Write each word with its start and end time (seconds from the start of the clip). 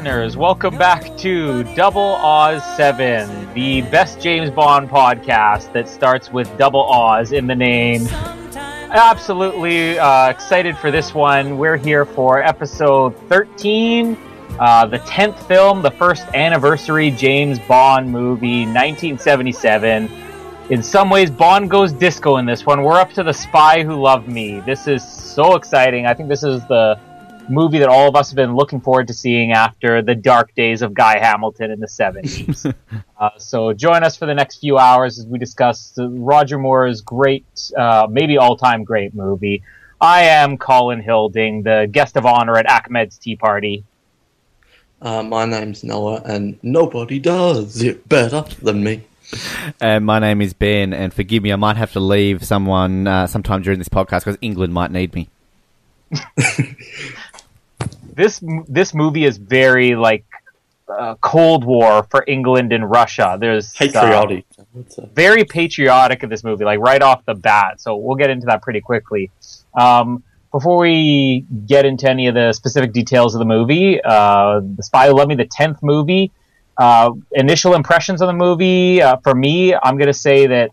listeners. 0.00 0.34
Welcome 0.34 0.78
back 0.78 1.14
to 1.18 1.62
Double 1.74 2.00
Oz 2.00 2.64
7, 2.74 3.52
the 3.52 3.82
best 3.82 4.18
James 4.18 4.50
Bond 4.50 4.88
podcast 4.88 5.74
that 5.74 5.90
starts 5.90 6.32
with 6.32 6.48
double 6.56 6.84
Oz 6.84 7.32
in 7.32 7.46
the 7.46 7.54
name. 7.54 8.06
Absolutely 8.08 9.98
uh, 9.98 10.30
excited 10.30 10.78
for 10.78 10.90
this 10.90 11.12
one. 11.12 11.58
We're 11.58 11.76
here 11.76 12.06
for 12.06 12.42
episode 12.42 13.14
13, 13.28 14.16
uh, 14.58 14.86
the 14.86 15.00
10th 15.00 15.38
film, 15.46 15.82
the 15.82 15.90
first 15.90 16.26
anniversary 16.28 17.10
James 17.10 17.58
Bond 17.58 18.10
movie, 18.10 18.60
1977. 18.60 20.10
In 20.70 20.82
some 20.82 21.10
ways, 21.10 21.30
Bond 21.30 21.68
goes 21.68 21.92
disco 21.92 22.38
in 22.38 22.46
this 22.46 22.64
one. 22.64 22.82
We're 22.82 22.98
up 22.98 23.12
to 23.12 23.22
The 23.22 23.34
Spy 23.34 23.82
Who 23.82 24.00
Loved 24.00 24.28
Me. 24.28 24.60
This 24.60 24.86
is 24.86 25.06
so 25.06 25.56
exciting. 25.56 26.06
I 26.06 26.14
think 26.14 26.30
this 26.30 26.42
is 26.42 26.66
the 26.68 26.98
movie 27.50 27.78
that 27.78 27.88
all 27.88 28.08
of 28.08 28.16
us 28.16 28.30
have 28.30 28.36
been 28.36 28.54
looking 28.54 28.80
forward 28.80 29.08
to 29.08 29.14
seeing 29.14 29.52
after 29.52 30.00
the 30.02 30.14
dark 30.14 30.54
days 30.54 30.82
of 30.82 30.94
Guy 30.94 31.18
Hamilton 31.18 31.70
in 31.70 31.80
the 31.80 31.86
70s. 31.86 32.74
uh, 33.18 33.30
so 33.36 33.72
join 33.72 34.04
us 34.04 34.16
for 34.16 34.26
the 34.26 34.34
next 34.34 34.58
few 34.58 34.78
hours 34.78 35.18
as 35.18 35.26
we 35.26 35.38
discuss 35.38 35.92
uh, 35.98 36.08
Roger 36.08 36.58
Moore's 36.58 37.00
great, 37.00 37.44
uh, 37.76 38.06
maybe 38.08 38.38
all-time 38.38 38.84
great 38.84 39.14
movie. 39.14 39.62
I 40.00 40.22
am 40.22 40.56
Colin 40.56 41.02
Hilding, 41.02 41.62
the 41.62 41.88
guest 41.90 42.16
of 42.16 42.24
honor 42.24 42.56
at 42.56 42.66
Ahmed's 42.70 43.18
Tea 43.18 43.36
Party. 43.36 43.84
Uh, 45.02 45.22
my 45.22 45.44
name's 45.44 45.82
Noah, 45.82 46.22
and 46.24 46.58
nobody 46.62 47.18
does 47.18 47.82
it 47.82 48.08
better 48.08 48.44
than 48.62 48.84
me. 48.84 49.04
And 49.80 50.04
my 50.04 50.18
name 50.18 50.40
is 50.40 50.52
Ben, 50.52 50.92
and 50.92 51.12
forgive 51.12 51.42
me, 51.42 51.52
I 51.52 51.56
might 51.56 51.76
have 51.76 51.92
to 51.92 52.00
leave 52.00 52.44
someone 52.44 53.06
uh, 53.06 53.26
sometime 53.26 53.62
during 53.62 53.78
this 53.78 53.88
podcast 53.88 54.20
because 54.20 54.38
England 54.40 54.72
might 54.72 54.90
need 54.90 55.14
me. 55.14 55.28
This 58.20 58.42
this 58.68 58.94
movie 58.94 59.24
is 59.24 59.36
very 59.38 59.94
like 59.96 60.24
uh, 60.88 61.14
Cold 61.20 61.64
War 61.64 62.06
for 62.10 62.24
England 62.26 62.72
and 62.72 62.90
Russia. 62.90 63.36
There's 63.40 63.74
uh, 63.74 63.78
Patriotic. 63.78 64.44
It's 64.78 64.98
a- 64.98 65.06
very 65.06 65.44
patriotic 65.44 66.22
of 66.22 66.30
this 66.30 66.42
movie, 66.44 66.64
like 66.64 66.80
right 66.80 67.02
off 67.02 67.24
the 67.24 67.34
bat. 67.34 67.80
So 67.80 67.96
we'll 67.96 68.16
get 68.16 68.30
into 68.30 68.46
that 68.46 68.60
pretty 68.62 68.80
quickly. 68.80 69.30
Um, 69.74 70.22
before 70.52 70.78
we 70.80 71.46
get 71.66 71.84
into 71.86 72.10
any 72.10 72.26
of 72.26 72.34
the 72.34 72.52
specific 72.52 72.92
details 72.92 73.34
of 73.34 73.38
the 73.38 73.44
movie, 73.44 74.00
uh, 74.02 74.60
The 74.60 74.82
Spy 74.82 75.06
Who 75.06 75.16
Loved 75.16 75.28
Me, 75.28 75.36
the 75.36 75.44
tenth 75.46 75.82
movie. 75.82 76.32
Uh, 76.76 77.12
initial 77.32 77.74
impressions 77.74 78.22
of 78.22 78.26
the 78.26 78.32
movie 78.32 79.02
uh, 79.02 79.16
for 79.18 79.34
me, 79.34 79.74
I'm 79.74 79.96
going 79.98 80.08
to 80.08 80.20
say 80.28 80.46
that 80.46 80.70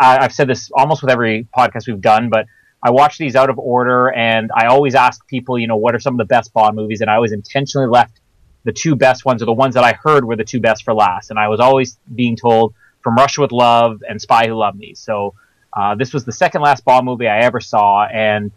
I, 0.00 0.18
I've 0.18 0.32
said 0.32 0.48
this 0.48 0.70
almost 0.74 1.02
with 1.02 1.10
every 1.10 1.46
podcast 1.56 1.86
we've 1.86 2.00
done, 2.00 2.30
but 2.30 2.46
I 2.84 2.90
watch 2.90 3.16
these 3.16 3.34
out 3.34 3.48
of 3.48 3.58
order, 3.58 4.12
and 4.12 4.50
I 4.54 4.66
always 4.66 4.94
ask 4.94 5.26
people, 5.26 5.58
you 5.58 5.66
know, 5.66 5.76
what 5.76 5.94
are 5.94 5.98
some 5.98 6.14
of 6.14 6.18
the 6.18 6.26
best 6.26 6.52
Bond 6.52 6.76
movies, 6.76 7.00
and 7.00 7.10
I 7.10 7.14
always 7.14 7.32
intentionally 7.32 7.88
left 7.88 8.20
the 8.64 8.72
two 8.72 8.94
best 8.94 9.24
ones, 9.24 9.42
or 9.42 9.46
the 9.46 9.54
ones 9.54 9.74
that 9.74 9.84
I 9.84 9.94
heard 9.94 10.24
were 10.26 10.36
the 10.36 10.44
two 10.44 10.60
best 10.60 10.84
for 10.84 10.92
last, 10.92 11.30
and 11.30 11.38
I 11.38 11.48
was 11.48 11.60
always 11.60 11.98
being 12.14 12.36
told 12.36 12.74
from 13.02 13.16
Russia 13.16 13.40
with 13.40 13.52
Love 13.52 14.02
and 14.06 14.20
Spy 14.20 14.48
Who 14.48 14.54
Loved 14.54 14.78
Me. 14.78 14.94
So 14.94 15.34
uh, 15.72 15.94
this 15.94 16.12
was 16.12 16.26
the 16.26 16.32
second 16.32 16.60
last 16.60 16.84
Bond 16.84 17.06
movie 17.06 17.26
I 17.26 17.40
ever 17.40 17.60
saw, 17.60 18.04
and 18.04 18.52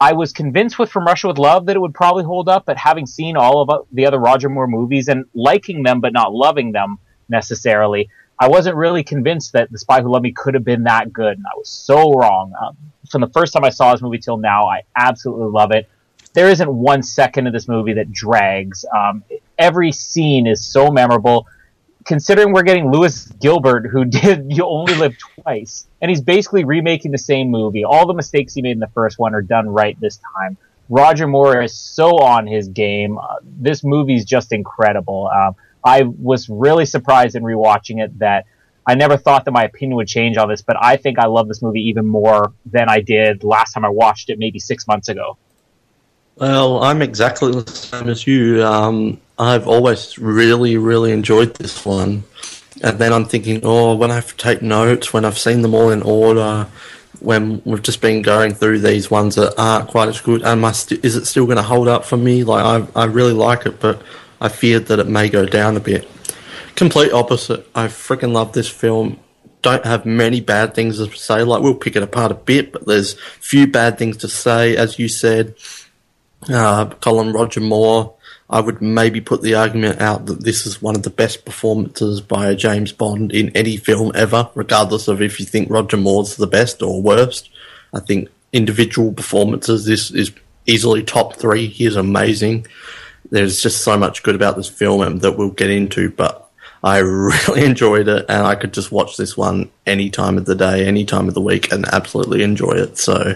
I 0.00 0.12
was 0.12 0.32
convinced 0.32 0.78
with 0.78 0.90
From 0.90 1.04
Russia 1.04 1.28
with 1.28 1.38
Love 1.38 1.66
that 1.66 1.74
it 1.74 1.80
would 1.80 1.94
probably 1.94 2.24
hold 2.24 2.48
up, 2.48 2.66
but 2.66 2.76
having 2.76 3.06
seen 3.06 3.36
all 3.36 3.62
of 3.62 3.86
the 3.92 4.06
other 4.06 4.18
Roger 4.18 4.48
Moore 4.48 4.68
movies 4.68 5.08
and 5.08 5.24
liking 5.34 5.82
them 5.82 6.00
but 6.00 6.12
not 6.12 6.32
loving 6.32 6.70
them 6.70 6.98
necessarily, 7.28 8.08
I 8.38 8.48
wasn't 8.48 8.76
really 8.76 9.02
convinced 9.02 9.52
that 9.54 9.72
The 9.72 9.78
Spy 9.78 10.02
Who 10.02 10.10
Loved 10.10 10.22
Me 10.22 10.32
could 10.32 10.54
have 10.54 10.64
been 10.64 10.84
that 10.84 11.12
good, 11.12 11.36
and 11.36 11.46
I 11.46 11.56
was 11.56 11.68
so 11.68 12.12
wrong. 12.14 12.52
Um, 12.60 12.76
from 13.12 13.20
the 13.20 13.28
first 13.28 13.52
time 13.52 13.64
I 13.64 13.70
saw 13.70 13.92
this 13.92 14.02
movie 14.02 14.18
till 14.18 14.38
now, 14.38 14.66
I 14.66 14.82
absolutely 14.96 15.50
love 15.50 15.70
it. 15.70 15.88
There 16.32 16.48
isn't 16.48 16.72
one 16.72 17.02
second 17.02 17.46
of 17.46 17.52
this 17.52 17.68
movie 17.68 17.92
that 17.94 18.10
drags. 18.10 18.84
Um, 18.96 19.22
every 19.58 19.92
scene 19.92 20.46
is 20.46 20.64
so 20.64 20.90
memorable. 20.90 21.46
Considering 22.04 22.52
we're 22.52 22.62
getting 22.62 22.90
Lewis 22.90 23.26
Gilbert, 23.40 23.86
who 23.86 24.04
did 24.20 24.46
You 24.50 24.64
Only 24.64 24.94
Live 24.94 25.16
Twice, 25.18 25.86
and 26.00 26.10
he's 26.10 26.22
basically 26.22 26.64
remaking 26.64 27.12
the 27.12 27.18
same 27.18 27.50
movie. 27.50 27.84
All 27.84 28.06
the 28.06 28.14
mistakes 28.14 28.54
he 28.54 28.62
made 28.62 28.72
in 28.72 28.80
the 28.80 28.88
first 28.88 29.18
one 29.18 29.34
are 29.34 29.42
done 29.42 29.68
right 29.68 29.98
this 30.00 30.18
time. 30.36 30.56
Roger 30.88 31.28
Moore 31.28 31.62
is 31.62 31.78
so 31.78 32.18
on 32.18 32.46
his 32.46 32.68
game. 32.68 33.18
Uh, 33.18 33.36
this 33.44 33.84
movie's 33.84 34.24
just 34.24 34.52
incredible. 34.52 35.28
Um, 35.28 35.54
I 35.84 36.02
was 36.02 36.48
really 36.48 36.86
surprised 36.86 37.36
in 37.36 37.42
rewatching 37.42 38.02
it 38.02 38.18
that 38.18 38.46
I 38.86 38.94
never 38.94 39.16
thought 39.16 39.44
that 39.44 39.52
my 39.52 39.64
opinion 39.64 39.96
would 39.96 40.08
change 40.08 40.36
on 40.36 40.48
this, 40.48 40.62
but 40.62 40.76
I 40.80 40.96
think 40.96 41.18
I 41.18 41.26
love 41.26 41.48
this 41.48 41.62
movie 41.62 41.82
even 41.88 42.06
more 42.06 42.52
than 42.66 42.88
I 42.88 43.00
did 43.00 43.44
last 43.44 43.74
time 43.74 43.84
I 43.84 43.88
watched 43.88 44.28
it, 44.30 44.38
maybe 44.38 44.58
six 44.58 44.86
months 44.86 45.08
ago. 45.08 45.36
Well, 46.36 46.82
I'm 46.82 47.02
exactly 47.02 47.52
the 47.52 47.70
same 47.70 48.08
as 48.08 48.26
you. 48.26 48.64
Um, 48.64 49.20
I've 49.38 49.68
always 49.68 50.18
really, 50.18 50.76
really 50.78 51.12
enjoyed 51.12 51.54
this 51.54 51.84
one. 51.84 52.24
And 52.82 52.98
then 52.98 53.12
I'm 53.12 53.26
thinking, 53.26 53.60
oh, 53.62 53.94
when 53.94 54.10
I 54.10 54.16
have 54.16 54.28
to 54.28 54.36
take 54.36 54.62
notes, 54.62 55.12
when 55.12 55.24
I've 55.24 55.38
seen 55.38 55.62
them 55.62 55.74
all 55.74 55.90
in 55.90 56.02
order, 56.02 56.66
when 57.20 57.62
we've 57.64 57.82
just 57.82 58.00
been 58.00 58.22
going 58.22 58.54
through 58.54 58.80
these 58.80 59.10
ones 59.10 59.36
that 59.36 59.54
aren't 59.56 59.88
quite 59.88 60.08
as 60.08 60.20
good, 60.20 60.42
am 60.42 60.64
I 60.64 60.72
st- 60.72 61.04
is 61.04 61.14
it 61.14 61.26
still 61.26 61.44
going 61.44 61.58
to 61.58 61.62
hold 61.62 61.86
up 61.86 62.04
for 62.04 62.16
me? 62.16 62.42
Like, 62.42 62.64
I, 62.64 63.02
I 63.02 63.04
really 63.04 63.34
like 63.34 63.66
it, 63.66 63.78
but 63.78 64.02
I 64.40 64.48
feared 64.48 64.86
that 64.86 64.98
it 64.98 65.06
may 65.06 65.28
go 65.28 65.46
down 65.46 65.76
a 65.76 65.80
bit. 65.80 66.08
Complete 66.74 67.12
opposite. 67.12 67.68
I 67.74 67.86
freaking 67.88 68.32
love 68.32 68.52
this 68.52 68.68
film. 68.68 69.18
Don't 69.60 69.84
have 69.84 70.04
many 70.04 70.40
bad 70.40 70.74
things 70.74 70.98
to 70.98 71.16
say. 71.16 71.42
Like, 71.42 71.62
we'll 71.62 71.74
pick 71.74 71.94
it 71.96 72.02
apart 72.02 72.32
a 72.32 72.34
bit, 72.34 72.72
but 72.72 72.86
there's 72.86 73.18
few 73.40 73.66
bad 73.66 73.98
things 73.98 74.16
to 74.18 74.28
say, 74.28 74.76
as 74.76 74.98
you 74.98 75.08
said 75.08 75.54
uh, 76.48 76.86
Colin 77.00 77.32
Roger 77.32 77.60
Moore, 77.60 78.14
I 78.50 78.60
would 78.60 78.82
maybe 78.82 79.20
put 79.20 79.42
the 79.42 79.54
argument 79.54 80.00
out 80.00 80.26
that 80.26 80.44
this 80.44 80.66
is 80.66 80.82
one 80.82 80.96
of 80.96 81.02
the 81.02 81.10
best 81.10 81.44
performances 81.44 82.20
by 82.20 82.48
a 82.50 82.56
James 82.56 82.92
Bond 82.92 83.32
in 83.32 83.50
any 83.56 83.76
film 83.76 84.12
ever, 84.14 84.50
regardless 84.54 85.08
of 85.08 85.22
if 85.22 85.40
you 85.40 85.46
think 85.46 85.70
Roger 85.70 85.96
Moore's 85.96 86.36
the 86.36 86.46
best 86.46 86.82
or 86.82 87.00
worst. 87.00 87.48
I 87.94 88.00
think 88.00 88.28
individual 88.52 89.12
performances, 89.12 89.84
this 89.84 90.10
is 90.10 90.32
easily 90.66 91.02
top 91.02 91.36
three. 91.36 91.66
He 91.66 91.86
is 91.86 91.96
amazing. 91.96 92.66
There's 93.30 93.62
just 93.62 93.82
so 93.82 93.96
much 93.96 94.22
good 94.22 94.34
about 94.34 94.56
this 94.56 94.68
film 94.68 95.18
that 95.20 95.38
we'll 95.38 95.50
get 95.50 95.70
into, 95.70 96.10
but 96.10 96.41
I 96.82 96.98
really 97.00 97.64
enjoyed 97.64 98.08
it 98.08 98.26
and 98.28 98.46
I 98.46 98.54
could 98.54 98.72
just 98.72 98.92
watch 98.92 99.16
this 99.16 99.36
one 99.36 99.70
any 99.86 100.10
time 100.10 100.38
of 100.38 100.44
the 100.44 100.54
day, 100.54 100.86
any 100.86 101.04
time 101.04 101.28
of 101.28 101.34
the 101.34 101.40
week 101.40 101.72
and 101.72 101.86
absolutely 101.86 102.42
enjoy 102.42 102.72
it. 102.72 102.98
So 102.98 103.34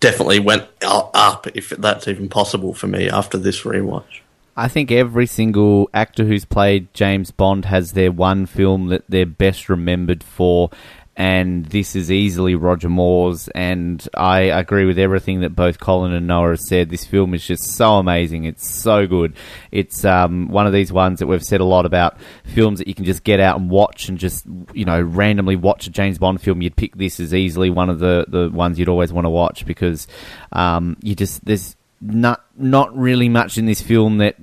definitely 0.00 0.40
went 0.40 0.68
up 0.82 1.46
if 1.54 1.70
that's 1.70 2.08
even 2.08 2.28
possible 2.28 2.74
for 2.74 2.86
me 2.86 3.08
after 3.08 3.38
this 3.38 3.62
rewatch. 3.62 4.20
I 4.56 4.68
think 4.68 4.92
every 4.92 5.26
single 5.26 5.90
actor 5.92 6.24
who's 6.24 6.44
played 6.44 6.92
James 6.94 7.30
Bond 7.30 7.64
has 7.64 7.92
their 7.92 8.12
one 8.12 8.46
film 8.46 8.88
that 8.88 9.02
they're 9.08 9.26
best 9.26 9.68
remembered 9.68 10.22
for, 10.22 10.70
and 11.16 11.66
this 11.66 11.94
is 11.94 12.10
easily 12.10 12.54
Roger 12.54 12.88
Moore's. 12.88 13.48
And 13.48 14.06
I 14.14 14.40
agree 14.40 14.84
with 14.84 14.98
everything 14.98 15.40
that 15.40 15.54
both 15.54 15.78
Colin 15.78 16.12
and 16.12 16.26
Noah 16.26 16.50
have 16.50 16.60
said. 16.60 16.90
This 16.90 17.04
film 17.04 17.34
is 17.34 17.46
just 17.46 17.76
so 17.76 17.94
amazing. 17.94 18.44
It's 18.44 18.68
so 18.68 19.06
good. 19.06 19.34
It's 19.70 20.04
um, 20.04 20.48
one 20.48 20.66
of 20.66 20.72
these 20.72 20.92
ones 20.92 21.20
that 21.20 21.26
we've 21.26 21.42
said 21.42 21.60
a 21.60 21.64
lot 21.64 21.86
about 21.86 22.18
films 22.44 22.78
that 22.78 22.88
you 22.88 22.94
can 22.94 23.04
just 23.04 23.22
get 23.22 23.38
out 23.38 23.58
and 23.58 23.70
watch 23.70 24.08
and 24.08 24.18
just 24.18 24.44
you 24.72 24.84
know 24.84 25.00
randomly 25.00 25.56
watch 25.56 25.86
a 25.86 25.90
James 25.90 26.18
Bond 26.18 26.40
film. 26.40 26.62
You'd 26.62 26.76
pick 26.76 26.96
this 26.96 27.20
as 27.20 27.32
easily 27.32 27.70
one 27.70 27.90
of 27.90 28.00
the 28.00 28.24
the 28.26 28.50
ones 28.50 28.78
you'd 28.78 28.88
always 28.88 29.12
want 29.12 29.24
to 29.24 29.30
watch 29.30 29.64
because 29.66 30.08
um, 30.52 30.96
you 31.02 31.14
just 31.14 31.44
there's 31.44 31.76
not 32.00 32.44
not 32.56 32.96
really 32.96 33.28
much 33.28 33.56
in 33.56 33.66
this 33.66 33.80
film 33.80 34.18
that 34.18 34.36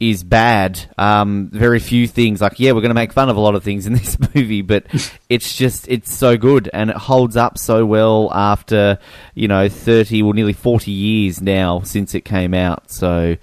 is 0.00 0.24
bad. 0.24 0.80
Um, 0.98 1.50
very 1.52 1.78
few 1.78 2.08
things 2.08 2.40
like 2.40 2.58
yeah, 2.58 2.72
we're 2.72 2.80
going 2.80 2.90
to 2.90 2.94
make 2.94 3.12
fun 3.12 3.28
of 3.28 3.36
a 3.36 3.40
lot 3.40 3.54
of 3.54 3.62
things 3.62 3.86
in 3.86 3.92
this 3.94 4.18
movie, 4.34 4.62
but 4.62 4.86
it's 5.28 5.56
just 5.56 5.86
it's 5.88 6.12
so 6.12 6.36
good 6.36 6.68
and 6.72 6.90
it 6.90 6.96
holds 6.96 7.36
up 7.36 7.58
so 7.58 7.86
well 7.86 8.32
after 8.32 8.98
you 9.34 9.46
know 9.46 9.68
thirty 9.68 10.22
or 10.22 10.34
nearly 10.34 10.54
forty 10.54 10.90
years 10.90 11.40
now 11.40 11.80
since 11.80 12.14
it 12.14 12.22
came 12.24 12.54
out. 12.54 12.90
So 12.90 13.36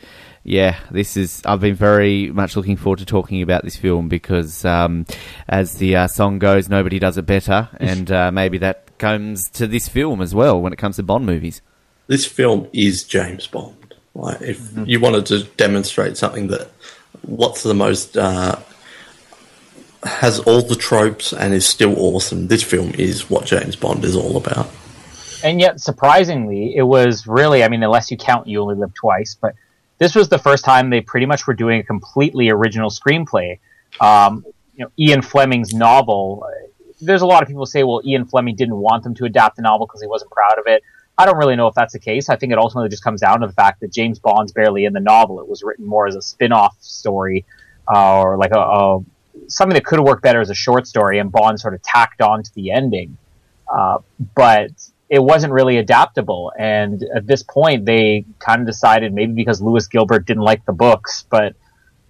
yeah, 0.47 0.79
this 0.89 1.17
is. 1.17 1.41
I've 1.45 1.59
been 1.59 1.75
very 1.75 2.31
much 2.31 2.55
looking 2.55 2.77
forward 2.77 2.99
to 2.99 3.05
talking 3.05 3.41
about 3.41 3.65
this 3.65 3.75
film 3.75 4.07
because, 4.07 4.63
um, 4.63 5.05
as 5.49 5.73
the 5.73 5.97
uh, 5.97 6.07
song 6.07 6.39
goes, 6.39 6.69
nobody 6.69 6.99
does 6.99 7.17
it 7.17 7.25
better, 7.25 7.67
and 7.81 8.09
uh, 8.09 8.31
maybe 8.31 8.57
that 8.59 8.97
comes 8.97 9.49
to 9.51 9.67
this 9.67 9.89
film 9.89 10.21
as 10.21 10.33
well 10.33 10.59
when 10.59 10.71
it 10.71 10.77
comes 10.77 10.95
to 10.95 11.03
Bond 11.03 11.25
movies. 11.25 11.61
This 12.07 12.25
film 12.25 12.69
is 12.71 13.03
James 13.03 13.45
Bond. 13.45 13.86
Like, 14.17 14.41
if 14.41 14.59
mm-hmm. 14.59 14.85
you 14.85 14.99
wanted 14.99 15.27
to 15.27 15.43
demonstrate 15.43 16.17
something 16.17 16.47
that, 16.47 16.71
what's 17.21 17.61
the 17.61 17.75
most 17.75 18.17
uh, 18.17 18.59
has 20.03 20.39
all 20.39 20.61
the 20.61 20.75
tropes 20.75 21.33
and 21.33 21.53
is 21.53 21.65
still 21.65 21.95
awesome. 21.97 22.47
This 22.47 22.63
film 22.63 22.91
is 22.97 23.29
what 23.29 23.45
James 23.45 23.75
Bond 23.75 24.03
is 24.03 24.15
all 24.15 24.37
about. 24.37 24.69
And 25.43 25.59
yet, 25.61 25.79
surprisingly, 25.79 26.75
it 26.75 26.81
was 26.81 27.27
really, 27.27 27.63
I 27.63 27.69
mean, 27.69 27.83
unless 27.83 28.09
you 28.09 28.17
count 28.17 28.47
You 28.47 28.61
Only 28.61 28.75
Live 28.75 28.93
Twice, 28.95 29.37
but 29.39 29.53
this 29.99 30.15
was 30.15 30.29
the 30.29 30.39
first 30.39 30.65
time 30.65 30.89
they 30.89 31.01
pretty 31.01 31.25
much 31.25 31.45
were 31.45 31.53
doing 31.53 31.79
a 31.79 31.83
completely 31.83 32.49
original 32.49 32.89
screenplay. 32.89 33.59
Um, 33.99 34.45
you 34.75 34.85
know, 34.85 34.91
Ian 34.97 35.21
Fleming's 35.21 35.73
novel. 35.73 36.47
There's 37.01 37.21
a 37.21 37.27
lot 37.27 37.43
of 37.43 37.47
people 37.47 37.65
say, 37.65 37.83
well, 37.83 38.01
Ian 38.03 38.25
Fleming 38.25 38.55
didn't 38.55 38.77
want 38.77 39.03
them 39.03 39.13
to 39.15 39.25
adapt 39.25 39.57
the 39.57 39.61
novel 39.61 39.85
because 39.85 40.01
he 40.01 40.07
wasn't 40.07 40.31
proud 40.31 40.57
of 40.57 40.65
it. 40.65 40.83
I 41.17 41.25
don't 41.25 41.37
really 41.37 41.55
know 41.55 41.67
if 41.67 41.73
that's 41.73 41.93
the 41.93 41.99
case. 41.99 42.29
I 42.29 42.35
think 42.35 42.51
it 42.51 42.59
ultimately 42.59 42.89
just 42.89 43.03
comes 43.03 43.21
down 43.21 43.41
to 43.41 43.47
the 43.47 43.53
fact 43.53 43.79
that 43.81 43.91
James 43.91 44.19
Bond's 44.19 44.51
barely 44.51 44.85
in 44.85 44.93
the 44.93 44.99
novel. 44.99 45.39
It 45.39 45.47
was 45.47 45.63
written 45.63 45.85
more 45.85 46.07
as 46.07 46.15
a 46.15 46.21
spin-off 46.21 46.77
story, 46.79 47.45
uh, 47.91 48.21
or 48.21 48.37
like 48.37 48.51
a, 48.51 48.59
a, 48.59 48.99
something 49.47 49.73
that 49.73 49.83
could 49.83 49.97
have 49.97 50.05
worked 50.05 50.21
better 50.21 50.41
as 50.41 50.51
a 50.51 50.55
short 50.55 50.85
story, 50.85 51.17
and 51.17 51.31
Bond 51.31 51.59
sort 51.59 51.73
of 51.73 51.81
tacked 51.81 52.21
on 52.21 52.43
to 52.43 52.53
the 52.53 52.71
ending. 52.71 53.17
Uh, 53.67 53.97
but 54.35 54.71
it 55.09 55.19
wasn't 55.19 55.53
really 55.53 55.77
adaptable. 55.77 56.51
And 56.57 57.03
at 57.15 57.25
this 57.25 57.41
point, 57.41 57.85
they 57.85 58.25
kind 58.39 58.61
of 58.61 58.67
decided 58.67 59.13
maybe 59.13 59.33
because 59.33 59.61
Lewis 59.61 59.87
Gilbert 59.87 60.25
didn't 60.25 60.43
like 60.43 60.65
the 60.65 60.73
books, 60.73 61.25
but 61.29 61.55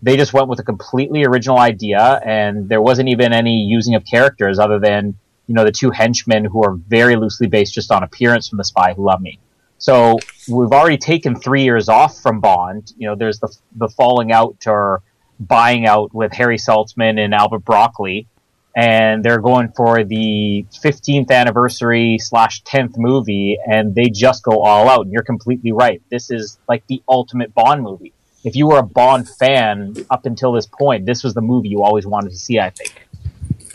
they 0.02 0.18
just 0.18 0.34
went 0.34 0.48
with 0.48 0.60
a 0.60 0.64
completely 0.64 1.26
original 1.26 1.58
idea, 1.58 2.22
and 2.26 2.68
there 2.70 2.82
wasn't 2.82 3.10
even 3.10 3.34
any 3.34 3.64
using 3.64 3.96
of 3.96 4.06
characters 4.06 4.60
other 4.60 4.80
than 4.80 5.18
you 5.48 5.56
know 5.56 5.64
the 5.64 5.72
two 5.72 5.90
henchmen 5.92 6.46
who 6.46 6.64
are 6.64 6.74
very 6.74 7.16
loosely 7.16 7.48
based 7.48 7.74
just 7.74 7.92
on 7.92 8.04
appearance 8.04 8.48
from 8.48 8.58
The 8.58 8.66
Spy 8.66 8.94
Who 8.94 9.06
Loved 9.06 9.24
Me. 9.24 9.40
So 9.80 10.18
we've 10.50 10.72
already 10.72 10.98
taken 10.98 11.36
three 11.36 11.64
years 11.64 11.88
off 11.90 12.20
from 12.22 12.40
Bond. 12.40 12.94
You 12.98 13.08
know, 13.08 13.16
there's 13.16 13.40
the 13.40 13.56
the 13.76 13.90
falling 13.90 14.32
out 14.32 14.64
or 14.68 15.02
buying 15.40 15.86
out 15.86 16.14
with 16.14 16.34
Harry 16.34 16.58
Saltzman 16.58 17.20
and 17.24 17.34
Albert 17.34 17.60
Broccoli. 17.66 18.28
And 18.76 19.26
they're 19.26 19.42
going 19.42 19.72
for 19.76 20.04
the 20.04 20.64
15th 20.84 21.32
anniversary 21.32 22.20
slash 22.20 22.62
10th 22.62 22.96
movie 22.96 23.58
and 23.66 23.96
they 23.96 24.10
just 24.10 24.44
go 24.44 24.62
all 24.62 24.88
out. 24.88 25.02
And 25.02 25.12
you're 25.12 25.24
completely 25.24 25.72
right. 25.72 26.00
This 26.12 26.30
is 26.30 26.60
like 26.70 26.86
the 26.86 27.02
ultimate 27.10 27.56
bond 27.56 27.82
movie. 27.82 28.14
If 28.44 28.56
you 28.56 28.68
were 28.68 28.78
a 28.78 28.84
bond 28.84 29.28
fan 29.28 29.96
up 30.12 30.26
until 30.26 30.52
this 30.52 30.68
point 30.68 31.06
this 31.06 31.24
was 31.24 31.34
the 31.34 31.42
movie 31.42 31.70
you 31.70 31.82
always 31.84 32.06
wanted 32.06 32.30
to 32.30 32.38
see 32.38 32.60
i 32.60 32.70
think 32.70 33.07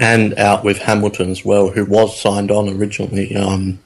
and 0.03 0.39
out 0.39 0.65
with 0.65 0.79
hamilton 0.79 1.31
as 1.31 1.45
well 1.45 1.71
who 1.71 1.85
was 1.85 2.21
signed 2.21 2.51
on 2.51 2.69
originally 2.69 3.35
um, 3.37 3.79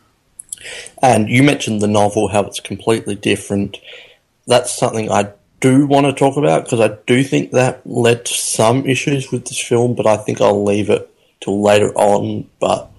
and 1.02 1.28
you 1.28 1.42
mentioned 1.42 1.80
the 1.80 1.86
novel 1.86 2.28
how 2.28 2.42
it's 2.42 2.60
completely 2.60 3.14
different 3.14 3.78
that's 4.46 4.72
something 4.72 5.10
i 5.10 5.32
do 5.60 5.86
want 5.86 6.06
to 6.06 6.12
talk 6.12 6.36
about 6.36 6.64
because 6.64 6.80
I 6.80 6.96
do 7.06 7.22
think 7.24 7.52
that 7.52 7.80
led 7.86 8.24
to 8.26 8.34
some 8.34 8.86
issues 8.86 9.30
with 9.32 9.46
this 9.46 9.60
film, 9.60 9.94
but 9.94 10.06
I 10.06 10.16
think 10.16 10.40
I'll 10.40 10.64
leave 10.64 10.90
it 10.90 11.10
till 11.40 11.62
later 11.62 11.92
on. 11.94 12.48
But 12.60 12.90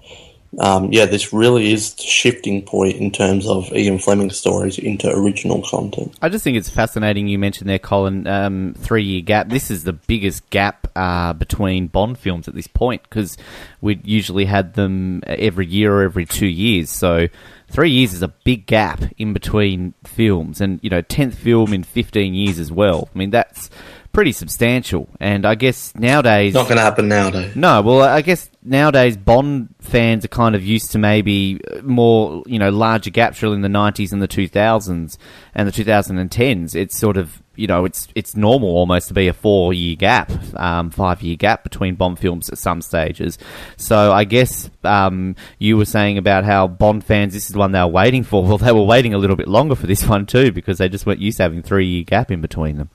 um, 0.58 0.92
yeah, 0.92 1.04
this 1.04 1.32
really 1.32 1.72
is 1.72 1.94
the 1.94 2.02
shifting 2.04 2.62
point 2.62 2.96
in 2.96 3.10
terms 3.10 3.46
of 3.46 3.70
Ian 3.72 3.98
Fleming's 3.98 4.38
stories 4.38 4.78
into 4.78 5.08
original 5.10 5.62
content. 5.62 6.16
I 6.22 6.30
just 6.30 6.42
think 6.42 6.56
it's 6.56 6.70
fascinating 6.70 7.28
you 7.28 7.38
mentioned 7.38 7.68
there, 7.68 7.78
Colin, 7.78 8.26
um, 8.26 8.74
three 8.78 9.04
year 9.04 9.20
gap. 9.20 9.50
This 9.50 9.70
is 9.70 9.84
the 9.84 9.92
biggest 9.92 10.48
gap 10.48 10.90
uh, 10.96 11.34
between 11.34 11.88
Bond 11.88 12.18
films 12.18 12.48
at 12.48 12.54
this 12.54 12.66
point 12.66 13.02
because 13.02 13.36
we 13.82 14.00
usually 14.04 14.46
had 14.46 14.74
them 14.74 15.22
every 15.26 15.66
year 15.66 15.94
or 15.94 16.02
every 16.02 16.24
two 16.24 16.48
years. 16.48 16.90
So 16.90 17.28
three 17.68 17.90
years 17.90 18.14
is 18.14 18.22
a 18.22 18.28
big 18.28 18.66
gap 18.66 19.02
in 19.18 19.34
between 19.34 19.92
films, 20.04 20.62
and 20.62 20.80
you 20.82 20.88
know, 20.88 21.02
tenth 21.02 21.34
film 21.34 21.74
in 21.74 21.82
fifteen 21.84 22.32
years 22.32 22.58
as 22.58 22.72
well. 22.72 23.08
I 23.14 23.18
mean, 23.18 23.30
that's 23.30 23.68
pretty 24.12 24.32
substantial. 24.32 25.08
And 25.20 25.44
I 25.46 25.54
guess 25.54 25.94
nowadays, 25.94 26.54
not 26.54 26.64
going 26.64 26.76
to 26.76 26.82
happen 26.82 27.08
nowadays. 27.08 27.54
No, 27.54 27.82
well, 27.82 28.02
I 28.02 28.22
guess 28.22 28.50
nowadays 28.62 29.16
Bond 29.16 29.74
fans 29.80 30.24
are 30.24 30.28
kind 30.28 30.54
of 30.54 30.64
used 30.64 30.92
to 30.92 30.98
maybe 30.98 31.60
more, 31.82 32.42
you 32.46 32.58
know, 32.58 32.70
larger 32.70 33.10
gaps 33.10 33.42
really 33.42 33.56
in 33.56 33.62
the 33.62 33.68
'90s 33.68 34.12
and 34.12 34.22
the 34.22 34.28
2000s 34.28 35.18
and 35.54 35.68
the 35.68 35.72
2010s. 35.72 36.74
It's 36.74 36.98
sort 36.98 37.16
of 37.16 37.42
you 37.58 37.66
know, 37.66 37.84
it's 37.84 38.06
it's 38.14 38.36
normal 38.36 38.68
almost 38.68 39.08
to 39.08 39.14
be 39.14 39.26
a 39.26 39.32
four 39.32 39.74
year 39.74 39.96
gap, 39.96 40.30
um, 40.54 40.90
five 40.90 41.22
year 41.22 41.34
gap 41.34 41.64
between 41.64 41.96
Bond 41.96 42.16
films 42.16 42.48
at 42.48 42.56
some 42.56 42.80
stages. 42.80 43.36
So 43.76 44.12
I 44.12 44.22
guess 44.22 44.70
um, 44.84 45.34
you 45.58 45.76
were 45.76 45.84
saying 45.84 46.18
about 46.18 46.44
how 46.44 46.68
Bond 46.68 47.04
fans, 47.04 47.34
this 47.34 47.46
is 47.46 47.52
the 47.52 47.58
one 47.58 47.72
they 47.72 47.80
were 47.80 47.88
waiting 47.88 48.22
for. 48.22 48.38
Well, 48.48 48.58
they 48.58 48.72
were 48.72 48.84
waiting 48.84 49.12
a 49.12 49.18
little 49.18 49.36
bit 49.36 49.48
longer 49.48 49.74
for 49.74 49.88
this 49.88 50.06
one 50.06 50.24
too 50.24 50.52
because 50.52 50.78
they 50.78 50.88
just 50.88 51.04
weren't 51.04 51.18
used 51.20 51.38
to 51.38 51.42
having 51.42 51.62
three 51.62 51.86
year 51.86 52.04
gap 52.04 52.30
in 52.30 52.40
between 52.40 52.78
them. 52.78 52.90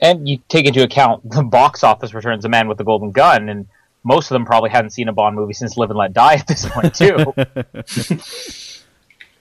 And 0.00 0.28
you 0.28 0.38
take 0.48 0.66
into 0.66 0.82
account 0.82 1.28
the 1.30 1.42
box 1.42 1.84
office 1.84 2.14
returns, 2.14 2.44
A 2.44 2.48
Man 2.48 2.68
with 2.68 2.78
the 2.78 2.84
Golden 2.84 3.10
Gun, 3.10 3.48
and 3.48 3.66
most 4.02 4.30
of 4.30 4.34
them 4.34 4.44
probably 4.44 4.70
hadn't 4.70 4.90
seen 4.90 5.08
a 5.08 5.12
Bond 5.12 5.36
movie 5.36 5.52
since 5.52 5.76
Live 5.76 5.90
and 5.90 5.98
Let 5.98 6.12
Die 6.12 6.34
at 6.34 6.46
this 6.46 6.66
point 6.68 6.94
too. 6.94 7.16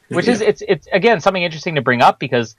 Which 0.10 0.26
yeah. 0.26 0.34
is 0.34 0.42
it's 0.42 0.64
it's 0.68 0.88
again 0.92 1.22
something 1.22 1.44
interesting 1.44 1.76
to 1.76 1.82
bring 1.82 2.02
up 2.02 2.20
because 2.20 2.56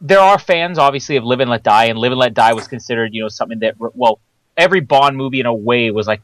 there 0.00 0.18
are 0.18 0.38
fans 0.38 0.78
obviously 0.78 1.16
of 1.16 1.24
Live 1.24 1.40
and 1.40 1.48
Let 1.48 1.62
Die, 1.62 1.84
and 1.84 1.98
Live 1.98 2.12
and 2.12 2.18
Let 2.18 2.34
Die 2.34 2.52
was 2.52 2.66
considered, 2.66 3.14
you 3.14 3.22
know, 3.22 3.28
something 3.28 3.60
that 3.60 3.76
well, 3.78 4.18
every 4.56 4.80
Bond 4.80 5.16
movie 5.16 5.40
in 5.40 5.46
a 5.46 5.54
way 5.54 5.90
was 5.90 6.06
like 6.06 6.20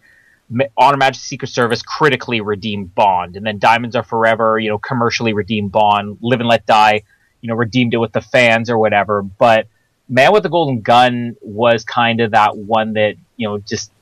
On 0.76 0.94
Her 0.94 0.96
Majesty 0.96 1.26
Secret 1.26 1.48
Service 1.48 1.80
critically 1.82 2.40
redeemed 2.40 2.94
Bond, 2.94 3.36
and 3.36 3.46
then 3.46 3.58
Diamonds 3.58 3.94
Are 3.94 4.02
Forever, 4.02 4.58
you 4.58 4.68
know, 4.68 4.78
commercially 4.78 5.32
redeemed 5.32 5.72
Bond. 5.72 6.18
Live 6.20 6.40
and 6.40 6.48
Let 6.48 6.66
Die, 6.66 7.02
you 7.40 7.48
know, 7.48 7.54
redeemed 7.54 7.94
it 7.94 7.98
with 7.98 8.12
the 8.12 8.20
fans 8.20 8.68
or 8.68 8.78
whatever. 8.78 9.22
But 9.22 9.68
Man 10.08 10.32
with 10.32 10.42
the 10.42 10.48
Golden 10.48 10.80
Gun 10.80 11.36
was 11.40 11.84
kind 11.84 12.20
of 12.20 12.30
that 12.32 12.56
one 12.56 12.94
that 12.94 13.16
you 13.36 13.48
know 13.48 13.58
just 13.58 13.92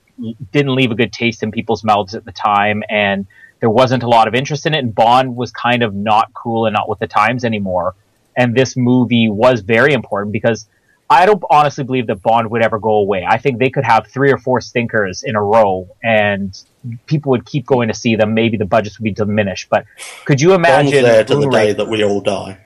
didn't 0.52 0.74
leave 0.74 0.90
a 0.90 0.94
good 0.94 1.12
taste 1.12 1.42
in 1.42 1.50
people's 1.50 1.84
mouths 1.84 2.14
at 2.14 2.24
the 2.24 2.32
time, 2.32 2.82
and 2.88 3.26
there 3.60 3.70
wasn't 3.70 4.02
a 4.02 4.08
lot 4.08 4.28
of 4.28 4.34
interest 4.34 4.66
in 4.66 4.74
it. 4.74 4.78
And 4.78 4.94
Bond 4.94 5.34
was 5.36 5.50
kind 5.50 5.82
of 5.82 5.94
not 5.94 6.32
cool 6.34 6.66
and 6.66 6.74
not 6.74 6.88
with 6.88 6.98
the 6.98 7.06
times 7.06 7.44
anymore 7.44 7.94
and 8.36 8.54
this 8.54 8.76
movie 8.76 9.28
was 9.28 9.60
very 9.62 9.94
important 9.94 10.32
because 10.32 10.66
I 11.08 11.24
don't 11.24 11.42
honestly 11.50 11.84
believe 11.84 12.08
that 12.08 12.22
Bond 12.22 12.50
would 12.50 12.62
ever 12.62 12.78
go 12.78 12.94
away. 12.94 13.24
I 13.26 13.38
think 13.38 13.58
they 13.58 13.70
could 13.70 13.84
have 13.84 14.08
three 14.08 14.32
or 14.32 14.38
four 14.38 14.60
stinkers 14.60 15.22
in 15.22 15.36
a 15.36 15.42
row, 15.42 15.88
and 16.02 16.60
people 17.06 17.30
would 17.30 17.46
keep 17.46 17.64
going 17.64 17.88
to 17.88 17.94
see 17.94 18.16
them. 18.16 18.34
Maybe 18.34 18.56
the 18.56 18.64
budgets 18.64 18.98
would 18.98 19.04
be 19.04 19.12
diminished, 19.12 19.68
but 19.70 19.86
could 20.24 20.40
you 20.40 20.52
imagine 20.52 20.92
Bond's 20.92 21.08
there 21.08 21.24
to 21.24 21.36
the 21.36 21.48
day 21.48 21.72
that 21.72 21.88
we 21.88 22.04
all 22.04 22.20
die? 22.20 22.65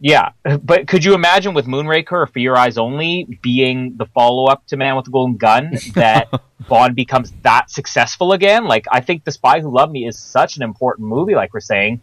Yeah, 0.00 0.30
but 0.62 0.86
could 0.86 1.04
you 1.04 1.14
imagine 1.14 1.54
with 1.54 1.66
Moonraker 1.66 2.12
or 2.12 2.26
For 2.26 2.38
Your 2.38 2.56
Eyes 2.56 2.78
Only 2.78 3.38
being 3.42 3.96
the 3.96 4.06
follow 4.06 4.46
up 4.46 4.64
to 4.68 4.76
Man 4.76 4.94
with 4.94 5.06
the 5.06 5.10
Golden 5.10 5.36
Gun 5.36 5.76
that 5.94 6.28
Bond 6.68 6.94
becomes 6.94 7.32
that 7.42 7.70
successful 7.70 8.32
again? 8.32 8.66
Like, 8.66 8.86
I 8.92 9.00
think 9.00 9.24
The 9.24 9.32
Spy 9.32 9.60
Who 9.60 9.74
Loved 9.74 9.92
Me 9.92 10.06
is 10.06 10.16
such 10.16 10.56
an 10.56 10.62
important 10.62 11.08
movie, 11.08 11.34
like 11.34 11.52
we're 11.52 11.60
saying, 11.60 12.00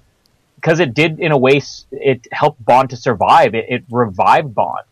because 0.56 0.80
it 0.80 0.94
did 0.94 1.20
in 1.20 1.32
a 1.32 1.38
way 1.38 1.62
it 1.92 2.28
helped 2.32 2.64
Bond 2.66 2.90
to 2.90 2.98
survive. 2.98 3.56
It, 3.56 3.66
it 3.70 3.84
revived 3.90 4.54
Bond. 4.54 4.86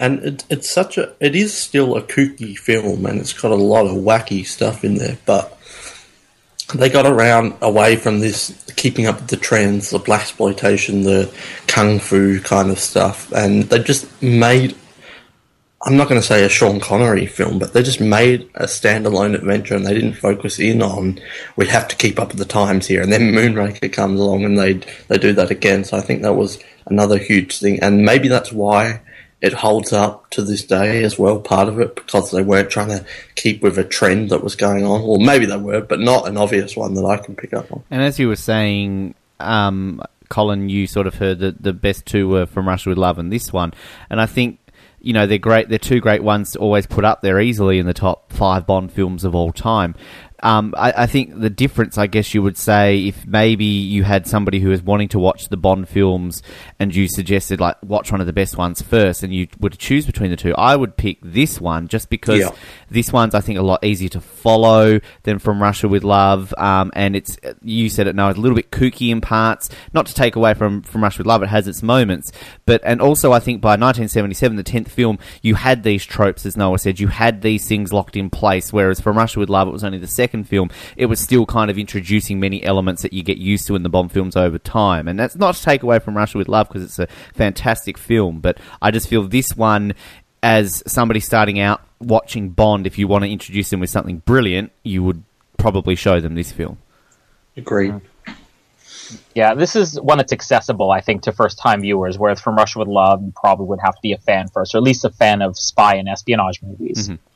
And 0.00 0.24
it, 0.24 0.44
it's 0.48 0.70
such 0.70 0.96
a 0.96 1.14
it 1.20 1.34
is 1.34 1.56
still 1.56 1.96
a 1.96 2.02
kooky 2.02 2.56
film, 2.56 3.04
and 3.06 3.20
it's 3.20 3.32
got 3.32 3.50
a 3.50 3.56
lot 3.56 3.86
of 3.86 3.92
wacky 3.92 4.46
stuff 4.46 4.84
in 4.84 4.94
there. 4.94 5.18
But 5.26 5.57
they 6.74 6.88
got 6.88 7.06
around 7.06 7.54
away 7.62 7.96
from 7.96 8.20
this 8.20 8.54
keeping 8.76 9.06
up 9.06 9.16
with 9.16 9.28
the 9.28 9.36
trends, 9.36 9.90
the 9.90 9.98
blaxploitation, 9.98 11.04
the 11.04 11.32
kung 11.66 11.98
fu 11.98 12.40
kind 12.40 12.70
of 12.70 12.78
stuff, 12.78 13.32
and 13.32 13.64
they 13.64 13.78
just 13.78 14.06
made 14.22 14.76
I'm 15.82 15.96
not 15.96 16.08
going 16.08 16.20
to 16.20 16.26
say 16.26 16.44
a 16.44 16.48
Sean 16.48 16.80
Connery 16.80 17.26
film, 17.26 17.60
but 17.60 17.72
they 17.72 17.84
just 17.84 18.00
made 18.00 18.50
a 18.56 18.64
standalone 18.64 19.36
adventure 19.36 19.76
and 19.76 19.86
they 19.86 19.94
didn't 19.94 20.14
focus 20.14 20.58
in 20.58 20.82
on 20.82 21.20
we 21.54 21.68
have 21.68 21.86
to 21.88 21.96
keep 21.96 22.18
up 22.18 22.28
with 22.28 22.38
the 22.38 22.44
times 22.44 22.88
here. 22.88 23.00
And 23.00 23.12
then 23.12 23.32
Moonraker 23.32 23.92
comes 23.92 24.18
along 24.18 24.44
and 24.44 24.58
they 24.58 24.74
they 25.06 25.18
do 25.18 25.32
that 25.34 25.52
again. 25.52 25.84
So 25.84 25.96
I 25.96 26.00
think 26.00 26.22
that 26.22 26.34
was 26.34 26.58
another 26.86 27.18
huge 27.18 27.58
thing, 27.58 27.80
and 27.80 28.04
maybe 28.04 28.28
that's 28.28 28.52
why 28.52 29.00
it 29.40 29.52
holds 29.52 29.92
up 29.92 30.30
to 30.30 30.42
this 30.42 30.64
day 30.64 31.04
as 31.04 31.18
well. 31.18 31.40
Part 31.40 31.68
of 31.68 31.78
it 31.80 31.94
because 31.94 32.30
they 32.30 32.42
weren't 32.42 32.70
trying 32.70 32.88
to 32.88 33.04
keep 33.34 33.62
with 33.62 33.78
a 33.78 33.84
trend 33.84 34.30
that 34.30 34.42
was 34.42 34.56
going 34.56 34.84
on, 34.84 35.00
or 35.02 35.18
maybe 35.18 35.46
they 35.46 35.56
were, 35.56 35.80
but 35.80 36.00
not 36.00 36.28
an 36.28 36.36
obvious 36.36 36.76
one 36.76 36.94
that 36.94 37.04
I 37.04 37.18
can 37.18 37.36
pick 37.36 37.52
up 37.52 37.70
on. 37.72 37.82
And 37.90 38.02
as 38.02 38.18
you 38.18 38.28
were 38.28 38.36
saying. 38.36 39.14
Um, 39.40 40.02
Colin, 40.28 40.68
you 40.68 40.86
sort 40.86 41.06
of 41.06 41.14
heard 41.14 41.38
that 41.40 41.62
the 41.62 41.72
best 41.72 42.06
two 42.06 42.28
were 42.28 42.46
from 42.46 42.68
Russia 42.68 42.90
with 42.90 42.98
Love 42.98 43.18
and 43.18 43.32
this 43.32 43.52
one, 43.52 43.72
and 44.10 44.20
I 44.20 44.26
think 44.26 44.58
you 45.00 45.12
know 45.12 45.26
they're 45.26 45.38
great. 45.38 45.68
They're 45.68 45.78
two 45.78 46.00
great 46.00 46.22
ones 46.22 46.52
to 46.52 46.58
always 46.58 46.86
put 46.86 47.04
up 47.04 47.22
there 47.22 47.40
easily 47.40 47.78
in 47.78 47.86
the 47.86 47.94
top 47.94 48.32
five 48.32 48.66
Bond 48.66 48.92
films 48.92 49.24
of 49.24 49.34
all 49.34 49.52
time. 49.52 49.94
Um, 50.40 50.72
I, 50.76 50.92
I, 50.96 51.06
think 51.06 51.40
the 51.40 51.50
difference, 51.50 51.98
I 51.98 52.06
guess 52.06 52.32
you 52.32 52.42
would 52.42 52.56
say, 52.56 53.06
if 53.06 53.26
maybe 53.26 53.64
you 53.64 54.04
had 54.04 54.26
somebody 54.26 54.60
who 54.60 54.68
was 54.68 54.80
wanting 54.80 55.08
to 55.08 55.18
watch 55.18 55.48
the 55.48 55.56
Bond 55.56 55.88
films 55.88 56.44
and 56.78 56.94
you 56.94 57.08
suggested, 57.08 57.60
like, 57.60 57.76
watch 57.82 58.12
one 58.12 58.20
of 58.20 58.28
the 58.28 58.32
best 58.32 58.56
ones 58.56 58.80
first 58.80 59.24
and 59.24 59.34
you 59.34 59.48
would 59.58 59.76
choose 59.78 60.06
between 60.06 60.30
the 60.30 60.36
two, 60.36 60.54
I 60.54 60.76
would 60.76 60.96
pick 60.96 61.18
this 61.22 61.60
one 61.60 61.88
just 61.88 62.08
because 62.08 62.40
yeah. 62.40 62.50
this 62.88 63.12
one's, 63.12 63.34
I 63.34 63.40
think, 63.40 63.58
a 63.58 63.62
lot 63.62 63.84
easier 63.84 64.08
to 64.10 64.20
follow 64.20 65.00
than 65.24 65.40
From 65.40 65.60
Russia 65.60 65.88
with 65.88 66.04
Love. 66.04 66.54
Um, 66.56 66.92
and 66.94 67.16
it's, 67.16 67.36
you 67.62 67.88
said 67.88 68.06
it 68.06 68.14
now, 68.14 68.28
it's 68.28 68.38
a 68.38 68.40
little 68.40 68.56
bit 68.56 68.70
kooky 68.70 69.10
in 69.10 69.20
parts. 69.20 69.70
Not 69.92 70.06
to 70.06 70.14
take 70.14 70.36
away 70.36 70.54
from 70.54 70.82
From 70.82 71.02
Russia 71.02 71.18
with 71.18 71.26
Love, 71.26 71.42
it 71.42 71.48
has 71.48 71.66
its 71.66 71.82
moments. 71.82 72.30
But, 72.64 72.80
and 72.84 73.00
also, 73.00 73.32
I 73.32 73.40
think 73.40 73.60
by 73.60 73.70
1977, 73.70 74.56
the 74.56 74.62
10th 74.62 74.88
film, 74.88 75.18
you 75.42 75.56
had 75.56 75.82
these 75.82 76.04
tropes, 76.04 76.46
as 76.46 76.56
Noah 76.56 76.78
said, 76.78 77.00
you 77.00 77.08
had 77.08 77.42
these 77.42 77.66
things 77.66 77.92
locked 77.92 78.16
in 78.16 78.30
place, 78.30 78.72
whereas 78.72 79.00
From 79.00 79.18
Russia 79.18 79.40
with 79.40 79.50
Love, 79.50 79.66
it 79.66 79.72
was 79.72 79.82
only 79.82 79.98
the 79.98 80.06
second 80.06 80.27
second 80.28 80.44
film, 80.44 80.70
it 80.96 81.06
was 81.06 81.20
still 81.20 81.46
kind 81.46 81.70
of 81.70 81.78
introducing 81.78 82.38
many 82.38 82.62
elements 82.62 83.02
that 83.02 83.12
you 83.12 83.22
get 83.22 83.38
used 83.38 83.66
to 83.66 83.74
in 83.74 83.82
the 83.82 83.88
Bond 83.88 84.12
films 84.12 84.36
over 84.36 84.58
time. 84.58 85.08
And 85.08 85.18
that's 85.18 85.36
not 85.36 85.54
to 85.54 85.62
take 85.62 85.82
away 85.82 85.98
from 85.98 86.16
Russia 86.16 86.36
with 86.36 86.48
Love 86.48 86.68
because 86.68 86.82
it's 86.82 86.98
a 86.98 87.06
fantastic 87.34 87.96
film, 87.96 88.40
but 88.40 88.58
I 88.82 88.90
just 88.90 89.08
feel 89.08 89.26
this 89.26 89.56
one, 89.56 89.94
as 90.42 90.82
somebody 90.86 91.20
starting 91.20 91.58
out 91.58 91.80
watching 91.98 92.50
Bond, 92.50 92.86
if 92.86 92.98
you 92.98 93.08
want 93.08 93.24
to 93.24 93.30
introduce 93.30 93.70
them 93.70 93.80
with 93.80 93.90
something 93.90 94.18
brilliant, 94.18 94.70
you 94.82 95.02
would 95.02 95.22
probably 95.56 95.94
show 95.94 96.20
them 96.20 96.34
this 96.34 96.52
film. 96.52 96.78
Agreed. 97.56 98.00
Yeah, 99.34 99.54
this 99.54 99.74
is 99.74 99.98
one 99.98 100.18
that's 100.18 100.34
accessible, 100.34 100.90
I 100.90 101.00
think, 101.00 101.22
to 101.22 101.32
first 101.32 101.58
time 101.58 101.80
viewers, 101.80 102.18
whereas 102.18 102.40
from 102.40 102.56
Russia 102.56 102.80
with 102.80 102.88
Love, 102.88 103.22
you 103.22 103.32
probably 103.34 103.66
would 103.66 103.80
have 103.80 103.94
to 103.94 104.00
be 104.02 104.12
a 104.12 104.18
fan 104.18 104.48
first, 104.48 104.74
or 104.74 104.78
at 104.78 104.84
least 104.84 105.04
a 105.04 105.10
fan 105.10 105.40
of 105.40 105.58
spy 105.58 105.94
and 105.94 106.08
espionage 106.08 106.60
movies. 106.62 107.08
Mm-hmm. 107.08 107.27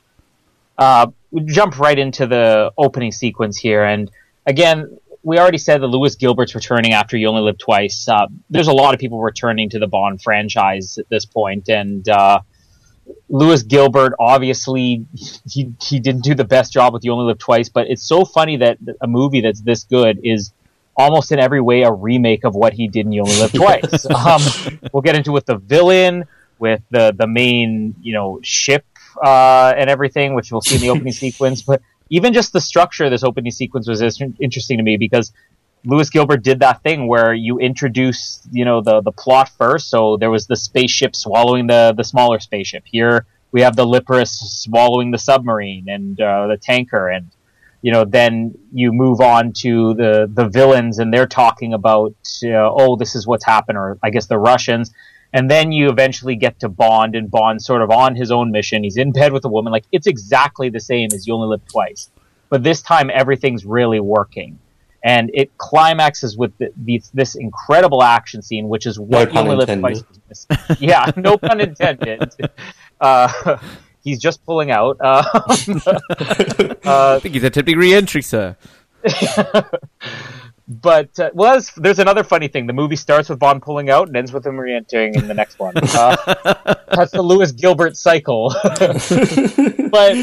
Uh, 0.78 1.08
jump 1.46 1.78
right 1.78 1.98
into 1.98 2.26
the 2.26 2.72
opening 2.76 3.12
sequence 3.12 3.56
here, 3.56 3.84
and 3.84 4.10
again, 4.46 4.98
we 5.22 5.38
already 5.38 5.58
said 5.58 5.80
that 5.80 5.86
Lewis 5.86 6.16
Gilbert's 6.16 6.54
returning 6.54 6.92
after 6.92 7.16
You 7.16 7.28
Only 7.28 7.42
Live 7.42 7.58
Twice. 7.58 8.08
Uh, 8.08 8.26
there's 8.50 8.66
a 8.66 8.72
lot 8.72 8.92
of 8.94 9.00
people 9.00 9.20
returning 9.20 9.70
to 9.70 9.78
the 9.78 9.86
Bond 9.86 10.20
franchise 10.20 10.98
at 10.98 11.08
this 11.08 11.24
point, 11.24 11.68
and 11.68 12.08
uh, 12.08 12.40
Lewis 13.28 13.62
Gilbert 13.62 14.14
obviously 14.18 15.06
he 15.48 15.72
he 15.82 16.00
didn't 16.00 16.22
do 16.22 16.34
the 16.34 16.44
best 16.44 16.72
job 16.72 16.92
with 16.92 17.04
You 17.04 17.12
Only 17.12 17.26
Live 17.26 17.38
Twice, 17.38 17.68
but 17.68 17.88
it's 17.88 18.02
so 18.02 18.24
funny 18.24 18.56
that 18.58 18.78
a 19.00 19.06
movie 19.06 19.40
that's 19.40 19.60
this 19.60 19.84
good 19.84 20.20
is 20.24 20.52
almost 20.96 21.32
in 21.32 21.38
every 21.38 21.60
way 21.60 21.82
a 21.82 21.92
remake 21.92 22.44
of 22.44 22.54
what 22.54 22.72
he 22.72 22.88
did 22.88 23.06
in 23.06 23.12
You 23.12 23.22
Only 23.22 23.38
Live 23.38 23.52
Twice. 23.52 24.06
um, 24.10 24.42
we'll 24.92 25.02
get 25.02 25.16
into 25.16 25.32
with 25.32 25.46
the 25.46 25.56
villain, 25.56 26.24
with 26.58 26.82
the 26.90 27.14
the 27.16 27.26
main 27.26 27.94
you 28.02 28.12
know 28.12 28.40
ship 28.42 28.84
uh, 29.16 29.74
and 29.76 29.88
everything, 29.90 30.34
which 30.34 30.52
we'll 30.52 30.60
see 30.60 30.76
in 30.76 30.80
the 30.80 30.90
opening 30.94 31.12
sequence. 31.12 31.62
But 31.62 31.82
even 32.10 32.32
just 32.32 32.52
the 32.52 32.60
structure 32.60 33.04
of 33.04 33.10
this 33.10 33.24
opening 33.24 33.52
sequence 33.52 33.88
was 33.88 34.02
interesting 34.02 34.78
to 34.78 34.84
me 34.84 34.96
because 34.96 35.32
Lewis 35.84 36.10
Gilbert 36.10 36.42
did 36.42 36.60
that 36.60 36.82
thing 36.82 37.08
where 37.08 37.34
you 37.34 37.58
introduce, 37.58 38.46
you 38.52 38.64
know, 38.64 38.80
the 38.80 39.00
the 39.00 39.12
plot 39.12 39.48
first. 39.58 39.90
So 39.90 40.16
there 40.16 40.30
was 40.30 40.46
the 40.46 40.56
spaceship 40.56 41.16
swallowing 41.16 41.66
the 41.66 41.94
the 41.96 42.04
smaller 42.04 42.38
spaceship. 42.38 42.84
Here 42.86 43.26
we 43.50 43.62
have 43.62 43.76
the 43.76 43.84
Liparus 43.84 44.28
swallowing 44.28 45.10
the 45.10 45.18
submarine 45.18 45.88
and 45.88 46.20
uh, 46.20 46.46
the 46.46 46.56
tanker, 46.56 47.08
and 47.08 47.30
you 47.82 47.92
know, 47.92 48.04
then 48.04 48.56
you 48.72 48.92
move 48.92 49.20
on 49.20 49.52
to 49.54 49.94
the 49.94 50.30
the 50.32 50.48
villains, 50.48 50.98
and 50.98 51.12
they're 51.12 51.26
talking 51.26 51.74
about, 51.74 52.14
uh, 52.44 52.70
oh, 52.72 52.96
this 52.96 53.14
is 53.16 53.26
what's 53.26 53.44
happened, 53.44 53.76
or 53.76 53.98
I 54.02 54.10
guess 54.10 54.26
the 54.26 54.38
Russians 54.38 54.92
and 55.32 55.50
then 55.50 55.72
you 55.72 55.88
eventually 55.88 56.36
get 56.36 56.60
to 56.60 56.68
Bond, 56.68 57.14
and 57.14 57.30
Bond 57.30 57.62
sort 57.62 57.82
of 57.82 57.90
on 57.90 58.14
his 58.14 58.30
own 58.30 58.50
mission. 58.50 58.84
He's 58.84 58.96
in 58.96 59.12
bed 59.12 59.32
with 59.32 59.44
a 59.44 59.48
woman. 59.48 59.72
Like 59.72 59.84
it's 59.92 60.06
exactly 60.06 60.68
the 60.68 60.80
same 60.80 61.08
as 61.12 61.26
You 61.26 61.34
Only 61.34 61.48
Live 61.48 61.66
Twice, 61.66 62.10
but 62.48 62.62
this 62.62 62.82
time 62.82 63.10
everything's 63.12 63.64
really 63.64 64.00
working, 64.00 64.58
and 65.02 65.30
it 65.34 65.56
climaxes 65.58 66.36
with 66.36 66.56
the, 66.58 66.72
the, 66.76 67.02
this 67.14 67.34
incredible 67.34 68.02
action 68.02 68.42
scene, 68.42 68.68
which 68.68 68.86
is 68.86 68.98
what 68.98 69.32
no 69.32 69.42
You 69.42 69.50
Only 69.50 69.66
Live 69.66 69.80
Twice. 69.80 70.46
yeah, 70.78 71.10
no 71.16 71.36
pun 71.36 71.60
intended. 71.60 72.34
Uh, 73.00 73.58
he's 74.04 74.20
just 74.20 74.44
pulling 74.46 74.70
out. 74.70 74.96
Uh, 75.00 75.24
uh, 75.34 77.16
I 77.16 77.18
think 77.18 77.34
he's 77.34 77.42
attempting 77.42 77.76
re-entry, 77.76 78.22
sir 78.22 78.56
but 80.68 81.18
uh, 81.18 81.30
well, 81.34 81.60
there's 81.76 81.98
another 81.98 82.22
funny 82.22 82.48
thing. 82.48 82.66
The 82.66 82.72
movie 82.72 82.96
starts 82.96 83.28
with 83.28 83.38
Bond 83.38 83.62
pulling 83.62 83.90
out 83.90 84.08
and 84.08 84.16
ends 84.16 84.32
with 84.32 84.46
him 84.46 84.58
re-entering 84.58 85.14
in 85.14 85.26
the 85.26 85.34
next 85.34 85.58
one. 85.58 85.74
Uh, 85.94 86.16
that's 86.96 87.12
the 87.12 87.22
Lewis 87.22 87.52
Gilbert 87.52 87.96
cycle. 87.96 88.54
but 88.64 90.16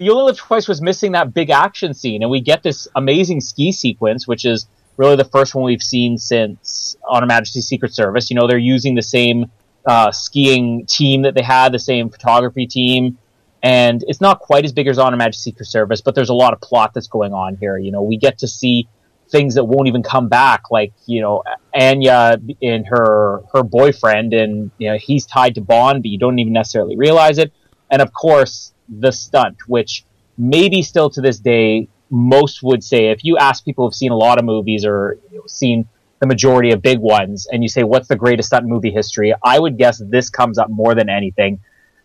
Only 0.00 0.22
Live 0.22 0.36
Twice 0.36 0.66
was 0.66 0.80
missing 0.80 1.12
that 1.12 1.34
big 1.34 1.50
action 1.50 1.92
scene, 1.92 2.22
and 2.22 2.30
we 2.30 2.40
get 2.40 2.62
this 2.62 2.88
amazing 2.96 3.40
ski 3.40 3.70
sequence, 3.70 4.26
which 4.26 4.44
is 4.44 4.66
really 4.96 5.16
the 5.16 5.24
first 5.24 5.54
one 5.54 5.64
we've 5.64 5.82
seen 5.82 6.16
since 6.18 6.96
On 7.08 7.22
Her 7.22 7.26
Majesty's 7.26 7.66
Secret 7.66 7.94
Service. 7.94 8.30
You 8.30 8.36
know, 8.36 8.46
they're 8.46 8.58
using 8.58 8.94
the 8.94 9.02
same 9.02 9.50
uh, 9.86 10.10
skiing 10.12 10.86
team 10.86 11.22
that 11.22 11.34
they 11.34 11.42
had, 11.42 11.72
the 11.72 11.78
same 11.78 12.08
photography 12.08 12.66
team. 12.66 13.18
And 13.62 14.02
it's 14.08 14.20
not 14.20 14.40
quite 14.40 14.64
as 14.64 14.72
big 14.72 14.86
as 14.88 14.98
On 14.98 15.12
Her 15.12 15.16
Majesty's 15.16 15.44
Secret 15.44 15.66
Service, 15.66 16.00
but 16.00 16.14
there's 16.14 16.30
a 16.30 16.34
lot 16.34 16.52
of 16.52 16.60
plot 16.60 16.94
that's 16.94 17.08
going 17.08 17.32
on 17.32 17.56
here. 17.56 17.76
You 17.76 17.92
know, 17.92 18.02
we 18.02 18.16
get 18.16 18.38
to 18.38 18.48
see 18.48 18.88
things 19.30 19.54
that 19.54 19.64
won't 19.64 19.88
even 19.88 20.02
come 20.02 20.28
back, 20.28 20.70
like 20.70 20.92
you 21.06 21.20
know 21.20 21.42
Anya 21.74 22.38
and 22.62 22.86
her 22.86 23.42
her 23.52 23.62
boyfriend, 23.62 24.34
and 24.34 24.70
you 24.78 24.90
know 24.90 24.98
he's 24.98 25.26
tied 25.26 25.54
to 25.54 25.60
Bond, 25.60 26.02
but 26.02 26.10
you 26.10 26.18
don't 26.18 26.38
even 26.38 26.52
necessarily 26.52 26.96
realize 26.96 27.38
it. 27.38 27.52
And 27.90 28.02
of 28.02 28.12
course, 28.12 28.72
the 28.88 29.12
stunt, 29.12 29.56
which 29.66 30.04
maybe 30.36 30.82
still 30.82 31.10
to 31.10 31.20
this 31.20 31.38
day 31.38 31.88
most 32.10 32.62
would 32.62 32.82
say, 32.82 33.10
if 33.10 33.24
you 33.24 33.38
ask 33.38 33.64
people 33.64 33.86
who've 33.86 33.94
seen 33.94 34.10
a 34.10 34.16
lot 34.16 34.38
of 34.38 34.44
movies 34.44 34.84
or 34.84 35.18
you 35.30 35.38
know, 35.38 35.44
seen 35.46 35.88
the 36.18 36.26
majority 36.26 36.72
of 36.72 36.82
big 36.82 36.98
ones, 36.98 37.46
and 37.50 37.62
you 37.62 37.68
say 37.68 37.84
what's 37.84 38.08
the 38.08 38.16
greatest 38.16 38.48
stunt 38.48 38.64
in 38.64 38.70
movie 38.70 38.90
history, 38.90 39.32
I 39.42 39.58
would 39.58 39.78
guess 39.78 40.02
this 40.04 40.28
comes 40.28 40.58
up 40.58 40.68
more 40.68 40.94
than 40.94 41.08
anything. 41.08 41.60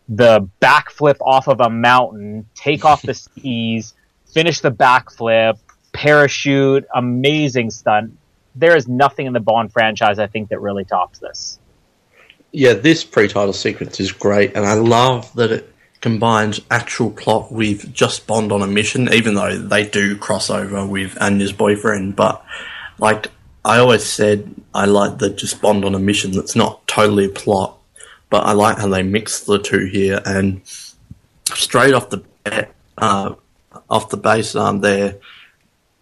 The 0.07 0.47
backflip 0.61 1.17
off 1.21 1.47
of 1.47 1.59
a 1.59 1.69
mountain, 1.69 2.47
take 2.53 2.85
off 2.85 3.01
the 3.01 3.13
skis, 3.15 3.93
finish 4.31 4.59
the 4.59 4.71
backflip, 4.71 5.57
parachute, 5.95 6.85
amazing 6.93 7.71
stunt. 7.71 8.17
There 8.55 8.75
is 8.75 8.87
nothing 8.87 9.25
in 9.25 9.33
the 9.33 9.39
Bond 9.39 9.71
franchise 9.71 10.19
I 10.19 10.27
think 10.27 10.49
that 10.49 10.59
really 10.59 10.85
tops 10.85 11.19
this. 11.19 11.59
Yeah, 12.51 12.73
this 12.73 13.03
pre-title 13.03 13.53
sequence 13.53 13.99
is 13.99 14.11
great, 14.11 14.55
and 14.55 14.65
I 14.65 14.73
love 14.73 15.33
that 15.33 15.51
it 15.51 15.73
combines 16.01 16.61
actual 16.69 17.09
plot 17.09 17.51
with 17.51 17.93
just 17.93 18.27
Bond 18.27 18.51
on 18.51 18.61
a 18.61 18.67
mission, 18.67 19.11
even 19.11 19.33
though 19.33 19.57
they 19.57 19.87
do 19.87 20.15
cross 20.17 20.49
over 20.49 20.85
with 20.85 21.17
Anya's 21.21 21.51
boyfriend. 21.51 22.15
But 22.15 22.45
like 22.97 23.27
I 23.63 23.79
always 23.79 24.03
said, 24.03 24.53
I 24.73 24.85
like 24.85 25.17
the 25.17 25.29
just 25.31 25.61
Bond 25.61 25.83
on 25.83 25.95
a 25.95 25.99
mission 25.99 26.31
that's 26.31 26.55
not 26.55 26.85
totally 26.87 27.25
a 27.25 27.29
plot, 27.29 27.77
but 28.29 28.45
I 28.45 28.53
like 28.53 28.77
how 28.77 28.87
they 28.87 29.03
mix 29.03 29.41
the 29.41 29.59
two 29.59 29.85
here 29.85 30.21
and 30.25 30.61
straight 31.53 31.93
off 31.93 32.09
the 32.09 32.23
uh, 32.97 33.35
off 33.89 34.09
the 34.09 34.17
base, 34.17 34.55
um, 34.55 34.81
they're 34.81 35.17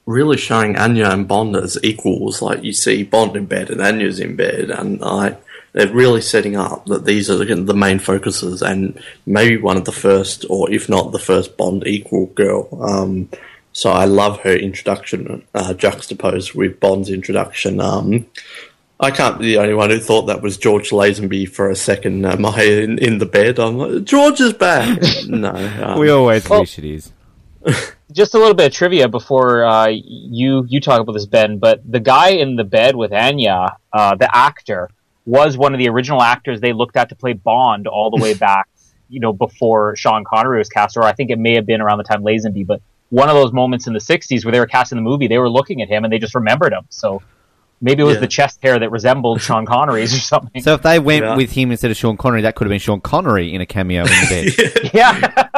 really 0.06 0.38
showing 0.38 0.78
Anya 0.78 1.10
and 1.10 1.28
Bond 1.28 1.56
as 1.56 1.78
equals. 1.84 2.42
Like 2.42 2.64
you 2.64 2.74
see 2.74 3.04
Bond 3.04 3.36
in 3.36 3.46
bed 3.46 3.70
and 3.70 3.82
Anya's 3.82 4.20
in 4.20 4.36
bed, 4.36 4.70
and 4.70 5.00
like 5.00 5.42
they're 5.74 5.94
really 5.94 6.22
setting 6.22 6.56
up 6.56 6.86
that 6.86 7.06
these 7.06 7.30
are 7.30 7.44
the 7.44 7.74
main 7.74 8.00
focuses, 8.00 8.62
and 8.62 9.00
maybe 9.26 9.58
one 9.58 9.78
of 9.78 9.86
the 9.86 9.92
first, 9.92 10.46
or 10.50 10.72
if 10.72 10.90
not 10.90 11.12
the 11.12 11.20
first 11.20 11.58
Bond 11.58 11.86
equal 11.88 12.28
girl. 12.28 12.68
Um, 12.82 13.30
so 13.74 13.92
I 13.92 14.06
love 14.06 14.42
her 14.42 14.56
introduction 14.56 15.44
uh, 15.56 15.74
juxtaposed 15.74 16.54
with 16.54 16.80
Bond's 16.80 17.10
introduction. 17.10 17.82
Um, 17.82 18.28
I 19.00 19.10
can't 19.10 19.40
be 19.40 19.48
the 19.48 19.58
only 19.58 19.74
one 19.74 19.90
who 19.90 20.00
thought 20.00 20.28
that 20.28 20.44
was 20.44 20.58
George 20.58 20.92
Lazenby 20.92 21.50
for 21.50 21.70
a 21.70 21.76
second. 21.76 22.26
Am 22.26 22.46
I 22.46 22.64
in, 22.64 23.00
in 23.00 23.18
the 23.18 23.26
bed? 23.26 23.60
I'm 23.60 23.78
like, 23.78 24.04
George 24.04 24.40
is 24.40 24.54
back. 24.54 25.00
no, 25.28 25.54
um, 25.84 26.00
we 26.00 26.10
always 26.10 26.48
well, 26.48 26.62
wish 26.62 26.78
it 26.78 26.86
is. 26.86 27.12
just 28.14 28.34
a 28.34 28.38
little 28.38 28.54
bit 28.54 28.68
of 28.68 28.74
trivia 28.74 29.08
before 29.08 29.66
uh, 29.66 29.88
you 29.88 30.66
you 30.68 30.80
talk 30.80 31.00
about 31.00 31.14
this, 31.14 31.26
Ben. 31.26 31.58
But 31.58 31.82
the 31.90 32.00
guy 32.00 32.30
in 32.30 32.56
the 32.56 32.64
bed 32.64 32.96
with 32.96 33.12
Anya, 33.12 33.78
uh, 33.92 34.16
the 34.16 34.34
actor, 34.36 34.90
was 35.26 35.58
one 35.58 35.74
of 35.74 35.80
the 35.80 35.90
original 35.90 36.22
actors 36.22 36.62
they 36.62 36.74
looked 36.74 36.96
at 36.98 37.10
to 37.10 37.16
play 37.16 37.34
Bond 37.34 37.88
all 37.88 38.10
the 38.10 38.22
way 38.22 38.34
back, 38.50 38.70
you 39.10 39.20
know, 39.20 39.34
before 39.34 39.96
Sean 39.96 40.24
Connery 40.24 40.60
was 40.60 40.70
cast, 40.70 40.98
or 40.98 41.04
I 41.04 41.14
think 41.14 41.30
it 41.30 41.40
may 41.40 41.56
have 41.56 41.66
been 41.66 41.82
around 41.82 41.98
the 41.98 42.04
time 42.04 42.24
Lazenby. 42.24 42.66
But 42.66 42.82
one 43.10 43.30
of 43.30 43.36
those 43.36 43.52
moments 43.52 43.88
in 43.88 43.94
the 43.94 44.00
'60s 44.00 44.46
where 44.46 44.52
they 44.52 44.60
were 44.60 44.68
casting 44.68 44.98
the 44.98 45.04
movie, 45.04 45.28
they 45.28 45.38
were 45.38 45.50
looking 45.50 45.82
at 45.82 45.90
him 45.90 46.04
and 46.04 46.14
they 46.14 46.20
just 46.20 46.36
remembered 46.36 46.74
him. 46.74 46.86
So 46.90 47.22
maybe 47.82 48.02
it 48.02 48.06
was 48.06 48.16
yeah. 48.16 48.22
the 48.22 48.28
chest 48.28 48.60
hair 48.64 48.80
that 48.80 48.90
resembled 48.90 49.42
Sean 49.42 49.66
Connery's 49.66 50.14
or 50.16 50.20
something. 50.20 50.62
So 50.62 50.74
if 50.74 50.82
they 50.82 51.00
went 51.00 51.26
yeah. 51.26 51.36
with 51.36 51.52
him 51.52 51.72
instead 51.72 51.92
of 51.92 51.98
Sean 51.98 52.18
Connery, 52.18 52.42
that 52.42 52.56
could 52.56 52.66
have 52.66 52.70
been 52.72 52.80
Sean 52.80 53.02
Connery 53.02 53.54
in 53.54 53.62
a 53.62 53.66
cameo 53.66 54.04
in 54.04 54.08
the 54.08 54.82
bed. 54.82 54.92
yeah. 54.94 55.50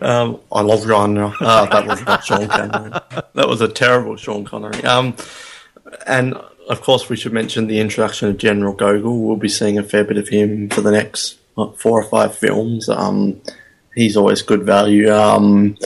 Um, 0.00 0.40
I 0.50 0.60
love 0.62 0.86
Ryan 0.86 1.14
now. 1.14 1.34
Uh, 1.40 1.66
that 1.66 1.86
was 1.86 2.04
not 2.04 2.24
Sean 2.24 2.48
Connery. 2.48 2.90
That 3.34 3.48
was 3.48 3.60
a 3.60 3.68
terrible 3.68 4.16
Sean 4.16 4.44
Connery. 4.44 4.82
Um, 4.84 5.16
and 6.06 6.34
of 6.68 6.80
course, 6.80 7.08
we 7.08 7.16
should 7.16 7.32
mention 7.32 7.66
the 7.66 7.80
introduction 7.80 8.28
of 8.28 8.38
General 8.38 8.74
Gogol. 8.74 9.20
We'll 9.20 9.36
be 9.36 9.48
seeing 9.48 9.78
a 9.78 9.82
fair 9.82 10.04
bit 10.04 10.16
of 10.16 10.28
him 10.28 10.68
for 10.70 10.80
the 10.80 10.90
next 10.90 11.38
what, 11.54 11.80
four 11.80 12.00
or 12.00 12.04
five 12.04 12.36
films. 12.36 12.88
Um, 12.88 13.40
he's 13.94 14.16
always 14.16 14.42
good 14.42 14.62
value. 14.64 15.12
Um, 15.12 15.76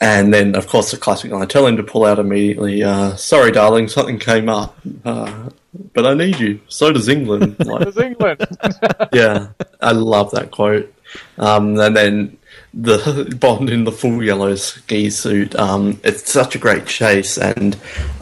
and 0.00 0.34
then, 0.34 0.56
of 0.56 0.66
course, 0.66 0.90
the 0.90 0.96
classic 0.96 1.30
line: 1.30 1.46
"Tell 1.46 1.66
him 1.66 1.76
to 1.76 1.84
pull 1.84 2.04
out 2.04 2.18
immediately." 2.18 2.82
Uh, 2.82 3.14
Sorry, 3.14 3.52
darling, 3.52 3.86
something 3.86 4.18
came 4.18 4.48
up, 4.48 4.76
uh, 5.04 5.50
but 5.94 6.04
I 6.06 6.14
need 6.14 6.40
you. 6.40 6.60
So 6.68 6.92
does 6.92 7.08
England. 7.08 7.56
Like, 7.64 7.82
It 7.82 7.86
was 7.86 7.98
England. 7.98 8.44
yeah, 9.12 9.48
I 9.80 9.92
love 9.92 10.32
that 10.32 10.50
quote. 10.50 10.92
Um, 11.38 11.78
and 11.78 11.96
then 11.96 12.36
the 12.74 13.36
Bond 13.40 13.70
in 13.70 13.84
the 13.84 13.92
full 13.92 14.22
yellow 14.22 14.54
ski 14.54 15.10
suit. 15.10 15.54
Um, 15.56 16.00
it's 16.04 16.30
such 16.30 16.54
a 16.54 16.58
great 16.58 16.86
chase, 16.86 17.38
and 17.38 17.76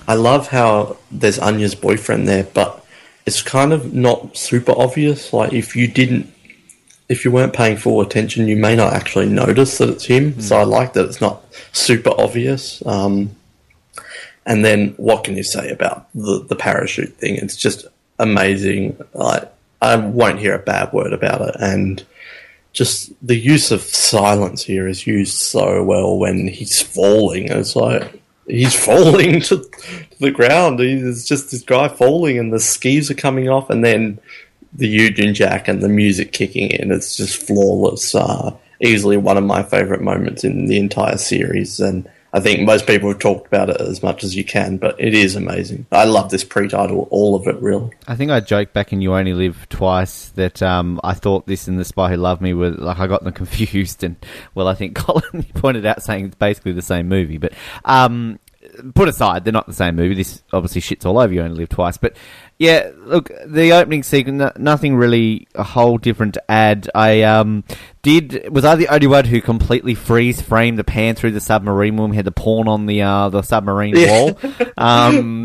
I 0.09 0.15
love 0.15 0.49
how 0.49 0.97
there's 1.11 1.39
Anya's 1.39 1.75
boyfriend 1.75 2.27
there, 2.27 2.45
but 2.45 2.85
it's 3.27 3.43
kind 3.43 3.73
of 3.73 3.95
not 3.95 4.37
super 4.37 4.73
obvious. 4.77 5.33
Like 5.33 5.53
if 5.53 5.77
you 5.77 5.87
didn't, 5.87 6.33
if 7.09 7.25
you 7.25 7.31
weren't 7.31 7.53
paying 7.53 7.77
full 7.77 8.01
attention, 8.01 8.49
you 8.49 8.57
may 8.57 8.75
not 8.75 8.93
actually 8.93 9.29
notice 9.29 9.79
that 9.79 9.89
it's 9.89 10.07
him. 10.07 10.41
So 10.41 10.57
I 10.57 10.65
like 10.65 10.95
that 10.95 11.07
it's 11.07 11.21
not 11.21 11.45
super 11.73 12.11
obvious. 12.11 12.85
Um, 12.87 13.37
and 14.47 14.65
then 14.65 14.95
what 14.97 15.25
can 15.25 15.37
you 15.37 15.45
say 15.45 15.71
about 15.71 16.09
the, 16.15 16.45
the 16.49 16.57
parachute 16.57 17.15
thing? 17.15 17.37
It's 17.37 17.57
just 17.57 17.87
amazing. 18.19 18.99
Like 19.13 19.53
I 19.81 19.97
won't 19.97 20.39
hear 20.39 20.55
a 20.55 20.59
bad 20.59 20.93
word 20.93 21.13
about 21.13 21.43
it. 21.43 21.57
And 21.61 22.05
just 22.73 23.13
the 23.27 23.37
use 23.37 23.71
of 23.71 23.83
silence 23.83 24.63
here 24.63 24.87
is 24.87 25.07
used 25.07 25.35
so 25.35 25.83
well 25.83 26.19
when 26.19 26.47
he's 26.47 26.81
falling. 26.81 27.51
It's 27.51 27.75
like 27.75 28.23
he's 28.47 28.75
falling 28.85 29.41
to, 29.43 29.59
to 29.59 30.07
the 30.21 30.31
ground. 30.31 30.79
He's 30.79 31.27
just 31.27 31.51
this 31.51 31.63
guy 31.63 31.89
falling, 31.89 32.39
and 32.39 32.53
the 32.53 32.61
skis 32.61 33.11
are 33.11 33.15
coming 33.15 33.49
off, 33.49 33.71
and 33.71 33.85
then 33.85 34.19
the 34.73 34.89
Union 34.89 35.35
Jack 35.35 35.69
and 35.69 35.83
the 35.83 35.89
music 35.89 36.33
kicking 36.33 36.71
in. 36.71 36.93
It's 36.93 37.17
just 37.17 37.47
flawless. 37.47 38.15
Uh, 38.15 38.57
easily 38.81 39.17
one 39.17 39.37
of 39.37 39.45
my 39.45 39.63
favorite 39.63 40.01
moments 40.01 40.45
in 40.45 40.67
the 40.67 40.79
entire 40.79 41.19
series, 41.19 41.81
and 41.81 42.09
I 42.33 42.41
think 42.41 42.61
most 42.63 42.87
people 42.87 43.09
have 43.09 43.19
talked 43.19 43.47
about 43.49 43.71
it 43.71 43.81
as 43.81 44.03
much 44.03 44.23
as 44.23 44.37
you 44.37 44.45
can, 44.45 44.77
but 44.77 44.95
it 45.01 45.15
is 45.15 45.35
amazing. 45.35 45.87
I 45.91 46.05
love 46.05 46.31
this 46.31 46.45
pre-title, 46.45 47.09
all 47.11 47.35
of 47.35 47.49
it, 47.49 47.57
really. 47.61 47.91
I 48.07 48.15
think 48.15 48.31
I 48.31 48.41
joked 48.41 48.73
back 48.73 48.93
in 48.93 49.01
You 49.01 49.15
Only 49.15 49.35
Live 49.35 49.69
Twice 49.69 50.29
that 50.31 50.63
um, 50.63 51.01
I 51.03 51.15
thought 51.15 51.47
this 51.47 51.67
and 51.67 51.79
The 51.79 51.85
Spy 51.85 52.11
Who 52.11 52.17
Loved 52.17 52.41
Me 52.41 52.55
were 52.55 52.71
like 52.71 52.99
I 52.99 53.07
got 53.07 53.25
them 53.25 53.33
confused, 53.35 54.05
and 54.05 54.17
well, 54.55 54.69
I 54.69 54.75
think 54.75 54.95
Colin 54.97 55.45
pointed 55.55 55.85
out 55.87 56.03
saying 56.03 56.27
it's 56.27 56.37
basically 56.37 56.73
the 56.73 56.83
same 56.83 57.09
movie, 57.09 57.39
but 57.39 57.53
um, 57.85 58.39
put 58.95 59.09
aside, 59.09 59.45
they're 59.45 59.53
not 59.53 59.67
the 59.67 59.73
same 59.73 59.97
movie. 59.97 60.15
This 60.15 60.43
obviously 60.53 60.81
shits 60.81 61.05
all 61.05 61.19
over 61.19 61.33
You 61.33 61.43
Only 61.43 61.57
Live 61.57 61.71
Twice, 61.71 61.97
but 61.97 62.17
yeah, 62.61 62.91
look, 63.07 63.31
the 63.47 63.73
opening 63.73 64.03
sequence, 64.03 64.53
nothing 64.59 64.95
really 64.95 65.49
a 65.55 65.63
whole 65.63 65.97
different 65.97 66.35
to 66.35 66.51
add. 66.51 66.91
I 66.95 67.23
um, 67.23 67.65
did 68.03 68.51
was 68.53 68.67
I 68.67 68.75
the 68.75 68.89
only 68.89 69.07
one 69.07 69.25
who 69.25 69.41
completely 69.41 69.95
freeze 69.95 70.43
framed 70.43 70.79
the 70.79 70.85
pan 70.85 71.15
through 71.15 71.31
the 71.31 71.41
submarine 71.41 71.97
when 71.97 72.11
we 72.11 72.17
had 72.17 72.27
the 72.27 72.33
porn 72.33 72.69
on 72.69 72.85
the 72.85 73.01
uh, 73.01 73.31
the 73.31 73.41
submarine 73.41 73.95
wall? 73.97 74.33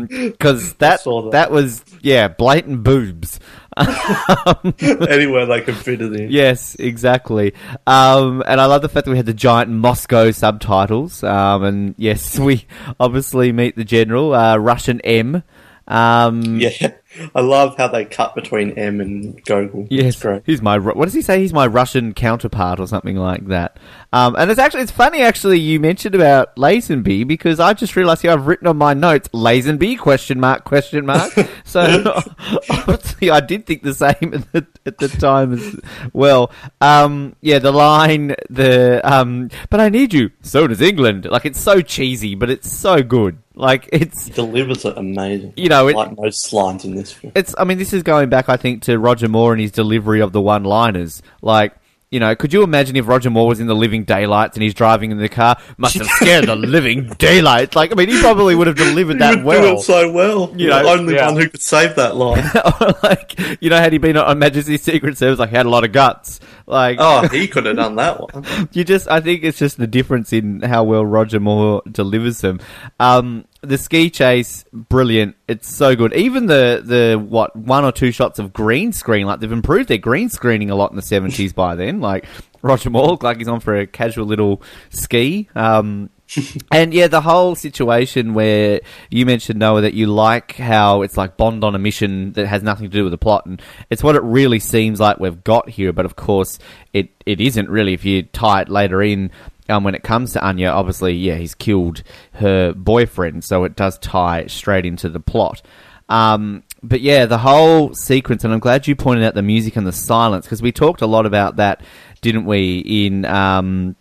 Because 0.06 0.74
that, 0.74 1.04
that. 1.04 1.28
that 1.32 1.50
was 1.50 1.82
yeah 2.02 2.28
blatant 2.28 2.82
boobs. 2.82 3.40
Anywhere 3.78 5.46
they 5.46 5.62
can 5.62 5.74
fit 5.74 6.02
it 6.02 6.12
in. 6.12 6.30
Yes, 6.30 6.76
exactly. 6.78 7.54
Um, 7.86 8.42
and 8.46 8.60
I 8.60 8.66
love 8.66 8.82
the 8.82 8.90
fact 8.90 9.06
that 9.06 9.10
we 9.10 9.16
had 9.16 9.24
the 9.26 9.32
giant 9.32 9.70
Moscow 9.70 10.30
subtitles. 10.32 11.22
Um, 11.22 11.64
and 11.64 11.94
yes, 11.96 12.38
we 12.38 12.66
obviously 13.00 13.52
meet 13.52 13.74
the 13.74 13.84
general, 13.84 14.34
uh, 14.34 14.58
Russian 14.58 15.00
M. 15.00 15.42
Um, 15.88 16.58
Yeah, 16.58 16.94
I 17.34 17.40
love 17.40 17.76
how 17.76 17.88
they 17.88 18.04
cut 18.04 18.34
between 18.34 18.72
M 18.72 19.00
and 19.00 19.42
Gogol. 19.44 19.86
Yes, 19.90 20.24
he's 20.44 20.62
my. 20.62 20.78
What 20.78 21.04
does 21.04 21.14
he 21.14 21.22
say? 21.22 21.40
He's 21.40 21.52
my 21.52 21.66
Russian 21.66 22.14
counterpart 22.14 22.80
or 22.80 22.86
something 22.86 23.16
like 23.16 23.46
that. 23.46 23.78
Um, 24.12 24.34
and 24.38 24.50
it's 24.50 24.60
actually 24.60 24.82
it's 24.82 24.92
funny 24.92 25.20
actually 25.20 25.58
you 25.58 25.78
mentioned 25.80 26.14
about 26.14 26.54
Lazenby 26.56 27.26
because 27.26 27.60
I 27.60 27.74
just 27.74 27.96
realised 27.96 28.22
here 28.22 28.30
I've 28.30 28.46
written 28.46 28.66
on 28.66 28.76
my 28.78 28.94
notes 28.94 29.28
Lazenby 29.28 29.98
question 29.98 30.40
mark 30.40 30.64
question 30.64 31.04
mark. 31.04 31.32
so 31.64 31.80
obviously 32.70 33.30
I 33.30 33.40
did 33.40 33.66
think 33.66 33.82
the 33.82 33.94
same 33.94 34.32
at 34.34 34.52
the, 34.52 34.66
at 34.86 34.98
the 34.98 35.08
time 35.08 35.52
as 35.54 35.76
well. 36.12 36.50
Um, 36.80 37.36
yeah, 37.40 37.58
the 37.58 37.72
line 37.72 38.34
the 38.48 39.00
um, 39.04 39.50
but 39.70 39.80
I 39.80 39.88
need 39.88 40.14
you. 40.14 40.30
So 40.42 40.66
does 40.66 40.80
England. 40.80 41.26
Like 41.26 41.44
it's 41.44 41.60
so 41.60 41.80
cheesy, 41.80 42.34
but 42.34 42.48
it's 42.50 42.70
so 42.72 43.02
good. 43.02 43.38
Like 43.54 43.88
it's 43.92 44.28
delivers 44.28 44.84
it 44.84 44.96
amazing. 44.98 45.54
You 45.56 45.68
know, 45.68 45.88
it- 45.88 45.96
like 45.96 46.16
most 46.16 46.52
lines 46.52 46.84
in 46.84 46.94
this 46.94 47.05
it's 47.34 47.54
I 47.58 47.64
mean 47.64 47.78
this 47.78 47.92
is 47.92 48.02
going 48.02 48.28
back 48.28 48.48
I 48.48 48.56
think 48.56 48.82
to 48.82 48.98
Roger 48.98 49.28
Moore 49.28 49.52
and 49.52 49.60
his 49.60 49.72
delivery 49.72 50.20
of 50.20 50.32
the 50.32 50.40
one 50.40 50.64
liners 50.64 51.22
like 51.42 51.74
you 52.10 52.20
know, 52.20 52.36
could 52.36 52.52
you 52.52 52.62
imagine 52.62 52.94
if 52.94 53.08
Roger 53.08 53.30
Moore 53.30 53.48
was 53.48 53.58
in 53.58 53.66
the 53.66 53.74
living 53.74 54.04
daylights 54.04 54.56
and 54.56 54.62
he's 54.62 54.74
driving 54.74 55.10
in 55.10 55.18
the 55.18 55.28
car? 55.28 55.56
Must 55.76 55.96
have 55.96 56.06
scared 56.06 56.46
the 56.46 56.54
living 56.56 57.08
daylights. 57.18 57.74
Like, 57.74 57.90
I 57.90 57.96
mean, 57.96 58.08
he 58.08 58.20
probably 58.20 58.54
would 58.54 58.68
have 58.68 58.76
delivered 58.76 59.18
that 59.18 59.38
You 59.38 59.44
would 59.44 59.54
do 59.56 59.62
well. 59.62 59.76
it 59.78 59.80
so 59.82 60.12
well. 60.12 60.50
You 60.56 60.68
You're 60.68 60.76
the 60.76 60.82
know, 60.84 60.92
only 60.92 61.14
yeah. 61.14 61.26
one 61.26 61.42
who 61.42 61.48
could 61.48 61.60
save 61.60 61.96
that 61.96 62.14
line. 62.14 62.44
like, 63.02 63.60
you 63.60 63.70
know, 63.70 63.76
had 63.76 63.92
he 63.92 63.98
been 63.98 64.16
on 64.16 64.38
Majesty's 64.38 64.82
Secret 64.82 65.18
Service, 65.18 65.40
like, 65.40 65.50
he 65.50 65.56
had 65.56 65.66
a 65.66 65.68
lot 65.68 65.82
of 65.82 65.90
guts. 65.90 66.38
Like, 66.66 66.98
oh, 67.00 67.28
he 67.32 67.46
could 67.46 67.66
have 67.66 67.76
done 67.76 67.96
that 67.96 68.20
one. 68.20 68.68
you 68.72 68.84
just 68.84 69.08
I 69.08 69.20
think 69.20 69.44
it's 69.44 69.58
just 69.58 69.76
the 69.76 69.86
difference 69.86 70.32
in 70.32 70.60
how 70.60 70.84
well 70.84 71.06
Roger 71.06 71.40
Moore 71.40 71.82
delivers 71.90 72.40
them. 72.40 72.60
Um, 72.98 73.46
the 73.60 73.78
ski 73.78 74.10
chase, 74.10 74.64
brilliant. 74.72 75.36
It's 75.48 75.72
so 75.72 75.94
good. 75.94 76.12
Even 76.14 76.46
the 76.46 76.82
the 76.84 77.18
what 77.18 77.54
one 77.54 77.84
or 77.84 77.92
two 77.92 78.10
shots 78.10 78.38
of 78.38 78.52
green 78.52 78.92
screen, 78.92 79.26
like 79.26 79.40
they've 79.40 79.50
improved 79.50 79.88
their 79.88 79.98
green 79.98 80.28
screening 80.28 80.70
a 80.70 80.74
lot 80.74 80.90
in 80.90 80.96
the 80.96 81.02
seventies 81.02 81.52
by 81.52 81.74
then. 81.76 82.00
Like 82.00 82.26
Roger 82.62 82.90
Moore 82.90 83.06
looked 83.06 83.22
like 83.22 83.38
he's 83.38 83.48
on 83.48 83.60
for 83.60 83.76
a 83.76 83.86
casual 83.86 84.26
little 84.26 84.62
ski. 84.90 85.48
Um, 85.54 86.10
and 86.72 86.92
yeah, 86.92 87.06
the 87.06 87.20
whole 87.20 87.54
situation 87.54 88.34
where 88.34 88.80
you 89.10 89.24
mentioned 89.26 89.58
Noah 89.58 89.82
that 89.82 89.94
you 89.94 90.06
like 90.06 90.56
how 90.56 91.02
it's 91.02 91.16
like 91.16 91.36
Bond 91.36 91.62
on 91.62 91.74
a 91.74 91.78
mission 91.78 92.32
that 92.32 92.46
has 92.46 92.62
nothing 92.62 92.90
to 92.90 92.96
do 92.96 93.04
with 93.04 93.12
the 93.12 93.18
plot, 93.18 93.46
and 93.46 93.62
it's 93.90 94.02
what 94.02 94.16
it 94.16 94.22
really 94.22 94.58
seems 94.58 94.98
like 94.98 95.20
we've 95.20 95.44
got 95.44 95.68
here. 95.68 95.92
But 95.92 96.04
of 96.04 96.16
course, 96.16 96.58
it 96.92 97.10
it 97.24 97.40
isn't 97.40 97.70
really. 97.70 97.94
If 97.94 98.04
you 98.04 98.24
tie 98.24 98.62
it 98.62 98.68
later 98.68 99.02
in, 99.02 99.30
um, 99.68 99.84
when 99.84 99.94
it 99.94 100.02
comes 100.02 100.32
to 100.32 100.44
Anya, 100.44 100.68
obviously, 100.68 101.14
yeah, 101.14 101.36
he's 101.36 101.54
killed 101.54 102.02
her 102.34 102.72
boyfriend, 102.72 103.44
so 103.44 103.64
it 103.64 103.76
does 103.76 103.98
tie 103.98 104.46
straight 104.46 104.84
into 104.84 105.08
the 105.08 105.20
plot. 105.20 105.62
Um, 106.08 106.62
but 106.82 107.00
yeah, 107.00 107.26
the 107.26 107.38
whole 107.38 107.94
sequence, 107.94 108.44
and 108.44 108.52
I'm 108.52 108.60
glad 108.60 108.86
you 108.86 108.94
pointed 108.94 109.24
out 109.24 109.34
the 109.34 109.42
music 109.42 109.76
and 109.76 109.86
the 109.86 109.92
silence 109.92 110.46
because 110.46 110.62
we 110.62 110.72
talked 110.72 111.02
a 111.02 111.06
lot 111.06 111.26
about 111.26 111.56
that, 111.56 111.82
didn't 112.20 112.46
we? 112.46 112.78
In 112.78 113.24
um, 113.24 113.96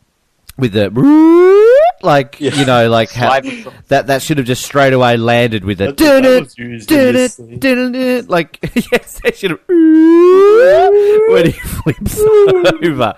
with 0.57 0.73
the 0.73 0.89
like 2.05 2.39
Yeah. 2.39 2.53
you 2.55 2.65
know 2.65 2.89
like 2.89 3.11
how, 3.11 3.41
that 3.87 4.07
that 4.07 4.21
should 4.21 4.37
have 4.37 4.47
just 4.47 4.63
straight 4.63 4.93
away 4.93 5.17
landed 5.17 5.65
with 5.65 5.81
a 5.81 5.87
That's 5.87 6.01
what 6.01 6.23
that 6.23 6.41
was 6.43 6.57
used 6.57 6.91
in 6.91 7.13
this 7.13 7.33
scene. 7.35 7.59
dun-it, 7.59 8.29
like 8.29 8.59
yes 8.91 9.19
they 9.23 9.31
should 9.31 9.51
have 9.51 9.59
when 9.67 11.45
he 11.47 11.51
flips 11.51 12.19
over. 12.83 13.13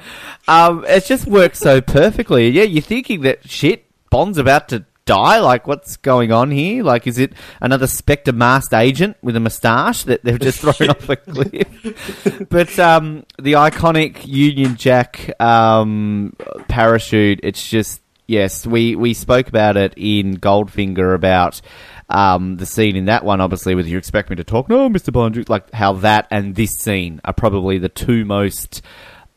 Um 0.48 0.86
it 0.88 1.06
just 1.06 1.28
works 1.28 1.60
so 1.60 1.82
perfectly. 1.82 2.50
Yeah 2.50 2.64
you're 2.64 2.82
thinking 2.82 3.22
that 3.22 3.48
shit 3.50 3.86
Bond's 4.10 4.38
about 4.38 4.70
to 4.70 4.86
die. 5.06 5.40
Like 5.40 5.68
what's 5.68 5.98
going 5.98 6.32
on 6.32 6.52
here? 6.52 6.84
Like 6.84 7.08
is 7.08 7.18
it 7.18 7.34
another 7.62 7.88
Spectre 7.88 8.32
masked 8.34 8.74
agent 8.74 9.18
with 9.22 9.36
a 9.36 9.40
moustache 9.40 10.04
that 10.04 10.24
they've 10.24 10.40
just 10.40 10.60
thrown 10.62 10.90
off 10.90 11.08
a 11.10 11.16
cliff? 11.16 12.48
But 12.50 12.78
um, 12.80 13.26
the 13.40 13.54
iconic 13.54 14.26
Union 14.28 14.76
Jack 14.76 15.40
um, 15.42 16.34
parachute, 16.68 17.40
it's 17.44 17.66
just 17.70 18.02
yes, 18.28 18.68
we 18.68 18.96
we 18.96 19.14
spoke 19.14 19.48
about 19.48 19.78
it 19.78 19.94
in 19.98 20.38
Goldfinger 20.38 21.16
about 21.16 21.62
um, 22.10 22.58
the 22.58 22.66
scene 22.66 22.96
in 22.96 23.06
that 23.06 23.24
one. 23.24 23.42
Obviously, 23.42 23.74
with 23.74 23.88
you 23.88 23.98
expect 23.98 24.30
me 24.30 24.36
to 24.36 24.44
talk, 24.44 24.70
no, 24.70 24.90
Mister 24.90 25.12
Bond, 25.12 25.50
like 25.50 25.72
how 25.72 25.94
that 25.94 26.28
and 26.30 26.56
this 26.56 26.78
scene 26.78 27.20
are 27.26 27.34
probably 27.34 27.78
the 27.78 27.90
two 27.90 28.26
most 28.26 28.82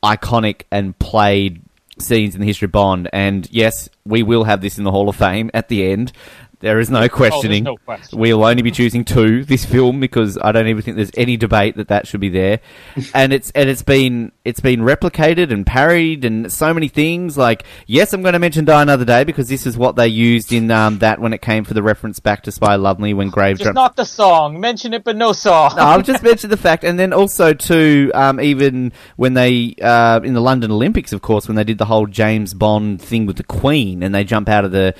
iconic 0.03 0.63
and 0.71 0.99
played 0.99 1.63
scenes 1.99 2.35
in 2.35 2.41
the 2.41 2.47
history 2.47 2.67
of 2.67 2.73
Bond. 2.73 3.09
And 3.13 3.49
yes, 3.51 3.89
we 4.05 4.23
will 4.23 4.45
have 4.45 4.61
this 4.61 4.79
in 4.79 4.85
the 4.85 4.91
Hall 4.91 5.09
of 5.09 5.17
Fame 5.17 5.51
at 5.55 5.69
the 5.69 5.91
end. 5.91 6.13
There 6.61 6.79
is 6.79 6.91
no 6.91 7.09
questioning. 7.09 7.65
no 7.65 7.79
question. 7.79 8.19
We'll 8.19 8.45
only 8.45 8.61
be 8.61 8.71
choosing 8.71 9.07
two 9.07 9.45
this 9.45 9.65
film 9.65 9.99
because 9.99 10.37
I 10.37 10.53
don't 10.53 10.67
even 10.67 10.83
think 10.83 10.97
there's 10.97 11.11
any 11.17 11.39
debate 11.39 11.77
that 11.77 11.89
that 11.89 12.07
should 12.07 12.21
be 12.21 12.29
there. 12.29 12.61
and 13.15 13.33
it's 13.33 13.51
and 13.53 13.71
it's 13.71 13.83
been 13.83 14.31
it's 14.45 14.61
been 14.61 14.81
replicated 14.81 15.53
and 15.53 15.67
parried 15.67 16.27
and 16.27 16.53
so 16.53 16.75
many 16.75 16.89
things. 16.89 17.39
Like 17.39 17.65
yes, 17.87 18.13
I'm 18.13 18.21
going 18.21 18.35
to 18.35 18.39
mention 18.39 18.67
Die 18.67 18.83
Another 18.83 19.07
Day 19.07 19.25
because 19.25 19.49
this 19.49 19.67
is 19.67 19.79
what 19.79 19.97
they 19.97 20.09
used 20.09 20.53
in 20.53 20.71
um, 20.71 20.99
that 20.99 21.19
when 21.19 21.33
it 21.33 21.41
came 21.41 21.65
for 21.65 21.73
the 21.73 21.83
reference 21.83 22.21
back 22.21 22.43
to 22.43 22.53
Spy 22.53 22.75
Lovely 22.75 23.15
when 23.15 23.31
Graves. 23.31 23.61
Just 23.61 23.73
not 23.73 23.97
the 23.97 24.05
song. 24.05 24.61
Mention 24.61 24.93
it, 24.93 25.03
but 25.03 25.17
no 25.17 25.33
song. 25.33 25.73
No, 25.77 25.85
I've 25.85 26.05
just 26.05 26.23
mentioned 26.31 26.53
the 26.53 26.59
fact, 26.59 26.85
and 26.85 26.99
then 26.99 27.15
also 27.15 27.55
too, 27.55 28.11
um, 28.13 28.39
even 28.39 28.93
when 29.17 29.33
they 29.33 29.77
uh, 29.81 30.21
in 30.23 30.35
the 30.35 30.43
London 30.43 30.71
Olympics, 30.71 31.15
of 31.15 31.23
course, 31.23 31.49
when 31.49 31.57
they 31.57 31.65
did 31.65 31.79
the 31.79 31.87
whole 31.87 32.07
James 32.07 32.53
Bond 32.53 33.01
thing 33.01 33.25
with 33.25 33.39
the 33.39 33.45
Queen, 33.45 34.03
and 34.03 34.15
they 34.15 34.25
jump 34.25 34.51
out 34.51 34.67
of 34.67 34.73
the 34.73 34.95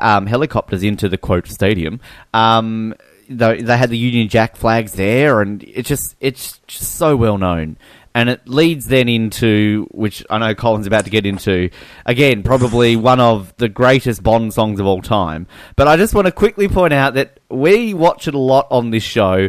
um, 0.00 0.26
helicopters 0.26 0.82
into 0.82 1.03
the 1.08 1.18
quote 1.18 1.46
stadium. 1.48 2.00
Um, 2.32 2.94
they, 3.28 3.62
they 3.62 3.76
had 3.78 3.90
the 3.90 3.98
Union 3.98 4.28
Jack 4.28 4.56
flags 4.56 4.92
there, 4.92 5.40
and 5.40 5.62
it 5.62 5.86
just 5.86 6.14
it's 6.20 6.58
just 6.66 6.96
so 6.96 7.16
well 7.16 7.38
known. 7.38 7.76
and 8.14 8.28
it 8.28 8.46
leads 8.48 8.86
then 8.86 9.08
into 9.08 9.88
which 9.90 10.24
I 10.30 10.38
know 10.38 10.54
Colin's 10.54 10.86
about 10.86 11.04
to 11.04 11.10
get 11.10 11.26
into. 11.26 11.70
Again, 12.06 12.44
probably 12.44 12.94
one 12.94 13.18
of 13.18 13.52
the 13.56 13.68
greatest 13.68 14.22
Bond 14.22 14.54
songs 14.54 14.78
of 14.78 14.86
all 14.86 15.02
time. 15.02 15.48
But 15.74 15.88
I 15.88 15.96
just 15.96 16.14
want 16.14 16.26
to 16.26 16.32
quickly 16.32 16.68
point 16.68 16.92
out 16.92 17.14
that 17.14 17.40
we 17.48 17.92
watch 17.92 18.28
it 18.28 18.34
a 18.34 18.38
lot 18.38 18.68
on 18.70 18.90
this 18.90 19.02
show. 19.02 19.48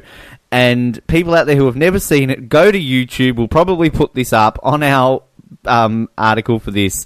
And 0.51 1.05
people 1.07 1.35
out 1.35 1.45
there 1.45 1.55
who 1.55 1.65
have 1.65 1.75
never 1.75 1.99
seen 1.99 2.29
it, 2.31 2.49
go 2.49 2.71
to 2.71 2.79
YouTube. 2.79 3.35
We'll 3.35 3.47
probably 3.47 3.91
put 3.91 4.15
this 4.15 4.33
up 4.33 4.57
on 4.63 4.81
our 4.81 5.21
um, 5.65 6.09
article 6.17 6.59
for 6.59 6.71
this. 6.71 7.05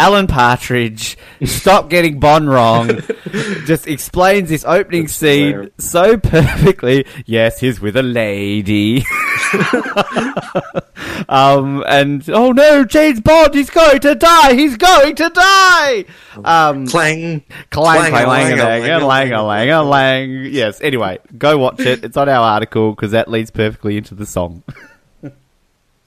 Alan 0.00 0.26
Partridge, 0.26 1.18
stop 1.44 1.90
getting 1.90 2.18
Bond 2.20 2.48
wrong, 2.48 2.88
just 3.66 3.86
explains 3.86 4.48
this 4.48 4.64
opening 4.64 5.08
scene 5.08 5.50
hilarious. 5.52 5.72
so 5.76 6.16
perfectly. 6.16 7.04
Yes, 7.26 7.60
he's 7.60 7.82
with 7.82 7.98
a 7.98 8.02
lady. 8.02 9.04
um, 11.28 11.84
and 11.86 12.26
oh 12.30 12.50
no, 12.52 12.82
James 12.86 13.20
Bond, 13.20 13.52
he's 13.52 13.68
going 13.68 14.00
to 14.00 14.14
die. 14.14 14.54
He's 14.54 14.78
going 14.78 15.16
to 15.16 15.28
die. 15.28 16.06
Um, 16.46 16.86
Clang, 16.86 17.44
clang, 17.68 18.10
clang, 18.10 18.12
lang, 18.12 18.26
lang, 18.26 18.56
lang, 18.56 18.82
lang, 18.82 19.06
lang, 19.06 19.30
lang. 19.30 19.68
lang, 19.68 19.86
lang. 19.86 20.30
Yes. 20.50 20.80
Anyway, 20.80 21.18
go 21.36 21.58
watch 21.58 21.80
it. 21.80 22.04
It's 22.04 22.16
on 22.16 22.30
our 22.30 22.42
article 22.42 22.92
because 22.94 23.10
that 23.10 23.30
leads 23.30 23.50
perfectly 23.50 23.98
into 23.98 24.14
the 24.14 24.24
song. 24.24 24.62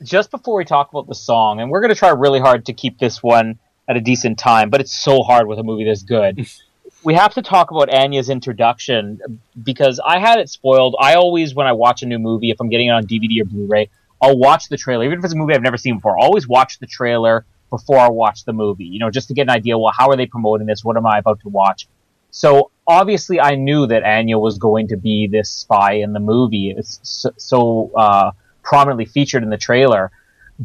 just 0.01 0.32
before 0.32 0.56
we 0.56 0.65
talk 0.65 0.89
about 0.89 1.06
the 1.06 1.13
song, 1.13 1.60
and 1.60 1.69
we're 1.69 1.82
going 1.82 1.93
to 1.93 1.95
try 1.95 2.10
really 2.10 2.39
hard 2.39 2.65
to 2.65 2.73
keep 2.73 2.97
this 2.97 3.21
one 3.21 3.60
at 3.93 3.97
a 3.97 4.01
decent 4.01 4.38
time, 4.38 4.69
but 4.69 4.82
it's 4.82 4.95
so 4.95 5.23
hard 5.23 5.47
with 5.47 5.60
a 5.60 5.63
movie 5.63 5.84
this 5.84 6.03
good. 6.03 6.47
we 7.03 7.13
have 7.13 7.34
to 7.36 7.41
talk 7.41 7.71
about 7.71 7.93
Anya's 7.93 8.29
introduction 8.29 9.19
because 9.62 9.99
I 10.03 10.19
had 10.19 10.39
it 10.39 10.49
spoiled. 10.49 10.95
I 10.99 11.15
always, 11.15 11.53
when 11.53 11.67
I 11.67 11.73
watch 11.73 12.01
a 12.01 12.06
new 12.06 12.19
movie, 12.19 12.49
if 12.49 12.60
I'm 12.60 12.69
getting 12.69 12.88
it 12.88 12.91
on 12.91 13.06
DVD 13.06 13.41
or 13.41 13.45
Blu-ray, 13.45 13.89
I'll 14.21 14.38
watch 14.38 14.69
the 14.69 14.77
trailer, 14.77 15.06
even 15.06 15.19
if 15.19 15.25
it's 15.25 15.34
a 15.34 15.38
movie 15.38 15.53
I've 15.53 15.62
never 15.62 15.77
seen 15.77 15.95
before. 15.95 16.17
I'll 16.17 16.25
always 16.25 16.47
watch 16.47 16.79
the 16.79 16.88
trailer 16.88 17.45
before 17.69 17.99
I 17.99 18.10
watch 18.10 18.45
the 18.45 18.53
movie, 18.53 18.86
you 18.86 18.99
know, 18.99 19.10
just 19.10 19.27
to 19.27 19.34
get 19.34 19.43
an 19.43 19.49
idea. 19.49 19.77
Well, 19.77 19.93
how 19.95 20.10
are 20.10 20.15
they 20.15 20.25
promoting 20.25 20.65
this? 20.65 20.84
What 20.84 20.95
am 20.95 21.06
I 21.06 21.17
about 21.17 21.41
to 21.41 21.49
watch? 21.49 21.88
So 22.32 22.71
obviously, 22.88 23.39
I 23.39 23.56
knew 23.56 23.86
that 23.88 24.03
Anya 24.03 24.39
was 24.39 24.58
going 24.58 24.88
to 24.89 24.97
be 24.97 25.27
this 25.27 25.49
spy 25.49 25.93
in 25.93 26.13
the 26.13 26.19
movie. 26.19 26.73
It's 26.75 26.99
so, 27.03 27.32
so 27.38 27.91
uh, 27.95 28.32
prominently 28.63 29.06
featured 29.06 29.43
in 29.43 29.49
the 29.49 29.58
trailer. 29.58 30.12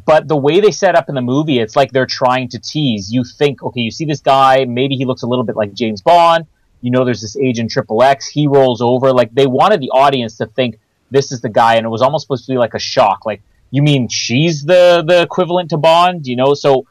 But 0.07 0.29
the 0.29 0.37
way 0.37 0.61
they 0.61 0.71
set 0.71 0.95
up 0.95 1.09
in 1.09 1.15
the 1.15 1.23
movie, 1.23 1.59
it's 1.59 1.75
like 1.75 1.93
they're 1.93 2.07
trying 2.07 2.49
to 2.51 2.59
tease. 2.59 3.11
You 3.11 3.25
think, 3.25 3.63
okay, 3.63 3.81
you 3.81 3.91
see 3.91 4.05
this 4.05 4.21
guy, 4.21 4.65
maybe 4.65 4.97
he 4.97 5.05
looks 5.05 5.23
a 5.23 5.27
little 5.27 5.45
bit 5.45 5.57
like 5.57 5.73
James 5.73 6.03
Bond. 6.03 6.47
You 6.83 6.91
know, 6.91 7.05
there's 7.05 7.23
this 7.23 7.37
agent 7.37 7.71
Triple 7.71 8.03
X. 8.03 8.29
He 8.29 8.47
rolls 8.47 8.81
over. 8.81 9.13
Like 9.13 9.35
they 9.35 9.47
wanted 9.47 9.81
the 9.81 9.91
audience 9.91 10.37
to 10.39 10.47
think 10.47 10.79
this 11.11 11.33
is 11.33 11.41
the 11.41 11.49
guy, 11.49 11.77
and 11.77 11.87
it 11.87 11.89
was 11.89 12.03
almost 12.03 12.25
supposed 12.25 12.47
to 12.47 12.53
be 12.53 12.59
like 12.59 12.75
a 12.75 12.79
shock. 12.79 13.25
Like, 13.27 13.41
you 13.71 13.83
mean 13.83 14.09
she's 14.09 14.65
the 14.65 15.03
the 15.07 15.23
equivalent 15.23 15.71
to 15.71 15.77
Bond? 15.77 16.27
You 16.27 16.37
know, 16.37 16.55
so 16.55 16.87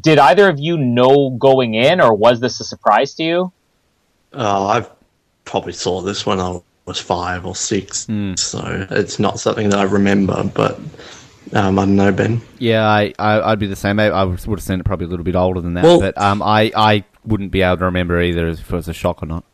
did 0.00 0.18
either 0.18 0.48
of 0.48 0.58
you 0.58 0.76
know 0.76 1.30
going 1.30 1.74
in, 1.74 2.00
or 2.00 2.14
was 2.14 2.40
this 2.40 2.60
a 2.60 2.64
surprise 2.64 3.14
to 3.14 3.22
you? 3.22 3.52
Oh, 4.32 4.66
I 4.66 4.86
probably 5.44 5.72
saw 5.72 6.00
this 6.00 6.26
when 6.26 6.40
I 6.40 6.60
was 6.84 6.98
five 6.98 7.46
or 7.46 7.54
six, 7.54 8.06
hmm. 8.06 8.34
so 8.34 8.86
it's 8.90 9.18
not 9.18 9.38
something 9.38 9.68
that 9.70 9.78
I 9.78 9.84
remember. 9.84 10.44
But 10.44 10.80
um, 11.52 11.78
I 11.78 11.84
don't 11.84 11.96
know, 11.96 12.12
Ben. 12.12 12.40
Yeah, 12.58 12.86
I, 12.86 13.12
I 13.18 13.40
I'd 13.52 13.58
be 13.58 13.66
the 13.66 13.76
same. 13.76 13.98
I, 14.00 14.06
I 14.10 14.24
would 14.24 14.40
have 14.46 14.62
seen 14.62 14.80
it 14.80 14.84
probably 14.84 15.06
a 15.06 15.08
little 15.08 15.24
bit 15.24 15.36
older 15.36 15.60
than 15.60 15.74
that, 15.74 15.84
Well- 15.84 16.00
but 16.00 16.16
um, 16.18 16.42
I 16.42 16.70
I 16.76 17.04
wouldn't 17.24 17.50
be 17.50 17.62
able 17.62 17.78
to 17.78 17.84
remember 17.86 18.20
either 18.20 18.48
if 18.48 18.60
it 18.60 18.76
was 18.76 18.88
a 18.88 18.94
shock 18.94 19.22
or 19.22 19.26
not. 19.26 19.44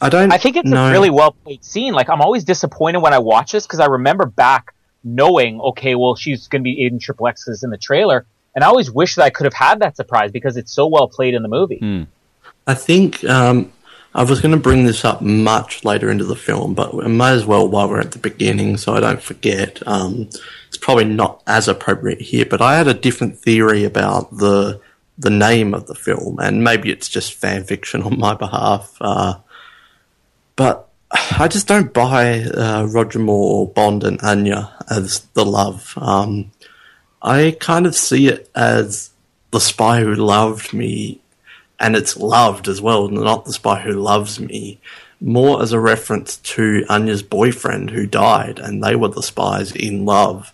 I 0.00 0.08
don't. 0.08 0.32
I 0.32 0.38
think 0.38 0.56
it's 0.56 0.68
know. 0.68 0.88
a 0.88 0.90
really 0.92 1.10
well 1.10 1.32
played 1.32 1.64
scene. 1.64 1.94
Like 1.94 2.08
I'm 2.10 2.20
always 2.20 2.44
disappointed 2.44 2.98
when 2.98 3.14
I 3.14 3.18
watch 3.18 3.52
this 3.52 3.66
because 3.66 3.80
I 3.80 3.86
remember 3.86 4.26
back 4.26 4.74
knowing, 5.02 5.60
okay, 5.60 5.94
well 5.94 6.16
she's 6.16 6.48
going 6.48 6.60
to 6.62 6.64
be 6.64 6.84
agent 6.84 7.02
Triple 7.02 7.28
X's 7.28 7.62
in 7.62 7.70
the 7.70 7.78
trailer, 7.78 8.26
and 8.54 8.64
I 8.64 8.66
always 8.66 8.90
wish 8.90 9.14
that 9.14 9.22
I 9.24 9.30
could 9.30 9.44
have 9.44 9.54
had 9.54 9.80
that 9.80 9.96
surprise 9.96 10.30
because 10.30 10.56
it's 10.56 10.72
so 10.72 10.86
well 10.86 11.08
played 11.08 11.34
in 11.34 11.42
the 11.42 11.48
movie. 11.48 12.06
I 12.66 12.74
think 12.74 13.22
um, 13.24 13.72
I 14.14 14.24
was 14.24 14.40
going 14.40 14.52
to 14.52 14.60
bring 14.60 14.84
this 14.84 15.04
up 15.04 15.20
much 15.20 15.84
later 15.84 16.10
into 16.10 16.24
the 16.24 16.36
film, 16.36 16.74
but 16.74 16.94
we 16.94 17.06
might 17.08 17.32
as 17.32 17.44
well 17.44 17.68
while 17.68 17.88
we're 17.88 18.00
at 18.00 18.12
the 18.12 18.18
beginning, 18.18 18.76
so 18.76 18.94
I 18.94 19.00
don't 19.00 19.22
forget. 19.22 19.82
Um, 19.86 20.22
it's 20.22 20.40
probably 20.84 21.06
not 21.06 21.42
as 21.46 21.66
appropriate 21.66 22.20
here, 22.20 22.44
but 22.44 22.60
I 22.60 22.76
had 22.76 22.88
a 22.88 22.92
different 22.92 23.38
theory 23.38 23.84
about 23.84 24.36
the 24.36 24.82
the 25.16 25.30
name 25.30 25.72
of 25.72 25.86
the 25.86 25.94
film, 25.94 26.38
and 26.38 26.62
maybe 26.62 26.90
it's 26.90 27.08
just 27.08 27.32
fan 27.32 27.64
fiction 27.64 28.02
on 28.02 28.18
my 28.18 28.34
behalf. 28.34 28.94
Uh, 29.00 29.36
but 30.56 30.90
I 31.38 31.48
just 31.48 31.68
don't 31.68 31.94
buy 31.94 32.42
uh, 32.42 32.84
Roger 32.84 33.18
Moore, 33.18 33.66
Bond, 33.66 34.04
and 34.04 34.20
Anya 34.20 34.76
as 34.90 35.20
the 35.32 35.46
love. 35.46 35.94
Um, 35.96 36.50
I 37.22 37.56
kind 37.60 37.86
of 37.86 37.94
see 37.96 38.26
it 38.26 38.50
as 38.54 39.10
the 39.52 39.60
spy 39.60 40.00
who 40.00 40.14
loved 40.14 40.74
me 40.74 41.18
and 41.80 41.96
it's 41.96 42.18
loved 42.18 42.68
as 42.68 42.82
well, 42.82 43.08
not 43.08 43.46
the 43.46 43.54
spy 43.54 43.80
who 43.80 43.92
loves 43.92 44.38
me, 44.38 44.80
more 45.22 45.62
as 45.62 45.72
a 45.72 45.80
reference 45.80 46.36
to 46.38 46.84
Anya's 46.90 47.22
boyfriend 47.22 47.88
who 47.88 48.06
died, 48.06 48.58
and 48.58 48.84
they 48.84 48.96
were 48.96 49.08
the 49.08 49.22
spies 49.22 49.72
in 49.72 50.04
love. 50.04 50.52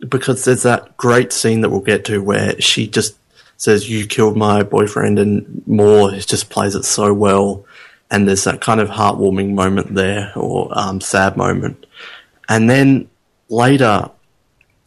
Because 0.00 0.44
there's 0.44 0.62
that 0.64 0.96
great 0.96 1.32
scene 1.32 1.62
that 1.62 1.70
we'll 1.70 1.80
get 1.80 2.04
to 2.06 2.22
where 2.22 2.60
she 2.60 2.86
just 2.86 3.16
says, 3.56 3.88
You 3.88 4.06
killed 4.06 4.36
my 4.36 4.62
boyfriend, 4.62 5.18
and 5.18 5.62
Moore 5.66 6.12
just 6.12 6.50
plays 6.50 6.74
it 6.74 6.84
so 6.84 7.14
well. 7.14 7.64
And 8.10 8.28
there's 8.28 8.44
that 8.44 8.60
kind 8.60 8.80
of 8.80 8.88
heartwarming 8.88 9.54
moment 9.54 9.94
there, 9.94 10.32
or 10.36 10.68
um, 10.72 11.00
sad 11.00 11.36
moment. 11.36 11.86
And 12.48 12.70
then 12.70 13.08
later, 13.48 14.10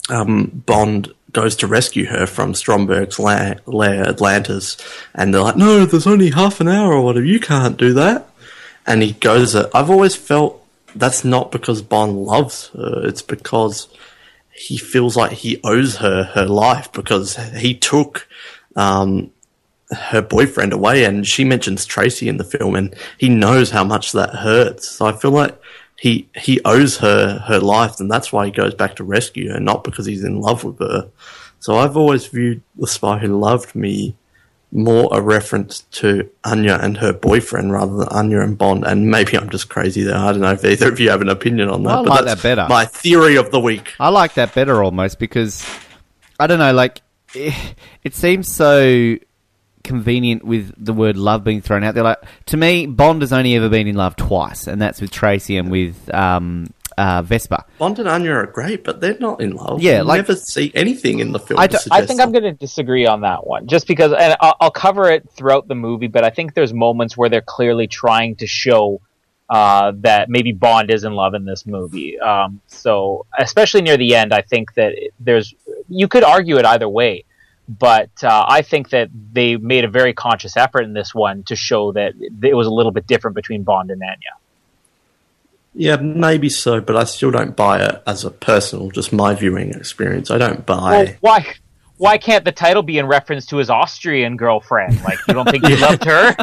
um, 0.10 0.64
Bond 0.66 1.14
goes 1.32 1.56
to 1.58 1.68
rescue 1.68 2.06
her 2.06 2.26
from 2.26 2.54
Stromberg's 2.54 3.20
la- 3.20 3.56
lair, 3.66 4.08
Atlantis, 4.08 4.78
and 5.14 5.34
they're 5.34 5.42
like, 5.42 5.58
"No, 5.58 5.86
there's 5.86 6.08
only 6.08 6.32
half 6.32 6.62
an 6.62 6.68
hour 6.68 6.94
or 6.94 7.02
whatever. 7.04 7.26
You 7.26 7.40
can't 7.40 7.78
do 7.78 7.94
that." 7.94 8.28
And 8.88 9.02
he 9.02 9.14
goes, 9.14 9.56
"I've 9.56 9.90
always 9.90 10.16
felt 10.16 10.64
that's 10.96 11.24
not 11.24 11.52
because 11.52 11.82
Bond 11.82 12.18
loves 12.18 12.70
her. 12.70 13.06
It's 13.06 13.22
because 13.22 13.88
he 14.60 14.78
feels 14.78 15.16
like 15.16 15.32
he 15.32 15.60
owes 15.64 15.98
her 15.98 16.24
her 16.24 16.46
life 16.46 16.92
because 16.92 17.36
he 17.56 17.74
took." 17.74 18.28
Um, 18.76 19.32
her 19.92 20.22
boyfriend 20.22 20.72
away, 20.72 21.04
and 21.04 21.26
she 21.26 21.44
mentions 21.44 21.86
Tracy 21.86 22.30
in 22.30 22.38
the 22.38 22.44
film, 22.44 22.76
and 22.76 22.94
he 23.18 23.28
knows 23.28 23.72
how 23.72 23.84
much 23.84 24.12
that 24.12 24.36
hurts. 24.36 24.88
So 24.88 25.08
I 25.08 25.14
feel 25.14 25.32
like 25.32 25.60
he 26.00 26.30
he 26.36 26.62
owes 26.64 26.98
her 26.98 27.40
her 27.48 27.60
life, 27.60 28.00
and 28.00 28.10
that's 28.10 28.32
why 28.32 28.46
he 28.46 28.52
goes 28.52 28.74
back 28.74 28.96
to 28.98 29.04
rescue 29.04 29.52
her, 29.52 29.60
not 29.60 29.84
because 29.84 30.06
he's 30.06 30.24
in 30.24 30.42
love 30.42 30.64
with 30.64 30.80
her. 30.80 31.10
So 31.60 31.76
I've 31.76 31.98
always 31.98 32.28
viewed 32.28 32.62
the 32.78 32.88
spy 32.88 33.18
who 33.18 33.40
loved 33.40 33.76
me 33.76 34.16
more 34.72 35.10
a 35.12 35.22
reference 35.22 35.82
to 35.82 36.30
Anya 36.44 36.78
and 36.82 36.98
her 36.98 37.12
boyfriend 37.12 37.72
rather 37.72 37.98
than 37.98 38.08
Anya 38.10 38.42
and 38.42 38.58
Bond. 38.58 38.86
And 38.86 39.10
maybe 39.10 39.38
I'm 39.38 39.50
just 39.50 39.70
crazy 39.70 40.04
there. 40.04 40.18
I 40.18 40.32
don't 40.32 40.42
know 40.42 40.52
if 40.52 40.64
either 40.64 40.90
of 40.90 41.00
you 41.00 41.10
have 41.10 41.22
an 41.22 41.30
opinion 41.30 41.70
on 41.70 41.84
that. 41.84 41.90
I 41.90 41.96
but 42.04 42.08
like 42.08 42.26
that's 42.26 42.42
that 42.42 42.56
better. 42.56 42.70
My 42.70 42.86
theory 42.86 43.36
of 43.36 43.52
the 43.52 43.60
week. 43.60 43.94
I 44.00 44.10
like 44.10 44.36
that 44.36 44.54
better 44.54 44.84
almost 44.84 45.20
because 45.20 45.66
I 46.40 46.48
don't 46.48 46.60
know, 46.60 46.74
like 46.74 47.02
eh, 47.36 47.54
it 48.04 48.16
seems 48.16 48.54
so 48.54 49.18
convenient 49.84 50.44
with 50.44 50.74
the 50.78 50.94
word 50.94 51.18
love 51.18 51.44
being 51.44 51.62
thrown 51.62 51.84
out 51.84 51.96
there. 51.96 52.04
Like 52.04 52.20
to 52.48 52.58
me, 52.58 52.86
Bond 52.86 53.22
has 53.22 53.34
only 53.34 53.56
ever 53.56 53.70
been 53.70 53.88
in 53.88 53.96
love 53.96 54.16
twice, 54.16 54.68
and 54.68 54.82
that's 54.82 55.02
with 55.02 55.10
Tracy 55.10 55.58
and 55.58 55.72
with 55.72 56.14
um, 56.14 56.72
uh, 57.00 57.22
Vesper. 57.22 57.64
Bond 57.78 57.98
and 58.00 58.08
Anya 58.10 58.32
are 58.34 58.46
great, 58.46 58.84
but 58.84 59.00
they're 59.02 59.18
not 59.20 59.42
in 59.42 59.52
love. 59.56 59.82
Yeah, 59.82 60.00
You 60.00 60.04
like- 60.04 60.18
never 60.20 60.36
see 60.36 60.72
anything 60.76 61.20
in 61.20 61.32
the 61.32 61.40
film. 61.40 61.60
I, 61.60 61.68
to 61.68 61.72
d- 61.72 61.78
I 61.78 61.80
suggest 61.80 62.08
think 62.08 62.22
I'm 62.22 62.32
going 62.32 62.44
to 62.44 62.52
disagree 62.54 63.06
on 63.06 63.22
that 63.22 63.48
one, 63.48 63.68
just 63.68 63.88
because, 63.88 64.12
and 64.12 64.36
I'll, 64.42 64.56
I'll 64.60 64.72
cover 64.72 65.10
it 65.10 65.30
throughout 65.32 65.68
the 65.68 65.76
movie. 65.76 66.08
But 66.08 66.24
I 66.24 66.30
think 66.30 66.54
there's 66.54 66.74
moments 66.74 67.16
where 67.18 67.30
they're 67.30 67.42
clearly 67.42 67.88
trying 67.88 68.36
to 68.38 68.48
show 68.48 69.02
uh, 69.50 69.94
that 70.02 70.30
maybe 70.30 70.52
Bond 70.52 70.92
is 70.92 71.04
in 71.06 71.14
love 71.14 71.34
in 71.34 71.46
this 71.46 71.66
movie. 71.66 72.20
Um, 72.20 72.62
so, 72.68 73.26
especially 73.38 73.82
near 73.82 73.98
the 73.98 74.14
end, 74.16 74.34
I 74.34 74.42
think 74.42 74.74
that 74.76 74.94
there's 75.20 75.54
you 75.88 76.08
could 76.08 76.24
argue 76.24 76.58
it 76.58 76.66
either 76.66 76.88
way, 76.88 77.24
but 77.68 78.12
uh, 78.24 78.46
I 78.48 78.62
think 78.62 78.90
that 78.90 79.10
they 79.32 79.56
made 79.56 79.86
a 79.86 79.88
very 79.88 80.14
conscious 80.14 80.56
effort 80.58 80.82
in 80.84 80.94
this 80.94 81.16
one 81.16 81.44
to 81.44 81.56
show 81.56 81.92
that 81.94 82.14
it 82.44 82.54
was 82.54 82.68
a 82.68 82.72
little 82.72 82.92
bit 82.92 83.08
different 83.08 83.36
between 83.36 83.64
Bond 83.64 83.90
and 83.90 84.02
Anya. 84.04 84.34
Yeah, 85.80 85.96
maybe 85.96 86.50
so, 86.50 86.82
but 86.82 86.98
I 86.98 87.06
still 87.06 87.32
don't 87.32 87.56
buy 87.56 87.82
it 87.82 88.04
as 88.06 88.26
a 88.26 88.32
personal, 88.32 88.92
just 88.92 89.14
my 89.14 89.34
viewing 89.34 89.70
experience. 89.70 90.30
I 90.30 90.38
don't 90.38 90.66
buy. 90.66 90.92
Well, 90.92 91.14
why? 91.22 91.54
Why 91.96 92.18
can't 92.18 92.44
the 92.44 92.52
title 92.52 92.84
be 92.84 92.98
in 92.98 93.06
reference 93.06 93.46
to 93.46 93.58
his 93.58 93.70
Austrian 93.70 94.36
girlfriend? 94.36 95.02
Like, 95.06 95.20
you 95.26 95.34
don't 95.34 95.50
think 95.50 95.66
he 95.66 95.76
loved 95.82 96.04
her? 96.04 96.36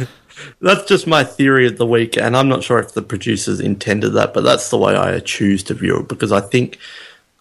That's 0.62 0.86
just 0.86 1.06
my 1.06 1.22
theory 1.22 1.66
of 1.66 1.76
the 1.76 1.84
week, 1.84 2.16
and 2.16 2.34
I'm 2.34 2.48
not 2.48 2.64
sure 2.64 2.78
if 2.78 2.94
the 2.94 3.02
producers 3.02 3.60
intended 3.60 4.14
that, 4.14 4.32
but 4.32 4.42
that's 4.44 4.70
the 4.70 4.78
way 4.78 4.96
I 4.96 5.18
choose 5.20 5.62
to 5.64 5.74
view 5.74 5.98
it 5.98 6.08
because 6.08 6.32
I 6.32 6.40
think, 6.40 6.78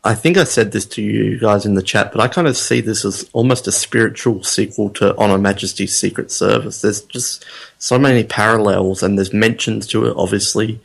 I 0.03 0.15
think 0.15 0.35
I 0.35 0.43
said 0.43 0.73
this 0.73 0.85
to 0.87 1.01
you 1.01 1.39
guys 1.39 1.65
in 1.65 1.75
the 1.75 1.81
chat, 1.81 2.11
but 2.11 2.19
I 2.19 2.27
kind 2.27 2.47
of 2.47 2.57
see 2.57 2.81
this 2.81 3.05
as 3.05 3.29
almost 3.31 3.67
a 3.67 3.71
spiritual 3.71 4.43
sequel 4.43 4.89
to 4.91 5.15
On 5.15 5.29
Her 5.29 5.37
Majesty's 5.37 5.97
Secret 5.97 6.29
Service. 6.29 6.81
There's 6.81 7.03
just 7.03 7.45
so 7.77 7.97
many 7.97 8.25
parallels, 8.25 9.01
and 9.01 9.17
there's 9.17 9.31
mentions 9.31 9.87
to 9.87 10.07
it. 10.07 10.13
Obviously, 10.17 10.81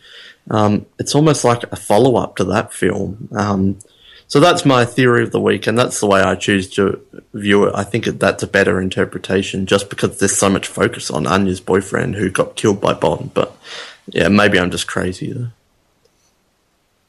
um, 0.51 0.87
it's 0.99 1.15
almost 1.15 1.45
like 1.45 1.63
a 1.73 1.77
follow 1.77 2.17
up 2.17 2.37
to 2.37 2.45
that 2.45 2.73
film. 2.73 3.29
Um, 3.33 3.79
So 4.33 4.41
that's 4.41 4.65
my 4.65 4.87
theory 4.87 5.25
of 5.25 5.31
the 5.31 5.41
week, 5.41 5.67
and 5.67 5.79
that's 5.79 6.01
the 6.01 6.07
way 6.07 6.23
I 6.23 6.37
choose 6.37 6.71
to 6.71 6.99
view 7.35 7.65
it. 7.65 7.75
I 7.77 7.85
think 7.85 8.07
that's 8.07 8.43
a 8.43 8.47
better 8.47 8.81
interpretation, 8.81 9.67
just 9.67 9.91
because 9.91 10.19
there's 10.21 10.35
so 10.35 10.49
much 10.49 10.67
focus 10.67 11.11
on 11.11 11.27
Anya's 11.27 11.61
boyfriend 11.61 12.15
who 12.15 12.31
got 12.31 12.57
killed 12.57 12.81
by 12.81 12.95
Bond. 12.95 13.35
But 13.35 13.55
yeah, 14.07 14.29
maybe 14.29 14.59
I'm 14.59 14.71
just 14.71 14.87
crazy. 14.87 15.35
Though. 15.35 15.49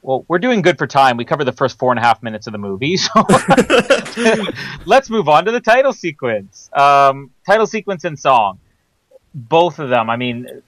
Well, 0.02 0.26
we're 0.28 0.38
doing 0.38 0.60
good 0.60 0.76
for 0.76 0.86
time. 0.86 1.16
We 1.16 1.24
covered 1.24 1.46
the 1.46 1.52
first 1.52 1.78
four 1.78 1.90
and 1.92 1.98
a 1.98 2.02
half 2.02 2.22
minutes 2.22 2.46
of 2.46 2.52
the 2.52 2.58
movie, 2.58 2.96
so 2.98 3.10
let's 4.84 5.08
move 5.08 5.26
on 5.26 5.46
to 5.46 5.50
the 5.50 5.60
title 5.60 5.94
sequence. 5.94 6.68
Um, 6.74 7.30
title 7.46 7.66
sequence 7.66 8.04
and 8.04 8.18
song, 8.18 8.58
both 9.34 9.78
of 9.78 9.88
them. 9.88 10.10
I 10.10 10.16
mean, 10.16 10.62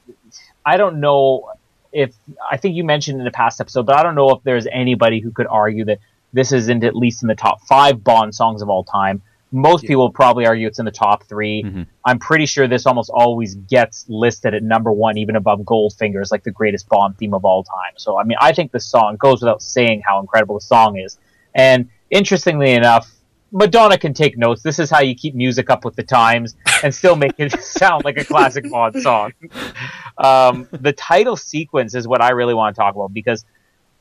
I 0.65 0.79
don't 0.79 1.01
know 1.01 1.53
if 1.97 2.15
I 2.51 2.59
think 2.59 2.77
you 2.77 2.85
mentioned 2.85 3.21
in 3.21 3.27
a 3.27 3.31
past 3.31 3.59
episode, 3.59 3.87
but 3.87 3.97
I 3.97 4.03
don't 4.03 4.15
know 4.15 4.29
if 4.31 4.43
there's 4.43 4.67
anybody 4.71 5.19
who 5.19 5.31
could 5.31 5.47
argue 5.47 5.87
that 5.87 5.99
this 6.33 6.53
isn't 6.53 6.85
at 6.85 6.95
least 6.95 7.23
in 7.23 7.29
the 7.29 7.35
top 7.35 7.63
five 7.63 8.05
Bond 8.05 8.35
songs 8.35 8.61
of 8.61 8.69
all 8.69 8.85
time. 8.85 9.23
Most 9.51 9.85
yeah. 9.85 9.89
people 9.89 10.11
probably 10.11 10.45
argue 10.45 10.67
it's 10.67 10.79
in 10.79 10.85
the 10.85 10.91
top 10.91 11.25
3 11.25 11.63
i 11.65 11.67
mm-hmm. 11.67 11.83
I'm 12.05 12.19
pretty 12.19 12.45
sure 12.45 12.69
this 12.69 12.85
almost 12.85 13.11
always 13.15 13.55
gets 13.55 14.05
listed 14.09 14.53
at 14.53 14.63
number 14.63 14.93
one, 14.93 15.17
even 15.17 15.37
above 15.37 15.61
Goldfinger, 15.61 16.21
as 16.21 16.31
like 16.31 16.45
the 16.45 16.51
greatest 16.51 16.87
Bond 16.89 17.17
theme 17.17 17.33
of 17.33 17.47
all 17.47 17.65
time. 17.65 17.95
So, 17.97 18.19
I 18.19 18.25
mean, 18.25 18.37
I 18.41 18.53
think 18.53 18.73
the 18.73 18.81
song 18.81 19.17
goes 19.17 19.41
without 19.41 19.63
saying 19.63 20.03
how 20.07 20.21
incredible 20.21 20.57
the 20.57 20.67
song 20.67 20.99
is. 20.99 21.17
And 21.55 21.89
interestingly 22.11 22.73
enough, 22.73 23.11
Madonna 23.57 23.97
can 23.97 24.13
take 24.13 24.37
notes. 24.37 24.61
This 24.61 24.79
is 24.79 24.91
how 24.91 25.01
you 25.01 25.15
keep 25.15 25.35
music 25.35 25.71
up 25.71 25.87
with 25.87 25.97
the 25.97 26.03
times 26.03 26.57
and 26.83 26.95
still 26.95 27.17
make 27.17 27.33
it 27.39 27.59
sound 27.63 28.05
like 28.05 28.19
a 28.19 28.25
classic 28.25 28.71
Bond 28.71 29.01
song. 29.01 29.33
Um, 30.19 30.69
the 30.73 30.93
title 30.93 31.37
sequence 31.37 31.95
is 31.95 32.07
what 32.07 32.21
I 32.21 32.33
really 32.33 32.53
want 32.53 32.77
to 32.77 32.81
talk 32.81 32.95
about 32.95 33.15
because 33.15 33.47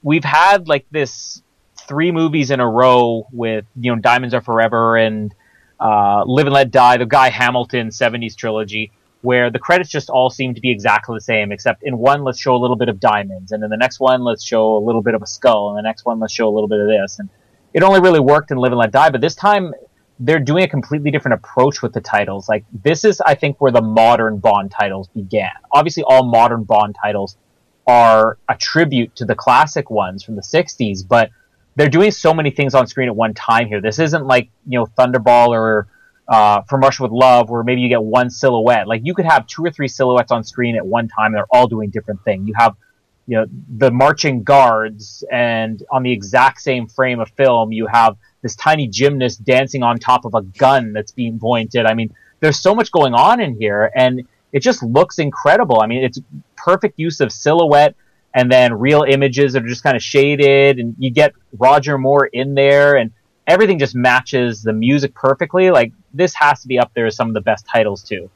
we've 0.03 0.25
had 0.25 0.67
like 0.67 0.85
this 0.91 1.41
three 1.87 2.11
movies 2.11 2.51
in 2.51 2.59
a 2.59 2.69
row 2.69 3.27
with 3.31 3.63
you 3.79 3.95
know 3.95 4.01
Diamonds 4.01 4.33
Are 4.33 4.41
Forever 4.41 4.97
and 4.97 5.33
uh, 5.79 6.25
Live 6.25 6.47
and 6.47 6.53
Let 6.53 6.71
Die, 6.71 6.97
the 6.97 7.05
Guy 7.05 7.29
Hamilton 7.29 7.89
'70s 7.89 8.35
trilogy, 8.35 8.91
where 9.21 9.49
the 9.49 9.59
credits 9.59 9.89
just 9.89 10.09
all 10.09 10.29
seem 10.29 10.53
to 10.55 10.59
be 10.59 10.69
exactly 10.69 11.15
the 11.15 11.21
same, 11.21 11.53
except 11.53 11.81
in 11.83 11.97
one 11.97 12.25
let's 12.25 12.41
show 12.41 12.55
a 12.55 12.59
little 12.59 12.75
bit 12.75 12.89
of 12.89 12.99
diamonds, 12.99 13.53
and 13.53 13.63
in 13.63 13.69
the 13.69 13.77
next 13.77 14.01
one 14.01 14.21
let's 14.21 14.43
show 14.43 14.75
a 14.75 14.83
little 14.83 15.01
bit 15.01 15.15
of 15.15 15.21
a 15.21 15.27
skull, 15.27 15.69
and 15.69 15.77
the 15.77 15.87
next 15.87 16.03
one 16.03 16.19
let's 16.19 16.33
show 16.33 16.49
a 16.49 16.53
little 16.53 16.67
bit 16.67 16.81
of 16.81 16.87
this, 16.87 17.19
and 17.19 17.29
it 17.75 17.83
only 17.83 17.99
really 17.99 18.21
worked 18.21 18.51
in 18.51 18.57
Live 18.57 18.71
and 18.71 18.79
Let 18.79 18.91
Die, 18.91 19.09
but 19.09 19.19
this 19.19 19.35
time 19.35 19.73
they're 20.17 20.39
doing 20.39 20.63
a 20.63 20.67
completely 20.67 21.11
different 21.11 21.33
approach 21.33 21.81
with 21.81 21.91
the 21.91 21.99
titles. 21.99 22.47
Like 22.47 22.63
this 22.71 23.03
is, 23.03 23.19
I 23.19 23.35
think, 23.35 23.59
where 23.59 23.71
the 23.71 23.81
modern 23.81 24.37
Bond 24.37 24.71
titles 24.71 25.09
began. 25.09 25.51
Obviously, 25.73 26.03
all 26.03 26.23
modern 26.23 26.63
Bond 26.63 26.95
titles 26.99 27.35
are 27.85 28.37
a 28.47 28.55
tribute 28.55 29.13
to 29.17 29.25
the 29.25 29.35
classic 29.35 29.89
ones 29.89 30.23
from 30.23 30.37
the 30.37 30.41
'60s, 30.41 31.05
but 31.05 31.31
they're 31.75 31.89
doing 31.89 32.11
so 32.11 32.33
many 32.33 32.49
things 32.49 32.73
on 32.75 32.87
screen 32.87 33.09
at 33.09 33.15
one 33.15 33.33
time 33.33 33.67
here. 33.67 33.81
This 33.81 33.99
isn't 33.99 34.25
like 34.25 34.49
you 34.65 34.79
know 34.79 34.85
Thunderball 34.97 35.49
or 35.49 35.87
uh, 36.29 36.61
From 36.69 36.79
Russia 36.79 37.03
with 37.03 37.11
Love, 37.11 37.49
where 37.49 37.61
maybe 37.61 37.81
you 37.81 37.89
get 37.89 38.01
one 38.01 38.29
silhouette. 38.29 38.87
Like 38.87 39.01
you 39.03 39.13
could 39.13 39.25
have 39.25 39.47
two 39.47 39.65
or 39.65 39.69
three 39.69 39.89
silhouettes 39.89 40.31
on 40.31 40.45
screen 40.45 40.77
at 40.77 40.85
one 40.85 41.09
time. 41.09 41.27
And 41.27 41.35
they're 41.35 41.47
all 41.51 41.67
doing 41.67 41.89
different 41.89 42.23
things. 42.23 42.47
You 42.47 42.53
have 42.57 42.77
you 43.27 43.37
know 43.37 43.45
the 43.77 43.91
marching 43.91 44.43
guards, 44.43 45.23
and 45.31 45.83
on 45.91 46.03
the 46.03 46.11
exact 46.11 46.61
same 46.61 46.87
frame 46.87 47.19
of 47.19 47.29
film, 47.31 47.71
you 47.71 47.87
have 47.87 48.17
this 48.41 48.55
tiny 48.55 48.87
gymnast 48.87 49.43
dancing 49.43 49.83
on 49.83 49.97
top 49.97 50.25
of 50.25 50.35
a 50.35 50.41
gun 50.41 50.93
that's 50.93 51.11
being 51.11 51.39
pointed. 51.39 51.85
I 51.85 51.93
mean, 51.93 52.13
there's 52.39 52.59
so 52.59 52.75
much 52.75 52.91
going 52.91 53.13
on 53.13 53.39
in 53.41 53.59
here, 53.59 53.91
and 53.95 54.27
it 54.51 54.59
just 54.59 54.83
looks 54.83 55.19
incredible. 55.19 55.81
I 55.81 55.87
mean, 55.87 56.03
it's 56.03 56.19
perfect 56.55 56.99
use 56.99 57.19
of 57.19 57.31
silhouette 57.31 57.95
and 58.35 58.51
then 58.51 58.73
real 58.73 59.03
images 59.03 59.53
that 59.53 59.63
are 59.63 59.67
just 59.67 59.81
kind 59.81 59.95
of 59.95 60.03
shaded, 60.03 60.77
and 60.77 60.93
you 60.99 61.09
get 61.09 61.33
Roger 61.57 61.97
Moore 61.97 62.25
in 62.25 62.53
there, 62.53 62.97
and 62.97 63.11
everything 63.47 63.79
just 63.79 63.95
matches 63.95 64.61
the 64.61 64.73
music 64.73 65.13
perfectly. 65.15 65.71
Like 65.71 65.93
this 66.13 66.33
has 66.35 66.61
to 66.61 66.67
be 66.67 66.77
up 66.77 66.91
there 66.93 67.05
as 67.05 67.15
some 67.15 67.29
of 67.29 67.33
the 67.33 67.41
best 67.41 67.65
titles 67.65 68.03
too. 68.03 68.29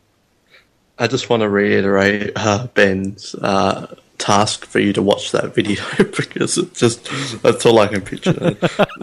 I 0.98 1.08
just 1.08 1.30
want 1.30 1.42
to 1.42 1.50
reiterate 1.50 2.32
uh, 2.36 2.68
Ben's 2.68 3.36
uh, 3.36 3.96
task 4.30 4.66
for 4.68 4.78
you 4.78 4.94
to 4.94 5.02
watch 5.02 5.32
that 5.32 5.56
video 5.56 5.84
because 5.98 6.56
it 6.60 6.76
just 6.76 7.10
that's 7.42 7.66
all 7.66 7.80
I 7.80 7.88
can 7.88 8.02
picture. 8.02 8.56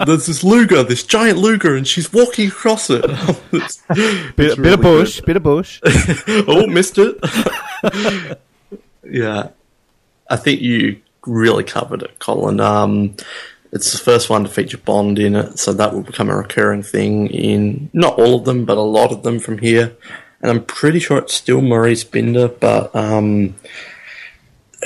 There's 0.07 0.27
this 0.27 0.45
Luger, 0.45 0.85
this 0.85 1.03
giant 1.03 1.39
Luger, 1.39 1.75
and 1.75 1.87
she's 1.87 2.13
walking 2.13 2.47
across 2.47 2.91
it. 2.91 3.05
it's, 3.53 3.83
bit, 3.89 4.39
it's 4.39 4.59
really 4.59 4.75
of 4.75 4.81
bush, 4.81 5.17
good. 5.17 5.27
bit 5.27 5.37
of 5.37 5.43
bush. 5.43 5.81
oh, 6.47 6.69
missed 6.69 6.99
it. 6.99 7.17
yeah, 9.05 9.49
I 10.31 10.37
think 10.37 10.61
you 10.61 11.01
really 11.27 11.65
covered 11.65 12.03
it, 12.03 12.21
Colin. 12.21 12.61
Um, 12.61 13.17
it's 13.73 13.91
the 13.91 13.99
first 13.99 14.31
one 14.31 14.45
to 14.45 14.49
feature 14.49 14.79
Bond 14.79 15.19
in 15.19 15.35
it, 15.35 15.59
so 15.59 15.73
that 15.73 15.93
will 15.93 16.05
become 16.05 16.31
a 16.31 16.37
recurring 16.37 16.85
thing 16.85 17.27
in 17.29 17.91
not 17.93 18.17
all 18.17 18.37
of 18.37 18.45
them, 18.45 18.65
but 18.65 18.79
a 18.79 18.81
lot 18.81 19.11
of 19.11 19.25
them 19.25 19.41
from 19.41 19.59
here. 19.59 19.97
And 20.41 20.53
I'm 20.53 20.65
pretty 20.65 21.01
sure 21.01 21.19
it's 21.19 21.35
still 21.35 21.61
Maurice 21.61 22.05
Binder, 22.05 22.47
but 22.47 22.95
um, 22.95 23.57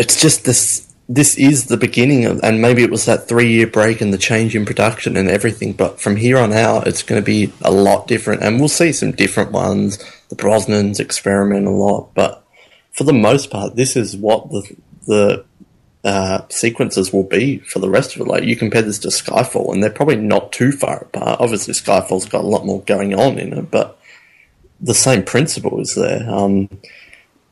it's 0.01 0.21
just 0.21 0.45
this. 0.45 0.87
This 1.13 1.37
is 1.37 1.67
the 1.67 1.77
beginning, 1.77 2.25
of, 2.25 2.39
and 2.45 2.63
maybe 2.63 2.85
it 2.85 2.91
was 2.91 3.05
that 3.07 3.27
three-year 3.27 3.67
break 3.67 4.01
and 4.01 4.13
the 4.13 4.19
change 4.19 4.55
in 4.55 4.65
production 4.65 5.17
and 5.17 5.29
everything. 5.29 5.73
But 5.73 6.01
from 6.01 6.15
here 6.15 6.39
on 6.39 6.53
out, 6.53 6.87
it's 6.87 7.03
going 7.03 7.21
to 7.21 7.27
be 7.27 7.53
a 7.63 7.73
lot 7.73 8.07
different, 8.07 8.45
and 8.45 8.61
we'll 8.61 8.69
see 8.69 8.93
some 8.93 9.11
different 9.11 9.51
ones. 9.51 9.99
The 10.29 10.37
Brosnans 10.37 11.01
experiment 11.01 11.67
a 11.67 11.71
lot, 11.71 12.15
but 12.15 12.45
for 12.93 13.03
the 13.03 13.13
most 13.13 13.51
part, 13.51 13.75
this 13.75 13.97
is 13.97 14.17
what 14.17 14.51
the 14.51 14.77
the 15.09 15.45
uh, 16.05 16.43
sequences 16.49 17.13
will 17.13 17.25
be 17.25 17.59
for 17.59 17.81
the 17.81 17.91
rest 17.91 18.15
of 18.15 18.23
it. 18.23 18.29
Like 18.29 18.45
you 18.45 18.55
compare 18.55 18.83
this 18.83 19.01
to 19.01 19.09
Skyfall, 19.09 19.75
and 19.75 19.83
they're 19.83 19.91
probably 19.91 20.17
not 20.17 20.53
too 20.53 20.71
far 20.71 20.99
apart. 21.03 21.41
Obviously, 21.41 21.75
Skyfall's 21.75 22.29
got 22.29 22.45
a 22.45 22.47
lot 22.47 22.65
more 22.65 22.83
going 22.83 23.15
on 23.15 23.37
in 23.39 23.53
it, 23.53 23.71
but 23.71 23.99
the 24.81 24.95
same 24.95 25.25
principle 25.25 25.81
is 25.81 25.97
there. 25.97 26.25
Um, 26.31 26.69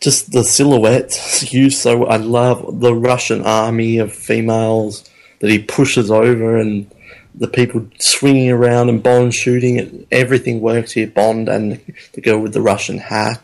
just 0.01 0.33
the 0.33 0.45
silhouettes 0.45 1.53
used 1.53 1.79
so. 1.79 2.07
I 2.07 2.17
love 2.17 2.81
the 2.81 2.95
Russian 2.95 3.43
army 3.43 3.99
of 3.99 4.13
females 4.13 5.09
that 5.41 5.51
he 5.51 5.59
pushes 5.59 6.11
over, 6.11 6.57
and 6.57 6.91
the 7.35 7.49
people 7.49 7.87
swinging 7.99 8.51
around 8.51 8.89
and 8.89 9.03
Bond 9.03 9.35
shooting. 9.35 9.77
It, 9.77 10.09
everything 10.11 10.61
works 10.61 10.93
here. 10.93 11.07
Bond 11.07 11.49
and 11.49 11.81
the 12.13 12.21
girl 12.21 12.41
with 12.41 12.53
the 12.53 12.63
Russian 12.63 12.99
hat. 12.99 13.41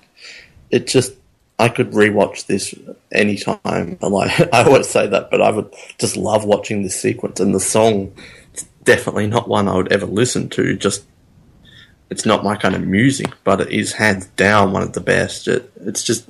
It 0.70 0.86
just 0.86 1.14
I 1.58 1.68
could 1.68 1.92
rewatch 1.92 2.46
this 2.46 2.74
anytime. 3.12 3.98
Like 4.02 4.52
I 4.52 4.64
always 4.64 4.88
say 4.88 5.06
that, 5.06 5.30
but 5.30 5.40
I 5.40 5.50
would 5.50 5.72
just 5.98 6.16
love 6.16 6.44
watching 6.44 6.82
this 6.82 7.00
sequence 7.00 7.40
and 7.40 7.54
the 7.54 7.60
song. 7.60 8.12
It's 8.52 8.64
definitely 8.84 9.26
not 9.26 9.48
one 9.48 9.68
I 9.68 9.76
would 9.76 9.92
ever 9.92 10.06
listen 10.06 10.48
to. 10.50 10.76
Just 10.76 11.04
it's 12.10 12.26
not 12.26 12.44
my 12.44 12.56
kind 12.56 12.74
of 12.74 12.86
music, 12.86 13.32
but 13.44 13.60
it 13.60 13.70
is 13.70 13.92
hands 13.92 14.26
down 14.36 14.72
one 14.72 14.82
of 14.82 14.92
the 14.92 15.00
best. 15.00 15.48
It, 15.48 15.70
it's 15.80 16.02
just 16.02 16.28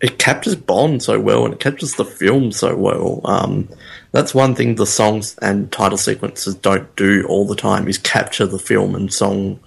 it 0.00 0.18
captures 0.18 0.56
Bond 0.56 1.02
so 1.02 1.20
well 1.20 1.44
and 1.44 1.54
it 1.54 1.60
captures 1.60 1.94
the 1.94 2.04
film 2.04 2.52
so 2.52 2.74
well. 2.74 3.20
Um, 3.24 3.68
that's 4.12 4.34
one 4.34 4.54
thing 4.54 4.74
the 4.74 4.86
songs 4.86 5.36
and 5.42 5.70
title 5.70 5.98
sequences 5.98 6.54
don't 6.54 6.94
do 6.96 7.24
all 7.28 7.46
the 7.46 7.56
time 7.56 7.86
is 7.86 7.98
capture 7.98 8.46
the 8.46 8.58
film 8.58 8.94
and 8.94 9.12
song 9.12 9.60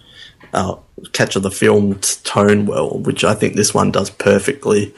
uh, 0.53 0.75
capture 1.13 1.39
the 1.39 1.51
film's 1.51 2.17
tone 2.17 2.65
well, 2.65 2.99
which 2.99 3.23
I 3.23 3.33
think 3.33 3.55
this 3.55 3.73
one 3.73 3.91
does 3.91 4.09
perfectly. 4.09 4.93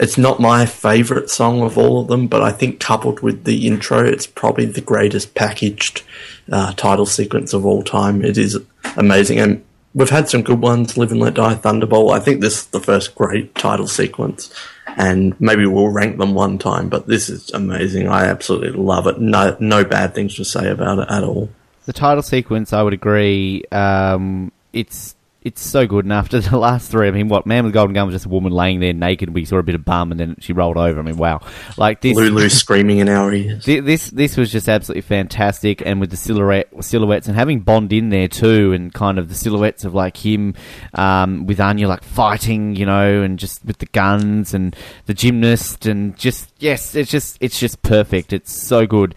It's 0.00 0.16
not 0.16 0.40
my 0.40 0.64
favourite 0.64 1.28
song 1.28 1.60
of 1.60 1.76
all 1.76 2.00
of 2.00 2.08
them, 2.08 2.26
but 2.26 2.40
I 2.40 2.52
think 2.52 2.80
coupled 2.80 3.20
with 3.20 3.44
the 3.44 3.66
intro, 3.66 4.02
it's 4.02 4.26
probably 4.26 4.64
the 4.64 4.80
greatest 4.80 5.34
packaged 5.34 6.02
uh, 6.50 6.72
title 6.72 7.04
sequence 7.04 7.52
of 7.52 7.66
all 7.66 7.82
time. 7.82 8.24
It 8.24 8.38
is 8.38 8.58
amazing, 8.96 9.40
and 9.40 9.62
we've 9.94 10.08
had 10.08 10.30
some 10.30 10.40
good 10.40 10.62
ones. 10.62 10.96
Live 10.96 11.12
and 11.12 11.20
Let 11.20 11.34
Die, 11.34 11.54
Thunderball. 11.56 12.14
I 12.14 12.18
think 12.18 12.40
this 12.40 12.60
is 12.60 12.66
the 12.68 12.80
first 12.80 13.14
great 13.14 13.54
title 13.54 13.86
sequence, 13.86 14.50
and 14.86 15.38
maybe 15.38 15.66
we'll 15.66 15.90
rank 15.90 16.16
them 16.16 16.32
one 16.32 16.56
time. 16.56 16.88
But 16.88 17.06
this 17.06 17.28
is 17.28 17.50
amazing. 17.50 18.08
I 18.08 18.24
absolutely 18.24 18.70
love 18.70 19.06
it. 19.06 19.20
No, 19.20 19.54
no 19.60 19.84
bad 19.84 20.14
things 20.14 20.34
to 20.36 20.46
say 20.46 20.70
about 20.70 21.00
it 21.00 21.10
at 21.10 21.22
all. 21.22 21.50
The 21.84 21.92
title 21.92 22.22
sequence, 22.22 22.72
I 22.72 22.82
would 22.82 22.94
agree. 22.94 23.64
Um, 23.70 24.50
it's 24.72 25.14
it's 25.42 25.62
so 25.62 25.86
good. 25.86 26.04
And 26.04 26.12
after 26.12 26.40
the 26.40 26.58
last 26.58 26.90
three, 26.90 27.08
I 27.08 27.10
mean, 27.10 27.28
what 27.28 27.46
Man 27.46 27.64
with 27.64 27.72
the 27.72 27.78
Golden 27.78 27.94
Gun 27.94 28.06
was 28.06 28.14
just 28.14 28.26
a 28.26 28.28
woman 28.28 28.52
laying 28.52 28.80
there 28.80 28.92
naked. 28.92 29.32
We 29.32 29.44
saw 29.44 29.58
a 29.58 29.62
bit 29.62 29.74
of 29.74 29.84
bum, 29.84 30.10
and 30.10 30.20
then 30.20 30.36
she 30.40 30.52
rolled 30.52 30.76
over. 30.76 30.98
I 30.98 31.02
mean, 31.02 31.16
wow, 31.16 31.40
like 31.76 32.00
this. 32.00 32.16
Lulu 32.16 32.48
screaming 32.48 32.98
in 32.98 33.08
our 33.08 33.32
ears. 33.32 33.64
This 33.64 34.10
this 34.10 34.36
was 34.36 34.52
just 34.52 34.68
absolutely 34.68 35.02
fantastic, 35.02 35.82
and 35.84 36.00
with 36.00 36.10
the 36.10 36.16
silhouette 36.16 36.68
silhouettes 36.80 37.28
and 37.28 37.36
having 37.36 37.60
Bond 37.60 37.92
in 37.92 38.10
there 38.10 38.28
too, 38.28 38.72
and 38.72 38.92
kind 38.92 39.18
of 39.18 39.28
the 39.28 39.34
silhouettes 39.34 39.84
of 39.84 39.94
like 39.94 40.16
him 40.16 40.54
um, 40.94 41.46
with 41.46 41.60
Anya 41.60 41.88
like 41.88 42.04
fighting, 42.04 42.76
you 42.76 42.86
know, 42.86 43.22
and 43.22 43.38
just 43.38 43.64
with 43.64 43.78
the 43.78 43.86
guns 43.86 44.54
and 44.54 44.76
the 45.06 45.14
gymnast, 45.14 45.86
and 45.86 46.16
just 46.16 46.52
yes, 46.58 46.94
it's 46.94 47.10
just 47.10 47.38
it's 47.40 47.58
just 47.58 47.82
perfect. 47.82 48.32
It's 48.32 48.52
so 48.52 48.86
good. 48.86 49.14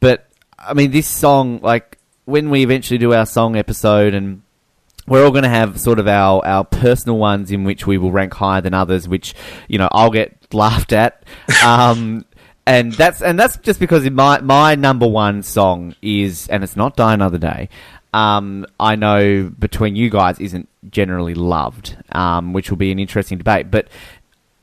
But 0.00 0.28
I 0.58 0.74
mean, 0.74 0.90
this 0.90 1.06
song, 1.06 1.60
like 1.62 1.98
when 2.26 2.50
we 2.50 2.62
eventually 2.62 2.98
do 2.98 3.12
our 3.12 3.26
song 3.26 3.56
episode 3.56 4.14
and 4.14 4.42
we're 5.06 5.24
all 5.24 5.30
going 5.30 5.44
to 5.44 5.50
have 5.50 5.80
sort 5.80 5.98
of 5.98 6.08
our, 6.08 6.44
our 6.46 6.64
personal 6.64 7.18
ones 7.18 7.50
in 7.50 7.64
which 7.64 7.86
we 7.86 7.98
will 7.98 8.12
rank 8.12 8.34
higher 8.34 8.60
than 8.60 8.74
others, 8.74 9.06
which, 9.06 9.34
you 9.68 9.78
know, 9.78 9.88
I'll 9.92 10.10
get 10.10 10.36
laughed 10.52 10.92
at. 10.92 11.22
Um, 11.64 12.24
and 12.66 12.92
that's 12.92 13.20
and 13.20 13.38
that's 13.38 13.58
just 13.58 13.78
because 13.78 14.08
my 14.08 14.40
my 14.40 14.74
number 14.74 15.06
one 15.06 15.42
song 15.42 15.94
is, 16.00 16.48
and 16.48 16.64
it's 16.64 16.76
not 16.76 16.96
Die 16.96 17.12
Another 17.12 17.36
Day. 17.36 17.68
Um, 18.14 18.64
I 18.80 18.96
know 18.96 19.50
between 19.58 19.96
you 19.96 20.08
guys 20.08 20.40
isn't 20.40 20.68
generally 20.90 21.34
loved, 21.34 21.96
um, 22.12 22.52
which 22.52 22.70
will 22.70 22.78
be 22.78 22.90
an 22.90 22.98
interesting 22.98 23.36
debate. 23.36 23.70
But 23.70 23.88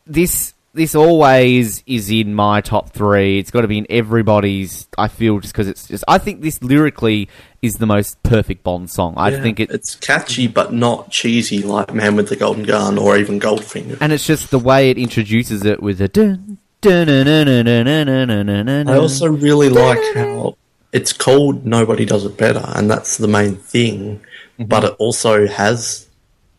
this 0.07 0.53
this 0.73 0.95
always 0.95 1.83
is 1.85 2.09
in 2.09 2.33
my 2.33 2.61
top 2.61 2.91
three. 2.91 3.39
It's 3.39 3.51
got 3.51 3.61
to 3.61 3.67
be 3.67 3.77
in 3.77 3.87
everybody's. 3.89 4.87
I 4.97 5.07
feel 5.07 5.39
just 5.39 5.53
because 5.53 5.67
it's 5.67 5.87
just. 5.87 6.03
I 6.07 6.17
think 6.17 6.41
this 6.41 6.61
lyrically 6.63 7.29
is 7.61 7.75
the 7.75 7.85
most 7.85 8.21
perfect 8.23 8.63
Bond 8.63 8.89
song. 8.89 9.13
I 9.17 9.29
yeah, 9.29 9.41
think 9.41 9.59
it, 9.59 9.69
it's 9.69 9.95
catchy 9.95 10.47
but 10.47 10.73
not 10.73 11.11
cheesy 11.11 11.61
like 11.61 11.93
Man 11.93 12.15
with 12.15 12.29
the 12.29 12.35
Golden 12.35 12.63
Gun 12.63 12.97
or 12.97 13.17
even 13.17 13.39
Goldfinger. 13.39 13.97
And 13.99 14.13
it's 14.13 14.25
just 14.25 14.51
the 14.51 14.59
way 14.59 14.89
it 14.89 14.97
introduces 14.97 15.65
it 15.65 15.81
with 15.81 16.01
a. 16.01 16.39
I 16.83 18.97
also 18.97 19.27
really 19.27 19.69
like 19.69 19.99
how 20.15 20.57
it's 20.91 21.13
called 21.13 21.63
Nobody 21.63 22.05
Does 22.05 22.25
It 22.25 22.37
Better, 22.37 22.63
and 22.75 22.89
that's 22.89 23.17
the 23.17 23.27
main 23.27 23.55
thing. 23.55 24.19
Mm-hmm. 24.57 24.63
But 24.63 24.85
it 24.85 24.95
also 24.97 25.47
has 25.47 26.07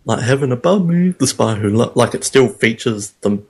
like 0.04 0.20
Heaven 0.20 0.52
Above 0.52 0.86
Me, 0.86 1.10
the 1.10 1.26
Spy 1.26 1.56
Who 1.56 1.70
like 1.70 2.14
it 2.14 2.24
still 2.24 2.48
features 2.48 3.10
the 3.22 3.42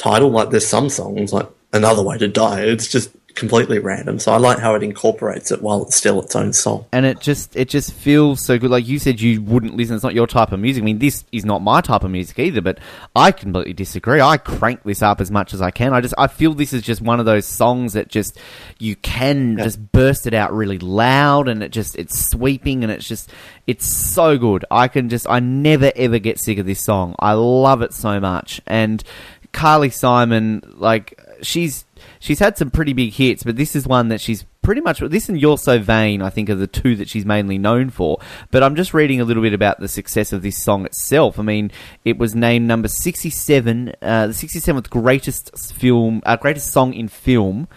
title. 0.00 0.30
Like 0.30 0.50
there's 0.50 0.66
some 0.66 0.88
songs 0.88 1.32
like 1.32 1.48
Another 1.72 2.02
Way 2.02 2.18
to 2.18 2.28
Die. 2.28 2.60
It's 2.62 2.88
just 2.88 3.10
completely 3.36 3.78
random. 3.78 4.18
So 4.18 4.32
I 4.32 4.38
like 4.38 4.58
how 4.58 4.74
it 4.74 4.82
incorporates 4.82 5.52
it 5.52 5.62
while 5.62 5.82
it's 5.84 5.94
still 5.94 6.20
its 6.20 6.34
own 6.34 6.52
song. 6.52 6.84
and 6.92 7.06
it 7.06 7.20
just 7.20 7.54
it 7.54 7.68
just 7.68 7.92
feels 7.92 8.44
so 8.44 8.58
good. 8.58 8.70
Like 8.70 8.88
you 8.88 8.98
said, 8.98 9.20
you 9.20 9.40
wouldn't 9.40 9.76
listen. 9.76 9.94
It's 9.94 10.02
not 10.02 10.14
your 10.14 10.26
type 10.26 10.50
of 10.50 10.58
music. 10.58 10.82
I 10.82 10.84
mean, 10.84 10.98
this 10.98 11.24
is 11.30 11.44
not 11.44 11.62
my 11.62 11.80
type 11.80 12.02
of 12.02 12.10
music 12.10 12.38
either. 12.38 12.60
But 12.60 12.80
I 13.14 13.30
completely 13.30 13.72
disagree. 13.72 14.20
I 14.20 14.36
crank 14.36 14.82
this 14.82 15.00
up 15.00 15.20
as 15.20 15.30
much 15.30 15.54
as 15.54 15.62
I 15.62 15.70
can. 15.70 15.94
I 15.94 16.00
just 16.00 16.14
I 16.18 16.26
feel 16.26 16.54
this 16.54 16.72
is 16.72 16.82
just 16.82 17.00
one 17.00 17.20
of 17.20 17.26
those 17.26 17.46
songs 17.46 17.92
that 17.92 18.08
just 18.08 18.36
you 18.78 18.96
can 18.96 19.56
just 19.58 19.92
burst 19.92 20.26
it 20.26 20.34
out 20.34 20.52
really 20.52 20.78
loud, 20.78 21.48
and 21.48 21.62
it 21.62 21.70
just 21.70 21.96
it's 21.96 22.30
sweeping, 22.30 22.82
and 22.82 22.92
it's 22.92 23.06
just 23.06 23.30
it's 23.66 23.86
so 23.86 24.38
good. 24.38 24.64
I 24.70 24.88
can 24.88 25.08
just 25.08 25.28
I 25.28 25.38
never 25.38 25.92
ever 25.94 26.18
get 26.18 26.40
sick 26.40 26.58
of 26.58 26.66
this 26.66 26.82
song. 26.82 27.14
I 27.20 27.34
love 27.34 27.80
it 27.80 27.94
so 27.94 28.18
much, 28.18 28.60
and 28.66 29.04
Carly 29.52 29.90
Simon 29.90 30.62
like 30.76 31.20
she's 31.42 31.84
she's 32.18 32.38
had 32.38 32.56
some 32.56 32.70
pretty 32.70 32.92
big 32.92 33.12
hits, 33.12 33.42
but 33.42 33.56
this 33.56 33.74
is 33.74 33.86
one 33.86 34.08
that 34.08 34.20
she's 34.20 34.44
pretty 34.62 34.80
much 34.80 35.00
this 35.00 35.28
and 35.28 35.40
You're 35.40 35.58
So 35.58 35.78
Vain, 35.78 36.22
I 36.22 36.30
think, 36.30 36.50
are 36.50 36.54
the 36.54 36.66
two 36.66 36.96
that 36.96 37.08
she's 37.08 37.24
mainly 37.24 37.58
known 37.58 37.90
for. 37.90 38.18
But 38.50 38.62
I'm 38.62 38.76
just 38.76 38.94
reading 38.94 39.20
a 39.20 39.24
little 39.24 39.42
bit 39.42 39.54
about 39.54 39.80
the 39.80 39.88
success 39.88 40.32
of 40.32 40.42
this 40.42 40.62
song 40.62 40.84
itself. 40.84 41.38
I 41.38 41.42
mean, 41.42 41.70
it 42.04 42.18
was 42.18 42.34
named 42.34 42.66
number 42.66 42.88
67, 42.88 43.94
uh, 44.02 44.26
the 44.28 44.32
67th 44.32 44.90
greatest 44.90 45.72
film, 45.74 46.22
uh, 46.26 46.36
greatest 46.36 46.72
song 46.72 46.94
in 46.94 47.08
film. 47.08 47.68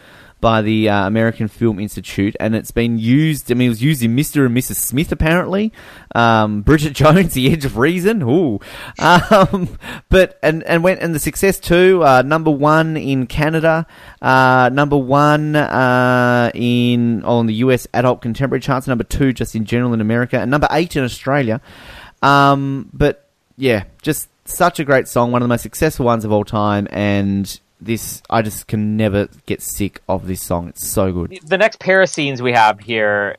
By 0.43 0.61
the 0.61 0.89
uh, 0.89 1.07
American 1.07 1.47
Film 1.47 1.79
Institute, 1.79 2.35
and 2.37 2.53
it's 2.53 2.71
been 2.71 2.99
used. 2.99 3.49
I 3.49 3.55
mean, 3.55 3.67
it 3.67 3.69
was 3.69 3.81
used 3.81 4.03
in 4.03 4.13
Mr. 4.13 4.45
and 4.45 4.53
Mrs. 4.53 4.75
Smith, 4.75 5.09
apparently. 5.09 5.71
Um, 6.13 6.63
Bridget 6.63 6.91
Jones, 7.01 7.33
The 7.33 7.49
Edge 7.49 7.63
of 7.63 7.77
Reason. 7.77 8.21
Ooh, 8.23 8.59
um, 8.99 9.79
but 10.09 10.37
and 10.43 10.61
and 10.63 10.83
went 10.83 10.99
and 10.99 11.15
the 11.15 11.19
success 11.19 11.61
too. 11.61 12.03
Uh, 12.03 12.23
number 12.23 12.51
one 12.51 12.97
in 12.97 13.25
Canada, 13.25 13.87
uh, 14.21 14.69
number 14.73 14.97
one 14.97 15.55
uh, 15.55 16.51
in 16.53 17.23
on 17.23 17.45
the 17.45 17.53
US 17.55 17.87
adult 17.93 18.21
contemporary 18.21 18.59
charts, 18.59 18.85
number 18.85 19.05
two 19.05 19.31
just 19.31 19.55
in 19.55 19.63
general 19.63 19.93
in 19.93 20.01
America, 20.01 20.37
and 20.37 20.51
number 20.51 20.67
eight 20.71 20.97
in 20.97 21.05
Australia. 21.05 21.61
Um, 22.21 22.89
but 22.91 23.29
yeah, 23.55 23.85
just 24.01 24.27
such 24.43 24.77
a 24.81 24.83
great 24.83 25.07
song, 25.07 25.31
one 25.31 25.41
of 25.41 25.45
the 25.45 25.53
most 25.53 25.63
successful 25.63 26.05
ones 26.05 26.25
of 26.25 26.33
all 26.33 26.43
time, 26.43 26.85
and 26.91 27.61
this 27.85 28.21
I 28.29 28.41
just 28.41 28.67
can 28.67 28.97
never 28.97 29.27
get 29.45 29.61
sick 29.61 30.01
of 30.07 30.27
this 30.27 30.41
song. 30.41 30.69
It's 30.69 30.87
so 30.87 31.11
good. 31.11 31.39
the 31.45 31.57
next 31.57 31.79
pair 31.79 32.01
of 32.01 32.09
scenes 32.09 32.41
we 32.41 32.53
have 32.53 32.79
here, 32.79 33.37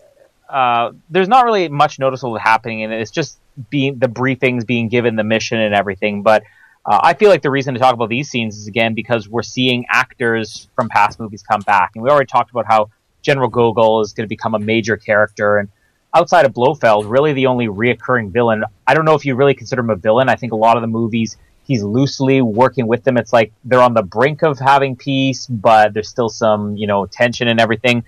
uh, 0.48 0.92
there's 1.10 1.28
not 1.28 1.44
really 1.44 1.68
much 1.68 1.98
noticeable 1.98 2.38
happening 2.38 2.80
in 2.80 2.92
it. 2.92 3.00
It's 3.00 3.10
just 3.10 3.38
being 3.70 3.98
the 3.98 4.08
briefings 4.08 4.66
being 4.66 4.88
given, 4.88 5.16
the 5.16 5.24
mission, 5.24 5.58
and 5.58 5.74
everything. 5.74 6.22
But 6.22 6.42
uh, 6.86 7.00
I 7.02 7.14
feel 7.14 7.30
like 7.30 7.42
the 7.42 7.50
reason 7.50 7.74
to 7.74 7.80
talk 7.80 7.94
about 7.94 8.08
these 8.08 8.28
scenes 8.28 8.58
is 8.58 8.66
again 8.66 8.94
because 8.94 9.28
we're 9.28 9.42
seeing 9.42 9.86
actors 9.88 10.68
from 10.74 10.88
past 10.88 11.18
movies 11.18 11.42
come 11.42 11.60
back, 11.62 11.92
and 11.94 12.04
we 12.04 12.10
already 12.10 12.26
talked 12.26 12.50
about 12.50 12.66
how 12.66 12.90
General 13.22 13.48
Gogol 13.48 14.00
is 14.02 14.12
going 14.12 14.26
to 14.26 14.28
become 14.28 14.54
a 14.54 14.58
major 14.58 14.96
character, 14.96 15.58
and 15.58 15.68
outside 16.14 16.44
of 16.44 16.52
Blofeld, 16.52 17.06
really 17.06 17.32
the 17.32 17.46
only 17.46 17.66
reoccurring 17.66 18.30
villain. 18.30 18.64
I 18.86 18.94
don't 18.94 19.04
know 19.04 19.14
if 19.14 19.24
you 19.24 19.34
really 19.34 19.54
consider 19.54 19.80
him 19.80 19.90
a 19.90 19.96
villain. 19.96 20.28
I 20.28 20.36
think 20.36 20.52
a 20.52 20.56
lot 20.56 20.76
of 20.76 20.82
the 20.82 20.86
movies 20.88 21.36
he's 21.64 21.82
loosely 21.82 22.40
working 22.42 22.86
with 22.86 23.04
them. 23.04 23.16
It's 23.16 23.32
like 23.32 23.52
they're 23.64 23.80
on 23.80 23.94
the 23.94 24.02
brink 24.02 24.42
of 24.42 24.58
having 24.58 24.96
peace, 24.96 25.46
but 25.46 25.94
there's 25.94 26.08
still 26.08 26.28
some, 26.28 26.76
you 26.76 26.86
know, 26.86 27.06
tension 27.06 27.48
and 27.48 27.60
everything. 27.60 28.04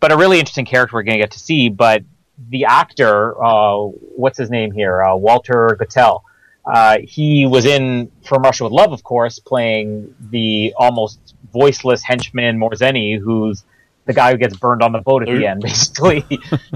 But 0.00 0.12
a 0.12 0.16
really 0.16 0.38
interesting 0.38 0.64
character 0.64 0.96
we're 0.96 1.02
going 1.02 1.18
to 1.18 1.22
get 1.22 1.32
to 1.32 1.38
see. 1.38 1.68
But 1.68 2.04
the 2.48 2.64
actor, 2.64 3.42
uh, 3.42 3.76
what's 3.76 4.38
his 4.38 4.50
name 4.50 4.72
here? 4.72 5.02
Uh, 5.02 5.16
Walter 5.16 5.76
Gotell. 5.80 6.22
Uh, 6.64 6.98
he 7.02 7.44
was 7.44 7.66
in 7.66 8.10
From 8.24 8.42
Russia 8.42 8.64
with 8.64 8.72
Love, 8.72 8.92
of 8.92 9.02
course, 9.02 9.40
playing 9.40 10.14
the 10.30 10.72
almost 10.76 11.34
voiceless 11.52 12.02
henchman 12.02 12.58
Morzeny, 12.58 13.18
who's 13.18 13.64
the 14.04 14.12
guy 14.12 14.30
who 14.30 14.36
gets 14.36 14.56
burned 14.56 14.82
on 14.82 14.92
the 14.92 15.00
boat 15.00 15.22
at 15.22 15.28
the 15.28 15.46
end, 15.46 15.60
basically. 15.62 16.24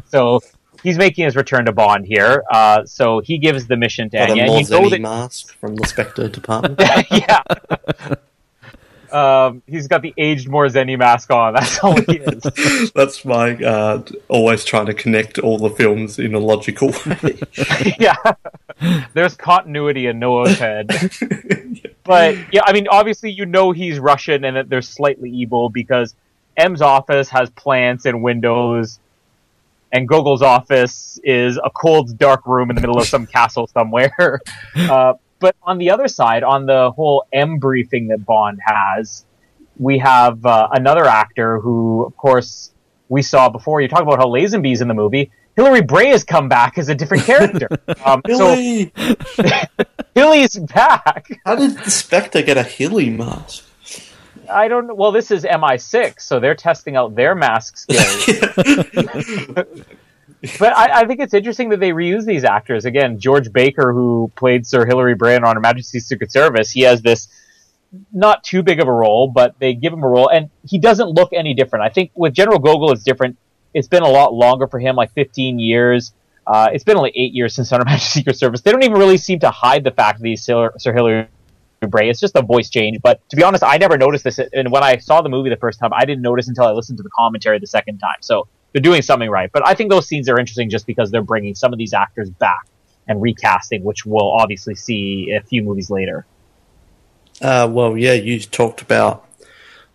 so 0.07 0.41
he's 0.83 0.99
making 0.99 1.25
his 1.25 1.37
return 1.37 1.67
to 1.67 1.73
Bond 1.73 2.07
here. 2.07 2.45
Uh, 2.51 2.85
so 2.85 3.21
he 3.21 3.39
gives 3.39 3.67
the 3.67 3.77
mission 3.77 4.11
to 4.11 4.19
Anya. 4.19 4.45
and 4.45 4.69
you 4.69 4.75
know 4.75 4.89
that 4.89 5.01
mask 5.01 5.55
from 5.59 5.77
the 5.77 5.87
Spectre 5.87 6.29
department. 6.29 6.81
yeah. 7.11 7.43
Um, 9.13 9.63
he's 9.67 9.87
got 9.87 10.03
the 10.03 10.13
aged 10.19 10.49
Morzeny 10.49 10.99
mask 10.99 11.31
on. 11.31 11.55
That's 11.55 11.79
all 11.79 12.01
he 12.01 12.19
is. 12.19 12.91
That's 12.95 13.25
my 13.25 13.55
uh, 13.57 14.03
always 14.29 14.65
trying 14.65 14.87
to 14.87 14.95
connect 14.95 15.39
all 15.39 15.59
the 15.59 15.71
films 15.71 16.19
in 16.19 16.35
a 16.35 16.39
logical 16.39 16.93
way. 17.23 17.41
yeah. 17.99 18.17
There's 19.15 19.35
continuity 19.35 20.07
in 20.07 20.19
Noah's 20.19 20.59
head. 20.59 20.91
But 22.05 22.37
yeah, 22.53 22.63
I 22.65 22.73
mean, 22.73 22.89
obviously 22.89 23.31
you 23.31 23.47
know 23.47 23.73
he's 23.73 23.99
Russian 23.99 24.45
and 24.45 24.57
that 24.57 24.69
they're 24.69 24.83
slightly 24.83 25.31
evil 25.31 25.71
because 25.71 26.15
M's 26.57 26.83
office 26.83 27.29
has 27.31 27.51
plants 27.51 28.07
and 28.07 28.23
windows, 28.23 28.99
and 29.97 30.07
Gogol's 30.07 30.43
office 30.43 31.19
is 31.25 31.57
a 31.57 31.71
cold, 31.71 32.19
dark 32.19 32.47
room 32.47 32.69
in 32.69 32.77
the 32.77 32.83
middle 32.83 32.99
of 32.99 33.07
some 33.07 33.27
castle 33.27 33.67
somewhere. 33.67 34.41
Uh, 34.77 35.15
but 35.39 35.57
on 35.63 35.79
the 35.79 35.91
other 35.91 36.07
side, 36.07 36.43
on 36.43 36.67
the 36.67 36.91
whole 36.91 37.25
M 37.33 37.59
briefing 37.59 38.09
that 38.09 38.25
Bond 38.25 38.59
has, 38.63 39.25
we 39.79 39.99
have 39.99 40.45
uh, 40.45 40.69
another 40.71 41.07
actor 41.07 41.59
who, 41.61 42.05
of 42.05 42.17
course, 42.17 42.73
we 43.09 43.23
saw 43.23 43.49
before. 43.49 43.81
You 43.81 43.89
talk 43.89 44.03
about 44.03 44.19
how 44.19 44.27
Lazenby's 44.27 44.83
in 44.83 44.89
the 44.89 44.95
movie. 44.95 45.31
Hilary 45.57 45.81
Bray 45.81 46.09
has 46.09 46.25
come 46.25 46.49
back 46.49 46.77
as 46.77 46.89
a 46.91 46.95
different 46.95 47.25
character. 47.25 47.69
Um, 48.05 48.21
so 48.29 48.55
Hilly! 48.55 48.93
Hilly's 50.15 50.59
back. 50.59 51.29
How 51.45 51.57
did 51.57 51.79
the 51.79 51.91
Spectre 51.91 52.43
get 52.43 52.57
a 52.57 52.63
Hilly 52.63 53.11
mask? 53.11 53.66
I 54.51 54.69
don't. 54.69 54.97
Well, 54.97 55.13
this 55.13 55.31
is 55.31 55.45
MI6, 55.45 56.21
so 56.21 56.41
they're 56.41 56.55
testing 56.55 56.97
out 56.97 57.15
their 57.15 57.35
mask 57.35 57.77
skills. 57.77 58.27
but 60.59 60.77
I, 60.77 61.01
I 61.01 61.07
think 61.07 61.21
it's 61.21 61.35
interesting 61.35 61.69
that 61.71 61.81
they 61.81 61.91
reuse 61.91 62.25
these 62.25 62.45
actors. 62.45 62.85
Again, 62.85 63.19
George 63.19 63.53
Baker, 63.53 63.93
who 63.93 64.31
played 64.37 64.67
Sir 64.67 64.87
Hilary 64.87 65.15
Brand 65.15 65.45
on 65.45 65.57
Her 65.57 65.61
Majesty's 65.61 66.07
Secret 66.07 66.33
Service, 66.33 66.71
he 66.71 66.83
has 66.83 67.03
this 67.03 67.29
not 68.13 68.45
too 68.45 68.63
big 68.63 68.81
of 68.81 68.89
a 68.89 68.93
role, 68.93 69.29
but 69.29 69.55
they 69.59 69.75
give 69.75 69.93
him 69.93 70.03
a 70.03 70.09
role, 70.09 70.29
and 70.29 70.51
he 70.65 70.79
doesn't 70.79 71.09
look 71.09 71.33
any 71.33 71.55
different. 71.55 71.85
I 71.85 71.89
think 71.89 72.11
with 72.15 72.35
General 72.35 72.59
Gogol, 72.59 72.93
it's 72.93 73.05
different. 73.05 73.37
It's 73.75 73.89
been 73.89 74.03
a 74.03 74.09
lot 74.09 74.35
longer 74.35 74.67
for 74.67 74.79
him, 74.79 74.97
like 74.97 75.13
15 75.13 75.59
years. 75.59 76.13
Uh, 76.47 76.69
it's 76.73 76.85
been 76.85 76.97
only 76.97 77.13
eight 77.15 77.33
years 77.33 77.55
since 77.55 77.71
Her 77.71 77.79
Majesty's 77.85 78.13
Secret 78.13 78.37
Service. 78.37 78.61
They 78.61 78.73
don't 78.73 78.85
even 78.85 78.99
really 78.99 79.19
seem 79.19 79.41
to 79.41 79.51
hide 79.51 79.85
the 79.85 79.91
fact 79.91 80.21
that 80.21 80.27
he's 80.27 80.43
Sir, 80.43 80.73
Sir 80.79 80.93
Hilary 80.93 81.29
Bray. 81.81 82.09
It's 82.09 82.21
just 82.21 82.37
a 82.37 82.43
voice 82.43 82.71
change. 82.71 82.99
But 83.03 83.27
to 83.31 83.37
be 83.37 83.43
honest, 83.43 83.63
I 83.63 83.77
never 83.77 83.99
noticed 83.99 84.25
this. 84.25 84.39
And 84.39 84.71
when 84.71 84.83
I 84.83 84.97
saw 84.97 85.21
the 85.23 85.29
movie 85.29 85.51
the 85.51 85.57
first 85.57 85.79
time, 85.79 85.93
I 85.93 86.05
didn't 86.05 86.23
notice 86.23 86.49
until 86.49 86.65
I 86.65 86.73
listened 86.73 86.97
to 86.99 87.03
the 87.03 87.11
commentary 87.11 87.59
the 87.59 87.67
second 87.67 87.99
time. 87.99 88.17
So 88.21 88.49
they're 88.73 88.83
doing 88.83 89.03
something 89.03 89.31
right. 89.31 89.51
But 89.53 89.67
I 89.67 89.75
think 89.75 89.91
those 89.91 90.07
scenes 90.07 90.29
are 90.29 90.39
interesting 90.39 90.71
just 90.71 90.87
because 90.87 91.11
they're 91.11 91.23
bringing 91.23 91.55
some 91.55 91.73
of 91.73 91.79
these 91.79 91.93
actors 91.93 92.31
back 92.31 92.67
and 93.09 93.23
recasting, 93.23 93.85
which 93.85 94.05
we'll 94.05 94.31
obviously 94.31 94.75
see 94.75 95.33
a 95.33 95.41
few 95.43 95.63
movies 95.63 95.91
later. 95.91 96.27
Uh, 97.41 97.69
well, 97.71 97.97
yeah, 97.97 98.15
you 98.15 98.41
talked 98.41 98.81
about 98.81 99.27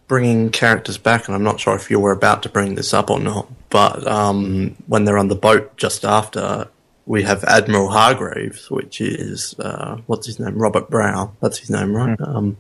bringing 0.08 0.50
characters 0.50 0.98
back, 0.98 1.28
and 1.28 1.36
I'm 1.36 1.44
not 1.44 1.60
sure 1.60 1.76
if 1.76 1.90
you 1.90 2.00
were 2.00 2.12
about 2.12 2.44
to 2.44 2.50
bring 2.50 2.76
this 2.76 2.94
up 2.94 3.10
or 3.10 3.20
not. 3.20 3.48
But 3.70 4.06
um, 4.08 4.76
when 4.88 5.06
they're 5.06 5.18
on 5.18 5.30
the 5.30 5.36
boat 5.36 5.76
just 5.78 6.06
after, 6.06 6.68
we 7.06 7.24
have 7.24 7.44
Admiral 7.44 7.90
Hargreaves, 7.90 8.70
which 8.70 9.02
is 9.02 9.56
uh, 9.60 9.98
what's 10.06 10.28
his 10.28 10.40
name, 10.40 10.58
Robert 10.58 10.90
Brown. 10.90 11.36
That's 11.42 11.58
his 11.58 11.70
name, 11.70 11.96
right? 11.96 12.20
Um, 12.22 12.58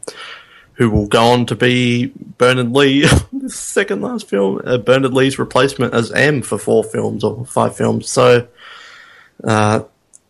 who 0.73 0.89
will 0.89 1.07
go 1.07 1.25
on 1.25 1.45
to 1.45 1.55
be 1.55 2.11
Bernard 2.37 2.71
Lee, 2.71 3.05
the 3.31 3.49
second 3.53 4.01
last 4.01 4.27
film, 4.27 4.61
uh, 4.65 4.77
Bernard 4.77 5.13
Lee's 5.13 5.37
replacement 5.37 5.93
as 5.93 6.11
M 6.11 6.41
for 6.41 6.57
four 6.57 6.83
films 6.83 7.23
or 7.23 7.45
five 7.45 7.75
films. 7.75 8.09
So 8.09 8.47
uh, 9.43 9.83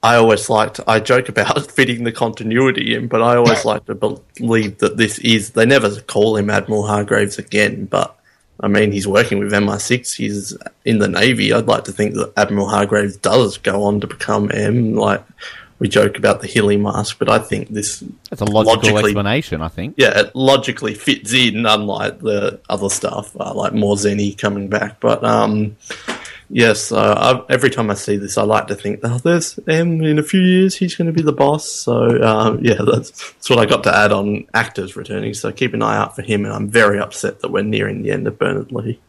I 0.03 0.16
always 0.16 0.49
liked. 0.49 0.80
I 0.88 0.99
joke 0.99 1.30
about 1.30 1.72
fitting 1.72 2.03
the 2.03 2.12
continuity 2.12 2.95
in, 2.95 3.07
but 3.07 3.22
I 3.22 3.38
always 3.38 3.64
like 3.72 3.86
to 3.86 3.95
believe 3.95 4.80
that 4.80 4.97
this 4.97 5.20
is. 5.20 5.51
They 5.51 5.66
never 5.66 6.01
call 6.01 6.38
him 6.38 6.49
Admiral 6.49 6.86
Hargreaves 6.86 7.38
again, 7.38 7.86
but 7.86 8.18
I 8.62 8.68
mean, 8.68 8.91
he's 8.91 9.07
working 9.07 9.39
with 9.39 9.51
MI6. 9.51 10.16
He's 10.16 10.55
in 10.86 10.99
the 10.99 11.07
Navy. 11.07 11.51
I'd 11.51 11.68
like 11.68 11.84
to 11.86 11.91
think 11.91 12.14
that 12.16 12.32
Admiral 12.38 12.70
Hargreaves 12.70 13.18
does 13.18 13.57
go 13.57 13.84
on 13.84 13.99
to 14.01 14.07
become 14.07 14.51
M. 14.51 14.95
Like 14.95 15.24
we 15.80 15.88
joke 15.88 16.16
about 16.16 16.41
the 16.41 16.47
Hilly 16.47 16.78
mask, 16.78 17.18
but 17.18 17.28
I 17.28 17.39
think 17.39 17.70
this 17.70 18.03
That's 18.30 18.43
a 18.43 18.45
logical 18.45 18.99
explanation, 18.99 19.64
I 19.64 19.68
think. 19.68 19.95
yeah, 19.97 20.20
it 20.20 20.36
logically 20.36 20.93
fits 20.93 21.34
in, 21.34 21.66
unlike 21.66 22.20
the 22.20 22.59
other 22.70 22.89
stuff, 22.89 23.36
uh, 23.39 23.51
like 23.55 23.74
Morzeny 23.74 24.38
coming 24.38 24.68
back. 24.68 24.99
But 24.99 25.24
um, 25.24 25.76
yes, 26.52 26.91
uh, 26.91 27.43
every 27.49 27.70
time 27.70 27.89
I 27.89 27.95
see 27.95 28.18
this, 28.18 28.38
I 28.38 28.43
like 28.43 28.68
to 28.68 28.76
think, 28.76 28.99
oh, 29.04 29.18
there's 29.20 29.60
M 29.68 30.02
in 30.02 30.20
a 30.20 30.24
few 30.24 30.41
years, 30.41 30.76
he's 30.76 30.95
going 30.95 31.08
to 31.08 31.14
be 31.14 31.22
the 31.22 31.32
boss. 31.32 31.70
So 31.70 32.22
um, 32.22 32.64
yeah, 32.64 32.82
that's, 32.86 33.32
that's 33.32 33.49
what 33.49 33.60
I 33.60 33.66
got 33.66 33.84
to 33.84 33.95
add 33.95 34.12
on 34.12 34.47
actors 34.54 34.95
returning. 34.95 35.34
So 35.34 35.52
keep 35.52 35.74
an 35.74 35.82
eye 35.82 35.97
out 35.97 36.16
for 36.16 36.22
him, 36.22 36.45
and 36.45 36.54
I'm 36.54 36.70
very 36.70 36.99
upset 36.99 37.39
that 37.39 37.52
we're 37.52 37.64
nearing 37.64 38.04
the 38.04 38.12
end 38.12 38.28
of 38.28 38.38
Bernard 38.38 38.72
Lee. 38.72 38.99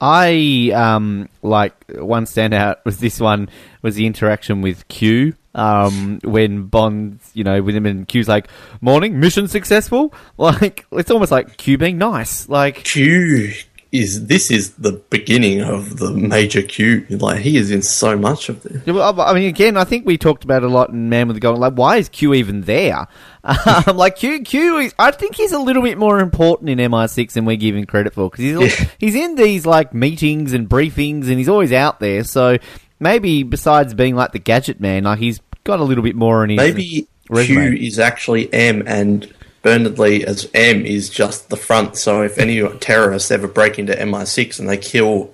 I 0.00 0.72
um 0.74 1.28
like 1.42 1.74
one 1.90 2.24
standout 2.24 2.76
was 2.84 2.98
this 2.98 3.20
one 3.20 3.50
was 3.82 3.96
the 3.96 4.06
interaction 4.06 4.62
with 4.62 4.88
Q. 4.88 5.34
Um, 5.52 6.20
when 6.22 6.66
Bond, 6.66 7.18
you 7.34 7.42
know, 7.42 7.60
with 7.60 7.74
him 7.74 7.84
and 7.84 8.06
Q's 8.06 8.28
like, 8.28 8.48
"Morning, 8.80 9.18
mission 9.18 9.48
successful." 9.48 10.14
Like 10.38 10.86
it's 10.92 11.10
almost 11.10 11.32
like 11.32 11.56
Q 11.58 11.76
being 11.76 11.98
nice. 11.98 12.48
Like 12.48 12.84
Q 12.84 13.52
is 13.92 14.26
this 14.26 14.50
is 14.50 14.74
the 14.74 14.92
beginning 14.92 15.62
of 15.62 15.98
the 15.98 16.10
major 16.12 16.62
Q. 16.62 17.06
Like 17.10 17.40
he 17.40 17.56
is 17.56 17.70
in 17.70 17.82
so 17.82 18.16
much 18.16 18.48
of 18.48 18.62
this. 18.62 18.82
I 18.86 19.34
mean, 19.34 19.48
again, 19.48 19.76
I 19.76 19.84
think 19.84 20.06
we 20.06 20.16
talked 20.16 20.44
about 20.44 20.62
it 20.62 20.66
a 20.66 20.72
lot 20.72 20.90
in 20.90 21.08
Man 21.08 21.26
with 21.26 21.36
the 21.36 21.40
Golden. 21.40 21.60
Like, 21.60 21.74
why 21.74 21.96
is 21.96 22.08
Q 22.08 22.34
even 22.34 22.62
there? 22.62 23.06
Um, 23.42 23.96
like 23.96 24.16
Q, 24.16 24.42
Q. 24.42 24.78
Is, 24.78 24.94
I 24.98 25.10
think 25.10 25.34
he's 25.34 25.52
a 25.52 25.58
little 25.58 25.82
bit 25.82 25.98
more 25.98 26.20
important 26.20 26.68
in 26.68 26.78
MI6 26.78 27.32
than 27.32 27.46
we 27.46 27.56
give 27.56 27.74
him 27.74 27.86
credit 27.86 28.12
for 28.12 28.30
because 28.30 28.44
he's 28.44 28.90
he's 28.98 29.14
in 29.14 29.34
these 29.34 29.64
like 29.64 29.94
meetings 29.94 30.52
and 30.52 30.68
briefings 30.68 31.28
and 31.28 31.38
he's 31.38 31.48
always 31.48 31.72
out 31.72 32.00
there. 32.00 32.22
So 32.22 32.58
maybe 33.00 33.42
besides 33.42 33.94
being 33.94 34.14
like 34.14 34.32
the 34.32 34.38
gadget 34.38 34.78
man, 34.78 35.04
like 35.04 35.18
he's 35.18 35.40
got 35.64 35.80
a 35.80 35.84
little 35.84 36.04
bit 36.04 36.16
more 36.16 36.44
in 36.44 36.50
his 36.50 36.58
Maybe 36.58 37.08
resume. 37.28 37.76
Q 37.76 37.86
is 37.86 37.98
actually 37.98 38.52
M 38.52 38.82
and 38.86 39.32
Bernard 39.62 39.98
Lee 39.98 40.24
as 40.24 40.48
M 40.54 40.86
is 40.86 41.10
just 41.10 41.50
the 41.50 41.56
front. 41.56 41.96
So 41.96 42.22
if 42.22 42.38
any 42.38 42.66
terrorists 42.78 43.30
ever 43.30 43.46
break 43.46 43.78
into 43.78 43.92
MI6 43.92 44.58
and 44.58 44.68
they 44.68 44.78
kill 44.78 45.32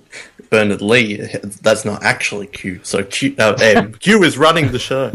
Bernard 0.49 0.81
Lee, 0.81 1.17
that's 1.61 1.85
not 1.85 2.03
actually 2.03 2.47
Q. 2.47 2.79
So 2.83 3.03
Q, 3.03 3.35
uh, 3.37 3.57
M. 3.61 3.93
Q 3.99 4.23
is 4.23 4.37
running 4.37 4.71
the 4.71 4.79
show. 4.79 5.11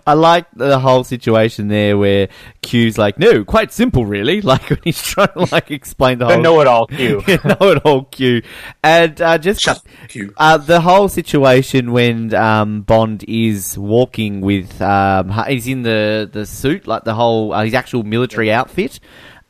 I 0.06 0.14
like 0.14 0.46
the 0.54 0.78
whole 0.78 1.04
situation 1.04 1.68
there 1.68 1.96
where 1.96 2.28
Q's 2.62 2.98
like, 2.98 3.18
no, 3.18 3.44
quite 3.44 3.72
simple, 3.72 4.06
really. 4.06 4.42
Like 4.52 4.68
when 4.68 4.80
he's 4.84 5.00
trying 5.00 5.28
to 5.28 5.48
like 5.50 5.70
explain 5.70 6.18
the 6.18 6.26
The 6.26 6.34
whole 6.34 6.42
know-it-all 6.42 6.86
Q. 6.88 7.22
know 7.26 7.70
it 7.70 7.86
all 7.86 8.04
Q, 8.04 8.42
and 8.82 9.18
uh, 9.22 9.38
just 9.38 9.62
Shut 9.62 9.82
Q. 10.08 10.34
Uh, 10.36 10.58
the 10.58 10.80
whole 10.82 11.08
situation 11.08 11.92
when 11.92 12.34
um, 12.34 12.82
Bond 12.82 13.24
is 13.26 13.78
walking 13.78 14.42
with, 14.42 14.82
um, 14.82 15.30
he's 15.46 15.66
in 15.68 15.82
the, 15.82 16.28
the 16.30 16.44
suit, 16.44 16.86
like 16.86 17.04
the 17.04 17.14
whole 17.14 17.54
uh, 17.54 17.64
his 17.64 17.72
actual 17.72 18.02
military 18.02 18.52
outfit, 18.52 19.00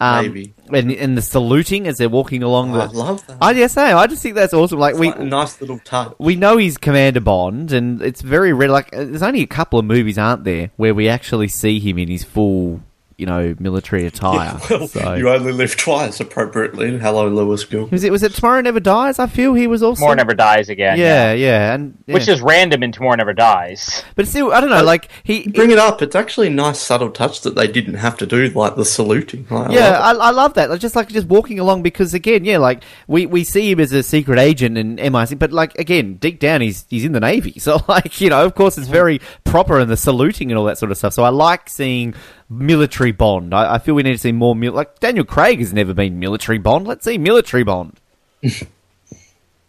um, 0.02 0.22
Maybe. 0.26 0.54
and, 0.72 0.90
and 0.90 1.16
the 1.16 1.22
saluting 1.22 1.86
as 1.86 1.96
they're 1.98 2.08
walking 2.08 2.42
along 2.42 2.72
Oh, 2.74 2.78
the. 2.78 2.82
I 2.82 2.86
love 2.86 3.26
that. 3.28 3.38
I 3.40 3.54
just 3.54 3.74
say, 3.74 3.92
I 3.92 4.06
just 4.06 4.22
think 4.22 4.34
that's 4.34 4.52
awesome. 4.52 4.78
Like 4.78 4.92
It's 4.92 5.00
we, 5.00 5.06
like 5.08 5.18
a 5.20 5.24
nice 5.24 5.60
little 5.60 5.78
touch. 5.78 6.14
we 6.18 6.34
know 6.36 6.56
he's 6.56 6.76
Commander 6.76 7.20
Bond, 7.20 7.72
and 7.72 8.02
it's 8.02 8.20
very 8.20 8.52
rare. 8.52 8.68
Like, 8.68 8.90
there's 8.90 9.22
only 9.22 9.42
a 9.42 9.46
couple 9.46 9.78
of 9.78 9.84
movies, 9.84 10.18
aren't 10.18 10.44
there, 10.44 10.70
where 10.76 10.94
we 10.94 11.08
actually 11.08 11.48
see 11.48 11.78
him 11.78 11.98
in 11.98 12.08
his 12.08 12.24
full, 12.24 12.80
you 13.22 13.26
know, 13.26 13.54
military 13.60 14.04
attire. 14.12 14.58
Well, 14.68 14.88
so. 14.88 15.14
you 15.14 15.28
only 15.30 15.52
live 15.52 15.76
twice, 15.76 16.18
appropriately. 16.18 16.98
Hello, 16.98 17.28
Lewis 17.28 17.64
Gill. 17.64 17.86
was 17.86 18.02
it 18.02 18.10
was 18.10 18.24
it 18.24 18.32
Tomorrow 18.32 18.60
Never 18.62 18.80
Dies? 18.80 19.20
I 19.20 19.28
feel 19.28 19.54
he 19.54 19.68
was 19.68 19.80
also 19.80 20.00
Tomorrow 20.00 20.16
Never 20.16 20.34
Dies 20.34 20.68
again. 20.68 20.98
Yeah, 20.98 21.32
yeah, 21.32 21.72
and 21.74 21.96
Which 22.06 22.26
is 22.26 22.40
random 22.40 22.82
in 22.82 22.90
Tomorrow 22.90 23.14
Never 23.14 23.32
Dies. 23.32 24.02
but 24.16 24.26
still, 24.26 24.52
I 24.52 24.60
don't 24.60 24.70
know. 24.70 24.82
Like 24.82 25.08
he, 25.22 25.46
Bring 25.48 25.70
it 25.70 25.78
up. 25.78 26.02
It's 26.02 26.16
actually 26.16 26.48
a 26.48 26.50
nice 26.50 26.80
subtle 26.80 27.10
touch 27.12 27.42
that 27.42 27.54
they 27.54 27.68
didn't 27.68 27.94
have 27.94 28.16
to 28.18 28.26
do, 28.26 28.48
like 28.48 28.74
the 28.74 28.84
saluting. 28.84 29.46
Like, 29.48 29.70
I 29.70 29.72
Yeah, 29.74 29.90
love. 30.00 30.18
I, 30.18 30.24
I 30.26 30.30
love 30.30 30.54
that. 30.54 30.68
Like, 30.70 30.80
Just 30.80 30.96
like 30.96 31.08
just 31.08 31.28
walking 31.28 31.60
along 31.60 31.82
because 31.82 32.12
again, 32.14 32.44
yeah, 32.44 32.58
like 32.58 32.82
we, 33.06 33.26
we 33.26 33.44
see 33.44 33.70
him 33.70 33.78
as 33.78 33.92
a 33.92 34.02
secret 34.02 34.40
agent 34.40 34.76
and 34.76 34.98
MI6, 34.98 35.38
but 35.38 35.52
like 35.52 35.78
again, 35.78 36.14
deep 36.16 36.40
down 36.40 36.60
he's 36.60 36.84
he's 36.90 37.04
in 37.04 37.12
the 37.12 37.20
navy. 37.20 37.52
So 37.62 37.80
like 37.86 38.20
you 38.20 38.28
know, 38.30 38.44
of 38.44 38.56
course, 38.56 38.76
it's 38.76 38.88
very 38.88 39.20
proper 39.44 39.78
and 39.78 39.88
the 39.88 39.96
saluting 39.96 40.50
and 40.50 40.58
all 40.58 40.64
that 40.64 40.78
sort 40.78 40.90
of 40.90 40.98
stuff. 40.98 41.12
So 41.12 41.22
I 41.22 41.28
like 41.28 41.68
seeing 41.68 42.14
military 42.52 43.12
Bond. 43.12 43.54
I, 43.54 43.74
I 43.74 43.78
feel 43.78 43.94
we 43.94 44.02
need 44.02 44.12
to 44.12 44.18
see 44.18 44.32
more. 44.32 44.54
Mil- 44.54 44.72
like 44.72 45.00
Daniel 45.00 45.24
Craig 45.24 45.58
has 45.58 45.72
never 45.72 45.94
been 45.94 46.18
military 46.18 46.58
Bond. 46.58 46.86
Let's 46.86 47.04
see 47.04 47.18
military 47.18 47.64
Bond. 47.64 47.98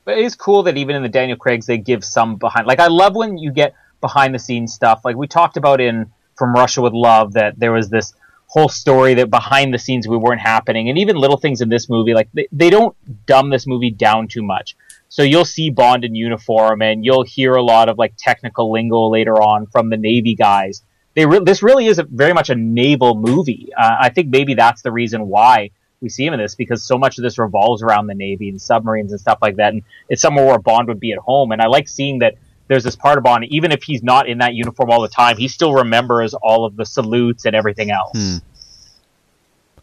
But 0.06 0.18
it 0.18 0.26
is 0.26 0.36
cool 0.36 0.64
that 0.64 0.78
even 0.78 0.96
in 0.96 1.04
the 1.04 1.10
Daniel 1.10 1.38
Craig's 1.38 1.66
they 1.66 1.78
give 1.78 2.04
some 2.04 2.36
behind. 2.36 2.68
Like 2.68 2.80
I 2.80 2.88
love 2.88 3.16
when 3.16 3.38
you 3.38 3.52
get 3.52 3.74
behind 4.02 4.36
the 4.36 4.40
scenes 4.40 4.74
stuff. 4.74 5.02
Like 5.06 5.16
we 5.16 5.28
talked 5.28 5.58
about 5.58 5.80
in 5.80 6.12
From 6.38 6.54
Russia 6.54 6.82
with 6.82 6.94
Love 6.94 7.34
that 7.34 7.58
there 7.58 7.72
was 7.72 7.90
this 7.90 8.14
whole 8.48 8.70
story 8.70 9.16
that 9.16 9.30
behind 9.30 9.74
the 9.74 9.80
scenes 9.80 10.08
we 10.08 10.18
weren't 10.18 10.42
happening, 10.42 10.90
and 10.90 10.98
even 10.98 11.16
little 11.16 11.38
things 11.38 11.62
in 11.62 11.70
this 11.70 11.90
movie. 11.90 12.14
Like 12.14 12.30
they, 12.34 12.48
they 12.52 12.70
don't 12.70 12.96
dumb 13.26 13.50
this 13.50 13.66
movie 13.66 13.92
down 13.92 14.28
too 14.28 14.44
much. 14.44 14.76
So 15.08 15.24
you'll 15.24 15.46
see 15.46 15.70
Bond 15.70 16.04
in 16.04 16.16
uniform, 16.16 16.82
and 16.82 17.06
you'll 17.06 17.24
hear 17.24 17.54
a 17.54 17.64
lot 17.64 17.88
of 17.88 17.98
like 17.98 18.14
technical 18.18 18.72
lingo 18.72 19.08
later 19.08 19.42
on 19.42 19.68
from 19.68 19.90
the 19.90 19.98
Navy 19.98 20.36
guys. 20.36 20.84
They 21.16 21.26
re- 21.26 21.44
this 21.44 21.62
really 21.62 21.88
is 21.88 22.00
a, 22.00 22.04
very 22.04 22.34
much 22.34 22.50
a 22.50 22.56
naval 22.56 23.16
movie. 23.16 23.70
Uh, 23.78 23.98
I 24.00 24.10
think 24.10 24.30
maybe 24.30 24.54
that's 24.54 24.82
the 24.82 24.92
reason 24.92 25.28
why 25.28 25.72
we 26.02 26.10
see 26.10 26.26
him 26.26 26.34
in 26.34 26.40
this 26.40 26.56
because 26.56 26.84
so 26.84 26.98
much 26.98 27.18
of 27.18 27.24
this 27.24 27.38
revolves 27.38 27.82
around 27.82 28.08
the 28.08 28.16
Navy 28.16 28.50
and 28.50 28.62
submarines 28.62 29.12
and 29.12 29.22
stuff 29.22 29.38
like 29.42 29.56
that. 29.58 29.74
And 29.74 29.84
it's 30.10 30.22
somewhere 30.22 30.46
where 30.46 30.60
Bond 30.60 30.88
would 30.88 31.00
be 31.00 31.14
at 31.14 31.20
home. 31.20 31.52
And 31.52 31.62
I 31.62 31.68
like 31.68 31.88
seeing 31.88 32.20
that 32.20 32.36
there's 32.68 32.84
this 32.84 32.96
part 32.96 33.18
of 33.18 33.24
Bond, 33.24 33.46
even 33.46 33.72
if 33.72 33.84
he's 33.84 34.04
not 34.04 34.28
in 34.28 34.40
that 34.40 34.54
uniform 34.54 34.90
all 34.90 35.02
the 35.02 35.08
time, 35.08 35.38
he 35.38 35.48
still 35.48 35.74
remembers 35.74 36.34
all 36.34 36.66
of 36.66 36.76
the 36.76 36.86
salutes 36.86 37.46
and 37.46 37.56
everything 37.56 37.92
else. 37.92 38.12
Hmm. 38.14 38.38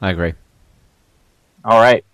I 0.00 0.10
agree. 0.10 0.34
All 1.64 1.78
right. 1.80 2.04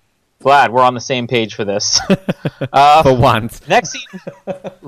Glad 0.40 0.70
we're 0.70 0.82
on 0.82 0.94
the 0.94 1.00
same 1.00 1.26
page 1.26 1.54
for 1.54 1.64
this. 1.64 1.98
uh, 2.72 3.02
For 3.02 3.16
once, 3.16 3.66
next 3.68 3.90
scene, 3.90 4.20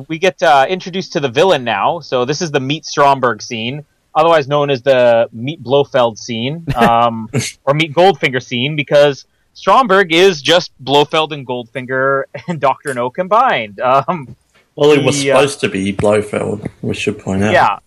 we 0.08 0.18
get 0.18 0.42
uh, 0.42 0.66
introduced 0.68 1.12
to 1.14 1.20
the 1.20 1.28
villain 1.28 1.64
now. 1.64 2.00
So 2.00 2.24
this 2.24 2.42
is 2.42 2.50
the 2.50 2.60
Meet 2.60 2.84
Stromberg 2.84 3.40
scene, 3.40 3.84
otherwise 4.14 4.48
known 4.48 4.70
as 4.70 4.82
the 4.82 5.28
Meet 5.32 5.62
Blofeld 5.62 6.18
scene, 6.18 6.64
um, 6.76 7.28
or 7.64 7.74
Meet 7.74 7.92
Goldfinger 7.94 8.42
scene, 8.42 8.76
because 8.76 9.26
Stromberg 9.54 10.12
is 10.12 10.40
just 10.42 10.72
Blofeld 10.82 11.32
and 11.32 11.46
Goldfinger 11.46 12.24
and 12.48 12.60
Doctor 12.60 12.94
No 12.94 13.10
combined. 13.10 13.80
Um, 13.80 14.36
Well, 14.74 14.92
it 14.92 15.02
was 15.04 15.20
the, 15.20 15.32
uh, 15.32 15.36
supposed 15.38 15.60
to 15.60 15.68
be 15.68 15.92
Blofeld, 15.92 16.68
we 16.82 16.94
should 16.94 17.18
point 17.18 17.42
out. 17.42 17.52
yeah, 17.52 17.78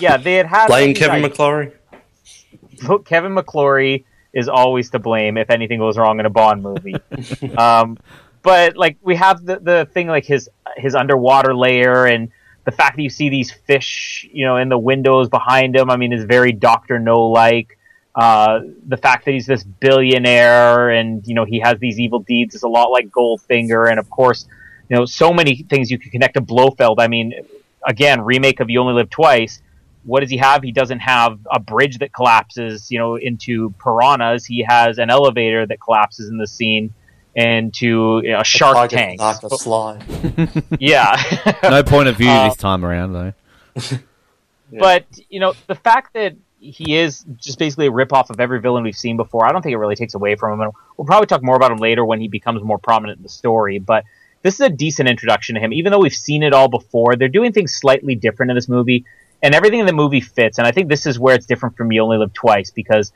yeah, 0.00 0.16
they 0.16 0.34
had 0.34 0.46
had 0.46 0.66
Playing 0.66 0.94
Kevin 0.94 1.24
ideas- 1.24 1.38
McClory. 1.38 1.72
Kevin 3.04 3.34
McClory 3.34 4.04
is 4.32 4.48
always 4.48 4.90
to 4.90 4.98
blame 4.98 5.36
if 5.36 5.50
anything 5.50 5.78
goes 5.78 5.96
wrong 5.96 6.18
in 6.18 6.26
a 6.26 6.30
Bond 6.30 6.62
movie. 6.62 6.96
um, 7.56 7.96
but 8.42 8.76
like 8.76 8.96
we 9.02 9.14
have 9.14 9.44
the 9.44 9.60
the 9.60 9.88
thing 9.92 10.08
like 10.08 10.24
his 10.24 10.48
his 10.76 10.94
underwater 10.96 11.54
layer 11.54 12.06
and 12.06 12.30
the 12.64 12.72
fact 12.72 12.96
that 12.96 13.02
you 13.02 13.10
see 13.10 13.28
these 13.28 13.50
fish, 13.50 14.28
you 14.32 14.44
know, 14.44 14.56
in 14.56 14.68
the 14.68 14.78
windows 14.78 15.28
behind 15.28 15.76
him. 15.76 15.90
I 15.90 15.96
mean, 15.96 16.12
is 16.12 16.24
very 16.24 16.52
Doctor 16.52 16.98
No 16.98 17.28
like. 17.28 17.78
Uh, 18.14 18.60
the 18.86 18.96
fact 18.96 19.24
that 19.24 19.32
he's 19.32 19.46
this 19.46 19.64
billionaire 19.64 20.90
and 20.90 21.26
you 21.26 21.34
know 21.34 21.46
he 21.46 21.58
has 21.60 21.78
these 21.78 21.98
evil 21.98 22.18
deeds 22.18 22.54
is 22.54 22.62
a 22.62 22.68
lot 22.68 22.90
like 22.90 23.08
Goldfinger, 23.08 23.90
and 23.90 23.98
of 23.98 24.10
course, 24.10 24.46
you 24.88 24.96
know, 24.96 25.06
so 25.06 25.32
many 25.32 25.62
things 25.68 25.90
you 25.90 25.98
can 25.98 26.10
connect 26.10 26.34
to 26.34 26.42
Blofeld. 26.42 27.00
I 27.00 27.08
mean, 27.08 27.32
again, 27.86 28.20
remake 28.20 28.60
of 28.60 28.68
You 28.68 28.80
Only 28.80 28.94
Live 28.94 29.10
Twice 29.10 29.62
what 30.04 30.20
does 30.20 30.30
he 30.30 30.36
have? 30.36 30.62
He 30.62 30.72
doesn't 30.72 31.00
have 31.00 31.38
a 31.50 31.60
bridge 31.60 31.98
that 31.98 32.12
collapses, 32.12 32.90
you 32.90 32.98
know, 32.98 33.16
into 33.16 33.70
piranhas. 33.82 34.44
He 34.44 34.64
has 34.68 34.98
an 34.98 35.10
elevator 35.10 35.66
that 35.66 35.80
collapses 35.80 36.28
in 36.28 36.38
the 36.38 36.46
scene 36.46 36.92
into 37.34 38.20
you 38.22 38.30
know, 38.32 38.40
a 38.40 38.44
shark 38.44 38.74
Tiger 38.74 38.96
tank. 38.96 39.20
Like 39.20 39.42
a 39.42 39.50
slide. 39.50 40.04
yeah. 40.78 41.16
no 41.62 41.82
point 41.82 42.08
of 42.08 42.16
view 42.16 42.28
Uh, 42.28 42.48
this 42.48 42.56
time 42.56 42.84
around 42.84 43.12
though. 43.12 43.32
But, 44.78 45.04
you 45.28 45.38
know, 45.38 45.52
the 45.66 45.74
fact 45.74 46.14
that 46.14 46.34
he 46.58 46.96
is 46.96 47.24
just 47.36 47.58
basically 47.58 47.88
a 47.88 47.90
ripoff 47.90 48.30
of 48.30 48.40
every 48.40 48.60
villain 48.60 48.84
we've 48.84 48.96
seen 48.96 49.16
before, 49.18 49.44
I 49.44 49.52
don't 49.52 49.60
think 49.60 49.74
it 49.74 49.78
really 49.78 49.96
takes 49.96 50.14
away 50.14 50.34
from 50.36 50.54
him. 50.54 50.60
And 50.62 50.72
we'll 50.96 51.04
probably 51.04 51.26
talk 51.26 51.42
more 51.42 51.56
about 51.56 51.72
him 51.72 51.78
later 51.78 52.04
when 52.04 52.20
he 52.20 52.28
becomes 52.28 52.62
more 52.62 52.78
prominent 52.78 53.18
in 53.18 53.22
the 53.22 53.28
story. 53.28 53.78
But 53.78 54.04
this 54.40 54.54
is 54.54 54.60
a 54.60 54.70
decent 54.70 55.10
introduction 55.10 55.56
to 55.56 55.60
him. 55.60 55.72
Even 55.74 55.92
though 55.92 55.98
we've 55.98 56.14
seen 56.14 56.42
it 56.42 56.54
all 56.54 56.68
before, 56.68 57.16
they're 57.16 57.28
doing 57.28 57.52
things 57.52 57.74
slightly 57.74 58.14
different 58.14 58.50
in 58.50 58.54
this 58.54 58.68
movie. 58.68 59.04
And 59.42 59.54
everything 59.54 59.80
in 59.80 59.86
the 59.86 59.92
movie 59.92 60.20
fits. 60.22 60.56
And 60.56 60.66
I 60.66 60.70
think 60.72 60.88
this 60.88 61.04
is 61.04 61.18
where 61.18 61.34
it's 61.34 61.46
different 61.46 61.76
from 61.76 61.92
You 61.92 62.02
Only 62.02 62.16
Live 62.16 62.32
Twice 62.32 62.70
because 62.70 63.12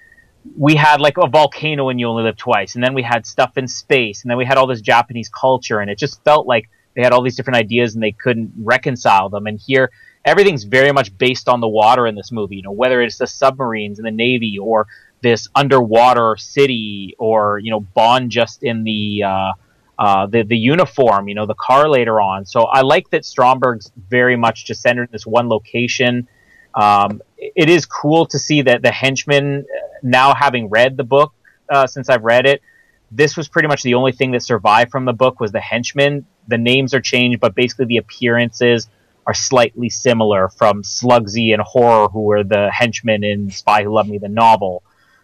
we 0.56 0.74
had 0.74 1.00
like 1.00 1.16
a 1.18 1.28
volcano 1.28 1.88
and 1.88 1.98
You 1.98 2.08
Only 2.08 2.24
Live 2.24 2.36
Twice. 2.36 2.74
And 2.74 2.84
then 2.84 2.94
we 2.94 3.02
had 3.02 3.26
stuff 3.26 3.56
in 3.56 3.66
space. 3.66 4.22
And 4.22 4.30
then 4.30 4.38
we 4.38 4.44
had 4.44 4.58
all 4.58 4.66
this 4.66 4.80
Japanese 4.80 5.28
culture. 5.28 5.80
And 5.80 5.90
it 5.90 5.98
just 5.98 6.22
felt 6.24 6.46
like 6.46 6.68
they 6.94 7.02
had 7.02 7.12
all 7.12 7.22
these 7.22 7.36
different 7.36 7.58
ideas 7.58 7.94
and 7.94 8.02
they 8.02 8.12
couldn't 8.12 8.52
reconcile 8.58 9.28
them. 9.28 9.46
And 9.46 9.58
here, 9.58 9.90
everything's 10.24 10.64
very 10.64 10.92
much 10.92 11.16
based 11.16 11.48
on 11.48 11.60
the 11.60 11.68
water 11.68 12.06
in 12.06 12.14
this 12.14 12.32
movie. 12.32 12.56
You 12.56 12.62
know, 12.62 12.72
whether 12.72 13.00
it's 13.00 13.18
the 13.18 13.26
submarines 13.26 13.98
and 13.98 14.06
the 14.06 14.10
navy 14.10 14.58
or 14.58 14.86
this 15.22 15.48
underwater 15.54 16.36
city 16.36 17.14
or 17.18 17.58
you 17.58 17.70
know 17.70 17.80
Bond 17.80 18.30
just 18.30 18.62
in 18.62 18.84
the 18.84 19.22
uh, 19.22 19.52
uh, 19.98 20.26
the 20.26 20.42
the 20.42 20.56
uniform, 20.56 21.28
you 21.28 21.34
know, 21.34 21.46
the 21.46 21.54
car 21.54 21.88
later 21.88 22.20
on. 22.20 22.44
So 22.44 22.62
I 22.62 22.82
like 22.82 23.10
that 23.10 23.24
Stromberg's 23.24 23.90
very 24.08 24.36
much 24.36 24.66
just 24.66 24.82
centered 24.82 25.04
in 25.04 25.12
this 25.12 25.26
one 25.26 25.48
location. 25.48 26.28
Um, 26.76 27.22
it 27.38 27.68
is 27.68 27.86
cool 27.86 28.26
to 28.26 28.38
see 28.38 28.62
that 28.62 28.82
the 28.82 28.92
henchmen, 28.92 29.64
uh, 29.64 29.86
now 30.02 30.34
having 30.34 30.68
read 30.68 30.96
the 30.96 31.04
book 31.04 31.32
uh, 31.70 31.86
since 31.86 32.08
I've 32.08 32.22
read 32.22 32.46
it, 32.46 32.62
this 33.10 33.36
was 33.36 33.48
pretty 33.48 33.68
much 33.68 33.82
the 33.82 33.94
only 33.94 34.12
thing 34.12 34.32
that 34.32 34.42
survived 34.42 34.90
from 34.90 35.06
the 35.06 35.12
book 35.12 35.40
was 35.40 35.52
the 35.52 35.60
henchmen. 35.60 36.26
The 36.48 36.58
names 36.58 36.92
are 36.92 37.00
changed, 37.00 37.40
but 37.40 37.54
basically 37.54 37.86
the 37.86 37.96
appearances 37.96 38.88
are 39.26 39.34
slightly 39.34 39.88
similar 39.88 40.48
from 40.48 40.82
Sluggsy 40.82 41.52
and 41.52 41.62
Horror, 41.62 42.08
who 42.08 42.22
were 42.22 42.44
the 42.44 42.70
henchmen 42.70 43.24
in 43.24 43.50
Spy 43.50 43.84
Who 43.84 43.94
Loved 43.94 44.08
Me, 44.08 44.18
the 44.18 44.28
novel. 44.28 44.82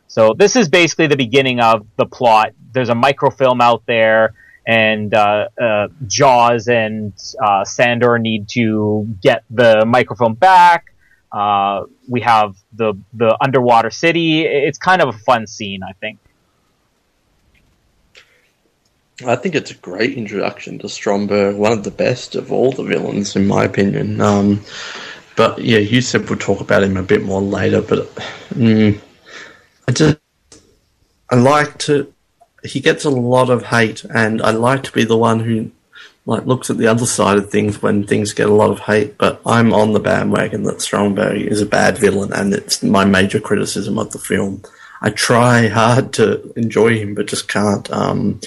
So 0.08 0.34
this 0.34 0.56
is 0.56 0.68
basically 0.68 1.06
the 1.06 1.16
beginning 1.16 1.60
of 1.60 1.86
the 1.96 2.06
plot. 2.06 2.52
There's 2.72 2.88
a 2.88 2.94
microfilm 2.94 3.60
out 3.60 3.84
there 3.86 4.34
and 4.66 5.12
uh, 5.14 5.48
uh, 5.60 5.88
Jaws 6.06 6.68
and 6.68 7.12
uh, 7.42 7.64
Sandor 7.64 8.18
need 8.18 8.48
to 8.50 9.08
get 9.22 9.44
the 9.50 9.84
microphone 9.86 10.34
back. 10.34 10.91
Uh, 11.32 11.84
we 12.08 12.20
have 12.20 12.54
the 12.74 12.94
the 13.14 13.36
underwater 13.40 13.90
city. 13.90 14.42
It's 14.42 14.78
kind 14.78 15.00
of 15.00 15.08
a 15.14 15.18
fun 15.18 15.46
scene, 15.46 15.82
I 15.82 15.92
think. 15.94 16.18
I 19.26 19.36
think 19.36 19.54
it's 19.54 19.70
a 19.70 19.74
great 19.74 20.16
introduction 20.16 20.78
to 20.80 20.88
Stromberg, 20.88 21.56
one 21.56 21.72
of 21.72 21.84
the 21.84 21.90
best 21.90 22.34
of 22.34 22.50
all 22.50 22.72
the 22.72 22.82
villains, 22.82 23.36
in 23.36 23.46
my 23.46 23.64
opinion. 23.64 24.20
Um, 24.20 24.62
but 25.36 25.58
yeah, 25.58 25.78
you 25.78 26.00
said 26.00 26.28
we'll 26.28 26.38
talk 26.38 26.60
about 26.60 26.82
him 26.82 26.96
a 26.96 27.02
bit 27.02 27.22
more 27.22 27.40
later. 27.40 27.80
But 27.80 28.14
mm, 28.50 29.00
I 29.88 29.92
just 29.92 30.18
I 31.30 31.36
like 31.36 31.78
to 31.78 32.12
he 32.64 32.80
gets 32.80 33.04
a 33.04 33.10
lot 33.10 33.50
of 33.50 33.64
hate, 33.64 34.04
and 34.04 34.40
I 34.42 34.50
like 34.50 34.82
to 34.84 34.92
be 34.92 35.04
the 35.04 35.16
one 35.16 35.40
who 35.40 35.70
like 36.24 36.46
looks 36.46 36.70
at 36.70 36.78
the 36.78 36.86
other 36.86 37.06
side 37.06 37.38
of 37.38 37.50
things 37.50 37.82
when 37.82 38.06
things 38.06 38.32
get 38.32 38.48
a 38.48 38.54
lot 38.54 38.70
of 38.70 38.80
hate. 38.80 39.18
But 39.18 39.40
I'm 39.44 39.72
on 39.72 39.92
the 39.92 40.00
bandwagon 40.00 40.62
that 40.64 40.80
Stromberg 40.80 41.40
is 41.42 41.60
a 41.60 41.66
bad 41.66 41.98
villain, 41.98 42.32
and 42.32 42.54
it's 42.54 42.82
my 42.82 43.04
major 43.04 43.40
criticism 43.40 43.98
of 43.98 44.12
the 44.12 44.18
film. 44.18 44.62
I 45.00 45.10
try 45.10 45.68
hard 45.68 46.12
to 46.14 46.52
enjoy 46.56 46.98
him, 46.98 47.14
but 47.14 47.26
just 47.26 47.48
can't. 47.48 47.90
Um, 47.90 48.40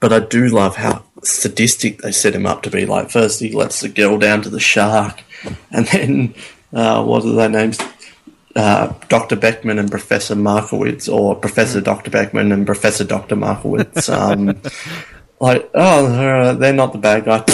but 0.00 0.12
I 0.12 0.20
do 0.20 0.48
love 0.48 0.76
how 0.76 1.04
sadistic 1.22 1.98
they 1.98 2.10
set 2.10 2.34
him 2.34 2.46
up 2.46 2.62
to 2.62 2.70
be. 2.70 2.86
Like 2.86 3.10
first 3.10 3.40
he 3.40 3.52
lets 3.52 3.80
the 3.80 3.88
girl 3.88 4.18
down 4.18 4.42
to 4.42 4.50
the 4.50 4.60
shark, 4.60 5.22
and 5.70 5.86
then 5.88 6.34
uh, 6.72 7.04
what 7.04 7.24
are 7.24 7.32
their 7.32 7.48
names? 7.48 7.78
uh, 8.56 8.92
Dr. 9.08 9.36
Beckman 9.36 9.78
and 9.78 9.90
Professor 9.90 10.34
Markowitz, 10.34 11.08
or 11.08 11.34
Professor 11.36 11.80
Dr. 11.80 12.10
Beckman 12.10 12.52
and 12.52 12.66
Professor 12.66 13.04
Dr. 13.04 13.36
Markowitz. 13.36 14.08
Um, 14.08 14.60
like, 15.40 15.70
oh, 15.74 16.54
they're 16.54 16.72
not 16.72 16.92
the 16.92 16.98
bad 16.98 17.24
guy. 17.24 17.44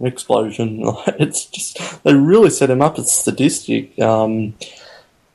Explosion. 0.06 0.82
It's 1.18 1.44
just, 1.44 2.02
they 2.04 2.14
really 2.14 2.50
set 2.50 2.70
him 2.70 2.80
up 2.80 2.98
as 2.98 3.12
sadistic. 3.12 3.98
Um, 3.98 4.54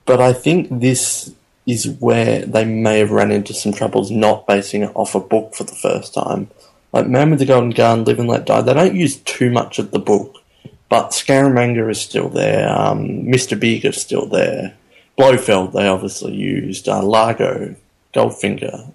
but 0.05 0.19
I 0.19 0.33
think 0.33 0.79
this 0.79 1.33
is 1.67 1.87
where 1.87 2.45
they 2.45 2.65
may 2.65 2.99
have 2.99 3.11
run 3.11 3.31
into 3.31 3.53
some 3.53 3.73
troubles 3.73 4.11
not 4.11 4.47
basing 4.47 4.83
it 4.83 4.91
off 4.95 5.15
a 5.15 5.19
book 5.19 5.55
for 5.55 5.63
the 5.63 5.75
first 5.75 6.13
time. 6.13 6.49
Like 6.93 7.07
Man 7.07 7.29
with 7.29 7.39
the 7.39 7.45
Golden 7.45 7.71
Gun, 7.71 8.05
Live 8.05 8.19
and 8.19 8.29
Let 8.29 8.45
Die, 8.45 8.61
they 8.61 8.73
don't 8.73 8.95
use 8.95 9.17
too 9.17 9.51
much 9.51 9.79
of 9.79 9.91
the 9.91 9.99
book 9.99 10.41
but 10.89 11.11
Scaramanga 11.11 11.89
is 11.89 11.99
still 11.99 12.29
there. 12.29 12.69
Um, 12.69 13.25
Mr. 13.25 13.59
Big 13.59 13.85
is 13.85 13.99
still 13.99 14.27
there. 14.27 14.75
Blofeld 15.17 15.73
they 15.73 15.87
obviously 15.87 16.33
used. 16.33 16.87
Uh, 16.87 17.03
Largo, 17.03 17.75
Goldfinger, 18.13 18.91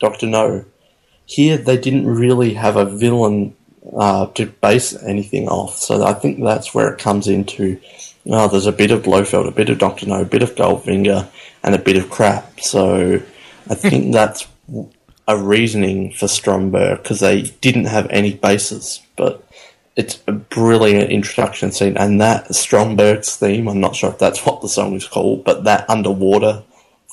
Doctor 0.00 0.26
No. 0.26 0.64
Here 1.26 1.56
they 1.56 1.76
didn't 1.78 2.06
really 2.06 2.54
have 2.54 2.76
a 2.76 2.84
villain 2.84 3.56
uh, 3.96 4.26
to 4.28 4.46
base 4.46 4.94
anything 5.02 5.48
off, 5.48 5.76
so 5.76 6.04
I 6.04 6.14
think 6.14 6.42
that's 6.42 6.74
where 6.74 6.92
it 6.92 6.98
comes 6.98 7.28
into. 7.28 7.80
Oh, 8.26 8.48
there's 8.48 8.66
a 8.66 8.72
bit 8.72 8.90
of 8.90 9.02
Blofeld, 9.02 9.46
a 9.46 9.50
bit 9.50 9.68
of 9.68 9.78
Doctor 9.78 10.06
No, 10.06 10.22
a 10.22 10.24
bit 10.24 10.42
of 10.42 10.54
Goldfinger, 10.54 11.28
and 11.62 11.74
a 11.74 11.78
bit 11.78 11.96
of 11.96 12.10
crap. 12.10 12.60
So 12.60 13.20
I 13.68 13.74
think 13.74 14.12
that's 14.12 14.46
a 15.26 15.36
reasoning 15.36 16.12
for 16.12 16.28
Stromberg 16.28 17.02
because 17.02 17.20
they 17.20 17.42
didn't 17.42 17.86
have 17.86 18.06
any 18.10 18.34
bases, 18.34 19.02
but 19.16 19.46
it's 19.96 20.22
a 20.26 20.32
brilliant 20.32 21.10
introduction 21.10 21.70
scene, 21.70 21.96
and 21.96 22.20
that 22.20 22.54
Stromberg's 22.54 23.36
theme. 23.36 23.68
I'm 23.68 23.80
not 23.80 23.96
sure 23.96 24.10
if 24.10 24.18
that's 24.18 24.44
what 24.44 24.60
the 24.60 24.68
song 24.68 24.94
is 24.94 25.06
called, 25.06 25.44
but 25.44 25.64
that 25.64 25.88
underwater 25.88 26.62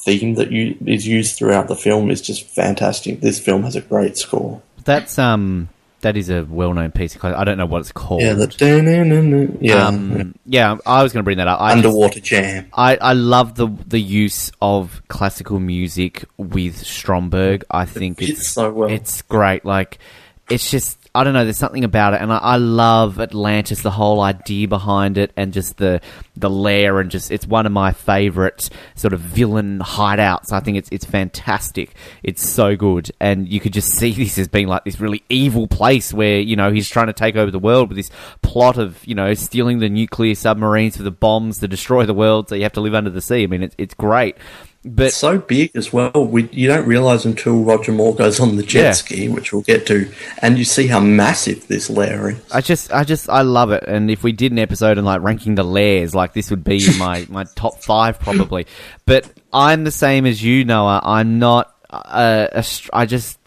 theme 0.03 0.35
that 0.35 0.51
you 0.51 0.77
is 0.85 1.07
used 1.07 1.37
throughout 1.37 1.67
the 1.67 1.75
film 1.75 2.09
is 2.09 2.21
just 2.21 2.45
fantastic. 2.45 3.21
This 3.21 3.39
film 3.39 3.63
has 3.63 3.75
a 3.75 3.81
great 3.81 4.17
score. 4.17 4.61
That's 4.83 5.19
um 5.19 5.69
that 6.01 6.17
is 6.17 6.29
a 6.29 6.43
well-known 6.43 6.91
piece 6.91 7.15
of 7.15 7.23
I 7.23 7.43
don't 7.43 7.57
know 7.57 7.65
what 7.65 7.81
it's 7.81 7.91
called. 7.91 8.21
Yeah, 8.21 8.33
the 8.33 9.57
yeah, 9.61 9.87
um, 9.87 10.35
yeah. 10.45 10.77
I 10.85 11.03
was 11.03 11.13
going 11.13 11.21
to 11.21 11.23
bring 11.23 11.37
that 11.37 11.47
up. 11.47 11.61
I 11.61 11.73
Underwater 11.73 12.19
just, 12.19 12.25
jam. 12.25 12.67
I 12.73 12.97
I 12.97 13.13
love 13.13 13.55
the 13.55 13.67
the 13.87 13.99
use 13.99 14.51
of 14.61 15.01
classical 15.07 15.59
music 15.59 16.25
with 16.37 16.83
Stromberg. 16.83 17.63
I 17.69 17.85
think 17.85 18.21
it 18.21 18.29
it's 18.29 18.47
so 18.47 18.71
well. 18.71 18.89
It's 18.89 19.21
great. 19.21 19.63
Like 19.63 19.99
it's 20.49 20.69
just 20.69 20.97
I 21.13 21.25
don't 21.25 21.33
know. 21.33 21.43
There's 21.43 21.57
something 21.57 21.83
about 21.83 22.13
it, 22.13 22.21
and 22.21 22.31
I, 22.31 22.37
I, 22.37 22.55
love 22.55 23.19
Atlantis, 23.19 23.81
the 23.81 23.91
whole 23.91 24.21
idea 24.21 24.69
behind 24.69 25.17
it, 25.17 25.33
and 25.35 25.51
just 25.51 25.75
the 25.75 25.99
the 26.37 26.49
lair, 26.49 27.01
and 27.01 27.11
just 27.11 27.31
it's 27.31 27.45
one 27.45 27.65
of 27.65 27.73
my 27.73 27.91
favorite 27.91 28.69
sort 28.95 29.11
of 29.11 29.19
villain 29.19 29.79
hideouts. 29.79 30.53
I 30.53 30.61
think 30.61 30.77
it's 30.77 30.87
it's 30.89 31.03
fantastic. 31.03 31.95
It's 32.23 32.49
so 32.49 32.77
good, 32.77 33.11
and 33.19 33.45
you 33.49 33.59
could 33.59 33.73
just 33.73 33.89
see 33.89 34.11
this 34.23 34.37
as 34.37 34.47
being 34.47 34.67
like 34.67 34.85
this 34.85 35.01
really 35.01 35.21
evil 35.27 35.67
place 35.67 36.13
where 36.13 36.39
you 36.39 36.55
know 36.55 36.71
he's 36.71 36.87
trying 36.87 37.07
to 37.07 37.13
take 37.13 37.35
over 37.35 37.51
the 37.51 37.59
world 37.59 37.89
with 37.89 37.97
this 37.97 38.09
plot 38.41 38.77
of 38.77 39.05
you 39.05 39.15
know 39.15 39.33
stealing 39.33 39.79
the 39.79 39.89
nuclear 39.89 40.33
submarines 40.33 40.95
for 40.95 41.03
the 41.03 41.11
bombs 41.11 41.59
to 41.59 41.67
destroy 41.67 42.05
the 42.05 42.13
world, 42.13 42.47
so 42.47 42.55
you 42.55 42.63
have 42.63 42.73
to 42.73 42.81
live 42.81 42.95
under 42.95 43.09
the 43.09 43.21
sea. 43.21 43.43
I 43.43 43.47
mean, 43.47 43.63
it's 43.63 43.75
it's 43.77 43.95
great. 43.95 44.37
But 44.83 45.07
it's 45.07 45.15
so 45.15 45.37
big 45.37 45.71
as 45.75 45.93
well. 45.93 46.11
We, 46.11 46.49
you 46.51 46.67
don't 46.67 46.87
realize 46.87 47.23
until 47.23 47.63
Roger 47.63 47.91
Moore 47.91 48.15
goes 48.15 48.39
on 48.39 48.55
the 48.55 48.63
jet 48.63 48.81
yeah. 48.81 48.91
ski, 48.93 49.29
which 49.29 49.53
we'll 49.53 49.61
get 49.61 49.85
to, 49.87 50.11
and 50.41 50.57
you 50.57 50.65
see 50.65 50.87
how 50.87 50.99
massive 50.99 51.67
this 51.67 51.87
lair 51.87 52.31
is. 52.31 52.51
I 52.51 52.61
just, 52.61 52.91
I 52.91 53.03
just, 53.03 53.29
I 53.29 53.43
love 53.43 53.71
it. 53.71 53.83
And 53.87 54.09
if 54.09 54.23
we 54.23 54.31
did 54.31 54.51
an 54.51 54.57
episode 54.57 54.97
on 54.97 55.05
like 55.05 55.21
ranking 55.21 55.53
the 55.53 55.63
lairs, 55.63 56.15
like 56.15 56.33
this 56.33 56.49
would 56.49 56.63
be 56.63 56.97
my 56.97 57.27
my 57.29 57.43
top 57.55 57.83
five 57.83 58.19
probably. 58.19 58.65
But 59.05 59.31
I'm 59.53 59.83
the 59.83 59.91
same 59.91 60.25
as 60.25 60.43
you, 60.43 60.65
Noah. 60.65 61.01
I'm 61.03 61.37
not. 61.37 61.75
Uh, 61.91 62.47
a, 62.51 62.65
I 62.91 63.05
just. 63.05 63.37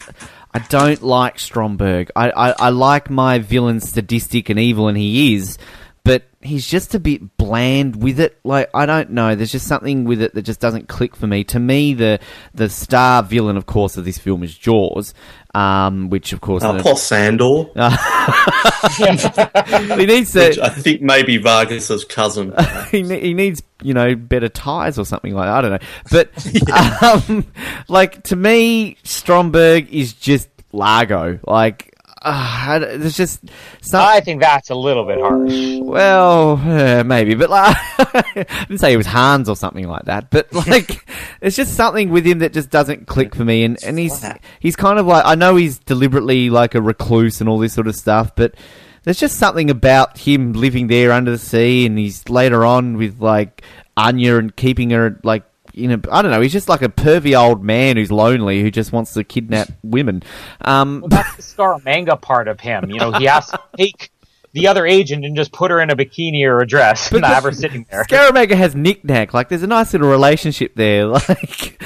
I 0.53 0.59
don't 0.59 1.03
like 1.03 1.37
Stromberg. 1.37 2.11
I, 2.15 2.29
I, 2.31 2.49
I 2.51 2.69
like 2.69 3.09
my 3.09 3.39
villain 3.39 3.81
sadistic 3.81 4.47
and 4.49 4.57
evil, 4.57 4.87
and 4.87 4.97
he 4.97 5.35
is 5.35 5.57
but 6.05 6.23
he's 6.39 6.67
just 6.67 6.93
a 6.93 6.99
bit 6.99 7.35
bland 7.35 8.01
with 8.01 8.19
it. 8.19 8.39
Like 8.43 8.69
I 8.75 8.85
don't 8.85 9.09
know, 9.09 9.33
there's 9.33 9.51
just 9.51 9.67
something 9.67 10.05
with 10.05 10.21
it 10.21 10.35
that 10.35 10.43
just 10.43 10.59
doesn't 10.59 10.87
click 10.87 11.15
for 11.15 11.25
me. 11.25 11.43
To 11.45 11.59
me, 11.59 11.95
the 11.95 12.19
the 12.53 12.69
star 12.69 13.23
villain, 13.23 13.57
of 13.57 13.65
course, 13.65 13.97
of 13.97 14.05
this 14.05 14.19
film 14.19 14.43
is 14.43 14.55
Jaws, 14.55 15.15
um, 15.55 16.11
which 16.11 16.31
of 16.31 16.41
course, 16.41 16.63
uh, 16.63 16.73
the, 16.73 16.83
Paul 16.83 16.95
Sandor. 16.95 17.65
he 19.97 20.05
needs 20.05 20.31
to. 20.33 20.39
Which 20.39 20.59
I 20.59 20.69
think 20.69 21.01
maybe 21.01 21.37
Vargas's 21.37 22.05
cousin. 22.05 22.53
he, 22.91 23.01
he 23.01 23.33
needs 23.33 23.63
you 23.81 23.95
know 23.95 24.15
better 24.15 24.47
ties 24.47 24.99
or 24.99 25.05
something 25.05 25.33
like 25.33 25.47
that. 25.47 25.55
I 25.55 25.61
don't 25.61 25.71
know, 25.71 25.79
but 26.11 26.29
yeah. 26.69 27.23
um, 27.27 27.51
like 27.87 28.21
to 28.25 28.35
me, 28.35 28.97
Stromberg 29.03 29.91
is 29.91 30.13
just 30.13 30.49
Largo. 30.71 31.39
Like 31.47 31.94
uh, 32.25 32.79
there's 32.79 33.15
just 33.15 33.41
some... 33.81 34.01
I 34.01 34.19
think 34.19 34.41
that's 34.41 34.71
a 34.71 34.75
little 34.75 35.05
bit 35.05 35.19
harsh. 35.19 35.77
Well, 35.79 36.53
uh, 36.57 37.03
maybe, 37.03 37.35
but 37.35 37.51
like, 37.51 37.77
I 37.99 38.45
didn't 38.67 38.79
say 38.79 38.93
it 38.93 38.97
was 38.97 39.05
Hans 39.05 39.47
or 39.47 39.55
something 39.55 39.87
like 39.87 40.05
that. 40.05 40.31
But 40.31 40.51
like, 40.67 41.07
it's 41.41 41.55
just 41.55 41.75
something 41.75 42.09
with 42.09 42.25
him 42.25 42.39
that 42.39 42.51
just 42.51 42.71
doesn't 42.71 43.05
click 43.05 43.35
for 43.35 43.45
me. 43.45 43.63
And 43.63 43.77
and 43.83 43.99
he's 43.99 44.25
he's 44.59 44.75
kind 44.75 44.97
of 44.97 45.05
like 45.05 45.23
I 45.25 45.35
know 45.35 45.55
he's 45.55 45.77
deliberately 45.77 46.49
like 46.49 46.73
a 46.73 46.81
recluse 46.81 47.39
and 47.41 47.49
all 47.49 47.59
this 47.59 47.73
sort 47.73 47.87
of 47.87 47.95
stuff, 47.95 48.35
but 48.35 48.55
there's 49.03 49.19
just 49.19 49.37
something 49.37 49.69
about 49.69 50.17
him 50.17 50.53
living 50.53 50.87
there 50.87 51.11
under 51.11 51.31
the 51.31 51.37
sea, 51.37 51.85
and 51.85 51.97
he's 51.97 52.27
later 52.27 52.65
on 52.65 52.97
with 52.97 53.21
like 53.21 53.61
Anya 53.95 54.37
and 54.37 54.55
keeping 54.55 54.89
her 54.89 55.19
like 55.23 55.43
you 55.75 55.87
know, 55.89 55.99
I 56.11 56.21
don't 56.21 56.31
know. 56.31 56.41
He's 56.41 56.53
just 56.53 56.69
like 56.69 56.81
a 56.81 56.89
pervy 56.89 57.39
old 57.39 57.63
man 57.63 57.97
who's 57.97 58.11
lonely 58.11 58.61
who 58.61 58.71
just 58.71 58.91
wants 58.91 59.13
to 59.13 59.23
kidnap 59.23 59.69
women. 59.83 60.23
Um, 60.61 61.01
well, 61.01 61.09
that's 61.09 61.35
the 61.35 61.41
Scaramanga 61.41 62.21
part 62.21 62.47
of 62.47 62.59
him. 62.59 62.89
You 62.89 62.99
know, 62.99 63.11
he 63.11 63.25
has 63.25 63.47
to 63.47 63.59
take 63.77 64.11
the 64.53 64.67
other 64.67 64.85
agent 64.85 65.25
and 65.25 65.35
just 65.35 65.51
put 65.51 65.69
her 65.69 65.81
in 65.81 65.89
a 65.89 65.95
bikini 65.95 66.45
or 66.45 66.61
a 66.61 66.67
dress 66.67 67.11
and 67.11 67.25
have 67.25 67.43
her 67.43 67.51
sitting 67.51 67.85
there. 67.91 68.05
Scaramanga 68.05 68.55
has 68.55 68.73
knickknack. 68.73 69.33
Like, 69.33 69.49
there's 69.49 69.63
a 69.63 69.67
nice 69.67 69.91
little 69.91 70.09
relationship 70.09 70.75
there. 70.75 71.07
Like, 71.27 71.81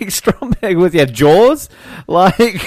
like 0.00 0.10
Stromberg 0.10 0.76
was, 0.76 0.94
yeah, 0.94 1.04
Jaws. 1.04 1.68
Like. 2.06 2.62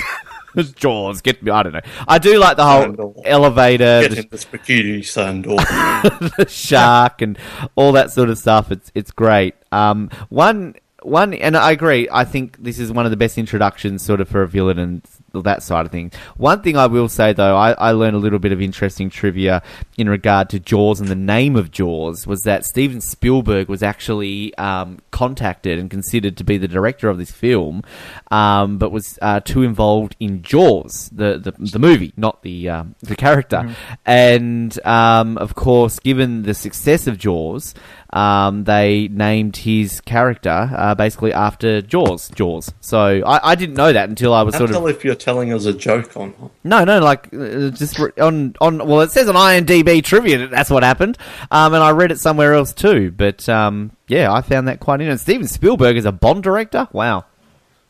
Jaws, 0.64 1.22
get 1.22 1.42
me. 1.44 1.52
I 1.52 1.64
don't 1.64 1.74
know. 1.74 1.82
I 2.08 2.18
do 2.18 2.38
like 2.40 2.58
the 2.58 2.66
whole 2.66 2.82
Sandor. 2.84 3.14
elevator, 3.26 4.02
Get 4.02 4.12
the, 4.12 4.20
in 4.20 4.28
the 4.30 4.38
spaghetti 4.38 5.04
sandor. 5.04 5.56
the 5.56 6.46
shark, 6.50 7.22
and 7.22 7.38
all 7.76 7.92
that 7.94 8.12
sort 8.12 8.30
of 8.30 8.38
stuff. 8.38 8.72
It's 8.72 8.92
it's 8.96 9.12
great. 9.12 9.56
Um, 9.72 10.10
one 10.30 10.76
one, 11.04 11.34
and 11.34 11.56
I 11.56 11.72
agree. 11.72 12.08
I 12.12 12.26
think 12.26 12.58
this 12.62 12.80
is 12.80 12.92
one 12.92 13.06
of 13.06 13.12
the 13.12 13.18
best 13.18 13.38
introductions, 13.38 14.04
sort 14.04 14.20
of, 14.20 14.28
for 14.28 14.42
a 14.42 14.48
villain 14.48 14.80
and 14.80 15.02
that 15.44 15.64
side 15.64 15.86
of 15.86 15.92
things. 15.92 16.16
One 16.36 16.62
thing 16.62 16.78
I 16.78 16.88
will 16.88 17.10
say 17.10 17.34
though, 17.34 17.56
I, 17.56 17.72
I 17.74 17.92
learned 17.92 18.16
a 18.16 18.20
little 18.20 18.40
bit 18.40 18.52
of 18.52 18.62
interesting 18.62 19.10
trivia 19.10 19.62
in 19.98 20.10
regard 20.10 20.50
to 20.50 20.60
Jaws 20.60 21.00
and 21.00 21.10
the 21.10 21.16
name 21.16 21.56
of 21.56 21.72
Jaws 21.72 22.26
was 22.26 22.42
that 22.42 22.66
Steven 22.66 23.02
Spielberg 23.02 23.70
was 23.70 23.84
actually 23.84 24.56
um, 24.58 25.00
contacted 25.12 25.80
and 25.80 25.90
considered 25.90 26.38
to 26.38 26.44
be 26.44 26.58
the 26.58 26.68
director 26.68 27.10
of 27.10 27.18
this 27.18 27.32
film, 27.32 27.84
um, 28.30 28.78
but 28.78 28.92
was 28.92 29.18
uh, 29.22 29.40
too 29.40 29.64
involved 29.64 30.16
in 30.20 30.42
Jaws, 30.42 31.10
the 31.14 31.38
the, 31.38 31.52
the 31.52 31.80
movie, 31.80 32.14
not 32.18 32.44
the 32.44 32.70
um, 32.70 32.96
the 33.00 33.16
character. 33.16 33.76
And 34.06 34.86
um, 34.86 35.38
of 35.38 35.56
course, 35.56 36.00
given 36.00 36.44
the 36.44 36.54
success 36.54 37.08
of 37.08 37.18
Jaws, 37.18 37.74
um, 38.12 38.64
they 38.64 39.08
named 39.10 39.58
his 39.58 40.02
character 40.02 40.70
uh, 40.76 40.96
basically 40.96 41.34
after 41.34 41.82
Jaws. 41.82 42.30
Jaws. 42.30 42.74
So 42.82 43.22
I, 43.26 43.52
I 43.52 43.56
didn't 43.56 43.76
know 43.76 43.94
that 43.94 44.10
until 44.10 44.34
I 44.34 44.44
was 44.44 44.56
Can't 44.56 44.70
sort 44.70 44.84
of 44.84 44.90
if 44.90 45.04
you're 45.06 45.16
telling 45.16 45.54
us 45.54 45.66
a 45.66 45.74
joke 45.74 46.16
or 46.16 46.28
not. 46.28 46.52
no, 46.64 46.84
no, 46.84 47.00
like 47.00 47.34
uh, 47.34 47.70
just 47.70 48.00
on 48.20 48.56
on. 48.60 48.86
Well, 48.86 49.02
it 49.02 49.12
says 49.12 49.30
on 49.30 49.36
IMDb 49.36 50.04
trivia 50.04 50.40
that 50.40 50.52
that's 50.52 50.70
what 50.70 50.84
happened, 50.84 51.18
um, 51.52 51.74
and 51.74 51.84
I 51.84 51.92
read 51.92 52.12
it 52.12 52.20
somewhere 52.20 52.54
else 52.54 52.74
too. 52.74 53.12
But 53.12 53.48
um, 53.48 53.92
yeah, 54.08 54.32
I 54.32 54.42
found 54.42 54.68
that 54.68 54.80
quite 54.80 55.02
interesting. 55.02 55.24
Steven 55.24 55.48
Spielberg 55.48 55.98
is 55.98 56.06
a 56.06 56.12
Bond 56.12 56.44
director. 56.44 56.88
Wow. 56.92 57.26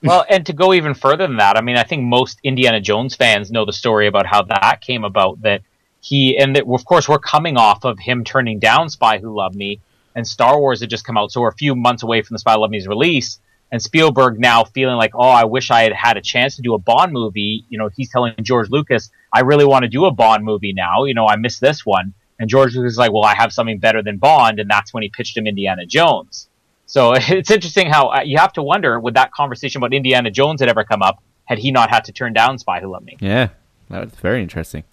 Well, 0.03 0.25
and 0.29 0.45
to 0.45 0.53
go 0.53 0.73
even 0.73 0.93
further 0.93 1.25
than 1.25 1.37
that, 1.37 1.57
I 1.57 1.61
mean, 1.61 1.75
I 1.75 1.83
think 1.83 2.03
most 2.03 2.39
Indiana 2.43 2.79
Jones 2.79 3.15
fans 3.15 3.51
know 3.51 3.65
the 3.65 3.73
story 3.73 4.07
about 4.07 4.25
how 4.25 4.43
that 4.43 4.81
came 4.81 5.03
about. 5.03 5.41
That 5.41 5.61
he 6.01 6.37
and 6.37 6.55
that, 6.55 6.65
of 6.67 6.85
course, 6.85 7.09
we're 7.09 7.19
coming 7.19 7.57
off 7.57 7.83
of 7.83 7.97
him 7.99 8.23
turning 8.23 8.59
down 8.59 8.89
Spy 8.89 9.17
Who 9.17 9.35
Loved 9.35 9.55
Me, 9.55 9.79
and 10.15 10.27
Star 10.27 10.59
Wars 10.59 10.81
had 10.81 10.89
just 10.89 11.05
come 11.05 11.17
out, 11.17 11.31
so 11.31 11.41
we're 11.41 11.49
a 11.49 11.53
few 11.53 11.75
months 11.75 12.03
away 12.03 12.21
from 12.21 12.35
the 12.35 12.39
Spy 12.39 12.53
Who 12.53 12.61
Loved 12.61 12.71
Me's 12.71 12.87
release. 12.87 13.39
And 13.69 13.81
Spielberg 13.81 14.39
now 14.39 14.63
feeling 14.63 14.95
like, 14.95 15.11
oh, 15.13 15.29
I 15.29 15.43
wish 15.43 15.71
I 15.71 15.81
had 15.81 15.91
had 15.91 16.15
a 16.15 16.21
chance 16.21 16.55
to 16.55 16.61
do 16.61 16.73
a 16.73 16.79
Bond 16.79 17.11
movie. 17.11 17.65
You 17.67 17.77
know, 17.77 17.89
he's 17.93 18.09
telling 18.09 18.33
George 18.41 18.69
Lucas, 18.69 19.11
I 19.33 19.41
really 19.41 19.65
want 19.65 19.83
to 19.83 19.89
do 19.89 20.05
a 20.05 20.11
Bond 20.11 20.45
movie 20.45 20.71
now. 20.71 21.03
You 21.03 21.13
know, 21.13 21.27
I 21.27 21.35
missed 21.35 21.59
this 21.59 21.85
one. 21.85 22.13
And 22.39 22.49
George 22.49 22.75
Lucas 22.75 22.93
is 22.93 22.97
like, 22.97 23.11
well, 23.11 23.25
I 23.25 23.35
have 23.35 23.51
something 23.51 23.79
better 23.79 24.01
than 24.01 24.19
Bond, 24.19 24.59
and 24.59 24.69
that's 24.69 24.93
when 24.93 25.03
he 25.03 25.09
pitched 25.09 25.35
him 25.35 25.47
Indiana 25.47 25.85
Jones. 25.85 26.46
So 26.87 27.13
it's 27.15 27.51
interesting 27.51 27.87
how 27.89 28.07
uh, 28.07 28.21
you 28.25 28.37
have 28.39 28.53
to 28.53 28.63
wonder 28.63 28.99
would 28.99 29.13
that 29.13 29.31
conversation 29.31 29.79
about 29.79 29.93
Indiana 29.93 30.31
Jones 30.31 30.59
had 30.61 30.69
ever 30.69 30.83
come 30.83 31.03
up 31.03 31.21
had 31.45 31.59
he 31.59 31.71
not 31.71 31.89
had 31.89 32.03
to 32.05 32.11
turn 32.11 32.33
down 32.33 32.57
Spy 32.57 32.79
Who 32.81 32.87
Loved 32.91 33.05
Me. 33.05 33.15
Yeah, 33.19 33.49
that 33.89 34.03
was 34.03 34.13
very 34.15 34.41
interesting. 34.41 34.83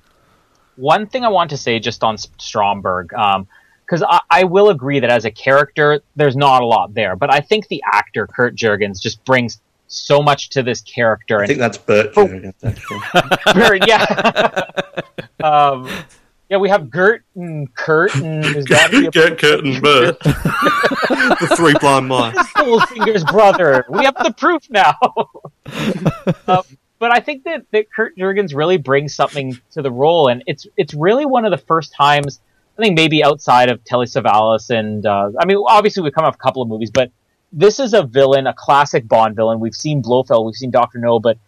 One 0.76 1.06
thing 1.06 1.24
I 1.24 1.28
want 1.28 1.50
to 1.50 1.56
say 1.56 1.78
just 1.78 2.04
on 2.04 2.16
Stromberg, 2.16 3.08
because 3.08 4.02
I, 4.02 4.20
I 4.30 4.44
will 4.44 4.70
agree 4.70 5.00
that 5.00 5.10
as 5.10 5.24
a 5.24 5.30
character, 5.30 6.00
there's 6.16 6.36
not 6.36 6.62
a 6.62 6.66
lot 6.66 6.94
there, 6.94 7.16
but 7.16 7.32
I 7.32 7.40
think 7.40 7.68
the 7.68 7.82
actor 7.92 8.26
Kurt 8.26 8.54
Jurgens 8.56 9.00
just 9.00 9.24
brings 9.24 9.60
so 9.86 10.22
much 10.22 10.50
to 10.50 10.62
this 10.62 10.80
character. 10.80 11.38
I 11.38 11.40
and 11.42 11.48
think 11.48 11.58
that's 11.60 11.78
Bert 11.78 12.12
Oh. 12.16 12.26
Jurgens, 12.26 12.64
actually. 12.64 13.00
Very- 13.54 13.80
yeah. 13.86 14.70
um, 15.44 15.88
yeah, 16.48 16.58
we 16.58 16.68
have 16.68 16.90
Gert 16.90 17.24
and 17.34 17.72
Kurt 17.74 18.14
and 18.16 18.44
there's 18.44 18.64
got 18.66 18.90
to 18.90 19.00
be 19.00 19.06
a 19.06 19.10
Get 19.10 19.38
Kurt 19.38 19.64
and 19.64 19.82
Bert. 19.82 20.18
the 20.22 21.54
three 21.56 21.74
blind 21.80 22.08
mice. 22.08 22.34
Goldfinger's 22.56 23.24
brother. 23.24 23.86
We 23.88 24.04
have 24.04 24.14
the 24.22 24.32
proof 24.32 24.68
now. 24.70 24.96
Uh, 26.46 26.62
but 26.98 27.12
I 27.12 27.20
think 27.20 27.44
that, 27.44 27.64
that 27.72 27.90
Kurt 27.90 28.16
Jurgens 28.16 28.54
really 28.54 28.76
brings 28.76 29.14
something 29.14 29.58
to 29.72 29.82
the 29.82 29.90
role, 29.90 30.28
and 30.28 30.42
it's 30.46 30.66
it's 30.76 30.92
really 30.92 31.24
one 31.24 31.44
of 31.44 31.50
the 31.50 31.58
first 31.58 31.94
times. 31.94 32.40
I 32.78 32.82
think 32.82 32.96
maybe 32.96 33.22
outside 33.22 33.70
of 33.70 33.82
Telly 33.84 34.06
Savalas 34.06 34.68
and 34.68 35.06
uh, 35.06 35.30
I 35.38 35.46
mean, 35.46 35.58
obviously 35.66 36.02
we've 36.02 36.12
come 36.12 36.24
off 36.24 36.34
a 36.34 36.38
couple 36.38 36.60
of 36.60 36.68
movies, 36.68 36.90
but 36.90 37.10
this 37.52 37.78
is 37.78 37.94
a 37.94 38.02
villain, 38.02 38.46
a 38.48 38.52
classic 38.52 39.06
Bond 39.06 39.36
villain. 39.36 39.60
We've 39.60 39.74
seen 39.74 40.02
Blofeld, 40.02 40.44
we've 40.44 40.56
seen 40.56 40.72
Doctor 40.72 40.98
No, 40.98 41.20
but 41.20 41.38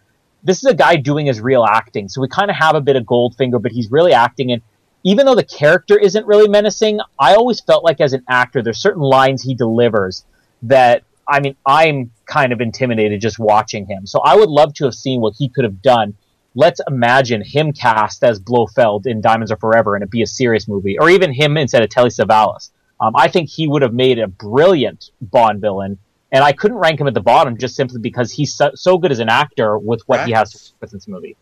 this 0.44 0.58
is 0.58 0.64
a 0.64 0.74
guy 0.74 0.96
doing 0.96 1.26
his 1.26 1.40
real 1.40 1.64
acting. 1.64 2.08
So 2.08 2.20
we 2.20 2.28
kind 2.28 2.48
of 2.48 2.56
have 2.56 2.76
a 2.76 2.80
bit 2.80 2.94
of 2.94 3.02
Goldfinger, 3.02 3.60
but 3.60 3.72
he's 3.72 3.90
really 3.90 4.12
acting. 4.12 4.52
And 4.52 4.62
even 5.06 5.24
though 5.24 5.36
the 5.36 5.44
character 5.44 5.96
isn't 5.96 6.26
really 6.26 6.48
menacing, 6.48 6.98
I 7.16 7.34
always 7.36 7.60
felt 7.60 7.84
like 7.84 8.00
as 8.00 8.12
an 8.12 8.24
actor, 8.28 8.60
there's 8.60 8.82
certain 8.82 9.02
lines 9.02 9.40
he 9.40 9.54
delivers 9.54 10.24
that, 10.62 11.04
I 11.28 11.38
mean, 11.38 11.54
I'm 11.64 12.10
kind 12.24 12.52
of 12.52 12.60
intimidated 12.60 13.20
just 13.20 13.38
watching 13.38 13.86
him. 13.86 14.04
So 14.04 14.18
I 14.18 14.34
would 14.34 14.48
love 14.48 14.74
to 14.74 14.84
have 14.84 14.94
seen 14.94 15.20
what 15.20 15.34
he 15.38 15.48
could 15.48 15.62
have 15.62 15.80
done. 15.80 16.16
Let's 16.56 16.80
imagine 16.88 17.40
him 17.44 17.72
cast 17.72 18.24
as 18.24 18.40
Blofeld 18.40 19.06
in 19.06 19.20
Diamonds 19.20 19.52
Are 19.52 19.56
Forever 19.58 19.94
and 19.94 20.02
it 20.02 20.10
be 20.10 20.22
a 20.22 20.26
serious 20.26 20.66
movie, 20.66 20.98
or 20.98 21.08
even 21.08 21.32
him 21.32 21.56
instead 21.56 21.84
of 21.84 21.88
Telly 21.88 22.10
Savalas. 22.10 22.70
Um, 23.00 23.12
I 23.14 23.28
think 23.28 23.48
he 23.48 23.68
would 23.68 23.82
have 23.82 23.94
made 23.94 24.18
a 24.18 24.26
brilliant 24.26 25.12
Bond 25.20 25.60
villain, 25.60 25.98
and 26.32 26.42
I 26.42 26.50
couldn't 26.50 26.78
rank 26.78 27.00
him 27.00 27.06
at 27.06 27.14
the 27.14 27.20
bottom 27.20 27.56
just 27.58 27.76
simply 27.76 28.00
because 28.00 28.32
he's 28.32 28.54
so, 28.54 28.72
so 28.74 28.98
good 28.98 29.12
as 29.12 29.20
an 29.20 29.28
actor 29.28 29.78
with 29.78 30.02
what 30.06 30.26
he 30.26 30.32
has 30.32 30.72
with 30.80 30.92
in 30.92 30.96
this 30.96 31.06
movie. 31.06 31.36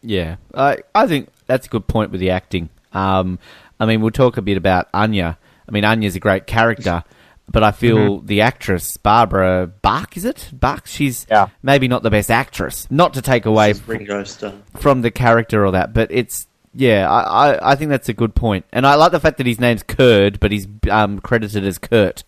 Yeah, 0.00 0.36
I 0.54 0.78
I 0.94 1.06
think 1.06 1.30
that's 1.46 1.66
a 1.66 1.70
good 1.70 1.86
point 1.86 2.10
with 2.10 2.20
the 2.20 2.30
acting. 2.30 2.68
Um, 2.92 3.38
I 3.80 3.86
mean, 3.86 4.00
we'll 4.00 4.10
talk 4.10 4.36
a 4.36 4.42
bit 4.42 4.56
about 4.56 4.88
Anya. 4.94 5.38
I 5.68 5.72
mean, 5.72 5.84
Anya's 5.84 6.14
a 6.16 6.20
great 6.20 6.46
character, 6.46 7.02
but 7.50 7.62
I 7.64 7.72
feel 7.72 8.20
the 8.20 8.40
actress 8.42 8.96
Barbara 8.96 9.66
Bach 9.82 10.16
is 10.16 10.24
it 10.24 10.50
Bach? 10.52 10.86
She's 10.86 11.26
Yeah. 11.30 11.48
maybe 11.62 11.88
not 11.88 12.02
the 12.02 12.10
best 12.10 12.30
actress. 12.30 12.86
Not 12.90 13.14
to 13.14 13.22
take 13.22 13.46
away 13.46 13.72
This 13.72 13.80
is 13.82 13.88
Ringo 13.88 14.24
Starr. 14.24 14.52
from 14.76 15.02
the 15.02 15.10
character 15.10 15.64
or 15.66 15.72
that, 15.72 15.92
but 15.92 16.10
it's 16.10 16.46
yeah, 16.76 17.08
I, 17.10 17.50
I, 17.52 17.72
I 17.72 17.74
think 17.76 17.90
that's 17.90 18.08
a 18.08 18.12
good 18.12 18.34
point, 18.34 18.64
and 18.72 18.84
I 18.86 18.96
like 18.96 19.12
the 19.12 19.20
fact 19.20 19.38
that 19.38 19.46
his 19.46 19.60
name's 19.60 19.82
Kurd, 19.84 20.40
but 20.40 20.50
he's 20.50 20.66
um, 20.90 21.20
credited 21.20 21.64
as 21.64 21.78
Kurt. 21.78 22.24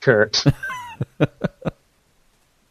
Kurt. 0.00 0.42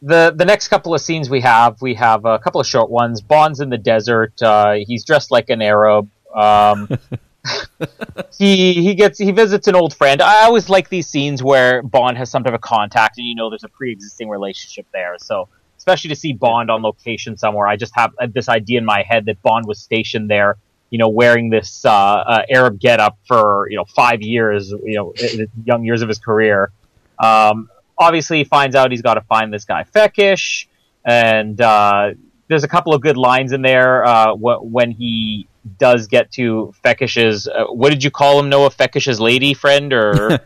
the 0.01 0.33
the 0.35 0.45
next 0.45 0.69
couple 0.69 0.93
of 0.93 1.01
scenes 1.01 1.29
we 1.29 1.41
have, 1.41 1.81
we 1.81 1.93
have 1.95 2.25
a 2.25 2.39
couple 2.39 2.61
of 2.61 2.67
short 2.67 2.89
ones. 2.89 3.21
Bond's 3.21 3.59
in 3.59 3.69
the 3.69 3.77
desert. 3.77 4.41
Uh, 4.41 4.75
he's 4.85 5.03
dressed 5.03 5.31
like 5.31 5.49
an 5.49 5.61
Arab. 5.61 6.09
Um, 6.33 6.87
he 8.37 8.73
he 8.73 8.95
gets 8.95 9.17
he 9.19 9.31
visits 9.31 9.67
an 9.67 9.75
old 9.75 9.93
friend. 9.93 10.21
I 10.21 10.43
always 10.43 10.69
like 10.69 10.89
these 10.89 11.07
scenes 11.07 11.43
where 11.43 11.81
Bond 11.81 12.17
has 12.17 12.29
some 12.29 12.43
type 12.43 12.53
of 12.53 12.61
contact, 12.61 13.17
and 13.17 13.27
you 13.27 13.35
know 13.35 13.49
there's 13.49 13.63
a 13.63 13.69
pre-existing 13.69 14.29
relationship 14.29 14.85
there. 14.93 15.15
So 15.19 15.49
especially 15.77 16.09
to 16.09 16.15
see 16.15 16.33
Bond 16.33 16.69
on 16.69 16.81
location 16.81 17.37
somewhere, 17.37 17.67
I 17.67 17.75
just 17.75 17.93
have 17.95 18.11
this 18.29 18.49
idea 18.49 18.77
in 18.77 18.85
my 18.85 19.03
head 19.03 19.25
that 19.25 19.41
Bond 19.41 19.65
was 19.65 19.79
stationed 19.79 20.29
there. 20.29 20.57
You 20.91 20.97
know, 20.97 21.09
wearing 21.09 21.49
this 21.49 21.85
uh, 21.85 21.91
uh, 21.91 22.41
Arab 22.49 22.79
getup 22.79 23.17
for 23.27 23.67
you 23.69 23.75
know 23.75 23.85
five 23.85 24.21
years. 24.21 24.71
You 24.71 24.95
know, 24.95 25.11
in 25.11 25.37
the 25.37 25.47
young 25.65 25.83
years 25.83 26.01
of 26.01 26.07
his 26.07 26.19
career. 26.19 26.71
Um, 27.19 27.69
obviously, 27.99 28.37
he 28.39 28.43
finds 28.45 28.75
out 28.75 28.91
he's 28.91 29.01
got 29.01 29.15
to 29.15 29.21
find 29.21 29.53
this 29.53 29.65
guy 29.65 29.83
Fekkesh, 29.83 30.65
and 31.05 31.59
uh, 31.61 32.11
there's 32.47 32.63
a 32.63 32.67
couple 32.67 32.93
of 32.93 33.01
good 33.01 33.17
lines 33.17 33.51
in 33.51 33.61
there 33.61 34.05
uh, 34.05 34.33
wh- 34.35 34.63
when 34.63 34.91
he 34.91 35.47
does 35.77 36.07
get 36.07 36.31
to 36.31 36.73
Fekkesh's. 36.83 37.47
Uh, 37.47 37.65
what 37.65 37.89
did 37.89 38.03
you 38.03 38.09
call 38.11 38.39
him, 38.39 38.49
Noah? 38.49 38.69
Fekkesh's 38.71 39.19
lady 39.19 39.53
friend, 39.53 39.91
or 39.93 40.39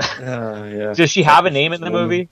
Ah, 0.00 0.14
yeah. 0.66 0.92
does 0.94 1.10
she 1.10 1.22
have 1.22 1.46
a 1.46 1.50
name 1.50 1.72
in 1.72 1.80
the 1.80 1.90
movie? 1.90 2.28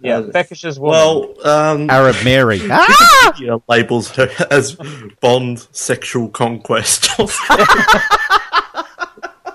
Yeah, 0.00 0.18
Uh, 0.18 0.22
Fekkesh's 0.30 0.78
woman. 0.80 0.98
Well, 0.98 1.46
um, 1.48 1.88
Arab 1.90 2.16
Mary. 2.24 2.60
ah! 2.70 3.34
yeah, 3.40 3.56
labels 3.68 4.10
her 4.16 4.28
as 4.50 4.76
Bond 5.20 5.66
sexual 5.72 6.28
conquest. 6.28 7.08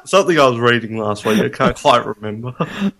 Something 0.07 0.39
I 0.39 0.47
was 0.47 0.59
reading 0.59 0.97
last 0.97 1.25
week. 1.25 1.39
I 1.39 1.49
can't 1.49 1.77
quite 1.77 2.05
remember. 2.05 2.55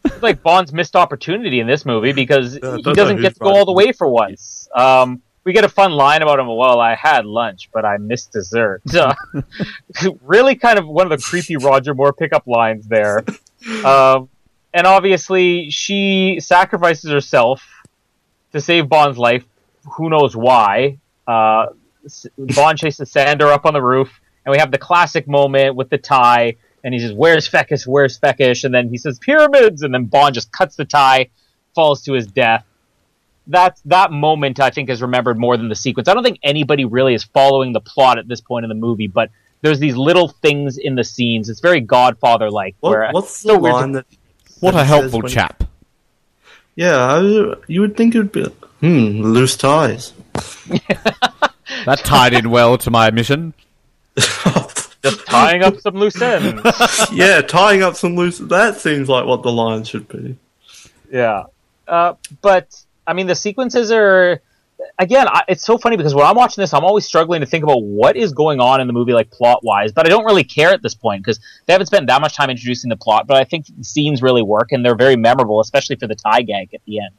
It's 0.06 0.22
like 0.22 0.44
Bond's 0.44 0.74
missed 0.74 0.96
opportunity 0.96 1.60
in 1.60 1.68
this 1.68 1.86
movie 1.86 2.12
because 2.12 2.60
Yeah, 2.62 2.76
he 2.78 2.94
doesn't 2.94 3.22
get 3.22 3.36
to 3.36 3.40
go 3.40 3.50
all 3.50 3.66
the 3.66 3.74
way 3.74 3.92
for 3.92 4.08
once. 4.08 4.68
Um, 4.76 5.22
we 5.48 5.54
get 5.54 5.64
a 5.64 5.70
fun 5.70 5.92
line 5.92 6.22
about 6.22 6.40
him. 6.40 6.48
Well, 6.48 6.82
I 6.82 6.96
had 6.96 7.26
lunch, 7.26 7.70
but 7.74 7.86
I 7.86 7.96
missed 7.98 8.34
dessert. 8.34 8.82
So, 8.88 9.14
really, 10.22 10.56
kind 10.56 10.78
of 10.78 10.86
one 10.86 11.10
of 11.10 11.18
the 11.18 11.24
creepy 11.24 11.56
Roger 11.56 11.96
Moore 11.96 12.12
pickup 12.12 12.46
lines 12.48 12.86
there. 12.86 13.24
Um, 13.86 14.28
and 14.74 14.86
obviously, 14.86 15.70
she 15.70 16.40
sacrifices 16.42 17.12
herself 17.12 17.66
to 18.52 18.60
save 18.60 18.90
Bond's 18.90 19.18
life. 19.18 19.46
Who 19.96 20.10
knows 20.10 20.36
why? 20.36 21.00
Uh, 21.26 21.68
Bond 22.38 22.78
chases 22.78 23.10
Sandor 23.10 23.48
up 23.48 23.66
on 23.66 23.74
the 23.74 23.82
roof, 23.82 24.20
and 24.46 24.52
we 24.52 24.60
have 24.60 24.72
the 24.72 24.78
classic 24.78 25.28
moment 25.28 25.76
with 25.76 25.90
the 25.90 25.98
tie. 25.98 26.58
And 26.88 26.94
he 26.94 27.02
says, 27.02 27.12
"Where's 27.12 27.50
Fekkesh? 27.50 27.86
Where's 27.86 28.18
Fekkesh?" 28.18 28.64
And 28.64 28.74
then 28.74 28.88
he 28.88 28.98
says, 28.98 29.20
"Pyramids." 29.20 29.82
And 29.82 29.94
then 29.94 30.06
Bond 30.06 30.34
just 30.36 30.54
cuts 30.54 30.78
the 30.78 30.86
tie, 30.86 31.28
falls 31.76 32.02
to 32.04 32.14
his 32.14 32.28
death. 32.28 32.64
That 33.48 33.78
that 33.84 34.14
moment, 34.14 34.62
I 34.62 34.70
think, 34.70 34.90
is 34.90 35.02
remembered 35.02 35.38
more 35.38 35.58
than 35.58 35.68
the 35.68 35.76
sequence. 35.76 36.08
I 36.08 36.14
don't 36.14 36.24
think 36.24 36.40
anybody 36.44 36.86
really 36.86 37.14
is 37.14 37.26
following 37.26 37.74
the 37.74 37.82
plot 37.82 38.20
at 38.20 38.30
this 38.30 38.40
point 38.40 38.64
in 38.64 38.70
the 38.70 38.76
movie, 38.76 39.08
but 39.08 39.32
there's 39.62 39.80
these 39.80 39.98
little 39.98 40.30
things 40.30 40.78
in 40.78 40.96
the 40.96 41.04
scenes. 41.04 41.50
It's 41.50 41.60
very 41.60 41.82
Godfather-like. 41.82 42.78
What, 42.80 43.12
what's 43.14 43.44
the 43.44 43.60
weird 43.60 43.74
to- 43.74 43.80
line 43.80 43.92
that? 43.92 44.06
What 44.62 44.76
that 44.76 44.84
a 44.84 44.86
helpful 44.86 45.20
says 45.20 45.24
when- 45.24 45.32
chap. 45.34 45.64
Yeah, 46.78 46.96
I, 46.96 47.54
you 47.68 47.82
would 47.82 47.98
think 47.98 48.16
it 48.16 48.20
would 48.20 48.32
be. 48.32 48.46
Hmm, 48.80 49.22
loose 49.24 49.58
ties. 49.58 50.14
That 51.86 52.00
tied 52.00 52.34
in 52.34 52.50
well 52.50 52.78
to 52.80 52.90
my 52.90 53.12
mission. 53.12 53.54
Just 55.12 55.26
tying 55.26 55.64
up 55.64 55.80
some 55.80 55.96
loose 55.96 56.22
ends. 56.22 56.62
yeah, 57.12 57.42
tying 57.42 57.84
up 57.84 57.96
some 57.96 58.16
loose. 58.16 58.38
That 58.38 58.78
seems 58.78 59.10
like 59.10 59.26
what 59.26 59.44
the 59.44 59.52
line 59.52 59.84
should 59.84 60.08
be. 60.08 60.38
Yeah. 61.12 61.44
Uh, 61.88 62.16
but 62.42 62.84
I 63.06 63.14
mean, 63.14 63.28
the 63.28 63.36
sequences 63.36 63.92
are 63.92 64.42
again. 65.00 65.28
I, 65.28 65.44
it's 65.48 65.64
so 65.64 65.78
funny 65.78 65.98
because 65.98 66.14
when 66.14 66.26
I'm 66.26 66.36
watching 66.36 66.62
this, 66.62 66.74
I'm 66.74 66.84
always 66.84 67.06
struggling 67.06 67.42
to 67.42 67.48
think 67.48 67.64
about 67.64 67.84
what 67.84 68.18
is 68.18 68.34
going 68.34 68.60
on 68.60 68.82
in 68.82 68.88
the 68.88 68.94
movie, 68.94 69.14
like 69.14 69.32
plot 69.32 69.64
wise. 69.64 69.92
But 69.92 70.06
I 70.06 70.10
don't 70.10 70.26
really 70.26 70.44
care 70.44 70.72
at 70.72 70.82
this 70.82 70.96
point 70.96 71.24
because 71.24 71.40
they 71.66 71.74
haven't 71.74 71.88
spent 71.88 72.08
that 72.08 72.22
much 72.22 72.36
time 72.36 72.50
introducing 72.50 72.90
the 72.90 72.98
plot. 72.98 73.28
But 73.28 73.38
I 73.38 73.44
think 73.44 73.68
the 73.68 73.84
scenes 73.84 74.22
really 74.22 74.42
work 74.42 74.72
and 74.72 74.86
they're 74.86 74.96
very 74.96 75.16
memorable, 75.16 75.60
especially 75.60 75.96
for 75.96 76.08
the 76.08 76.16
tie 76.16 76.42
gag 76.42 76.74
at 76.74 76.82
the 76.86 77.00
end. 77.00 77.14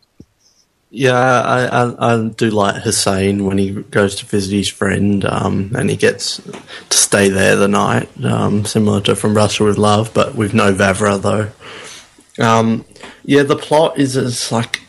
Yeah, 0.91 1.13
I, 1.13 1.67
I, 1.67 2.15
I 2.15 2.29
do 2.29 2.51
like 2.51 2.83
Hussein 2.83 3.45
when 3.45 3.59
he 3.59 3.73
goes 3.73 4.15
to 4.17 4.27
visit 4.27 4.57
his 4.57 4.69
friend, 4.71 5.23
um, 5.27 5.73
and 5.77 5.91
he 5.91 5.97
gets 5.97 6.39
to 6.39 6.97
stay 6.97 7.29
there 7.29 7.57
the 7.57 7.69
night, 7.69 8.09
um, 8.25 8.65
similar 8.65 9.03
to 9.03 9.15
From 9.15 9.35
Russia 9.35 9.65
with 9.65 9.77
Love, 9.77 10.15
but 10.15 10.35
with 10.35 10.55
no 10.55 10.73
Vavra 10.73 11.21
though. 11.21 12.43
Um, 12.43 12.87
yeah, 13.25 13.43
the 13.43 13.57
plot 13.57 13.99
is 13.99 14.17
it's 14.17 14.51
like 14.51 14.81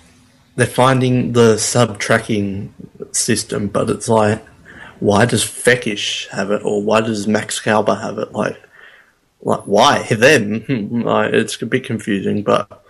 they're 0.55 0.67
finding 0.67 1.33
the 1.33 1.57
sub 1.57 1.99
tracking 1.99 2.73
system, 3.11 3.67
but 3.67 3.89
it's 3.89 4.07
like, 4.07 4.41
why 5.01 5.25
does 5.25 5.43
Fekkesh 5.43 6.29
have 6.29 6.49
it, 6.51 6.61
or 6.63 6.81
why 6.81 7.01
does 7.01 7.27
Max 7.27 7.59
Kalba 7.59 7.95
have 7.99 8.17
it? 8.19 8.31
Like, 8.31 8.57
like 9.41 9.61
why 9.61 10.03
them? 10.03 10.63
It's 11.33 11.61
a 11.61 11.65
bit 11.65 11.83
confusing, 11.83 12.43
but 12.43 12.85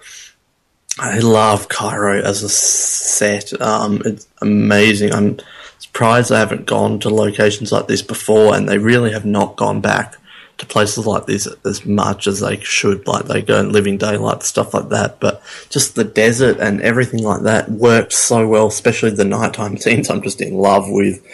I 1.01 1.19
love 1.19 1.69
Cairo 1.69 2.21
as 2.21 2.43
a 2.43 2.49
set. 2.49 3.59
Um, 3.61 4.01
it's 4.03 4.27
amazing. 4.41 5.13
I'm 5.13 5.37
surprised 5.77 6.29
they 6.29 6.35
haven't 6.35 6.65
gone 6.65 6.99
to 6.99 7.09
locations 7.09 7.71
like 7.71 7.87
this 7.87 8.01
before, 8.01 8.53
and 8.53 8.67
they 8.67 8.77
really 8.77 9.13
have 9.13 9.23
not 9.23 9.55
gone 9.55 9.79
back 9.79 10.17
to 10.57 10.65
places 10.65 11.07
like 11.07 11.25
this 11.25 11.47
as 11.63 11.85
much 11.85 12.27
as 12.27 12.41
they 12.41 12.59
should. 12.59 13.07
Like 13.07 13.25
they 13.25 13.41
go 13.41 13.61
in 13.61 13.71
Living 13.71 13.97
Daylight 13.97 14.43
stuff 14.43 14.73
like 14.73 14.89
that, 14.89 15.21
but 15.21 15.41
just 15.69 15.95
the 15.95 16.03
desert 16.03 16.57
and 16.59 16.81
everything 16.81 17.23
like 17.23 17.43
that 17.43 17.71
works 17.71 18.17
so 18.17 18.45
well, 18.45 18.67
especially 18.67 19.11
the 19.11 19.23
nighttime 19.23 19.77
scenes. 19.77 20.09
I'm 20.09 20.21
just 20.21 20.41
in 20.41 20.55
love 20.55 20.89
with. 20.89 21.25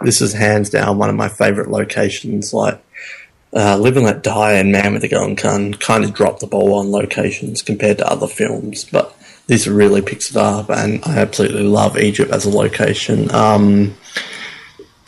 This 0.00 0.20
is 0.20 0.32
hands 0.32 0.68
down 0.68 0.98
one 0.98 1.10
of 1.10 1.14
my 1.14 1.28
favorite 1.28 1.70
locations. 1.70 2.52
Like 2.52 2.82
uh, 3.54 3.76
Live 3.78 3.96
and 3.96 4.06
Let 4.06 4.22
Die 4.22 4.52
and 4.52 4.72
Man 4.72 4.92
with 4.92 5.02
the 5.02 5.08
Golden 5.08 5.34
Gun 5.34 5.74
kind 5.74 6.04
of 6.04 6.14
dropped 6.14 6.40
the 6.40 6.46
ball 6.46 6.74
on 6.74 6.90
locations 6.90 7.62
compared 7.62 7.98
to 7.98 8.10
other 8.10 8.26
films, 8.26 8.84
but 8.84 9.16
this 9.46 9.66
really 9.66 10.02
picks 10.02 10.30
it 10.30 10.36
up, 10.36 10.70
and 10.70 11.00
I 11.04 11.18
absolutely 11.18 11.64
love 11.64 11.98
Egypt 11.98 12.30
as 12.30 12.46
a 12.46 12.50
location. 12.50 13.30
Um, 13.34 13.96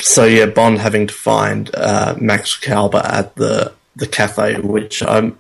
so 0.01 0.25
yeah, 0.25 0.47
Bond 0.47 0.79
having 0.79 1.07
to 1.07 1.15
find 1.15 1.71
uh, 1.75 2.15
Max 2.21 2.59
Kalba 2.59 3.03
at 3.11 3.37
the 3.37 3.73
the 3.97 4.07
cafe, 4.07 4.61
which 4.61 5.03
I'm, 5.03 5.39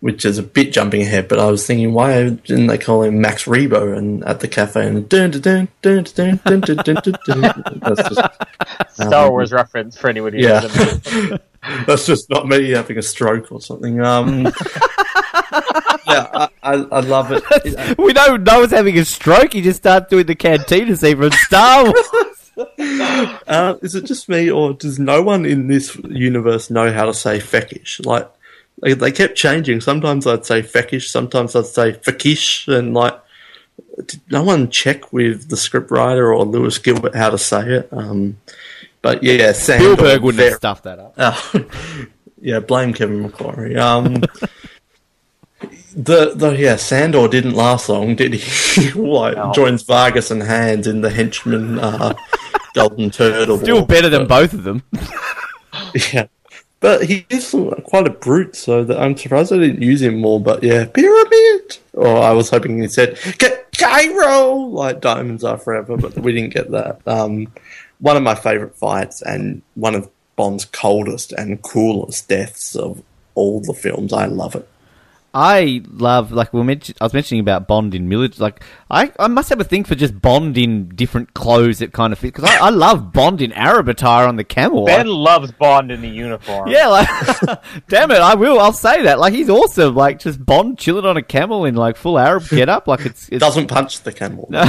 which 0.00 0.24
is 0.24 0.38
a 0.38 0.42
bit 0.42 0.72
jumping 0.72 1.02
ahead, 1.02 1.26
but 1.28 1.40
I 1.40 1.50
was 1.50 1.66
thinking, 1.66 1.92
why 1.92 2.28
didn't 2.28 2.68
they 2.68 2.78
call 2.78 3.02
him 3.02 3.20
Max 3.20 3.44
Rebo 3.44 3.96
and 3.96 4.24
at 4.24 4.40
the 4.40 4.48
cafe 4.48 4.86
and 4.86 5.08
dun 5.08 5.32
dun 5.32 5.40
dun 5.40 5.68
dun 5.82 6.04
dun 6.04 6.60
dun 6.60 6.76
dun 6.76 6.96
dun 7.02 7.16
dun. 7.26 7.80
That's 7.82 8.08
just 8.08 8.20
Star 8.94 9.26
Um, 9.26 9.30
Wars 9.32 9.52
reference 9.52 9.96
for 9.96 10.08
anybody 10.08 10.40
who 10.40 10.48
yeah. 10.48 10.60
doesn't. 10.60 11.42
That's 11.86 12.06
just 12.06 12.30
not 12.30 12.46
me 12.46 12.70
having 12.70 12.98
a 12.98 13.02
stroke 13.02 13.50
or 13.50 13.60
something. 13.60 14.00
Um, 14.00 14.44
yeah, 16.06 16.28
I, 16.32 16.48
I, 16.62 16.72
I 16.74 17.00
love 17.00 17.32
it. 17.32 17.98
We 17.98 18.12
know 18.12 18.36
Noah's 18.36 18.70
having 18.70 18.96
a 18.98 19.04
stroke. 19.04 19.52
He 19.52 19.60
just 19.62 19.80
starts 19.80 20.08
doing 20.08 20.26
the 20.26 20.36
cantina 20.36 20.94
scene 20.96 21.16
from 21.16 21.32
Star 21.32 21.84
Wars. 21.84 22.08
Uh, 23.46 23.74
is 23.82 23.94
it 23.94 24.04
just 24.04 24.28
me, 24.28 24.50
or 24.50 24.72
does 24.74 24.98
no 24.98 25.22
one 25.22 25.44
in 25.44 25.66
this 25.66 25.96
universe 25.96 26.70
know 26.70 26.92
how 26.92 27.06
to 27.06 27.14
say 27.14 27.38
feckish? 27.38 28.04
Like, 28.04 28.28
they, 28.82 28.94
they 28.94 29.12
kept 29.12 29.36
changing. 29.36 29.80
Sometimes 29.80 30.26
I'd 30.26 30.46
say 30.46 30.62
feckish, 30.62 31.08
sometimes 31.08 31.54
I'd 31.56 31.66
say 31.66 31.92
fakish, 31.92 32.68
and 32.72 32.94
like, 32.94 33.18
did 34.06 34.20
no 34.30 34.42
one 34.42 34.70
check 34.70 35.12
with 35.12 35.48
the 35.48 35.56
scriptwriter 35.56 36.36
or 36.36 36.44
Lewis 36.44 36.78
Gilbert 36.78 37.14
how 37.14 37.30
to 37.30 37.38
say 37.38 37.62
it? 37.78 37.88
Um, 37.92 38.38
but 39.02 39.22
yeah, 39.22 39.52
Sandor, 39.52 39.94
Spielberg 39.94 40.22
wouldn't 40.22 40.38
very- 40.38 40.50
have 40.50 40.58
stuffed 40.58 40.84
that 40.84 40.98
up. 40.98 41.14
Oh, 41.18 41.64
yeah, 42.40 42.60
blame 42.60 42.92
Kevin 42.94 43.28
McClory. 43.28 43.76
Um, 43.76 44.22
the 45.96 46.32
the 46.34 46.50
yeah, 46.56 46.76
Sandor 46.76 47.26
didn't 47.28 47.54
last 47.54 47.88
long, 47.88 48.14
did 48.14 48.34
he? 48.34 48.90
like 49.00 49.36
No. 49.36 49.52
joins 49.52 49.82
Vargas 49.82 50.30
and 50.30 50.42
Hans 50.42 50.86
in 50.86 51.00
the 51.00 51.10
henchman 51.10 51.78
uh, 51.80 52.14
Golden 52.74 53.10
Turtle. 53.10 53.58
Still 53.58 53.78
War. 53.78 53.86
better 53.86 54.08
than 54.08 54.26
both 54.26 54.52
of 54.52 54.62
them. 54.64 54.82
Yeah, 56.12 56.26
but 56.80 57.04
he 57.04 57.26
is 57.28 57.54
quite 57.84 58.06
a 58.06 58.10
brute, 58.10 58.54
so 58.56 58.84
that 58.84 58.98
I'm 58.98 59.16
surprised 59.16 59.52
I 59.52 59.58
didn't 59.58 59.82
use 59.82 60.02
him 60.02 60.20
more. 60.20 60.40
But 60.40 60.62
yeah, 60.62 60.86
pyramid. 60.86 61.78
Or 61.92 62.18
I 62.18 62.32
was 62.32 62.50
hoping 62.50 62.80
he 62.80 62.88
said 62.88 63.18
Cairo 63.76 64.52
like 64.54 65.00
diamonds 65.00 65.44
are 65.44 65.58
forever, 65.58 65.96
but 65.96 66.16
we 66.18 66.32
didn't 66.32 66.54
get 66.54 66.70
that. 66.70 67.00
Um, 67.06 67.52
one 68.00 68.16
of 68.16 68.22
my 68.22 68.34
favorite 68.34 68.76
fights 68.76 69.22
and 69.22 69.62
one 69.74 69.94
of 69.94 70.08
Bond's 70.36 70.64
coldest 70.64 71.32
and 71.32 71.60
coolest 71.62 72.28
deaths 72.28 72.76
of 72.76 73.02
all 73.34 73.60
the 73.60 73.74
films. 73.74 74.12
I 74.12 74.26
love 74.26 74.54
it. 74.54 74.68
I 75.40 75.82
love 75.92 76.32
like 76.32 76.52
we 76.52 76.64
mentioned. 76.64 76.98
I 77.00 77.04
was 77.04 77.14
mentioning 77.14 77.38
about 77.40 77.68
Bond 77.68 77.94
in 77.94 78.08
military. 78.08 78.42
Like 78.42 78.64
I, 78.90 79.12
I 79.20 79.28
must 79.28 79.50
have 79.50 79.60
a 79.60 79.64
thing 79.64 79.84
for 79.84 79.94
just 79.94 80.20
Bond 80.20 80.58
in 80.58 80.88
different 80.88 81.32
clothes 81.34 81.78
that 81.78 81.92
kind 81.92 82.12
of 82.12 82.18
fit 82.18 82.34
because 82.34 82.50
I, 82.50 82.56
I 82.66 82.70
love 82.70 83.12
Bond 83.12 83.40
in 83.40 83.52
Arab 83.52 83.88
attire 83.88 84.26
on 84.26 84.34
the 84.34 84.42
camel. 84.42 84.84
Ben 84.86 85.06
Like, 85.06 85.16
loves 85.40 85.52
Bond 85.52 85.92
in 85.92 86.00
the 86.02 86.08
uniform. 86.08 86.68
yeah, 86.68 86.88
like 86.88 87.08
damn 87.88 88.10
it, 88.10 88.18
I 88.18 88.34
will. 88.34 88.58
I'll 88.58 88.72
say 88.72 89.02
that. 89.04 89.20
Like 89.20 89.32
he's 89.32 89.48
awesome. 89.48 89.94
Like 89.94 90.18
just 90.18 90.44
Bond 90.44 90.76
chilling 90.76 91.04
on 91.04 91.16
a 91.16 91.22
camel 91.22 91.66
in 91.66 91.76
like 91.76 91.96
full 91.96 92.18
Arab 92.18 92.48
get 92.48 92.68
up. 92.68 92.88
Like 92.88 93.06
it's, 93.06 93.28
it's 93.28 93.38
Doesn't 93.38 93.68
punch 93.68 94.00
the 94.02 94.12
camel. 94.12 94.48
No, 94.58 94.62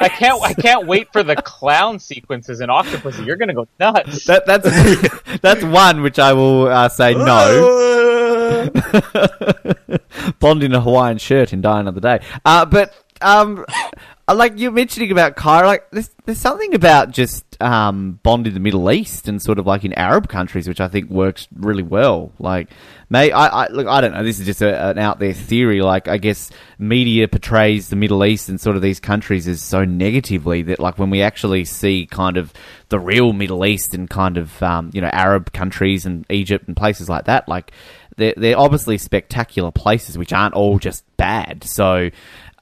I 0.00 0.08
can't. 0.08 0.42
I 0.42 0.54
can't 0.54 0.86
wait 0.88 1.12
for 1.12 1.22
the 1.22 1.36
clown 1.36 1.98
sequences 2.00 2.60
in 2.60 2.68
Octopussy. 2.68 3.24
You're 3.26 3.36
gonna 3.36 3.54
go 3.54 3.68
nuts. 3.78 4.24
that 4.24 4.46
that's 4.46 5.38
that's 5.40 5.62
one 5.62 6.00
which 6.02 6.18
I 6.18 6.32
will 6.32 6.66
uh, 6.66 6.88
say 6.88 7.14
no. 7.14 8.64
Bond 10.38 10.62
in 10.62 10.74
a 10.74 10.80
Hawaiian 10.80 11.18
shirt 11.18 11.52
in 11.52 11.60
Die 11.60 11.80
Another 11.80 12.00
Day. 12.00 12.20
Uh, 12.44 12.64
but 12.64 12.94
um, 13.20 13.64
like 14.34 14.58
you're 14.58 14.72
mentioning 14.72 15.10
about 15.10 15.36
Cairo. 15.36 15.66
Like 15.66 15.90
there's 15.90 16.10
there's 16.24 16.38
something 16.38 16.74
about 16.74 17.10
just 17.10 17.44
um, 17.62 18.20
Bond 18.22 18.46
in 18.46 18.54
the 18.54 18.60
Middle 18.60 18.90
East 18.90 19.28
and 19.28 19.40
sort 19.40 19.58
of 19.58 19.66
like 19.66 19.84
in 19.84 19.92
Arab 19.94 20.28
countries, 20.28 20.68
which 20.68 20.80
I 20.80 20.88
think 20.88 21.10
works 21.10 21.48
really 21.54 21.82
well. 21.82 22.32
Like, 22.38 22.68
may 23.08 23.32
I, 23.32 23.64
I 23.64 23.68
look, 23.68 23.86
I 23.86 24.00
don't 24.00 24.12
know. 24.12 24.22
This 24.22 24.38
is 24.38 24.46
just 24.46 24.62
a, 24.62 24.90
an 24.90 24.98
out 24.98 25.18
there 25.18 25.32
theory. 25.32 25.80
Like, 25.80 26.08
I 26.08 26.18
guess 26.18 26.50
media 26.78 27.26
portrays 27.28 27.88
the 27.88 27.96
Middle 27.96 28.24
East 28.24 28.48
and 28.48 28.60
sort 28.60 28.76
of 28.76 28.82
these 28.82 29.00
countries 29.00 29.48
as 29.48 29.62
so 29.62 29.84
negatively 29.84 30.62
that 30.62 30.78
like 30.78 30.98
when 30.98 31.10
we 31.10 31.22
actually 31.22 31.64
see 31.64 32.06
kind 32.06 32.36
of 32.36 32.52
the 32.90 32.98
real 32.98 33.32
Middle 33.32 33.64
East 33.64 33.94
and 33.94 34.08
kind 34.08 34.36
of 34.36 34.62
um, 34.62 34.90
you 34.92 35.00
know 35.00 35.10
Arab 35.12 35.52
countries 35.52 36.06
and 36.06 36.26
Egypt 36.30 36.66
and 36.68 36.76
places 36.76 37.08
like 37.08 37.24
that, 37.24 37.48
like 37.48 37.72
they're, 38.18 38.34
they're 38.36 38.58
obviously 38.58 38.98
spectacular 38.98 39.70
places 39.70 40.18
which 40.18 40.32
aren't 40.32 40.54
all 40.54 40.78
just 40.78 41.04
bad. 41.16 41.64
So, 41.64 42.10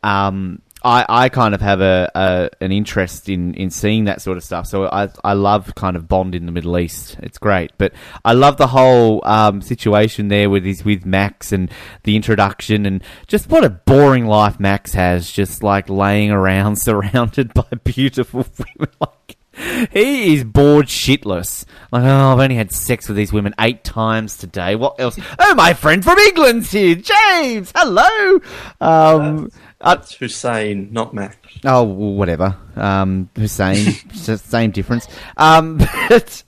um, 0.02 0.62
I, 0.86 1.04
I 1.08 1.28
kind 1.30 1.52
of 1.52 1.60
have 1.62 1.80
a, 1.80 2.10
a 2.14 2.50
an 2.60 2.70
interest 2.70 3.28
in, 3.28 3.54
in 3.54 3.70
seeing 3.70 4.04
that 4.04 4.22
sort 4.22 4.36
of 4.36 4.44
stuff. 4.44 4.66
So 4.68 4.86
I 4.86 5.08
I 5.24 5.32
love 5.32 5.74
kind 5.74 5.96
of 5.96 6.06
Bond 6.06 6.36
in 6.36 6.46
the 6.46 6.52
Middle 6.52 6.78
East. 6.78 7.16
It's 7.24 7.38
great, 7.38 7.72
but 7.76 7.92
I 8.24 8.34
love 8.34 8.56
the 8.56 8.68
whole 8.68 9.20
um, 9.26 9.62
situation 9.62 10.28
there 10.28 10.48
with 10.48 10.64
his 10.64 10.84
with 10.84 11.04
Max 11.04 11.50
and 11.50 11.72
the 12.04 12.14
introduction 12.14 12.86
and 12.86 13.02
just 13.26 13.50
what 13.50 13.64
a 13.64 13.70
boring 13.70 14.26
life 14.26 14.60
Max 14.60 14.94
has, 14.94 15.30
just 15.32 15.62
like 15.62 15.88
laying 15.88 16.30
around 16.30 16.76
surrounded 16.80 17.52
by 17.52 17.66
beautiful 17.82 18.46
women. 18.58 18.92
Like 19.00 19.36
he 19.92 20.34
is 20.34 20.44
bored 20.44 20.86
shitless. 20.86 21.64
Like, 21.92 22.04
oh, 22.04 22.32
I've 22.32 22.40
only 22.40 22.56
had 22.56 22.72
sex 22.72 23.08
with 23.08 23.16
these 23.16 23.32
women 23.32 23.54
eight 23.58 23.84
times 23.84 24.36
today. 24.36 24.76
What 24.76 25.00
else? 25.00 25.18
Oh, 25.38 25.54
my 25.54 25.72
friend 25.74 26.04
from 26.04 26.18
England's 26.18 26.70
here, 26.72 26.94
James. 26.94 27.72
Hello. 27.74 28.40
Um, 28.80 29.50
That's 29.80 30.14
Hussein, 30.14 30.92
not 30.92 31.14
Max. 31.14 31.36
Oh, 31.64 31.84
whatever. 31.84 32.56
Um, 32.76 33.30
Hussein, 33.36 33.76
same 34.14 34.70
difference. 34.70 35.08
Um, 35.36 35.78
but 36.08 36.42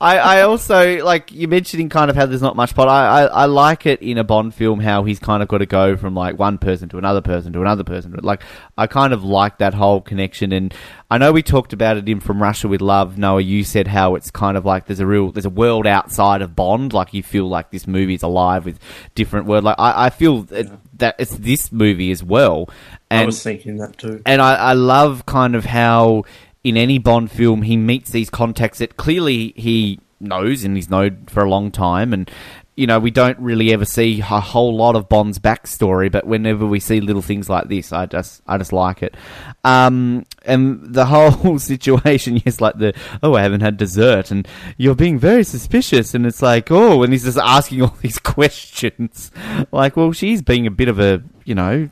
I, 0.00 0.18
I 0.18 0.42
also 0.42 1.04
like 1.04 1.30
you 1.30 1.48
mentioning 1.48 1.88
kind 1.88 2.10
of 2.10 2.16
how 2.16 2.26
there's 2.26 2.42
not 2.42 2.56
much 2.56 2.74
plot. 2.74 2.88
I, 2.88 3.22
I, 3.22 3.24
I 3.24 3.44
like 3.46 3.86
it 3.86 4.00
in 4.00 4.18
a 4.18 4.24
Bond 4.24 4.54
film 4.54 4.80
how 4.80 5.04
he's 5.04 5.18
kind 5.18 5.42
of 5.42 5.48
got 5.48 5.58
to 5.58 5.66
go 5.66 5.96
from 5.96 6.14
like 6.14 6.38
one 6.38 6.58
person 6.58 6.88
to 6.90 6.98
another 6.98 7.20
person 7.20 7.52
to 7.52 7.60
another 7.60 7.84
person. 7.84 8.14
Like 8.22 8.42
I 8.78 8.86
kind 8.86 9.12
of 9.12 9.22
like 9.22 9.58
that 9.58 9.74
whole 9.74 10.00
connection. 10.00 10.52
And 10.52 10.74
I 11.10 11.18
know 11.18 11.32
we 11.32 11.42
talked 11.42 11.72
about 11.72 11.96
it 11.96 12.08
in 12.08 12.20
From 12.20 12.42
Russia 12.42 12.66
with 12.66 12.80
Love. 12.80 13.18
Noah, 13.18 13.40
you 13.42 13.62
said 13.62 13.86
how 13.86 14.14
it's 14.14 14.30
kind 14.30 14.56
of 14.56 14.64
like 14.64 14.86
there's 14.86 15.00
a 15.00 15.06
real 15.06 15.30
there's 15.30 15.44
a 15.44 15.50
world 15.50 15.86
outside 15.86 16.42
of 16.42 16.56
Bond. 16.56 16.92
Like 16.92 17.12
you 17.14 17.22
feel 17.22 17.48
like 17.48 17.70
this 17.70 17.86
movie 17.86 18.14
is 18.14 18.22
alive 18.22 18.64
with 18.64 18.78
different 19.14 19.46
world. 19.46 19.64
Like 19.64 19.76
I, 19.78 20.06
I 20.06 20.10
feel 20.10 20.42
that, 20.44 20.66
that 20.98 21.16
it's 21.18 21.36
this 21.36 21.70
movie 21.70 22.10
as 22.10 22.22
well. 22.24 22.68
I 23.10 23.16
And 23.16 23.26
was 23.26 23.42
thinking 23.42 23.76
that 23.76 23.98
too. 23.98 24.22
and 24.26 24.40
I, 24.40 24.54
I 24.54 24.72
love 24.72 25.26
kind 25.26 25.54
of 25.54 25.66
how 25.66 26.24
in 26.64 26.76
any 26.76 26.98
Bond 26.98 27.30
film, 27.30 27.62
he 27.62 27.76
meets 27.76 28.10
these 28.10 28.30
contacts 28.30 28.78
that 28.78 28.96
clearly 28.96 29.52
he 29.56 30.00
knows 30.18 30.64
and 30.64 30.74
he's 30.74 30.88
known 30.88 31.26
for 31.26 31.44
a 31.44 31.48
long 31.48 31.70
time. 31.70 32.12
And, 32.14 32.30
you 32.76 32.86
know, 32.86 32.98
we 32.98 33.10
don't 33.10 33.38
really 33.38 33.72
ever 33.72 33.84
see 33.84 34.20
a 34.20 34.24
whole 34.24 34.76
lot 34.76 34.96
of 34.96 35.08
Bond's 35.08 35.38
backstory, 35.38 36.10
but 36.10 36.26
whenever 36.26 36.66
we 36.66 36.80
see 36.80 37.00
little 37.00 37.22
things 37.22 37.48
like 37.48 37.68
this, 37.68 37.92
I 37.92 38.06
just, 38.06 38.42
I 38.46 38.58
just 38.58 38.72
like 38.72 39.02
it. 39.02 39.16
Um, 39.62 40.26
and 40.44 40.92
the 40.92 41.06
whole 41.06 41.58
situation 41.60 42.38
is 42.44 42.60
like 42.60 42.76
the, 42.78 42.94
oh, 43.22 43.34
I 43.34 43.42
haven't 43.42 43.60
had 43.60 43.76
dessert, 43.76 44.30
and 44.30 44.48
you're 44.76 44.96
being 44.96 45.18
very 45.18 45.44
suspicious, 45.44 46.14
and 46.14 46.26
it's 46.26 46.42
like, 46.42 46.70
oh, 46.70 47.02
and 47.04 47.12
he's 47.12 47.24
just 47.24 47.38
asking 47.38 47.82
all 47.82 47.96
these 48.02 48.18
questions. 48.18 49.30
Like, 49.70 49.96
well, 49.96 50.12
she's 50.12 50.42
being 50.42 50.66
a 50.66 50.72
bit 50.72 50.88
of 50.88 50.98
a, 50.98 51.22
you 51.44 51.54
know, 51.54 51.90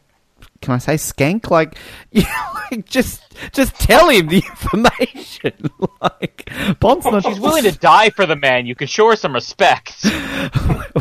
can 0.63 0.75
I 0.75 0.79
say 0.79 0.95
skank? 0.95 1.51
Like, 1.51 1.77
you 2.13 2.23
know, 2.23 2.61
like 2.71 2.87
just 2.87 3.23
just 3.53 3.75
tell 3.75 4.09
him 4.09 4.29
the 4.29 4.39
information. 4.51 5.71
like 6.01 6.51
Bond's 6.81 7.05
not. 7.05 7.25
She's 7.25 7.41
willing 7.41 7.65
to 7.65 7.73
die 7.79 8.11
for 8.11 8.25
the 8.27 8.37
man. 8.37 8.67
You 8.67 8.75
can 8.75 8.87
show 8.87 9.11
her 9.11 9.17
some 9.17 9.35
respect. 9.35 10.05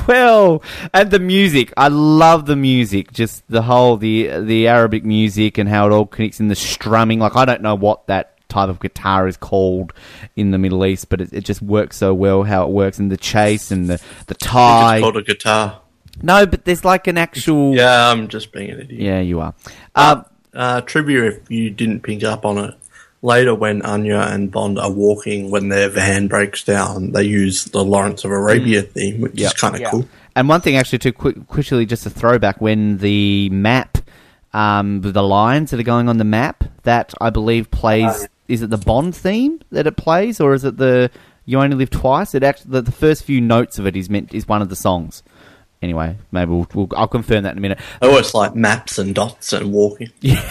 well, 0.07 0.63
and 0.93 1.11
the 1.11 1.19
music. 1.19 1.73
I 1.77 1.87
love 1.87 2.45
the 2.45 2.55
music. 2.55 3.11
Just 3.13 3.47
the 3.47 3.61
whole 3.61 3.97
the 3.97 4.27
the 4.41 4.67
Arabic 4.67 5.03
music 5.05 5.57
and 5.57 5.69
how 5.69 5.87
it 5.87 5.91
all 5.93 6.05
connects 6.05 6.39
in 6.39 6.47
the 6.47 6.55
strumming. 6.55 7.19
Like 7.19 7.35
I 7.35 7.45
don't 7.45 7.61
know 7.61 7.75
what 7.75 8.07
that 8.07 8.27
type 8.49 8.67
of 8.69 8.79
guitar 8.81 9.27
is 9.27 9.37
called 9.37 9.93
in 10.35 10.51
the 10.51 10.57
Middle 10.57 10.85
East, 10.85 11.07
but 11.09 11.21
it, 11.21 11.31
it 11.31 11.45
just 11.45 11.61
works 11.61 11.95
so 11.97 12.13
well 12.13 12.43
how 12.43 12.63
it 12.65 12.69
works 12.69 12.99
and 12.99 13.09
the 13.09 13.17
chase 13.17 13.71
and 13.71 13.89
the 13.89 13.97
the 14.27 14.35
It's 14.35 14.45
tie. 14.45 14.99
called 15.01 15.17
a 15.17 15.21
guitar. 15.23 15.80
No, 16.21 16.45
but 16.45 16.65
there's 16.65 16.83
like 16.85 17.07
an 17.07 17.17
actual. 17.17 17.75
Yeah, 17.75 18.09
I'm 18.09 18.27
just 18.27 18.51
being 18.51 18.69
an 18.69 18.81
idiot. 18.81 19.01
Yeah, 19.01 19.19
you 19.21 19.39
are. 19.39 19.53
Um, 19.95 20.25
Uh, 20.53 20.81
trivia, 20.81 21.25
if 21.27 21.49
you 21.49 21.69
didn't 21.69 22.01
pick 22.01 22.23
up 22.25 22.45
on 22.45 22.57
it, 22.57 22.75
later 23.21 23.55
when 23.55 23.81
Anya 23.83 24.17
and 24.19 24.51
Bond 24.51 24.77
are 24.77 24.91
walking, 24.91 25.49
when 25.49 25.69
their 25.69 25.87
van 25.87 26.27
breaks 26.27 26.63
down, 26.65 27.13
they 27.13 27.23
use 27.23 27.65
the 27.65 27.83
Lawrence 27.83 28.25
of 28.25 28.31
Arabia 28.31 28.81
theme, 28.81 29.21
which 29.21 29.39
Yep. 29.39 29.47
is 29.47 29.53
kind 29.61 29.75
of 29.75 29.81
Yeah. 29.81 29.91
cool. 29.91 30.07
And 30.35 30.49
one 30.49 30.59
thing, 30.59 30.75
actually, 30.75 30.99
too, 30.99 31.13
quick, 31.13 31.47
quickly, 31.47 31.85
just 31.85 32.05
a 32.05 32.09
throwback 32.09 32.59
when 32.59 32.97
the 32.97 33.49
map, 33.51 33.97
um, 34.53 34.99
the 35.01 35.23
lines 35.23 35.71
that 35.71 35.79
are 35.79 35.83
going 35.83 36.09
on 36.09 36.17
the 36.17 36.25
map, 36.25 36.65
that 36.83 37.13
I 37.21 37.29
believe 37.29 37.71
plays. 37.71 38.27
Is 38.49 38.61
it 38.61 38.69
the 38.69 38.77
Bond 38.77 39.15
theme 39.15 39.61
that 39.71 39.87
it 39.87 39.95
plays, 39.95 40.41
or 40.41 40.53
is 40.53 40.65
it 40.65 40.75
the 40.75 41.09
You 41.45 41.61
Only 41.61 41.77
Live 41.77 41.89
Twice? 41.91 42.35
It 42.35 42.43
actually 42.43 42.71
the, 42.71 42.81
the 42.81 42.91
first 42.91 43.23
few 43.23 43.39
notes 43.39 43.79
of 43.79 43.85
it 43.87 43.95
is 43.95 44.09
meant 44.09 44.33
is 44.33 44.47
one 44.49 44.61
of 44.61 44.67
the 44.67 44.75
songs. 44.75 45.23
Anyway, 45.81 46.15
maybe 46.31 46.51
we'll, 46.51 46.67
we'll 46.75 46.87
I'll 46.95 47.07
confirm 47.07 47.43
that 47.43 47.53
in 47.53 47.57
a 47.57 47.61
minute. 47.61 47.79
I 48.01 48.07
always 48.07 48.35
like 48.35 48.55
maps 48.55 48.99
and 48.99 49.15
dots 49.15 49.51
and 49.51 49.73
walking. 49.73 50.11
Isn't 50.21 50.43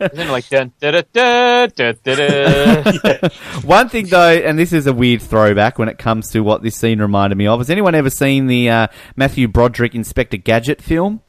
it 0.00 0.30
like 0.30 0.48
dun, 0.48 0.72
da, 0.78 0.92
da, 0.92 1.02
da, 1.12 1.66
da, 1.66 1.92
da, 2.04 2.82
da. 2.82 3.28
One 3.64 3.88
thing 3.88 4.06
though, 4.06 4.30
and 4.30 4.56
this 4.56 4.72
is 4.72 4.86
a 4.86 4.92
weird 4.92 5.20
throwback 5.20 5.80
when 5.80 5.88
it 5.88 5.98
comes 5.98 6.30
to 6.30 6.40
what 6.40 6.62
this 6.62 6.76
scene 6.76 7.00
reminded 7.00 7.36
me 7.36 7.48
of. 7.48 7.58
Has 7.58 7.70
anyone 7.70 7.96
ever 7.96 8.10
seen 8.10 8.46
the 8.46 8.70
uh, 8.70 8.86
Matthew 9.16 9.48
Broderick 9.48 9.96
Inspector 9.96 10.36
Gadget 10.36 10.80
film? 10.80 11.22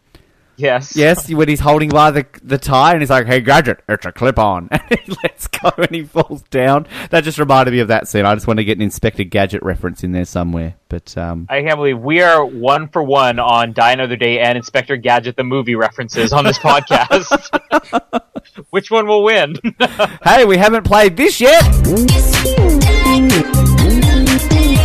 Yes. 0.59 0.93
Yes, 0.99 1.29
when 1.31 1.47
he's 1.47 1.61
holding 1.61 1.89
by 1.89 2.11
the 2.11 2.25
the 2.43 2.57
tie 2.57 2.91
and 2.91 3.01
he's 3.01 3.09
like, 3.09 3.25
"Hey, 3.27 3.39
Gadget, 3.39 3.79
it's 3.87 4.05
a 4.05 4.11
clip 4.11 4.37
on," 4.37 4.67
and 4.71 4.81
he 4.89 5.15
lets 5.23 5.47
go 5.47 5.69
and 5.77 5.89
he 5.91 6.03
falls 6.03 6.41
down. 6.51 6.85
That 7.11 7.23
just 7.23 7.39
reminded 7.39 7.71
me 7.71 7.79
of 7.79 7.87
that 7.87 8.07
scene. 8.09 8.25
I 8.25 8.33
just 8.35 8.45
want 8.45 8.57
to 8.59 8.65
get 8.65 8.77
an 8.77 8.81
Inspector 8.81 9.23
Gadget 9.25 9.63
reference 9.63 10.03
in 10.03 10.11
there 10.11 10.25
somewhere. 10.25 10.75
But 10.89 11.17
um, 11.17 11.47
I 11.49 11.61
can't 11.61 11.77
believe 11.77 11.99
we 11.99 12.21
are 12.21 12.43
one 12.45 12.89
for 12.89 13.01
one 13.01 13.39
on 13.39 13.71
Die 13.73 13.91
Another 13.91 14.17
Day 14.17 14.39
and 14.39 14.57
Inspector 14.57 14.95
Gadget 14.97 15.37
the 15.37 15.43
movie 15.45 15.75
references 15.75 16.33
on 16.33 16.43
this 16.43 16.59
podcast. 16.67 17.29
Which 18.71 18.91
one 18.91 19.07
will 19.07 19.23
win? 19.23 19.55
hey, 20.23 20.43
we 20.45 20.57
haven't 20.57 20.83
played 20.83 21.15
this 21.15 21.39
yet. 21.39 21.63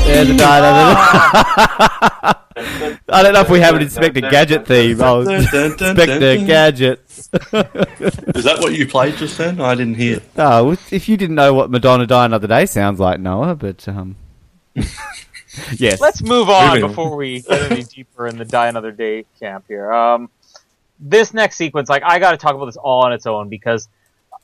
Yeah, 0.07 0.25
the 0.25 0.37
die- 0.37 2.35
I 2.57 3.22
don't 3.22 3.32
know 3.32 3.40
if 3.40 3.50
we 3.50 3.61
have 3.61 3.74
an 3.74 3.82
Inspector 3.82 4.20
Gadget 4.20 4.66
theme. 4.66 4.96
Dun, 4.98 5.24
dun, 5.24 5.44
dun, 5.50 5.64
Inspector 5.72 6.05
dun, 6.07 6.20
dun. 6.20 6.46
Gadget. 6.46 7.00
Is 7.09 8.44
that 8.44 8.59
what 8.61 8.74
you 8.74 8.86
played 8.86 9.16
just 9.16 9.36
then? 9.38 9.61
I 9.61 9.74
didn't 9.74 9.94
hear. 9.94 10.20
Oh, 10.36 10.72
if 10.90 11.09
you 11.09 11.16
didn't 11.16 11.36
know 11.36 11.52
what 11.55 11.70
Madonna 11.70 12.07
Die 12.07 12.24
Another 12.24 12.46
Day 12.46 12.66
sounds 12.66 13.00
like, 13.00 13.18
Noah, 13.20 13.55
but 13.57 13.86
um, 13.88 14.16
yes. 15.76 16.00
Let's 16.00 16.22
move 16.22 16.48
on 16.48 16.74
Moving 16.74 16.88
before 16.88 17.16
we 17.16 17.40
get 17.40 17.70
any 17.72 17.82
deeper 17.82 18.26
in 18.26 18.38
the 18.38 18.44
Die 18.44 18.68
Another 18.68 18.92
Day 18.92 19.24
camp 19.40 19.64
here. 19.68 19.92
Um, 19.92 20.30
this 21.00 21.34
next 21.34 21.57
sequence, 21.57 21.88
like, 21.88 22.02
I 22.05 22.18
got 22.18 22.32
to 22.32 22.36
talk 22.36 22.55
about 22.55 22.66
this 22.66 22.76
all 22.76 23.05
on 23.05 23.12
its 23.12 23.26
own 23.26 23.48
because 23.48 23.88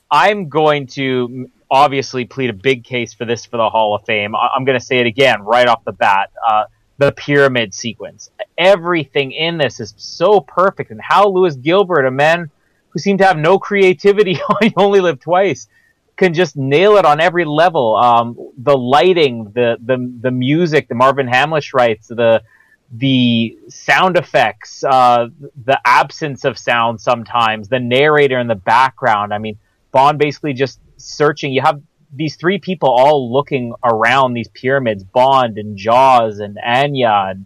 I'm 0.09 0.49
going 0.49 0.87
to 0.87 1.49
obviously 1.69 2.25
plead 2.25 2.49
a 2.49 2.53
big 2.53 2.83
case 2.83 3.13
for 3.13 3.23
this 3.23 3.45
for 3.45 3.55
the 3.57 3.69
Hall 3.69 3.95
of 3.95 4.03
Fame. 4.05 4.35
I- 4.35 4.49
I'm 4.55 4.65
going 4.65 4.77
to 4.77 4.85
say 4.85 4.99
it 4.99 5.05
again 5.05 5.41
right 5.43 5.67
off 5.67 5.83
the 5.85 5.93
bat. 5.93 6.29
Uh, 6.45 6.65
the 7.01 7.11
pyramid 7.13 7.73
sequence. 7.73 8.29
Everything 8.59 9.31
in 9.31 9.57
this 9.57 9.79
is 9.79 9.95
so 9.97 10.39
perfect, 10.39 10.91
and 10.91 11.01
how 11.01 11.27
Lewis 11.27 11.55
Gilbert, 11.55 12.05
a 12.05 12.11
man 12.11 12.51
who 12.89 12.99
seemed 12.99 13.17
to 13.19 13.25
have 13.25 13.39
no 13.39 13.57
creativity, 13.57 14.33
you 14.61 14.71
only 14.77 14.99
lived 14.99 15.23
twice, 15.23 15.67
can 16.15 16.35
just 16.35 16.55
nail 16.55 16.97
it 16.97 17.05
on 17.05 17.19
every 17.19 17.43
level. 17.43 17.95
Um, 17.95 18.37
the 18.55 18.77
lighting, 18.77 19.45
the 19.45 19.77
the 19.83 19.97
the 20.21 20.29
music, 20.29 20.89
the 20.89 20.93
Marvin 20.93 21.27
Hamlisch 21.27 21.73
writes, 21.73 22.07
the 22.07 22.43
the 22.91 23.57
sound 23.67 24.15
effects, 24.15 24.83
uh, 24.83 25.29
the 25.65 25.79
absence 25.83 26.45
of 26.45 26.55
sound 26.55 27.01
sometimes, 27.01 27.67
the 27.67 27.79
narrator 27.79 28.37
in 28.37 28.45
the 28.45 28.53
background. 28.53 29.33
I 29.33 29.39
mean, 29.39 29.57
Bond 29.91 30.19
basically 30.19 30.53
just 30.53 30.79
searching. 30.97 31.51
You 31.51 31.61
have 31.61 31.81
these 32.13 32.35
three 32.35 32.59
people 32.59 32.89
all 32.89 33.31
looking 33.31 33.73
around 33.83 34.33
these 34.33 34.49
pyramids, 34.49 35.03
Bond 35.03 35.57
and 35.57 35.77
Jaws 35.77 36.39
and 36.39 36.57
Anya. 36.63 37.25
And 37.29 37.45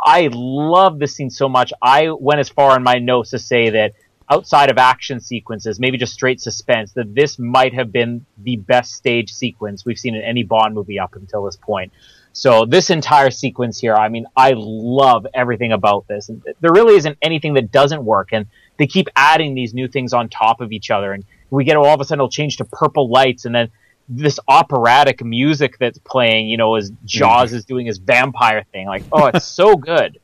I 0.00 0.30
love 0.32 0.98
this 0.98 1.14
scene 1.14 1.30
so 1.30 1.48
much. 1.48 1.72
I 1.82 2.10
went 2.10 2.40
as 2.40 2.48
far 2.48 2.76
in 2.76 2.82
my 2.82 2.98
notes 2.98 3.30
to 3.30 3.38
say 3.38 3.70
that 3.70 3.92
outside 4.30 4.70
of 4.70 4.78
action 4.78 5.20
sequences, 5.20 5.80
maybe 5.80 5.98
just 5.98 6.12
straight 6.12 6.40
suspense, 6.40 6.92
that 6.92 7.14
this 7.14 7.38
might 7.38 7.74
have 7.74 7.92
been 7.92 8.24
the 8.38 8.56
best 8.56 8.94
stage 8.94 9.32
sequence 9.32 9.84
we've 9.84 9.98
seen 9.98 10.14
in 10.14 10.22
any 10.22 10.42
Bond 10.42 10.74
movie 10.74 10.98
up 10.98 11.14
until 11.14 11.44
this 11.44 11.56
point. 11.56 11.92
So 12.32 12.66
this 12.66 12.90
entire 12.90 13.30
sequence 13.30 13.78
here, 13.78 13.94
I 13.94 14.08
mean, 14.08 14.26
I 14.36 14.52
love 14.54 15.26
everything 15.34 15.72
about 15.72 16.06
this. 16.08 16.28
And 16.28 16.42
there 16.60 16.72
really 16.72 16.94
isn't 16.96 17.18
anything 17.22 17.54
that 17.54 17.72
doesn't 17.72 18.04
work, 18.04 18.28
and 18.32 18.46
they 18.76 18.86
keep 18.86 19.08
adding 19.16 19.54
these 19.54 19.74
new 19.74 19.88
things 19.88 20.12
on 20.12 20.28
top 20.28 20.60
of 20.60 20.70
each 20.72 20.90
other. 20.90 21.12
And 21.12 21.24
we 21.50 21.64
get 21.64 21.76
all 21.76 21.86
of 21.86 22.00
a 22.00 22.04
sudden 22.04 22.20
it'll 22.20 22.28
change 22.28 22.58
to 22.58 22.64
purple 22.64 23.10
lights, 23.10 23.44
and 23.44 23.54
then 23.54 23.70
this 24.08 24.40
operatic 24.48 25.22
music 25.22 25.78
that's 25.78 25.98
playing, 25.98 26.48
you 26.48 26.56
know, 26.56 26.74
as 26.76 26.90
Jaws 27.04 27.52
is 27.52 27.64
doing 27.64 27.86
his 27.86 27.98
vampire 27.98 28.64
thing. 28.72 28.86
Like, 28.86 29.04
oh, 29.12 29.26
it's 29.26 29.44
so 29.44 29.76
good. 29.76 30.18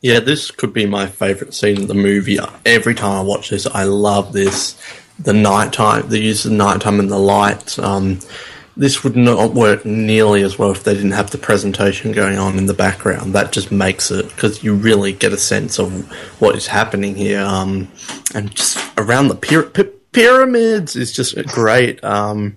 Yeah, 0.00 0.20
this 0.20 0.50
could 0.50 0.72
be 0.72 0.86
my 0.86 1.06
favorite 1.06 1.54
scene 1.54 1.80
in 1.80 1.86
the 1.88 1.94
movie. 1.94 2.38
Every 2.66 2.94
time 2.94 3.12
I 3.12 3.22
watch 3.22 3.48
this, 3.48 3.66
I 3.66 3.84
love 3.84 4.32
this. 4.32 4.78
The 5.18 5.32
nighttime, 5.32 6.08
the 6.08 6.18
use 6.18 6.44
of 6.44 6.50
the 6.50 6.56
nighttime 6.56 7.00
and 7.00 7.10
the 7.10 7.18
lights. 7.18 7.78
Um, 7.78 8.18
this 8.76 9.04
would 9.04 9.16
not 9.16 9.54
work 9.54 9.84
nearly 9.84 10.42
as 10.42 10.58
well 10.58 10.72
if 10.72 10.82
they 10.82 10.94
didn't 10.94 11.12
have 11.12 11.30
the 11.30 11.38
presentation 11.38 12.12
going 12.12 12.36
on 12.36 12.58
in 12.58 12.66
the 12.66 12.74
background. 12.74 13.32
That 13.32 13.52
just 13.52 13.70
makes 13.70 14.10
it 14.10 14.28
because 14.28 14.64
you 14.64 14.74
really 14.74 15.12
get 15.12 15.32
a 15.32 15.38
sense 15.38 15.78
of 15.78 16.10
what 16.40 16.56
is 16.56 16.66
happening 16.66 17.14
here. 17.14 17.40
Um, 17.40 17.90
and 18.34 18.54
just 18.54 18.78
around 18.98 19.28
the 19.28 19.36
py- 19.36 19.90
pyramids 20.14 20.96
is 20.96 21.12
just 21.12 21.36
great. 21.46 22.02
Um, 22.02 22.56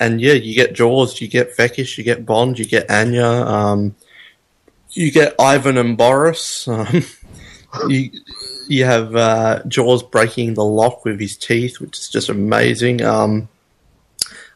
and 0.00 0.20
yeah, 0.20 0.32
you 0.32 0.54
get 0.54 0.74
Jaws, 0.74 1.20
you 1.20 1.28
get 1.28 1.56
Fekkesh, 1.56 1.98
you 1.98 2.04
get 2.04 2.24
Bond, 2.24 2.58
you 2.58 2.64
get 2.64 2.90
Anya. 2.90 3.26
Um, 3.26 3.94
you 4.90 5.10
get 5.10 5.34
Ivan 5.38 5.76
and 5.76 5.96
Boris. 5.96 6.66
Um, 6.66 7.04
you 7.88 8.10
you 8.68 8.84
have 8.84 9.14
uh, 9.14 9.62
Jaws 9.68 10.02
breaking 10.02 10.54
the 10.54 10.64
lock 10.64 11.04
with 11.04 11.20
his 11.20 11.36
teeth, 11.36 11.80
which 11.80 11.98
is 11.98 12.08
just 12.08 12.28
amazing. 12.28 13.02
Um, 13.02 13.48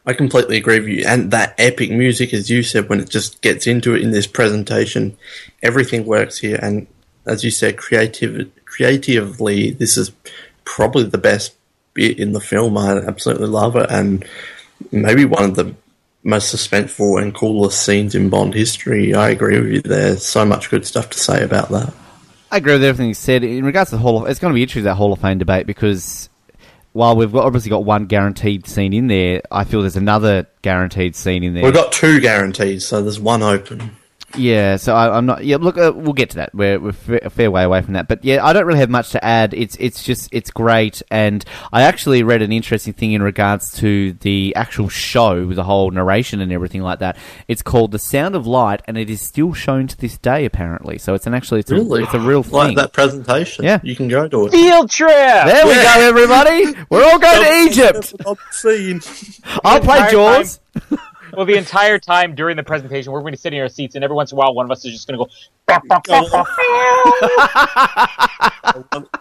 I 0.06 0.14
completely 0.14 0.56
agree 0.56 0.80
with 0.80 0.88
you. 0.88 1.04
And 1.06 1.30
that 1.32 1.54
epic 1.58 1.90
music, 1.90 2.32
as 2.32 2.48
you 2.48 2.62
said, 2.62 2.88
when 2.88 3.00
it 3.00 3.10
just 3.10 3.42
gets 3.42 3.66
into 3.66 3.94
it 3.94 4.00
in 4.00 4.10
this 4.10 4.26
presentation, 4.26 5.18
everything 5.62 6.06
works 6.06 6.38
here. 6.38 6.58
And 6.62 6.86
as 7.26 7.44
you 7.44 7.50
said, 7.50 7.76
creative, 7.76 8.50
creatively, 8.64 9.70
this 9.70 9.98
is 9.98 10.12
probably 10.64 11.04
the 11.04 11.18
best 11.18 11.57
bit 11.98 12.20
in 12.20 12.32
the 12.32 12.40
film. 12.40 12.78
I 12.78 12.96
absolutely 12.98 13.48
love 13.48 13.74
it. 13.74 13.90
And 13.90 14.24
maybe 14.92 15.24
one 15.24 15.44
of 15.44 15.56
the 15.56 15.74
most 16.22 16.54
suspenseful 16.54 17.20
and 17.20 17.34
coolest 17.34 17.84
scenes 17.84 18.14
in 18.14 18.30
Bond 18.30 18.54
history. 18.54 19.14
I 19.14 19.30
agree 19.30 19.60
with 19.60 19.72
you. 19.72 19.82
There's 19.82 20.24
so 20.24 20.44
much 20.44 20.70
good 20.70 20.86
stuff 20.86 21.10
to 21.10 21.18
say 21.18 21.42
about 21.42 21.70
that. 21.70 21.92
I 22.50 22.58
agree 22.58 22.74
with 22.74 22.84
everything 22.84 23.08
you 23.08 23.14
said. 23.14 23.42
In 23.42 23.64
regards 23.64 23.90
to 23.90 23.96
the 23.96 24.02
Hall 24.02 24.22
of, 24.22 24.28
it's 24.28 24.38
going 24.38 24.52
to 24.52 24.54
be 24.54 24.62
interesting 24.62 24.84
that 24.84 24.94
Hall 24.94 25.12
of 25.12 25.20
Fame 25.20 25.38
debate 25.38 25.66
because 25.66 26.28
while 26.92 27.16
we've 27.16 27.32
got, 27.32 27.44
obviously 27.44 27.70
got 27.70 27.84
one 27.84 28.06
guaranteed 28.06 28.66
scene 28.66 28.92
in 28.92 29.08
there, 29.08 29.42
I 29.50 29.64
feel 29.64 29.80
there's 29.80 29.96
another 29.96 30.46
guaranteed 30.62 31.16
scene 31.16 31.42
in 31.42 31.54
there. 31.54 31.64
We've 31.64 31.74
got 31.74 31.92
two 31.92 32.20
guarantees, 32.20 32.86
so 32.86 33.02
there's 33.02 33.20
one 33.20 33.42
open. 33.42 33.90
Yeah, 34.36 34.76
so 34.76 34.94
I, 34.94 35.16
I'm 35.16 35.24
not. 35.24 35.42
Yeah, 35.44 35.56
look, 35.56 35.78
uh, 35.78 35.90
we'll 35.94 36.12
get 36.12 36.30
to 36.30 36.36
that. 36.36 36.54
We're, 36.54 36.78
we're 36.78 36.92
fa- 36.92 37.24
a 37.24 37.30
fair 37.30 37.50
way 37.50 37.62
away 37.64 37.80
from 37.80 37.94
that, 37.94 38.08
but 38.08 38.22
yeah, 38.24 38.44
I 38.44 38.52
don't 38.52 38.66
really 38.66 38.80
have 38.80 38.90
much 38.90 39.10
to 39.10 39.24
add. 39.24 39.54
It's 39.54 39.74
it's 39.80 40.02
just 40.04 40.28
it's 40.32 40.50
great, 40.50 41.00
and 41.10 41.42
I 41.72 41.82
actually 41.82 42.22
read 42.22 42.42
an 42.42 42.52
interesting 42.52 42.92
thing 42.92 43.12
in 43.12 43.22
regards 43.22 43.72
to 43.78 44.12
the 44.12 44.54
actual 44.54 44.90
show, 44.90 45.46
with 45.46 45.56
the 45.56 45.64
whole 45.64 45.90
narration 45.90 46.42
and 46.42 46.52
everything 46.52 46.82
like 46.82 46.98
that. 46.98 47.16
It's 47.48 47.62
called 47.62 47.90
The 47.90 47.98
Sound 47.98 48.34
of 48.34 48.46
Light, 48.46 48.82
and 48.86 48.98
it 48.98 49.08
is 49.08 49.22
still 49.22 49.54
shown 49.54 49.86
to 49.86 49.96
this 49.96 50.18
day, 50.18 50.44
apparently. 50.44 50.98
So 50.98 51.14
it's 51.14 51.26
an 51.26 51.32
actually 51.32 51.60
it's, 51.60 51.70
Really? 51.70 52.02
a, 52.02 52.04
it's 52.04 52.14
a 52.14 52.20
real 52.20 52.42
thing. 52.42 52.52
Like 52.52 52.76
that 52.76 52.92
presentation. 52.92 53.64
Yeah. 53.64 53.80
You 53.82 53.96
can 53.96 54.08
go 54.08 54.28
to 54.28 54.46
it. 54.46 54.50
Field 54.52 54.90
trip. 54.90 55.08
There 55.10 55.66
we 55.66 55.72
go, 55.72 55.94
everybody. 56.00 56.66
We're 56.90 57.04
all 57.04 57.18
going 57.18 57.44
to 57.44 57.70
Egypt. 57.70 58.12
I'll 59.64 59.80
play 59.80 60.10
Jaws. 60.10 60.60
Well, 61.32 61.46
the 61.46 61.56
entire 61.56 61.98
time 61.98 62.34
during 62.34 62.56
the 62.56 62.62
presentation, 62.62 63.12
we're 63.12 63.20
going 63.20 63.32
to 63.32 63.38
be 63.38 63.40
sitting 63.40 63.58
in 63.58 63.62
our 63.62 63.68
seats, 63.68 63.94
and 63.94 64.04
every 64.04 64.14
once 64.16 64.32
in 64.32 64.36
a 64.36 64.38
while, 64.38 64.54
one 64.54 64.66
of 64.66 64.70
us 64.70 64.84
is 64.84 64.92
just 64.92 65.08
going 65.08 65.18
to 65.18 65.24
go. 65.26 65.30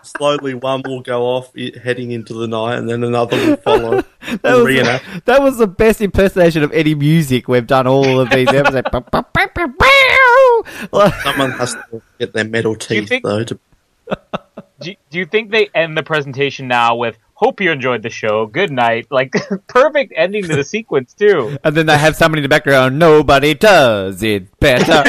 Slowly, 0.04 0.54
one 0.54 0.82
will 0.86 1.02
go 1.02 1.24
off 1.24 1.54
heading 1.56 2.12
into 2.12 2.34
the 2.34 2.48
night, 2.48 2.78
and 2.78 2.88
then 2.90 3.04
another 3.04 3.38
will 3.38 3.56
follow. 3.58 4.04
That 4.42 4.56
was, 4.56 4.66
reenact. 4.66 5.26
that 5.26 5.42
was 5.42 5.58
the 5.58 5.68
best 5.68 6.02
impersonation 6.02 6.62
of 6.62 6.74
any 6.74 6.94
music 6.96 7.48
we've 7.48 7.66
done 7.66 7.88
all 7.88 8.20
of 8.20 8.30
these 8.30 8.50
episodes. 8.50 8.86
Like- 10.92 11.14
Someone 11.24 11.52
has 11.52 11.74
to 11.74 12.02
get 12.20 12.34
their 12.34 12.44
metal 12.44 12.76
teeth, 12.76 13.08
think- 13.08 13.24
though. 13.24 13.46
To... 13.46 13.58
Do, 14.82 14.94
do 15.10 15.20
you 15.20 15.26
think 15.26 15.52
they 15.52 15.70
end 15.74 15.98
the 15.98 16.04
presentation 16.04 16.68
now 16.68 16.96
with 16.96 17.18
"Hope 17.38 17.62
you 17.62 17.72
enjoyed 17.72 18.02
the 18.02 18.10
show. 18.10 18.46
Good 18.48 18.72
night." 18.72 19.08
Like 19.12 19.34
perfect 19.68 20.14
ending 20.16 20.44
to 20.50 20.56
the 20.56 20.64
sequence 20.76 21.14
too. 21.14 21.58
and 21.64 21.76
then 21.78 21.90
I 21.90 21.96
have 21.98 22.16
somebody 22.16 22.40
in 22.40 22.44
the 22.44 22.50
background. 22.50 22.98
Nobody 23.00 23.54
does 23.54 24.24
it 24.24 24.60
better. 24.60 25.04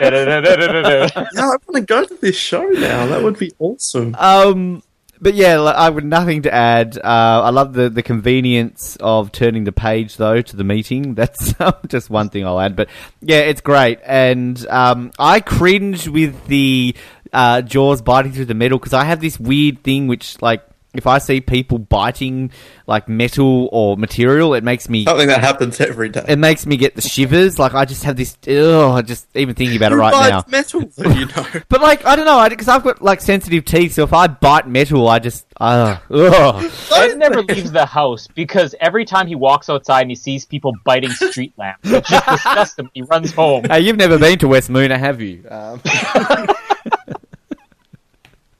Yeah, 0.00 1.20
I 1.36 1.46
want 1.46 1.74
to 1.74 1.80
go 1.82 2.04
to 2.04 2.14
this 2.16 2.36
show 2.36 2.62
now. 2.62 3.06
That 3.06 3.22
would 3.22 3.38
be 3.38 3.52
awesome. 3.58 4.14
um, 4.18 4.82
but 5.20 5.34
yeah, 5.34 5.58
like, 5.58 5.74
I 5.74 5.90
would 5.90 6.04
nothing 6.04 6.42
to 6.42 6.54
add. 6.54 6.96
Uh, 6.96 7.42
I 7.44 7.50
love 7.50 7.72
the 7.72 7.88
the 7.90 8.02
convenience 8.02 8.96
of 9.00 9.32
turning 9.32 9.64
the 9.64 9.72
page 9.72 10.16
though 10.16 10.40
to 10.40 10.56
the 10.56 10.64
meeting. 10.64 11.14
That's 11.20 11.54
just 11.88 12.10
one 12.10 12.28
thing 12.30 12.46
I'll 12.46 12.60
add. 12.60 12.76
But 12.76 12.88
yeah, 13.20 13.40
it's 13.40 13.60
great, 13.60 13.98
and 14.04 14.64
um, 14.68 15.10
I 15.18 15.40
cringe 15.40 16.06
with 16.08 16.46
the 16.46 16.94
uh, 17.32 17.62
jaws 17.62 18.00
biting 18.02 18.32
through 18.32 18.44
the 18.46 18.54
metal 18.54 18.78
because 18.78 18.94
I 18.94 19.04
have 19.04 19.20
this 19.20 19.38
weird 19.38 19.82
thing 19.82 20.06
which 20.06 20.40
like. 20.42 20.62
If 20.94 21.06
I 21.06 21.18
see 21.18 21.42
people 21.42 21.78
biting 21.78 22.50
like 22.86 23.10
metal 23.10 23.68
or 23.72 23.98
material, 23.98 24.54
it 24.54 24.64
makes 24.64 24.88
me 24.88 25.04
Something 25.04 25.28
that 25.28 25.40
happens 25.40 25.80
every 25.82 26.08
day. 26.08 26.24
it 26.26 26.38
makes 26.38 26.64
me 26.64 26.78
get 26.78 26.96
the 26.96 27.02
shivers. 27.02 27.58
Like 27.58 27.74
I 27.74 27.84
just 27.84 28.04
have 28.04 28.16
this. 28.16 28.36
Ugh, 28.48 29.06
just 29.06 29.26
even 29.36 29.54
thinking 29.54 29.76
about 29.76 29.92
it 29.92 29.96
Who 29.96 30.00
right 30.00 30.30
now. 30.30 30.40
bites 30.42 30.72
metal, 30.72 30.90
you 31.14 31.26
know. 31.26 31.46
But 31.68 31.82
like 31.82 32.06
I 32.06 32.16
don't 32.16 32.24
know, 32.24 32.48
because 32.48 32.68
I've 32.68 32.82
got 32.82 33.02
like 33.02 33.20
sensitive 33.20 33.66
teeth, 33.66 33.92
so 33.92 34.02
if 34.04 34.14
I 34.14 34.28
bite 34.28 34.66
metal, 34.66 35.06
I 35.08 35.18
just 35.18 35.44
uh, 35.60 35.98
ugh. 36.10 36.72
Ed 36.96 37.18
never 37.18 37.42
leaves 37.42 37.70
the 37.70 37.84
house 37.84 38.26
because 38.26 38.74
every 38.80 39.04
time 39.04 39.26
he 39.26 39.34
walks 39.34 39.68
outside 39.68 40.00
and 40.02 40.10
he 40.10 40.16
sees 40.16 40.46
people 40.46 40.72
biting 40.84 41.10
street 41.10 41.52
lamps, 41.58 41.88
it 41.90 42.04
just 42.06 42.26
disgusts 42.26 42.78
him. 42.78 42.90
He 42.94 43.02
runs 43.02 43.32
home. 43.34 43.64
Hey, 43.64 43.80
you've 43.80 43.96
never 43.98 44.18
been 44.18 44.38
to 44.38 44.48
West 44.48 44.70
Moona, 44.70 44.96
have 44.98 45.20
you? 45.20 45.44
Um, 45.50 45.82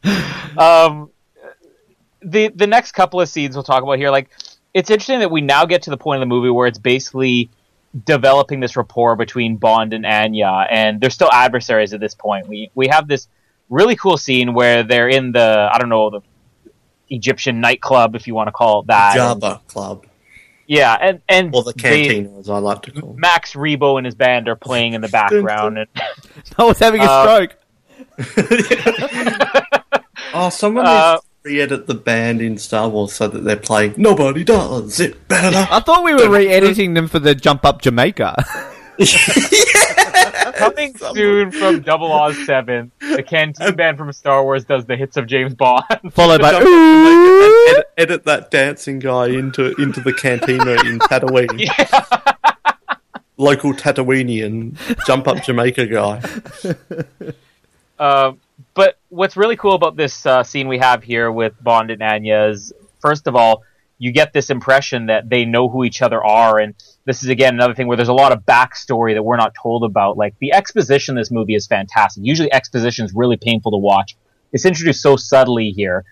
um, 0.58 1.10
the 2.30 2.48
the 2.48 2.66
next 2.66 2.92
couple 2.92 3.20
of 3.20 3.28
scenes 3.28 3.56
we'll 3.56 3.62
talk 3.64 3.82
about 3.82 3.98
here, 3.98 4.10
like 4.10 4.30
it's 4.74 4.90
interesting 4.90 5.20
that 5.20 5.30
we 5.30 5.40
now 5.40 5.64
get 5.64 5.82
to 5.82 5.90
the 5.90 5.96
point 5.96 6.18
of 6.18 6.20
the 6.20 6.26
movie 6.34 6.50
where 6.50 6.66
it's 6.66 6.78
basically 6.78 7.50
developing 8.04 8.60
this 8.60 8.76
rapport 8.76 9.16
between 9.16 9.56
Bond 9.56 9.92
and 9.94 10.04
Anya, 10.04 10.66
and 10.70 11.00
they're 11.00 11.10
still 11.10 11.30
adversaries 11.32 11.92
at 11.94 12.00
this 12.00 12.14
point. 12.14 12.46
We 12.48 12.70
we 12.74 12.88
have 12.88 13.08
this 13.08 13.28
really 13.70 13.96
cool 13.96 14.16
scene 14.16 14.54
where 14.54 14.82
they're 14.82 15.08
in 15.08 15.32
the 15.32 15.68
I 15.72 15.78
don't 15.78 15.88
know 15.88 16.10
the 16.10 16.20
Egyptian 17.10 17.60
nightclub, 17.60 18.14
if 18.14 18.26
you 18.26 18.34
want 18.34 18.48
to 18.48 18.52
call 18.52 18.80
it 18.80 18.86
that. 18.88 19.16
And- 19.16 19.40
Java 19.40 19.60
Club. 19.66 20.04
yeah, 20.66 20.94
and 21.00 21.22
and 21.28 21.54
Or 21.54 21.62
the 21.62 21.72
they- 21.72 22.04
cantina, 22.04 22.38
as 22.38 22.50
I 22.50 22.58
like 22.58 22.82
to 22.82 22.90
call 22.92 23.12
it. 23.12 23.16
Max 23.18 23.54
Rebo 23.54 23.96
and 23.96 24.04
his 24.04 24.14
band 24.14 24.48
are 24.48 24.56
playing 24.56 24.92
in 24.92 25.00
the 25.00 25.08
background, 25.08 25.78
and 25.78 25.88
I 26.58 26.64
was 26.64 26.78
having 26.78 27.00
a 27.00 27.04
Uh, 27.04 27.24
stroke. 27.24 27.56
Oh, 30.34 30.50
someone 30.50 30.84
Uh, 30.86 31.12
needs 31.12 31.22
to 31.22 31.27
re-edit 31.48 31.86
the 31.86 31.94
band 31.94 32.42
in 32.42 32.58
Star 32.58 32.90
Wars 32.90 33.14
so 33.14 33.26
that 33.26 33.42
they're 33.42 33.56
playing 33.56 33.94
Nobody 33.96 34.44
Does 34.44 35.00
It 35.00 35.26
Better. 35.28 35.66
I 35.70 35.80
thought 35.80 36.04
we 36.04 36.14
were 36.14 36.28
re-editing 36.28 36.92
them 36.92 37.08
for 37.08 37.18
the 37.18 37.34
Jump 37.34 37.64
Up 37.64 37.80
Jamaica. 37.80 38.44
coming 40.54 40.94
soon 40.98 41.50
from 41.50 41.80
Double 41.80 42.12
Oz 42.12 42.36
Seven, 42.44 42.92
the 43.00 43.22
Canteen 43.22 43.74
Band 43.76 43.96
from 43.96 44.12
Star 44.12 44.44
Wars 44.44 44.66
does 44.66 44.84
the 44.84 44.96
hits 44.96 45.16
of 45.16 45.26
James 45.26 45.54
Bond. 45.54 45.84
Followed 46.10 46.40
by 46.42 46.60
ooh. 46.60 47.68
edit, 47.70 47.86
edit 47.96 48.24
that 48.24 48.50
dancing 48.50 48.98
guy 48.98 49.28
into 49.28 49.74
into 49.80 50.00
the 50.00 50.12
cantina 50.12 50.72
in 50.84 50.98
Tatooine. 50.98 51.66
Local 53.38 53.72
Tatooinean 53.72 54.76
jump 55.06 55.28
up 55.28 55.42
Jamaica 55.44 55.86
guy. 55.86 56.20
Uh, 57.98 58.32
but 58.78 58.96
what's 59.08 59.36
really 59.36 59.56
cool 59.56 59.74
about 59.74 59.96
this 59.96 60.24
uh, 60.24 60.44
scene 60.44 60.68
we 60.68 60.78
have 60.78 61.02
here 61.02 61.32
with 61.32 61.52
Bond 61.60 61.90
and 61.90 62.00
Anya 62.00 62.44
is, 62.44 62.72
first 63.00 63.26
of 63.26 63.34
all, 63.34 63.64
you 63.98 64.12
get 64.12 64.32
this 64.32 64.50
impression 64.50 65.06
that 65.06 65.28
they 65.28 65.44
know 65.44 65.68
who 65.68 65.82
each 65.82 66.00
other 66.00 66.24
are, 66.24 66.60
and 66.60 66.76
this 67.04 67.24
is 67.24 67.28
again 67.28 67.54
another 67.54 67.74
thing 67.74 67.88
where 67.88 67.96
there's 67.96 68.08
a 68.08 68.12
lot 68.14 68.30
of 68.30 68.46
backstory 68.46 69.14
that 69.14 69.22
we're 69.24 69.36
not 69.36 69.52
told 69.60 69.82
about. 69.82 70.16
Like 70.16 70.36
the 70.38 70.52
exposition 70.52 71.16
in 71.16 71.20
this 71.20 71.32
movie 71.32 71.56
is 71.56 71.66
fantastic. 71.66 72.24
Usually, 72.24 72.52
exposition 72.52 73.04
is 73.04 73.12
really 73.16 73.36
painful 73.36 73.72
to 73.72 73.78
watch. 73.78 74.16
It's 74.52 74.64
introduced 74.64 75.02
so 75.02 75.16
subtly 75.16 75.70
here. 75.70 76.04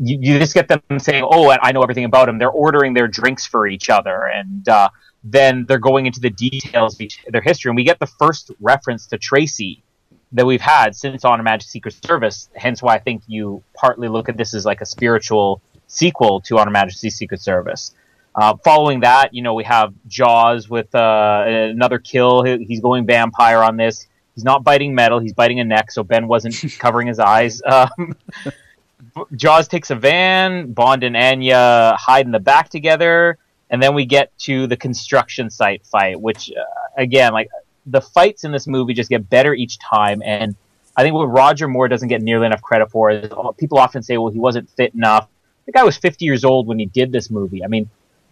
You, 0.00 0.18
you 0.20 0.38
just 0.40 0.54
get 0.54 0.66
them 0.66 0.82
saying, 0.98 1.24
"Oh, 1.24 1.48
I 1.48 1.70
know 1.70 1.82
everything 1.82 2.06
about 2.06 2.28
him." 2.28 2.40
They're 2.40 2.50
ordering 2.50 2.92
their 2.92 3.06
drinks 3.06 3.46
for 3.46 3.68
each 3.68 3.88
other, 3.88 4.24
and 4.26 4.68
uh, 4.68 4.88
then 5.22 5.64
they're 5.68 5.78
going 5.78 6.06
into 6.06 6.18
the 6.18 6.30
details 6.30 6.96
of 6.96 7.02
each, 7.02 7.24
their 7.28 7.40
history. 7.40 7.68
And 7.68 7.76
we 7.76 7.84
get 7.84 8.00
the 8.00 8.08
first 8.18 8.50
reference 8.58 9.06
to 9.06 9.16
Tracy 9.16 9.84
that 10.32 10.46
we've 10.46 10.60
had 10.60 10.94
since 10.94 11.24
On 11.24 11.38
Her 11.38 11.42
Majesty's 11.42 11.72
Secret 11.72 11.94
Service. 12.06 12.48
Hence 12.54 12.82
why 12.82 12.94
I 12.94 12.98
think 12.98 13.22
you 13.26 13.62
partly 13.74 14.08
look 14.08 14.28
at 14.28 14.36
this 14.36 14.54
as 14.54 14.64
like 14.64 14.80
a 14.80 14.86
spiritual 14.86 15.60
sequel 15.88 16.40
to 16.42 16.58
On 16.58 16.66
Her 16.66 16.70
Majesty's 16.72 17.16
Secret 17.16 17.40
Service. 17.40 17.94
Uh, 18.34 18.54
following 18.64 19.00
that, 19.00 19.34
you 19.34 19.42
know, 19.42 19.54
we 19.54 19.64
have 19.64 19.92
Jaws 20.06 20.68
with 20.68 20.94
uh, 20.94 21.44
another 21.46 21.98
kill. 21.98 22.44
He- 22.44 22.64
He's 22.64 22.80
going 22.80 23.04
vampire 23.06 23.58
on 23.62 23.76
this. 23.76 24.06
He's 24.36 24.44
not 24.44 24.62
biting 24.62 24.94
metal. 24.94 25.18
He's 25.18 25.32
biting 25.32 25.58
a 25.58 25.64
neck, 25.64 25.90
so 25.90 26.04
Ben 26.04 26.28
wasn't 26.28 26.54
covering 26.78 27.08
his 27.08 27.18
eyes. 27.18 27.60
Um, 27.66 28.14
Jaws 29.34 29.66
takes 29.66 29.90
a 29.90 29.96
van. 29.96 30.72
Bond 30.72 31.02
and 31.02 31.16
Anya 31.16 31.96
hide 31.98 32.26
in 32.26 32.32
the 32.32 32.38
back 32.38 32.68
together, 32.68 33.38
and 33.68 33.82
then 33.82 33.94
we 33.94 34.06
get 34.06 34.36
to 34.40 34.68
the 34.68 34.76
construction 34.76 35.50
site 35.50 35.84
fight, 35.84 36.20
which 36.20 36.50
uh, 36.52 36.62
again, 36.96 37.32
like 37.32 37.48
the 37.86 38.00
fights 38.00 38.44
in 38.44 38.52
this 38.52 38.66
movie 38.66 38.94
just 38.94 39.10
get 39.10 39.28
better 39.28 39.54
each 39.54 39.78
time. 39.78 40.22
And 40.24 40.54
I 40.96 41.02
think 41.02 41.14
what 41.14 41.26
Roger 41.26 41.68
Moore 41.68 41.88
doesn't 41.88 42.08
get 42.08 42.22
nearly 42.22 42.46
enough 42.46 42.62
credit 42.62 42.90
for 42.90 43.10
is 43.10 43.30
people 43.58 43.78
often 43.78 44.02
say, 44.02 44.18
well, 44.18 44.32
he 44.32 44.38
wasn't 44.38 44.68
fit 44.70 44.94
enough. 44.94 45.28
The 45.66 45.72
guy 45.72 45.84
was 45.84 45.96
50 45.96 46.24
years 46.24 46.44
old 46.44 46.66
when 46.66 46.78
he 46.78 46.86
did 46.86 47.12
this 47.12 47.30
movie. 47.30 47.64
I 47.64 47.68
mean, 47.68 47.88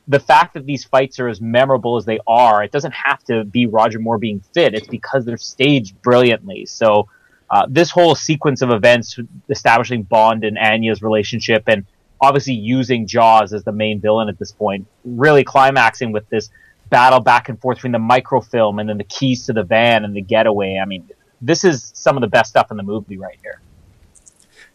the 0.09 0.19
fact 0.19 0.55
that 0.55 0.65
these 0.65 0.85
fights 0.85 1.21
are 1.21 1.29
as 1.29 1.41
memorable 1.41 1.97
as 1.97 2.05
they 2.05 2.19
are, 2.27 2.63
it 2.63 2.73
doesn't 2.73 2.95
have 2.95 3.23
to 3.25 3.45
be 3.45 3.67
Roger 3.67 3.99
Moore 3.99 4.19
being 4.19 4.41
fit. 4.55 4.75
It's 4.75 4.89
because 4.89 5.25
they're 5.25 5.37
staged 5.37 6.01
brilliantly. 6.03 6.67
So, 6.67 7.09
uh, 7.51 7.67
this 7.69 7.91
whole 7.91 8.15
sequence 8.15 8.61
of 8.61 8.71
events 8.71 9.19
establishing 9.49 10.03
Bond 10.03 10.45
and 10.45 10.59
Anya's 10.59 11.03
relationship 11.03 11.65
and 11.67 11.87
obviously 12.21 12.55
using 12.55 13.07
Jaws 13.07 13.53
as 13.53 13.65
the 13.65 13.73
main 13.73 14.01
villain 14.01 14.29
at 14.29 14.39
this 14.39 14.53
point, 14.53 14.87
really 15.05 15.45
climaxing 15.45 16.13
with 16.13 16.29
this 16.29 16.51
battle 16.91 17.21
back 17.21 17.49
and 17.49 17.61
forth 17.61 17.79
between 17.79 17.93
the 17.93 17.99
microfilm 17.99 18.79
and 18.79 18.89
then 18.89 18.99
the 18.99 19.05
keys 19.05 19.47
to 19.47 19.53
the 19.53 19.63
van 19.63 20.05
and 20.05 20.15
the 20.15 20.23
getaway. 20.23 20.79
I 20.81 20.85
mean, 20.85 21.09
this 21.41 21.65
is 21.65 21.93
some 21.95 22.17
of 22.17 22.21
the 22.21 22.29
best 22.29 22.51
stuff 22.51 22.71
in 22.71 22.77
the 22.77 22.83
movie 22.83 23.17
right 23.17 23.39
here. 23.43 23.61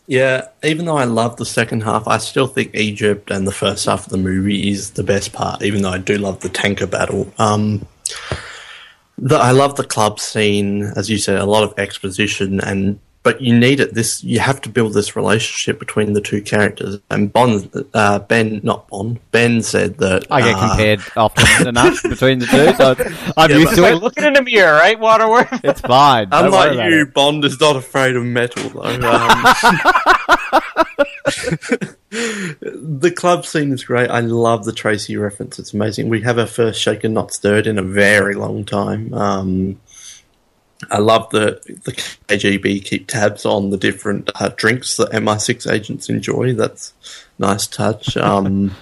Yeah, 0.05 0.49
even 0.63 0.85
though 0.85 0.97
I 0.97 1.05
love 1.05 1.37
the 1.37 1.45
second 1.45 1.83
half, 1.83 2.07
I 2.07 2.17
still 2.17 2.47
think 2.47 2.75
Egypt 2.75 3.31
and 3.31 3.47
the 3.47 3.53
first 3.53 3.85
half 3.85 4.05
of 4.05 4.11
the 4.11 4.17
movie 4.17 4.69
is 4.69 4.91
the 4.91 5.03
best 5.03 5.31
part. 5.31 5.63
Even 5.63 5.81
though 5.81 5.91
I 5.91 5.97
do 5.97 6.17
love 6.17 6.41
the 6.41 6.49
tanker 6.49 6.87
battle, 6.87 7.31
um, 7.37 7.85
the, 9.17 9.37
I 9.37 9.51
love 9.51 9.75
the 9.75 9.85
club 9.85 10.19
scene, 10.19 10.83
as 10.97 11.09
you 11.09 11.17
said, 11.17 11.39
a 11.39 11.45
lot 11.45 11.63
of 11.63 11.73
exposition, 11.77 12.59
and 12.59 12.99
but 13.23 13.41
you 13.41 13.57
need 13.57 13.79
it. 13.79 13.93
This 13.93 14.23
you 14.23 14.39
have 14.39 14.61
to 14.61 14.69
build 14.69 14.93
this 14.93 15.15
relationship 15.15 15.79
between 15.79 16.13
the 16.13 16.21
two 16.21 16.41
characters. 16.41 16.99
And 17.09 17.31
Bond, 17.33 17.71
uh, 17.93 18.19
Ben, 18.19 18.59
not 18.63 18.87
Bond, 18.89 19.19
Ben 19.31 19.61
said 19.61 19.97
that 19.99 20.27
I 20.29 20.41
get 20.41 20.55
uh, 20.55 20.67
compared 20.69 21.01
often 21.15 21.67
enough 21.67 22.03
between 22.03 22.39
the 22.39 22.45
two, 22.45 22.73
so 22.75 22.95
I'm 23.37 23.49
Yeah, 23.49 23.57
used 23.57 23.69
but- 23.71 23.75
to 23.77 23.81
Like 23.81 23.93
it. 23.93 24.03
looking 24.03 24.23
in 24.25 24.35
a 24.35 24.41
mirror, 24.43 24.73
right, 24.73 24.99
Waterworth? 24.99 25.47
It's 25.63 25.81
fine. 25.81 26.29
Don't 26.29 26.45
Unlike 26.45 26.91
you, 26.91 27.01
it. 27.03 27.13
Bond 27.13 27.43
is 27.45 27.59
not 27.59 27.75
afraid 27.77 28.15
of 28.15 28.23
metal, 28.23 28.69
though. 28.69 28.81
Um, 30.53 30.59
the 32.11 33.11
club 33.15 33.45
scene 33.45 33.71
is 33.71 33.83
great. 33.83 34.09
I 34.09 34.19
love 34.19 34.65
the 34.65 34.71
Tracy 34.73 35.17
reference. 35.17 35.57
It's 35.57 35.73
amazing. 35.73 36.09
We 36.09 36.21
have 36.21 36.37
our 36.37 36.45
first 36.45 36.79
shaken, 36.79 37.13
not 37.13 37.33
stirred 37.33 37.65
in 37.65 37.79
a 37.79 37.81
very 37.83 38.35
long 38.35 38.65
time. 38.65 39.13
Um, 39.13 39.79
I 40.91 40.99
love 40.99 41.29
the 41.29 41.61
the 41.85 41.91
KGB 41.91 42.83
keep 42.83 43.07
tabs 43.07 43.45
on 43.45 43.69
the 43.69 43.77
different 43.77 44.29
uh, 44.35 44.49
drinks 44.55 44.97
that 44.97 45.11
MI6 45.11 45.71
agents 45.71 46.09
enjoy. 46.09 46.53
That's 46.53 46.93
nice 47.39 47.67
touch. 47.67 48.17
Um, 48.23 48.75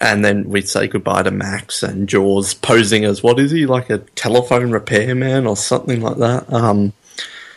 and 0.00 0.22
then 0.24 0.50
we 0.50 0.60
say 0.60 0.86
goodbye 0.86 1.22
to 1.22 1.30
Max 1.30 1.82
and 1.82 2.08
Jaws 2.08 2.52
posing 2.52 3.04
as 3.04 3.22
what 3.22 3.38
is 3.38 3.52
he 3.52 3.64
like 3.64 3.88
a 3.88 3.98
telephone 3.98 4.70
repairman 4.70 5.46
or 5.46 5.56
something 5.56 6.02
like 6.02 6.18
that. 6.18 6.52
Um, 6.52 6.92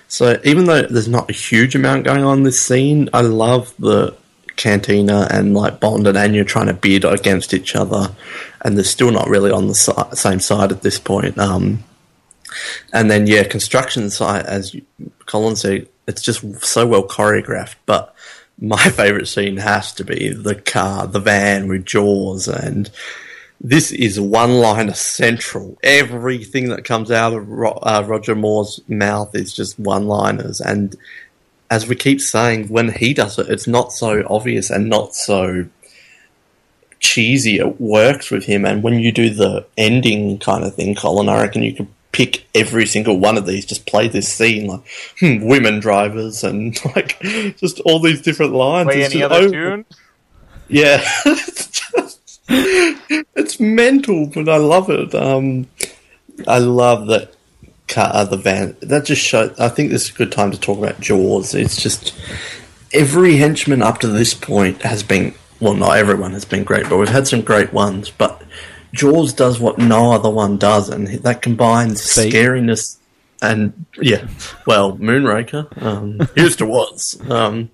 so 0.08 0.40
even 0.46 0.66
though 0.66 0.84
there's 0.84 1.10
not 1.10 1.30
a 1.30 1.34
huge 1.34 1.76
amount 1.76 2.06
going 2.06 2.24
on 2.24 2.38
in 2.38 2.44
this 2.44 2.62
scene, 2.62 3.10
I 3.12 3.22
love 3.22 3.74
the 3.78 4.16
Cantina 4.56 5.28
and 5.30 5.54
like 5.54 5.80
Bond 5.80 6.08
and 6.08 6.18
Anya 6.18 6.44
trying 6.44 6.68
to 6.68 6.74
bid 6.74 7.06
against 7.06 7.54
each 7.54 7.76
other, 7.76 8.14
and 8.62 8.78
they're 8.78 8.84
still 8.84 9.12
not 9.12 9.30
really 9.30 9.52
on 9.52 9.68
the 9.68 9.76
si- 9.76 9.92
same 10.14 10.40
side 10.40 10.72
at 10.72 10.82
this 10.82 11.00
point. 11.00 11.38
Um, 11.38 11.84
and 12.94 13.10
then 13.10 13.28
yeah, 13.28 13.44
construction 13.44 14.10
site, 14.10 14.46
as 14.46 14.76
Colin 15.26 15.56
said, 15.56 15.88
it's 16.08 16.22
just 16.22 16.64
so 16.64 16.88
well 16.88 17.08
choreographed. 17.08 17.76
But 17.86 18.14
my 18.60 18.78
favorite 18.90 19.28
scene 19.28 19.58
has 19.58 19.94
to 19.94 20.04
be 20.04 20.30
the 20.30 20.56
car, 20.56 21.08
the 21.08 21.20
van 21.20 21.68
with 21.68 21.86
Jaws, 21.86 22.48
and 22.48 22.90
this 23.60 23.92
is 23.92 24.20
one 24.20 24.54
liner 24.56 24.94
central. 24.94 25.78
Everything 25.84 26.70
that 26.70 26.86
comes 26.86 27.12
out 27.12 27.34
of 27.34 27.48
Ro- 27.48 27.80
uh, 27.84 28.04
Roger 28.06 28.36
Moore's 28.36 28.80
mouth 28.88 29.36
is 29.36 29.54
just 29.54 29.80
one 29.80 30.08
liners, 30.08 30.62
and 30.62 30.96
as 31.70 31.88
we 31.88 31.96
keep 31.96 32.22
saying, 32.22 32.70
when 32.70 32.94
he 32.94 33.14
does 33.14 33.38
it, 33.38 33.50
it's 33.50 33.68
not 33.68 33.92
so 33.92 34.24
obvious 34.30 34.70
and 34.70 34.90
not 34.90 35.14
so 35.14 35.66
cheesy. 37.00 37.58
It 37.58 37.82
works 37.82 38.32
with 38.32 38.46
him, 38.46 38.66
and 38.66 38.84
when 38.84 39.00
you 39.00 39.12
do 39.12 39.30
the 39.30 39.66
ending 39.78 40.40
kind 40.40 40.64
of 40.64 40.76
thing, 40.76 40.96
Colin, 40.96 41.30
I 41.30 41.42
reckon 41.42 41.64
you 41.64 41.74
could 41.74 41.88
pick 42.18 42.48
every 42.56 42.88
single 42.88 43.20
one 43.20 43.38
of 43.38 43.46
these, 43.46 43.64
just 43.64 43.86
play 43.86 44.08
this 44.08 44.28
scene 44.28 44.66
like 44.66 44.82
hmm, 45.20 45.46
women 45.46 45.80
drivers 45.80 46.44
and 46.44 46.76
like 46.96 47.20
just 47.58 47.80
all 47.82 48.00
these 48.00 48.24
different 48.24 48.54
lines. 48.54 48.88
Play 48.88 49.02
It's 49.04 49.14
any 49.14 49.24
other 49.24 49.36
over- 49.36 49.50
tune? 49.50 49.86
yeah, 50.68 51.00
it's 51.28 51.68
just 51.92 52.42
it's 52.50 53.60
mental, 53.60 54.26
but 54.26 54.50
I 54.50 54.58
love 54.58 54.90
it. 54.90 55.14
Um, 55.14 55.68
I 56.48 56.58
love 56.58 57.06
that 57.08 57.34
car, 57.88 58.10
uh, 58.12 58.24
the 58.26 58.38
van. 58.38 58.76
That 58.82 59.06
just 59.06 59.22
shows. 59.22 59.58
I 59.60 59.70
think 59.70 59.92
this 59.92 60.06
is 60.06 60.10
a 60.10 60.18
good 60.18 60.32
time 60.32 60.50
to 60.52 60.60
talk 60.60 60.80
about 60.80 61.00
Jaws. 61.00 61.54
It's 61.54 61.80
just 61.82 62.14
every 62.94 63.38
henchman 63.38 63.82
up 63.84 64.00
to 64.00 64.08
this 64.08 64.34
point 64.34 64.82
has 64.82 65.04
been. 65.04 65.36
Well, 65.60 65.74
not 65.76 65.98
everyone 65.98 66.34
has 66.34 66.46
been 66.46 66.64
great, 66.64 66.88
but 66.90 66.98
we've 66.98 67.10
had 67.10 67.28
some 67.28 67.42
great 67.42 67.74
ones. 67.74 68.10
But 68.12 68.42
Jaws 68.94 69.34
does 69.34 69.60
what 69.60 69.78
no 69.78 70.12
other 70.14 70.30
one 70.30 70.58
does, 70.58 70.90
and 70.90 71.08
that 71.08 71.42
combines 71.42 72.02
scariness 72.02 72.98
and 73.42 73.86
yeah. 74.02 74.28
Well, 74.66 74.98
Moonraker 74.98 75.82
um, 75.82 76.28
used 76.36 76.60
to 76.60 76.66
was. 76.66 77.20
Um, 77.30 77.72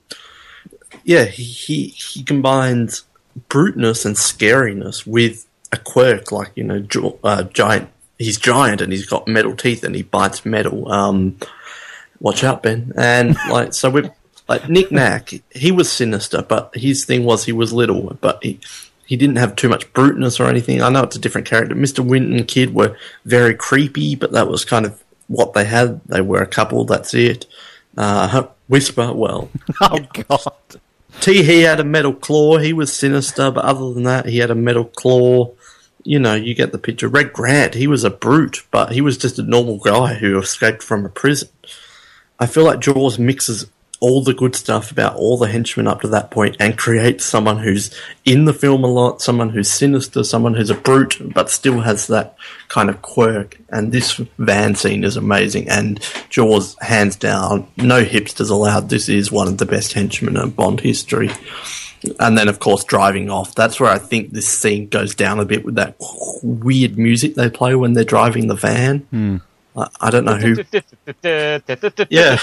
yeah, 1.03 1.25
he, 1.25 1.43
he 1.43 1.87
he 1.87 2.23
combines 2.23 3.03
bruteness 3.49 4.05
and 4.05 4.15
scariness 4.15 5.05
with 5.05 5.45
a 5.71 5.77
quirk, 5.77 6.31
like 6.31 6.51
you 6.55 6.63
know, 6.63 7.19
uh, 7.23 7.43
giant. 7.43 7.89
He's 8.19 8.37
giant 8.37 8.79
and 8.79 8.93
he's 8.93 9.07
got 9.07 9.27
metal 9.27 9.55
teeth 9.55 9.83
and 9.83 9.95
he 9.95 10.03
bites 10.03 10.45
metal. 10.45 10.89
Um, 10.91 11.37
watch 12.19 12.43
out, 12.43 12.63
Ben. 12.63 12.93
And 12.95 13.35
like, 13.49 13.73
so 13.73 13.89
we 13.89 14.09
like 14.47 14.69
Nick 14.69 14.91
Nack. 14.91 15.33
He 15.51 15.71
was 15.71 15.91
sinister, 15.91 16.41
but 16.41 16.71
his 16.75 17.05
thing 17.05 17.25
was 17.25 17.45
he 17.45 17.51
was 17.51 17.73
little, 17.73 18.17
but 18.21 18.43
he. 18.43 18.59
He 19.05 19.17
didn't 19.17 19.35
have 19.35 19.55
too 19.55 19.69
much 19.69 19.91
bruteness 19.93 20.39
or 20.39 20.47
anything. 20.47 20.81
I 20.81 20.89
know 20.89 21.03
it's 21.03 21.15
a 21.15 21.19
different 21.19 21.47
character. 21.47 21.75
Mr. 21.75 22.05
Winton 22.05 22.33
and 22.37 22.47
Kidd 22.47 22.73
were 22.73 22.97
very 23.25 23.53
creepy, 23.53 24.15
but 24.15 24.31
that 24.31 24.47
was 24.47 24.65
kind 24.65 24.85
of 24.85 25.03
what 25.27 25.53
they 25.53 25.65
had. 25.65 26.01
They 26.05 26.21
were 26.21 26.41
a 26.41 26.47
couple, 26.47 26.85
that's 26.85 27.13
it. 27.13 27.45
Uh, 27.97 28.47
Whisper, 28.67 29.13
well, 29.13 29.49
Oh 29.81 29.99
God! 30.27 30.81
Tee 31.19 31.43
Hee 31.43 31.61
had 31.61 31.79
a 31.79 31.83
metal 31.83 32.13
claw. 32.13 32.57
He 32.57 32.73
was 32.73 32.91
sinister, 32.91 33.51
but 33.51 33.65
other 33.65 33.93
than 33.93 34.03
that, 34.03 34.25
he 34.25 34.39
had 34.39 34.51
a 34.51 34.55
metal 34.55 34.85
claw. 34.85 35.51
You 36.03 36.19
know, 36.19 36.33
you 36.33 36.53
get 36.53 36.71
the 36.71 36.77
picture. 36.77 37.07
Red 37.07 37.33
Grant, 37.33 37.75
he 37.75 37.87
was 37.87 38.03
a 38.03 38.09
brute, 38.09 38.63
but 38.71 38.91
he 38.91 39.01
was 39.01 39.17
just 39.17 39.39
a 39.39 39.43
normal 39.43 39.77
guy 39.77 40.15
who 40.15 40.39
escaped 40.39 40.83
from 40.83 41.05
a 41.05 41.09
prison. 41.09 41.49
I 42.39 42.45
feel 42.45 42.65
like 42.65 42.79
Jaws 42.79 43.19
mixes 43.19 43.67
all 44.03 44.21
the 44.21 44.33
good 44.33 44.53
stuff 44.53 44.91
about 44.91 45.15
all 45.15 45.37
the 45.37 45.47
henchmen 45.47 45.87
up 45.87 46.01
to 46.01 46.09
that 46.09 46.29
point 46.29 46.57
and 46.59 46.77
creates 46.77 47.23
someone 47.23 47.57
who's 47.57 47.97
in 48.25 48.43
the 48.43 48.51
film 48.51 48.83
a 48.83 48.87
lot, 48.87 49.21
someone 49.21 49.49
who's 49.49 49.71
sinister, 49.71 50.25
someone 50.25 50.53
who's 50.53 50.69
a 50.69 50.75
brute, 50.75 51.15
but 51.33 51.49
still 51.49 51.79
has 51.79 52.07
that 52.07 52.35
kind 52.67 52.89
of 52.89 53.01
quirk. 53.01 53.57
And 53.69 53.93
this 53.93 54.15
van 54.37 54.75
scene 54.75 55.05
is 55.05 55.15
amazing. 55.15 55.69
And 55.69 56.05
Jaws, 56.29 56.75
hands 56.81 57.15
down, 57.15 57.65
no 57.77 58.03
hipsters 58.03 58.49
allowed. 58.49 58.89
This 58.89 59.07
is 59.07 59.31
one 59.31 59.47
of 59.47 59.57
the 59.57 59.65
best 59.65 59.93
henchmen 59.93 60.35
in 60.35 60.49
Bond 60.49 60.81
history. 60.81 61.31
And 62.19 62.37
then, 62.37 62.49
of 62.49 62.59
course, 62.59 62.83
driving 62.83 63.29
off. 63.29 63.55
That's 63.55 63.79
where 63.79 63.89
I 63.89 63.99
think 63.99 64.31
this 64.31 64.49
scene 64.49 64.89
goes 64.89 65.15
down 65.15 65.39
a 65.39 65.45
bit 65.45 65.63
with 65.63 65.75
that 65.75 65.95
weird 66.43 66.97
music 66.97 67.35
they 67.35 67.49
play 67.49 67.73
when 67.75 67.93
they're 67.93 68.03
driving 68.03 68.47
the 68.47 68.55
van. 68.55 68.99
Hmm. 69.11 69.37
I, 69.75 69.87
I 70.01 70.09
don't 70.09 70.25
know 70.25 70.35
who. 70.35 70.55
Yeah. 72.09 72.37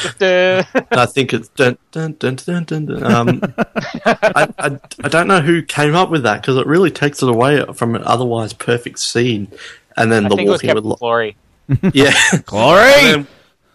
I 0.90 1.06
think 1.06 1.32
it's 1.32 1.48
dun 1.48 1.78
dun 1.92 2.14
dun 2.18 2.36
dun 2.36 2.64
dun. 2.64 2.86
dun. 2.86 3.12
Um, 3.12 3.40
I, 4.04 4.48
I 4.58 4.78
I 5.04 5.08
don't 5.08 5.28
know 5.28 5.40
who 5.40 5.62
came 5.62 5.94
up 5.94 6.10
with 6.10 6.24
that 6.24 6.40
because 6.40 6.56
it 6.56 6.66
really 6.66 6.90
takes 6.90 7.22
it 7.22 7.28
away 7.28 7.64
from 7.74 7.94
an 7.94 8.02
otherwise 8.04 8.52
perfect 8.52 8.98
scene. 8.98 9.50
And 9.96 10.10
then 10.10 10.26
I 10.26 10.28
the 10.28 10.36
think 10.36 10.48
it 10.48 10.50
was 10.50 10.62
walking 10.62 10.88
with 10.88 10.98
Flory. 10.98 11.36
yeah, 11.92 12.12
Glory! 12.46 13.26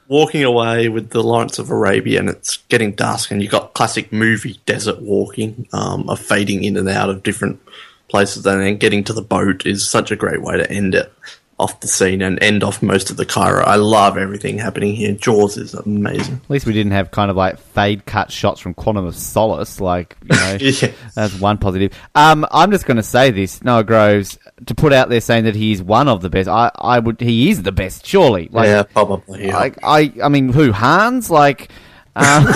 walking 0.07 0.43
away 0.43 0.89
with 0.89 1.09
the 1.09 1.23
Lawrence 1.23 1.59
of 1.59 1.69
Arabia, 1.69 2.19
and 2.19 2.29
it's 2.29 2.57
getting 2.69 2.91
dusk, 2.91 3.31
and 3.31 3.41
you've 3.41 3.51
got 3.51 3.73
classic 3.73 4.11
movie 4.11 4.59
desert 4.65 5.01
walking 5.01 5.67
um, 5.73 6.09
of 6.09 6.19
fading 6.19 6.63
in 6.63 6.77
and 6.77 6.89
out 6.89 7.09
of 7.09 7.23
different 7.23 7.59
places, 8.07 8.45
and 8.45 8.61
then 8.61 8.77
getting 8.77 9.03
to 9.05 9.13
the 9.13 9.21
boat 9.21 9.65
is 9.65 9.89
such 9.89 10.11
a 10.11 10.15
great 10.15 10.41
way 10.41 10.57
to 10.57 10.69
end 10.69 10.93
it 10.93 11.11
off 11.57 11.79
the 11.79 11.87
scene 11.87 12.21
and 12.21 12.41
end 12.43 12.63
off 12.65 12.81
most 12.83 13.09
of 13.09 13.15
the 13.15 13.25
Cairo. 13.25 13.63
I 13.63 13.75
love 13.75 14.17
everything 14.17 14.57
happening 14.57 14.93
here. 14.93 15.13
Jaws 15.13 15.55
is 15.55 15.73
amazing. 15.73 16.41
At 16.43 16.49
least 16.49 16.65
we 16.65 16.73
didn't 16.73 16.91
have 16.91 17.11
kind 17.11 17.31
of 17.31 17.37
like 17.37 17.57
fade 17.59 18.05
cut 18.05 18.29
shots 18.29 18.59
from 18.59 18.73
Quantum 18.73 19.05
of 19.05 19.15
Solace. 19.15 19.79
Like, 19.79 20.17
you 20.23 20.35
know, 20.35 20.57
Yeah. 20.59 20.91
that's 21.15 21.39
one 21.39 21.57
positive. 21.57 21.93
Um, 22.13 22.45
I'm 22.51 22.71
just 22.71 22.85
going 22.85 22.97
to 22.97 23.03
say 23.03 23.31
this, 23.31 23.63
Noah 23.63 23.85
Groves, 23.85 24.37
to 24.65 24.75
put 24.75 24.91
out 24.91 25.07
there 25.07 25.21
saying 25.21 25.45
that 25.45 25.55
he's 25.55 25.81
one 25.81 26.09
of 26.09 26.21
the 26.21 26.29
best. 26.29 26.49
I, 26.49 26.71
I 26.75 26.99
would, 26.99 27.21
he 27.21 27.49
is 27.49 27.63
the 27.63 27.71
best, 27.71 28.05
surely. 28.05 28.49
Like, 28.51 28.67
yeah, 28.67 28.83
probably. 28.83 29.45
Yeah. 29.47 29.55
Like 29.57 29.77
I, 29.81 30.11
I 30.21 30.27
mean, 30.27 30.51
who 30.51 30.73
Hans? 30.73 31.29
Like, 31.29 31.69
um, 32.17 32.45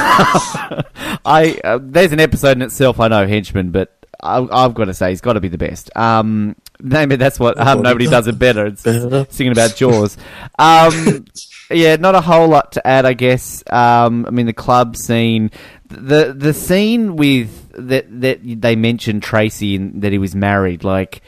I 1.26 1.60
uh, 1.64 1.80
there's 1.82 2.12
an 2.12 2.20
episode 2.20 2.58
in 2.58 2.62
itself. 2.62 3.00
I 3.00 3.08
know 3.08 3.28
henchman, 3.28 3.72
but 3.72 3.96
I, 4.22 4.46
I've 4.52 4.74
got 4.74 4.86
to 4.86 4.94
say 4.94 5.10
he's 5.10 5.22
got 5.22 5.34
to 5.34 5.40
be 5.42 5.48
the 5.48 5.58
best. 5.58 5.90
Um, 5.98 6.56
maybe 6.84 7.16
that's 7.16 7.40
what 7.40 7.60
um, 7.60 7.82
nobody 7.82 8.08
does 8.08 8.28
it 8.28 8.40
better. 8.40 8.68
It's 8.68 8.84
singing 8.84 9.52
about 9.52 9.76
Jaws. 9.76 10.18
Um, 10.58 11.26
yeah, 11.72 11.96
not 11.98 12.16
a 12.16 12.22
whole 12.22 12.48
lot 12.48 12.74
to 12.74 12.88
add, 12.88 13.06
I 13.06 13.14
guess. 13.14 13.64
Um, 13.70 14.26
I 14.26 14.32
mean, 14.32 14.46
the 14.46 14.54
club 14.54 14.96
scene, 14.96 15.52
the 15.88 16.34
the 16.36 16.54
scene 16.54 17.16
with 17.16 17.72
that 17.74 18.06
that 18.22 18.40
they 18.44 18.76
mentioned 18.76 19.24
Tracy 19.24 19.76
and 19.76 20.02
that 20.02 20.12
he 20.12 20.18
was 20.18 20.36
married, 20.36 20.84
like 20.84 21.22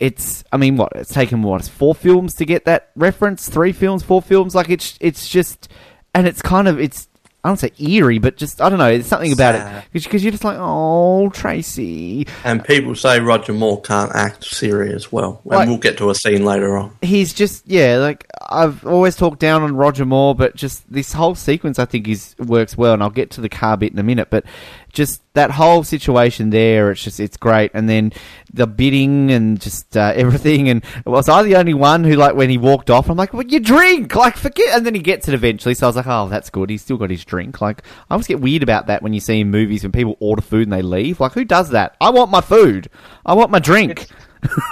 it's 0.00 0.42
I 0.50 0.56
mean 0.56 0.76
what 0.76 0.92
it's 0.94 1.12
taken 1.12 1.42
what 1.42 1.64
four 1.66 1.94
films 1.94 2.34
to 2.36 2.46
get 2.46 2.64
that 2.64 2.90
reference 2.96 3.48
three 3.48 3.72
films 3.72 4.02
four 4.02 4.22
films 4.22 4.54
like 4.54 4.70
it's 4.70 4.96
it's 4.98 5.28
just 5.28 5.68
and 6.14 6.26
it's 6.26 6.40
kind 6.40 6.66
of 6.68 6.80
it's 6.80 7.06
I 7.42 7.48
don't 7.48 7.56
say 7.56 7.72
eerie 7.78 8.18
but 8.18 8.36
just 8.36 8.60
I 8.60 8.68
don't 8.68 8.78
know 8.78 8.90
there's 8.90 9.06
something 9.06 9.32
about 9.32 9.54
Sad. 9.54 9.84
it 9.94 10.02
because 10.02 10.22
you're 10.22 10.30
just 10.30 10.44
like 10.44 10.58
oh 10.60 11.30
Tracy 11.30 12.26
and 12.44 12.62
people 12.64 12.94
say 12.94 13.18
Roger 13.20 13.52
Moore 13.54 13.80
can't 13.80 14.12
act 14.14 14.44
serious 14.44 15.10
well, 15.10 15.40
and 15.44 15.52
Like- 15.52 15.68
we'll 15.68 15.78
get 15.78 15.96
to 15.98 16.10
a 16.10 16.14
scene 16.14 16.44
later 16.44 16.76
on. 16.76 16.96
he's 17.02 17.32
just 17.32 17.66
yeah 17.66 17.96
like 17.96 18.26
I've 18.50 18.84
always 18.86 19.16
talked 19.16 19.38
down 19.38 19.62
on 19.62 19.74
Roger 19.74 20.04
Moore 20.04 20.34
but 20.34 20.54
just 20.54 20.90
this 20.92 21.12
whole 21.12 21.34
sequence 21.34 21.78
I 21.78 21.84
think 21.86 22.08
is 22.08 22.34
works 22.38 22.76
well 22.76 22.92
and 22.94 23.02
I'll 23.02 23.10
get 23.10 23.30
to 23.32 23.40
the 23.40 23.48
car 23.48 23.76
bit 23.76 23.92
in 23.92 23.98
a 23.98 24.02
minute 24.02 24.28
but 24.30 24.44
just 24.92 25.22
that 25.34 25.50
whole 25.52 25.84
situation 25.84 26.50
there 26.50 26.90
it's 26.90 27.02
just 27.02 27.20
it's 27.20 27.36
great. 27.36 27.70
And 27.74 27.88
then 27.88 28.12
the 28.52 28.66
bidding 28.66 29.30
and 29.30 29.60
just 29.60 29.96
uh, 29.96 30.12
everything. 30.16 30.68
And 30.68 30.84
was 31.06 31.28
I 31.28 31.42
the 31.42 31.56
only 31.56 31.74
one 31.74 32.04
who 32.04 32.14
like 32.14 32.34
when 32.34 32.50
he 32.50 32.58
walked 32.58 32.90
off 32.90 33.08
I'm 33.08 33.16
like 33.16 33.32
well 33.32 33.46
you 33.46 33.60
drink 33.60 34.14
like 34.14 34.36
forget 34.36 34.76
and 34.76 34.84
then 34.84 34.94
he 34.94 35.00
gets 35.00 35.28
it 35.28 35.34
eventually. 35.34 35.74
So 35.74 35.86
I 35.86 35.88
was 35.88 35.96
like 35.96 36.06
oh 36.06 36.28
that's 36.28 36.50
good. 36.50 36.70
He's 36.70 36.82
still 36.82 36.96
got 36.96 37.10
his 37.10 37.24
drink. 37.24 37.60
Like 37.60 37.82
I 38.08 38.14
always 38.14 38.26
get 38.26 38.40
weird 38.40 38.62
about 38.62 38.86
that 38.88 39.02
when 39.02 39.12
you 39.12 39.20
see 39.20 39.40
in 39.40 39.50
movies 39.50 39.82
when 39.82 39.92
people 39.92 40.16
order 40.20 40.42
food 40.42 40.64
and 40.64 40.72
they 40.72 40.82
leave. 40.82 41.20
Like 41.20 41.32
who 41.32 41.44
does 41.44 41.70
that? 41.70 41.96
I 42.00 42.10
want 42.10 42.30
my 42.30 42.40
food. 42.40 42.88
I 43.24 43.34
want 43.34 43.50
my 43.50 43.58
drink. 43.58 44.06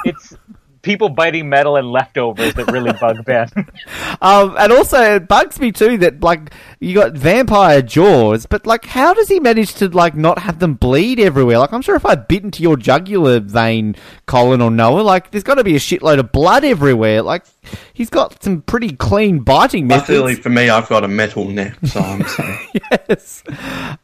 It's 0.04 0.34
people 0.82 1.08
biting 1.08 1.48
metal 1.48 1.76
and 1.76 1.90
leftovers 1.90 2.54
that 2.54 2.70
really 2.70 2.92
bug 2.92 3.24
Ben. 3.24 3.48
Um, 4.20 4.56
and 4.58 4.72
also, 4.72 5.16
it 5.16 5.28
bugs 5.28 5.60
me 5.60 5.72
too 5.72 5.98
that 5.98 6.22
like 6.22 6.52
you 6.80 6.94
got 6.94 7.12
vampire 7.12 7.82
jaws, 7.82 8.46
but 8.46 8.66
like, 8.66 8.84
how 8.84 9.14
does 9.14 9.28
he 9.28 9.40
manage 9.40 9.74
to 9.74 9.88
like 9.88 10.14
not 10.14 10.38
have 10.40 10.58
them 10.58 10.74
bleed 10.74 11.18
everywhere? 11.20 11.58
Like, 11.58 11.72
I'm 11.72 11.82
sure 11.82 11.96
if 11.96 12.06
I 12.06 12.14
bit 12.14 12.44
into 12.44 12.62
your 12.62 12.76
jugular 12.76 13.40
vein, 13.40 13.96
Colin 14.26 14.60
or 14.60 14.70
Noah, 14.70 15.00
like, 15.00 15.30
there's 15.30 15.44
got 15.44 15.56
to 15.56 15.64
be 15.64 15.76
a 15.76 15.80
shitload 15.80 16.18
of 16.18 16.32
blood 16.32 16.64
everywhere. 16.64 17.22
Like, 17.22 17.44
he's 17.92 18.10
got 18.10 18.42
some 18.42 18.62
pretty 18.62 18.90
clean 18.90 19.40
biting 19.40 19.86
methods. 19.86 20.10
Luckily 20.10 20.34
for 20.34 20.50
me, 20.50 20.68
I've 20.68 20.88
got 20.88 21.04
a 21.04 21.08
metal 21.08 21.44
neck, 21.44 21.76
so 21.84 22.00
I'm 22.00 22.24
saying. 22.24 22.68
yes. 22.90 23.42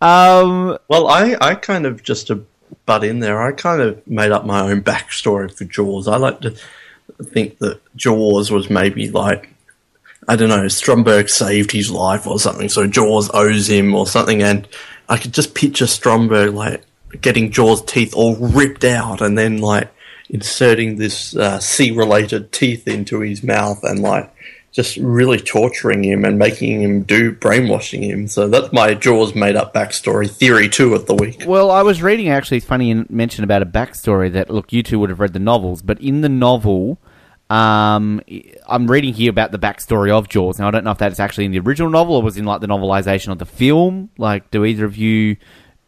Um, 0.00 0.78
Well, 0.88 1.08
I, 1.08 1.36
I 1.40 1.54
kind 1.54 1.86
of 1.86 2.02
just 2.02 2.28
to 2.28 2.44
butt 2.86 3.04
in 3.04 3.20
there. 3.20 3.42
I 3.42 3.52
kind 3.52 3.80
of 3.80 4.06
made 4.06 4.32
up 4.32 4.44
my 4.44 4.60
own 4.60 4.82
backstory 4.82 5.52
for 5.56 5.64
Jaws. 5.64 6.08
I 6.08 6.16
like 6.16 6.40
to 6.42 6.54
think 7.22 7.58
that 7.58 7.80
Jaws 7.96 8.50
was 8.50 8.70
maybe 8.70 9.10
like 9.10 9.50
I 10.26 10.36
don't 10.36 10.48
know, 10.48 10.68
Stromberg 10.68 11.28
saved 11.28 11.70
his 11.70 11.90
life 11.90 12.26
or 12.26 12.38
something, 12.38 12.68
so 12.68 12.86
Jaws 12.86 13.30
owes 13.34 13.68
him 13.68 13.94
or 13.94 14.06
something. 14.06 14.42
And 14.42 14.66
I 15.08 15.18
could 15.18 15.34
just 15.34 15.54
picture 15.54 15.86
Stromberg 15.86 16.54
like 16.54 16.82
getting 17.20 17.50
Jaws' 17.50 17.82
teeth 17.82 18.14
all 18.14 18.36
ripped 18.36 18.84
out 18.84 19.20
and 19.20 19.36
then 19.36 19.58
like 19.58 19.90
inserting 20.30 20.96
this 20.96 21.36
uh, 21.36 21.60
sea-related 21.60 22.52
teeth 22.52 22.88
into 22.88 23.20
his 23.20 23.42
mouth 23.42 23.80
and 23.82 24.00
like 24.00 24.32
just 24.74 24.96
really 24.96 25.38
torturing 25.38 26.02
him 26.02 26.24
and 26.24 26.36
making 26.36 26.82
him 26.82 27.02
do 27.02 27.30
brainwashing 27.32 28.02
him. 28.02 28.26
So 28.26 28.48
that's 28.48 28.72
my 28.72 28.92
Jaws 28.94 29.32
made-up 29.34 29.72
backstory 29.72 30.28
theory 30.28 30.68
two 30.68 30.94
of 30.94 31.06
the 31.06 31.14
week. 31.14 31.44
Well, 31.46 31.70
I 31.70 31.82
was 31.82 32.02
reading 32.02 32.28
actually. 32.28 32.56
It's 32.56 32.66
funny 32.66 32.88
you 32.88 33.06
mention 33.08 33.44
about 33.44 33.62
a 33.62 33.66
backstory 33.66 34.32
that 34.32 34.50
look, 34.50 34.72
you 34.72 34.82
two 34.82 34.98
would 34.98 35.10
have 35.10 35.20
read 35.20 35.32
the 35.32 35.38
novels, 35.38 35.80
but 35.80 36.00
in 36.00 36.22
the 36.22 36.28
novel, 36.28 36.98
um, 37.50 38.20
I'm 38.66 38.90
reading 38.90 39.14
here 39.14 39.30
about 39.30 39.52
the 39.52 39.60
backstory 39.60 40.10
of 40.10 40.28
Jaws. 40.28 40.58
Now 40.58 40.66
I 40.66 40.70
don't 40.72 40.82
know 40.82 40.90
if 40.90 40.98
that's 40.98 41.20
actually 41.20 41.44
in 41.44 41.52
the 41.52 41.60
original 41.60 41.88
novel 41.90 42.16
or 42.16 42.22
was 42.22 42.36
in 42.36 42.44
like 42.44 42.60
the 42.60 42.66
novelization 42.66 43.30
of 43.30 43.38
the 43.38 43.46
film. 43.46 44.10
Like, 44.18 44.50
do 44.50 44.64
either 44.64 44.84
of 44.84 44.96
you 44.96 45.36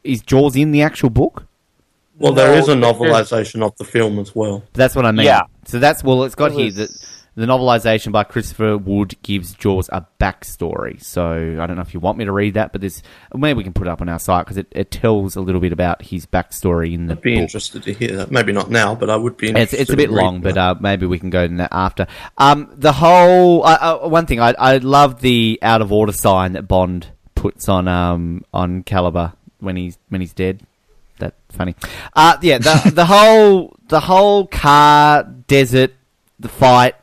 is 0.04 0.22
Jaws 0.22 0.54
in 0.54 0.70
the 0.70 0.82
actual 0.82 1.10
book? 1.10 1.44
Well, 2.18 2.32
there 2.32 2.52
No, 2.52 2.58
is 2.58 2.68
a 2.68 2.76
there's- 2.76 2.96
novelization 2.96 3.62
of 3.62 3.76
the 3.78 3.84
film 3.84 4.20
as 4.20 4.32
well. 4.34 4.62
That's 4.74 4.94
what 4.94 5.04
I 5.04 5.10
mean. 5.10 5.26
Yeah. 5.26 5.42
So 5.64 5.80
that's 5.80 6.04
well, 6.04 6.22
it's 6.22 6.36
got 6.36 6.52
It 6.52 6.54
here 6.58 6.64
was- 6.66 6.76
that 6.76 6.90
the 7.36 7.44
novelization 7.46 8.12
by 8.12 8.24
Christopher 8.24 8.78
Wood 8.78 9.14
gives 9.22 9.52
Jaws 9.52 9.90
a 9.92 10.06
backstory. 10.18 11.02
So 11.02 11.58
I 11.60 11.66
don't 11.66 11.76
know 11.76 11.82
if 11.82 11.92
you 11.92 12.00
want 12.00 12.16
me 12.18 12.24
to 12.24 12.32
read 12.32 12.54
that, 12.54 12.72
but 12.72 12.80
this 12.80 13.02
maybe 13.34 13.58
we 13.58 13.62
can 13.62 13.74
put 13.74 13.86
it 13.86 13.90
up 13.90 14.00
on 14.00 14.08
our 14.08 14.18
site 14.18 14.46
because 14.46 14.56
it, 14.56 14.66
it 14.70 14.90
tells 14.90 15.36
a 15.36 15.40
little 15.42 15.60
bit 15.60 15.72
about 15.72 16.00
his 16.02 16.24
backstory 16.26 16.94
in 16.94 17.06
the 17.06 17.12
I'd 17.12 17.20
be 17.20 17.34
book. 17.34 17.42
interested 17.42 17.82
to 17.82 17.92
hear 17.92 18.16
that. 18.16 18.30
Maybe 18.30 18.52
not 18.52 18.70
now, 18.70 18.94
but 18.94 19.10
I 19.10 19.16
would 19.16 19.36
be 19.36 19.48
It's, 19.48 19.54
interested. 19.74 19.80
it's 19.80 19.90
a 19.90 19.96
bit 19.96 20.10
long, 20.10 20.40
but 20.40 20.56
uh, 20.56 20.74
maybe 20.80 21.04
we 21.06 21.18
can 21.18 21.28
go 21.30 21.42
in 21.42 21.58
that 21.58 21.68
after. 21.72 22.06
Um, 22.38 22.72
the 22.74 22.92
whole 22.92 23.64
uh, 23.66 23.98
uh, 24.02 24.08
one 24.08 24.24
thing 24.26 24.40
I 24.40 24.54
I 24.58 24.76
love 24.78 25.20
the 25.20 25.58
out 25.60 25.82
of 25.82 25.92
order 25.92 26.12
sign 26.12 26.54
that 26.54 26.66
Bond 26.66 27.08
puts 27.34 27.68
on 27.68 27.86
um 27.86 28.44
on 28.54 28.82
Kalba 28.82 29.34
when 29.60 29.76
he's 29.76 29.98
when 30.08 30.22
he's 30.22 30.32
dead. 30.32 30.62
That 31.18 31.34
funny. 31.50 31.74
Uh, 32.14 32.38
yeah, 32.40 32.58
the 32.58 32.90
the 32.94 33.04
whole 33.04 33.76
the 33.88 34.00
whole 34.00 34.46
car 34.46 35.22
desert 35.22 35.92
the 36.38 36.48
fight 36.48 36.94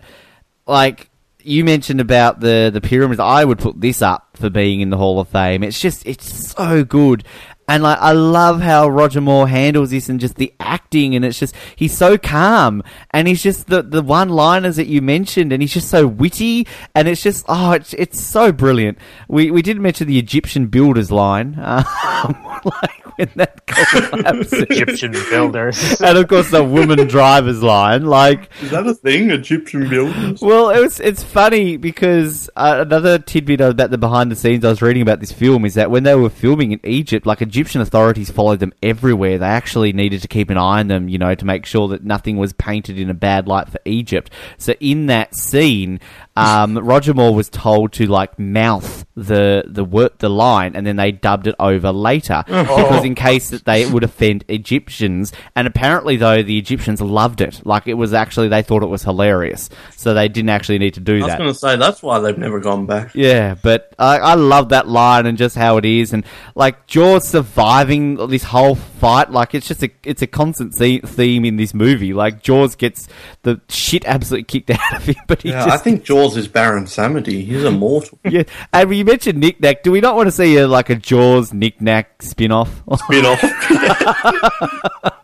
like 0.66 1.10
you 1.42 1.64
mentioned 1.66 2.00
about 2.00 2.40
the 2.40 2.70
the 2.74 2.82
pyramids, 2.82 3.20
I 3.20 3.44
would 3.44 3.60
put 3.60 3.80
this 3.80 4.02
up 4.02 4.38
for 4.38 4.50
being 4.50 4.82
in 4.82 4.90
the 4.90 4.98
Hall 4.98 5.20
of 5.20 5.28
Fame. 5.28 5.64
It's 5.64 5.80
just 5.80 6.06
it's 6.06 6.54
so 6.54 6.84
good. 6.84 7.24
And 7.68 7.82
like 7.84 7.98
I 8.00 8.12
love 8.12 8.62
how 8.62 8.88
Roger 8.90 9.22
Moore 9.22 9.48
handles 9.48 9.92
this 9.92 10.10
and 10.10 10.20
just 10.20 10.36
the 10.36 10.54
acting 10.60 11.16
and 11.16 11.24
it's 11.24 11.40
just 11.40 11.56
he's 11.76 11.96
so 11.96 12.18
calm 12.18 12.84
and 13.12 13.28
he's 13.28 13.42
just 13.42 13.68
the 13.68 13.82
the 13.82 14.02
one 14.02 14.30
liners 14.30 14.76
that 14.76 14.88
you 14.88 15.02
mentioned 15.02 15.54
and 15.54 15.62
he's 15.62 15.74
just 15.74 15.90
so 15.90 16.06
witty 16.06 16.68
and 16.94 17.08
it's 17.08 17.24
just 17.24 17.46
oh 17.48 17.72
it's 17.72 17.94
it's 17.94 18.20
so 18.20 18.52
brilliant. 18.52 18.98
We 19.28 19.50
we 19.52 19.62
did 19.62 19.80
mention 19.80 20.08
the 20.08 20.20
Egyptian 20.20 20.68
builders 20.68 21.12
line. 21.12 21.58
Um, 22.24 22.38
like 22.64 23.18
when 23.18 23.30
that 23.36 23.66
couple 23.66 24.10
collapses. 24.24 24.54
Egyptian 24.70 25.12
builders. 25.12 26.00
and 26.02 26.18
of 26.18 26.28
course 26.30 26.50
the 26.52 26.64
woman 26.64 27.06
driver's 27.08 27.62
line 27.62 28.06
like 28.06 28.50
Is 28.62 28.70
that 28.72 28.88
a 28.88 28.94
thing? 28.94 29.30
Egyptian 29.32 29.90
builders? 29.90 30.40
well, 30.42 30.70
it 30.70 30.80
was 30.80 31.02
it's 31.02 31.22
funny 31.24 31.76
because 31.76 32.50
uh, 32.56 32.78
another 32.88 33.20
tidbit 33.20 33.60
about 33.60 33.90
the 33.92 33.98
behind 33.98 34.32
the 34.32 34.36
scenes 34.38 34.64
I 34.64 34.70
was 34.70 34.82
reading 34.82 35.02
about 35.02 35.20
this 35.20 35.34
film 35.34 35.66
is 35.66 35.74
that 35.74 35.92
when 35.92 36.04
they 36.04 36.16
were 36.16 36.30
filming 36.30 36.72
in 36.72 36.80
Egypt, 36.86 37.26
like 37.26 37.42
Egyptian 37.54 37.82
authorities 37.82 38.32
followed 38.32 38.60
them 38.60 38.74
everywhere. 38.82 39.38
They 39.38 39.46
actually 39.46 39.94
needed 39.94 40.24
to 40.24 40.28
keep 40.28 40.50
an 40.50 40.58
eye 40.58 40.80
on 40.80 40.88
them, 40.88 41.08
you 41.08 41.20
know, 41.20 41.36
to 41.36 41.46
make 41.46 41.68
sure 41.68 41.88
that 41.90 42.04
nothing 42.04 42.38
was 42.38 42.52
painted 42.52 42.98
in 42.98 43.12
a 43.12 43.14
bad 43.14 43.48
light 43.48 43.70
for 43.70 43.78
Egypt. 43.86 44.32
So 44.58 44.74
in 44.80 45.06
that 45.06 45.36
scene, 45.36 46.00
um, 46.36 46.78
Roger 46.78 47.14
Moore 47.14 47.36
was 47.36 47.50
told 47.50 47.94
to 47.94 48.08
like 48.08 48.40
mouth 48.40 49.06
the 49.16 49.64
the 49.68 49.84
word 49.84 50.12
the 50.18 50.30
line, 50.30 50.76
and 50.76 50.86
then 50.86 50.96
they 50.96 51.12
dubbed 51.12 51.46
it 51.46 51.56
over 51.60 51.92
later 51.92 52.44
because 52.48 53.06
in 53.06 53.14
case 53.14 53.50
that 53.52 53.66
they 53.66 53.86
would 53.86 54.04
offend 54.04 54.44
Egyptians. 54.48 55.32
And 55.56 55.68
apparently, 55.68 56.18
though, 56.18 56.42
the 56.42 56.58
Egyptians 56.58 57.02
loved 57.02 57.42
it. 57.42 57.64
Like 57.66 57.88
it 57.88 57.94
was 57.94 58.14
actually 58.14 58.48
they 58.48 58.64
thought 58.64 58.82
it 58.82 58.88
was 58.88 59.04
hilarious, 59.04 59.70
so 59.96 60.14
they 60.14 60.28
didn't 60.28 60.50
actually 60.50 60.80
need 60.80 60.96
to 60.96 61.00
do 61.00 61.20
that. 61.20 61.24
I 61.24 61.26
was 61.26 61.38
going 61.38 61.54
to 61.54 61.60
say 61.60 61.76
that's 61.76 62.02
why 62.02 62.20
they've 62.20 62.38
never 62.38 62.60
gone 62.60 62.88
back. 62.88 63.12
Yeah, 63.14 63.56
but 63.62 63.94
I, 64.00 64.18
I 64.18 64.34
love 64.34 64.70
that 64.70 64.88
line 64.88 65.28
and 65.28 65.38
just 65.38 65.56
how 65.56 65.78
it 65.78 65.86
is, 65.86 66.14
and 66.14 66.26
like 66.56 66.88
Jaws 66.88 67.28
surviving 67.28 68.16
this 68.28 68.44
whole 68.44 68.76
fight. 68.76 69.30
Like 69.30 69.54
it's 69.54 69.68
just 69.68 69.84
a 69.84 69.92
it's 70.04 70.22
a 70.24 70.28
constant 70.28 70.74
theme 70.74 71.46
in 71.46 71.58
this 71.58 71.74
movie. 71.74 72.14
Like 72.14 72.42
Jaws 72.42 72.76
gets 72.76 73.08
the 73.44 73.62
shit 73.70 74.06
absolutely 74.06 74.46
kicked 74.46 74.70
out 74.80 74.96
of 74.96 75.06
him, 75.06 75.16
but 75.28 75.44
he 75.44 75.50
Yeah, 75.50 75.66
just 75.66 75.70
I 75.70 75.78
think 75.78 76.04
Jaws 76.04 76.23
is 76.32 76.48
Baron 76.48 76.86
Samedi. 76.86 77.46
He's 77.46 77.64
immortal. 77.64 78.18
yeah. 78.30 78.44
And 78.72 78.96
you 78.96 79.06
mentioned 79.06 79.40
Nick 79.40 79.60
Nack. 79.60 79.84
Do 79.84 79.92
we 79.92 80.02
not 80.02 80.16
want 80.16 80.28
to 80.28 80.32
see 80.32 80.58
a, 80.58 80.68
like 80.68 80.90
a 80.90 80.96
Jaws 80.96 81.54
Nick 81.54 81.82
Nack 81.82 82.22
spin 82.22 82.52
off? 82.52 82.82
Been 83.10 83.26
off. 83.26 85.20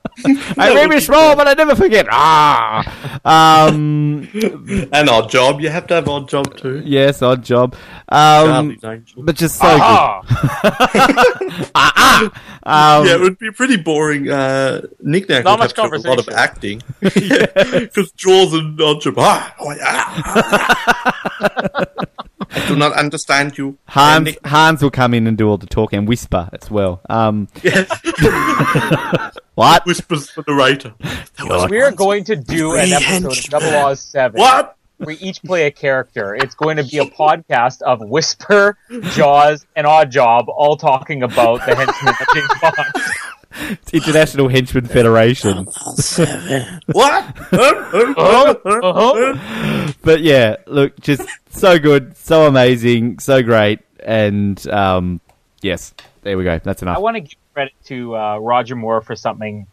I 0.58 0.74
may 0.74 0.88
be 0.88 1.00
small, 1.00 1.36
but 1.36 1.48
I 1.48 1.54
never 1.54 1.76
forget. 1.76 2.08
Ah, 2.12 2.84
um, 3.26 4.28
and 4.34 5.08
Oddjob. 5.10 5.62
You 5.62 5.70
have 5.70 5.88
to 5.88 5.96
have 5.96 6.06
Oddjob 6.06 6.58
too. 6.58 6.82
yes, 6.86 7.20
Oddjob. 7.22 7.76
Um, 8.10 8.78
but 9.18 9.36
just 9.36 9.58
so 9.58 9.66
Ah, 9.82 10.22
good. 12.22 12.32
Um, 12.64 13.06
yeah, 13.08 13.16
it 13.16 13.22
would 13.22 13.38
be 13.40 13.52
pretty 13.52 13.78
boring. 13.78 14.30
Uh, 14.30 14.82
Nick 15.02 15.30
Nack 15.30 15.44
Not 15.46 15.60
much 15.60 15.74
conversation. 15.76 16.08
a 16.08 16.16
lot 16.16 16.20
of 16.28 16.34
acting 16.34 16.82
because 17.00 18.12
Jaws 18.14 18.54
and 18.54 18.78
Oddjob. 18.78 19.16
Ah, 19.18 19.56
oh, 19.60 19.72
yeah. 19.72 20.04
I 22.52 22.68
do 22.68 22.76
not 22.76 22.94
understand 22.94 23.58
you. 23.58 23.68
And 23.70 23.78
Hans, 23.86 24.26
Nick- 24.26 24.46
Hans 24.46 24.82
will 24.82 24.90
come 24.92 25.14
in 25.14 25.28
and 25.28 25.38
do 25.38 25.48
all 25.48 25.58
the 25.58 25.68
talk 25.68 25.94
and 25.94 26.08
whisper 26.08 26.50
as 26.60 26.70
well. 26.72 27.00
Um, 27.10 27.48
yes, 27.64 27.88
what? 29.60 29.86
whispers 29.86 30.30
for 30.30 30.42
the 30.44 30.54
narrator. 30.54 30.94
There 31.00 31.46
was 31.46 31.70
we 31.70 31.82
are 31.82 31.92
going 31.92 32.24
to 32.26 32.36
do 32.36 32.74
an 32.76 32.92
episode 32.92 32.96
of 32.96 33.04
henchmen. 33.04 33.62
Double 33.62 33.76
Oz 33.88 34.00
Seven. 34.00 34.40
What? 34.40 34.76
We 35.00 35.16
each 35.16 35.42
play 35.44 35.66
a 35.66 35.72
character. 35.72 36.36
It's 36.36 36.56
going 36.56 36.78
to 36.78 36.84
be 36.84 36.98
a 36.98 37.06
podcast 37.06 37.82
of 37.82 38.02
Whisper, 38.02 38.78
Jaws, 39.12 39.66
and 39.76 39.88
Oddjob, 39.88 40.48
all 40.50 40.76
talking 40.76 41.24
about 41.24 41.66
the 41.66 41.74
henchmen 41.76 42.16
of 42.20 42.28
James 42.34 42.50
Bond. 42.62 43.80
It's 43.82 43.94
International 44.08 44.50
Henchman 44.50 44.88
Federation. 44.88 45.68
What? 46.92 47.36
Uh-huh, 47.52 48.56
uh-huh. 48.66 49.94
But 50.02 50.22
yeah, 50.22 50.58
look, 50.68 51.00
just 51.00 51.28
so 51.50 51.80
good, 51.80 52.16
so 52.18 52.46
amazing, 52.46 53.20
so 53.20 53.42
great, 53.42 53.80
and 54.04 54.66
um, 54.68 55.22
yes, 55.62 55.94
there 56.22 56.38
we 56.38 56.44
go. 56.44 56.60
That's 56.60 56.82
enough. 56.82 56.94
I 56.94 56.96
enough. 56.96 57.04
want 57.04 57.16
to 57.16 57.22
give 57.22 57.39
credit 57.54 57.74
to 57.86 58.16
uh, 58.16 58.38
Roger 58.38 58.76
Moore 58.76 59.02
for 59.02 59.16
something. 59.16 59.68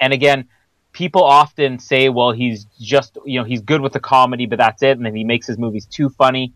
And 0.00 0.12
again, 0.12 0.48
people 0.92 1.22
often 1.22 1.78
say, 1.78 2.08
"Well, 2.08 2.32
he's 2.32 2.66
just 2.80 3.18
you 3.24 3.38
know 3.38 3.44
he's 3.44 3.60
good 3.60 3.80
with 3.80 3.92
the 3.92 4.00
comedy, 4.00 4.46
but 4.46 4.58
that's 4.58 4.82
it," 4.82 4.96
and 4.96 5.04
then 5.04 5.14
he 5.14 5.24
makes 5.24 5.46
his 5.46 5.58
movies 5.58 5.86
too 5.86 6.08
funny. 6.10 6.52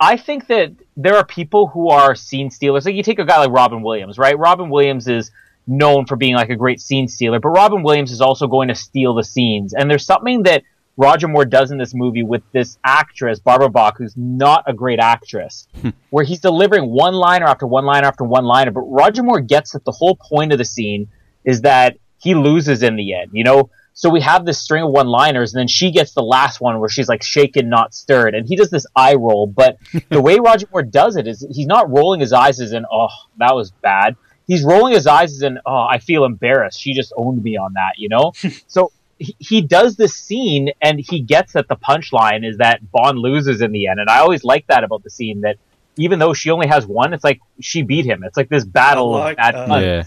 I 0.00 0.16
think 0.16 0.46
that 0.46 0.72
there 0.96 1.16
are 1.16 1.24
people 1.24 1.66
who 1.68 1.88
are 1.88 2.14
scene 2.14 2.50
stealers. 2.50 2.84
Like 2.84 2.94
you 2.94 3.02
take 3.02 3.18
a 3.18 3.24
guy 3.24 3.38
like 3.38 3.50
Robin 3.50 3.82
Williams, 3.82 4.18
right? 4.18 4.38
Robin 4.38 4.70
Williams 4.70 5.08
is 5.08 5.30
known 5.66 6.06
for 6.06 6.16
being 6.16 6.34
like 6.34 6.50
a 6.50 6.56
great 6.56 6.80
scene 6.80 7.08
stealer, 7.08 7.40
but 7.40 7.48
Robin 7.48 7.82
Williams 7.82 8.12
is 8.12 8.20
also 8.20 8.46
going 8.46 8.68
to 8.68 8.74
steal 8.74 9.14
the 9.14 9.24
scenes. 9.24 9.74
And 9.74 9.90
there's 9.90 10.06
something 10.06 10.44
that 10.44 10.62
Roger 10.98 11.28
Moore 11.28 11.44
does 11.44 11.70
in 11.70 11.78
this 11.78 11.94
movie 11.94 12.24
with 12.24 12.42
this 12.52 12.76
actress, 12.84 13.38
Barbara 13.38 13.68
Bach, 13.70 13.96
who's 13.96 14.16
not 14.16 14.64
a 14.66 14.72
great 14.72 14.98
actress, 14.98 15.68
hmm. 15.80 15.90
where 16.10 16.24
he's 16.24 16.40
delivering 16.40 16.90
one 16.90 17.14
liner 17.14 17.46
after 17.46 17.68
one 17.68 17.84
liner 17.84 18.08
after 18.08 18.24
one 18.24 18.44
liner. 18.44 18.72
But 18.72 18.80
Roger 18.80 19.22
Moore 19.22 19.40
gets 19.40 19.72
that 19.72 19.84
the 19.84 19.92
whole 19.92 20.16
point 20.16 20.50
of 20.52 20.58
the 20.58 20.64
scene 20.64 21.08
is 21.44 21.62
that 21.62 21.98
he 22.18 22.34
loses 22.34 22.82
in 22.82 22.96
the 22.96 23.14
end, 23.14 23.30
you 23.32 23.44
know? 23.44 23.70
So 23.94 24.10
we 24.10 24.20
have 24.22 24.44
this 24.44 24.60
string 24.60 24.82
of 24.82 24.90
one 24.90 25.06
liners, 25.06 25.54
and 25.54 25.60
then 25.60 25.68
she 25.68 25.92
gets 25.92 26.14
the 26.14 26.22
last 26.22 26.60
one 26.60 26.80
where 26.80 26.88
she's 26.88 27.08
like 27.08 27.22
shaken, 27.22 27.68
not 27.68 27.94
stirred. 27.94 28.34
And 28.34 28.48
he 28.48 28.56
does 28.56 28.70
this 28.70 28.86
eye 28.96 29.14
roll. 29.14 29.46
But 29.46 29.78
the 30.08 30.20
way 30.20 30.40
Roger 30.40 30.66
Moore 30.72 30.82
does 30.82 31.16
it 31.16 31.28
is 31.28 31.46
he's 31.48 31.66
not 31.66 31.88
rolling 31.88 32.18
his 32.18 32.32
eyes 32.32 32.60
as 32.60 32.72
in, 32.72 32.84
oh, 32.92 33.08
that 33.36 33.54
was 33.54 33.70
bad. 33.70 34.16
He's 34.48 34.64
rolling 34.64 34.94
his 34.94 35.06
eyes 35.06 35.32
as 35.32 35.42
in, 35.42 35.58
oh, 35.64 35.86
I 35.88 35.98
feel 35.98 36.24
embarrassed. 36.24 36.80
She 36.80 36.92
just 36.92 37.12
owned 37.16 37.42
me 37.42 37.56
on 37.56 37.74
that, 37.74 37.98
you 37.98 38.08
know? 38.08 38.32
so 38.66 38.90
he, 39.18 39.34
he 39.38 39.60
does 39.62 39.96
this 39.96 40.14
scene 40.14 40.70
and 40.80 41.00
he 41.00 41.20
gets 41.20 41.52
that 41.54 41.68
the 41.68 41.76
punchline 41.76 42.48
is 42.48 42.58
that 42.58 42.80
Bond 42.90 43.18
loses 43.18 43.60
in 43.60 43.72
the 43.72 43.88
end. 43.88 44.00
And 44.00 44.08
I 44.08 44.18
always 44.18 44.44
like 44.44 44.66
that 44.68 44.84
about 44.84 45.02
the 45.02 45.10
scene 45.10 45.40
that 45.42 45.56
even 45.96 46.18
though 46.18 46.32
she 46.34 46.50
only 46.50 46.66
has 46.68 46.86
one, 46.86 47.12
it's 47.12 47.24
like 47.24 47.40
she 47.60 47.82
beat 47.82 48.04
him. 48.06 48.22
It's 48.24 48.36
like 48.36 48.48
this 48.48 48.64
battle 48.64 49.14
I 49.14 49.18
like, 49.18 49.32
of 49.32 49.36
bad 49.38 49.54
uh, 49.54 49.66
puns. 49.66 49.84
Yeah. 49.84 50.04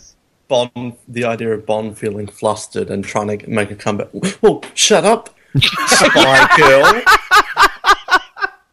Bond, 0.48 0.94
the 1.08 1.24
idea 1.26 1.54
of 1.54 1.66
Bond 1.66 1.98
feeling 1.98 2.28
flustered 2.28 2.90
and 2.90 3.04
trying 3.06 3.38
to 3.40 3.50
make 3.50 3.72
a 3.72 3.76
comeback. 3.76 4.10
Well, 4.42 4.62
shut 4.74 5.06
up, 5.06 5.36
spy 5.58 6.48
girl. 6.58 7.02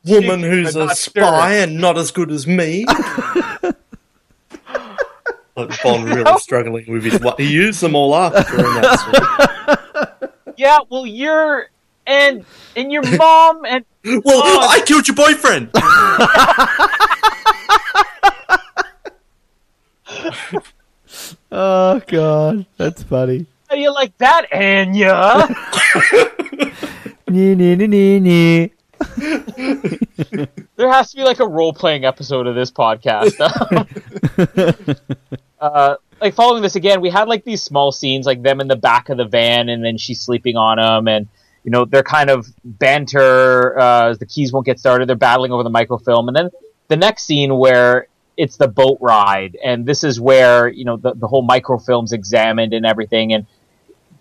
Woman 0.05 0.43
who's 0.43 0.75
a 0.75 0.87
not 0.87 0.97
spy 0.97 1.55
and 1.55 1.81
not 1.81 1.97
as 1.99 2.11
good 2.11 2.31
as 2.31 2.47
me. 2.47 2.85
Bond 5.55 6.05
really 6.05 6.39
struggling 6.39 6.91
with 6.91 7.05
his. 7.05 7.21
wa- 7.21 7.35
He 7.37 7.53
used 7.53 7.81
them 7.81 7.95
all 7.97 8.15
up 8.15 8.33
during 8.47 8.75
that 8.81 8.99
scene. 9.01 9.77
Yeah, 10.59 10.81
well, 10.91 11.07
you're 11.07 11.71
and 12.07 12.45
and 12.75 12.91
your 12.91 13.03
mom 13.17 13.65
and 13.65 13.85
Well, 14.05 14.43
Oh. 14.45 14.69
I 14.69 14.81
killed 14.85 15.07
your 15.07 15.15
boyfriend. 15.15 15.71
Oh 21.51 22.01
god, 22.07 22.67
that's 22.77 23.03
funny. 23.03 23.47
how 23.69 23.75
do 23.77 23.81
you 23.81 23.93
like 23.93 24.17
that, 24.19 24.47
Anya? 24.53 25.49
Nee, 27.31 27.55
nee, 27.55 27.75
nee, 27.77 27.87
nee, 27.87 28.19
nee. 28.21 28.71
there 30.77 30.91
has 30.91 31.11
to 31.11 31.17
be 31.19 31.23
like 31.25 31.41
a 31.41 31.47
role 31.47 31.75
playing 31.75 32.07
episode 32.07 32.47
of 32.47 32.55
this 32.55 32.71
podcast. 32.71 33.35
uh, 35.61 35.97
like 36.21 36.35
following 36.35 36.63
this 36.63 36.77
again, 36.77 37.01
we 37.01 37.11
had 37.11 37.29
like 37.29 37.45
these 37.45 37.63
small 37.63 37.93
scenes, 37.93 38.27
like 38.27 38.43
them 38.43 38.61
in 38.61 38.69
the 38.69 38.77
back 38.77 39.09
of 39.09 39.17
the 39.17 39.25
van, 39.25 39.69
and 39.69 39.85
then 39.85 39.99
she's 39.99 40.21
sleeping 40.21 40.57
on 40.57 40.79
him, 40.79 41.09
and 41.09 41.29
you 41.65 41.71
know 41.71 41.85
they're 41.85 42.03
kind 42.03 42.31
of 42.31 42.47
banter. 42.65 43.79
Uh, 43.79 44.15
the 44.15 44.27
keys 44.27 44.53
won't 44.53 44.67
get 44.67 44.79
started. 44.79 45.09
They're 45.09 45.17
battling 45.17 45.53
over 45.53 45.63
the 45.63 45.71
microfilm, 45.71 46.29
and 46.29 46.37
then 46.37 46.51
the 46.89 46.97
next 46.97 47.25
scene 47.25 47.57
where 47.57 48.09
it's 48.37 48.57
the 48.57 48.69
boat 48.69 48.99
ride, 49.01 49.57
and 49.63 49.87
this 49.87 50.05
is 50.05 50.21
where 50.21 50.69
you 50.69 50.85
know 50.85 50.97
the, 50.97 51.15
the 51.15 51.29
whole 51.29 51.47
microfilm's 51.47 52.13
examined 52.13 52.73
and 52.73 52.85
everything, 52.87 53.33
and 53.33 53.47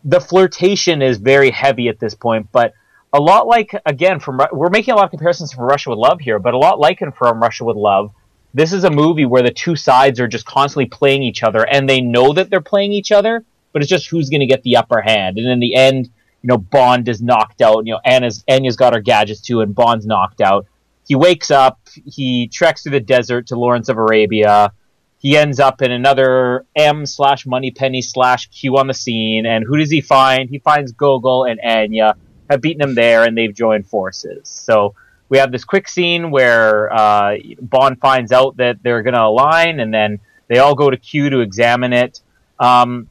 the 0.03 0.19
flirtation 0.19 1.01
is 1.01 1.17
very 1.17 1.51
heavy 1.51 1.89
at 1.89 1.99
this 1.99 2.15
point, 2.15 2.47
but 2.51 2.73
a 3.13 3.19
lot 3.19 3.47
like 3.47 3.75
again 3.85 4.19
from 4.19 4.39
we're 4.51 4.69
making 4.69 4.93
a 4.93 4.97
lot 4.97 5.05
of 5.05 5.11
comparisons 5.11 5.53
from 5.53 5.63
Russia 5.63 5.89
with 5.89 5.99
Love 5.99 6.19
here, 6.19 6.39
but 6.39 6.53
a 6.53 6.57
lot 6.57 6.79
like 6.79 6.99
from 7.15 7.41
Russia 7.41 7.63
with 7.63 7.77
Love. 7.77 8.11
This 8.53 8.73
is 8.73 8.83
a 8.83 8.89
movie 8.89 9.25
where 9.25 9.43
the 9.43 9.51
two 9.51 9.75
sides 9.75 10.19
are 10.19 10.27
just 10.27 10.45
constantly 10.45 10.87
playing 10.87 11.23
each 11.23 11.43
other, 11.43 11.67
and 11.67 11.87
they 11.87 12.01
know 12.01 12.33
that 12.33 12.49
they're 12.49 12.61
playing 12.61 12.93
each 12.93 13.11
other, 13.11 13.43
but 13.71 13.81
it's 13.81 13.89
just 13.89 14.07
who's 14.07 14.29
going 14.29 14.39
to 14.39 14.47
get 14.47 14.63
the 14.63 14.77
upper 14.77 15.01
hand. 15.01 15.37
And 15.37 15.47
in 15.47 15.59
the 15.59 15.75
end, 15.75 16.09
you 16.41 16.47
know, 16.47 16.57
Bond 16.57 17.07
is 17.07 17.21
knocked 17.21 17.61
out. 17.61 17.85
You 17.85 17.93
know, 17.93 17.99
Anna's 18.05 18.43
Anya's 18.47 18.75
got 18.75 18.93
her 18.93 19.01
gadgets 19.01 19.41
too, 19.41 19.61
and 19.61 19.75
Bond's 19.75 20.05
knocked 20.05 20.41
out. 20.41 20.65
He 21.07 21.15
wakes 21.15 21.51
up. 21.51 21.79
He 22.05 22.47
treks 22.47 22.83
through 22.83 22.93
the 22.93 22.99
desert 22.99 23.47
to 23.47 23.59
Lawrence 23.59 23.89
of 23.89 23.97
Arabia. 23.97 24.71
He 25.19 25.35
ends 25.35 25.59
up 25.59 25.81
in 25.81 25.91
another 25.91 26.65
M 26.75 27.05
slash 27.05 27.45
Moneypenny 27.45 28.01
slash 28.01 28.47
Q 28.47 28.77
on 28.77 28.87
the 28.87 28.93
scene, 28.93 29.45
and 29.45 29.65
who 29.65 29.77
does 29.77 29.89
he 29.89 30.01
find? 30.01 30.49
He 30.49 30.59
finds 30.59 30.91
Gogol 30.91 31.45
and 31.45 31.59
Anya 31.63 32.15
have 32.49 32.61
beaten 32.61 32.81
him 32.81 32.95
there, 32.95 33.23
and 33.23 33.37
they've 33.37 33.53
joined 33.53 33.87
forces. 33.87 34.47
So 34.47 34.95
we 35.29 35.37
have 35.37 35.51
this 35.51 35.65
quick 35.65 35.87
scene 35.87 36.31
where 36.31 36.93
uh, 36.93 37.37
Bond 37.61 37.99
finds 37.99 38.31
out 38.31 38.57
that 38.57 38.81
they're 38.81 39.03
going 39.03 39.13
to 39.13 39.23
align, 39.23 39.79
and 39.79 39.93
then 39.93 40.19
they 40.47 40.59
all 40.59 40.75
go 40.75 40.89
to 40.89 40.97
Q 40.97 41.29
to 41.29 41.39
examine 41.39 41.93
it. 41.93 42.21
Um, 42.59 43.09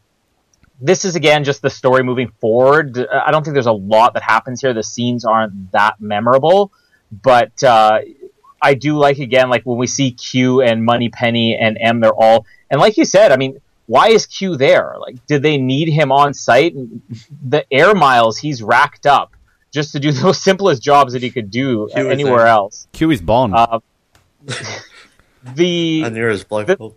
this 0.80 1.04
is 1.04 1.16
again 1.16 1.44
just 1.44 1.62
the 1.62 1.70
story 1.70 2.02
moving 2.02 2.30
forward. 2.40 2.98
I 2.98 3.30
don't 3.30 3.42
think 3.42 3.54
there's 3.54 3.66
a 3.66 3.72
lot 3.72 4.14
that 4.14 4.22
happens 4.22 4.60
here. 4.60 4.74
The 4.74 4.82
scenes 4.82 5.24
aren't 5.24 5.72
that 5.72 6.00
memorable, 6.00 6.72
but 7.10 7.62
uh, 7.62 8.00
I 8.60 8.74
do 8.74 8.98
like 8.98 9.18
again 9.18 9.48
like 9.48 9.64
when 9.64 9.78
we 9.78 9.86
see 9.86 10.12
Q 10.12 10.62
and 10.62 10.84
Moneypenny 10.84 11.56
and 11.56 11.78
M. 11.80 12.00
They're 12.00 12.12
all 12.12 12.46
and 12.70 12.80
like 12.80 12.96
you 12.96 13.04
said, 13.04 13.32
I 13.32 13.36
mean, 13.36 13.60
why 13.86 14.08
is 14.08 14.26
Q 14.26 14.56
there? 14.56 14.96
Like, 14.98 15.24
did 15.26 15.42
they 15.42 15.58
need 15.58 15.88
him 15.88 16.10
on 16.12 16.34
site? 16.34 16.74
The 17.48 17.64
air 17.72 17.94
miles 17.94 18.38
he's 18.38 18.62
racked 18.62 19.06
up 19.06 19.35
just 19.76 19.92
to 19.92 20.00
do 20.00 20.10
those 20.24 20.42
simplest 20.42 20.82
jobs 20.82 21.12
that 21.12 21.22
he 21.22 21.30
could 21.30 21.50
do 21.50 21.88
Q 21.94 22.10
anywhere 22.10 22.38
there. 22.38 22.46
else. 22.48 22.88
Q 22.92 23.10
is 23.12 23.20
Bond. 23.20 23.54
Uh, 23.54 23.80
the 25.54 26.02
And 26.04 26.16
there 26.16 26.30
is 26.30 26.42
bloke. 26.42 26.66
The- 26.66 26.92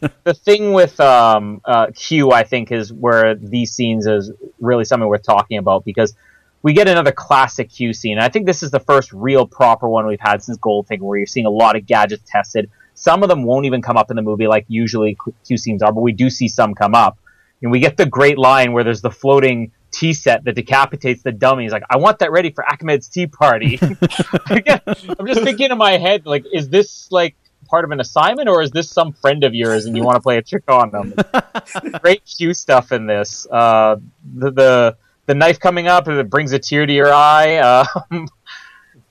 the 0.24 0.34
thing 0.34 0.72
with 0.72 0.98
um, 0.98 1.60
uh, 1.64 1.88
Q, 1.94 2.32
I 2.32 2.42
think, 2.42 2.72
is 2.72 2.92
where 2.92 3.34
these 3.34 3.72
scenes 3.72 4.06
is 4.06 4.32
really 4.60 4.84
something 4.84 5.08
worth 5.08 5.22
talking 5.22 5.58
about 5.58 5.84
because 5.84 6.14
we 6.62 6.72
get 6.72 6.88
another 6.88 7.12
classic 7.12 7.70
Q 7.70 7.92
scene. 7.92 8.18
I 8.18 8.28
think 8.28 8.46
this 8.46 8.62
is 8.62 8.70
the 8.70 8.80
first 8.80 9.12
real 9.12 9.46
proper 9.46 9.88
one 9.88 10.06
we've 10.06 10.20
had 10.20 10.42
since 10.42 10.58
Goldfinger, 10.58 11.00
where 11.02 11.18
you're 11.18 11.26
seeing 11.26 11.46
a 11.46 11.50
lot 11.50 11.76
of 11.76 11.86
gadgets 11.86 12.22
tested. 12.26 12.70
Some 12.94 13.22
of 13.22 13.28
them 13.28 13.44
won't 13.44 13.66
even 13.66 13.82
come 13.82 13.96
up 13.96 14.10
in 14.10 14.16
the 14.16 14.22
movie, 14.22 14.46
like 14.48 14.64
usually 14.68 15.16
Q 15.46 15.56
scenes 15.56 15.82
are, 15.82 15.92
but 15.92 16.00
we 16.00 16.12
do 16.12 16.30
see 16.30 16.48
some 16.48 16.74
come 16.74 16.94
up. 16.94 17.18
And 17.62 17.70
we 17.70 17.80
get 17.80 17.96
the 17.96 18.06
great 18.06 18.38
line 18.38 18.72
where 18.72 18.84
there's 18.84 19.02
the 19.02 19.10
floating 19.10 19.72
tea 19.98 20.12
set 20.12 20.44
that 20.44 20.54
decapitates 20.54 21.22
the 21.22 21.32
dummy. 21.32 21.64
He's 21.64 21.72
like, 21.72 21.84
"I 21.90 21.96
want 21.96 22.20
that 22.20 22.30
ready 22.30 22.50
for 22.50 22.64
Ahmed's 22.64 23.08
tea 23.08 23.26
party." 23.26 23.78
I'm 23.82 25.26
just 25.26 25.42
thinking 25.42 25.70
in 25.70 25.78
my 25.78 25.98
head, 25.98 26.24
like, 26.24 26.44
is 26.52 26.68
this 26.68 27.10
like 27.10 27.34
part 27.68 27.84
of 27.84 27.90
an 27.90 28.00
assignment, 28.00 28.48
or 28.48 28.62
is 28.62 28.70
this 28.70 28.90
some 28.90 29.12
friend 29.12 29.44
of 29.44 29.54
yours 29.54 29.86
and 29.86 29.96
you 29.96 30.04
want 30.04 30.16
to 30.16 30.20
play 30.20 30.38
a 30.38 30.42
trick 30.42 30.64
on 30.68 30.90
them? 30.90 31.14
Great 32.02 32.24
Q 32.24 32.54
stuff 32.54 32.92
in 32.92 33.06
this. 33.06 33.46
Uh, 33.50 33.96
the, 34.34 34.50
the 34.50 34.96
the 35.26 35.34
knife 35.34 35.60
coming 35.60 35.88
up 35.88 36.06
and 36.06 36.18
it 36.18 36.30
brings 36.30 36.52
a 36.52 36.58
tear 36.58 36.86
to 36.86 36.92
your 36.92 37.12
eye. 37.12 37.56
Um, 37.58 38.28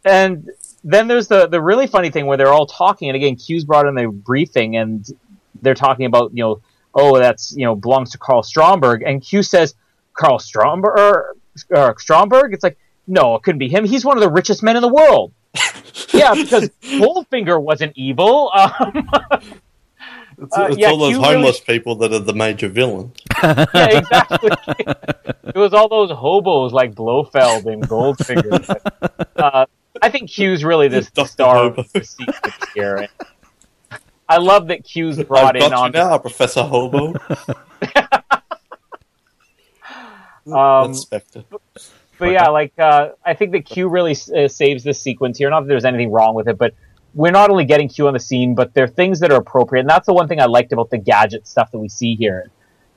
and 0.04 0.50
then 0.84 1.08
there's 1.08 1.28
the 1.28 1.48
the 1.48 1.62
really 1.62 1.88
funny 1.88 2.10
thing 2.10 2.26
where 2.26 2.38
they're 2.38 2.54
all 2.54 2.66
talking, 2.66 3.10
and 3.10 3.16
again, 3.16 3.36
Q's 3.36 3.66
brought 3.66 3.88
in 3.88 3.96
the 3.96 4.08
briefing, 4.08 4.78
and 4.78 5.06
they're 5.62 5.76
talking 5.76 6.06
about 6.06 6.32
you 6.34 6.44
know, 6.44 6.62
oh, 6.96 7.20
that's 7.20 7.54
you 7.56 7.66
know 7.66 7.76
belongs 7.76 8.12
to 8.12 8.18
Karl 8.18 8.42
Stromberg, 8.42 9.04
and 9.06 9.22
Q 9.22 9.44
says 9.44 9.76
Karl 10.18 10.40
Stromberg, 10.40 10.98
or, 10.98 11.36
or 11.70 11.96
Stromberg. 12.00 12.54
It's 12.54 12.64
like 12.64 12.78
no, 13.08 13.36
it 13.36 13.44
couldn't 13.44 13.60
be 13.60 13.70
him. 13.70 13.86
He's 13.86 14.04
one 14.04 14.18
of 14.18 14.22
the 14.22 14.30
richest 14.30 14.62
men 14.64 14.76
in 14.76 14.82
the 14.82 14.90
world. 14.90 15.32
yeah, 16.14 16.34
because 16.36 16.70
Goldfinger 16.84 17.62
wasn't 17.62 17.94
evil. 17.96 18.52
Um, 18.80 19.10
It's, 20.40 20.56
Uh, 20.56 20.68
it's 20.70 20.78
yeah, 20.78 20.90
all 20.90 20.98
those 21.00 21.14
Q 21.16 21.22
really- 21.24 21.34
homeless 21.36 21.60
people 21.60 21.96
that 21.96 22.14
are 22.14 22.20
the 22.20 22.34
major 22.34 22.68
villain. 22.68 23.12
yeah, 23.42 23.66
exactly. 23.98 24.50
it 24.78 25.56
was 25.56 25.74
all 25.74 25.90
those 25.90 26.12
hobos 26.12 26.74
like 26.74 26.94
Blofeld 26.94 27.66
and 27.66 27.82
Goldfinger. 27.88 28.78
uh, 29.38 29.66
I 30.00 30.10
think 30.10 30.30
Q's 30.30 30.64
really 30.64 30.90
the 30.90 31.02
star 31.26 31.56
Hobo. 31.56 31.82
of 31.82 31.92
the 31.92 32.04
sequence 32.04 32.54
here. 32.76 33.08
I 34.30 34.38
love 34.38 34.68
that 34.68 34.84
Q's 34.84 35.18
I've 35.18 35.28
brought 35.28 35.56
got 35.56 35.64
in 35.64 35.72
you 35.72 35.76
on. 35.76 35.92
now, 35.92 36.20
Professor 36.20 36.62
Hobo. 36.62 37.14
Um, 40.52 40.92
That's 40.92 41.02
Spectre. 41.02 41.44
But 42.20 42.32
yeah, 42.32 42.48
like 42.48 42.74
uh, 42.80 43.10
I 43.24 43.34
think 43.34 43.52
that 43.52 43.66
Q 43.66 43.90
really 43.90 44.16
uh, 44.36 44.48
saves 44.48 44.84
this 44.84 45.00
sequence 45.00 45.38
here. 45.38 45.50
Not 45.50 45.62
that 45.62 45.68
there's 45.68 45.86
anything 45.86 46.12
wrong 46.12 46.34
with 46.36 46.48
it, 46.48 46.58
but 46.58 46.74
we're 47.14 47.32
not 47.32 47.50
only 47.50 47.66
getting 47.66 47.90
Q 47.90 48.08
on 48.08 48.14
the 48.14 48.20
scene, 48.20 48.56
but 48.56 48.74
there 48.74 48.84
are 48.84 48.88
things 48.88 49.20
that 49.20 49.32
are 49.32 49.38
appropriate, 49.38 49.82
and 49.82 49.90
that's 49.90 50.08
the 50.08 50.14
one 50.14 50.28
thing 50.28 50.40
I 50.40 50.46
liked 50.46 50.72
about 50.72 50.90
the 50.90 50.98
gadget 50.98 51.48
stuff 51.48 51.72
that 51.72 51.80
we 51.80 51.90
see 51.90 52.16
here. 52.16 52.50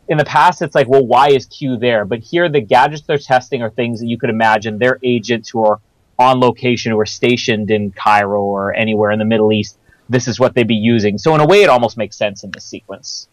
In 0.09 0.19
the 0.19 0.25
past, 0.25 0.63
it's 0.63 0.75
like, 0.75 0.89
well, 0.89 1.07
why 1.07 1.29
is 1.31 1.47
Q 1.47 1.77
there? 1.77 2.05
But 2.05 2.21
here, 2.21 2.49
the 2.49 2.61
gadgets 2.61 3.03
they're 3.03 3.19
testing 3.19 3.63
are 3.63 3.71
things 3.71 4.01
that 4.01 4.07
you 4.07 4.19
could 4.19 4.31
imagine 4.31 4.79
they're 4.79 4.99
agents 5.03 5.51
who 5.51 5.65
are 5.65 5.81
on 6.19 6.41
location, 6.41 6.93
who 6.93 6.99
are 6.99 7.07
stationed 7.07 7.71
in 7.71 7.93
Cairo 7.93 8.43
or 8.43 8.75
anywhere 8.75 9.11
in 9.11 9.19
the 9.19 9.25
Middle 9.25 9.53
East. 9.53 9.79
This 10.09 10.27
is 10.27 10.41
what 10.41 10.55
they'd 10.55 10.67
be 10.67 10.75
using. 10.75 11.17
So 11.17 11.35
in 11.35 11.41
a 11.41 11.47
way, 11.47 11.63
it 11.63 11.71
almost 11.71 11.97
makes 11.97 12.17
sense 12.17 12.43
in 12.43 12.51
this 12.51 12.65
sequence. 12.65 13.29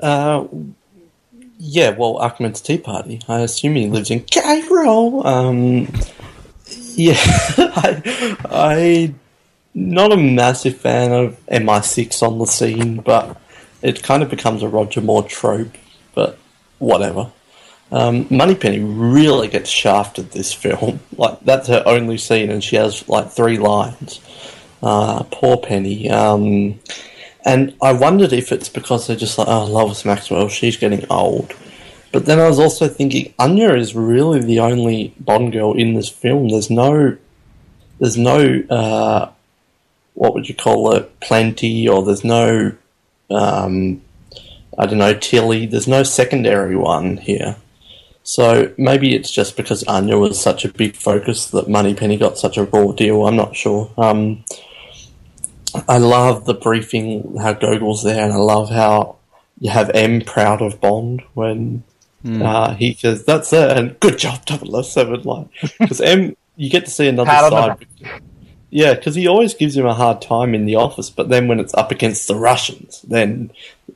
Uh, 0.00 0.46
yeah, 1.58 1.90
well, 1.90 2.18
Ahmed's 2.18 2.60
Tea 2.60 2.78
Party. 2.78 3.20
I 3.28 3.40
assume 3.40 3.76
he 3.76 3.88
lives 3.88 4.10
in 4.10 4.24
Cairo. 4.24 5.22
Um, 5.24 5.92
yeah, 6.94 7.16
I, 7.18 8.36
I 8.50 9.14
not 9.74 10.12
a 10.12 10.16
massive 10.16 10.78
fan 10.78 11.12
of 11.12 11.38
MI6 11.46 12.22
on 12.22 12.38
the 12.38 12.46
scene, 12.46 12.96
but 12.98 13.40
it 13.82 14.02
kind 14.02 14.22
of 14.22 14.30
becomes 14.30 14.62
a 14.62 14.68
Roger 14.68 15.00
Moore 15.00 15.22
trope. 15.22 15.76
But 16.14 16.38
whatever. 16.78 17.30
Um, 17.92 18.26
Moneypenny 18.30 18.80
really 18.80 19.48
gets 19.48 19.70
shafted 19.70 20.32
this 20.32 20.52
film. 20.52 21.00
Like 21.16 21.40
that's 21.40 21.68
her 21.68 21.82
only 21.86 22.18
scene, 22.18 22.50
and 22.50 22.62
she 22.62 22.76
has 22.76 23.08
like 23.08 23.30
three 23.30 23.56
lines. 23.56 24.20
Uh, 24.82 25.22
poor 25.30 25.56
Penny. 25.56 26.10
Um, 26.10 26.78
and 27.46 27.76
I 27.80 27.92
wondered 27.92 28.32
if 28.32 28.50
it's 28.50 28.68
because 28.68 29.06
they're 29.06 29.14
just 29.14 29.38
like, 29.38 29.46
oh, 29.46 29.66
Lois 29.66 30.04
Maxwell, 30.04 30.48
she's 30.48 30.76
getting 30.76 31.06
old. 31.08 31.54
But 32.10 32.26
then 32.26 32.40
I 32.40 32.48
was 32.48 32.58
also 32.58 32.88
thinking, 32.88 33.32
Anya 33.38 33.72
is 33.74 33.94
really 33.94 34.40
the 34.40 34.58
only 34.58 35.14
Bond 35.20 35.52
girl 35.52 35.72
in 35.72 35.94
this 35.94 36.08
film. 36.08 36.48
There's 36.48 36.70
no, 36.70 37.16
there's 38.00 38.16
no, 38.16 38.64
uh, 38.68 39.30
what 40.14 40.34
would 40.34 40.48
you 40.48 40.56
call 40.56 40.92
it, 40.94 41.20
plenty, 41.20 41.88
or 41.88 42.04
there's 42.04 42.24
no, 42.24 42.72
um, 43.30 44.02
I 44.76 44.86
don't 44.86 44.98
know, 44.98 45.14
Tilly. 45.14 45.66
There's 45.66 45.86
no 45.86 46.02
secondary 46.02 46.74
one 46.74 47.18
here. 47.18 47.56
So 48.24 48.74
maybe 48.76 49.14
it's 49.14 49.30
just 49.30 49.56
because 49.56 49.84
Anya 49.84 50.18
was 50.18 50.40
such 50.40 50.64
a 50.64 50.72
big 50.72 50.96
focus 50.96 51.46
that 51.50 51.68
Moneypenny 51.68 52.16
got 52.16 52.38
such 52.38 52.56
a 52.56 52.64
raw 52.64 52.90
deal. 52.90 53.24
I'm 53.24 53.36
not 53.36 53.54
sure. 53.54 53.88
Um, 53.96 54.44
I 55.88 55.98
love 55.98 56.44
the 56.44 56.54
briefing, 56.54 57.36
how 57.38 57.52
Gogol's 57.52 58.02
there, 58.02 58.24
and 58.24 58.32
I 58.32 58.36
love 58.36 58.70
how 58.70 59.16
you 59.58 59.70
have 59.70 59.90
M 59.94 60.20
proud 60.20 60.60
of 60.62 60.80
Bond 60.80 61.22
when 61.34 61.82
uh, 62.42 62.74
he 62.74 62.94
says, 62.94 63.24
"That's 63.24 63.52
it," 63.52 63.76
and 63.76 63.98
good 64.00 64.18
job, 64.18 64.40
007. 64.48 65.22
Like, 65.22 65.46
because 65.78 66.00
M, 66.16 66.36
you 66.56 66.70
get 66.70 66.84
to 66.86 66.90
see 66.90 67.08
another 67.08 67.30
Pat 67.30 67.52
on 67.52 67.78
side. 67.78 67.86
Yeah, 68.70 68.94
because 68.94 69.14
he 69.14 69.28
always 69.28 69.54
gives 69.54 69.76
him 69.76 69.86
a 69.86 69.94
hard 69.94 70.20
time 70.20 70.54
in 70.54 70.66
the 70.66 70.74
office, 70.74 71.08
but 71.08 71.28
then 71.28 71.46
when 71.46 71.60
it's 71.60 71.74
up 71.74 71.92
against 71.92 72.26
the 72.26 72.34
Russians, 72.34 73.00
then 73.02 73.52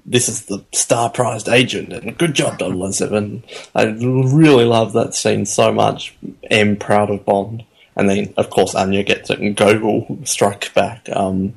this 0.07 0.29
is 0.29 0.47
the 0.47 0.65
star 0.73 1.11
prized 1.11 1.49
agent, 1.49 1.93
and 1.93 2.17
good 2.17 2.35
job, 2.35 2.61
007. 2.61 3.43
I 3.75 3.85
really 3.85 4.65
love 4.65 4.93
that 4.93 5.15
scene 5.15 5.45
so 5.45 5.73
much. 5.73 6.17
M 6.51 6.77
proud 6.77 7.11
of 7.11 7.25
Bond. 7.25 7.65
And 8.01 8.09
then, 8.09 8.33
of 8.39 8.49
course, 8.49 8.75
Anya 8.75 9.03
gets 9.03 9.29
it 9.29 9.41
and 9.41 9.55
Gogol 9.55 10.21
strikes 10.25 10.71
back. 10.71 11.07
Um, 11.13 11.53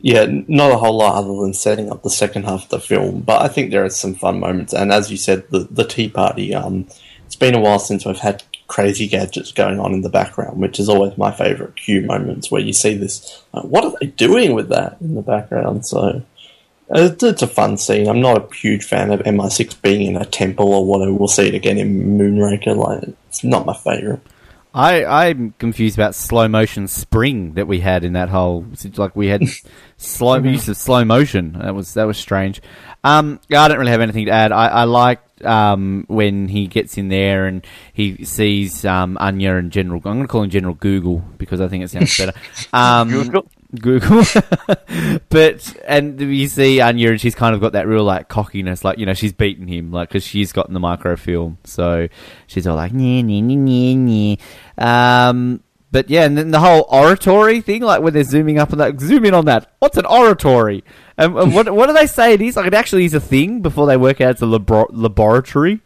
yeah, 0.00 0.26
not 0.28 0.70
a 0.70 0.76
whole 0.76 0.96
lot 0.96 1.16
other 1.16 1.34
than 1.42 1.54
setting 1.54 1.90
up 1.90 2.04
the 2.04 2.08
second 2.08 2.44
half 2.44 2.62
of 2.62 2.68
the 2.68 2.78
film, 2.78 3.22
but 3.22 3.42
I 3.42 3.48
think 3.48 3.72
there 3.72 3.84
are 3.84 3.90
some 3.90 4.14
fun 4.14 4.38
moments. 4.38 4.72
And 4.72 4.92
as 4.92 5.10
you 5.10 5.16
said, 5.16 5.42
the, 5.50 5.66
the 5.68 5.82
Tea 5.82 6.08
Party, 6.08 6.54
um, 6.54 6.86
it's 7.26 7.34
been 7.34 7.56
a 7.56 7.60
while 7.60 7.80
since 7.80 8.04
we've 8.04 8.16
had 8.16 8.44
crazy 8.68 9.08
gadgets 9.08 9.50
going 9.50 9.80
on 9.80 9.92
in 9.92 10.02
the 10.02 10.08
background, 10.08 10.60
which 10.60 10.78
is 10.78 10.88
always 10.88 11.18
my 11.18 11.32
favourite 11.32 11.74
Q 11.74 12.02
moments 12.02 12.48
where 12.48 12.62
you 12.62 12.72
see 12.72 12.94
this. 12.94 13.42
Like, 13.52 13.64
what 13.64 13.84
are 13.84 13.94
they 14.00 14.06
doing 14.06 14.54
with 14.54 14.68
that 14.68 14.98
in 15.00 15.16
the 15.16 15.22
background? 15.22 15.84
So 15.84 16.22
it's, 16.90 17.24
it's 17.24 17.42
a 17.42 17.48
fun 17.48 17.76
scene. 17.76 18.06
I'm 18.06 18.20
not 18.20 18.52
a 18.52 18.54
huge 18.54 18.84
fan 18.84 19.10
of 19.10 19.18
MI6 19.20 19.82
being 19.82 20.02
in 20.02 20.16
a 20.16 20.24
temple 20.24 20.72
or 20.72 20.86
whatever. 20.86 21.12
We'll 21.12 21.26
see 21.26 21.48
it 21.48 21.54
again 21.54 21.78
in 21.78 22.16
Moonraker. 22.16 22.76
Like, 22.76 23.16
it's 23.26 23.42
not 23.42 23.66
my 23.66 23.74
favourite. 23.74 24.20
I 24.74 25.04
I'm 25.04 25.54
confused 25.58 25.98
about 25.98 26.14
slow 26.14 26.48
motion 26.48 26.88
spring 26.88 27.54
that 27.54 27.66
we 27.66 27.80
had 27.80 28.04
in 28.04 28.14
that 28.14 28.28
whole 28.28 28.66
like 28.96 29.14
we 29.14 29.28
had 29.28 29.42
slow 29.96 30.36
use 30.36 30.68
of 30.68 30.76
slow 30.76 31.04
motion. 31.04 31.52
That 31.52 31.74
was 31.74 31.94
that 31.94 32.04
was 32.04 32.16
strange. 32.18 32.62
Um, 33.04 33.40
I 33.52 33.68
don't 33.68 33.78
really 33.78 33.90
have 33.90 34.00
anything 34.00 34.26
to 34.26 34.32
add. 34.32 34.52
I, 34.52 34.68
I 34.68 34.84
liked 34.84 35.44
um, 35.44 36.04
when 36.08 36.48
he 36.48 36.68
gets 36.68 36.96
in 36.96 37.08
there 37.08 37.46
and 37.46 37.66
he 37.92 38.24
sees 38.24 38.84
um, 38.84 39.18
Anya 39.20 39.56
and 39.56 39.72
General. 39.72 39.98
I'm 39.98 40.02
going 40.02 40.22
to 40.22 40.28
call 40.28 40.44
him 40.44 40.50
General 40.50 40.74
Google 40.74 41.24
because 41.36 41.60
I 41.60 41.68
think 41.68 41.84
it 41.84 41.90
sounds 41.90 42.16
better. 42.16 42.32
Um, 42.72 43.10
Google? 43.10 43.48
Google. 43.80 44.24
but 45.28 45.76
and 45.86 46.20
you 46.20 46.48
see 46.48 46.80
Anya 46.80 47.10
and 47.10 47.20
she's 47.20 47.34
kind 47.34 47.54
of 47.54 47.60
got 47.60 47.72
that 47.72 47.86
real 47.86 48.04
like 48.04 48.28
cockiness, 48.28 48.84
like 48.84 48.98
you 48.98 49.06
know 49.06 49.14
she's 49.14 49.32
beaten 49.32 49.66
him, 49.66 49.90
like 49.90 50.08
because 50.08 50.24
she's 50.24 50.52
gotten 50.52 50.74
the 50.74 50.80
microfilm, 50.80 51.58
so 51.64 52.08
she's 52.46 52.66
all 52.66 52.76
like 52.76 52.92
nee 52.92 53.22
nee 53.22 53.40
nee 53.40 53.56
nee 53.56 53.94
nee. 53.94 54.38
Um, 54.78 55.62
but 55.90 56.08
yeah, 56.08 56.24
and 56.24 56.36
then 56.38 56.50
the 56.50 56.60
whole 56.60 56.86
oratory 56.88 57.60
thing, 57.60 57.82
like 57.82 58.02
when 58.02 58.14
they're 58.14 58.24
zooming 58.24 58.58
up 58.58 58.72
on 58.72 58.78
that, 58.78 58.98
zoom 58.98 59.26
in 59.26 59.34
on 59.34 59.44
that. 59.44 59.74
What's 59.78 59.98
an 59.98 60.06
oratory? 60.06 60.84
And, 61.18 61.36
and 61.36 61.54
what 61.54 61.72
what 61.74 61.86
do 61.86 61.92
they 61.92 62.06
say 62.06 62.32
it 62.32 62.40
is? 62.40 62.56
Like 62.56 62.66
it 62.66 62.74
actually 62.74 63.04
is 63.04 63.14
a 63.14 63.20
thing 63.20 63.60
before 63.60 63.86
they 63.86 63.96
work 63.98 64.20
out 64.20 64.32
it's 64.32 64.42
a 64.42 64.46
labor- 64.46 64.86
laboratory. 64.90 65.80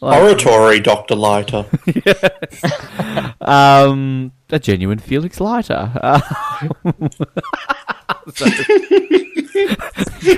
Like- 0.00 0.22
Oratory, 0.22 0.80
Dr. 0.80 1.14
Leiter. 1.14 1.66
Um, 3.40 4.32
a 4.50 4.58
genuine 4.58 4.98
Felix 4.98 5.38
Leiter. 5.40 5.92
Uh, 5.96 6.20
so, 8.34 8.46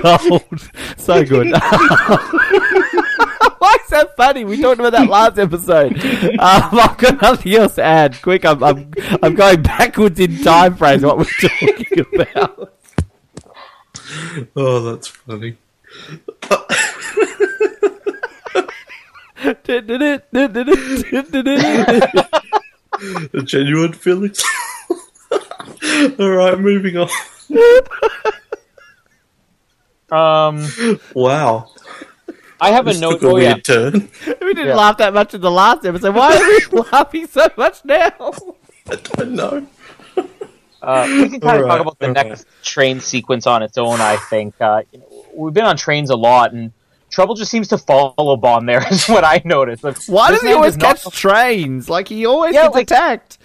gold. 0.01 0.43
So 0.97 1.23
good. 1.23 1.47
Why 3.59 3.77
is 3.83 3.89
that 3.91 4.13
funny? 4.17 4.43
We 4.43 4.61
talked 4.61 4.79
about 4.81 4.91
that 4.91 5.07
last 5.09 5.39
episode. 5.39 5.93
Um, 6.03 6.39
I've 6.39 6.97
got 6.97 7.21
nothing 7.21 7.55
else 7.55 7.75
to 7.75 7.83
add. 7.83 8.21
Quick, 8.21 8.43
I'm, 8.45 8.61
I'm, 8.63 8.91
I'm 9.23 9.35
going 9.35 9.61
backwards 9.61 10.19
in 10.19 10.37
time 10.43 10.75
frames. 10.75 11.03
What 11.03 11.17
we're 11.17 11.25
talking 11.25 12.05
about. 12.13 12.73
oh, 14.55 14.81
that's 14.91 15.07
funny. 15.07 15.55
A 19.43 19.55
genuine 23.43 23.93
feelings. 23.93 24.43
Alright, 26.19 26.59
moving 26.59 26.97
on. 26.97 27.09
Um, 30.09 30.99
Wow. 31.13 31.69
I 32.59 32.71
have 32.71 32.87
a 32.87 32.93
note. 32.97 33.19
took 33.19 33.23
a 33.23 33.27
Oh 33.27 33.37
yeah, 33.37 33.53
weird 33.53 33.65
turn. 33.65 34.09
We 34.41 34.53
didn't 34.55 34.67
Yeah. 34.69 34.75
laugh 34.75 34.97
that 34.97 35.13
much 35.13 35.33
in 35.35 35.41
the 35.41 35.51
last 35.51 35.85
episode. 35.85 36.15
Why 36.15 36.35
are 36.35 36.73
we 36.73 36.81
laughing 36.91 37.27
so 37.27 37.47
much 37.55 37.85
now? 37.85 38.11
I 38.89 38.95
don't 38.95 39.33
know. 39.33 39.67
Uh, 40.81 41.05
we 41.07 41.29
can 41.29 41.39
kind 41.39 41.43
of 41.43 41.43
Alright, 41.43 41.67
talk 41.67 41.81
about 41.81 41.99
the 41.99 42.07
alright. 42.07 42.27
next 42.29 42.47
train 42.63 42.99
sequence 42.99 43.45
on 43.45 43.61
its 43.61 43.77
own. 43.77 43.99
I 44.01 44.15
think 44.29 44.59
uh, 44.61 44.81
you 44.91 44.99
know, 44.99 45.25
we've 45.35 45.53
been 45.53 45.65
on 45.65 45.75
trains 45.77 46.09
a 46.09 46.15
lot, 46.15 46.53
and 46.53 46.71
trouble 47.09 47.35
just 47.35 47.51
seems 47.51 47.67
to 47.69 47.77
follow 47.77 48.35
Bond. 48.37 48.67
There 48.67 48.85
is 48.91 49.07
what 49.07 49.23
I 49.23 49.41
noticed. 49.45 49.83
Like, 49.83 49.97
Why 50.07 50.31
does 50.31 50.41
he 50.41 50.53
always 50.53 50.77
not- 50.77 50.97
catch 51.01 51.13
trains? 51.15 51.89
Like 51.89 52.07
he 52.07 52.25
always 52.25 52.53
Yeah, 52.53 52.63
gets 52.63 52.75
like- 52.75 52.83
attacked. 52.91 53.37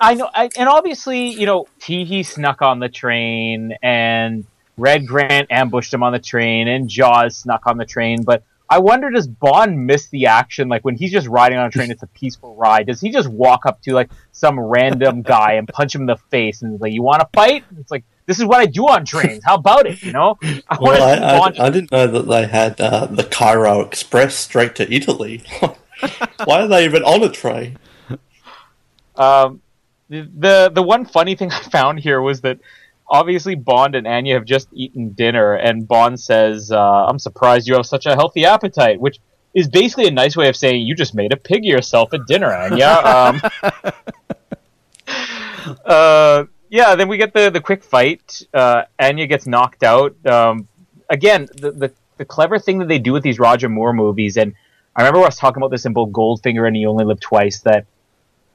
I 0.00 0.14
know, 0.14 0.28
I, 0.34 0.50
and 0.58 0.68
obviously, 0.68 1.28
you 1.30 1.46
know, 1.46 1.66
Tee 1.80 2.04
Hee 2.04 2.22
snuck 2.24 2.60
on 2.60 2.80
the 2.80 2.88
train, 2.90 3.74
and 3.82 4.44
Red 4.76 5.06
Grant 5.06 5.46
ambushed 5.50 5.94
him 5.94 6.02
on 6.02 6.12
the 6.12 6.18
train, 6.18 6.68
and 6.68 6.88
Jaws 6.88 7.36
snuck 7.38 7.66
on 7.66 7.78
the 7.78 7.86
train. 7.86 8.22
But 8.24 8.42
I 8.68 8.78
wonder, 8.80 9.08
does 9.10 9.26
Bond 9.26 9.86
miss 9.86 10.08
the 10.08 10.26
action? 10.26 10.68
Like 10.68 10.84
when 10.84 10.96
he's 10.96 11.12
just 11.12 11.28
riding 11.28 11.56
on 11.56 11.66
a 11.66 11.70
train, 11.70 11.90
it's 11.90 12.02
a 12.02 12.08
peaceful 12.08 12.54
ride. 12.56 12.86
Does 12.88 13.00
he 13.00 13.10
just 13.10 13.28
walk 13.28 13.64
up 13.64 13.80
to 13.82 13.94
like 13.94 14.10
some 14.32 14.58
random 14.60 15.22
guy 15.22 15.52
and 15.52 15.66
punch 15.68 15.94
him 15.94 16.02
in 16.02 16.06
the 16.08 16.16
face 16.30 16.60
and 16.60 16.78
like, 16.80 16.92
"You 16.92 17.02
want 17.02 17.20
to 17.20 17.28
fight?" 17.32 17.64
It's 17.78 17.90
like 17.90 18.04
this 18.26 18.38
is 18.38 18.44
what 18.44 18.58
I 18.58 18.66
do 18.66 18.88
on 18.88 19.04
trains. 19.04 19.42
How 19.44 19.56
about 19.56 19.86
it? 19.86 20.02
You 20.02 20.12
know, 20.12 20.38
I 20.42 20.78
Well, 20.80 21.02
I. 21.02 21.38
I, 21.38 21.66
I 21.66 21.70
didn't 21.70 21.92
know 21.92 22.06
that 22.06 22.22
they 22.22 22.46
had 22.46 22.80
uh, 22.80 23.06
the 23.06 23.24
Cairo 23.24 23.80
Express 23.80 24.34
straight 24.34 24.74
to 24.76 24.92
Italy. 24.92 25.42
Why 26.44 26.60
are 26.62 26.68
they 26.68 26.84
even 26.84 27.02
on 27.02 27.22
a 27.22 27.28
train? 27.28 27.78
Um, 29.16 29.60
the, 30.08 30.28
the 30.36 30.70
the 30.74 30.82
one 30.82 31.04
funny 31.04 31.34
thing 31.34 31.52
I 31.52 31.60
found 31.60 32.00
here 32.00 32.20
was 32.20 32.40
that 32.42 32.58
obviously 33.08 33.54
Bond 33.54 33.94
and 33.94 34.06
Anya 34.06 34.34
have 34.34 34.44
just 34.44 34.68
eaten 34.72 35.10
dinner, 35.10 35.54
and 35.54 35.86
Bond 35.86 36.18
says, 36.18 36.70
uh, 36.72 37.06
"I'm 37.06 37.18
surprised 37.18 37.68
you 37.68 37.74
have 37.74 37.86
such 37.86 38.06
a 38.06 38.14
healthy 38.14 38.44
appetite," 38.44 39.00
which 39.00 39.18
is 39.54 39.68
basically 39.68 40.08
a 40.08 40.10
nice 40.10 40.36
way 40.36 40.48
of 40.48 40.56
saying 40.56 40.84
you 40.86 40.94
just 40.96 41.14
made 41.14 41.32
a 41.32 41.36
pig 41.36 41.58
of 41.58 41.64
yourself 41.64 42.12
at 42.12 42.26
dinner, 42.26 42.52
Anya. 42.52 42.88
Um, 42.88 43.40
uh, 45.84 46.44
yeah, 46.68 46.94
then 46.94 47.08
we 47.08 47.16
get 47.16 47.32
the 47.32 47.50
the 47.50 47.60
quick 47.60 47.82
fight. 47.84 48.42
Uh, 48.52 48.84
Anya 48.98 49.26
gets 49.26 49.46
knocked 49.46 49.82
out. 49.82 50.14
Um, 50.26 50.68
again, 51.08 51.48
the, 51.56 51.70
the 51.72 51.92
the 52.16 52.24
clever 52.24 52.58
thing 52.58 52.78
that 52.78 52.88
they 52.88 52.98
do 52.98 53.12
with 53.12 53.22
these 53.22 53.38
Roger 53.38 53.68
Moore 53.68 53.92
movies, 53.92 54.36
and 54.36 54.54
I 54.96 55.02
remember 55.02 55.20
I 55.20 55.26
was 55.26 55.36
talking 55.36 55.62
about 55.62 55.70
this 55.70 55.84
in 55.84 55.92
both 55.92 56.10
Goldfinger 56.10 56.66
and 56.66 56.76
You 56.76 56.88
Only 56.88 57.04
Live 57.04 57.20
Twice 57.20 57.60
that 57.60 57.86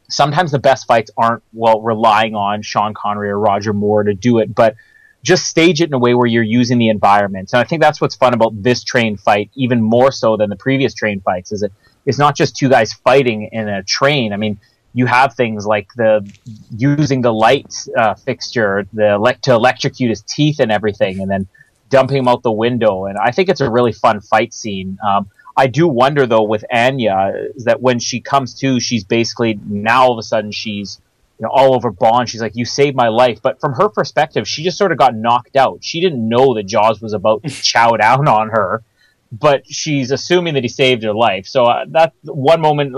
sometimes 0.10 0.52
the 0.52 0.60
best 0.60 0.88
fights 0.88 1.12
aren't 1.18 1.44
well 1.54 1.82
relying 1.82 2.36
on 2.36 2.62
Sean 2.62 2.94
Connery 2.94 3.30
or 3.30 3.40
Roger 3.40 3.74
Moore 3.74 4.04
to 4.04 4.14
do 4.14 4.40
it, 4.40 4.54
but 4.54 4.76
just 5.22 5.46
stage 5.46 5.82
it 5.82 5.90
in 5.90 5.94
a 5.94 6.00
way 6.00 6.14
where 6.14 6.28
you're 6.28 6.44
using 6.44 6.78
the 6.78 6.90
environment. 6.90 7.52
And 7.54 7.60
I 7.60 7.66
think 7.66 7.82
that's 7.82 8.00
what's 8.00 8.16
fun 8.16 8.34
about 8.34 8.64
this 8.64 8.84
train 8.84 9.18
fight, 9.18 9.52
even 9.56 9.82
more 9.82 10.12
so 10.12 10.38
than 10.38 10.50
the 10.50 10.56
previous 10.56 10.94
train 10.94 11.22
fights, 11.22 11.52
is 11.52 11.64
it 11.64 11.74
it's 12.06 12.18
not 12.18 12.36
just 12.36 12.56
two 12.56 12.70
guys 12.70 12.94
fighting 12.94 13.50
in 13.52 13.68
a 13.68 13.84
train. 13.84 14.34
I 14.34 14.38
mean, 14.38 14.60
you 14.94 15.06
have 15.06 15.36
things 15.36 15.66
like 15.66 15.88
the 15.96 16.30
using 16.76 17.22
the 17.22 17.34
light 17.34 17.74
uh, 17.98 18.16
fixture, 18.16 18.88
the 18.94 19.38
to 19.44 19.54
electrocute 19.54 20.10
his 20.10 20.22
teeth 20.24 20.60
and 20.60 20.72
everything, 20.72 21.22
and 21.22 21.30
then 21.30 21.48
dumping 21.90 22.18
him 22.18 22.28
out 22.28 22.44
the 22.44 22.52
window. 22.52 23.06
And 23.06 23.18
I 23.18 23.32
think 23.32 23.50
it's 23.50 23.62
a 23.62 23.70
really 23.70 23.92
fun 23.92 24.22
fight 24.22 24.54
scene. 24.54 24.98
Um, 25.08 25.30
I 25.56 25.68
do 25.68 25.88
wonder 25.88 26.26
though 26.26 26.44
with 26.44 26.64
Anya 26.72 27.34
is 27.56 27.66
that 27.66 27.82
when 27.82 28.00
she 28.00 28.22
comes 28.22 28.54
to, 28.62 28.80
she's 28.80 29.04
basically 29.04 29.60
now 29.66 30.06
all 30.06 30.14
of 30.14 30.18
a 30.18 30.24
sudden 30.24 30.52
she's 30.52 31.02
you 31.40 31.46
know 31.46 31.52
all 31.52 31.76
over 31.76 31.92
Bond. 31.92 32.30
She's 32.30 32.42
like, 32.42 32.56
"You 32.56 32.66
saved 32.66 32.96
my 32.96 33.10
life," 33.10 33.40
but 33.42 33.60
from 33.60 33.74
her 33.74 33.90
perspective, 33.90 34.48
she 34.48 34.64
just 34.64 34.78
sort 34.78 34.92
of 34.92 34.98
got 34.98 35.16
knocked 35.16 35.56
out. 35.56 35.80
She 35.82 36.02
didn't 36.02 36.28
know 36.28 36.56
that 36.56 36.64
Jaws 36.64 37.02
was 37.02 37.14
about 37.14 37.44
to 37.44 37.50
chow 37.64 37.92
down 37.98 38.28
on 38.28 38.50
her, 38.50 38.84
but 39.32 39.68
she's 39.68 40.12
assuming 40.12 40.56
that 40.56 40.64
he 40.64 40.70
saved 40.70 41.04
her 41.04 41.14
life. 41.14 41.46
So 41.46 41.66
uh, 41.66 41.86
that 41.90 42.14
one 42.24 42.62
moment. 42.62 42.96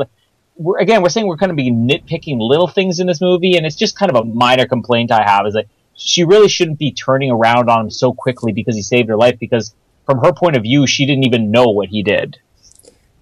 We're, 0.57 0.77
again, 0.79 1.01
we're 1.01 1.09
saying 1.09 1.27
we're 1.27 1.35
going 1.37 1.49
to 1.49 1.55
be 1.55 1.71
nitpicking 1.71 2.37
little 2.39 2.67
things 2.67 2.99
in 2.99 3.07
this 3.07 3.21
movie, 3.21 3.57
and 3.57 3.65
it's 3.65 3.75
just 3.75 3.97
kind 3.97 4.11
of 4.11 4.15
a 4.17 4.23
minor 4.25 4.67
complaint 4.67 5.11
I 5.11 5.23
have 5.23 5.47
is 5.47 5.53
that 5.53 5.65
she 5.95 6.23
really 6.23 6.47
shouldn't 6.49 6.79
be 6.79 6.91
turning 6.91 7.31
around 7.31 7.69
on 7.69 7.81
him 7.85 7.89
so 7.89 8.13
quickly 8.13 8.51
because 8.51 8.75
he 8.75 8.81
saved 8.81 9.09
her 9.09 9.15
life. 9.17 9.39
Because 9.39 9.73
from 10.05 10.19
her 10.19 10.33
point 10.33 10.55
of 10.55 10.63
view, 10.63 10.87
she 10.87 11.05
didn't 11.05 11.25
even 11.25 11.51
know 11.51 11.69
what 11.69 11.89
he 11.89 12.03
did. 12.03 12.37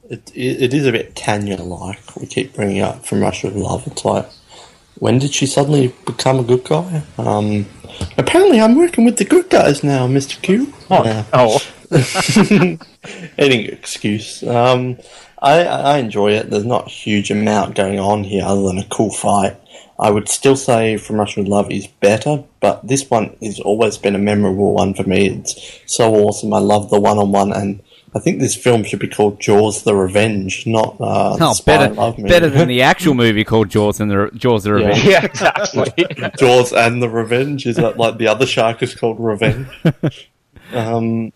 It, 0.09 0.31
it, 0.35 0.61
it 0.63 0.73
is 0.73 0.85
a 0.87 0.91
bit 0.91 1.15
Tanya-like. 1.15 2.15
We 2.15 2.25
keep 2.25 2.53
bringing 2.55 2.81
up 2.81 3.05
from 3.05 3.21
Russia 3.21 3.47
with 3.47 3.57
Love. 3.57 3.85
It's 3.87 4.03
like, 4.03 4.27
when 4.95 5.19
did 5.19 5.33
she 5.33 5.45
suddenly 5.45 5.93
become 6.05 6.39
a 6.39 6.43
good 6.43 6.63
guy? 6.63 7.03
Um, 7.17 7.67
apparently, 8.17 8.59
I'm 8.59 8.75
working 8.75 9.05
with 9.05 9.17
the 9.17 9.25
good 9.25 9.49
guys 9.49 9.83
now, 9.83 10.07
Mister 10.07 10.39
Q. 10.41 10.73
Oh, 10.89 11.03
Yeah. 11.05 11.25
oh. 11.31 11.59
any 13.37 13.65
excuse. 13.65 14.43
Um, 14.43 14.97
I, 15.41 15.63
I 15.63 15.97
enjoy 15.99 16.31
it. 16.33 16.49
There's 16.49 16.65
not 16.65 16.87
a 16.87 16.89
huge 16.89 17.31
amount 17.31 17.75
going 17.75 17.99
on 17.99 18.23
here 18.23 18.43
other 18.45 18.63
than 18.63 18.77
a 18.77 18.85
cool 18.85 19.11
fight. 19.11 19.55
I 19.97 20.11
would 20.11 20.29
still 20.29 20.55
say 20.55 20.97
From 20.97 21.17
Russia 21.17 21.41
with 21.41 21.49
Love 21.49 21.69
is 21.71 21.87
better, 21.87 22.43
but 22.61 22.87
this 22.87 23.09
one 23.09 23.35
has 23.41 23.59
always 23.59 23.97
been 23.97 24.15
a 24.15 24.19
memorable 24.19 24.73
one 24.73 24.93
for 24.93 25.03
me. 25.03 25.27
It's 25.29 25.79
so 25.85 26.13
awesome. 26.15 26.53
I 26.53 26.59
love 26.59 26.89
the 26.89 26.99
one-on-one, 26.99 27.51
and 27.51 27.81
I 28.15 28.19
think 28.19 28.39
this 28.39 28.55
film 28.55 28.83
should 28.85 28.99
be 28.99 29.09
called 29.09 29.41
Jaws: 29.41 29.83
The 29.83 29.93
Revenge, 29.93 30.65
not 30.65 30.95
uh, 31.01 31.37
Oh, 31.41 31.53
Spy 31.53 31.77
better, 31.77 31.93
Love 31.93 32.17
Me. 32.17 32.29
better 32.29 32.49
than 32.49 32.67
the 32.75 32.81
actual 32.81 33.13
movie 33.13 33.43
called 33.43 33.69
Jaws 33.69 33.99
and 33.99 34.09
the 34.09 34.29
Jaws 34.35 34.63
the 34.63 34.71
Yeah. 34.77 34.87
Revenge. 34.87 35.03
Yeah, 35.05 35.25
exactly. 35.25 36.05
Jaws 36.37 36.71
and 36.71 37.01
the 37.03 37.09
Revenge. 37.09 37.65
Is 37.65 37.75
that 37.75 37.97
like 37.97 38.17
the 38.17 38.27
other 38.29 38.45
shark 38.45 38.81
is 38.81 38.95
called 38.95 39.19
Revenge? 39.19 39.67
um, 40.73 41.33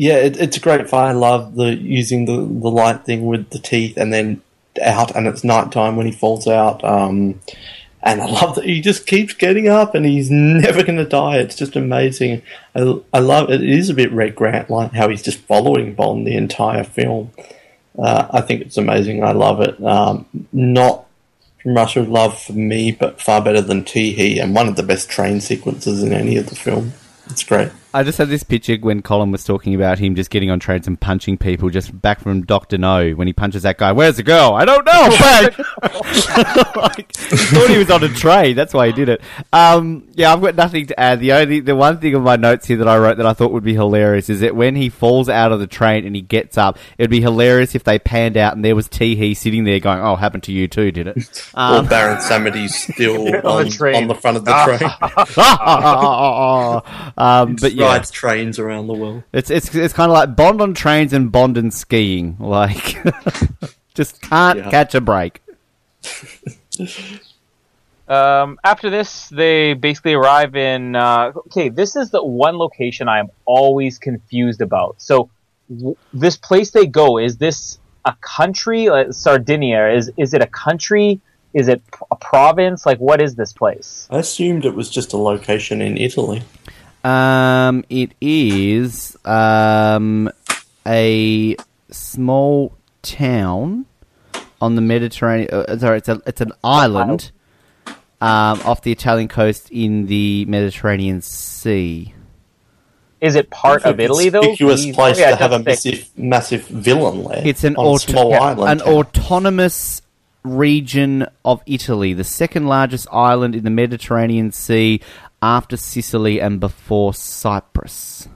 yeah, 0.00 0.16
it, 0.16 0.40
it's 0.40 0.56
a 0.56 0.60
great 0.60 0.88
fight. 0.88 1.10
I 1.10 1.12
love 1.12 1.56
the 1.56 1.74
using 1.74 2.24
the, 2.24 2.32
the 2.32 2.70
light 2.70 3.04
thing 3.04 3.26
with 3.26 3.50
the 3.50 3.58
teeth 3.58 3.98
and 3.98 4.10
then 4.10 4.40
out, 4.82 5.14
and 5.14 5.26
it's 5.26 5.44
nighttime 5.44 5.96
when 5.96 6.06
he 6.06 6.12
falls 6.12 6.46
out. 6.46 6.82
Um, 6.82 7.38
and 8.02 8.22
I 8.22 8.24
love 8.24 8.54
that 8.54 8.64
he 8.64 8.80
just 8.80 9.06
keeps 9.06 9.34
getting 9.34 9.68
up 9.68 9.94
and 9.94 10.06
he's 10.06 10.30
never 10.30 10.82
going 10.82 10.96
to 10.96 11.04
die. 11.04 11.36
It's 11.36 11.54
just 11.54 11.76
amazing. 11.76 12.40
I, 12.74 12.98
I 13.12 13.18
love 13.18 13.50
it. 13.50 13.62
It 13.62 13.68
is 13.68 13.90
a 13.90 13.94
bit 13.94 14.10
Red 14.10 14.34
Grant 14.34 14.70
like 14.70 14.92
how 14.92 15.10
he's 15.10 15.22
just 15.22 15.40
following 15.40 15.92
Bond 15.92 16.26
the 16.26 16.34
entire 16.34 16.84
film. 16.84 17.32
Uh, 17.98 18.26
I 18.30 18.40
think 18.40 18.62
it's 18.62 18.78
amazing. 18.78 19.22
I 19.22 19.32
love 19.32 19.60
it. 19.60 19.84
Um, 19.84 20.24
not 20.50 21.04
Russia 21.62 22.00
with 22.00 22.08
Love 22.08 22.40
for 22.40 22.54
me, 22.54 22.90
but 22.90 23.20
far 23.20 23.42
better 23.42 23.60
than 23.60 23.84
Tee 23.84 24.12
Hee 24.12 24.38
and 24.38 24.54
one 24.54 24.66
of 24.66 24.76
the 24.76 24.82
best 24.82 25.10
train 25.10 25.42
sequences 25.42 26.02
in 26.02 26.14
any 26.14 26.38
of 26.38 26.48
the 26.48 26.56
film. 26.56 26.94
It's 27.26 27.44
great. 27.44 27.70
I 27.92 28.04
just 28.04 28.18
had 28.18 28.28
this 28.28 28.44
picture 28.44 28.76
when 28.76 29.02
Colin 29.02 29.32
was 29.32 29.42
talking 29.42 29.74
about 29.74 29.98
him 29.98 30.14
just 30.14 30.30
getting 30.30 30.48
on 30.50 30.60
trains 30.60 30.86
and 30.86 31.00
punching 31.00 31.38
people 31.38 31.70
just 31.70 32.00
back 32.00 32.20
from 32.20 32.42
Doctor 32.42 32.78
No 32.78 33.10
when 33.12 33.26
he 33.26 33.32
punches 33.32 33.64
that 33.64 33.78
guy. 33.78 33.90
Where's 33.90 34.16
the 34.16 34.22
girl? 34.22 34.54
I 34.54 34.64
don't 34.64 34.84
know. 34.86 35.08
But 35.82 36.76
like, 36.76 37.16
he 37.16 37.36
thought 37.36 37.68
he 37.70 37.78
was 37.78 37.90
on 37.90 38.02
a 38.04 38.08
train. 38.08 38.54
That's 38.56 38.72
why 38.74 38.86
he 38.88 38.92
did 38.92 39.08
it. 39.08 39.20
Um, 39.52 40.08
yeah, 40.14 40.32
I've 40.32 40.40
got 40.40 40.54
nothing 40.54 40.86
to 40.86 40.98
add. 41.00 41.20
The 41.20 41.32
only 41.32 41.60
the 41.60 41.74
one 41.76 41.98
thing 41.98 42.14
on 42.14 42.22
my 42.22 42.36
notes 42.36 42.66
here 42.66 42.76
that 42.78 42.88
I 42.88 42.98
wrote 42.98 43.16
that 43.18 43.26
I 43.26 43.32
thought 43.32 43.52
would 43.52 43.64
be 43.64 43.74
hilarious 43.74 44.28
is 44.30 44.40
that 44.40 44.54
when 44.54 44.76
he 44.76 44.88
falls 44.88 45.28
out 45.28 45.52
of 45.52 45.60
the 45.60 45.66
train 45.66 46.06
and 46.06 46.14
he 46.14 46.22
gets 46.22 46.56
up, 46.58 46.78
it'd 46.98 47.10
be 47.10 47.20
hilarious 47.20 47.74
if 47.74 47.84
they 47.84 47.98
panned 47.98 48.36
out 48.36 48.54
and 48.54 48.64
there 48.64 48.76
was 48.76 48.88
Tee 48.88 49.16
Hee 49.16 49.34
sitting 49.34 49.64
there 49.64 49.80
going, 49.80 50.00
"Oh, 50.00 50.16
happened 50.16 50.42
to 50.44 50.52
you 50.52 50.68
too, 50.68 50.90
did 50.92 51.06
it?" 51.08 51.50
Um, 51.54 51.84
or 51.86 51.88
Baron 51.88 52.18
Samedi's 52.18 52.74
still 52.74 53.26
On 53.36 53.42
the 53.42 53.44
on, 53.46 53.68
train. 53.70 53.96
on 53.96 54.08
the 54.08 54.14
front 54.14 54.36
of 54.36 54.44
the 54.44 54.52
train. 54.64 54.90
um, 57.16 57.56
but 57.60 57.72
yeah, 57.80 57.86
Rides 57.86 58.10
trains 58.10 58.58
around 58.58 58.86
the 58.86 58.94
world. 58.94 59.22
It's 59.32 59.50
it's 59.50 59.74
it's 59.74 59.94
kind 59.94 60.10
of 60.10 60.14
like 60.14 60.36
Bond 60.36 60.60
on 60.60 60.74
trains 60.74 61.12
and 61.12 61.30
Bond 61.32 61.56
and 61.58 61.72
skiing. 61.72 62.36
Like, 62.38 62.96
just 63.94 64.20
can't 64.22 64.58
Yeah. 64.58 64.70
catch 64.70 64.94
a 64.94 65.00
break. 65.00 65.42
Um, 68.08 68.58
after 68.64 68.90
this, 68.90 69.28
they 69.28 69.74
basically 69.74 70.14
arrive 70.14 70.56
in. 70.56 70.96
Uh, 70.96 71.30
okay, 71.46 71.68
this 71.68 71.94
is 71.94 72.10
the 72.10 72.24
one 72.24 72.58
location 72.58 73.08
I 73.08 73.20
am 73.20 73.28
always 73.44 73.98
confused 73.98 74.60
about. 74.60 74.96
So, 74.98 75.30
w- 75.72 75.94
this 76.12 76.36
place 76.36 76.72
they 76.72 76.86
go 76.86 77.18
is 77.18 77.36
this 77.36 77.78
a 78.04 78.14
country? 78.20 78.88
Like 78.88 79.12
Sardinia 79.12 79.90
is 79.90 80.10
is 80.16 80.34
it 80.34 80.42
a 80.42 80.48
country? 80.48 81.20
Is 81.54 81.68
it 81.68 81.82
p- 81.92 81.98
a 82.10 82.16
province? 82.16 82.84
Like, 82.84 82.98
what 82.98 83.20
is 83.20 83.36
this 83.36 83.52
place? 83.52 84.08
I 84.10 84.18
assumed 84.18 84.64
it 84.64 84.74
was 84.74 84.90
just 84.90 85.12
a 85.12 85.16
location 85.16 85.80
in 85.80 85.96
Italy. 85.96 86.42
Um, 87.02 87.84
it 87.88 88.12
is 88.20 89.16
um 89.24 90.30
a 90.86 91.56
small 91.90 92.74
town 93.02 93.86
on 94.60 94.74
the 94.74 94.82
Mediterranean. 94.82 95.48
Uh, 95.50 95.78
sorry, 95.78 95.98
it's 95.98 96.08
a 96.08 96.20
it's 96.26 96.40
an 96.40 96.52
island 96.62 97.30
um, 98.20 98.60
off 98.62 98.82
the 98.82 98.92
Italian 98.92 99.28
coast 99.28 99.70
in 99.70 100.06
the 100.06 100.44
Mediterranean 100.46 101.22
Sea. 101.22 102.14
Is 103.20 103.34
it 103.34 103.50
part 103.50 103.84
of 103.84 104.00
Italy 104.00 104.28
though? 104.30 104.40
Conspicuous 104.40 104.84
Please- 104.84 104.94
place 104.94 105.18
yeah, 105.18 105.30
to 105.30 105.36
have 105.36 105.52
a 105.52 105.58
massive, 105.58 106.08
massive 106.16 106.66
villain 106.66 107.24
there. 107.24 107.42
It's 107.46 107.64
an 107.64 107.76
on 107.76 107.96
a 107.96 107.98
small 107.98 108.30
yeah, 108.30 108.40
island. 108.40 108.80
an 108.80 108.86
town. 108.86 108.94
autonomous 108.94 110.02
region 110.42 111.26
of 111.44 111.62
Italy, 111.66 112.14
the 112.14 112.24
second 112.24 112.66
largest 112.66 113.06
island 113.12 113.54
in 113.54 113.62
the 113.64 113.70
Mediterranean 113.70 114.52
Sea 114.52 115.02
after 115.42 115.76
Sicily 115.76 116.40
and 116.40 116.60
before 116.60 117.14
Cyprus. 117.14 118.28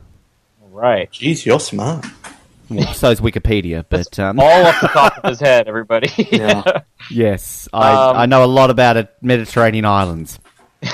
right. 0.70 1.10
Jeez, 1.12 1.44
you're 1.44 1.60
smart. 1.60 2.04
Well, 2.70 2.94
so 2.94 3.10
is 3.10 3.20
Wikipedia, 3.20 3.84
but 3.88 4.18
um, 4.18 4.40
All 4.40 4.66
off 4.66 4.80
the 4.80 4.88
top 4.88 5.18
of 5.18 5.28
his 5.30 5.40
head, 5.40 5.68
everybody. 5.68 6.08
Yeah. 6.32 6.80
yes, 7.10 7.68
I, 7.72 7.92
Um, 8.10 8.16
I 8.16 8.26
know 8.26 8.42
a 8.42 8.46
lot 8.46 8.70
about 8.70 8.96
it, 8.96 9.12
Mediterranean 9.22 9.84
islands. 9.84 10.38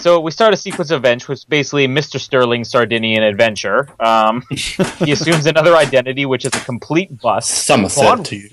So 0.00 0.20
we 0.20 0.30
start 0.30 0.54
a 0.54 0.56
sequence 0.56 0.92
of 0.92 0.98
events, 0.98 1.26
which 1.26 1.38
is 1.40 1.44
basically 1.44 1.88
Mr. 1.88 2.20
Sterling's 2.20 2.70
Sardinian 2.70 3.24
adventure. 3.24 3.88
Um, 3.98 4.44
he 4.50 5.10
assumes 5.10 5.46
another 5.46 5.74
identity, 5.74 6.24
which 6.24 6.44
is 6.44 6.54
a 6.54 6.60
complete 6.60 7.18
bust. 7.20 7.50
Somerset 7.50 8.04
Bond- 8.04 8.26
to 8.26 8.36
you. 8.36 8.50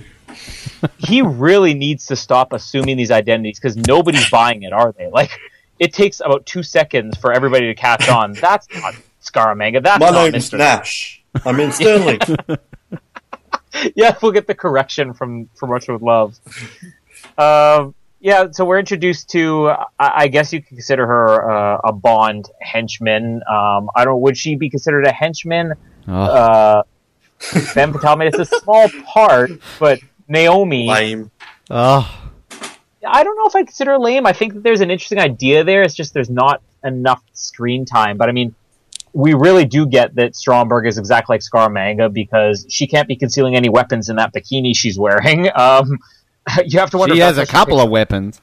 He 0.98 1.22
really 1.22 1.76
needs 1.76 2.08
to 2.08 2.16
stop 2.16 2.52
assuming 2.52 2.98
these 2.98 3.12
identities 3.12 3.60
because 3.60 3.76
nobody's 3.78 4.28
buying 4.30 4.64
it, 4.64 4.74
are 4.74 4.92
they? 4.98 5.08
Like, 5.10 5.38
it 5.80 5.94
takes 5.94 6.20
about 6.20 6.46
two 6.46 6.64
seconds 6.64 7.18
for 7.18 7.32
everybody 7.34 7.68
to 7.68 7.76
catch 7.76 8.08
on. 8.10 8.34
That's 8.42 8.68
not 8.76 8.96
Scaramanga. 9.24 9.84
That's 9.84 10.00
My 10.00 10.10
not 10.12 10.32
name's 10.32 10.50
Mr. 10.50 10.58
Nash. 10.58 11.24
I'm 11.46 11.60
in 11.60 11.72
Sterling. 11.72 12.20
yeah, 13.96 14.16
we'll 14.22 14.32
get 14.32 14.48
the 14.48 14.56
correction 14.56 15.14
from 15.14 15.50
from 15.56 15.70
Russia 15.70 15.94
with 15.94 16.02
Love. 16.02 16.40
Um, 17.38 17.94
yeah, 18.22 18.48
so 18.52 18.66
we're 18.66 18.80
introduced 18.80 19.30
to. 19.32 19.70
I, 19.70 19.86
I 20.00 20.28
guess 20.30 20.54
you 20.54 20.62
could 20.62 20.70
consider 20.70 21.06
her 21.06 21.52
uh, 21.52 21.82
a 21.84 21.92
Bond 21.92 22.50
henchman. 22.62 23.42
Um, 23.50 23.90
I 23.96 24.06
don't. 24.06 24.22
Would 24.22 24.38
she 24.38 24.56
be 24.56 24.70
considered 24.70 25.06
a 25.06 25.12
henchman? 25.12 25.74
Oh, 26.08 26.14
Uh, 26.14 26.84
ben 27.76 27.92
Patel 27.92 28.16
made 28.16 28.34
it's 28.34 28.40
a 28.52 28.60
small 28.62 28.88
part, 29.06 29.52
but 29.80 30.00
Naomi. 30.28 30.88
Lame. 30.88 31.32
oh, 31.70 32.25
I 33.08 33.24
don't 33.24 33.36
know 33.36 33.48
if 33.48 33.56
I 33.56 33.64
consider 33.64 33.92
her 33.92 34.00
lame. 34.00 34.26
I 34.26 34.34
think 34.34 34.54
that 34.54 34.64
there's 34.64 34.82
an 34.82 34.92
interesting 34.92 35.20
idea 35.20 35.64
there. 35.64 35.82
It's 35.82 35.96
just 35.96 36.14
there's 36.14 36.30
not 36.30 36.62
enough 36.84 37.24
screen 37.34 37.86
time. 37.86 38.18
But 38.18 38.30
I 38.30 38.32
mean, 38.32 38.56
we 39.14 39.34
really 39.34 39.66
do 39.66 39.88
get 39.88 40.16
that 40.16 40.36
Stromberg 40.36 40.88
is 40.88 40.98
exactly 40.98 41.36
like 41.36 41.42
Scaramanga 41.42 42.12
because 42.12 42.66
she 42.70 42.88
can't 42.88 43.08
be 43.08 43.16
concealing 43.16 43.56
any 43.56 43.70
weapons 43.70 44.10
in 44.10 44.18
that 44.18 44.34
bikini 44.34 44.76
she's 44.76 44.98
wearing. 44.98 45.50
Um, 45.56 46.00
you 46.66 46.80
have 46.80 46.92
to 46.92 46.98
wonder. 46.98 47.16
she 47.16 47.22
has 47.22 47.38
a 47.38 47.46
couple 47.46 47.80
of 47.80 47.90
weapons. 47.90 48.40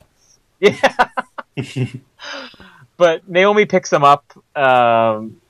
Yeah. 0.58 1.08
but 2.96 3.28
Naomi 3.28 3.66
picks 3.66 3.90
them 3.90 4.02
up. 4.02 4.24
Um, 4.56 5.40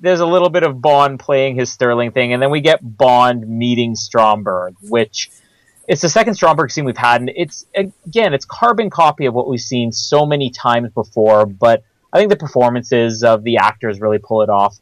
there's 0.00 0.20
a 0.20 0.26
little 0.26 0.50
bit 0.50 0.64
of 0.64 0.80
Bond 0.80 1.18
playing 1.18 1.56
his 1.56 1.72
Sterling 1.72 2.12
thing, 2.12 2.32
and 2.32 2.42
then 2.42 2.50
we 2.50 2.60
get 2.60 2.80
Bond 2.82 3.48
meeting 3.48 3.94
Stromberg, 3.94 4.74
which 4.82 5.30
it's 5.88 6.02
the 6.02 6.08
second 6.08 6.34
Stromberg 6.34 6.70
scene 6.70 6.84
we've 6.84 6.96
had, 6.96 7.20
and 7.20 7.30
it's 7.34 7.66
again, 7.74 8.34
it's 8.34 8.44
carbon 8.44 8.90
copy 8.90 9.26
of 9.26 9.34
what 9.34 9.48
we've 9.48 9.60
seen 9.60 9.92
so 9.92 10.24
many 10.26 10.50
times 10.50 10.90
before. 10.92 11.46
But 11.46 11.84
I 12.12 12.18
think 12.18 12.30
the 12.30 12.36
performances 12.36 13.24
of 13.24 13.42
the 13.42 13.56
actors 13.58 14.00
really 14.00 14.18
pull 14.18 14.42
it 14.42 14.48
off. 14.48 14.76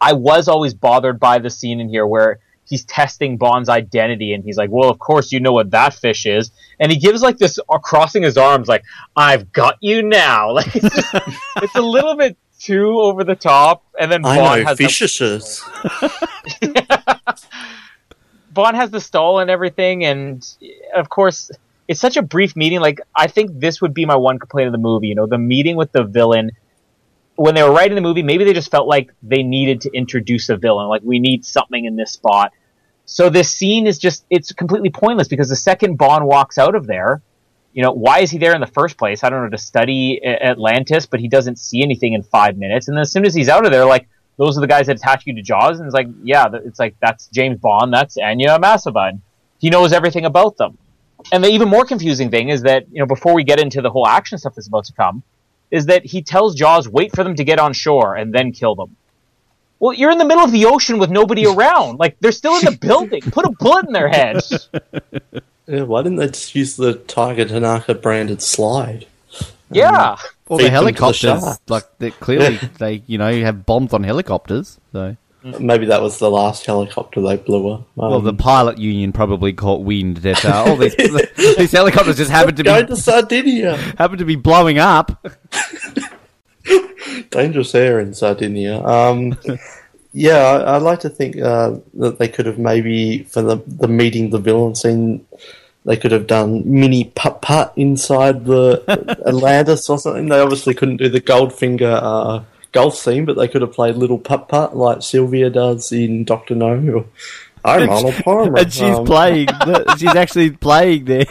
I 0.00 0.12
was 0.14 0.48
always 0.48 0.74
bothered 0.74 1.20
by 1.20 1.38
the 1.38 1.50
scene 1.50 1.80
in 1.80 1.88
here 1.88 2.06
where 2.06 2.40
he's 2.66 2.84
testing 2.84 3.36
Bond's 3.36 3.68
identity, 3.68 4.32
and 4.32 4.44
he's 4.44 4.56
like, 4.56 4.70
"Well, 4.70 4.90
of 4.90 4.98
course 4.98 5.32
you 5.32 5.40
know 5.40 5.52
what 5.52 5.70
that 5.70 5.94
fish 5.94 6.26
is," 6.26 6.50
and 6.78 6.90
he 6.92 6.98
gives 6.98 7.22
like 7.22 7.38
this 7.38 7.58
uh, 7.68 7.78
crossing 7.78 8.22
his 8.22 8.36
arms, 8.36 8.68
like, 8.68 8.84
"I've 9.16 9.52
got 9.52 9.76
you 9.80 10.02
now." 10.02 10.50
Like 10.54 10.74
it's, 10.76 10.94
just- 10.94 11.14
it's 11.62 11.74
a 11.74 11.82
little 11.82 12.16
bit 12.16 12.36
too 12.58 12.98
over 13.00 13.24
the 13.24 13.34
top, 13.36 13.84
and 13.98 14.10
then 14.10 14.24
I 14.24 14.38
Bond 14.38 14.62
know 14.62 14.68
has 14.68 14.78
the, 14.78 14.84
fishes. 14.84 15.64
Bond 18.54 18.76
has 18.76 18.90
the 18.90 19.00
stall 19.00 19.40
and 19.40 19.50
everything, 19.50 20.04
and 20.04 20.46
of 20.94 21.08
course, 21.08 21.50
it's 21.88 22.00
such 22.00 22.16
a 22.16 22.22
brief 22.22 22.56
meeting. 22.56 22.80
Like, 22.80 23.00
I 23.14 23.26
think 23.26 23.50
this 23.60 23.82
would 23.82 23.92
be 23.92 24.06
my 24.06 24.16
one 24.16 24.38
complaint 24.38 24.68
of 24.68 24.72
the 24.72 24.78
movie. 24.78 25.08
You 25.08 25.16
know, 25.16 25.26
the 25.26 25.38
meeting 25.38 25.76
with 25.76 25.92
the 25.92 26.04
villain. 26.04 26.52
When 27.36 27.56
they 27.56 27.64
were 27.64 27.72
writing 27.72 27.96
the 27.96 28.00
movie, 28.00 28.22
maybe 28.22 28.44
they 28.44 28.52
just 28.52 28.70
felt 28.70 28.86
like 28.86 29.10
they 29.20 29.42
needed 29.42 29.80
to 29.82 29.90
introduce 29.92 30.48
a 30.50 30.56
villain. 30.56 30.86
Like, 30.88 31.02
we 31.02 31.18
need 31.18 31.44
something 31.44 31.84
in 31.84 31.96
this 31.96 32.12
spot. 32.12 32.52
So 33.06 33.28
this 33.28 33.52
scene 33.52 33.88
is 33.88 33.98
just, 33.98 34.24
it's 34.30 34.52
completely 34.52 34.90
pointless 34.90 35.26
because 35.26 35.48
the 35.48 35.56
second 35.56 35.96
Bond 35.96 36.24
walks 36.26 36.58
out 36.58 36.76
of 36.76 36.86
there, 36.86 37.22
you 37.72 37.82
know, 37.82 37.90
why 37.90 38.20
is 38.20 38.30
he 38.30 38.38
there 38.38 38.54
in 38.54 38.60
the 38.60 38.68
first 38.68 38.96
place? 38.96 39.24
I 39.24 39.30
don't 39.30 39.42
know, 39.42 39.50
to 39.50 39.58
study 39.58 40.24
Atlantis, 40.24 41.06
but 41.06 41.18
he 41.18 41.26
doesn't 41.26 41.58
see 41.58 41.82
anything 41.82 42.12
in 42.12 42.22
five 42.22 42.56
minutes. 42.56 42.86
And 42.86 42.96
then 42.96 43.02
as 43.02 43.10
soon 43.10 43.26
as 43.26 43.34
he's 43.34 43.48
out 43.48 43.66
of 43.66 43.72
there, 43.72 43.84
like, 43.84 44.08
those 44.36 44.56
are 44.58 44.60
the 44.60 44.66
guys 44.66 44.86
that 44.86 44.96
attach 44.96 45.26
you 45.26 45.34
to 45.34 45.42
Jaws. 45.42 45.78
And 45.78 45.86
it's 45.86 45.94
like, 45.94 46.08
yeah, 46.22 46.48
it's 46.52 46.78
like, 46.78 46.96
that's 47.00 47.28
James 47.28 47.58
Bond, 47.58 47.92
that's 47.92 48.16
Anya 48.16 48.58
Massavine. 48.58 49.20
He 49.58 49.70
knows 49.70 49.92
everything 49.92 50.24
about 50.24 50.56
them. 50.56 50.76
And 51.32 51.42
the 51.42 51.48
even 51.48 51.68
more 51.68 51.84
confusing 51.84 52.30
thing 52.30 52.48
is 52.48 52.62
that, 52.62 52.86
you 52.90 52.98
know, 52.98 53.06
before 53.06 53.34
we 53.34 53.44
get 53.44 53.60
into 53.60 53.80
the 53.80 53.90
whole 53.90 54.06
action 54.06 54.36
stuff 54.36 54.54
that's 54.54 54.68
about 54.68 54.84
to 54.86 54.92
come, 54.92 55.22
is 55.70 55.86
that 55.86 56.04
he 56.04 56.22
tells 56.22 56.54
Jaws, 56.54 56.88
wait 56.88 57.14
for 57.14 57.24
them 57.24 57.34
to 57.36 57.44
get 57.44 57.58
on 57.58 57.72
shore 57.72 58.14
and 58.16 58.32
then 58.32 58.52
kill 58.52 58.74
them. 58.74 58.96
Well, 59.78 59.92
you're 59.92 60.10
in 60.10 60.18
the 60.18 60.24
middle 60.24 60.44
of 60.44 60.52
the 60.52 60.66
ocean 60.66 60.98
with 60.98 61.10
nobody 61.10 61.46
around. 61.54 61.98
Like 61.98 62.16
they're 62.20 62.32
still 62.32 62.56
in 62.56 62.64
the 62.64 62.78
building. 62.78 63.22
Put 63.22 63.46
a 63.46 63.50
bullet 63.50 63.86
in 63.86 63.92
their 63.92 64.08
head. 64.08 64.40
Yeah, 65.66 65.84
why 65.84 66.02
didn't 66.02 66.18
they 66.18 66.26
just 66.26 66.54
use 66.54 66.76
the 66.76 66.94
Tiger 66.94 67.46
Tanaka 67.46 67.94
branded 67.94 68.42
slide? 68.42 69.06
Yeah. 69.70 69.90
Well, 69.90 70.18
Feed 70.48 70.58
the 70.58 70.92
to 70.92 71.64
the 71.66 71.84
they 71.98 72.10
clearly 72.10 72.56
they 72.78 73.02
you 73.06 73.18
know 73.18 73.32
have 73.40 73.64
bombs 73.64 73.92
on 73.92 74.04
helicopters. 74.04 74.78
So 74.92 75.16
Maybe 75.60 75.84
that 75.86 76.00
was 76.00 76.18
the 76.18 76.30
last 76.30 76.64
helicopter 76.64 77.20
they 77.20 77.36
blew 77.36 77.68
up. 77.68 77.80
Um, 77.98 78.10
well, 78.10 78.20
the 78.20 78.32
pilot 78.32 78.78
union 78.78 79.12
probably 79.12 79.52
caught 79.52 79.82
wind 79.82 80.18
that 80.18 80.42
uh, 80.42 80.64
all 80.66 80.76
these 80.76 80.96
these 81.58 81.70
helicopters 81.70 82.16
just 82.16 82.30
happened 82.30 82.56
to 82.56 82.62
be 82.62 82.68
going 82.68 82.86
to 82.86 82.96
Sardinia. 82.96 83.76
happened 83.98 84.20
to 84.20 84.24
be 84.24 84.36
blowing 84.36 84.78
up. 84.78 85.22
Dangerous 87.28 87.74
air 87.74 88.00
in 88.00 88.14
Sardinia. 88.14 88.82
Um, 88.82 89.36
yeah, 90.14 90.38
I, 90.38 90.76
I'd 90.76 90.82
like 90.82 91.00
to 91.00 91.10
think 91.10 91.36
uh, 91.36 91.76
that 91.92 92.18
they 92.18 92.28
could 92.28 92.46
have 92.46 92.58
maybe 92.58 93.24
for 93.24 93.42
the 93.42 93.56
the 93.66 93.88
meeting 93.88 94.30
the 94.30 94.38
villain 94.38 94.74
scene, 94.74 95.26
they 95.84 95.96
could 95.96 96.12
have 96.12 96.26
done 96.26 96.62
mini 96.64 97.04
putt 97.14 97.42
putt 97.42 97.72
inside 97.76 98.44
the 98.46 98.82
Atlantis 99.26 99.88
or 99.90 99.98
something. 99.98 100.28
They 100.28 100.40
obviously 100.40 100.74
couldn't 100.74 100.96
do 100.98 101.08
the 101.08 101.20
Goldfinger 101.20 102.00
uh, 102.02 102.44
golf 102.72 102.96
scene, 102.96 103.24
but 103.24 103.36
they 103.36 103.48
could 103.48 103.62
have 103.62 103.72
played 103.72 103.96
little 103.96 104.18
putt 104.18 104.48
putt 104.48 104.76
like 104.76 105.02
Sylvia 105.02 105.50
does 105.50 105.92
in 105.92 106.24
Doctor 106.24 106.54
No. 106.54 106.72
Or, 106.74 107.04
I'm 107.64 107.88
Arnold 107.88 108.14
Palmer. 108.24 108.58
And 108.58 108.72
she's 108.72 108.82
Um, 108.82 109.04
playing. 109.06 109.48
she's 109.98 110.14
actually 110.14 110.50
playing 110.50 111.04
there. 111.06 111.24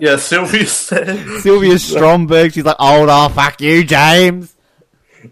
Yeah, 0.00 0.16
Sylvia. 0.16 0.66
Sylvia 0.66 1.78
Stromberg. 1.78 2.52
She's 2.54 2.64
like, 2.64 2.76
"Oh, 2.78 3.04
no, 3.04 3.28
fuck 3.28 3.60
you, 3.60 3.84
James." 3.84 4.54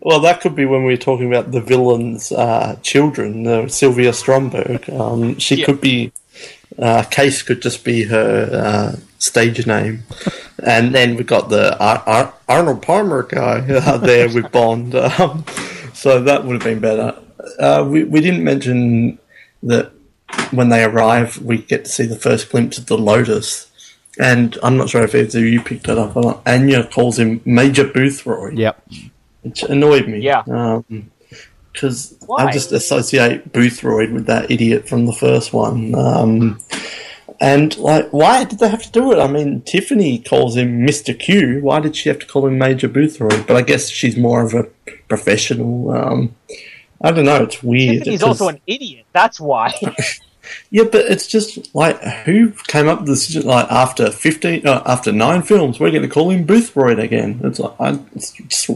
Well, 0.00 0.20
that 0.20 0.40
could 0.40 0.54
be 0.54 0.66
when 0.66 0.84
we 0.84 0.94
are 0.94 0.98
talking 0.98 1.26
about 1.26 1.50
the 1.50 1.60
villain's 1.60 2.30
uh, 2.30 2.76
children, 2.82 3.46
uh, 3.46 3.66
Sylvia 3.68 4.12
Stromberg. 4.12 4.88
Um, 4.90 5.38
she 5.38 5.56
Yeah. 5.56 5.64
could 5.66 5.80
be. 5.80 6.12
Uh, 6.80 7.02
Case 7.04 7.42
could 7.42 7.60
just 7.60 7.84
be 7.84 8.04
her 8.04 8.48
uh, 8.52 8.96
stage 9.18 9.66
name, 9.66 10.02
and 10.64 10.94
then 10.94 11.14
we 11.16 11.24
got 11.24 11.50
the 11.50 11.78
Ar- 11.78 12.02
Ar- 12.06 12.34
Arnold 12.48 12.80
Palmer 12.82 13.22
guy 13.24 13.58
uh, 13.68 13.98
there 13.98 14.28
with 14.28 14.50
Bond. 14.50 14.94
Um, 15.18 15.44
so 15.92 16.22
that 16.22 16.44
would 16.46 16.54
have 16.54 16.64
been 16.64 16.80
better. 16.80 17.14
Uh, 17.58 17.86
we 17.86 18.04
we 18.04 18.20
didn't 18.22 18.42
mention 18.44 19.18
that 19.62 19.92
when 20.52 20.70
they 20.70 20.82
arrive, 20.84 21.36
we 21.42 21.58
get 21.58 21.84
to 21.84 21.90
see 21.90 22.06
the 22.06 22.16
first 22.16 22.50
glimpse 22.50 22.78
of 22.78 22.86
the 22.86 22.96
Lotus. 22.96 23.66
And 24.18 24.56
I'm 24.62 24.76
not 24.76 24.88
sure 24.88 25.02
if 25.02 25.14
either 25.14 25.38
of 25.38 25.44
you 25.44 25.60
picked 25.60 25.88
it 25.88 25.98
up 25.98 26.16
or 26.16 26.22
not. 26.22 26.42
Anya 26.46 26.84
calls 26.84 27.18
him 27.18 27.40
Major 27.44 27.84
Boothroyd 27.84 28.56
Yep. 28.58 28.82
which 29.42 29.62
annoyed 29.64 30.08
me. 30.08 30.20
Yeah. 30.20 30.42
Because 31.72 32.16
I 32.36 32.50
just 32.52 32.72
associate 32.72 33.52
Boothroyd 33.52 34.12
with 34.12 34.26
that 34.26 34.50
idiot 34.50 34.88
from 34.88 35.06
the 35.06 35.12
first 35.12 35.52
one. 35.52 35.94
Um, 35.94 36.58
and, 37.40 37.76
like, 37.78 38.12
why 38.12 38.44
did 38.44 38.58
they 38.58 38.68
have 38.68 38.82
to 38.82 38.90
do 38.90 39.12
it? 39.12 39.18
I 39.18 39.26
mean, 39.26 39.62
Tiffany 39.62 40.18
calls 40.18 40.56
him 40.56 40.86
Mr. 40.86 41.18
Q. 41.18 41.60
Why 41.62 41.80
did 41.80 41.96
she 41.96 42.08
have 42.08 42.18
to 42.18 42.26
call 42.26 42.46
him 42.46 42.58
Major 42.58 42.88
Boothroyd? 42.88 43.46
But 43.46 43.56
I 43.56 43.62
guess 43.62 43.88
she's 43.88 44.16
more 44.16 44.42
of 44.42 44.52
a 44.52 44.64
professional. 45.08 45.90
Um, 45.90 46.34
I 47.00 47.12
don't 47.12 47.24
know. 47.24 47.44
It's 47.44 47.62
weird. 47.62 48.06
He's 48.06 48.22
also 48.22 48.48
an 48.48 48.60
idiot. 48.66 49.06
That's 49.12 49.40
why. 49.40 49.72
yeah, 50.70 50.84
but 50.84 51.06
it's 51.06 51.26
just 51.26 51.74
like 51.74 52.00
who 52.24 52.50
came 52.66 52.88
up 52.88 53.00
with 53.00 53.08
this? 53.08 53.34
Like 53.44 53.70
after 53.70 54.10
fifteen, 54.10 54.66
uh, 54.66 54.82
after 54.86 55.12
nine 55.12 55.42
films, 55.42 55.80
we're 55.80 55.90
going 55.90 56.02
to 56.02 56.08
call 56.08 56.30
him 56.30 56.46
Boothroyd 56.46 57.02
again. 57.02 57.40
It's 57.44 57.58
like 57.58 57.74
I, 57.80 57.90
it 57.90 58.32
just 58.48 58.70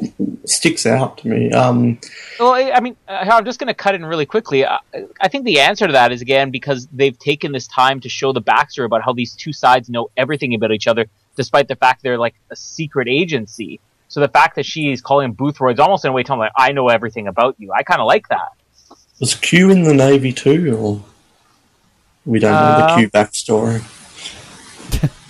sticks 0.47 0.87
out 0.87 1.19
to 1.19 1.29
me. 1.29 1.53
Um, 1.53 1.99
Well, 2.39 2.55
I 2.55 2.73
I 2.73 2.81
mean, 2.81 2.97
uh, 3.09 3.27
I'm 3.31 3.45
just 3.45 3.59
going 3.59 3.69
to 3.69 3.75
cut 3.75 3.95
in 3.95 4.05
really 4.05 4.27
quickly. 4.27 4.65
I, 4.65 4.79
I 5.21 5.29
think 5.29 5.45
the 5.45 5.61
answer 5.61 5.87
to 5.87 5.93
that 5.93 6.13
is 6.13 6.21
again 6.21 6.51
because 6.51 6.87
they've 6.93 7.19
taken 7.19 7.53
this 7.53 7.67
time 7.67 8.01
to 8.01 8.09
show 8.09 8.33
the 8.33 8.43
backstory 8.43 8.87
about 8.87 9.03
how 9.03 9.13
these 9.13 9.35
two 9.35 9.53
sides 9.53 9.89
know 9.89 10.11
everything 10.17 10.55
about 10.55 10.73
each 10.73 10.87
other, 10.87 11.07
despite 11.37 11.69
the 11.69 11.77
fact 11.77 12.03
they're 12.03 12.19
like 12.19 12.35
a 12.51 12.57
secret 12.57 13.09
agency. 13.09 13.81
So 14.09 14.21
the 14.21 14.29
fact 14.29 14.55
that 14.57 14.67
she's 14.67 15.01
calling 15.01 15.31
him 15.31 15.35
Boothroyd's 15.35 15.81
almost 15.81 16.05
in 16.05 16.11
a 16.11 16.13
way 16.13 16.23
telling 16.23 16.39
him, 16.39 16.45
like, 16.45 16.53
I 16.57 16.73
know 16.73 16.89
everything 16.89 17.27
about 17.27 17.57
you. 17.59 17.73
I 17.73 17.83
kind 17.83 18.01
of 18.01 18.07
like 18.07 18.29
that. 18.29 18.53
Was 19.19 19.35
Q 19.35 19.71
in 19.71 19.83
the 19.83 19.95
Navy 19.95 20.33
too, 20.33 20.77
or 20.77 21.03
we 22.25 22.39
don't 22.39 22.53
know 22.53 22.59
Uh, 22.59 22.87
the 22.97 23.01
Q 23.03 23.11
backstory? 23.11 23.83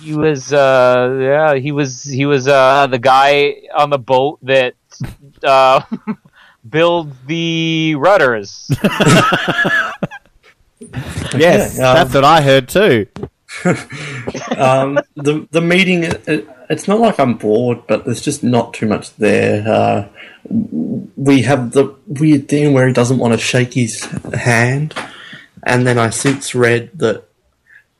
He 0.05 0.13
was, 0.13 0.53
uh, 0.53 1.17
yeah, 1.19 1.55
he 1.55 1.71
was, 1.71 2.03
he 2.03 2.27
was 2.27 2.47
uh, 2.47 2.85
the 2.85 2.99
guy 2.99 3.63
on 3.75 3.89
the 3.89 3.97
boat 3.97 4.37
that 4.43 4.75
uh, 5.43 5.81
built 6.69 7.07
the 7.25 7.95
rudders. 7.95 8.69
Yes, 11.35 11.77
Yeah, 11.77 11.89
um, 11.89 11.95
that's 11.95 12.13
what 12.13 12.23
I 12.23 12.41
heard 12.41 12.67
too. 12.69 13.07
um, 14.57 14.99
the 15.15 15.47
the 15.51 15.61
meeting, 15.61 16.03
it, 16.03 16.47
it's 16.69 16.87
not 16.87 16.99
like 16.99 17.19
I'm 17.19 17.35
bored, 17.35 17.87
but 17.87 18.05
there's 18.05 18.21
just 18.21 18.43
not 18.43 18.73
too 18.73 18.85
much 18.85 19.15
there. 19.15 19.65
Uh, 19.67 20.07
we 21.15 21.41
have 21.43 21.71
the 21.71 21.95
weird 22.07 22.47
thing 22.47 22.73
where 22.73 22.87
he 22.87 22.93
doesn't 22.93 23.17
want 23.17 23.33
to 23.33 23.39
shake 23.39 23.73
his 23.73 24.03
hand, 24.33 24.93
and 25.65 25.85
then 25.85 25.97
I 25.97 26.09
since 26.09 26.55
read 26.55 26.91
that 26.95 27.25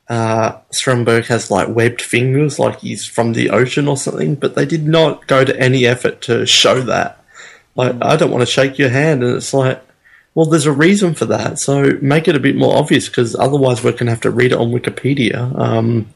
uh, 0.08 0.58
Stromberg 0.70 1.26
has 1.26 1.50
like 1.50 1.68
webbed 1.68 2.00
fingers, 2.00 2.58
like 2.58 2.80
he's 2.80 3.04
from 3.04 3.32
the 3.32 3.50
ocean 3.50 3.88
or 3.88 3.96
something. 3.96 4.36
But 4.36 4.54
they 4.54 4.66
did 4.66 4.86
not 4.86 5.26
go 5.26 5.44
to 5.44 5.58
any 5.58 5.86
effort 5.86 6.22
to 6.22 6.46
show 6.46 6.80
that. 6.82 7.22
Like, 7.74 7.96
I 8.00 8.16
don't 8.16 8.30
want 8.30 8.42
to 8.42 8.50
shake 8.50 8.78
your 8.78 8.90
hand, 8.90 9.22
and 9.22 9.36
it's 9.36 9.52
like. 9.54 9.82
Well, 10.34 10.44
there's 10.44 10.66
a 10.66 10.72
reason 10.72 11.14
for 11.14 11.24
that, 11.24 11.58
so 11.58 11.96
make 12.02 12.28
it 12.28 12.36
a 12.36 12.40
bit 12.40 12.56
more 12.56 12.76
obvious 12.76 13.08
because 13.08 13.34
otherwise 13.34 13.82
we're 13.82 13.92
going 13.92 14.04
to 14.04 14.12
have 14.12 14.20
to 14.20 14.30
read 14.30 14.52
it 14.52 14.58
on 14.58 14.70
Wikipedia. 14.70 15.58
Um, 15.58 16.12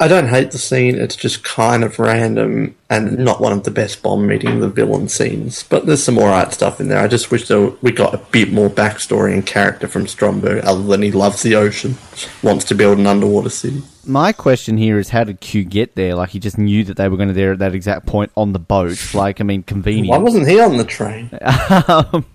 I 0.00 0.08
don't 0.08 0.28
hate 0.28 0.50
the 0.50 0.58
scene; 0.58 0.96
it's 0.96 1.14
just 1.14 1.44
kind 1.44 1.84
of 1.84 2.00
random 2.00 2.74
and 2.90 3.16
not 3.18 3.40
one 3.40 3.52
of 3.52 3.62
the 3.62 3.70
best 3.70 4.02
Bond 4.02 4.26
meeting 4.26 4.58
the 4.58 4.68
villain 4.68 5.08
scenes. 5.08 5.62
But 5.62 5.86
there's 5.86 6.02
some 6.02 6.18
art 6.18 6.52
stuff 6.52 6.80
in 6.80 6.88
there. 6.88 6.98
I 6.98 7.06
just 7.06 7.30
wish 7.30 7.46
that 7.46 7.78
we 7.80 7.92
got 7.92 8.14
a 8.14 8.18
bit 8.32 8.52
more 8.52 8.68
backstory 8.68 9.32
and 9.32 9.46
character 9.46 9.86
from 9.86 10.08
Stromberg, 10.08 10.64
other 10.64 10.82
than 10.82 11.02
he 11.02 11.12
loves 11.12 11.42
the 11.42 11.54
ocean, 11.54 11.96
wants 12.42 12.64
to 12.66 12.74
build 12.74 12.98
an 12.98 13.06
underwater 13.06 13.50
city. 13.50 13.82
My 14.06 14.32
question 14.32 14.76
here 14.76 14.98
is, 14.98 15.08
how 15.08 15.24
did 15.24 15.40
Q 15.40 15.64
get 15.64 15.94
there? 15.94 16.14
Like 16.14 16.30
he 16.30 16.38
just 16.38 16.58
knew 16.58 16.84
that 16.84 16.96
they 16.96 17.08
were 17.08 17.16
going 17.16 17.28
to 17.28 17.34
there 17.34 17.52
at 17.52 17.58
that 17.60 17.74
exact 17.74 18.06
point 18.06 18.30
on 18.36 18.52
the 18.52 18.58
boat. 18.58 19.14
Like, 19.14 19.40
I 19.40 19.44
mean, 19.44 19.62
convenient. 19.62 20.08
Why 20.08 20.18
wasn't 20.18 20.48
he 20.48 20.60
on 20.60 20.76
the 20.76 20.84
train? 20.84 21.30
um, 21.88 22.26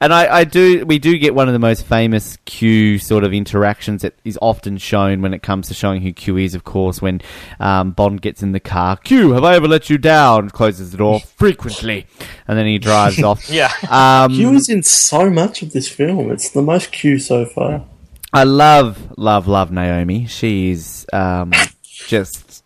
and 0.00 0.12
I, 0.12 0.38
I 0.38 0.44
do, 0.44 0.84
we 0.86 0.98
do 0.98 1.18
get 1.18 1.34
one 1.34 1.48
of 1.48 1.52
the 1.52 1.58
most 1.58 1.84
famous 1.84 2.38
Q 2.44 2.98
sort 2.98 3.24
of 3.24 3.32
interactions 3.32 4.02
that 4.02 4.14
is 4.24 4.38
often 4.40 4.78
shown 4.78 5.22
when 5.22 5.34
it 5.34 5.42
comes 5.42 5.68
to 5.68 5.74
showing 5.74 6.02
who 6.02 6.12
Q 6.12 6.36
is. 6.38 6.54
Of 6.54 6.64
course, 6.64 7.02
when 7.02 7.20
um, 7.60 7.92
Bond 7.92 8.22
gets 8.22 8.42
in 8.42 8.52
the 8.52 8.60
car, 8.60 8.96
Q, 8.96 9.32
have 9.32 9.44
I 9.44 9.56
ever 9.56 9.68
let 9.68 9.90
you 9.90 9.98
down? 9.98 10.50
Closes 10.50 10.92
the 10.92 10.98
door 10.98 11.20
frequently, 11.36 12.06
and 12.46 12.58
then 12.58 12.66
he 12.66 12.78
drives 12.78 13.22
off. 13.22 13.48
yeah. 13.50 13.72
Um, 13.88 14.34
Q 14.34 14.52
is 14.54 14.68
in 14.68 14.82
so 14.82 15.30
much 15.30 15.62
of 15.62 15.72
this 15.72 15.88
film. 15.88 16.30
It's 16.30 16.50
the 16.50 16.62
most 16.62 16.92
Q 16.92 17.18
so 17.18 17.44
far. 17.44 17.84
I 18.32 18.44
love, 18.44 19.18
love, 19.18 19.48
love 19.48 19.70
Naomi. 19.72 20.26
She's 20.26 21.06
um, 21.12 21.52
just 22.06 22.62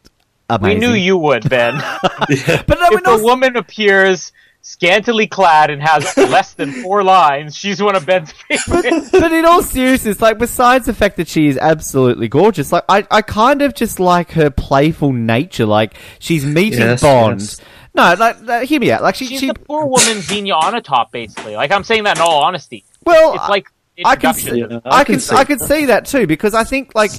We 0.60 0.74
knew 0.74 0.93
you 0.93 1.16
would, 1.18 1.48
Ben. 1.48 1.74
but 2.02 2.68
no, 2.68 2.89
if 2.90 3.06
a 3.06 3.22
woman 3.22 3.56
appears 3.56 4.32
scantily 4.64 5.26
clad 5.26 5.70
and 5.70 5.82
has 5.82 6.16
less 6.16 6.55
than 6.55 6.72
four 6.82 7.02
lines, 7.02 7.56
she's 7.56 7.82
one 7.82 7.97
of 7.97 8.06
Ben's 8.06 8.32
favorites. 8.32 9.10
but 9.10 9.32
in 9.32 9.44
all 9.44 9.62
seriousness, 9.62 10.20
like 10.20 10.39
besides 10.39 10.86
the 10.86 10.94
fact 10.94 11.16
that 11.16 11.28
she 11.28 11.47
is 11.47 11.59
absolutely 11.59 12.28
gorgeous, 12.28 12.72
like 12.72 12.84
I, 12.89 13.06
I 13.10 13.22
kind 13.22 13.62
of 13.62 13.74
just 13.74 14.01
like 14.01 14.32
her 14.32 14.51
playful 14.51 15.12
nature. 15.12 15.66
Like 15.66 15.94
she's 16.18 16.44
meeting 16.44 16.80
Yes, 16.80 17.02
Bond. 17.02 17.40
yes. 17.40 17.60
No, 17.94 18.14
like, 18.18 18.43
like 18.43 18.68
hear 18.68 18.80
me 18.80 18.90
out. 18.90 19.02
Like 19.02 19.14
she, 19.16 19.26
She's 19.26 19.40
she 19.40 19.47
the 19.48 19.55
poor 19.55 19.84
woman's 19.84 20.24
Xenia 20.26 20.55
top, 20.82 21.12
basically. 21.12 21.55
Like 21.56 21.70
I'm 21.70 21.84
saying 21.84 22.05
that 22.05 22.16
in 22.16 22.22
all 22.22 22.43
honesty. 22.43 22.84
well, 23.05 23.34
It's 23.34 23.48
like 23.48 23.66
I 24.05 24.16
can 24.16 24.35
see, 24.35 24.59
Yeah, 24.60 24.81
I, 24.85 25.01
I 25.01 25.05
can, 25.05 25.14
can 25.14 25.20
see 25.20 25.36
I 25.36 25.44
can 25.44 25.59
that. 25.59 25.69
see 25.69 25.86
that 25.86 26.06
too 26.06 26.27
because 26.27 26.55
I 26.55 26.64
think 26.64 26.94
like 26.94 27.10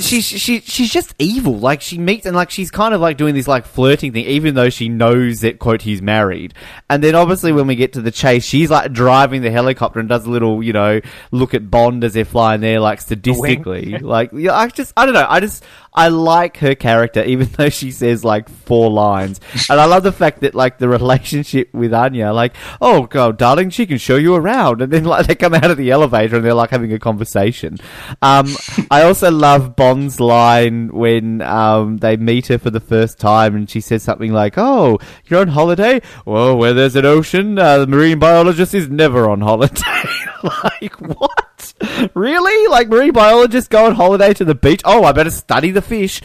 she 0.00 0.20
she 0.22 0.60
she's 0.60 0.92
just 0.92 1.14
evil. 1.20 1.56
Like 1.58 1.80
she 1.80 1.98
meets 1.98 2.26
and 2.26 2.34
like 2.34 2.50
she's 2.50 2.70
kind 2.70 2.94
of 2.94 3.00
like 3.00 3.16
doing 3.16 3.34
this 3.34 3.46
like 3.46 3.64
flirting 3.64 4.12
thing, 4.12 4.24
even 4.26 4.54
though 4.54 4.68
she 4.70 4.88
knows 4.88 5.40
that 5.40 5.58
quote 5.60 5.82
he's 5.82 6.02
married. 6.02 6.52
And 6.90 7.02
then 7.02 7.14
obviously 7.14 7.52
when 7.52 7.66
we 7.68 7.76
get 7.76 7.92
to 7.92 8.00
the 8.02 8.10
chase, 8.10 8.44
she's 8.44 8.70
like 8.70 8.92
driving 8.92 9.42
the 9.42 9.50
helicopter 9.52 10.00
and 10.00 10.08
does 10.08 10.26
a 10.26 10.30
little 10.30 10.62
you 10.62 10.72
know 10.72 11.00
look 11.30 11.54
at 11.54 11.70
Bond 11.70 12.02
as 12.02 12.14
they're 12.14 12.24
flying 12.24 12.60
there 12.60 12.80
like 12.80 12.98
sadistically. 12.98 14.00
like 14.02 14.30
yeah, 14.32 14.56
I 14.56 14.66
just 14.68 14.92
I 14.96 15.04
don't 15.06 15.14
know. 15.14 15.26
I 15.28 15.38
just 15.40 15.62
I 15.94 16.08
like 16.08 16.56
her 16.58 16.74
character, 16.74 17.22
even 17.22 17.48
though 17.56 17.68
she 17.68 17.90
says 17.90 18.24
like 18.24 18.48
four 18.48 18.90
lines. 18.90 19.40
And 19.70 19.80
I 19.80 19.84
love 19.84 20.02
the 20.02 20.12
fact 20.12 20.40
that 20.40 20.54
like 20.54 20.78
the 20.78 20.88
relationship 20.88 21.72
with 21.72 21.94
Anya, 21.94 22.32
like, 22.32 22.54
oh 22.80 23.06
god, 23.06 23.38
darling, 23.38 23.70
she 23.70 23.86
can 23.86 23.98
show 23.98 24.16
you 24.16 24.34
around, 24.34 24.82
and 24.82 24.92
then 24.92 25.04
like 25.04 25.26
they 25.26 25.34
come 25.34 25.54
out 25.54 25.70
of 25.70 25.76
the 25.76 25.90
elevator 25.90 26.36
and 26.36 26.44
they're 26.44 26.54
like 26.54 26.70
having 26.70 26.92
a 26.92 26.98
conversation. 26.98 27.78
Um, 28.22 28.48
I 28.90 29.02
also 29.02 29.30
love 29.30 29.76
Bond's 29.76 30.18
line 30.18 30.88
when 30.88 31.42
um, 31.42 31.98
they 31.98 32.16
meet 32.16 32.48
her 32.48 32.58
for 32.58 32.70
the 32.70 32.80
first 32.80 33.18
time, 33.18 33.54
and 33.54 33.70
she 33.70 33.80
says 33.80 34.02
something 34.02 34.32
like, 34.32 34.54
"Oh, 34.56 34.98
you're 35.26 35.40
on 35.40 35.48
holiday? 35.48 36.00
Well, 36.26 36.56
where 36.56 36.74
there's 36.74 36.96
an 36.96 37.06
ocean, 37.06 37.58
uh, 37.58 37.78
the 37.78 37.86
marine 37.86 38.18
biologist 38.18 38.74
is 38.74 38.88
never 38.88 39.28
on 39.30 39.40
holiday." 39.40 39.82
like 40.64 40.94
what? 41.00 41.74
Really? 42.14 42.68
Like 42.68 42.88
marine 42.88 43.12
biologists 43.12 43.68
go 43.68 43.86
on 43.86 43.94
holiday 43.94 44.34
to 44.34 44.44
the 44.44 44.54
beach? 44.54 44.82
Oh, 44.84 45.04
I 45.04 45.12
better 45.12 45.30
study 45.30 45.70
the 45.70 45.82
fish. 45.82 46.20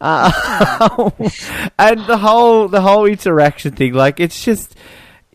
Uh, 0.00 0.30
and 1.78 2.06
the 2.06 2.18
whole 2.18 2.68
the 2.68 2.80
whole 2.80 3.06
interaction 3.06 3.72
thing, 3.72 3.94
like 3.94 4.20
it's 4.20 4.44
just. 4.44 4.76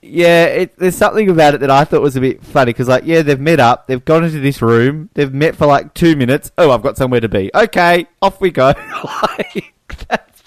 Yeah, 0.01 0.45
it, 0.45 0.77
there's 0.77 0.95
something 0.95 1.29
about 1.29 1.55
it 1.55 1.59
that 1.59 1.69
I 1.69 1.83
thought 1.83 2.01
was 2.01 2.15
a 2.15 2.21
bit 2.21 2.41
funny 2.41 2.69
because, 2.69 2.87
like, 2.87 3.03
yeah, 3.05 3.21
they've 3.21 3.39
met 3.39 3.59
up, 3.59 3.85
they've 3.87 4.03
gone 4.03 4.23
into 4.23 4.39
this 4.39 4.61
room, 4.61 5.09
they've 5.13 5.33
met 5.33 5.57
for 5.57 5.65
like 5.65 5.93
two 5.93 6.15
minutes. 6.15 6.53
Oh, 6.57 6.71
I've 6.71 6.81
got 6.81 6.95
somewhere 6.95 7.19
to 7.19 7.27
be. 7.27 7.51
Okay, 7.53 8.07
off 8.21 8.39
we 8.39 8.49
go. 8.49 8.67
like, 9.03 9.73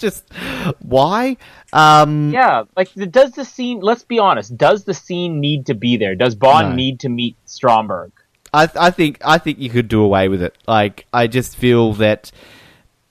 just 0.02 0.30
why. 0.80 1.38
Um, 1.72 2.30
Yeah, 2.32 2.64
like 2.76 2.92
does 3.10 3.30
the 3.32 3.44
scene? 3.46 3.80
Let's 3.80 4.02
be 4.04 4.18
honest. 4.18 4.56
Does 4.58 4.84
the 4.84 4.92
scene 4.92 5.40
need 5.40 5.64
to 5.66 5.74
be 5.74 5.96
there? 5.96 6.14
Does 6.14 6.34
Bond 6.34 6.70
No. 6.70 6.74
need 6.76 7.00
to 7.00 7.08
meet 7.08 7.36
Stromberg? 7.46 8.12
I, 8.52 8.68
I 8.78 8.90
think 8.90 9.18
I 9.24 9.38
think 9.38 9.58
you 9.58 9.70
could 9.70 9.88
do 9.88 10.02
away 10.02 10.28
with 10.28 10.42
it. 10.42 10.54
Like 10.68 11.06
I 11.14 11.26
just 11.26 11.56
feel 11.56 11.94
that, 11.94 12.30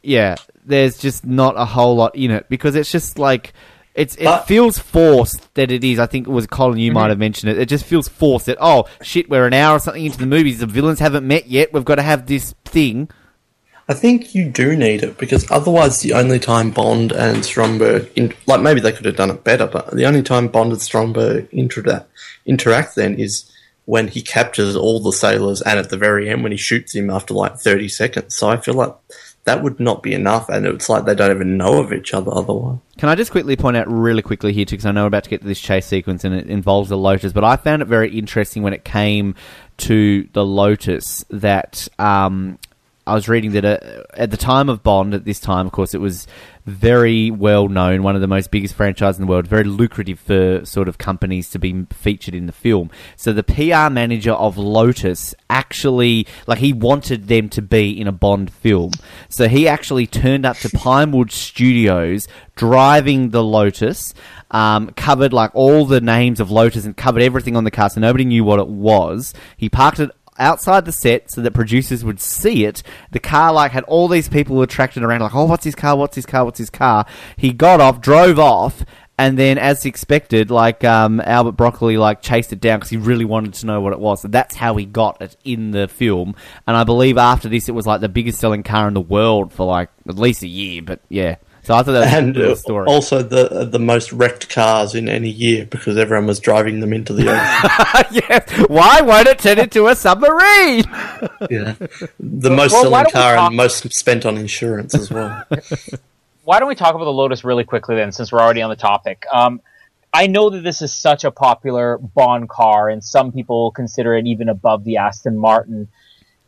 yeah, 0.03 0.35
there's 0.63 0.99
just 0.99 1.25
not 1.25 1.55
a 1.59 1.65
whole 1.65 1.95
lot 1.95 2.15
in 2.15 2.29
it 2.29 2.47
because 2.47 2.75
it's 2.75 2.91
just 2.91 3.17
like 3.17 3.53
it's 3.95 4.15
it 4.17 4.25
But- 4.25 4.43
feels 4.47 4.77
forced 4.77 5.51
that 5.55 5.71
it 5.71 5.83
is. 5.83 5.97
I 5.97 6.05
think 6.05 6.27
it 6.27 6.31
was 6.31 6.45
Colin. 6.45 6.77
You 6.77 6.91
might 6.91 7.09
have 7.09 7.17
mentioned 7.17 7.51
it. 7.51 7.57
It 7.57 7.67
just 7.69 7.85
feels 7.85 8.07
forced 8.07 8.45
that 8.45 8.57
oh 8.61 8.85
shit, 9.01 9.29
we're 9.31 9.47
an 9.47 9.53
hour 9.53 9.77
or 9.77 9.79
something 9.79 10.05
into 10.05 10.19
the 10.19 10.27
movies. 10.27 10.59
The 10.59 10.67
villains 10.67 10.99
haven't 10.99 11.27
met 11.27 11.47
yet. 11.47 11.73
We've 11.73 11.83
got 11.85 11.95
to 11.95 12.03
have 12.03 12.27
this 12.27 12.53
thing. 12.63 13.09
I 13.89 13.93
think 13.93 14.33
you 14.33 14.49
do 14.49 14.75
need 14.75 15.03
it 15.03 15.17
because 15.17 15.49
otherwise, 15.51 16.01
the 16.01 16.13
only 16.13 16.39
time 16.39 16.71
Bond 16.71 17.11
and 17.11 17.43
Stromberg, 17.43 18.09
in, 18.15 18.33
like 18.47 18.61
maybe 18.61 18.79
they 18.79 18.91
could 18.91 19.05
have 19.05 19.15
done 19.15 19.31
it 19.31 19.43
better, 19.43 19.67
but 19.67 19.91
the 19.91 20.05
only 20.05 20.23
time 20.23 20.47
Bond 20.47 20.71
and 20.71 20.81
Stromberg 20.81 21.49
interact, 21.51 22.07
interact 22.45 22.95
then 22.95 23.15
is 23.15 23.51
when 23.85 24.07
he 24.07 24.21
captures 24.21 24.75
all 24.75 24.99
the 24.99 25.11
sailors 25.11 25.61
and 25.61 25.77
at 25.77 25.89
the 25.89 25.97
very 25.97 26.29
end 26.29 26.43
when 26.43 26.51
he 26.51 26.57
shoots 26.57 26.95
him 26.95 27.09
after 27.09 27.33
like 27.33 27.57
30 27.57 27.89
seconds. 27.89 28.35
So 28.35 28.47
I 28.47 28.57
feel 28.57 28.75
like 28.75 28.95
that 29.43 29.63
would 29.63 29.79
not 29.79 30.03
be 30.03 30.13
enough, 30.13 30.49
and 30.49 30.67
it's 30.67 30.87
like 30.87 31.05
they 31.05 31.15
don't 31.15 31.31
even 31.31 31.57
know 31.57 31.79
of 31.79 31.91
each 31.91 32.13
other 32.13 32.31
otherwise. 32.33 32.77
Can 32.99 33.09
I 33.09 33.15
just 33.15 33.31
quickly 33.31 33.55
point 33.55 33.75
out 33.75 33.89
really 33.89 34.21
quickly 34.21 34.53
here 34.53 34.65
too, 34.65 34.75
because 34.75 34.85
I 34.85 34.91
know 34.91 35.03
we're 35.03 35.07
about 35.07 35.23
to 35.23 35.29
get 35.31 35.41
to 35.41 35.47
this 35.47 35.59
chase 35.59 35.87
sequence 35.87 36.23
and 36.23 36.35
it 36.35 36.47
involves 36.47 36.89
the 36.89 36.97
Lotus, 36.97 37.33
but 37.33 37.43
I 37.43 37.55
found 37.55 37.81
it 37.81 37.87
very 37.87 38.15
interesting 38.15 38.61
when 38.61 38.73
it 38.73 38.85
came 38.85 39.33
to 39.77 40.29
the 40.33 40.45
Lotus 40.45 41.25
that 41.31 41.87
um, 41.97 42.59
I 43.07 43.15
was 43.15 43.27
reading 43.27 43.53
that 43.53 43.65
uh, 43.65 44.03
at 44.13 44.29
the 44.29 44.37
time 44.37 44.69
of 44.69 44.83
Bond, 44.83 45.13
at 45.13 45.25
this 45.25 45.39
time, 45.39 45.65
of 45.65 45.71
course, 45.71 45.95
it 45.95 46.01
was 46.01 46.27
very 46.65 47.31
well 47.31 47.67
known, 47.67 48.03
one 48.03 48.13
of 48.13 48.21
the 48.21 48.27
most 48.27 48.51
biggest 48.51 48.75
franchises 48.75 49.19
in 49.19 49.25
the 49.25 49.29
world, 49.29 49.47
very 49.47 49.63
lucrative 49.63 50.19
for 50.19 50.63
sort 50.65 50.87
of 50.87 50.99
companies 50.99 51.49
to 51.49 51.59
be 51.59 51.85
featured 51.89 52.35
in 52.35 52.45
the 52.45 52.51
film. 52.51 52.91
So 53.15 53.33
the 53.33 53.43
PR 53.43 53.91
manager 53.91 54.33
of 54.33 54.57
Lotus 54.57 55.33
actually, 55.49 56.27
like, 56.45 56.59
he 56.59 56.73
wanted 56.73 57.27
them 57.27 57.49
to 57.49 57.61
be 57.61 57.99
in 57.99 58.07
a 58.07 58.11
Bond 58.11 58.53
film. 58.53 58.91
So 59.29 59.47
he 59.47 59.67
actually 59.67 60.05
turned 60.05 60.45
up 60.45 60.57
to 60.57 60.69
Pinewood 60.73 61.31
Studios 61.31 62.27
driving 62.55 63.31
the 63.31 63.43
Lotus. 63.43 64.13
Um, 64.53 64.89
covered 64.97 65.31
like 65.31 65.51
all 65.53 65.85
the 65.85 66.01
names 66.01 66.41
of 66.41 66.51
Lotus 66.51 66.83
and 66.83 66.97
covered 66.97 67.21
everything 67.21 67.55
on 67.55 67.63
the 67.63 67.71
car, 67.71 67.89
so 67.89 68.01
nobody 68.01 68.25
knew 68.25 68.43
what 68.43 68.59
it 68.59 68.67
was. 68.67 69.33
He 69.55 69.69
parked 69.69 70.01
it 70.01 70.11
outside 70.41 70.85
the 70.85 70.91
set 70.91 71.31
so 71.31 71.41
that 71.41 71.51
producers 71.51 72.03
would 72.03 72.19
see 72.19 72.65
it. 72.65 72.83
The 73.11 73.19
car 73.19 73.53
like 73.53 73.71
had 73.71 73.83
all 73.85 74.07
these 74.07 74.27
people 74.27 74.61
attracted 74.61 75.03
around, 75.03 75.21
like, 75.21 75.35
oh, 75.35 75.45
what's 75.45 75.63
his 75.63 75.75
car? 75.75 75.95
What's 75.95 76.15
his 76.15 76.25
car? 76.25 76.43
What's 76.43 76.59
his 76.59 76.69
car? 76.69 77.05
He 77.37 77.53
got 77.53 77.79
off, 77.79 78.01
drove 78.01 78.39
off, 78.39 78.83
and 79.21 79.37
then, 79.37 79.59
as 79.59 79.85
expected, 79.85 80.49
like 80.49 80.83
um, 80.83 81.21
Albert 81.21 81.51
Broccoli, 81.51 81.95
like 81.95 82.23
chased 82.23 82.51
it 82.53 82.59
down 82.59 82.79
because 82.79 82.89
he 82.89 82.97
really 82.97 83.23
wanted 83.23 83.53
to 83.53 83.67
know 83.67 83.79
what 83.79 83.93
it 83.93 83.99
was. 83.99 84.23
So 84.23 84.27
that's 84.27 84.55
how 84.55 84.75
he 84.77 84.85
got 84.85 85.21
it 85.21 85.37
in 85.43 85.69
the 85.69 85.87
film. 85.87 86.35
And 86.65 86.75
I 86.75 86.83
believe 86.83 87.19
after 87.19 87.47
this, 87.47 87.69
it 87.69 87.73
was 87.73 87.85
like 87.85 88.01
the 88.01 88.09
biggest 88.09 88.39
selling 88.39 88.63
car 88.63 88.87
in 88.87 88.95
the 88.95 88.99
world 88.99 89.53
for 89.53 89.67
like 89.67 89.89
at 90.09 90.17
least 90.17 90.41
a 90.41 90.47
year. 90.47 90.81
But 90.81 91.01
yeah, 91.07 91.35
so 91.63 91.75
I 91.75 91.83
thought 91.83 91.91
that 91.91 92.05
was 92.05 92.13
And 92.13 92.37
a 92.37 92.41
cool 92.41 92.51
uh, 92.51 92.55
story. 92.55 92.85
also 92.87 93.21
the 93.23 93.65
the 93.65 93.79
most 93.79 94.11
wrecked 94.11 94.49
cars 94.49 94.95
in 94.95 95.07
any 95.09 95.29
year 95.29 95.65
because 95.65 95.97
everyone 95.97 96.27
was 96.27 96.39
driving 96.39 96.79
them 96.79 96.93
into 96.93 97.13
the 97.13 97.23
ocean. 97.29 98.23
yes. 98.29 98.49
Why 98.69 99.01
won't 99.01 99.27
it 99.27 99.39
turn 99.39 99.59
into 99.59 99.87
a 99.87 99.95
submarine? 99.95 100.83
yeah, 101.49 101.75
the 102.19 102.49
most 102.49 102.71
Well, 102.73 102.89
why 102.91 103.03
selling 103.03 103.11
car 103.11 103.35
talk- 103.35 103.47
and 103.49 103.55
most 103.57 103.93
spent 103.93 104.25
on 104.25 104.37
insurance 104.37 104.95
as 104.95 105.09
well. 105.11 105.43
Why 106.43 106.57
don't 106.57 106.67
we 106.67 106.73
talk 106.75 106.95
about 106.95 107.05
the 107.05 107.13
Lotus 107.13 107.43
really 107.43 107.63
quickly 107.63 107.95
then, 107.95 108.11
since 108.11 108.31
we're 108.31 108.41
already 108.41 108.63
on 108.63 108.71
the 108.71 108.75
topic? 108.75 109.25
Um, 109.31 109.61
I 110.11 110.25
know 110.25 110.49
that 110.49 110.61
this 110.63 110.81
is 110.81 110.91
such 110.91 111.23
a 111.23 111.29
popular 111.29 111.99
Bond 111.99 112.49
car, 112.49 112.89
and 112.89 113.03
some 113.03 113.31
people 113.31 113.69
consider 113.71 114.15
it 114.15 114.25
even 114.25 114.49
above 114.49 114.83
the 114.83 114.97
Aston 114.97 115.37
Martin. 115.37 115.87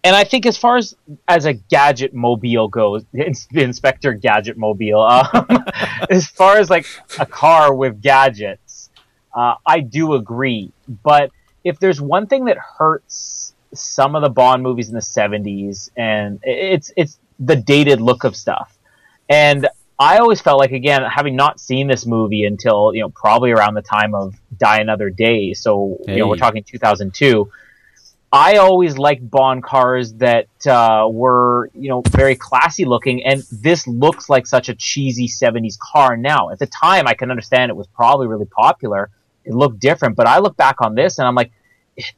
And 0.03 0.15
I 0.15 0.25
think 0.25 0.45
as 0.45 0.57
far 0.57 0.77
as 0.77 0.95
as 1.27 1.45
a 1.45 1.53
gadget 1.53 2.13
mobile 2.13 2.67
goes, 2.67 3.05
the 3.13 3.61
Inspector 3.61 4.11
Gadget 4.15 4.57
Mobile. 4.57 5.01
Um, 5.01 5.65
as 6.09 6.27
far 6.27 6.57
as 6.57 6.69
like 6.69 6.85
a 7.19 7.25
car 7.25 7.73
with 7.73 8.01
gadgets, 8.01 8.89
uh, 9.33 9.55
I 9.65 9.79
do 9.79 10.13
agree. 10.13 10.71
But 10.87 11.31
if 11.63 11.79
there's 11.79 12.01
one 12.01 12.27
thing 12.27 12.45
that 12.45 12.57
hurts 12.57 13.53
some 13.73 14.15
of 14.15 14.21
the 14.21 14.29
Bond 14.29 14.61
movies 14.61 14.89
in 14.89 14.95
the 14.95 15.01
'70s, 15.01 15.89
and 15.95 16.39
it's 16.43 16.91
it's 16.97 17.17
the 17.39 17.55
dated 17.55 18.01
look 18.01 18.25
of 18.25 18.35
stuff. 18.35 18.77
And 19.29 19.67
I 19.97 20.17
always 20.17 20.41
felt 20.41 20.59
like, 20.59 20.71
again, 20.71 21.03
having 21.03 21.35
not 21.35 21.59
seen 21.59 21.87
this 21.87 22.05
movie 22.05 22.43
until 22.43 22.93
you 22.93 23.01
know 23.01 23.09
probably 23.09 23.51
around 23.51 23.75
the 23.75 23.81
time 23.81 24.13
of 24.13 24.35
Die 24.57 24.79
Another 24.79 25.09
Day, 25.09 25.53
so 25.53 25.97
you 26.07 26.17
know 26.17 26.27
we're 26.27 26.35
talking 26.35 26.63
2002. 26.63 27.49
I 28.33 28.55
always 28.55 28.97
liked 28.97 29.29
Bond 29.29 29.61
cars 29.61 30.13
that 30.15 30.47
uh, 30.65 31.07
were, 31.07 31.69
you 31.75 31.89
know, 31.89 32.01
very 32.09 32.35
classy 32.35 32.83
looking, 32.83 33.23
and 33.23 33.43
this 33.51 33.85
looks 33.87 34.27
like 34.27 34.47
such 34.47 34.69
a 34.69 34.75
cheesy 34.75 35.27
'70s 35.27 35.77
car 35.77 36.17
now. 36.17 36.49
At 36.49 36.57
the 36.57 36.65
time, 36.65 37.07
I 37.07 37.13
can 37.13 37.29
understand 37.29 37.69
it 37.69 37.75
was 37.75 37.85
probably 37.85 38.25
really 38.25 38.47
popular. 38.47 39.11
It 39.45 39.53
looked 39.53 39.79
different, 39.79 40.15
but 40.15 40.25
I 40.25 40.39
look 40.39 40.57
back 40.57 40.81
on 40.81 40.95
this 40.95 41.19
and 41.19 41.27
I'm 41.27 41.35
like, 41.35 41.51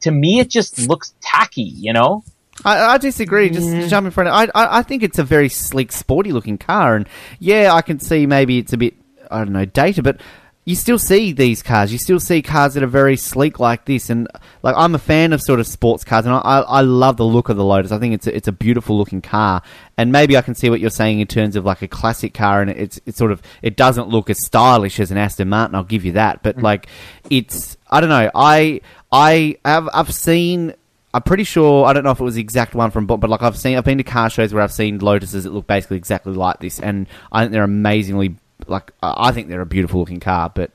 to 0.00 0.10
me, 0.10 0.38
it 0.38 0.48
just 0.48 0.88
looks 0.88 1.14
tacky, 1.20 1.62
you 1.62 1.92
know. 1.92 2.24
I, 2.64 2.94
I 2.94 2.98
disagree. 2.98 3.50
Just 3.50 3.68
to 3.68 3.86
jump 3.86 4.06
in 4.06 4.10
front. 4.10 4.28
Of, 4.30 4.34
I, 4.34 4.44
I 4.54 4.78
I 4.78 4.82
think 4.82 5.02
it's 5.02 5.18
a 5.18 5.24
very 5.24 5.50
sleek, 5.50 5.92
sporty 5.92 6.32
looking 6.32 6.56
car, 6.56 6.96
and 6.96 7.06
yeah, 7.40 7.74
I 7.74 7.82
can 7.82 8.00
see 8.00 8.24
maybe 8.24 8.56
it's 8.56 8.72
a 8.72 8.78
bit 8.78 8.94
I 9.30 9.44
don't 9.44 9.52
know 9.52 9.66
dated, 9.66 10.04
but 10.04 10.22
you 10.66 10.74
still 10.74 10.98
see 10.98 11.30
these 11.30 11.62
cars. 11.62 11.92
You 11.92 11.98
still 11.98 12.18
see 12.18 12.42
cars 12.42 12.74
that 12.74 12.82
are 12.82 12.88
very 12.88 13.16
sleek 13.16 13.60
like 13.60 13.84
this, 13.84 14.10
and 14.10 14.26
like 14.64 14.74
I'm 14.76 14.96
a 14.96 14.98
fan 14.98 15.32
of 15.32 15.40
sort 15.40 15.60
of 15.60 15.66
sports 15.66 16.02
cars, 16.02 16.26
and 16.26 16.34
I 16.34 16.40
I, 16.40 16.80
love 16.80 17.16
the 17.16 17.24
look 17.24 17.48
of 17.48 17.56
the 17.56 17.64
Lotus. 17.64 17.92
I 17.92 18.00
think 18.00 18.14
it's 18.14 18.26
a, 18.26 18.36
it's 18.36 18.48
a 18.48 18.52
beautiful 18.52 18.98
looking 18.98 19.22
car, 19.22 19.62
and 19.96 20.10
maybe 20.10 20.36
I 20.36 20.42
can 20.42 20.56
see 20.56 20.68
what 20.68 20.80
you're 20.80 20.90
saying 20.90 21.20
in 21.20 21.28
terms 21.28 21.54
of 21.54 21.64
like 21.64 21.82
a 21.82 21.88
classic 21.88 22.34
car, 22.34 22.62
and 22.62 22.70
it's 22.72 23.00
it's 23.06 23.16
sort 23.16 23.30
of 23.30 23.42
it 23.62 23.76
doesn't 23.76 24.08
look 24.08 24.28
as 24.28 24.44
stylish 24.44 24.98
as 24.98 25.12
an 25.12 25.18
Aston 25.18 25.48
Martin. 25.48 25.76
I'll 25.76 25.84
give 25.84 26.04
you 26.04 26.12
that, 26.12 26.42
but 26.42 26.56
mm. 26.56 26.62
like 26.62 26.88
it's 27.30 27.76
I 27.88 28.00
don't 28.00 28.10
know. 28.10 28.28
I 28.34 28.80
I 29.12 29.58
have 29.64 29.88
I've 29.94 30.12
seen. 30.12 30.74
I'm 31.14 31.22
pretty 31.22 31.44
sure 31.44 31.86
I 31.86 31.92
don't 31.92 32.04
know 32.04 32.10
if 32.10 32.20
it 32.20 32.24
was 32.24 32.34
the 32.34 32.42
exact 32.42 32.74
one 32.74 32.90
from 32.90 33.06
but 33.06 33.22
like 33.30 33.40
I've 33.40 33.56
seen 33.56 33.78
I've 33.78 33.84
been 33.84 33.98
to 33.98 34.04
car 34.04 34.28
shows 34.28 34.52
where 34.52 34.62
I've 34.62 34.72
seen 34.72 34.98
Lotuses 34.98 35.44
that 35.44 35.52
look 35.52 35.66
basically 35.68 35.96
exactly 35.96 36.34
like 36.34 36.58
this, 36.58 36.80
and 36.80 37.06
I 37.30 37.42
think 37.42 37.52
they're 37.52 37.62
amazingly 37.62 38.36
like 38.66 38.92
I 39.02 39.28
I 39.28 39.32
think 39.32 39.48
they're 39.48 39.60
a 39.60 39.66
beautiful 39.66 40.00
looking 40.00 40.20
car, 40.20 40.50
but 40.54 40.70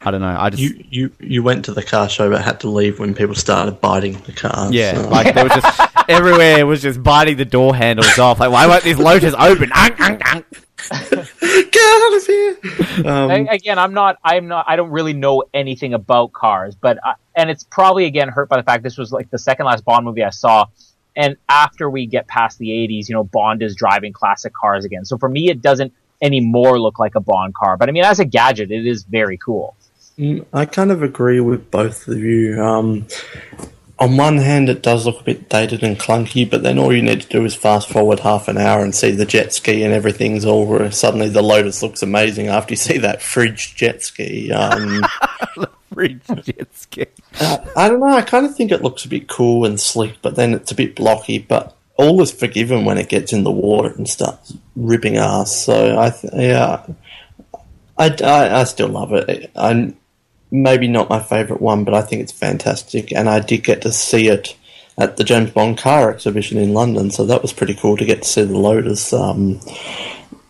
I 0.00 0.10
don't 0.10 0.20
know. 0.20 0.36
I 0.38 0.50
just 0.50 0.62
you 0.62 0.84
you 0.90 1.12
you 1.20 1.42
went 1.42 1.64
to 1.66 1.72
the 1.74 1.82
car 1.82 2.08
show 2.08 2.30
but 2.30 2.42
had 2.42 2.60
to 2.60 2.68
leave 2.70 2.98
when 2.98 3.14
people 3.14 3.34
started 3.34 3.80
biting 3.80 4.14
the 4.20 4.32
cars. 4.32 4.72
yeah, 4.72 4.94
so- 4.94 5.08
like 5.08 5.34
there 5.34 5.44
was 5.44 5.52
just 5.54 5.80
everywhere 6.08 6.66
was 6.66 6.82
just 6.82 7.02
biting 7.02 7.36
the 7.36 7.44
door 7.44 7.74
handles 7.74 8.18
off. 8.18 8.40
Like 8.40 8.50
why 8.50 8.66
won't 8.66 8.82
these 8.84 8.98
Lotus 8.98 9.34
open? 9.38 9.70
Unk, 9.74 10.00
unk, 10.00 10.34
unk. 10.34 10.46
get 10.90 12.02
out 12.02 12.16
of 12.16 12.26
here. 12.26 12.58
Um, 13.06 13.30
A- 13.30 13.46
again, 13.50 13.78
I'm 13.78 13.92
not, 13.94 14.18
I'm 14.24 14.48
not, 14.48 14.64
I 14.66 14.76
don't 14.76 14.90
really 14.90 15.12
know 15.12 15.44
anything 15.52 15.92
about 15.94 16.32
cars, 16.32 16.74
but, 16.74 16.98
I, 17.04 17.14
and 17.36 17.50
it's 17.50 17.64
probably 17.64 18.06
again 18.06 18.28
hurt 18.28 18.48
by 18.48 18.56
the 18.56 18.62
fact 18.62 18.82
this 18.82 18.96
was 18.98 19.12
like 19.12 19.30
the 19.30 19.38
second 19.38 19.66
last 19.66 19.84
Bond 19.84 20.04
movie 20.06 20.24
I 20.24 20.30
saw. 20.30 20.66
And 21.16 21.36
after 21.48 21.90
we 21.90 22.06
get 22.06 22.26
past 22.28 22.58
the 22.58 22.68
80s, 22.70 23.08
you 23.08 23.14
know, 23.14 23.24
Bond 23.24 23.62
is 23.62 23.74
driving 23.76 24.12
classic 24.12 24.52
cars 24.54 24.84
again. 24.84 25.04
So 25.04 25.18
for 25.18 25.28
me, 25.28 25.50
it 25.50 25.60
doesn't 25.60 25.92
anymore 26.22 26.80
look 26.80 26.98
like 26.98 27.14
a 27.14 27.20
Bond 27.20 27.54
car. 27.54 27.76
But 27.76 27.88
I 27.88 27.92
mean, 27.92 28.04
as 28.04 28.20
a 28.20 28.24
gadget, 28.24 28.70
it 28.70 28.86
is 28.86 29.04
very 29.04 29.38
cool. 29.38 29.76
Mm, 30.18 30.44
I 30.52 30.66
kind 30.66 30.90
of 30.90 31.02
agree 31.02 31.40
with 31.40 31.70
both 31.70 32.06
of 32.08 32.18
you. 32.18 32.60
Um, 32.62 33.06
on 33.98 34.16
one 34.16 34.38
hand, 34.38 34.70
it 34.70 34.82
does 34.82 35.04
look 35.04 35.20
a 35.20 35.24
bit 35.24 35.48
dated 35.50 35.82
and 35.82 35.98
clunky, 35.98 36.48
but 36.48 36.62
then 36.62 36.78
all 36.78 36.92
you 36.94 37.02
need 37.02 37.20
to 37.20 37.28
do 37.28 37.44
is 37.44 37.54
fast 37.54 37.88
forward 37.88 38.20
half 38.20 38.48
an 38.48 38.56
hour 38.56 38.82
and 38.82 38.94
see 38.94 39.10
the 39.10 39.26
jet 39.26 39.52
ski 39.52 39.82
and 39.82 39.92
everything's 39.92 40.46
all. 40.46 40.90
Suddenly, 40.90 41.28
the 41.28 41.42
Lotus 41.42 41.82
looks 41.82 42.02
amazing 42.02 42.48
after 42.48 42.72
you 42.72 42.76
see 42.78 42.98
that 42.98 43.20
fridge 43.20 43.74
jet 43.76 44.02
ski. 44.02 44.50
Um, 44.52 45.02
Fridge 45.92 46.22
jet 46.44 46.68
ski. 46.72 47.06
uh, 47.40 47.58
I 47.76 47.88
don't 47.88 47.98
know. 47.98 48.06
I 48.06 48.22
kind 48.22 48.46
of 48.46 48.54
think 48.54 48.70
it 48.70 48.82
looks 48.82 49.04
a 49.04 49.08
bit 49.08 49.28
cool 49.28 49.64
and 49.64 49.78
sleek, 49.78 50.18
but 50.22 50.36
then 50.36 50.54
it's 50.54 50.70
a 50.70 50.76
bit 50.76 50.94
blocky. 50.94 51.38
But 51.38 51.76
all 52.00 52.20
is 52.22 52.32
forgiven 52.32 52.84
when 52.84 52.98
it 52.98 53.08
gets 53.08 53.32
in 53.32 53.44
the 53.44 53.50
water 53.50 53.90
and 53.90 54.08
starts 54.08 54.54
ripping 54.74 55.16
ass. 55.16 55.54
So 55.54 55.98
I, 55.98 56.10
th- 56.10 56.32
yeah, 56.34 56.86
I, 57.98 58.16
I, 58.24 58.60
I 58.60 58.64
still 58.64 58.88
love 58.88 59.12
it. 59.12 59.50
I'm 59.54 59.96
maybe 60.50 60.88
not 60.88 61.10
my 61.10 61.20
favourite 61.20 61.62
one, 61.62 61.84
but 61.84 61.94
I 61.94 62.02
think 62.02 62.22
it's 62.22 62.32
fantastic. 62.32 63.12
And 63.12 63.28
I 63.28 63.40
did 63.40 63.64
get 63.64 63.82
to 63.82 63.92
see 63.92 64.28
it 64.28 64.56
at 64.98 65.16
the 65.16 65.24
James 65.24 65.50
Bond 65.50 65.78
car 65.78 66.10
exhibition 66.10 66.58
in 66.58 66.74
London, 66.74 67.10
so 67.10 67.24
that 67.26 67.42
was 67.42 67.52
pretty 67.52 67.74
cool 67.74 67.96
to 67.96 68.04
get 68.04 68.22
to 68.22 68.28
see 68.28 68.44
the 68.44 68.58
Lotus. 68.58 69.12
Um, 69.12 69.60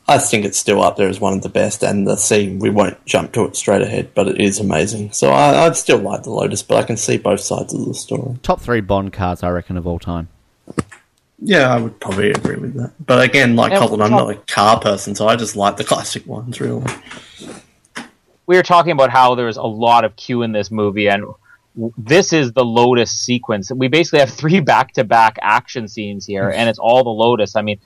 I 0.09 0.18
think 0.18 0.44
it's 0.44 0.59
still 0.59 0.82
up 0.82 0.97
there 0.97 1.09
as 1.09 1.20
one 1.20 1.35
of 1.35 1.43
the 1.43 1.48
best, 1.48 1.85
and 1.85 2.06
the 2.06 2.16
scene 2.16 2.59
we 2.59 2.70
won't 2.70 3.05
jump 3.06 3.32
to 3.32 3.44
it 3.44 3.55
straight 3.55 3.82
ahead, 3.82 4.10
but 4.14 4.27
it 4.27 4.40
is 4.40 4.59
amazing. 4.59 5.12
So 5.12 5.31
I, 5.31 5.66
I'd 5.66 5.77
still 5.77 5.98
like 5.98 6.24
the 6.24 6.31
Lotus, 6.31 6.62
but 6.62 6.78
I 6.78 6.82
can 6.82 6.97
see 6.97 7.16
both 7.16 7.40
sides 7.40 7.72
of 7.74 7.85
the 7.85 7.94
story. 7.94 8.39
Top 8.43 8.60
three 8.60 8.81
Bond 8.81 9.12
cars, 9.12 9.43
I 9.43 9.51
reckon, 9.51 9.77
of 9.77 9.86
all 9.86 10.01
time. 10.01 10.28
Yeah, 11.43 11.75
I 11.75 11.79
would 11.79 11.99
probably 12.01 12.31
agree 12.33 12.57
with 12.57 12.75
that. 12.75 12.93
But 13.05 13.25
again, 13.25 13.57
like 13.57 13.73
Yeah, 13.73 13.79
Colin, 13.79 14.03
I'm 14.03 14.11
not 14.11 14.31
a 14.31 14.37
car 14.37 14.79
person, 14.79 15.15
so 15.15 15.27
I 15.27 15.37
just 15.37 15.57
like 15.57 15.77
the 15.77 15.85
classic 15.85 16.27
ones, 16.27 16.61
really. 16.61 16.85
we 18.47 18.57
were 18.57 18.62
talking 18.62 18.93
about 18.93 19.11
how 19.11 19.35
there's 19.35 19.57
a 19.57 19.62
lot 19.62 20.05
of 20.05 20.17
Q 20.17 20.43
in 20.43 20.53
this 20.53 20.71
movie, 20.71 21.09
and 21.09 21.25
this 21.97 22.33
is 22.33 22.53
the 22.53 22.65
Lotus 22.65 23.11
sequence. 23.11 23.73
We 23.73 23.89
basically 23.89 24.19
have 24.19 24.31
three 24.31 24.61
back-to-back 24.73 25.39
action 25.41 25.89
scenes 25.89 26.27
here, 26.27 26.51
and 26.51 26.69
it's 26.69 26.79
all 26.79 27.05
the 27.05 27.11
Lotus. 27.11 27.57
I 27.57 27.62
mean, 27.62 27.81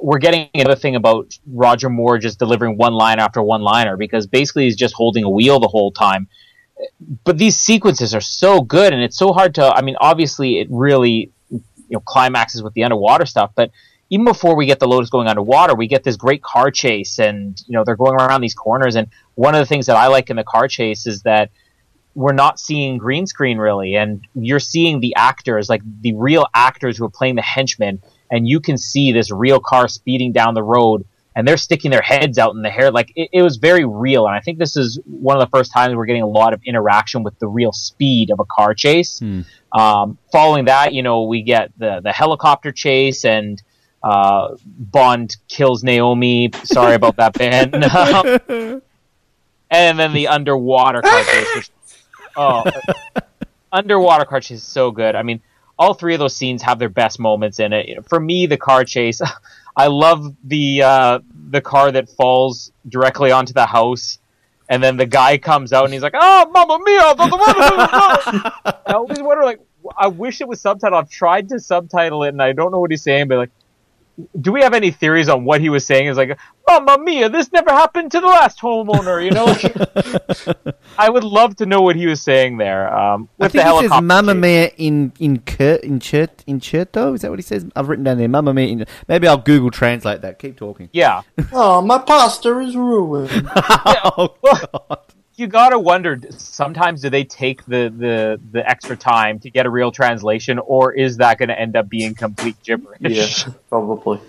we're 0.00 0.18
getting 0.18 0.48
another 0.54 0.76
thing 0.76 0.96
about 0.96 1.38
Roger 1.46 1.88
Moore 1.88 2.18
just 2.18 2.38
delivering 2.38 2.76
one 2.76 2.94
line 2.94 3.18
after 3.18 3.42
one 3.42 3.62
liner 3.62 3.96
because 3.96 4.26
basically 4.26 4.64
he's 4.64 4.76
just 4.76 4.94
holding 4.94 5.24
a 5.24 5.30
wheel 5.30 5.60
the 5.60 5.68
whole 5.68 5.92
time. 5.92 6.28
But 7.24 7.38
these 7.38 7.56
sequences 7.56 8.14
are 8.14 8.20
so 8.20 8.60
good, 8.60 8.92
and 8.92 9.02
it's 9.02 9.16
so 9.16 9.32
hard 9.32 9.54
to. 9.56 9.66
I 9.66 9.82
mean, 9.82 9.96
obviously, 10.00 10.60
it 10.60 10.68
really 10.70 11.32
you 11.88 11.96
know 11.96 12.00
climaxes 12.00 12.62
with 12.62 12.74
the 12.74 12.84
underwater 12.84 13.26
stuff, 13.26 13.52
but 13.54 13.70
even 14.10 14.24
before 14.24 14.56
we 14.56 14.66
get 14.66 14.78
the 14.78 14.88
Lotus 14.88 15.10
going 15.10 15.28
underwater, 15.28 15.74
we 15.74 15.86
get 15.86 16.02
this 16.02 16.16
great 16.16 16.42
car 16.42 16.70
chase, 16.70 17.18
and 17.18 17.62
you 17.66 17.74
know 17.74 17.84
they're 17.84 17.96
going 17.96 18.14
around 18.14 18.40
these 18.40 18.54
corners. 18.54 18.96
And 18.96 19.08
one 19.34 19.54
of 19.54 19.60
the 19.60 19.66
things 19.66 19.86
that 19.86 19.96
I 19.96 20.06
like 20.06 20.30
in 20.30 20.36
the 20.36 20.44
car 20.44 20.68
chase 20.68 21.06
is 21.06 21.22
that 21.22 21.50
we're 22.14 22.32
not 22.32 22.58
seeing 22.58 22.98
green 22.98 23.26
screen 23.26 23.58
really, 23.58 23.96
and 23.96 24.26
you're 24.34 24.60
seeing 24.60 25.00
the 25.00 25.14
actors, 25.16 25.68
like 25.68 25.82
the 26.00 26.14
real 26.14 26.46
actors 26.54 26.96
who 26.96 27.04
are 27.04 27.10
playing 27.10 27.36
the 27.36 27.42
henchmen, 27.42 28.02
and 28.30 28.48
you 28.48 28.60
can 28.60 28.78
see 28.78 29.12
this 29.12 29.30
real 29.30 29.60
car 29.60 29.88
speeding 29.88 30.32
down 30.32 30.54
the 30.54 30.62
road, 30.62 31.04
and 31.38 31.46
they're 31.46 31.56
sticking 31.56 31.92
their 31.92 32.02
heads 32.02 32.36
out 32.36 32.56
in 32.56 32.62
the 32.62 32.68
hair. 32.68 32.90
Like 32.90 33.12
it, 33.14 33.30
it 33.32 33.42
was 33.42 33.58
very 33.58 33.84
real, 33.84 34.26
and 34.26 34.34
I 34.34 34.40
think 34.40 34.58
this 34.58 34.76
is 34.76 34.98
one 35.04 35.36
of 35.36 35.40
the 35.40 35.56
first 35.56 35.72
times 35.72 35.94
we're 35.94 36.04
getting 36.04 36.22
a 36.22 36.28
lot 36.28 36.52
of 36.52 36.60
interaction 36.64 37.22
with 37.22 37.38
the 37.38 37.46
real 37.46 37.70
speed 37.70 38.30
of 38.30 38.40
a 38.40 38.44
car 38.44 38.74
chase. 38.74 39.20
Um, 39.70 40.18
following 40.32 40.64
that, 40.64 40.92
you 40.94 41.04
know, 41.04 41.22
we 41.22 41.42
get 41.42 41.70
the 41.78 42.00
the 42.02 42.10
helicopter 42.10 42.72
chase 42.72 43.24
and 43.24 43.62
uh, 44.02 44.56
Bond 44.66 45.36
kills 45.46 45.84
Naomi. 45.84 46.50
Sorry 46.64 46.96
about 46.96 47.14
that, 47.18 47.34
Ben. 47.34 47.72
and 49.70 49.98
then 49.98 50.12
the 50.12 50.26
underwater 50.26 51.02
car 51.02 51.22
chase. 51.22 51.54
Which, 51.54 51.70
oh, 52.36 52.64
underwater 53.70 54.24
car 54.24 54.40
chase 54.40 54.58
is 54.58 54.64
so 54.64 54.90
good. 54.90 55.14
I 55.14 55.22
mean, 55.22 55.40
all 55.78 55.94
three 55.94 56.14
of 56.14 56.18
those 56.18 56.34
scenes 56.34 56.62
have 56.62 56.78
their 56.78 56.88
best 56.88 57.20
moments 57.20 57.60
in 57.60 57.72
it. 57.72 58.08
For 58.08 58.18
me, 58.18 58.46
the 58.46 58.56
car 58.56 58.84
chase, 58.84 59.20
I 59.78 59.86
love 59.86 60.34
the 60.44 60.82
uh, 60.82 61.20
the 61.50 61.60
car 61.60 61.92
that 61.92 62.10
falls 62.10 62.72
directly 62.88 63.30
onto 63.30 63.52
the 63.52 63.66
house. 63.66 64.18
And 64.70 64.82
then 64.82 64.98
the 64.98 65.06
guy 65.06 65.38
comes 65.38 65.72
out 65.72 65.84
and 65.84 65.94
he's 65.94 66.02
like, 66.02 66.14
"Oh, 66.14 66.50
mamma 66.52 66.78
mia!" 66.84 67.14
blah, 67.14 67.28
blah, 67.28 67.38
blah, 67.38 67.54
blah, 67.54 67.86
blah." 67.86 68.52
I 68.86 68.92
always 68.92 69.22
wonder, 69.22 69.42
like, 69.42 69.60
I 69.96 70.08
wish 70.08 70.42
it 70.42 70.48
was 70.48 70.62
subtitled. 70.62 70.92
I've 70.92 71.08
tried 71.08 71.48
to 71.50 71.58
subtitle 71.58 72.24
it, 72.24 72.28
and 72.28 72.42
I 72.42 72.52
don't 72.52 72.70
know 72.70 72.78
what 72.78 72.90
he's 72.90 73.02
saying. 73.02 73.28
But 73.28 73.38
like, 73.38 73.50
do 74.40 74.52
we 74.52 74.62
have 74.62 74.74
any 74.74 74.90
theories 74.90 75.28
on 75.28 75.44
what 75.44 75.60
he 75.60 75.68
was 75.68 75.86
saying? 75.86 76.06
Is 76.08 76.16
like, 76.16 76.38
"Mamma 76.66 76.98
mia! 76.98 77.28
This 77.28 77.52
never 77.52 77.70
happened 77.70 78.10
to 78.12 78.20
the 78.20 78.26
last 78.26 78.60
homeowner." 78.60 79.24
You 79.24 79.30
know, 79.30 80.72
I 80.98 81.08
would 81.08 81.24
love 81.24 81.56
to 81.56 81.66
know 81.66 81.82
what 81.82 81.96
he 81.96 82.06
was 82.06 82.20
saying 82.22 82.58
there. 82.58 82.92
Um, 82.94 83.28
I 83.38 83.44
with 83.44 83.52
think 83.52 83.64
the 83.64 83.80
he 83.82 83.88
says 83.88 84.02
"Mamma. 84.02 84.34
Mia" 84.34 84.70
in 84.76 85.12
in 85.20 85.38
cur, 85.40 85.74
in 85.76 86.00
chert 86.00 86.42
in 86.46 86.60
certo. 86.60 87.14
Is 87.14 87.22
that 87.22 87.30
what 87.30 87.38
he 87.38 87.42
says? 87.44 87.64
I've 87.76 87.88
written 87.88 88.04
down 88.04 88.18
there 88.18 88.28
"Mamma 88.28 88.52
Mia." 88.54 88.66
In, 88.68 88.86
maybe 89.06 89.28
I'll 89.28 89.36
Google 89.38 89.70
translate 89.70 90.22
that. 90.22 90.38
Keep 90.38 90.56
talking. 90.56 90.88
Yeah, 90.92 91.22
Oh, 91.52 91.80
my 91.80 91.98
pasta 91.98 92.58
is 92.58 92.74
ruined. 92.76 93.30
oh, 93.56 94.34
Well, 94.42 95.04
you 95.38 95.46
gotta 95.46 95.78
wonder. 95.78 96.18
Sometimes 96.36 97.02
do 97.02 97.10
they 97.10 97.24
take 97.24 97.64
the, 97.64 97.92
the 97.96 98.40
the 98.50 98.68
extra 98.68 98.96
time 98.96 99.38
to 99.40 99.50
get 99.50 99.66
a 99.66 99.70
real 99.70 99.92
translation, 99.92 100.58
or 100.58 100.92
is 100.92 101.18
that 101.18 101.38
going 101.38 101.48
to 101.48 101.58
end 101.58 101.76
up 101.76 101.88
being 101.88 102.14
complete 102.14 102.56
gibberish? 102.64 102.98
yeah, 103.00 103.52
probably. 103.68 104.20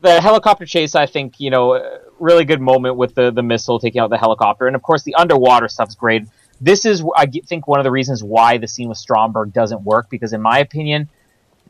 the 0.00 0.20
helicopter 0.20 0.66
chase, 0.66 0.94
I 0.96 1.06
think, 1.06 1.38
you 1.38 1.50
know, 1.50 2.00
really 2.18 2.44
good 2.44 2.60
moment 2.60 2.96
with 2.96 3.14
the 3.14 3.30
the 3.30 3.44
missile 3.44 3.78
taking 3.78 4.00
out 4.00 4.10
the 4.10 4.18
helicopter, 4.18 4.66
and 4.66 4.74
of 4.74 4.82
course 4.82 5.04
the 5.04 5.14
underwater 5.14 5.68
stuff's 5.68 5.94
great. 5.94 6.26
This 6.60 6.84
is, 6.84 7.04
I 7.16 7.26
think, 7.26 7.68
one 7.68 7.78
of 7.78 7.84
the 7.84 7.92
reasons 7.92 8.24
why 8.24 8.58
the 8.58 8.66
scene 8.66 8.88
with 8.88 8.98
Stromberg 8.98 9.52
doesn't 9.52 9.82
work 9.84 10.10
because, 10.10 10.32
in 10.32 10.42
my 10.42 10.58
opinion, 10.58 11.08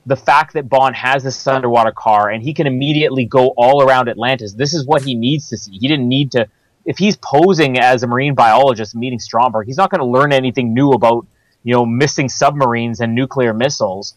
the 0.07 0.17
fact 0.17 0.55
that 0.55 0.71
Bond 0.71 0.97
has 0.97 1.23
this 1.23 1.47
underwater 1.47 1.93
car 1.93 2.31
and 2.31 2.43
he 2.43 2.55
can 2.55 2.67
immediately 2.67 3.27
go 3.27 3.49
all 3.49 3.83
around 3.83 4.09
Atlantis, 4.09 4.55
this 4.55 4.73
is 4.73 4.87
what 4.87 5.03
he 5.03 5.15
needs 5.15 5.51
to 5.51 5.59
see. 5.59 5.73
He 5.73 5.87
didn't 5.87 6.09
need 6.09 6.33
to. 6.33 6.49
If 6.89 6.97
he's 6.97 7.17
posing 7.17 7.79
as 7.79 8.03
a 8.03 8.07
marine 8.07 8.35
biologist 8.35 8.95
meeting 8.95 9.19
Stromberg, 9.19 9.67
he's 9.67 9.77
not 9.77 9.91
going 9.91 10.01
to 10.01 10.07
learn 10.07 10.33
anything 10.33 10.73
new 10.73 10.93
about, 10.93 11.27
you 11.63 11.75
know, 11.75 11.85
missing 11.85 12.31
submarines 12.31 13.01
and 13.01 13.15
nuclear 13.15 13.53
missiles. 13.53 14.15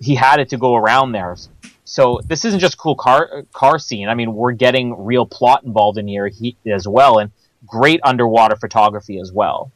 He 0.00 0.14
had 0.14 0.40
it 0.40 0.48
to 0.48 0.56
go 0.56 0.74
around 0.74 1.12
there. 1.12 1.36
So 1.84 2.20
this 2.26 2.46
isn't 2.46 2.60
just 2.60 2.74
a 2.74 2.76
cool 2.78 2.94
car 2.94 3.44
car 3.52 3.78
scene. 3.78 4.08
I 4.08 4.14
mean, 4.14 4.34
we're 4.34 4.52
getting 4.52 5.04
real 5.04 5.26
plot 5.26 5.64
involved 5.64 5.98
in 5.98 6.08
here 6.08 6.28
he, 6.28 6.56
as 6.64 6.88
well, 6.88 7.18
and 7.18 7.30
great 7.66 8.00
underwater 8.02 8.56
photography 8.56 9.18
as 9.20 9.30
well. 9.30 9.70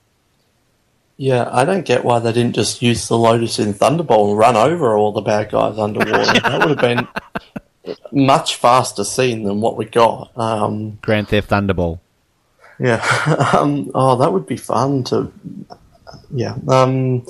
Yeah, 1.18 1.50
I 1.52 1.66
don't 1.66 1.84
get 1.84 2.02
why 2.02 2.18
they 2.18 2.32
didn't 2.32 2.54
just 2.54 2.80
use 2.80 3.08
the 3.08 3.18
Lotus 3.18 3.58
in 3.58 3.74
Thunderball 3.74 4.30
and 4.30 4.38
run 4.38 4.56
over 4.56 4.96
all 4.96 5.12
the 5.12 5.20
bad 5.20 5.50
guys 5.50 5.78
underwater. 5.78 6.40
that 6.40 6.60
would 6.60 6.78
have 6.78 6.80
been 6.80 7.08
much 8.10 8.56
faster 8.56 9.04
scene 9.04 9.42
than 9.42 9.60
what 9.60 9.76
we 9.76 9.84
got. 9.84 10.30
Um, 10.34 10.98
Grand 11.02 11.28
Theft 11.28 11.50
Thunderball. 11.50 11.98
Yeah. 12.78 13.50
um, 13.58 13.90
oh, 13.94 14.16
that 14.16 14.32
would 14.32 14.46
be 14.46 14.56
fun 14.56 15.04
to. 15.04 15.32
Yeah. 16.30 16.56
Um, 16.68 17.26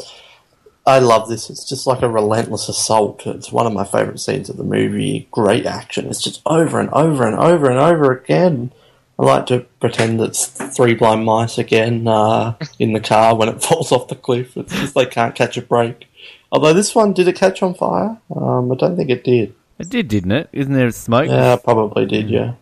I 0.87 1.01
love 1.01 1.29
this. 1.29 1.51
It's 1.51 1.69
just 1.69 1.87
like 1.87 2.03
a 2.03 2.09
relentless 2.09 2.69
assault. 2.69 3.27
It's 3.27 3.53
one 3.53 3.67
of 3.67 3.75
my 3.75 3.85
favorite 3.85 4.21
scenes 4.21 4.49
of 4.49 4.57
the 4.57 4.65
movie. 4.65 5.29
Great 5.31 5.67
action. 5.67 6.07
It's 6.07 6.23
just 6.23 6.41
over 6.47 6.81
and 6.81 6.89
over 6.91 7.27
and 7.27 7.37
over 7.37 7.69
and 7.69 7.79
over 7.79 8.11
again. 8.11 8.73
I 9.19 9.25
like 9.25 9.47
to 9.47 9.67
pretend 9.81 10.21
it's 10.21 10.47
three 10.47 10.95
blind 10.95 11.25
mice 11.25 11.59
again 11.59 12.07
uh, 12.07 12.57
in 12.79 12.93
the 12.93 13.01
car 13.01 13.35
when 13.37 13.49
it 13.49 13.63
falls 13.63 13.93
off 13.93 14.09
the 14.09 14.15
cliff. 14.15 14.57
It's 14.57 14.75
just 14.75 14.95
they 14.95 15.07
can't 15.07 15.35
catch 15.35 15.57
a 15.57 15.63
break. 15.63 16.07
Although 16.51 16.73
this 16.73 16.95
one, 16.95 17.13
did 17.13 17.29
it 17.29 17.37
catch 17.37 17.63
on 17.63 17.75
fire? 17.75 18.17
Um, 18.35 18.73
I 18.73 18.75
don't 18.77 18.97
think 18.97 19.11
it 19.11 19.25
did. 19.25 19.55
It 19.79 19.91
did, 19.91 20.09
didn't 20.09 20.33
it? 20.33 20.49
Isn't 20.53 20.73
there 20.73 20.91
smoke? 20.91 21.29
Yeah, 21.29 21.57
probably 21.57 22.07
did, 22.07 22.31
yeah. 22.31 22.55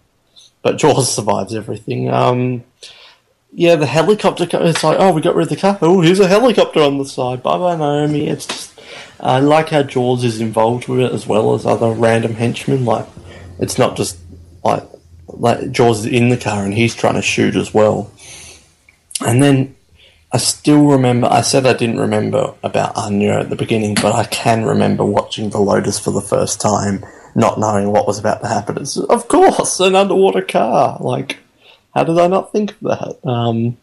But 0.66 0.78
Jaws 0.78 1.14
survives 1.14 1.55
everything. 1.55 2.10
Um, 2.10 2.64
yeah, 3.52 3.76
the 3.76 3.86
helicopter. 3.86 4.48
It's 4.51 4.82
like, 4.82 4.98
oh, 4.98 5.12
we 5.12 5.20
got 5.20 5.36
rid 5.36 5.44
of 5.44 5.51
the 5.51 5.55
car. 5.55 5.78
Oh, 5.80 6.01
here's 6.01 6.18
a 6.18 6.26
helicopter 6.26 6.80
on 6.80 6.98
the 6.98 7.05
side. 7.05 7.40
Bye 7.40 7.56
bye, 7.56 7.76
Naomi. 7.76 8.26
It's 8.26 8.47
just. 8.47 8.80
I 9.20 9.38
like 9.38 9.68
how 9.68 9.84
Jaws 9.84 10.24
is 10.24 10.40
involved 10.40 10.88
with 10.88 10.98
it 10.98 11.12
as 11.12 11.24
well 11.24 11.55
as 11.55 11.64
other 11.64 11.93
random 11.93 12.34
henchmen. 12.34 12.84
Like, 12.84 13.06
it's 13.60 13.78
not 13.78 13.97
just 13.97 14.18
like 14.64 14.82
like 15.28 15.70
Jaws 15.70 16.01
is 16.01 16.06
in 16.06 16.30
the 16.30 16.36
car 16.36 16.64
and 16.64 16.74
he's 16.74 16.97
trying 16.97 17.14
to 17.14 17.22
shoot 17.22 17.55
as 17.55 17.72
well. 17.72 18.10
And 19.24 19.40
then 19.40 19.76
I 20.32 20.38
still 20.38 20.84
remember. 20.84 21.28
I 21.28 21.43
said 21.43 21.64
I 21.64 21.74
didn't 21.74 22.01
remember 22.01 22.55
about 22.64 22.97
Anya 22.97 23.38
at 23.38 23.51
the 23.51 23.56
beginning, 23.56 23.94
but 23.94 24.16
I 24.16 24.24
can 24.24 24.64
remember 24.64 25.05
watching 25.05 25.51
the 25.51 25.60
Lotus 25.60 26.01
for 26.01 26.10
the 26.10 26.20
first 26.20 26.60
time, 26.60 27.05
not 27.36 27.58
knowing 27.60 27.92
what 27.92 28.06
was 28.06 28.18
about 28.18 28.40
to 28.42 28.48
happen. 28.48 28.78
It's 28.78 28.96
of 28.96 29.28
course 29.28 29.78
an 29.80 29.94
underwater 29.94 30.42
car. 30.42 30.96
Like, 31.00 31.38
how 31.94 32.04
did 32.04 32.18
I 32.18 32.26
not 32.26 32.50
think 32.52 32.70
of 32.72 32.80
that? 32.80 33.28
Um, 33.28 33.76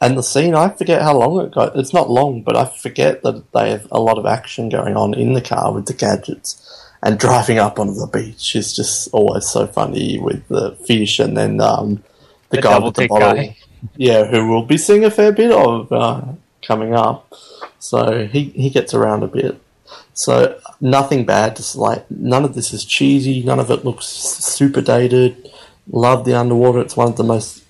and 0.00 0.16
the 0.16 0.22
scene, 0.22 0.54
I 0.54 0.68
forget 0.70 1.02
how 1.02 1.16
long 1.16 1.44
it 1.44 1.52
got. 1.52 1.76
It's 1.76 1.92
not 1.92 2.10
long, 2.10 2.42
but 2.42 2.56
I 2.56 2.64
forget 2.64 3.22
that 3.22 3.52
they 3.52 3.70
have 3.70 3.86
a 3.90 4.00
lot 4.00 4.18
of 4.18 4.26
action 4.26 4.68
going 4.68 4.96
on 4.96 5.14
in 5.14 5.34
the 5.34 5.42
car 5.42 5.72
with 5.72 5.86
the 5.86 5.94
gadgets. 5.94 6.66
And 7.02 7.18
driving 7.18 7.58
up 7.58 7.78
onto 7.78 7.94
the 7.94 8.06
beach 8.06 8.54
is 8.54 8.74
just 8.76 9.08
always 9.12 9.46
so 9.46 9.66
funny 9.66 10.18
with 10.18 10.46
the 10.48 10.72
fish 10.86 11.18
and 11.18 11.36
then 11.36 11.60
um, 11.60 12.02
the, 12.50 12.56
The 12.56 12.62
guy 12.62 12.78
with 12.78 12.94
the 12.94 13.08
bottle. 13.08 13.34
guy. 13.34 13.56
Yeah, 13.96 14.26
who 14.26 14.48
will 14.48 14.64
be 14.66 14.76
seeing 14.76 15.04
a 15.04 15.10
fair 15.10 15.32
bit 15.32 15.50
of. 15.52 15.90
Uh, 15.90 16.22
coming 16.62 16.94
up, 16.94 17.32
so 17.78 18.26
he 18.26 18.44
he 18.50 18.68
gets 18.68 18.92
around 18.92 19.22
a 19.22 19.26
bit. 19.26 19.58
So 20.14 20.60
nothing 20.80 21.24
bad. 21.24 21.56
Just 21.56 21.76
like 21.76 22.10
none 22.10 22.44
of 22.44 22.54
this 22.54 22.72
is 22.72 22.84
cheesy. 22.84 23.42
None 23.42 23.60
of 23.60 23.70
it 23.70 23.84
looks 23.84 24.06
super 24.06 24.80
dated. 24.80 25.50
Love 25.90 26.24
the 26.24 26.34
underwater. 26.34 26.80
It's 26.80 26.96
one 26.96 27.08
of 27.08 27.16
the 27.16 27.24
most 27.24 27.64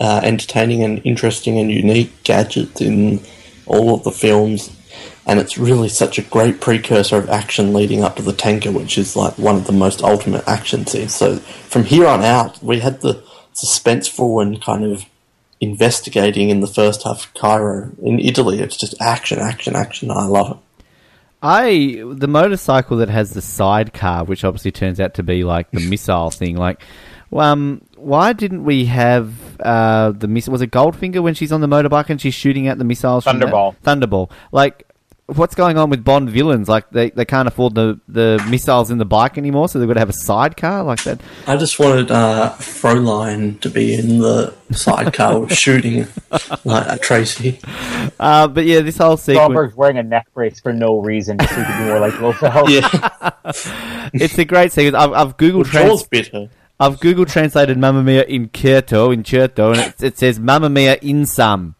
uh, 0.00 0.20
entertaining 0.22 0.82
and 0.82 1.00
interesting 1.04 1.58
and 1.58 1.70
unique 1.70 2.22
gadgets 2.24 2.80
in 2.80 3.20
all 3.66 3.94
of 3.94 4.04
the 4.04 4.10
films. 4.10 4.74
And 5.26 5.40
it's 5.40 5.56
really 5.56 5.88
such 5.88 6.18
a 6.18 6.22
great 6.22 6.60
precursor 6.60 7.16
of 7.16 7.30
action 7.30 7.72
leading 7.72 8.04
up 8.04 8.16
to 8.16 8.22
the 8.22 8.32
tanker, 8.32 8.70
which 8.70 8.98
is 8.98 9.16
like 9.16 9.38
one 9.38 9.56
of 9.56 9.66
the 9.66 9.72
most 9.72 10.02
ultimate 10.02 10.46
action 10.46 10.86
scenes. 10.86 11.14
So 11.14 11.36
from 11.38 11.84
here 11.84 12.06
on 12.06 12.22
out, 12.22 12.62
we 12.62 12.80
had 12.80 13.00
the 13.00 13.24
suspenseful 13.54 14.42
and 14.42 14.60
kind 14.60 14.84
of 14.84 15.06
investigating 15.60 16.50
in 16.50 16.60
the 16.60 16.66
first 16.66 17.04
half 17.04 17.26
of 17.26 17.34
Cairo. 17.34 17.90
In 18.02 18.18
Italy, 18.18 18.60
it's 18.60 18.76
just 18.76 19.00
action, 19.00 19.38
action, 19.38 19.74
action. 19.74 20.10
I 20.10 20.26
love 20.26 20.50
it. 20.50 20.63
I 21.44 22.02
the 22.10 22.26
motorcycle 22.26 22.96
that 22.96 23.10
has 23.10 23.32
the 23.32 23.42
sidecar, 23.42 24.24
which 24.24 24.44
obviously 24.44 24.72
turns 24.72 24.98
out 24.98 25.12
to 25.14 25.22
be 25.22 25.44
like 25.44 25.70
the 25.72 25.86
missile 25.90 26.30
thing. 26.30 26.56
Like, 26.56 26.80
um, 27.34 27.82
why 27.96 28.32
didn't 28.32 28.64
we 28.64 28.86
have 28.86 29.60
uh, 29.60 30.12
the 30.12 30.26
missile? 30.26 30.52
Was 30.52 30.62
it 30.62 30.70
Goldfinger 30.70 31.22
when 31.22 31.34
she's 31.34 31.52
on 31.52 31.60
the 31.60 31.66
motorbike 31.66 32.08
and 32.08 32.18
she's 32.18 32.32
shooting 32.32 32.66
at 32.66 32.78
the 32.78 32.84
missiles? 32.84 33.26
Thunderball. 33.26 33.76
Thunderball. 33.84 34.30
Like, 34.52 34.88
what's 35.26 35.54
going 35.54 35.78
on 35.78 35.90
with 35.90 36.04
Bond 36.04 36.30
villains? 36.30 36.68
Like, 36.68 36.90
they, 36.90 37.10
they 37.10 37.24
can't 37.24 37.48
afford 37.48 37.74
the, 37.74 38.00
the 38.08 38.44
missiles 38.48 38.90
in 38.90 38.98
the 38.98 39.04
bike 39.04 39.38
anymore, 39.38 39.68
so 39.68 39.78
they've 39.78 39.88
got 39.88 39.94
to 39.94 40.00
have 40.00 40.10
a 40.10 40.14
sidecar 40.14 40.82
like 40.84 41.02
that. 41.04 41.20
I 41.46 41.56
just 41.56 41.78
wanted 41.78 42.10
uh, 42.10 42.50
Fraulein 42.58 43.60
to 43.60 43.70
be 43.70 43.94
in 43.94 44.18
the 44.18 44.54
sidecar 44.72 45.48
shooting 45.50 46.06
like 46.64 46.86
at 46.86 47.02
Tracy. 47.02 47.58
Uh, 48.20 48.48
but 48.48 48.64
yeah, 48.64 48.80
this 48.80 48.98
whole 48.98 49.16
sequence. 49.16 49.38
Stromberg's 49.38 49.74
wearing 49.76 49.98
a 49.98 50.02
neck 50.02 50.26
brace 50.34 50.60
for 50.60 50.72
no 50.72 51.00
reason, 51.00 51.38
just 51.38 51.54
so 51.54 51.60
he 51.60 51.64
can 51.64 51.82
be 51.82 51.88
more 51.88 52.00
like 52.00 52.12
Blofeld. 52.14 52.68
Yeah, 52.68 54.10
It's 54.14 54.38
a 54.38 54.44
great 54.44 54.72
sequence. 54.72 54.96
I've, 54.96 55.12
I've 55.12 55.36
Google 55.36 55.64
Jaws 55.64 55.72
trans- 55.72 56.02
bitter. 56.04 56.48
I've 56.78 56.98
Google 57.00 57.24
translated 57.24 57.78
Mamma 57.78 58.02
Mia 58.02 58.24
in 58.24 58.50
Certo, 58.52 59.10
in 59.12 59.24
Certo, 59.24 59.70
and 59.70 59.80
it, 59.80 60.02
it 60.02 60.18
says 60.18 60.40
Mamma 60.40 60.68
Mia 60.68 60.96
in 61.00 61.24
some. 61.24 61.76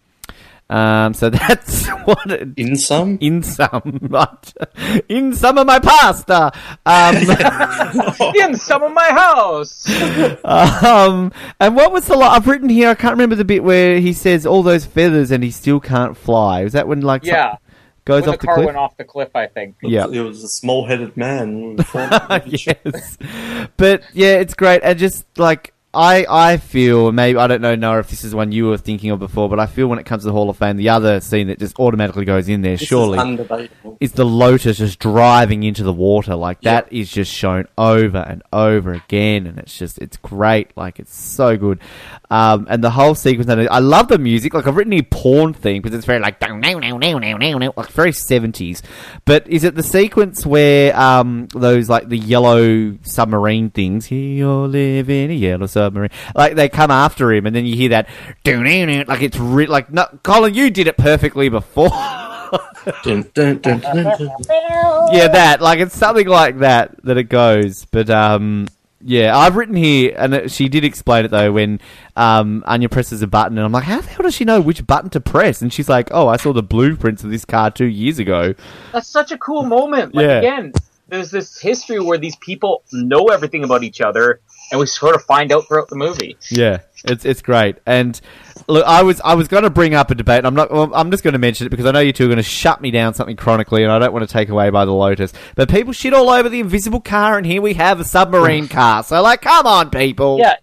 Um, 0.70 1.12
so 1.14 1.28
that's 1.30 1.86
what 1.88 2.30
it, 2.30 2.48
In 2.56 2.76
some? 2.76 3.18
in 3.20 3.42
some, 3.42 3.98
right? 4.02 4.54
in 5.08 5.34
some 5.34 5.58
of 5.58 5.66
my 5.66 5.78
pasta. 5.78 6.52
Um, 6.86 7.16
In 8.36 8.56
some 8.56 8.82
of 8.82 8.92
my 8.92 9.10
house. 9.10 9.86
um, 10.44 11.32
and 11.60 11.76
what 11.76 11.92
was 11.92 12.06
the 12.06 12.16
lot 12.16 12.32
I've 12.36 12.46
written 12.48 12.68
here? 12.70 12.88
I 12.88 12.94
can't 12.94 13.12
remember 13.12 13.34
the 13.36 13.44
bit 13.44 13.62
where 13.62 14.00
he 14.00 14.12
says 14.12 14.46
all 14.46 14.62
those 14.62 14.86
feathers 14.86 15.30
and 15.30 15.44
he 15.44 15.50
still 15.50 15.80
can't 15.80 16.16
fly. 16.16 16.62
Is 16.62 16.72
that 16.72 16.88
when 16.88 17.02
like 17.02 17.24
Yeah. 17.24 17.50
something 17.50 17.60
goes 18.06 18.22
when 18.22 18.30
off 18.30 18.36
the 18.36 18.40
the, 18.40 18.46
car 18.46 18.54
cliff? 18.56 18.66
went 18.66 18.76
off 18.78 18.96
the 18.96 19.04
cliff, 19.04 19.30
I 19.34 19.46
think. 19.46 19.76
Yeah. 19.82 20.06
It 20.10 20.20
was 20.20 20.42
a 20.42 20.48
small 20.48 20.86
headed 20.86 21.16
man. 21.16 21.76
yes, 22.46 23.18
but 23.76 24.02
yeah, 24.14 24.36
it's 24.40 24.54
great, 24.54 24.80
and 24.82 24.98
just 24.98 25.26
like 25.38 25.73
I, 25.94 26.26
I 26.28 26.56
feel 26.56 27.12
maybe 27.12 27.38
I 27.38 27.46
don't 27.46 27.60
know, 27.60 27.74
Noah, 27.74 28.00
if 28.00 28.08
this 28.08 28.24
is 28.24 28.34
one 28.34 28.52
you 28.52 28.66
were 28.66 28.76
thinking 28.76 29.10
of 29.10 29.18
before, 29.18 29.48
but 29.48 29.60
I 29.60 29.66
feel 29.66 29.86
when 29.86 29.98
it 29.98 30.06
comes 30.06 30.22
to 30.22 30.26
the 30.26 30.32
Hall 30.32 30.50
of 30.50 30.56
Fame, 30.56 30.76
the 30.76 30.88
other 30.88 31.20
scene 31.20 31.46
that 31.48 31.58
just 31.58 31.78
automatically 31.78 32.24
goes 32.24 32.48
in 32.48 32.62
there, 32.62 32.76
This 32.76 32.88
surely, 32.88 33.18
is 33.18 33.68
is 34.00 34.12
the 34.12 34.24
Lotus 34.24 34.78
just 34.78 34.98
driving 34.98 35.62
into 35.62 35.82
the 35.82 35.92
water. 35.92 36.34
Like 36.34 36.60
that 36.62 36.92
is 36.92 37.10
just 37.10 37.32
shown 37.32 37.66
over 37.78 38.18
and 38.18 38.42
over 38.52 38.92
again, 38.92 39.46
and 39.46 39.58
it's 39.58 39.76
just 39.76 39.98
it's 39.98 40.16
great. 40.16 40.76
Like 40.76 40.98
it's 40.98 41.14
so 41.14 41.56
good, 41.56 41.78
um, 42.30 42.66
and 42.70 42.82
the 42.82 42.90
whole 42.90 43.14
sequence. 43.14 43.48
and 43.50 43.68
I 43.68 43.78
love 43.78 44.08
the 44.08 44.18
music. 44.18 44.54
Like 44.54 44.66
I've 44.66 44.76
written 44.76 44.92
a 44.94 45.02
porn 45.02 45.52
theme 45.54 45.82
because 45.82 45.96
it's 45.96 46.06
very 46.06 46.20
like 46.20 46.40
like 47.76 47.90
very 47.90 48.12
seventies. 48.12 48.82
But 49.24 49.46
is 49.48 49.64
it 49.64 49.74
the 49.74 49.82
sequence 49.82 50.46
where 50.46 50.98
um, 50.98 51.48
those 51.54 51.88
like 51.88 52.08
the 52.08 52.18
yellow 52.18 52.96
submarine 53.02 53.70
things? 53.70 54.06
Here 54.06 54.18
you 54.18 54.50
live 54.66 55.10
in 55.10 55.30
a 55.30 55.34
yellow 55.34 55.66
submarine. 55.66 56.10
Like 56.34 56.54
they 56.54 56.68
come 56.68 56.90
after 56.90 57.32
him, 57.32 57.46
and 57.46 57.54
then 57.54 57.66
you 57.66 57.76
hear 57.76 57.90
that 57.90 58.08
like 59.08 59.22
it's 59.22 59.38
re- 59.38 59.66
like 59.66 59.92
no, 59.92 60.06
Colin, 60.22 60.54
you 60.54 60.70
did 60.70 60.86
it 60.86 60.96
perfectly 60.96 61.48
before. 61.48 61.90
Dun, 63.02 63.28
dun, 63.34 63.58
dun. 63.58 63.80
yeah, 65.12 65.28
that 65.28 65.58
like 65.60 65.80
it's 65.80 65.96
something 65.96 66.28
like 66.28 66.58
that 66.58 67.02
that 67.04 67.16
it 67.16 67.24
goes. 67.24 67.84
But 67.86 68.10
um, 68.10 68.68
yeah, 69.06 69.36
I've 69.36 69.54
written 69.54 69.76
here, 69.76 70.14
and 70.16 70.34
it, 70.34 70.50
she 70.50 70.68
did 70.68 70.82
explain 70.84 71.26
it 71.26 71.30
though 71.30 71.52
when 71.52 71.80
um 72.16 72.64
Anya 72.66 72.88
presses 72.88 73.20
a 73.22 73.26
button, 73.26 73.58
and 73.58 73.64
I'm 73.64 73.72
like, 73.72 73.84
how 73.84 74.00
the 74.00 74.08
hell 74.08 74.22
does 74.22 74.34
she 74.34 74.44
know 74.44 74.60
which 74.60 74.84
button 74.86 75.10
to 75.10 75.20
press? 75.20 75.60
And 75.60 75.72
she's 75.72 75.88
like, 75.88 76.08
oh, 76.10 76.28
I 76.28 76.36
saw 76.36 76.52
the 76.52 76.62
blueprints 76.62 77.22
of 77.22 77.30
this 77.30 77.44
car 77.44 77.70
two 77.70 77.84
years 77.86 78.18
ago. 78.18 78.54
That's 78.92 79.08
such 79.08 79.30
a 79.30 79.38
cool 79.38 79.64
moment. 79.64 80.14
Like 80.14 80.24
Yeah. 80.24 80.38
again, 80.38 80.72
there's 81.08 81.30
this 81.30 81.60
history 81.60 82.00
where 82.00 82.18
these 82.18 82.36
people 82.36 82.82
know 82.92 83.26
everything 83.26 83.62
about 83.62 83.82
each 83.84 84.00
other, 84.00 84.40
and 84.70 84.80
we 84.80 84.86
sort 84.86 85.14
of 85.14 85.22
find 85.24 85.52
out 85.52 85.68
throughout 85.68 85.88
the 85.88 85.96
movie. 85.96 86.36
Yeah, 86.50 86.78
it's 87.04 87.24
it's 87.24 87.42
great. 87.42 87.76
And 87.86 88.20
look, 88.66 88.84
I 88.86 89.02
was 89.02 89.20
I 89.22 89.34
was 89.34 89.48
going 89.48 89.62
to 89.64 89.70
bring 89.70 89.94
up 89.94 90.10
a 90.10 90.14
debate. 90.14 90.44
I'm 90.44 90.54
not. 90.54 90.68
I'm 90.72 91.10
just 91.10 91.22
going 91.22 91.32
to 91.32 91.38
mention 91.38 91.66
it 91.66 91.70
because 91.70 91.86
I 91.86 91.90
know 91.90 92.00
you 92.00 92.12
two 92.12 92.24
are 92.24 92.28
going 92.28 92.36
to 92.36 92.42
shut 92.42 92.80
me 92.80 92.90
down 92.90 93.14
something 93.14 93.36
chronically, 93.36 93.82
and 93.82 93.92
I 93.92 93.98
don't 93.98 94.12
want 94.12 94.26
to 94.28 94.32
take 94.32 94.48
away 94.48 94.70
by 94.70 94.84
the 94.84 94.92
Lotus. 94.92 95.32
But 95.54 95.68
people 95.68 95.92
shit 95.92 96.14
all 96.14 96.30
over 96.30 96.48
the 96.48 96.60
invisible 96.60 97.00
car, 97.00 97.36
and 97.36 97.46
here 97.46 97.62
we 97.62 97.74
have 97.74 98.00
a 98.00 98.04
submarine 98.04 98.68
car. 98.68 99.02
So 99.04 99.20
like, 99.22 99.42
come 99.42 99.66
on, 99.66 99.90
people. 99.90 100.38
Yeah. 100.38 100.56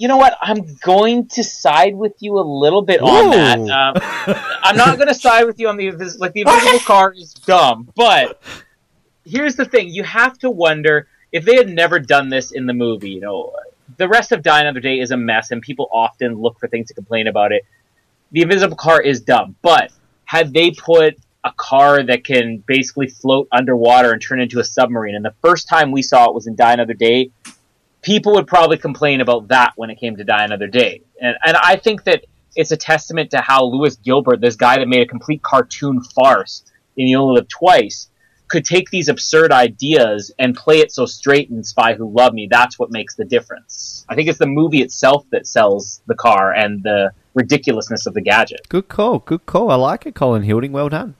You 0.00 0.06
know 0.06 0.16
what? 0.16 0.38
I'm 0.40 0.76
going 0.76 1.26
to 1.30 1.42
side 1.42 1.96
with 1.96 2.14
you 2.20 2.38
a 2.38 2.46
little 2.46 2.82
bit 2.82 3.00
on 3.00 3.30
that. 3.30 3.58
Um, 3.58 4.36
I'm 4.62 4.76
not 4.76 4.96
going 4.96 5.08
to 5.08 5.14
side 5.14 5.42
with 5.44 5.58
you 5.58 5.68
on 5.68 5.76
the 5.76 5.90
like 6.18 6.34
the 6.34 6.42
invisible 6.42 6.78
car 6.86 7.12
is 7.12 7.34
dumb, 7.34 7.88
but 7.96 8.40
here's 9.24 9.56
the 9.56 9.64
thing: 9.64 9.88
you 9.88 10.04
have 10.04 10.38
to 10.38 10.50
wonder 10.50 11.08
if 11.32 11.44
they 11.44 11.56
had 11.56 11.68
never 11.68 11.98
done 11.98 12.28
this 12.28 12.52
in 12.52 12.66
the 12.66 12.72
movie. 12.72 13.10
You 13.10 13.20
know, 13.20 13.52
the 13.96 14.08
rest 14.08 14.32
of 14.32 14.42
Die 14.42 14.60
Another 14.60 14.80
Day 14.80 15.00
is 15.00 15.10
a 15.10 15.16
mess, 15.16 15.50
and 15.50 15.62
people 15.62 15.88
often 15.92 16.34
look 16.34 16.58
for 16.58 16.68
things 16.68 16.88
to 16.88 16.94
complain 16.94 17.26
about 17.26 17.52
it. 17.52 17.64
The 18.32 18.42
invisible 18.42 18.76
car 18.76 19.00
is 19.00 19.20
dumb, 19.20 19.56
but 19.62 19.90
had 20.24 20.52
they 20.52 20.70
put 20.70 21.18
a 21.44 21.52
car 21.56 22.02
that 22.02 22.24
can 22.24 22.62
basically 22.66 23.08
float 23.08 23.48
underwater 23.52 24.12
and 24.12 24.20
turn 24.20 24.40
into 24.40 24.60
a 24.60 24.64
submarine, 24.64 25.14
and 25.14 25.24
the 25.24 25.34
first 25.42 25.68
time 25.68 25.92
we 25.92 26.02
saw 26.02 26.26
it 26.26 26.34
was 26.34 26.46
in 26.46 26.54
Die 26.56 26.72
Another 26.72 26.94
Day, 26.94 27.30
people 28.02 28.34
would 28.34 28.46
probably 28.46 28.76
complain 28.76 29.20
about 29.20 29.48
that 29.48 29.72
when 29.76 29.90
it 29.90 29.98
came 29.98 30.16
to 30.16 30.24
Die 30.24 30.44
Another 30.44 30.66
Day. 30.66 31.02
And 31.20 31.36
and 31.44 31.56
I 31.56 31.76
think 31.76 32.04
that 32.04 32.24
it's 32.56 32.72
a 32.72 32.76
testament 32.76 33.30
to 33.30 33.40
how 33.40 33.64
Lewis 33.64 33.96
Gilbert, 33.96 34.40
this 34.40 34.56
guy 34.56 34.78
that 34.78 34.88
made 34.88 35.00
a 35.00 35.06
complete 35.06 35.42
cartoon 35.42 36.02
farce 36.02 36.64
in 36.96 37.14
Only 37.14 37.36
Live 37.36 37.48
Twice, 37.48 38.10
could 38.48 38.64
take 38.64 38.90
these 38.90 39.08
absurd 39.08 39.52
ideas 39.52 40.32
and 40.38 40.54
play 40.54 40.78
it 40.78 40.92
so 40.92 41.06
straight 41.06 41.50
in 41.50 41.62
Spy 41.62 41.94
Who 41.94 42.10
Loved 42.10 42.34
Me. 42.34 42.48
That's 42.50 42.78
what 42.78 42.90
makes 42.90 43.14
the 43.14 43.24
difference. 43.24 44.04
I 44.08 44.14
think 44.14 44.28
it's 44.28 44.38
the 44.38 44.46
movie 44.46 44.82
itself 44.82 45.24
that 45.30 45.46
sells 45.46 46.00
the 46.06 46.14
car 46.14 46.52
and 46.52 46.82
the 46.82 47.12
ridiculousness 47.34 48.06
of 48.06 48.14
the 48.14 48.20
gadget. 48.20 48.60
Good 48.68 48.88
call. 48.88 49.20
Good 49.20 49.46
call. 49.46 49.70
I 49.70 49.76
like 49.76 50.06
it, 50.06 50.14
Colin 50.14 50.42
Hilding. 50.42 50.72
Well 50.72 50.88
done. 50.88 51.14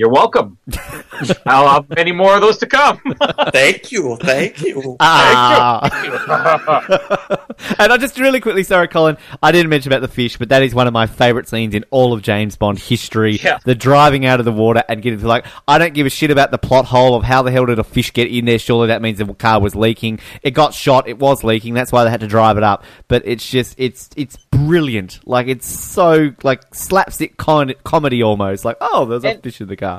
You're 0.00 0.08
welcome. 0.08 0.56
I'll 1.44 1.68
have 1.68 1.90
many 1.90 2.10
more 2.10 2.34
of 2.34 2.40
those 2.40 2.56
to 2.58 2.66
come. 2.66 2.98
Thank 3.52 3.92
you, 3.92 4.16
thank 4.22 4.62
you. 4.62 4.96
Ah. 4.98 5.82
and 7.78 7.92
I 7.92 7.98
just 7.98 8.18
really 8.18 8.40
quickly, 8.40 8.62
sorry, 8.62 8.88
Colin, 8.88 9.18
I 9.42 9.52
didn't 9.52 9.68
mention 9.68 9.92
about 9.92 10.00
the 10.00 10.08
fish, 10.08 10.38
but 10.38 10.48
that 10.48 10.62
is 10.62 10.74
one 10.74 10.86
of 10.86 10.94
my 10.94 11.06
favourite 11.06 11.48
scenes 11.48 11.74
in 11.74 11.84
all 11.90 12.14
of 12.14 12.22
James 12.22 12.56
Bond 12.56 12.78
history. 12.78 13.36
Yeah. 13.36 13.58
The 13.62 13.74
driving 13.74 14.24
out 14.24 14.38
of 14.40 14.46
the 14.46 14.52
water 14.52 14.82
and 14.88 15.02
getting 15.02 15.20
to 15.20 15.28
like, 15.28 15.44
I 15.68 15.76
don't 15.76 15.92
give 15.92 16.06
a 16.06 16.10
shit 16.10 16.30
about 16.30 16.50
the 16.50 16.56
plot 16.56 16.86
hole 16.86 17.14
of 17.14 17.22
how 17.22 17.42
the 17.42 17.50
hell 17.50 17.66
did 17.66 17.78
a 17.78 17.84
fish 17.84 18.14
get 18.14 18.28
in 18.30 18.46
there. 18.46 18.58
Surely 18.58 18.86
that 18.86 19.02
means 19.02 19.18
the 19.18 19.26
car 19.34 19.60
was 19.60 19.74
leaking. 19.74 20.18
It 20.42 20.52
got 20.52 20.72
shot. 20.72 21.08
It 21.08 21.18
was 21.18 21.44
leaking. 21.44 21.74
That's 21.74 21.92
why 21.92 22.04
they 22.04 22.10
had 22.10 22.20
to 22.20 22.26
drive 22.26 22.56
it 22.56 22.62
up. 22.62 22.84
But 23.06 23.20
it's 23.26 23.46
just, 23.46 23.74
it's, 23.76 24.08
it's 24.16 24.38
brilliant. 24.50 25.20
Like 25.26 25.46
it's 25.48 25.66
so 25.66 26.32
like 26.42 26.74
slapstick 26.74 27.36
con- 27.36 27.74
comedy 27.84 28.22
almost. 28.22 28.64
Like, 28.64 28.78
oh, 28.80 29.04
there's 29.04 29.24
a 29.24 29.32
And- 29.32 29.42
fish 29.42 29.60
in 29.60 29.68
the 29.68 29.76
car. 29.76 29.89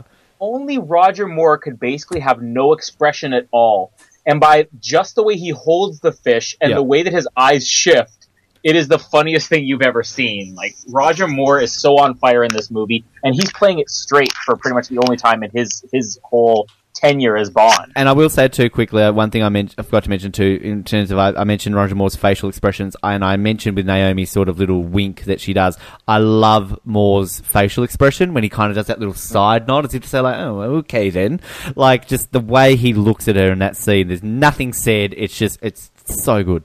Only 0.41 0.77
Roger 0.79 1.27
Moore 1.27 1.57
could 1.57 1.79
basically 1.79 2.19
have 2.19 2.41
no 2.41 2.73
expression 2.73 3.31
at 3.33 3.47
all. 3.51 3.93
And 4.25 4.39
by 4.39 4.67
just 4.79 5.15
the 5.15 5.23
way 5.23 5.35
he 5.37 5.49
holds 5.49 5.99
the 5.99 6.11
fish 6.11 6.57
and 6.59 6.71
Yeah. 6.71 6.75
the 6.77 6.83
way 6.83 7.03
that 7.03 7.13
his 7.13 7.27
eyes 7.37 7.67
shift, 7.67 8.27
it 8.63 8.75
is 8.75 8.87
the 8.87 8.99
funniest 8.99 9.47
thing 9.47 9.65
you've 9.65 9.81
ever 9.81 10.03
seen. 10.03 10.53
Like 10.55 10.75
Roger 10.89 11.27
Moore 11.27 11.59
is 11.61 11.71
so 11.73 11.97
on 11.97 12.15
fire 12.15 12.43
in 12.43 12.51
this 12.53 12.69
movie, 12.69 13.03
and 13.23 13.33
he's 13.33 13.51
playing 13.53 13.79
it 13.79 13.89
straight 13.89 14.33
for 14.45 14.55
pretty 14.55 14.75
much 14.75 14.89
the 14.89 14.97
only 14.99 15.17
time 15.17 15.43
in 15.43 15.49
his 15.51 15.83
his 15.91 16.19
whole 16.23 16.67
tenure 16.93 17.37
as 17.37 17.49
Bond. 17.49 17.91
And 17.95 18.07
I 18.07 18.13
will 18.13 18.29
say 18.29 18.47
too 18.47 18.69
quickly, 18.69 19.03
uh, 19.03 19.11
one 19.11 19.31
thing 19.31 19.43
I, 19.43 19.49
men- 19.49 19.69
I 19.77 19.83
forgot 19.83 20.03
to 20.03 20.09
mention 20.09 20.31
too, 20.31 20.59
in 20.61 20.83
terms 20.83 21.11
of 21.11 21.17
I, 21.17 21.29
I 21.29 21.43
mentioned 21.43 21.75
Roger 21.75 21.95
Moore's 21.95 22.15
facial 22.15 22.49
expressions, 22.49 22.95
and 23.03 23.23
I 23.23 23.37
mentioned 23.37 23.75
with 23.75 23.85
Naomi's 23.85 24.31
sort 24.31 24.49
of 24.49 24.59
little 24.59 24.83
wink 24.83 25.23
that 25.25 25.41
she 25.41 25.53
does. 25.53 25.77
I 26.07 26.17
love 26.17 26.79
Moore's 26.85 27.39
facial 27.41 27.83
expression 27.83 28.33
when 28.33 28.43
he 28.43 28.49
kind 28.49 28.69
of 28.69 28.75
does 28.75 28.87
that 28.87 28.99
little 28.99 29.13
side 29.13 29.67
nod, 29.67 29.85
as 29.85 29.93
if 29.93 30.03
to 30.03 30.09
say 30.09 30.19
like, 30.19 30.37
"Oh, 30.37 30.61
okay 30.61 31.09
then." 31.09 31.39
Like 31.75 32.07
just 32.07 32.31
the 32.31 32.39
way 32.39 32.75
he 32.75 32.93
looks 32.93 33.27
at 33.27 33.35
her 33.35 33.51
in 33.51 33.59
that 33.59 33.75
scene. 33.75 34.07
There's 34.07 34.23
nothing 34.23 34.73
said. 34.73 35.13
It's 35.17 35.37
just 35.37 35.59
it's 35.61 35.91
so 36.05 36.43
good. 36.43 36.63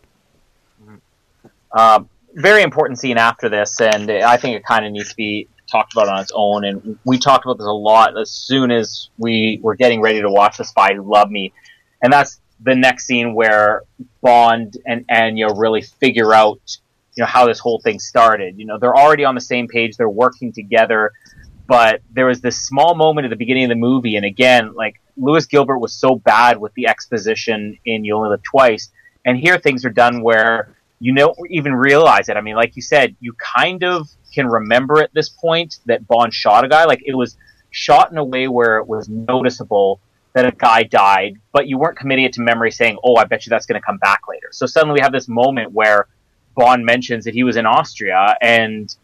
Um, 1.77 2.09
very 2.35 2.63
important 2.63 2.99
scene 2.99 3.19
after 3.19 3.49
this, 3.49 3.81
and 3.81 4.11
I 4.11 4.37
think 4.37 4.57
it 4.57 4.65
kind 4.65 4.85
of 4.85 4.93
needs 4.93 5.11
to 5.11 5.17
be 5.17 5.49
talked 5.71 5.93
about 5.93 6.09
on 6.09 6.21
its 6.21 6.33
own, 6.35 6.65
and 6.65 6.99
we 7.05 7.19
talked 7.19 7.45
about 7.45 7.59
this 7.59 7.67
a 7.67 7.71
lot 7.71 8.19
as 8.19 8.31
soon 8.31 8.71
as 8.71 9.11
we 9.19 9.59
were 9.63 9.75
getting 9.75 10.01
ready 10.01 10.21
to 10.21 10.31
watch 10.31 10.57
The 10.59 10.65
Spy 10.65 10.95
Who 10.95 11.03
Loved 11.03 11.31
Me, 11.31 11.53
and 12.03 12.13
that's 12.13 12.41
the 12.65 12.75
next 12.75 13.07
scene 13.07 13.35
where 13.35 13.83
Bond 14.23 14.79
and 14.87 15.05
Anya 15.11 15.49
really 15.55 15.83
figure 15.83 16.33
out, 16.33 16.79
you 17.15 17.23
know, 17.23 17.27
how 17.27 17.47
this 17.47 17.59
whole 17.59 17.81
thing 17.81 17.99
started. 17.99 18.59
You 18.59 18.65
know, 18.65 18.79
they're 18.79 18.97
already 18.97 19.25
on 19.25 19.35
the 19.35 19.41
same 19.41 19.69
page, 19.69 19.97
they're 19.97 20.09
working 20.09 20.53
together, 20.53 21.13
but 21.67 22.01
there 22.13 22.27
was 22.27 22.41
this 22.41 22.61
small 22.67 22.95
moment 22.95 23.27
at 23.27 23.31
the 23.31 23.37
beginning 23.37 23.65
of 23.65 23.71
the 23.71 23.75
movie, 23.75 24.17
and 24.17 24.25
again, 24.25 24.75
like 24.75 25.01
Lewis 25.17 25.47
Gilbert 25.47 25.79
was 25.79 25.93
so 25.93 26.15
bad 26.15 26.59
with 26.59 26.73
the 26.75 26.89
exposition 26.89 27.79
in 27.85 28.05
You 28.05 28.17
Only 28.17 28.31
Live 28.31 28.43
Twice, 28.43 28.91
and 29.25 29.37
here 29.37 29.59
things 29.59 29.85
are 29.85 29.91
done 29.91 30.23
where 30.23 30.75
you 30.99 31.15
don't 31.15 31.37
even 31.51 31.75
realize 31.75 32.29
it. 32.29 32.37
I 32.37 32.41
mean, 32.41 32.57
like 32.57 32.77
you 32.77 32.83
said, 32.83 33.17
you 33.21 33.35
kind 33.35 33.85
of 33.85 34.09
can 34.37 34.47
remember 34.47 35.03
at 35.03 35.13
this 35.15 35.29
point 35.29 35.79
that 35.87 36.07
Bond 36.07 36.33
shot 36.33 36.65
a 36.65 36.69
guy. 36.69 36.85
Like 36.85 37.03
it 37.05 37.15
was 37.15 37.37
shot 37.71 38.13
in 38.13 38.19
a 38.19 38.25
way 38.25 38.47
where 38.49 38.79
it 38.79 38.87
was 38.87 39.09
noticeable 39.09 40.01
that 40.35 40.45
a 40.45 40.53
guy 40.53 40.83
died, 40.83 41.37
but 41.53 41.67
you 41.67 41.79
weren't 41.79 41.97
committing 41.97 42.27
it 42.27 42.33
to 42.35 42.43
memory 42.43 42.71
saying, 42.71 42.99
oh, 43.03 43.17
I 43.17 43.25
bet 43.25 43.47
you 43.47 43.51
that's 43.51 43.65
going 43.65 43.81
to 43.81 43.85
come 43.85 43.97
back 43.99 44.21
later. 44.29 44.49
So 44.53 44.67
suddenly 44.67 44.95
we 44.95 45.01
have 45.01 45.13
this 45.13 45.29
moment 45.29 45.73
where 45.73 46.07
Bond 46.55 46.85
mentions 46.85 47.25
that 47.25 47.35
he 47.35 47.43
was 47.43 47.57
in 47.57 47.65
Austria 47.65 48.37
and 48.43 48.95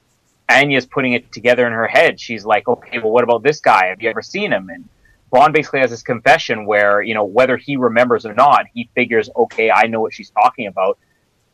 Anya's 0.50 0.84
putting 0.84 1.14
it 1.14 1.32
together 1.32 1.66
in 1.66 1.72
her 1.72 1.86
head. 1.86 2.20
She's 2.20 2.44
like, 2.44 2.68
okay, 2.68 2.98
well, 2.98 3.10
what 3.10 3.24
about 3.24 3.42
this 3.42 3.60
guy? 3.60 3.86
Have 3.86 4.02
you 4.02 4.10
ever 4.10 4.20
seen 4.20 4.52
him? 4.52 4.68
And 4.68 4.86
Bond 5.30 5.54
basically 5.54 5.80
has 5.80 5.90
this 5.90 6.02
confession 6.02 6.66
where, 6.66 7.00
you 7.00 7.14
know, 7.14 7.24
whether 7.24 7.56
he 7.56 7.76
remembers 7.76 8.26
or 8.26 8.34
not, 8.34 8.66
he 8.74 8.90
figures, 8.94 9.30
okay, 9.34 9.70
I 9.70 9.86
know 9.86 10.00
what 10.00 10.12
she's 10.12 10.30
talking 10.30 10.66
about. 10.66 10.98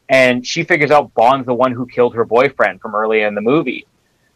And 0.09 0.47
she 0.47 0.65
figures 0.65 0.91
out 0.91 1.13
Bond's 1.15 1.47
the 1.47 1.55
one 1.55 1.73
who 1.73 1.87
killed 1.87 2.15
her 2.15 2.25
boyfriend 2.25 2.81
from 2.81 2.95
earlier 2.95 3.27
in 3.27 3.35
the 3.35 3.41
movie. 3.41 3.87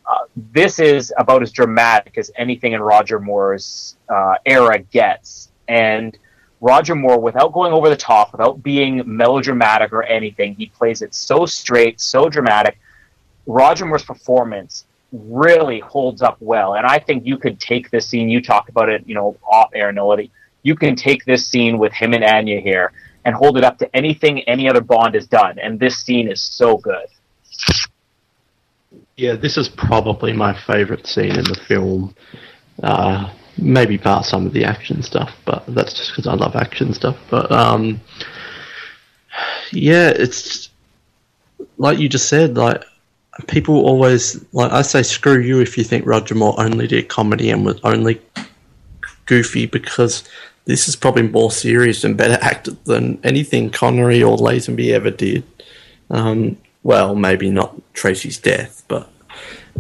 Uh, 0.07 0.25
this 0.53 0.79
is 0.79 1.13
about 1.17 1.43
as 1.43 1.53
dramatic 1.53 2.19
as 2.19 2.31
anything 2.37 2.73
in 2.73 2.83
Roger 2.83 3.19
Moore's 3.19 3.97
uh, 4.09 4.35
era 4.45 4.79
gets. 4.79 5.51
And 5.69 6.19
Roger 6.61 6.95
Moore, 6.95 7.19
without 7.19 7.53
going 7.53 7.73
over 7.73 7.89
the 7.89 7.97
top, 7.97 8.33
without 8.33 8.63
being 8.63 9.03
melodramatic 9.07 9.93
or 9.93 10.03
anything, 10.03 10.55
he 10.55 10.67
plays 10.67 11.03
it 11.03 11.15
so 11.15 11.47
straight, 11.47 12.01
so 12.01 12.29
dramatic. 12.29 12.79
Roger 13.47 13.87
Moore's 13.87 14.05
performance 14.05 14.87
really 15.13 15.81
holds 15.81 16.23
up 16.23 16.37
well. 16.41 16.75
And 16.75 16.87
I 16.87 16.99
think 16.99 17.27
you 17.27 17.37
could 17.37 17.59
take 17.61 17.91
this 17.91 18.07
scene, 18.07 18.29
you 18.29 18.41
talked 18.43 18.69
about 18.69 18.89
it, 18.89 19.05
you 19.07 19.15
know, 19.15 19.37
off 19.45 19.71
air, 19.75 19.93
Noah. 19.93 20.25
You 20.63 20.77
can 20.77 20.95
take 20.95 21.25
this 21.25 21.47
scene 21.47 21.79
with 21.79 21.93
him 21.93 22.15
and 22.15 22.23
Anya 22.23 22.61
here 22.61 22.93
and 23.25 23.35
hold 23.35 23.57
it 23.57 23.65
up 23.65 23.79
to 23.79 23.97
anything 23.97 24.41
any 24.43 24.69
other 24.69 24.81
Bond 24.81 25.15
has 25.15 25.27
done. 25.27 25.59
And 25.59 25.79
this 25.79 25.99
scene 25.99 26.31
is 26.31 26.41
so 26.41 26.77
good. 26.77 27.07
Yeah, 29.17 29.35
this 29.35 29.57
is 29.57 29.69
probably 29.69 30.33
my 30.33 30.53
favourite 30.53 31.07
scene 31.07 31.37
in 31.37 31.45
the 31.45 31.61
film. 31.67 32.15
Uh, 32.83 33.31
maybe 33.59 33.99
past 33.99 34.31
some 34.31 34.47
of 34.47 34.53
the 34.53 34.65
action 34.65 35.03
stuff, 35.03 35.37
but 35.45 35.65
that's 35.69 35.93
just 35.93 36.11
because 36.11 36.27
I 36.27 36.35
love 36.35 36.57
action 36.57 36.95
stuff. 36.95 37.17
But 37.31 37.53
um, 37.53 38.01
yeah, 39.71 40.09
it's 40.09 40.71
like 41.79 41.99
you 41.99 42.09
just 42.09 42.29
said. 42.29 42.57
Like 42.57 42.83
people 43.49 43.87
always 43.87 44.45
like 44.53 44.73
I 44.73 44.83
say, 44.83 45.03
screw 45.03 45.41
you 45.41 45.61
if 45.61 45.79
you 45.79 45.85
think 45.85 46.07
Roger 46.07 46.35
Moore 46.35 46.55
only 46.59 46.87
did 46.87 47.09
comedy 47.09 47.51
and 47.51 47.65
was 47.65 47.81
only 47.85 48.21
goofy 49.27 49.67
because 49.67 50.25
this 50.65 50.89
is 50.89 50.97
probably 50.97 51.23
more 51.23 51.51
serious 51.51 52.05
and 52.05 52.17
better 52.17 52.39
acted 52.41 52.85
than 52.85 53.19
anything 53.25 53.71
Connery 53.71 54.23
or 54.23 54.37
Lazenby 54.37 54.91
ever 54.91 55.11
did. 55.11 55.45
Um, 56.11 56.57
well, 56.83 57.15
maybe 57.15 57.51
not 57.51 57.81
Tracy's 57.95 58.39
death, 58.39 58.85
but 58.89 59.11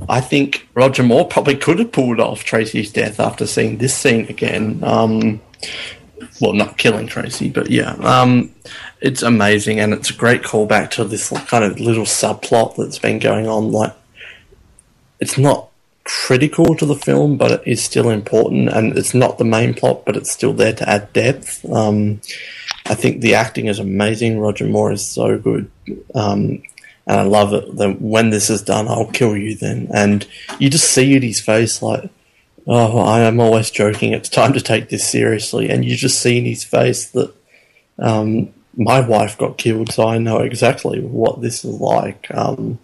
I 0.08 0.20
think 0.20 0.68
Roger 0.74 1.02
Moore 1.02 1.26
probably 1.26 1.56
could 1.56 1.78
have 1.78 1.92
pulled 1.92 2.20
off 2.20 2.44
Tracy's 2.44 2.92
death 2.92 3.20
after 3.20 3.46
seeing 3.46 3.78
this 3.78 3.94
scene 3.94 4.26
again. 4.26 4.82
Um, 4.82 5.40
well, 6.40 6.52
not 6.52 6.78
killing 6.78 7.06
Tracy, 7.06 7.48
but 7.48 7.70
yeah, 7.70 7.92
um, 8.00 8.54
it's 9.00 9.22
amazing, 9.22 9.80
and 9.80 9.92
it's 9.92 10.10
a 10.10 10.14
great 10.14 10.42
callback 10.42 10.90
to 10.92 11.04
this 11.04 11.30
kind 11.46 11.64
of 11.64 11.78
little 11.80 12.04
subplot 12.04 12.76
that's 12.76 12.98
been 12.98 13.18
going 13.18 13.48
on. 13.48 13.72
Like, 13.72 13.94
it's 15.20 15.38
not 15.38 15.71
critical 16.04 16.74
to 16.76 16.86
the 16.86 16.96
film, 16.96 17.36
but 17.36 17.50
it 17.50 17.62
is 17.66 17.82
still 17.82 18.10
important, 18.10 18.68
and 18.68 18.96
it's 18.96 19.14
not 19.14 19.38
the 19.38 19.44
main 19.44 19.74
plot, 19.74 20.04
but 20.04 20.16
it's 20.16 20.30
still 20.30 20.52
there 20.52 20.72
to 20.74 20.88
add 20.88 21.12
depth. 21.12 21.64
Um, 21.70 22.20
I 22.86 22.94
think 22.94 23.20
the 23.20 23.34
acting 23.34 23.66
is 23.66 23.78
amazing. 23.78 24.38
Roger 24.38 24.66
Moore 24.66 24.92
is 24.92 25.06
so 25.06 25.38
good. 25.38 25.70
Um, 26.14 26.62
and 27.06 27.20
I 27.20 27.22
love 27.22 27.52
it. 27.52 27.76
That 27.76 28.00
when 28.00 28.30
this 28.30 28.50
is 28.50 28.62
done, 28.62 28.88
I'll 28.88 29.10
kill 29.10 29.36
you 29.36 29.56
then. 29.56 29.88
And 29.94 30.26
you 30.58 30.70
just 30.70 30.90
see 30.90 31.14
it 31.14 31.22
his 31.22 31.40
face 31.40 31.82
like, 31.82 32.10
oh, 32.66 32.98
I 32.98 33.20
am 33.20 33.40
always 33.40 33.70
joking. 33.70 34.12
It's 34.12 34.28
time 34.28 34.52
to 34.52 34.60
take 34.60 34.88
this 34.88 35.08
seriously. 35.08 35.68
And 35.68 35.84
you 35.84 35.96
just 35.96 36.20
see 36.20 36.38
in 36.38 36.44
his 36.44 36.64
face 36.64 37.06
that 37.10 37.32
um, 37.98 38.52
my 38.76 39.00
wife 39.00 39.36
got 39.38 39.58
killed, 39.58 39.92
so 39.92 40.06
I 40.06 40.18
know 40.18 40.38
exactly 40.38 41.00
what 41.00 41.40
this 41.40 41.64
is 41.64 41.80
like. 41.80 42.26
Um, 42.32 42.78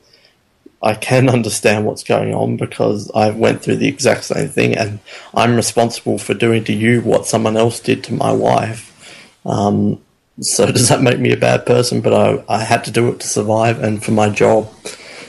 I 0.82 0.94
can 0.94 1.28
understand 1.38 1.86
what's 1.86 2.04
going 2.04 2.34
on 2.34 2.56
because 2.56 3.10
I 3.14 3.30
went 3.30 3.62
through 3.62 3.76
the 3.76 3.88
exact 3.88 4.24
same 4.24 4.48
thing, 4.48 4.76
and 4.76 5.00
I'm 5.34 5.56
responsible 5.56 6.18
for 6.18 6.34
doing 6.34 6.64
to 6.64 6.72
you 6.72 7.00
what 7.00 7.26
someone 7.26 7.56
else 7.56 7.80
did 7.80 8.04
to 8.04 8.14
my 8.14 8.32
wife. 8.32 8.84
Um, 9.44 10.00
so 10.40 10.66
does 10.72 10.88
that 10.88 11.02
make 11.02 11.18
me 11.18 11.32
a 11.32 11.36
bad 11.36 11.66
person? 11.66 12.00
But 12.00 12.14
I, 12.14 12.44
I 12.48 12.64
had 12.64 12.84
to 12.84 12.90
do 12.90 13.08
it 13.08 13.20
to 13.20 13.26
survive 13.26 13.82
and 13.82 14.02
for 14.02 14.12
my 14.12 14.28
job. 14.28 14.68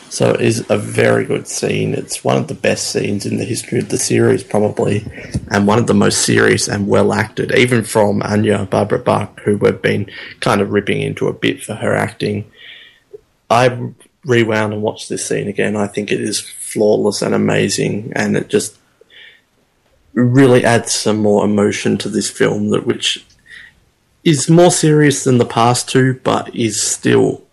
So 0.09 0.31
it 0.31 0.41
is 0.41 0.65
a 0.71 0.77
very 0.77 1.23
good 1.23 1.47
scene. 1.47 1.93
It's 1.93 2.23
one 2.23 2.37
of 2.37 2.47
the 2.47 2.55
best 2.55 2.91
scenes 2.91 3.27
in 3.27 3.37
the 3.37 3.45
history 3.45 3.77
of 3.77 3.89
the 3.89 3.97
series, 3.99 4.43
probably, 4.43 5.05
and 5.51 5.67
one 5.67 5.77
of 5.77 5.85
the 5.85 5.93
most 5.93 6.23
serious 6.25 6.67
and 6.67 6.87
well 6.87 7.13
acted, 7.13 7.51
even 7.53 7.83
from 7.83 8.23
Anya 8.23 8.65
Barbara 8.65 8.97
Bach, 8.97 9.39
who 9.41 9.57
we've 9.57 9.81
been 9.81 10.09
kind 10.39 10.61
of 10.61 10.71
ripping 10.71 11.01
into 11.01 11.27
a 11.27 11.33
bit 11.33 11.61
for 11.63 11.75
her 11.75 11.93
acting. 11.93 12.51
I 13.51 13.91
rewound 14.25 14.73
and 14.73 14.81
watched 14.81 15.09
this 15.09 15.25
scene 15.25 15.47
again. 15.47 15.75
I 15.75 15.87
think 15.87 16.11
it 16.11 16.21
is 16.21 16.39
flawless 16.39 17.21
and 17.21 17.33
amazing, 17.33 18.13
and 18.15 18.35
it 18.35 18.49
just 18.49 18.77
really 20.13 20.65
adds 20.65 20.93
some 20.93 21.17
more 21.17 21.45
emotion 21.45 21.97
to 21.97 22.09
this 22.09 22.29
film 22.29 22.69
that 22.71 22.85
which 22.85 23.25
is 24.23 24.49
more 24.49 24.71
serious 24.71 25.23
than 25.23 25.37
the 25.37 25.45
past 25.45 25.87
two, 25.87 26.19
but 26.23 26.53
is 26.53 26.81
still 26.81 27.43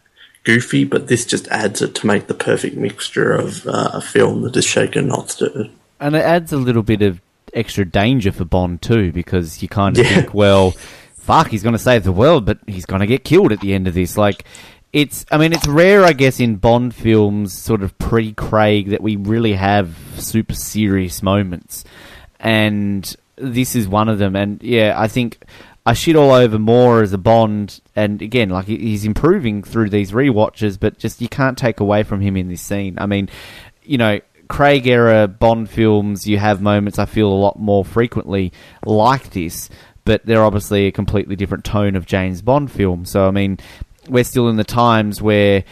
goofy. 0.44 0.84
But 0.84 1.06
this 1.06 1.24
just 1.24 1.46
adds 1.48 1.80
it 1.82 1.94
to 1.96 2.06
make 2.06 2.26
the 2.26 2.34
perfect 2.34 2.76
mixture 2.76 3.32
of 3.32 3.66
uh, 3.66 3.90
a 3.92 4.00
film 4.00 4.42
that 4.42 4.56
is 4.56 4.64
shaken, 4.64 5.08
not 5.08 5.30
stirred. 5.30 5.70
And 6.00 6.16
it 6.16 6.24
adds 6.24 6.52
a 6.52 6.56
little 6.56 6.82
bit 6.82 7.02
of 7.02 7.20
extra 7.54 7.84
danger 7.84 8.32
for 8.32 8.44
Bond 8.44 8.82
too, 8.82 9.12
because 9.12 9.62
you 9.62 9.68
kind 9.68 9.96
of 9.96 10.04
yeah. 10.04 10.14
think, 10.14 10.34
well, 10.34 10.72
fuck, 11.14 11.48
he's 11.48 11.62
going 11.62 11.74
to 11.74 11.78
save 11.78 12.04
the 12.04 12.12
world, 12.12 12.44
but 12.44 12.58
he's 12.66 12.86
going 12.86 13.00
to 13.00 13.06
get 13.06 13.24
killed 13.24 13.52
at 13.52 13.60
the 13.60 13.72
end 13.72 13.86
of 13.88 13.94
this. 13.94 14.16
Like, 14.18 14.44
it's, 14.96 15.26
I 15.30 15.36
mean, 15.36 15.52
it's 15.52 15.68
rare, 15.68 16.06
I 16.06 16.14
guess, 16.14 16.40
in 16.40 16.56
Bond 16.56 16.94
films, 16.94 17.52
sort 17.52 17.82
of 17.82 17.98
pre 17.98 18.32
Craig, 18.32 18.88
that 18.88 19.02
we 19.02 19.16
really 19.16 19.52
have 19.52 19.94
super 20.16 20.54
serious 20.54 21.22
moments. 21.22 21.84
And 22.40 23.14
this 23.36 23.76
is 23.76 23.86
one 23.86 24.08
of 24.08 24.18
them. 24.18 24.34
And 24.34 24.62
yeah, 24.62 24.94
I 24.96 25.06
think 25.08 25.44
I 25.84 25.92
shit 25.92 26.16
all 26.16 26.32
over 26.32 26.58
more 26.58 27.02
as 27.02 27.12
a 27.12 27.18
Bond, 27.18 27.78
and 27.94 28.22
again, 28.22 28.48
like 28.48 28.68
he's 28.68 29.04
improving 29.04 29.62
through 29.62 29.90
these 29.90 30.14
re-watches, 30.14 30.78
but 30.78 30.96
just 30.96 31.20
you 31.20 31.28
can't 31.28 31.58
take 31.58 31.80
away 31.80 32.02
from 32.02 32.22
him 32.22 32.34
in 32.34 32.48
this 32.48 32.62
scene. 32.62 32.96
I 32.98 33.04
mean, 33.04 33.28
you 33.82 33.98
know, 33.98 34.20
Craig 34.48 34.86
era 34.86 35.28
Bond 35.28 35.68
films, 35.68 36.26
you 36.26 36.38
have 36.38 36.62
moments 36.62 36.98
I 36.98 37.04
feel 37.04 37.28
a 37.28 37.36
lot 37.36 37.58
more 37.58 37.84
frequently 37.84 38.50
like 38.86 39.28
this, 39.28 39.68
but 40.06 40.24
they're 40.24 40.42
obviously 40.42 40.86
a 40.86 40.92
completely 40.92 41.36
different 41.36 41.64
tone 41.66 41.96
of 41.96 42.06
James 42.06 42.40
Bond 42.40 42.70
film. 42.72 43.04
So 43.04 43.28
I 43.28 43.30
mean, 43.30 43.58
we're 44.08 44.24
still 44.24 44.48
in 44.48 44.56
the 44.56 44.64
times 44.64 45.20
where, 45.20 45.64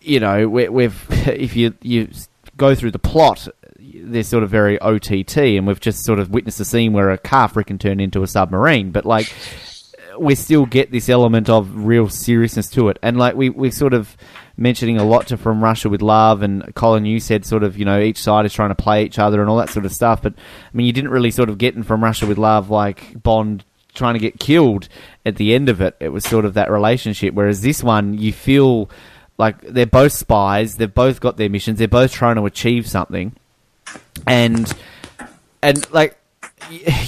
you 0.00 0.20
know, 0.20 0.48
we 0.48 0.82
have 0.82 1.06
if 1.10 1.56
you 1.56 1.74
you 1.82 2.10
go 2.56 2.74
through 2.74 2.90
the 2.90 2.98
plot 2.98 3.48
they're 3.94 4.22
sort 4.22 4.42
of 4.42 4.50
very 4.50 4.80
OTT, 4.80 5.36
and 5.38 5.66
we've 5.66 5.80
just 5.80 6.04
sort 6.04 6.18
of 6.18 6.30
witnessed 6.30 6.60
a 6.60 6.64
scene 6.64 6.92
where 6.92 7.10
a 7.10 7.18
car 7.18 7.48
freaking 7.48 7.78
turned 7.78 8.00
into 8.00 8.22
a 8.22 8.26
submarine. 8.26 8.90
But 8.90 9.04
like, 9.04 9.32
we 10.18 10.34
still 10.34 10.66
get 10.66 10.90
this 10.90 11.08
element 11.08 11.48
of 11.48 11.84
real 11.84 12.08
seriousness 12.08 12.68
to 12.70 12.88
it, 12.88 12.98
and 13.02 13.18
like 13.18 13.34
we 13.34 13.50
we 13.50 13.70
sort 13.70 13.94
of 13.94 14.16
mentioning 14.56 14.98
a 14.98 15.04
lot 15.04 15.26
to 15.28 15.36
From 15.36 15.62
Russia 15.62 15.88
with 15.88 16.02
Love, 16.02 16.42
and 16.42 16.74
Colin, 16.74 17.04
you 17.04 17.20
said 17.20 17.44
sort 17.44 17.62
of 17.62 17.78
you 17.78 17.84
know 17.84 18.00
each 18.00 18.18
side 18.18 18.46
is 18.46 18.52
trying 18.52 18.70
to 18.70 18.74
play 18.74 19.04
each 19.04 19.18
other 19.18 19.40
and 19.40 19.50
all 19.50 19.58
that 19.58 19.70
sort 19.70 19.86
of 19.86 19.92
stuff. 19.92 20.22
But 20.22 20.34
I 20.36 20.76
mean, 20.76 20.86
you 20.86 20.92
didn't 20.92 21.10
really 21.10 21.30
sort 21.30 21.48
of 21.48 21.58
get 21.58 21.74
in 21.74 21.82
From 21.82 22.02
Russia 22.02 22.26
with 22.26 22.38
Love 22.38 22.70
like 22.70 23.22
Bond 23.22 23.64
trying 23.94 24.14
to 24.14 24.20
get 24.20 24.38
killed 24.38 24.88
at 25.24 25.36
the 25.36 25.54
end 25.54 25.68
of 25.68 25.80
it. 25.80 25.96
It 26.00 26.08
was 26.08 26.24
sort 26.24 26.44
of 26.44 26.54
that 26.54 26.70
relationship, 26.70 27.34
whereas 27.34 27.62
this 27.62 27.82
one 27.82 28.18
you 28.18 28.32
feel 28.32 28.90
like 29.38 29.60
they're 29.62 29.86
both 29.86 30.12
spies, 30.12 30.76
they've 30.76 30.92
both 30.92 31.20
got 31.20 31.36
their 31.36 31.48
missions, 31.48 31.78
they're 31.78 31.88
both 31.88 32.12
trying 32.12 32.36
to 32.36 32.46
achieve 32.46 32.88
something 32.88 33.34
and 34.26 34.72
and 35.62 35.90
like 35.92 36.18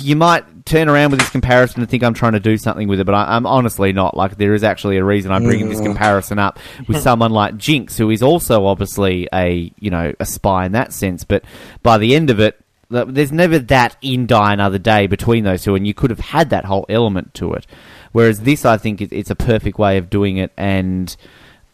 you 0.01 0.16
might 0.16 0.66
turn 0.66 0.89
around 0.89 1.11
with 1.11 1.20
this 1.20 1.31
comparison 1.31 1.81
and 1.81 1.89
think 1.89 2.02
I'm 2.02 2.15
trying 2.15 2.32
to 2.32 2.40
do 2.40 2.56
something 2.56 2.89
with 2.89 3.01
it, 3.01 3.05
but 3.05 3.15
I, 3.15 3.36
I'm 3.36 3.47
honestly 3.47 3.93
not. 3.93 4.16
Like, 4.16 4.36
there 4.36 4.55
is 4.55 4.65
actually 4.65 4.97
a 4.97 5.05
reason 5.05 5.31
I'm 5.31 5.44
bringing 5.44 5.69
this 5.69 5.81
mm. 5.81 5.85
comparison 5.85 6.39
up 6.39 6.59
with 6.89 7.01
someone 7.01 7.31
like 7.31 7.56
Jinx, 7.56 7.97
who 7.97 8.11
is 8.11 8.23
also 8.23 8.66
obviously 8.66 9.28
a 9.32 9.73
you 9.78 9.90
know 9.90 10.12
a 10.19 10.27
spy 10.27 10.66
in 10.66 10.73
that 10.73 10.93
sense. 10.93 11.24
But 11.24 11.44
by 11.82 11.98
the 11.98 12.15
end 12.15 12.31
of 12.31 12.40
it, 12.40 12.61
there's 12.94 13.32
never 13.32 13.58
that 13.58 13.96
in 14.00 14.26
Die 14.26 14.52
Another 14.52 14.78
Day 14.78 15.06
between 15.06 15.44
those 15.44 15.64
two, 15.64 15.74
and 15.74 15.86
you 15.86 15.94
could 15.94 16.10
have 16.10 16.20
had 16.20 16.50
that 16.50 16.64
whole 16.64 16.86
element 16.88 17.34
to 17.34 17.52
it. 17.52 17.66
Whereas 18.12 18.40
this, 18.40 18.64
I 18.64 18.76
think, 18.76 19.00
it, 19.00 19.12
it's 19.12 19.30
a 19.30 19.34
perfect 19.34 19.78
way 19.78 19.98
of 19.98 20.08
doing 20.08 20.36
it, 20.36 20.52
and 20.56 21.16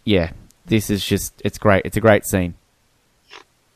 yeah, 0.05 0.33
this 0.67 0.89
is 0.89 1.05
just 1.05 1.41
it's 1.45 1.59
great. 1.59 1.83
It's 1.85 1.97
a 1.97 2.01
great 2.01 2.25
scene. 2.25 2.55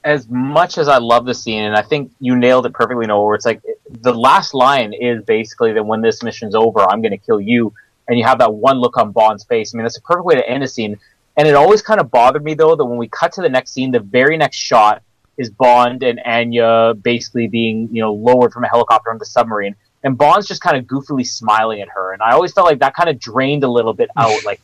as 0.04 0.28
much 0.28 0.76
as 0.76 0.86
I 0.86 0.98
love 0.98 1.24
the 1.24 1.34
scene, 1.34 1.64
and 1.64 1.74
I 1.74 1.82
think 1.82 2.12
you 2.20 2.36
nailed 2.36 2.66
it 2.66 2.74
perfectly, 2.74 3.06
Noah, 3.06 3.24
where 3.24 3.34
it's 3.34 3.46
like 3.46 3.62
the 3.90 4.12
last 4.12 4.52
line 4.52 4.92
is 4.92 5.24
basically 5.24 5.72
that 5.72 5.84
when 5.84 6.02
this 6.02 6.22
mission's 6.22 6.54
over, 6.54 6.80
I'm 6.80 7.00
going 7.00 7.12
to 7.12 7.18
kill 7.18 7.40
you. 7.40 7.72
And 8.06 8.18
you 8.18 8.24
have 8.26 8.38
that 8.40 8.52
one 8.52 8.78
look 8.80 8.98
on 8.98 9.12
Bond's 9.12 9.44
face. 9.44 9.74
I 9.74 9.78
mean, 9.78 9.84
that's 9.84 9.96
a 9.96 10.02
perfect 10.02 10.26
way 10.26 10.34
to 10.34 10.46
end 10.46 10.62
a 10.62 10.68
scene. 10.68 10.98
And 11.38 11.48
it 11.48 11.54
always 11.54 11.80
kind 11.80 12.00
of 12.00 12.10
bothered 12.10 12.44
me, 12.44 12.52
though, 12.52 12.76
that 12.76 12.84
when 12.84 12.98
we 12.98 13.08
cut 13.08 13.32
to 13.32 13.40
the 13.40 13.48
next 13.48 13.72
scene, 13.72 13.92
the 13.92 14.00
very 14.00 14.36
next 14.36 14.58
shot 14.58 15.02
is 15.36 15.50
Bond 15.50 16.02
and 16.02 16.20
Anya 16.24 16.94
basically 16.94 17.46
being, 17.48 17.88
you 17.92 18.00
know, 18.02 18.12
lowered 18.12 18.52
from 18.52 18.64
a 18.64 18.68
helicopter 18.68 19.10
on 19.10 19.18
the 19.18 19.24
submarine. 19.26 19.74
And 20.02 20.16
Bond's 20.18 20.46
just 20.46 20.60
kind 20.60 20.76
of 20.76 20.84
goofily 20.84 21.26
smiling 21.26 21.80
at 21.80 21.88
her. 21.88 22.12
And 22.12 22.22
I 22.22 22.32
always 22.32 22.52
felt 22.52 22.66
like 22.66 22.78
that 22.80 22.94
kind 22.94 23.08
of 23.08 23.18
drained 23.18 23.64
a 23.64 23.68
little 23.68 23.94
bit 23.94 24.10
out. 24.16 24.32
Like, 24.44 24.60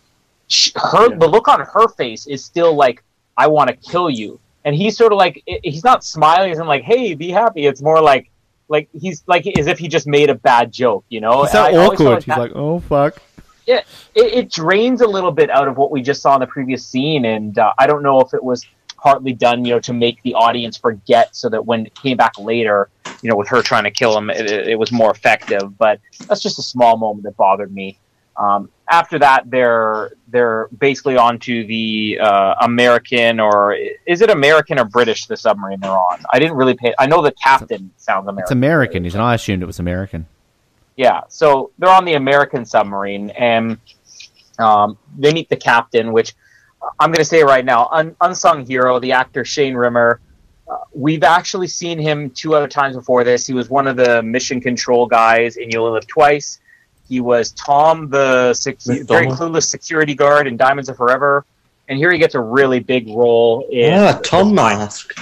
sh- 0.49 0.71
her, 0.77 1.17
the 1.17 1.27
look 1.29 1.49
on 1.49 1.61
her 1.61 1.89
face 1.89 2.27
is 2.27 2.45
still 2.45 2.75
like, 2.75 3.03
I 3.37 3.47
want 3.47 3.69
to 3.71 3.77
kill 3.91 4.11
you 4.11 4.39
and 4.65 4.75
he's 4.77 4.97
sort 4.97 5.13
of 5.13 5.17
like 5.17 5.43
he's 5.63 5.83
not 5.85 6.05
smiling. 6.05 6.51
He's 6.51 6.59
like, 6.59 6.83
"Hey, 6.83 7.15
be 7.15 7.31
happy." 7.31 7.65
It's 7.67 7.81
more 7.81 8.01
like 8.03 8.31
like 8.69 8.91
he's 8.93 9.23
like 9.27 9.47
as 9.59 9.67
if 9.67 9.79
he 9.79 9.89
just 9.89 10.07
made 10.07 10.29
a 10.29 10.35
bad 10.35 10.71
joke, 10.71 11.05
you 11.09 11.21
know. 11.21 11.45
It's 11.45 11.53
so 11.53 11.65
And 11.65 11.75
I 11.77 11.79
always 11.83 11.99
felt 11.99 12.01
awkward. 12.01 12.15
like 12.17 12.25
He's 12.25 12.35
that- 12.35 12.39
like, 12.39 12.53
oh 12.55 12.81
fuck. 12.81 13.17
it, 13.67 13.87
it, 14.15 14.35
it 14.35 14.51
drains 14.53 15.01
a 15.01 15.07
little 15.07 15.31
bit 15.33 15.49
out 15.49 15.67
of 15.67 15.79
what 15.79 15.91
we 15.91 16.03
just 16.03 16.21
saw 16.21 16.35
in 16.35 16.41
the 16.41 16.47
previous 16.47 16.87
scene, 16.87 17.25
and 17.25 17.59
uh, 17.59 17.73
I 17.79 17.87
don't 17.87 18.03
know 18.03 18.21
if 18.21 18.35
it 18.35 18.45
was 18.45 18.67
partly 19.03 19.33
done, 19.33 19.65
you 19.65 19.75
know, 19.75 19.81
to 19.81 19.93
make 19.93 20.23
the 20.23 20.35
audience 20.35 20.77
forget, 20.77 21.35
so 21.35 21.49
that 21.49 21.65
when 21.65 21.87
it 21.87 21.95
came 21.95 22.17
back 22.17 22.39
later, 22.39 22.89
you 23.23 23.31
know, 23.31 23.37
with 23.37 23.49
her 23.49 23.63
trying 23.63 23.85
to 23.85 23.91
kill 23.91 24.17
him, 24.17 24.31
it, 24.31 24.51
it, 24.51 24.79
was 24.79 24.93
more 24.93 25.11
effective. 25.11 25.77
But 25.79 26.01
that's 26.27 26.43
just 26.43 26.59
a 26.59 26.63
small 26.63 26.97
moment 26.97 27.25
that 27.25 27.37
bothered 27.37 27.73
me. 27.73 27.99
Um, 28.37 28.71
after 28.91 29.19
that, 29.19 29.51
they're 29.51 30.13
they're 30.29 30.69
basically 30.79 31.17
onto 31.17 31.67
the 31.67 32.19
uh, 32.21 32.55
American 32.63 33.39
or 33.39 33.77
is 34.07 34.21
it 34.21 34.31
American 34.31 34.79
or 34.79 34.85
British? 34.85 35.27
The 35.27 35.37
submarine 35.37 35.81
they're 35.81 35.91
on. 35.91 36.21
I 36.33 36.39
didn't 36.39 36.57
really 36.57 36.75
pay. 36.75 36.95
I 36.99 37.07
know 37.07 37.23
the 37.23 37.33
captain 37.33 37.91
sounds 37.97 38.27
American. 38.29 38.43
It's 38.43 38.51
American, 38.51 39.07
isn't 39.07 39.21
it? 39.21 39.23
I 39.23 39.35
assumed 39.35 39.63
it 39.63 39.67
was 39.67 39.79
American. 39.79 40.27
Yeah, 40.97 41.23
so 41.29 41.71
they're 41.79 41.91
on 41.91 42.05
the 42.05 42.15
American 42.15 42.65
submarine, 42.65 43.31
and 43.31 43.79
um, 44.59 44.99
they 45.17 45.33
meet 45.33 45.49
the 45.49 45.57
captain, 45.57 46.13
which 46.13 46.35
I'm 46.99 47.11
going 47.11 47.19
to 47.19 47.25
say 47.25 47.41
it 47.41 47.47
right 47.47 47.65
now, 47.65 47.89
un- 47.91 48.17
unsung 48.21 48.67
hero, 48.67 48.99
the 48.99 49.13
actor 49.13 49.45
Shane 49.45 49.75
Rimmer. 49.75 50.21
Uh, 50.69 50.79
we've 50.93 51.25
actually 51.25 51.67
seen 51.67 51.99
him 51.99 52.31
two 52.31 52.55
other 52.55 52.69
times 52.69 52.97
before 52.97 53.25
this. 53.25 53.47
He 53.47 53.55
was 53.55 53.69
one 53.69 53.87
of 53.87 53.97
the 53.97 54.23
mission 54.23 54.61
control 54.61 55.07
guys 55.07 55.57
in 55.57 55.71
You 55.71 55.81
Only 55.81 55.93
Live 55.93 56.07
Twice. 56.07 56.61
He 57.09 57.21
was 57.21 57.51
Tom, 57.53 58.09
the 58.09 58.55
sec- 58.55 58.81
very 58.83 59.27
clueless 59.27 59.65
security 59.65 60.15
guard 60.15 60.47
in 60.47 60.57
Diamonds 60.57 60.89
Are 60.89 60.95
Forever. 60.95 61.45
And 61.89 61.99
here 61.99 62.13
he 62.13 62.19
gets 62.19 62.37
a 62.37 62.41
really 62.41 62.79
big 62.79 63.09
role 63.09 63.67
in. 63.69 63.93
Ah, 63.93 64.21
Tom 64.23 64.55
Mask. 64.55 65.13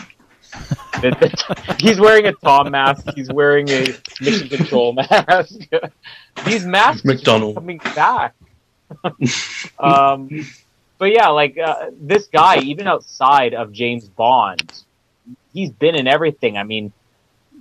He's 1.81 2.01
wearing 2.01 2.27
a 2.27 2.33
Tom 2.33 2.71
mask. 2.71 3.07
He's 3.15 3.31
wearing 3.31 3.69
a 3.69 3.95
mission 4.21 4.49
control 4.49 4.93
mask. 4.93 5.55
These 6.47 6.65
masks 6.65 7.05
are 7.05 7.09
McDonald. 7.09 7.55
coming 7.55 7.79
back. 7.79 8.35
um, 9.79 10.47
but 10.99 11.13
yeah, 11.13 11.29
like 11.29 11.57
uh, 11.57 11.91
this 12.01 12.27
guy, 12.27 12.59
even 12.59 12.87
outside 12.87 13.55
of 13.55 13.73
James 13.73 14.09
Bond, 14.09 14.73
he's 15.53 15.71
been 15.71 15.95
in 15.95 16.07
everything. 16.07 16.57
I 16.59 16.65
mean, 16.65 16.93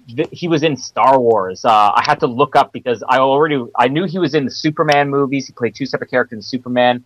th- 0.08 0.30
he 0.32 0.48
was 0.48 0.64
in 0.64 0.76
Star 0.76 1.20
Wars. 1.20 1.64
Uh, 1.64 1.92
I 1.96 2.04
had 2.06 2.20
to 2.22 2.28
look 2.28 2.56
up 2.56 2.74
because 2.74 3.04
I 3.08 3.20
already 3.20 3.64
I 3.76 3.88
knew 3.88 4.06
he 4.06 4.20
was 4.20 4.34
in 4.34 4.46
the 4.46 4.52
Superman 4.52 5.10
movies. 5.10 5.48
He 5.48 5.54
played 5.54 5.76
two 5.76 5.86
separate 5.86 6.10
characters 6.10 6.38
in 6.38 6.42
Superman, 6.42 7.04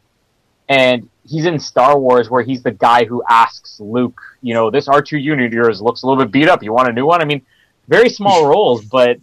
and 0.70 1.10
he's 1.26 1.46
in 1.46 1.60
Star 1.60 2.00
Wars 2.00 2.30
where 2.30 2.44
he's 2.44 2.64
the 2.64 2.72
guy 2.72 3.06
who 3.06 3.22
asks 3.30 3.80
Luke, 3.80 4.22
you 4.42 4.54
know, 4.54 4.72
this 4.72 4.88
R 4.88 5.02
two 5.02 5.18
unit 5.18 5.52
yours 5.52 5.82
looks 5.82 6.04
a 6.04 6.08
little 6.08 6.24
bit 6.24 6.32
beat 6.32 6.48
up. 6.48 6.64
You 6.64 6.74
want 6.74 6.90
a 6.90 6.94
new 6.94 7.06
one? 7.06 7.22
I 7.22 7.26
mean, 7.26 7.42
very 7.88 8.10
small 8.10 8.46
roles, 8.50 8.86
but 8.86 9.18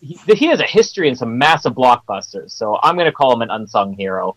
he, 0.00 0.18
he 0.34 0.46
has 0.46 0.60
a 0.60 0.66
history 0.66 1.08
in 1.08 1.16
some 1.16 1.38
massive 1.38 1.74
blockbusters. 1.74 2.52
So 2.52 2.78
I'm 2.82 2.94
going 2.94 3.06
to 3.06 3.12
call 3.12 3.32
him 3.32 3.42
an 3.42 3.50
unsung 3.50 3.94
hero. 3.94 4.36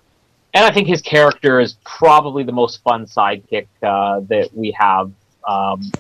And 0.56 0.64
I 0.64 0.72
think 0.72 0.88
his 0.88 1.02
character 1.02 1.60
is 1.60 1.76
probably 1.84 2.44
the 2.44 2.53
most 2.53 2.82
fun 2.82 3.06
sidekick 3.06 3.68
uh, 3.84 4.22
that 4.30 4.49
we 4.53 4.72
have 4.72 5.11
um, 5.45 5.91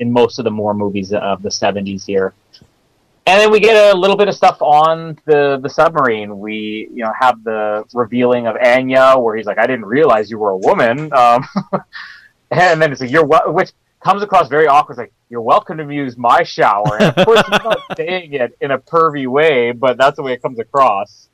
in 0.00 0.12
most 0.12 0.38
of 0.38 0.44
the 0.44 0.50
more 0.50 0.74
movies 0.74 1.14
of 1.14 1.42
the 1.42 1.48
70s 1.48 2.04
here. 2.04 2.34
And 3.26 3.40
then 3.40 3.50
we 3.50 3.58
get 3.58 3.94
a 3.94 3.98
little 3.98 4.16
bit 4.16 4.28
of 4.28 4.34
stuff 4.34 4.60
on 4.60 5.18
the, 5.24 5.58
the 5.62 5.70
submarine. 5.70 6.38
We, 6.38 6.90
you 6.92 7.04
know, 7.04 7.12
have 7.18 7.42
the 7.42 7.84
revealing 7.94 8.46
of 8.46 8.56
Anya, 8.62 9.14
where 9.16 9.34
he's 9.34 9.46
like, 9.46 9.58
"I 9.58 9.66
didn't 9.66 9.86
realize 9.86 10.30
you 10.30 10.38
were 10.38 10.50
a 10.50 10.58
woman," 10.58 11.12
um, 11.12 11.44
and 12.52 12.80
then 12.80 12.92
it's 12.92 13.00
like, 13.00 13.10
"You're 13.10 13.26
wel-, 13.26 13.52
which 13.52 13.72
comes 13.98 14.22
across 14.22 14.48
very 14.48 14.68
awkward. 14.68 14.92
It's 14.92 14.98
like, 14.98 15.12
"You're 15.28 15.40
welcome 15.40 15.76
to 15.78 15.92
use 15.92 16.16
my 16.16 16.44
shower." 16.44 16.98
And 17.00 17.16
of 17.16 17.26
course, 17.26 17.40
he's 17.40 17.64
not 17.64 17.80
saying 17.96 18.34
it 18.34 18.56
in 18.60 18.70
a 18.70 18.78
pervy 18.78 19.26
way, 19.26 19.72
but 19.72 19.98
that's 19.98 20.14
the 20.14 20.22
way 20.22 20.34
it 20.34 20.40
comes 20.40 20.60
across. 20.60 21.28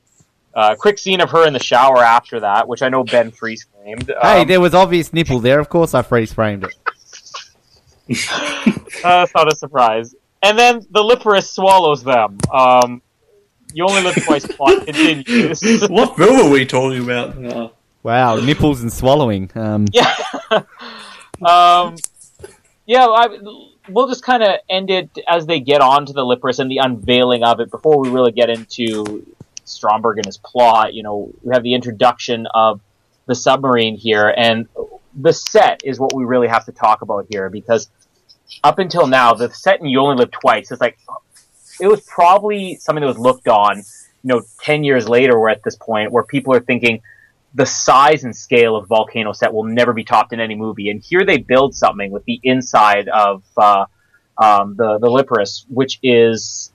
Uh, 0.55 0.75
quick 0.75 0.99
scene 0.99 1.21
of 1.21 1.31
her 1.31 1.47
in 1.47 1.53
the 1.53 1.63
shower 1.63 1.99
after 1.99 2.41
that, 2.41 2.69
which 2.69 2.83
I 2.83 2.89
know 2.89 3.05
Ben 3.05 3.31
freeze 3.31 3.67
framed. 3.73 4.13
hey, 4.21 4.45
there 4.45 4.61
was 4.61 4.75
obvious 4.75 5.13
nipple 5.13 5.41
there. 5.41 5.59
Of 5.59 5.69
course, 5.69 5.95
I 5.95 6.03
freeze 6.03 6.33
framed 6.33 6.65
it. 6.65 6.75
uh, 8.29 9.25
that's 9.25 9.35
not 9.35 9.51
a 9.51 9.57
surprise. 9.57 10.15
And 10.43 10.59
then 10.59 10.81
the 10.91 11.03
Liparus 11.03 11.49
swallows 11.53 12.03
them. 12.03 12.39
Um, 12.53 13.01
you 13.73 13.87
only 13.89 14.03
live 14.03 14.23
twice. 14.25 14.47
Plot 14.47 14.85
continues. 14.85 15.63
what 15.89 16.17
film 16.17 16.47
are 16.47 16.51
we 16.51 16.67
talking 16.67 17.03
about? 17.03 17.45
Uh, 17.45 17.69
Wow, 18.03 18.37
nipples 18.37 18.83
and 18.83 18.93
swallowing. 18.93 19.51
Um, 19.55 19.87
yeah. 19.93 20.13
um, 20.51 21.97
yeah, 22.85 23.07
I, 23.07 23.29
we'll 23.89 24.09
just 24.09 24.25
kind 24.25 24.43
of 24.43 24.59
end 24.69 24.91
it 24.91 25.11
as 25.29 25.47
they 25.47 25.61
get 25.61 25.81
on 25.81 26.07
to 26.07 26.13
the 26.13 26.23
Liparus 26.23 26.59
and 26.59 26.71
the 26.71 26.79
unveiling 26.79 27.45
of 27.45 27.61
it 27.61 27.71
before 27.71 28.01
we 28.01 28.11
really 28.11 28.33
get 28.33 28.51
into 28.51 29.25
Stromberg 29.65 30.19
and 30.19 30.27
his 30.27 30.39
plot. 30.39 30.95
You 30.95 31.03
know, 31.03 31.33
we 31.43 31.55
have 31.55 31.63
the 31.63 31.75
introduction 31.75 32.47
of 32.53 32.81
the 33.27 33.35
submarine 33.35 33.97
here, 33.97 34.33
and 34.37 34.69
the 35.15 35.33
set 35.33 35.83
is 35.85 36.01
what 36.01 36.15
we 36.15 36.25
really 36.25 36.49
have 36.49 36.65
to 36.67 36.73
talk 36.73 37.03
about 37.03 37.27
here 37.31 37.51
because 37.51 37.91
up 38.65 38.79
until 38.79 39.07
now, 39.07 39.35
the 39.35 39.51
set 39.51 39.81
in 39.81 39.87
You 39.87 40.01
Only 40.01 40.17
Live 40.17 40.31
Twice 40.31 40.73
is 40.73 40.81
like 40.81 40.99
it 41.81 41.87
was 41.87 42.01
probably 42.03 42.77
something 42.77 43.01
that 43.01 43.07
was 43.07 43.19
looked 43.19 43.49
on, 43.49 43.79
you 43.79 43.85
know, 44.25 44.43
ten 44.61 44.85
years 44.85 45.09
later. 45.09 45.39
We're 45.39 45.51
at 45.51 45.63
this 45.65 45.77
point 45.77 46.13
where 46.13 46.23
people 46.23 46.55
are 46.55 46.61
thinking 46.61 47.03
the 47.55 47.67
size 47.67 48.25
and 48.25 48.35
scale 48.35 48.77
of 48.77 48.89
Volcano 48.89 49.33
set 49.33 49.53
will 49.53 49.65
never 49.65 49.93
be 49.93 50.05
topped 50.05 50.33
in 50.33 50.41
any 50.41 50.55
movie. 50.55 50.89
And 50.91 51.03
here 51.03 51.25
they 51.25 51.39
build 51.39 51.75
something 51.75 52.11
with 52.11 52.25
the 52.25 52.41
inside 52.43 53.09
of 53.09 53.43
uh, 53.57 53.87
um, 54.39 54.77
the 54.77 54.99
the 54.99 55.09
Liparus, 55.09 55.65
which 55.69 55.99
is 56.03 56.72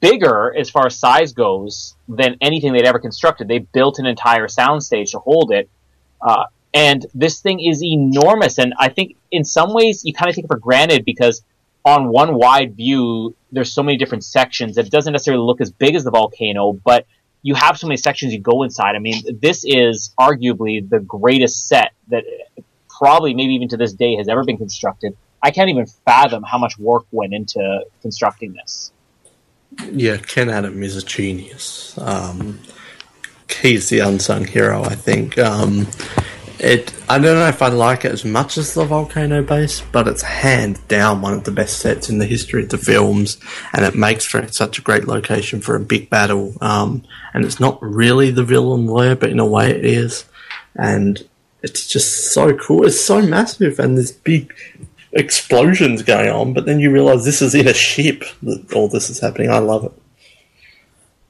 bigger 0.00 0.54
as 0.56 0.70
far 0.70 0.86
as 0.86 0.96
size 0.96 1.32
goes 1.32 1.96
than 2.08 2.36
anything 2.40 2.72
they'd 2.72 2.86
ever 2.86 2.98
constructed. 2.98 3.48
They 3.48 3.58
built 3.58 3.98
an 3.98 4.06
entire 4.06 4.46
soundstage 4.46 5.12
to 5.12 5.18
hold 5.18 5.52
it. 5.52 5.68
Uh, 6.20 6.44
and 6.72 7.06
this 7.14 7.40
thing 7.40 7.60
is 7.60 7.82
enormous. 7.82 8.58
And 8.58 8.74
I 8.78 8.88
think 8.88 9.16
in 9.30 9.44
some 9.44 9.72
ways 9.72 10.04
you 10.04 10.12
kind 10.12 10.28
of 10.28 10.34
take 10.34 10.44
it 10.44 10.48
for 10.48 10.58
granted 10.58 11.04
because 11.04 11.42
on 11.84 12.08
one 12.08 12.34
wide 12.34 12.76
view, 12.76 13.34
there's 13.52 13.72
so 13.72 13.82
many 13.82 13.96
different 13.96 14.24
sections 14.24 14.76
that 14.76 14.86
it 14.86 14.92
doesn't 14.92 15.12
necessarily 15.12 15.42
look 15.42 15.60
as 15.60 15.70
big 15.70 15.94
as 15.94 16.04
the 16.04 16.10
volcano, 16.10 16.72
but 16.72 17.06
you 17.42 17.54
have 17.54 17.78
so 17.78 17.86
many 17.86 17.96
sections 17.96 18.34
you 18.34 18.40
go 18.40 18.62
inside. 18.62 18.96
I 18.96 18.98
mean, 18.98 19.40
this 19.40 19.64
is 19.66 20.14
arguably 20.20 20.86
the 20.88 21.00
greatest 21.00 21.68
set 21.68 21.92
that 22.08 22.24
probably, 22.88 23.32
maybe 23.32 23.54
even 23.54 23.68
to 23.68 23.78
this 23.78 23.94
day, 23.94 24.16
has 24.16 24.28
ever 24.28 24.44
been 24.44 24.58
constructed. 24.58 25.16
I 25.42 25.50
can't 25.50 25.70
even 25.70 25.86
fathom 25.86 26.42
how 26.42 26.58
much 26.58 26.78
work 26.78 27.06
went 27.10 27.32
into 27.32 27.86
constructing 28.02 28.52
this. 28.52 28.92
Yeah, 29.92 30.16
Ken 30.18 30.48
Adam 30.48 30.82
is 30.82 30.96
a 30.96 31.02
genius. 31.04 31.96
Um, 31.98 32.60
he's 33.60 33.88
the 33.88 34.00
unsung 34.00 34.44
hero, 34.44 34.82
I 34.82 34.94
think. 34.94 35.38
Um, 35.38 35.86
it. 36.58 36.92
I 37.08 37.18
don't 37.18 37.38
know 37.38 37.48
if 37.48 37.62
I 37.62 37.68
like 37.68 38.04
it 38.04 38.12
as 38.12 38.24
much 38.24 38.58
as 38.58 38.74
the 38.74 38.84
Volcano 38.84 39.42
base, 39.42 39.82
but 39.92 40.06
it's 40.06 40.22
hand 40.22 40.86
down 40.88 41.22
one 41.22 41.32
of 41.32 41.44
the 41.44 41.50
best 41.50 41.78
sets 41.78 42.08
in 42.08 42.18
the 42.18 42.26
history 42.26 42.62
of 42.62 42.68
the 42.68 42.78
films, 42.78 43.38
and 43.72 43.84
it 43.84 43.94
makes 43.94 44.24
for 44.24 44.46
such 44.48 44.78
a 44.78 44.82
great 44.82 45.06
location 45.06 45.60
for 45.60 45.74
a 45.74 45.80
big 45.80 46.10
battle. 46.10 46.54
Um, 46.60 47.02
and 47.34 47.44
it's 47.44 47.60
not 47.60 47.82
really 47.82 48.30
the 48.30 48.44
villain 48.44 48.86
lair, 48.86 49.16
but 49.16 49.30
in 49.30 49.40
a 49.40 49.46
way 49.46 49.70
it 49.70 49.84
is, 49.84 50.24
and 50.76 51.26
it's 51.62 51.86
just 51.86 52.32
so 52.32 52.56
cool. 52.56 52.86
It's 52.86 53.00
so 53.00 53.22
massive, 53.22 53.78
and 53.78 53.96
this 53.96 54.12
big 54.12 54.54
explosions 55.12 56.02
going 56.02 56.28
on, 56.28 56.52
but 56.52 56.66
then 56.66 56.80
you 56.80 56.90
realize 56.90 57.24
this 57.24 57.42
is 57.42 57.54
in 57.54 57.66
a 57.68 57.74
ship 57.74 58.24
that 58.42 58.72
all 58.72 58.88
this 58.88 59.10
is 59.10 59.20
happening. 59.20 59.50
I 59.50 59.58
love 59.58 59.84
it. 59.84 59.92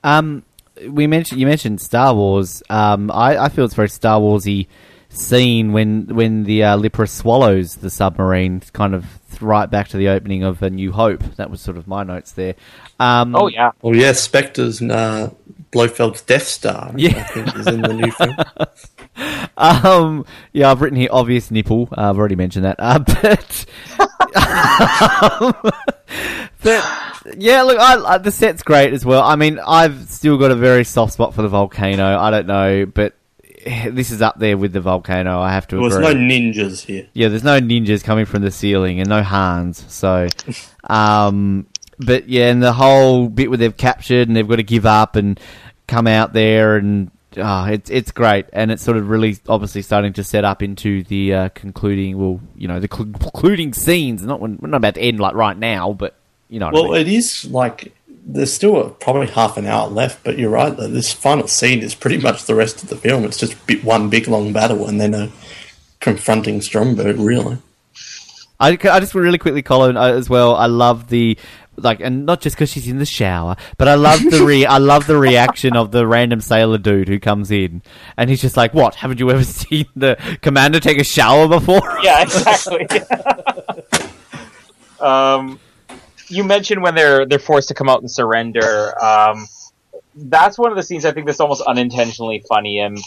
Um, 0.02 0.42
we 0.88 1.06
mentioned 1.06 1.40
you 1.40 1.46
mentioned 1.46 1.80
Star 1.80 2.14
Wars. 2.14 2.62
Um, 2.70 3.10
I, 3.10 3.36
I 3.36 3.48
feel 3.48 3.64
it's 3.64 3.74
very 3.74 3.88
Star 3.88 4.20
Warsy 4.20 4.66
scene 5.10 5.72
when 5.72 6.06
when 6.06 6.44
the 6.44 6.62
uh, 6.64 6.78
Liparus 6.78 7.10
swallows 7.10 7.76
the 7.76 7.90
submarine, 7.90 8.62
kind 8.72 8.94
of 8.94 9.04
right 9.42 9.70
back 9.70 9.88
to 9.88 9.96
the 9.96 10.08
opening 10.08 10.42
of 10.42 10.62
A 10.62 10.70
New 10.70 10.92
Hope. 10.92 11.22
That 11.36 11.50
was 11.50 11.60
sort 11.60 11.76
of 11.76 11.86
my 11.86 12.02
notes 12.02 12.32
there. 12.32 12.54
Um, 12.98 13.34
Oh 13.34 13.48
yeah, 13.48 13.72
Well, 13.82 13.96
yeah, 13.96 14.12
Spectre's 14.12 14.80
uh, 14.82 15.30
Blofeld's 15.72 16.22
Death 16.22 16.46
Star. 16.46 16.92
Yeah. 16.96 17.18
I 17.18 17.22
think 17.22 17.56
is 17.56 17.66
in 17.66 17.82
the 17.82 17.92
new 17.94 18.12
film. 18.12 18.36
Um, 19.56 20.24
yeah, 20.52 20.70
I've 20.70 20.80
written 20.80 20.98
here 20.98 21.08
obvious 21.12 21.50
nipple. 21.50 21.88
Uh, 21.92 22.10
I've 22.10 22.18
already 22.18 22.36
mentioned 22.36 22.64
that. 22.64 22.76
Uh, 22.78 22.98
but, 23.22 23.66
but 26.62 27.36
yeah, 27.36 27.62
look, 27.62 27.78
I, 27.78 28.14
I, 28.14 28.18
the 28.18 28.32
set's 28.32 28.62
great 28.62 28.92
as 28.92 29.04
well. 29.04 29.22
I 29.22 29.36
mean, 29.36 29.58
I've 29.58 30.08
still 30.08 30.38
got 30.38 30.50
a 30.50 30.56
very 30.56 30.84
soft 30.84 31.12
spot 31.12 31.34
for 31.34 31.42
the 31.42 31.48
volcano. 31.48 32.18
I 32.18 32.30
don't 32.30 32.46
know, 32.46 32.86
but 32.86 33.14
this 33.90 34.10
is 34.10 34.22
up 34.22 34.38
there 34.38 34.56
with 34.56 34.72
the 34.72 34.80
volcano. 34.80 35.40
I 35.40 35.52
have 35.52 35.66
to 35.68 35.76
was 35.76 35.94
agree. 35.94 36.08
no 36.08 36.14
ninjas 36.14 36.84
here. 36.84 37.08
Yeah, 37.12 37.28
there's 37.28 37.44
no 37.44 37.60
ninjas 37.60 38.02
coming 38.02 38.24
from 38.24 38.42
the 38.42 38.50
ceiling 38.50 39.00
and 39.00 39.08
no 39.08 39.22
Hans. 39.22 39.84
So, 39.92 40.28
um, 40.84 41.66
but 41.98 42.28
yeah, 42.28 42.50
and 42.50 42.62
the 42.62 42.72
whole 42.72 43.28
bit 43.28 43.50
where 43.50 43.58
they've 43.58 43.76
captured 43.76 44.28
and 44.28 44.36
they've 44.36 44.48
got 44.48 44.56
to 44.56 44.62
give 44.62 44.86
up 44.86 45.16
and 45.16 45.38
come 45.86 46.06
out 46.06 46.32
there 46.32 46.76
and 46.76 47.10
ah, 47.38 47.68
it's 47.68 47.90
it's 47.90 48.10
great 48.10 48.46
and 48.52 48.70
it's 48.70 48.82
sort 48.82 48.96
of 48.96 49.08
really 49.08 49.36
obviously 49.48 49.82
starting 49.82 50.12
to 50.14 50.24
set 50.24 50.44
up 50.44 50.62
into 50.62 51.02
the 51.04 51.34
uh, 51.34 51.48
concluding. 51.50 52.18
Well, 52.18 52.40
you 52.56 52.68
know, 52.68 52.80
the 52.80 52.88
cl- 52.92 53.12
concluding 53.12 53.72
scenes. 53.72 54.22
Not 54.24 54.40
when 54.40 54.58
we're 54.60 54.68
not 54.68 54.78
about 54.78 54.94
to 54.94 55.00
end 55.00 55.20
like 55.20 55.34
right 55.34 55.56
now, 55.56 55.92
but 55.92 56.16
you 56.48 56.58
know. 56.58 56.66
What 56.66 56.74
I 56.76 56.80
Well, 56.80 56.92
mean. 56.92 57.00
it 57.02 57.08
is 57.08 57.44
like 57.46 57.94
there's 58.26 58.52
still 58.52 58.90
probably 58.90 59.28
half 59.28 59.56
an 59.56 59.66
hour 59.66 59.88
left, 59.88 60.22
but 60.24 60.38
you're 60.38 60.50
right. 60.50 60.76
This 60.76 61.12
final 61.12 61.48
scene 61.48 61.80
is 61.80 61.94
pretty 61.94 62.18
much 62.18 62.44
the 62.44 62.54
rest 62.54 62.82
of 62.82 62.88
the 62.88 62.96
film. 62.96 63.24
It's 63.24 63.38
just 63.38 63.66
bit, 63.66 63.82
one 63.84 64.08
big 64.10 64.28
long 64.28 64.52
battle, 64.52 64.86
and 64.86 65.00
then 65.00 65.14
a 65.14 65.30
confronting 66.00 66.60
Stromberg. 66.60 67.18
Really, 67.18 67.58
I, 68.58 68.70
I 68.72 69.00
just 69.00 69.14
really 69.14 69.38
quickly, 69.38 69.62
Colin, 69.62 69.96
uh, 69.96 70.12
as 70.12 70.28
well. 70.28 70.54
I 70.54 70.66
love 70.66 71.08
the 71.08 71.38
like, 71.82 72.00
and 72.00 72.26
not 72.26 72.40
just 72.40 72.56
because 72.56 72.70
she's 72.70 72.88
in 72.88 72.98
the 72.98 73.06
shower, 73.06 73.56
but 73.76 73.88
I 73.88 73.94
love 73.94 74.22
the 74.30 74.44
re- 74.44 74.66
I 74.66 74.78
love 74.78 75.06
the 75.06 75.16
reaction 75.16 75.76
of 75.76 75.90
the 75.90 76.06
random 76.06 76.40
sailor 76.40 76.78
dude 76.78 77.08
who 77.08 77.18
comes 77.18 77.50
in, 77.50 77.82
and 78.16 78.30
he's 78.30 78.40
just 78.40 78.56
like, 78.56 78.74
"What? 78.74 78.96
Haven't 78.96 79.20
you 79.20 79.30
ever 79.30 79.44
seen 79.60 79.86
the 79.96 80.16
commander 80.42 80.80
take 80.80 80.98
a 80.98 81.04
shower 81.04 81.48
before?" 81.48 81.98
yeah, 82.02 82.22
exactly. 82.22 82.86
um, 85.00 85.58
you 86.28 86.44
mentioned 86.44 86.82
when 86.82 86.94
they're 86.94 87.26
they're 87.26 87.38
forced 87.38 87.68
to 87.68 87.74
come 87.74 87.88
out 87.88 88.00
and 88.00 88.10
surrender. 88.10 88.94
Um, 89.02 89.46
that's 90.14 90.58
one 90.58 90.70
of 90.70 90.76
the 90.76 90.82
scenes 90.82 91.04
I 91.04 91.12
think 91.12 91.26
that's 91.26 91.40
almost 91.40 91.62
unintentionally 91.62 92.44
funny. 92.48 92.80
And 92.80 92.98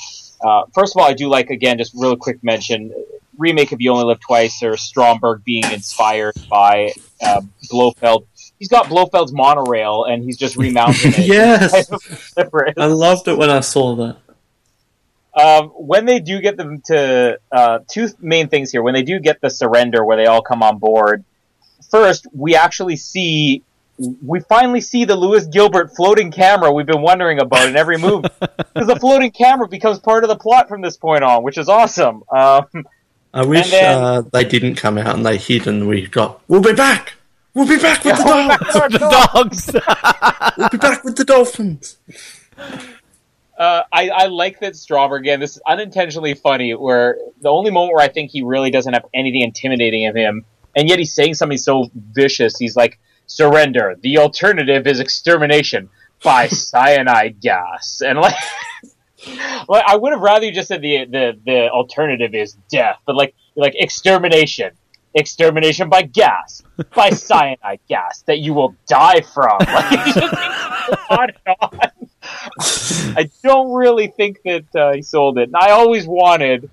uh, 0.43 0.63
first 0.73 0.95
of 0.95 1.01
all, 1.01 1.07
I 1.07 1.13
do 1.13 1.29
like 1.29 1.49
again 1.49 1.77
just 1.77 1.93
real 1.95 2.15
quick 2.15 2.43
mention 2.43 2.93
remake 3.37 3.71
of 3.71 3.81
You 3.81 3.91
Only 3.91 4.05
Live 4.05 4.19
Twice 4.19 4.61
or 4.63 4.77
Stromberg 4.77 5.43
being 5.43 5.63
inspired 5.71 6.35
by 6.49 6.93
uh, 7.21 7.41
Blofeld. 7.69 8.27
He's 8.63 8.69
got 8.69 8.85
Blofeld's 8.85 9.33
monorail 9.33 10.05
and 10.05 10.23
he's 10.23 10.37
just 10.37 10.55
remounting 10.55 11.11
it. 11.11 11.17
yes, 11.27 11.91
I 12.77 12.85
loved 12.85 13.27
it 13.27 13.37
when 13.37 13.49
I 13.49 13.59
saw 13.59 13.93
that. 13.97 14.17
Um, 15.35 15.67
when 15.71 16.05
they 16.05 16.21
do 16.21 16.39
get 16.39 16.55
them 16.55 16.79
to 16.85 17.41
uh, 17.51 17.79
two 17.89 18.07
main 18.21 18.47
things 18.47 18.71
here. 18.71 18.81
When 18.81 18.93
they 18.93 19.03
do 19.03 19.19
get 19.19 19.41
the 19.41 19.49
surrender, 19.49 20.05
where 20.05 20.15
they 20.15 20.27
all 20.27 20.41
come 20.41 20.63
on 20.63 20.77
board, 20.77 21.25
first 21.91 22.25
we 22.31 22.55
actually 22.55 22.95
see 22.95 23.63
we 23.97 24.39
finally 24.47 24.79
see 24.79 25.03
the 25.03 25.17
Lewis 25.17 25.45
Gilbert 25.45 25.93
floating 25.93 26.31
camera 26.31 26.71
we've 26.71 26.85
been 26.85 27.01
wondering 27.01 27.41
about 27.41 27.67
in 27.67 27.75
every 27.75 27.97
movie 27.97 28.29
because 28.39 28.87
the 28.87 28.95
floating 28.97 29.31
camera 29.31 29.67
becomes 29.67 29.99
part 29.99 30.23
of 30.23 30.29
the 30.29 30.37
plot 30.37 30.69
from 30.69 30.79
this 30.79 30.95
point 30.95 31.25
on, 31.25 31.43
which 31.43 31.57
is 31.57 31.67
awesome. 31.67 32.23
Um, 32.31 32.85
I 33.33 33.43
wish 33.43 33.71
then- 33.71 34.01
uh, 34.01 34.21
they 34.21 34.45
didn't 34.45 34.75
come 34.75 34.97
out 34.97 35.17
and 35.17 35.25
they 35.25 35.35
hid, 35.35 35.67
and 35.67 35.85
we 35.85 36.07
got. 36.07 36.39
We'll 36.47 36.61
be 36.61 36.71
back. 36.71 37.15
We'll 37.53 37.67
be 37.67 37.77
back 37.77 38.03
with 38.03 38.17
the 38.17 38.23
dogs. 38.23 39.67
the 39.67 39.77
dogs. 39.77 40.57
We'll 40.57 40.69
be 40.69 40.77
back 40.77 41.03
with 41.03 41.15
the 41.15 41.23
dolphins. 41.23 41.97
Uh, 43.57 43.83
I, 43.91 44.09
I 44.09 44.25
like 44.25 44.59
that 44.61 44.75
Stromberg 44.75 45.21
again. 45.21 45.39
This 45.39 45.57
is 45.57 45.61
unintentionally 45.67 46.33
funny. 46.33 46.73
Where 46.73 47.17
the 47.41 47.49
only 47.49 47.69
moment 47.69 47.93
where 47.93 48.03
I 48.03 48.07
think 48.07 48.31
he 48.31 48.41
really 48.41 48.71
doesn't 48.71 48.93
have 48.93 49.05
anything 49.13 49.41
intimidating 49.41 50.07
of 50.07 50.15
him, 50.15 50.45
and 50.75 50.89
yet 50.89 50.97
he's 50.97 51.13
saying 51.13 51.35
something 51.35 51.59
so 51.59 51.89
vicious. 51.93 52.57
He's 52.57 52.75
like, 52.75 52.99
"Surrender. 53.27 53.95
The 54.01 54.17
alternative 54.17 54.87
is 54.87 54.99
extermination 54.99 55.89
by 56.23 56.47
cyanide 56.47 57.39
gas." 57.39 58.01
And 58.03 58.17
like, 58.17 58.35
like 59.69 59.83
I 59.85 59.95
would 59.95 60.11
have 60.13 60.21
rather 60.21 60.47
you 60.47 60.51
just 60.51 60.69
said 60.69 60.81
the 60.81 61.05
the 61.05 61.39
the 61.45 61.69
alternative 61.69 62.33
is 62.33 62.53
death, 62.71 62.97
but 63.05 63.15
like 63.15 63.35
like 63.55 63.75
extermination, 63.75 64.71
extermination 65.15 65.89
by 65.89 66.03
gas, 66.03 66.63
by 66.95 67.09
cyanide 67.11 67.79
gas 67.87 68.21
that 68.23 68.39
you 68.39 68.53
will 68.53 68.75
die 68.87 69.21
from. 69.21 69.59
Like, 69.73 70.05
just 70.13 70.33
on 71.09 71.29
and 71.45 71.55
on. 71.61 71.79
I 73.17 73.29
don't 73.41 73.71
really 73.71 74.07
think 74.07 74.41
that 74.43 74.75
uh, 74.75 74.93
he 74.93 75.01
sold 75.01 75.37
it. 75.37 75.43
And 75.43 75.55
I 75.55 75.71
always 75.71 76.05
wanted, 76.05 76.69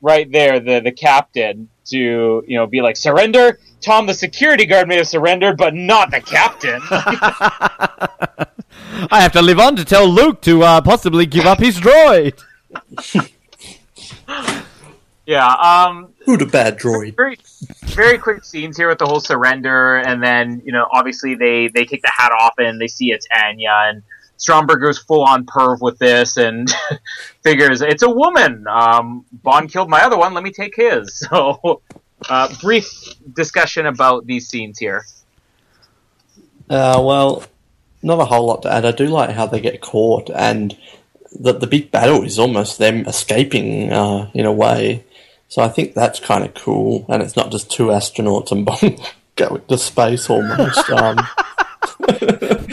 right 0.00 0.30
there, 0.30 0.58
the 0.58 0.80
the 0.80 0.90
captain 0.90 1.68
to 1.86 2.44
you 2.46 2.56
know 2.56 2.66
be 2.66 2.82
like 2.82 2.96
surrender. 2.96 3.60
Tom, 3.80 4.06
the 4.06 4.14
security 4.14 4.66
guard 4.66 4.88
may 4.88 4.96
have 4.96 5.06
surrendered, 5.08 5.56
but 5.56 5.74
not 5.74 6.10
the 6.10 6.20
captain. 6.20 6.80
I 9.10 9.20
have 9.20 9.32
to 9.32 9.42
live 9.42 9.58
on 9.58 9.76
to 9.76 9.84
tell 9.84 10.08
Luke 10.08 10.40
to 10.42 10.62
uh, 10.62 10.80
possibly 10.80 11.26
give 11.26 11.46
up 11.46 11.58
his 11.58 11.78
droid. 11.78 12.40
Yeah. 15.26 15.46
Um. 15.46 16.12
Who 16.24 16.36
the 16.36 16.46
bad 16.46 16.78
droid? 16.78 17.16
Very, 17.16 17.38
very 17.82 18.18
quick 18.18 18.44
scenes 18.44 18.76
here 18.76 18.88
with 18.88 18.98
the 18.98 19.06
whole 19.06 19.20
surrender, 19.20 19.96
and 19.96 20.22
then 20.22 20.62
you 20.64 20.72
know, 20.72 20.86
obviously 20.92 21.34
they 21.34 21.68
they 21.68 21.84
take 21.84 22.02
the 22.02 22.12
hat 22.14 22.32
off 22.32 22.54
and 22.58 22.80
they 22.80 22.88
see 22.88 23.10
it's 23.12 23.26
Anya, 23.44 23.70
and 23.86 24.02
Stromberg 24.36 24.80
goes 24.80 24.98
full 24.98 25.22
on 25.22 25.46
perv 25.46 25.80
with 25.80 25.98
this, 25.98 26.36
and 26.36 26.70
figures 27.42 27.80
it's 27.80 28.02
a 28.02 28.10
woman. 28.10 28.66
Um, 28.68 29.24
Bond 29.32 29.70
killed 29.70 29.88
my 29.88 30.02
other 30.02 30.18
one. 30.18 30.34
Let 30.34 30.42
me 30.42 30.52
take 30.52 30.76
his. 30.76 31.26
So, 31.32 31.82
uh, 32.28 32.54
brief 32.60 32.88
discussion 33.34 33.86
about 33.86 34.26
these 34.26 34.48
scenes 34.48 34.78
here. 34.78 35.04
Uh, 36.70 37.02
well, 37.02 37.44
not 38.02 38.20
a 38.20 38.24
whole 38.24 38.46
lot 38.46 38.62
to 38.62 38.72
add. 38.72 38.84
I 38.84 38.92
do 38.92 39.06
like 39.06 39.30
how 39.30 39.46
they 39.46 39.60
get 39.60 39.80
caught, 39.80 40.30
and 40.30 40.76
the 41.32 41.52
the 41.52 41.66
big 41.66 41.90
battle 41.90 42.22
is 42.22 42.38
almost 42.38 42.78
them 42.78 43.06
escaping 43.06 43.92
uh, 43.92 44.30
in 44.34 44.46
a 44.46 44.52
way. 44.52 45.04
So 45.52 45.60
I 45.60 45.68
think 45.68 45.92
that's 45.92 46.18
kind 46.18 46.44
of 46.46 46.54
cool, 46.54 47.04
and 47.10 47.22
it's 47.22 47.36
not 47.36 47.52
just 47.52 47.70
two 47.70 47.88
astronauts 47.88 48.52
and 48.52 48.64
Bond 48.64 48.98
going 49.36 49.60
to 49.66 49.76
space 49.76 50.30
almost. 50.30 50.88
um, 50.88 51.16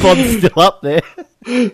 Bond's 0.02 0.38
still 0.38 0.60
up 0.62 0.82
there. 0.82 1.02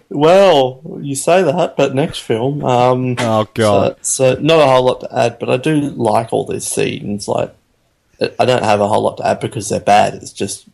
well, 0.10 0.82
you 1.02 1.14
say 1.14 1.44
that, 1.44 1.76
but 1.78 1.94
next 1.94 2.22
film. 2.22 2.66
Um, 2.66 3.18
Oh 3.20 3.48
god. 3.54 3.98
So, 4.04 4.34
so 4.34 4.42
not 4.42 4.60
a 4.60 4.66
whole 4.66 4.84
lot 4.84 5.02
to 5.02 5.16
add, 5.16 5.38
but 5.38 5.52
I 5.52 5.58
do 5.58 5.80
like 5.92 6.34
all 6.34 6.48
these 6.48 6.66
scenes. 6.66 7.28
Like, 7.28 7.54
I 8.40 8.46
don't 8.46 8.64
have 8.64 8.82
a 8.82 8.88
whole 8.88 9.04
lot 9.04 9.18
to 9.18 9.28
add 9.28 9.42
because 9.42 9.70
they're 9.70 9.80
bad. 9.80 10.16
It's 10.16 10.34
just 10.34 10.66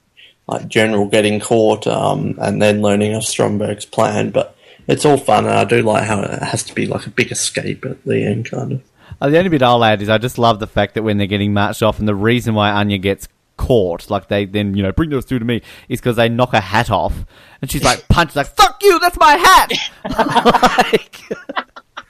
like 0.47 0.69
general 0.69 1.07
getting 1.07 1.41
caught, 1.41 1.85
um, 1.87 2.35
and 2.37 2.61
then 2.61 2.81
learning 2.81 3.15
of 3.15 3.23
Stromberg's 3.23 3.83
plan. 3.85 4.29
But 4.29 4.55
it's 4.87 5.03
all 5.03 5.17
fun, 5.17 5.45
and 5.45 5.55
I 5.55 5.65
do 5.65 5.81
like 5.81 6.05
how 6.07 6.21
it 6.21 6.41
has 6.41 6.63
to 6.63 6.73
be 6.73 6.85
like 6.85 7.05
a 7.05 7.09
big 7.09 7.33
escape 7.33 7.83
at 7.83 8.01
the 8.05 8.23
end, 8.23 8.49
kind 8.49 8.71
of. 8.71 8.81
Uh, 9.21 9.29
the 9.29 9.37
only 9.37 9.49
bit 9.49 9.61
I'll 9.61 9.83
add 9.83 10.01
is 10.01 10.09
I 10.09 10.17
just 10.17 10.37
love 10.39 10.59
the 10.59 10.65
fact 10.67 10.95
that 10.95 11.03
when 11.03 11.17
they're 11.19 11.27
getting 11.27 11.53
marched 11.53 11.83
off, 11.83 11.99
and 11.99 12.07
the 12.07 12.15
reason 12.15 12.55
why 12.55 12.71
Anya 12.71 12.97
gets 12.97 13.27
caught, 13.55 14.09
like 14.09 14.27
they 14.29 14.45
then 14.45 14.75
you 14.75 14.81
know 14.81 14.91
bring 14.91 15.11
those 15.11 15.25
two 15.25 15.37
to 15.37 15.45
me, 15.45 15.61
is 15.87 15.99
because 16.01 16.15
they 16.15 16.27
knock 16.27 16.53
her 16.53 16.59
hat 16.59 16.89
off, 16.89 17.25
and 17.61 17.69
she's 17.71 17.83
like 17.83 18.07
punches 18.09 18.35
like 18.35 18.47
"fuck 18.55 18.81
you, 18.81 18.99
that's 18.99 19.17
my 19.19 19.33
hat." 19.37 19.71
like, 20.91 21.21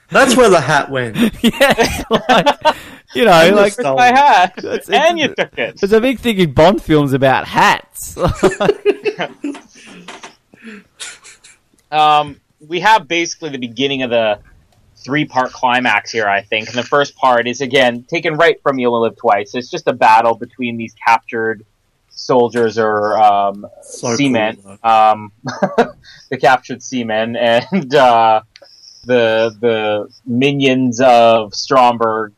That's 0.08 0.36
where 0.36 0.48
the 0.50 0.60
hat 0.60 0.90
went. 0.90 1.16
yeah, 1.42 2.02
like, 2.10 2.76
you 3.14 3.24
know, 3.26 3.32
Anya 3.32 3.54
like 3.56 3.72
stole 3.74 3.98
I 3.98 4.08
it. 4.08 4.16
had, 4.16 4.52
It's- 4.58 4.88
and 4.88 5.18
it's- 5.20 5.28
you 5.28 5.28
took 5.34 5.58
it. 5.58 5.80
there's 5.80 5.92
a 5.92 6.00
big 6.00 6.18
thing 6.18 6.38
in 6.38 6.52
Bond 6.54 6.82
films 6.82 7.12
about 7.12 7.46
hats. 7.46 8.16
Um, 11.90 12.40
we 12.66 12.80
have 12.80 13.06
basically 13.06 13.50
the 13.50 13.58
beginning 13.58 14.02
of 14.02 14.10
the 14.10 14.38
three 15.04 15.24
part 15.24 15.52
climax 15.52 16.10
here, 16.10 16.26
I 16.26 16.42
think. 16.42 16.68
And 16.68 16.76
the 16.76 16.82
first 16.82 17.14
part 17.16 17.46
is, 17.46 17.60
again, 17.60 18.04
taken 18.04 18.34
right 18.34 18.60
from 18.62 18.78
You 18.78 18.88
Only 18.88 19.08
Live 19.08 19.16
Twice. 19.16 19.54
It's 19.54 19.70
just 19.70 19.86
a 19.88 19.92
battle 19.92 20.34
between 20.34 20.76
these 20.76 20.94
captured 20.94 21.64
soldiers 22.08 22.78
or 22.78 23.18
um, 23.18 23.66
So 23.82 24.14
seamen, 24.16 24.56
cool, 24.62 24.78
um, 24.82 25.32
the 25.44 26.38
captured 26.40 26.82
seamen, 26.82 27.36
and 27.36 27.94
uh, 27.94 28.42
the 29.04 29.56
the 29.60 30.12
minions 30.26 31.00
of 31.00 31.54
Stromberg. 31.54 32.34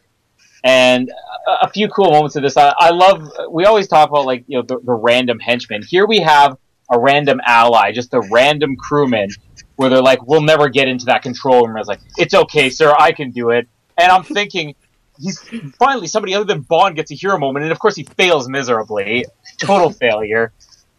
And 0.62 1.10
a, 1.46 1.66
a 1.66 1.68
few 1.68 1.88
cool 1.88 2.10
moments 2.10 2.36
of 2.36 2.42
this. 2.42 2.56
I, 2.56 2.72
I 2.78 2.90
love. 2.90 3.30
We 3.50 3.64
always 3.66 3.88
talk 3.88 4.08
about 4.08 4.26
like 4.26 4.44
you 4.46 4.58
know 4.58 4.62
the, 4.62 4.78
the 4.80 4.94
random 4.94 5.38
henchmen. 5.38 5.82
Here 5.82 6.06
we 6.06 6.20
have 6.20 6.56
a 6.90 6.98
random 6.98 7.40
ally, 7.46 7.92
just 7.92 8.14
a 8.14 8.20
random 8.30 8.76
crewman 8.76 9.30
where 9.76 9.90
they're 9.90 10.02
like, 10.02 10.26
"We'll 10.26 10.42
never 10.42 10.68
get 10.68 10.88
into 10.88 11.06
that 11.06 11.22
control 11.22 11.66
room." 11.66 11.76
I 11.76 11.80
was 11.80 11.88
like, 11.88 12.00
"It's 12.16 12.34
okay, 12.34 12.70
sir, 12.70 12.94
I 12.98 13.12
can 13.12 13.30
do 13.30 13.50
it." 13.50 13.68
And 13.96 14.10
I'm 14.10 14.24
thinking, 14.24 14.74
he's 15.18 15.38
finally 15.78 16.06
somebody 16.06 16.34
other 16.34 16.44
than 16.44 16.60
Bond 16.60 16.96
gets 16.96 17.10
a 17.10 17.14
hero 17.14 17.38
moment, 17.38 17.64
and 17.64 17.72
of 17.72 17.78
course 17.78 17.96
he 17.96 18.04
fails 18.04 18.48
miserably, 18.48 19.26
total 19.58 19.90
failure. 20.04 20.52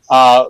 Uh, 0.09 0.45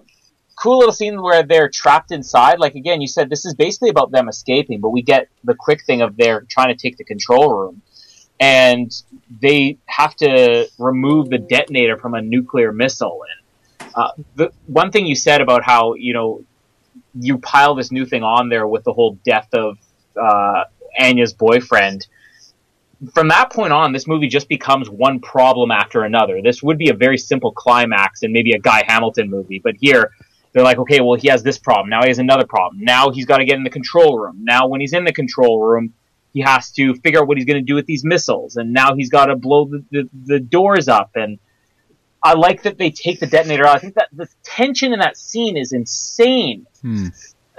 cool 0.55 0.79
little 0.79 0.93
scene 0.93 1.21
where 1.21 1.43
they're 1.43 1.69
trapped 1.69 2.11
inside. 2.11 2.59
Like 2.59 2.75
again, 2.75 3.01
you 3.01 3.07
said 3.07 3.29
this 3.29 3.45
is 3.45 3.53
basically 3.53 3.89
about 3.89 4.11
them 4.11 4.27
escaping, 4.27 4.79
but 4.79 4.89
we 4.89 5.01
get 5.01 5.29
the 5.43 5.55
quick 5.55 5.83
thing 5.85 6.01
of 6.01 6.17
they're 6.17 6.41
trying 6.41 6.75
to 6.75 6.75
take 6.75 6.97
the 6.97 7.03
control 7.03 7.53
room, 7.57 7.81
and 8.39 8.91
they 9.41 9.77
have 9.85 10.15
to 10.17 10.67
remove 10.77 11.29
the 11.29 11.37
detonator 11.37 11.97
from 11.97 12.13
a 12.13 12.21
nuclear 12.21 12.71
missile. 12.71 13.21
And 13.79 13.91
uh, 13.95 14.11
the 14.35 14.51
one 14.67 14.91
thing 14.91 15.05
you 15.05 15.15
said 15.15 15.41
about 15.41 15.63
how 15.63 15.95
you 15.95 16.13
know 16.13 16.43
you 17.19 17.37
pile 17.37 17.75
this 17.75 17.91
new 17.91 18.05
thing 18.05 18.23
on 18.23 18.49
there 18.49 18.67
with 18.67 18.83
the 18.83 18.93
whole 18.93 19.17
death 19.25 19.47
of 19.53 19.77
uh, 20.21 20.65
Anya's 20.99 21.33
boyfriend. 21.33 22.07
From 23.13 23.27
that 23.27 23.51
point 23.51 23.73
on, 23.73 23.91
this 23.91 24.07
movie 24.07 24.27
just 24.27 24.47
becomes 24.47 24.89
one 24.89 25.19
problem 25.19 25.71
after 25.71 26.03
another. 26.03 26.41
This 26.41 26.63
would 26.63 26.77
be 26.77 26.89
a 26.89 26.93
very 26.93 27.17
simple 27.17 27.51
climax 27.51 28.23
in 28.23 28.31
maybe 28.31 28.51
a 28.53 28.59
Guy 28.59 28.83
Hamilton 28.87 29.29
movie, 29.29 29.59
but 29.59 29.75
here 29.79 30.11
they're 30.53 30.63
like, 30.63 30.77
okay, 30.77 31.01
well, 31.01 31.19
he 31.19 31.27
has 31.27 31.43
this 31.43 31.57
problem. 31.57 31.89
Now 31.89 32.01
he 32.01 32.07
has 32.07 32.19
another 32.19 32.45
problem. 32.45 32.81
Now 32.81 33.11
he's 33.11 33.25
got 33.25 33.39
to 33.39 33.45
get 33.45 33.57
in 33.57 33.63
the 33.63 33.69
control 33.69 34.17
room. 34.17 34.37
Now, 34.41 34.67
when 34.67 34.79
he's 34.79 34.93
in 34.93 35.03
the 35.03 35.11
control 35.11 35.61
room, 35.61 35.93
he 36.33 36.39
has 36.41 36.71
to 36.71 36.95
figure 36.95 37.21
out 37.21 37.27
what 37.27 37.37
he's 37.37 37.45
going 37.45 37.59
to 37.59 37.65
do 37.65 37.75
with 37.75 37.85
these 37.85 38.05
missiles. 38.05 38.55
And 38.55 38.71
now 38.71 38.95
he's 38.95 39.09
got 39.09 39.25
to 39.25 39.35
blow 39.35 39.65
the, 39.65 39.83
the, 39.91 40.09
the 40.25 40.39
doors 40.39 40.87
up. 40.87 41.11
And 41.15 41.39
I 42.25 42.33
like 42.33 42.63
that 42.63 42.77
they 42.77 42.89
take 42.91 43.19
the 43.19 43.27
detonator 43.27 43.65
out. 43.65 43.75
I 43.77 43.79
think 43.79 43.93
that 43.95 44.09
the 44.11 44.27
tension 44.43 44.91
in 44.93 44.99
that 44.99 45.15
scene 45.17 45.55
is 45.57 45.71
insane. 45.71 46.65
Hmm. 46.81 47.07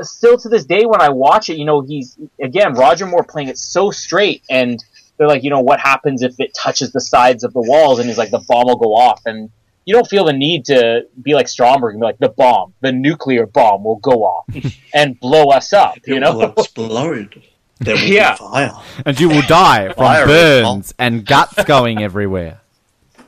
Still 0.00 0.36
to 0.38 0.48
this 0.48 0.64
day, 0.66 0.84
when 0.84 1.00
I 1.00 1.08
watch 1.08 1.48
it, 1.48 1.56
you 1.56 1.64
know, 1.64 1.80
he's 1.80 2.18
again 2.42 2.74
Roger 2.74 3.06
Moore 3.06 3.24
playing 3.24 3.48
it 3.48 3.56
so 3.58 3.90
straight, 3.90 4.42
and 4.50 4.82
they're 5.16 5.28
like, 5.28 5.42
you 5.44 5.50
know, 5.50 5.60
what 5.60 5.80
happens 5.80 6.22
if 6.22 6.34
it 6.38 6.52
touches 6.54 6.92
the 6.92 7.00
sides 7.00 7.44
of 7.44 7.52
the 7.54 7.62
walls? 7.62 7.98
And 7.98 8.06
he's 8.08 8.18
like, 8.18 8.30
the 8.30 8.44
bomb 8.46 8.66
will 8.66 8.76
go 8.76 8.94
off, 8.94 9.22
and 9.24 9.48
you 9.86 9.94
don't 9.94 10.06
feel 10.06 10.24
the 10.24 10.32
need 10.34 10.64
to 10.66 11.06
be 11.22 11.32
like 11.34 11.46
Stromberg 11.48 11.94
and 11.94 12.00
be 12.00 12.04
like, 12.04 12.18
the 12.18 12.28
bomb, 12.28 12.74
the 12.80 12.90
nuclear 12.92 13.46
bomb 13.46 13.84
will 13.84 13.96
go 13.96 14.24
off 14.24 14.44
and 14.94 15.18
blow 15.20 15.50
us 15.50 15.72
up. 15.72 15.96
You 16.06 16.16
It 16.16 16.20
know, 16.20 16.36
will 16.36 16.52
explode. 16.58 17.42
There 17.78 17.94
will 17.94 18.02
Yeah. 18.02 18.32
be 18.32 18.38
fire. 18.38 18.72
And 19.06 19.20
you 19.20 19.28
will 19.28 19.42
die 19.42 19.86
from 19.86 19.94
Fire 19.94 20.26
burns 20.26 20.92
and 20.98 21.24
guts 21.24 21.62
going 21.64 22.02
everywhere. 22.02 22.60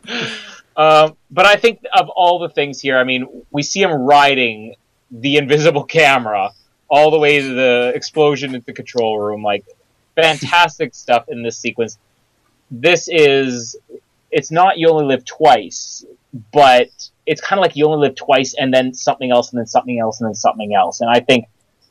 Um, 0.78 1.16
but 1.28 1.44
I 1.44 1.56
think 1.56 1.80
of 1.92 2.08
all 2.08 2.38
the 2.38 2.48
things 2.48 2.80
here, 2.80 2.98
I 2.98 3.04
mean, 3.04 3.44
we 3.50 3.64
see 3.64 3.82
him 3.82 3.90
riding 3.92 4.76
the 5.10 5.36
invisible 5.36 5.84
camera 5.98 6.50
all 6.88 7.10
the 7.10 7.18
way 7.18 7.40
to 7.40 7.54
the 7.54 7.92
explosion 7.94 8.54
at 8.54 8.64
the 8.64 8.72
control 8.72 9.18
room. 9.18 9.42
Like, 9.42 9.66
fantastic 10.14 10.94
stuff 10.94 11.24
in 11.28 11.42
this 11.42 11.58
sequence. 11.58 11.98
This 12.70 13.08
is, 13.10 13.76
it's 14.30 14.52
not 14.52 14.78
You 14.78 14.90
Only 14.90 15.06
Live 15.06 15.24
Twice, 15.24 16.04
but 16.52 16.88
it's 17.26 17.40
kind 17.40 17.58
of 17.58 17.62
like 17.62 17.74
You 17.74 17.86
Only 17.86 18.06
Live 18.06 18.14
Twice 18.16 18.54
and 18.54 18.72
then 18.72 18.94
something 18.94 19.32
else 19.32 19.50
and 19.50 19.58
then 19.58 19.66
something 19.66 19.98
else 19.98 20.20
and 20.20 20.28
then 20.28 20.34
something 20.34 20.74
else. 20.74 21.00
And 21.00 21.10
I 21.10 21.20
think 21.20 21.46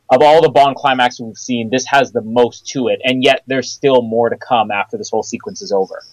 of 0.10 0.22
all 0.22 0.42
the 0.42 0.50
Bond 0.50 0.78
climaxes 0.78 1.20
we've 1.20 1.38
seen, 1.38 1.70
this 1.70 1.86
has 1.88 2.14
the 2.14 2.22
most 2.22 2.68
to 2.70 2.88
it. 2.88 3.02
And 3.04 3.22
yet 3.22 3.44
there's 3.48 3.70
still 3.70 4.02
more 4.02 4.30
to 4.30 4.38
come 4.38 4.72
after 4.72 4.98
this 4.98 5.10
whole 5.10 5.24
sequence 5.24 5.62
is 5.62 5.74
over. 5.74 6.04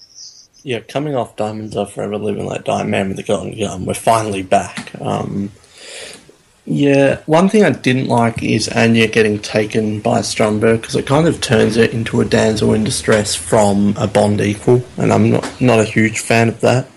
Yeah, 0.66 0.80
coming 0.80 1.14
off 1.14 1.36
Diamonds 1.36 1.76
Are 1.76 1.84
Forever 1.84 2.16
Live 2.16 2.38
and 2.38 2.46
Let 2.46 2.64
Die 2.64 2.82
Man 2.84 3.08
with 3.08 3.18
the 3.18 3.22
Golden 3.22 3.56
Gun, 3.56 3.84
we're 3.84 3.92
finally 3.92 4.42
back. 4.42 4.98
Um, 4.98 5.52
yeah, 6.64 7.20
one 7.26 7.50
thing 7.50 7.64
I 7.64 7.70
didn't 7.70 8.08
like 8.08 8.42
is 8.42 8.70
Anya 8.70 9.06
getting 9.06 9.38
taken 9.40 10.00
by 10.00 10.22
Stromberg 10.22 10.80
because 10.80 10.96
it 10.96 11.06
kind 11.06 11.28
of 11.28 11.42
turns 11.42 11.76
it 11.76 11.92
into 11.92 12.22
a 12.22 12.24
damsel 12.24 12.72
in 12.72 12.82
distress 12.82 13.34
from 13.34 13.94
a 13.98 14.06
Bond 14.06 14.40
equal, 14.40 14.82
and 14.96 15.12
I'm 15.12 15.30
not 15.32 15.60
not 15.60 15.80
a 15.80 15.84
huge 15.84 16.20
fan 16.20 16.48
of 16.48 16.62
that. 16.62 16.88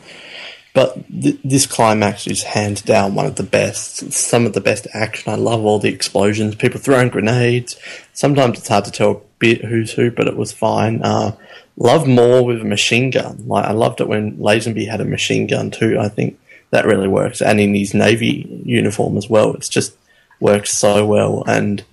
But 0.73 1.05
th- 1.09 1.39
this 1.43 1.65
climax 1.65 2.25
is 2.25 2.43
hands 2.43 2.81
down 2.81 3.15
one 3.15 3.25
of 3.25 3.35
the 3.35 3.43
best. 3.43 4.13
Some 4.13 4.45
of 4.45 4.53
the 4.53 4.61
best 4.61 4.87
action. 4.93 5.33
I 5.33 5.35
love 5.35 5.65
all 5.65 5.79
the 5.79 5.93
explosions, 5.93 6.55
people 6.55 6.79
throwing 6.79 7.09
grenades. 7.09 7.75
Sometimes 8.13 8.59
it's 8.59 8.69
hard 8.69 8.85
to 8.85 8.91
tell 8.91 9.23
who's 9.41 9.91
who, 9.91 10.09
but 10.09 10.29
it 10.29 10.37
was 10.37 10.53
fine. 10.53 11.01
Uh, 11.03 11.35
love 11.77 12.07
Moore 12.07 12.43
with 12.43 12.61
a 12.61 12.65
machine 12.65 13.09
gun. 13.09 13.43
Like 13.47 13.65
I 13.65 13.71
loved 13.71 14.01
it 14.01 14.09
when 14.09 14.37
Lazenby 14.37 14.89
had 14.89 14.99
a 14.99 15.05
machine 15.05 15.47
gun 15.47 15.71
too. 15.71 15.97
I 15.99 16.09
think 16.09 16.39
that 16.71 16.85
really 16.85 17.07
works, 17.07 17.41
and 17.41 17.59
in 17.59 17.73
his 17.73 17.93
navy 17.93 18.61
uniform 18.65 19.17
as 19.17 19.29
well. 19.29 19.53
It's 19.53 19.69
just 19.69 19.95
works 20.39 20.73
so 20.73 21.05
well. 21.05 21.43
And 21.47 21.83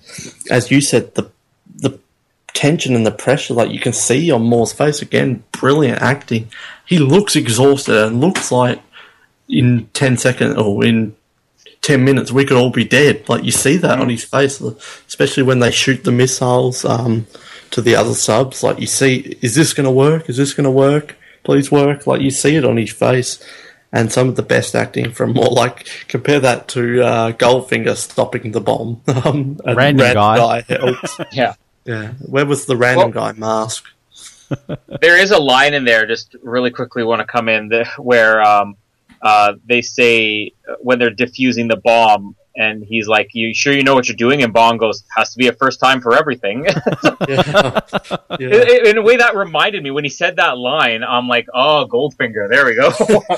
as 0.50 0.70
you 0.70 0.80
said, 0.80 1.14
the 1.14 1.30
the 1.76 1.98
tension 2.54 2.94
and 2.94 3.06
the 3.06 3.12
pressure, 3.12 3.54
like 3.54 3.70
you 3.70 3.80
can 3.80 3.92
see 3.92 4.30
on 4.30 4.42
Moore's 4.42 4.72
face 4.72 5.02
again, 5.02 5.44
brilliant 5.52 6.02
acting. 6.02 6.50
He 6.86 6.98
looks 6.98 7.36
exhausted 7.36 7.96
and 7.96 8.20
looks 8.20 8.50
like 8.50 8.80
in 9.48 9.88
ten 9.92 10.16
seconds 10.16 10.56
or 10.56 10.84
in 10.84 11.14
ten 11.82 12.04
minutes 12.04 12.32
we 12.32 12.44
could 12.44 12.56
all 12.56 12.70
be 12.70 12.84
dead. 12.84 13.28
Like 13.28 13.44
you 13.44 13.52
see 13.52 13.76
that 13.78 14.00
on 14.00 14.08
his 14.08 14.24
face, 14.24 14.60
especially 14.60 15.42
when 15.42 15.58
they 15.60 15.70
shoot 15.70 16.04
the 16.04 16.12
missiles 16.12 16.84
um, 16.84 17.26
to 17.74 17.82
the 17.82 17.96
other 17.96 18.14
subs. 18.14 18.62
Like 18.62 18.78
you 18.78 18.86
see, 18.86 19.36
is 19.42 19.54
this 19.56 19.74
going 19.74 19.84
to 19.84 19.90
work? 19.90 20.28
Is 20.30 20.36
this 20.36 20.54
going 20.54 20.64
to 20.64 20.70
work? 20.70 21.16
Please 21.42 21.70
work. 21.72 22.06
Like 22.06 22.20
you 22.20 22.30
see 22.30 22.54
it 22.56 22.64
on 22.64 22.76
his 22.76 22.92
face. 22.92 23.44
And 23.92 24.10
some 24.10 24.28
of 24.28 24.34
the 24.36 24.42
best 24.42 24.74
acting 24.74 25.12
from 25.12 25.34
Moore 25.34 25.50
like 25.50 25.86
compare 26.08 26.40
that 26.40 26.66
to 26.68 27.02
uh, 27.02 27.32
Goldfinger 27.32 27.96
stopping 27.96 28.52
the 28.52 28.60
bomb. 28.60 29.02
Um, 29.08 29.60
and 29.64 29.76
Random 29.76 30.14
guy. 30.14 30.62
helps. 30.62 31.18
Yeah. 31.32 31.54
yeah, 31.84 32.12
where 32.26 32.46
was 32.46 32.66
the 32.66 32.76
random 32.76 33.10
Well- 33.12 33.32
guy 33.32 33.38
mask? 33.38 33.84
there 35.00 35.18
is 35.18 35.30
a 35.30 35.38
line 35.38 35.74
in 35.74 35.84
there 35.84 36.06
just 36.06 36.36
really 36.42 36.70
quickly 36.70 37.02
want 37.02 37.20
to 37.20 37.26
come 37.26 37.48
in 37.48 37.68
the, 37.68 37.84
where 37.98 38.42
um, 38.42 38.76
uh, 39.22 39.54
they 39.66 39.80
say 39.80 40.52
uh, 40.68 40.74
when 40.80 40.98
they're 40.98 41.10
diffusing 41.10 41.66
the 41.66 41.76
bomb 41.78 42.36
and 42.56 42.84
he's 42.84 43.08
like 43.08 43.30
you 43.34 43.52
sure 43.54 43.72
you 43.72 43.82
know 43.82 43.94
what 43.94 44.08
you're 44.08 44.16
doing 44.16 44.42
and 44.42 44.52
bond 44.52 44.78
goes 44.78 45.02
has 45.16 45.30
to 45.32 45.38
be 45.38 45.48
a 45.48 45.52
first 45.52 45.80
time 45.80 46.00
for 46.00 46.14
everything 46.16 46.64
Yeah, 47.28 47.80
yeah. 48.38 48.48
in, 48.48 48.86
in 48.88 48.98
a 48.98 49.02
way 49.02 49.16
that 49.16 49.34
reminded 49.36 49.82
me 49.82 49.90
when 49.90 50.04
he 50.04 50.10
said 50.10 50.36
that 50.36 50.56
line 50.58 51.02
i'm 51.02 51.28
like 51.28 51.46
oh 51.54 51.86
goldfinger 51.90 52.48
there 52.48 52.64
we 52.66 52.74
go 52.74 52.92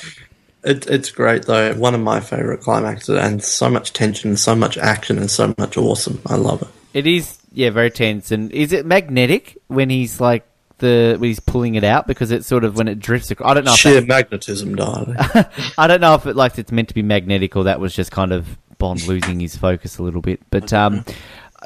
It, 0.64 0.84
it's 0.88 1.12
great 1.12 1.44
though. 1.44 1.74
One 1.74 1.94
of 1.94 2.01
my 2.01 2.18
favorite 2.18 2.60
climaxes, 2.60 3.16
and 3.20 3.40
so 3.40 3.70
much 3.70 3.93
tension, 3.93 4.36
so 4.36 4.56
much 4.56 4.76
action, 4.76 5.16
and 5.16 5.30
so 5.30 5.55
much 5.59 5.76
awesome. 5.76 6.20
I 6.26 6.34
love 6.34 6.60
it. 6.62 6.68
It 6.93 7.06
is, 7.06 7.38
yeah, 7.52 7.70
very 7.70 7.88
tense. 7.88 8.32
And 8.32 8.51
is 8.51 8.72
it 8.72 8.84
magnetic 8.84 9.59
when 9.68 9.90
he's 9.90 10.20
like 10.20 10.44
the 10.78 11.14
when 11.20 11.28
he's 11.28 11.38
pulling 11.38 11.76
it 11.76 11.84
out 11.84 12.09
because 12.09 12.32
it's 12.32 12.48
sort 12.48 12.64
of 12.64 12.76
when 12.76 12.88
it 12.88 12.98
drifts 12.98 13.30
across? 13.30 13.48
I 13.48 13.55
don't 13.55 13.64
know. 13.64 13.74
If 13.74 13.78
Sheer 13.78 13.93
that's- 14.01 14.09
magnetism, 14.09 14.74
darling. 14.74 15.14
I 15.78 15.86
don't 15.86 16.01
know 16.01 16.16
if 16.16 16.26
it 16.26 16.34
like 16.34 16.59
it's 16.59 16.72
meant 16.72 16.88
to 16.88 16.94
be 16.94 17.02
magnetic 17.02 17.55
or 17.55 17.62
that 17.64 17.78
was 17.78 17.94
just 17.94 18.10
kind 18.10 18.32
of 18.32 18.59
Bond 18.78 19.07
losing 19.07 19.40
his 19.40 19.57
focus 19.57 19.98
a 19.98 20.03
little 20.03 20.20
bit. 20.20 20.40
But 20.51 20.73
um, 20.73 21.05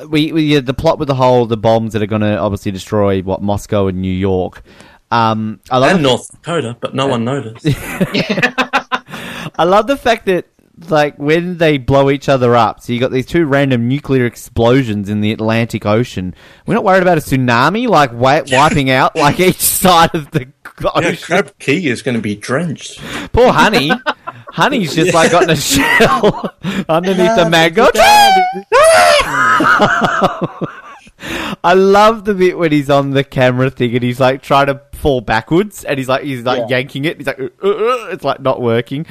we, 0.09 0.33
we 0.33 0.43
yeah, 0.55 0.61
the 0.61 0.75
plot 0.75 0.99
with 0.99 1.09
the 1.09 1.15
whole 1.15 1.47
the 1.47 1.57
bombs 1.57 1.93
that 1.93 2.03
are 2.03 2.07
going 2.07 2.23
to 2.23 2.39
obviously 2.39 2.73
destroy 2.73 3.23
what 3.23 3.43
Moscow 3.43 3.87
and 3.89 4.01
New 4.01 4.13
York. 4.13 4.63
Um, 5.11 5.61
I 5.71 5.79
love 5.79 5.95
and 5.95 6.03
North 6.03 6.31
Dakota, 6.31 6.77
but 6.81 6.95
no 6.95 7.09
one 7.09 7.25
noticed. 7.25 7.67
I 7.67 9.65
love 9.65 9.87
the 9.89 9.97
fact 9.97 10.27
that 10.27 10.47
like 10.89 11.17
when 11.19 11.59
they 11.59 11.79
blow 11.79 12.11
each 12.11 12.29
other 12.29 12.55
up, 12.55 12.81
so 12.81 12.93
you 12.93 13.01
got 13.01 13.11
these 13.11 13.27
two 13.27 13.45
random 13.45 13.89
nuclear 13.89 14.25
explosions 14.25 15.11
in 15.11 15.21
the 15.21 15.33
Atlantic 15.33 15.85
Ocean. 15.85 16.35
We're 16.67 16.75
not 16.75 16.85
worried 16.85 17.03
about 17.03 17.19
a 17.19 17.21
tsunami 17.21 17.89
like 17.89 18.11
wi- 18.11 18.45
wiping 18.51 18.91
out 18.91 19.17
like 19.17 19.41
each 19.41 19.61
side 19.61 20.15
of 20.15 20.31
the 20.31 20.49
yeah. 20.83 21.15
Crab 21.17 21.59
Key 21.59 21.89
is 21.89 22.03
going 22.03 22.15
to 22.17 22.23
be 22.23 22.37
drenched. 22.37 23.01
Poor 23.33 23.53
Honey. 23.53 23.91
Honey's 24.61 24.95
just 24.95 25.15
like 25.15 25.31
got 25.31 25.45
in 25.45 25.51
a 25.51 25.57
shell 25.57 26.55
underneath 26.89 27.37
the 27.37 27.49
mango. 27.51 27.87
I 31.63 31.75
love 31.75 32.25
the 32.25 32.33
bit 32.35 32.57
when 32.57 32.73
he's 32.73 32.89
on 32.89 33.11
the 33.11 33.23
camera 33.25 33.71
thing 33.71 33.95
and 33.95 34.03
he's 34.03 34.19
like 34.21 34.43
trying 34.43 34.67
to 34.67 34.81
fall 34.95 35.21
backwards 35.21 35.85
and 35.85 35.99
he's 35.99 36.09
like 36.09 36.23
he's 36.23 36.43
like 36.45 36.61
Yeah. 36.61 36.79
yanking 36.79 37.05
it. 37.05 37.19
He's 37.19 37.27
like 37.27 37.39
"Uh, 37.39 37.49
uh, 37.63 37.69
uh," 37.69 38.07
it's 38.11 38.25
like 38.25 38.41
not 38.41 38.61
working, 38.63 39.05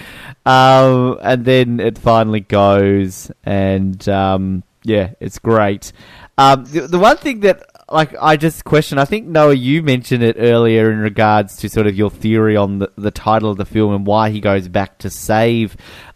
um, 0.46 1.20
and 1.22 1.46
then 1.46 1.80
it 1.80 1.98
finally 1.98 2.40
goes 2.42 3.32
and 3.44 4.08
um, 4.10 4.64
yeah, 4.84 5.12
it's 5.20 5.38
great. 5.40 5.92
Um, 6.38 6.66
the, 6.66 6.88
the 6.88 7.00
one 7.00 7.18
thing 7.18 7.42
that 7.42 7.64
like 7.92 8.16
I 8.20 8.38
just 8.38 8.66
question, 8.66 8.98
I 8.98 9.06
think 9.06 9.28
Noah, 9.28 9.54
you 9.54 9.82
mentioned 9.84 10.24
it 10.24 10.36
earlier 10.40 10.92
in 10.92 11.00
regards 11.00 11.58
to 11.58 11.70
sort 11.70 11.88
of 11.88 11.96
your 11.96 12.10
theory 12.10 12.56
on 12.56 12.80
the, 12.80 12.92
the 12.96 13.12
title 13.12 13.52
of 13.52 13.58
the 13.58 13.66
film 13.66 13.94
and 13.94 14.06
why 14.06 14.30
he 14.30 14.40
goes 14.40 14.68
back 14.68 14.98
to 15.00 15.10
save 15.10 15.76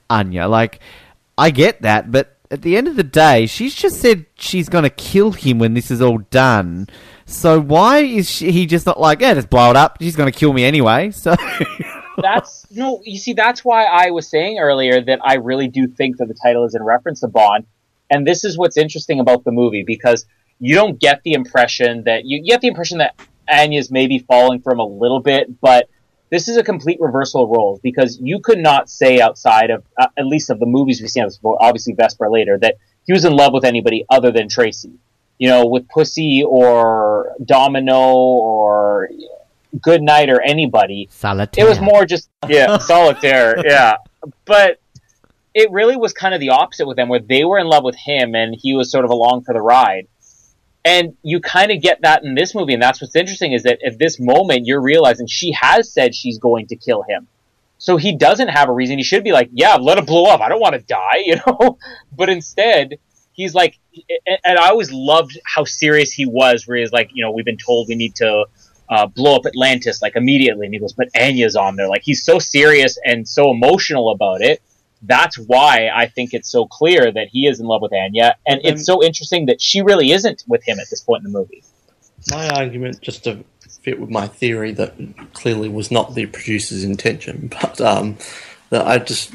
Anya. 0.10 0.48
Like, 0.48 0.80
I 1.38 1.50
get 1.52 1.82
that, 1.82 2.12
but 2.12 2.38
at 2.52 2.62
the 2.62 2.78
end 2.78 2.88
of 2.88 2.96
the 2.96 3.04
day, 3.04 3.46
she's 3.48 3.74
just 3.74 4.00
said 4.00 4.26
she's 4.36 4.70
going 4.70 4.84
to 4.84 4.90
kill 4.90 5.32
him 5.32 5.60
when 5.60 5.74
this 5.74 5.90
is 5.90 6.02
all 6.02 6.20
done. 6.20 6.88
So 7.26 7.60
why 7.60 8.00
is 8.00 8.30
she, 8.30 8.52
he 8.52 8.66
just 8.66 8.86
not 8.86 9.00
like, 9.00 9.22
yeah, 9.22 9.34
just 9.34 9.50
blow 9.50 9.70
it 9.72 9.76
up? 9.76 9.98
She's 10.02 10.16
going 10.16 10.32
to 10.32 10.38
kill 10.38 10.54
me 10.54 10.64
anyway. 10.64 11.12
So 11.22 11.36
that's 12.22 12.70
no 12.70 13.02
you 13.04 13.18
see 13.18 13.34
that's 13.34 13.66
why 13.66 13.86
i 13.86 14.12
was 14.12 14.30
saying 14.30 14.60
earlier 14.60 15.02
that 15.02 15.20
i 15.24 15.34
really 15.34 15.68
do 15.68 15.88
think 15.88 16.18
that 16.18 16.28
the 16.28 16.34
title 16.36 16.64
is 16.64 16.76
in 16.76 16.84
reference 16.84 17.22
to 17.22 17.28
bond 17.28 17.66
And 18.10 18.28
this 18.28 18.44
is 18.44 18.58
what's 18.58 18.78
interesting 18.78 19.20
about 19.20 19.44
the 19.44 19.52
movie 19.52 19.84
because 19.84 20.26
you 20.64 20.76
don't 20.76 20.98
get 20.98 21.22
the 21.24 21.34
impression 21.34 22.06
that 22.06 22.24
you, 22.24 22.40
you 22.42 22.52
get 22.52 22.62
the 22.62 22.68
impression 22.68 23.00
that 23.00 23.20
Anya's 23.50 23.92
maybe 23.92 24.20
falling 24.20 24.62
from 24.62 24.80
a 24.80 24.86
little 24.86 25.20
bit, 25.20 25.60
but 25.60 25.90
this 26.30 26.48
is 26.48 26.56
a 26.56 26.64
complete 26.64 27.02
reversal 27.02 27.44
of 27.44 27.50
roles 27.50 27.82
because 27.82 28.18
you 28.22 28.40
could 28.40 28.60
not 28.60 28.90
say 28.90 29.20
outside 29.20 29.72
of 29.72 29.84
uh, 30.00 30.08
at 30.18 30.26
least 30.26 30.50
of 30.50 30.62
the 30.62 30.66
movies 30.66 31.02
we've 31.02 31.10
seen, 31.10 31.28
obviously 31.60 31.94
Vesper 31.94 32.30
later, 32.30 32.58
that 32.60 32.76
he 33.06 33.12
was 33.12 33.26
in 33.26 33.34
love 33.34 33.52
with 33.52 33.66
anybody 33.66 34.06
other 34.10 34.32
than 34.32 34.48
Tracy. 34.48 34.94
You 35.38 35.50
know, 35.50 35.66
with 35.66 35.90
Pussy 35.90 36.46
or 36.48 37.34
Domino 37.44 38.14
or 38.14 39.10
Goodnight 39.82 40.30
or 40.30 40.42
anybody. 40.42 41.10
Solitaire. 41.12 41.66
It 41.66 41.68
was 41.68 41.82
more 41.82 42.06
just 42.06 42.30
yeah, 42.48 42.78
solitaire, 42.78 43.62
yeah. 43.66 43.98
But 44.46 44.80
it 45.54 45.70
really 45.72 45.98
was 45.98 46.14
kind 46.14 46.34
of 46.34 46.40
the 46.40 46.52
opposite 46.52 46.88
with 46.88 46.96
them, 46.96 47.10
where 47.10 47.20
they 47.20 47.44
were 47.44 47.58
in 47.58 47.68
love 47.68 47.84
with 47.84 47.98
him 47.98 48.34
and 48.34 48.56
he 48.58 48.74
was 48.74 48.90
sort 48.90 49.04
of 49.04 49.12
along 49.12 49.44
for 49.44 49.54
the 49.54 49.62
ride. 49.62 50.08
And 50.86 51.16
you 51.24 51.40
kind 51.40 51.72
of 51.72 51.82
get 51.82 52.02
that 52.02 52.24
in 52.24 52.36
this 52.36 52.54
movie, 52.54 52.74
and 52.74 52.82
that's 52.82 53.02
what's 53.02 53.16
interesting 53.16 53.54
is 53.54 53.64
that 53.64 53.80
at 53.86 53.98
this 53.98 54.20
moment 54.20 54.66
you're 54.66 54.82
realizing 54.82 55.28
she 55.28 55.54
has 55.54 55.92
said 55.92 56.14
she's 56.14 56.40
going 56.40 56.68
to 56.68 56.76
kill 56.76 57.04
him. 57.04 57.28
So 57.78 57.98
he 57.98 58.16
doesn't 58.16 58.50
have 58.50 58.70
a 58.70 58.72
reason. 58.74 58.98
He 58.98 59.04
should 59.04 59.24
be 59.24 59.32
like, 59.32 59.50
"Yeah, 59.54 59.76
let 59.76 59.98
it 59.98 60.06
blow 60.06 60.26
up. 60.26 60.42
I 60.42 60.50
don't 60.50 60.60
want 60.60 60.76
to 60.76 60.82
die," 60.82 61.18
you 61.26 61.36
know. 61.48 61.78
but 62.16 62.30
instead, 62.30 62.98
he's 63.32 63.54
like, 63.54 63.80
and 64.28 64.58
I 64.58 64.70
always 64.70 64.92
loved 64.92 65.38
how 65.46 65.64
serious 65.64 66.12
he 66.12 66.26
was. 66.26 66.68
Where 66.68 66.78
he's 66.78 66.92
like, 66.92 67.12
you 67.14 67.24
know, 67.24 67.32
we've 67.32 67.46
been 67.46 67.58
told 67.58 67.88
we 67.88 67.96
need 67.96 68.16
to 68.16 68.46
uh, 68.90 69.08
blow 69.08 69.36
up 69.36 69.46
Atlantis 69.46 70.02
like 70.02 70.16
immediately, 70.16 70.66
and 70.66 70.74
he 70.74 70.80
goes, 70.80 70.94
"But 70.94 71.10
Anya's 71.16 71.56
on 71.56 71.76
there." 71.78 71.88
Like 71.88 72.04
he's 72.04 72.24
so 72.24 72.40
serious 72.40 72.98
and 73.06 73.28
so 73.28 73.52
emotional 73.52 74.12
about 74.12 74.42
it 74.42 74.62
that's 75.04 75.38
why 75.38 75.90
I 75.94 76.08
think 76.08 76.34
it's 76.34 76.50
so 76.50 76.66
clear 76.66 77.12
that 77.12 77.28
he 77.28 77.48
is 77.48 77.60
in 77.60 77.66
love 77.66 77.82
with 77.82 77.94
Anya, 77.94 78.36
and 78.48 78.62
it's 78.64 78.86
so 78.86 79.04
interesting 79.04 79.48
that 79.48 79.62
she 79.62 79.82
really 79.82 80.12
isn't 80.12 80.44
with 80.48 80.64
him 80.64 80.80
at 80.80 80.90
this 80.90 81.02
point 81.02 81.26
in 81.26 81.32
the 81.32 81.38
movie. 81.38 81.64
My 82.32 82.48
argument, 82.50 83.02
just 83.02 83.26
to 83.26 83.44
fit 83.82 84.00
with 84.00 84.10
my 84.10 84.28
theory, 84.28 84.72
that 84.74 84.96
clearly 85.34 85.68
was 85.68 85.92
not 85.92 86.16
the 86.16 86.26
producer's 86.26 86.84
intention, 86.84 87.52
but 87.62 87.82
um, 87.82 88.18
that 88.70 88.88
I 88.88 89.00
just 89.00 89.34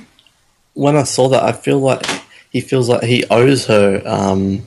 when 0.72 0.96
I 0.96 1.02
saw 1.02 1.28
that, 1.28 1.42
I 1.42 1.52
feel 1.52 1.78
like 1.78 2.06
he 2.50 2.60
feels 2.60 2.88
like 2.88 3.02
he 3.02 3.24
owes 3.30 3.66
her 3.66 4.02
um, 4.06 4.66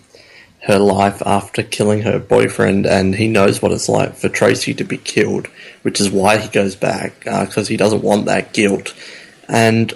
her 0.63 0.77
life 0.77 1.23
after 1.25 1.63
killing 1.63 2.03
her 2.03 2.19
boyfriend, 2.19 2.85
and 2.85 3.15
he 3.15 3.27
knows 3.27 3.61
what 3.61 3.71
it's 3.71 3.89
like 3.89 4.15
for 4.15 4.29
Tracy 4.29 4.75
to 4.75 4.83
be 4.83 4.97
killed, 4.97 5.47
which 5.81 5.99
is 5.99 6.11
why 6.11 6.37
he 6.37 6.47
goes 6.49 6.75
back 6.75 7.19
because 7.21 7.67
uh, 7.67 7.69
he 7.69 7.77
doesn't 7.77 8.03
want 8.03 8.25
that 8.25 8.53
guilt. 8.53 8.93
And 9.47 9.93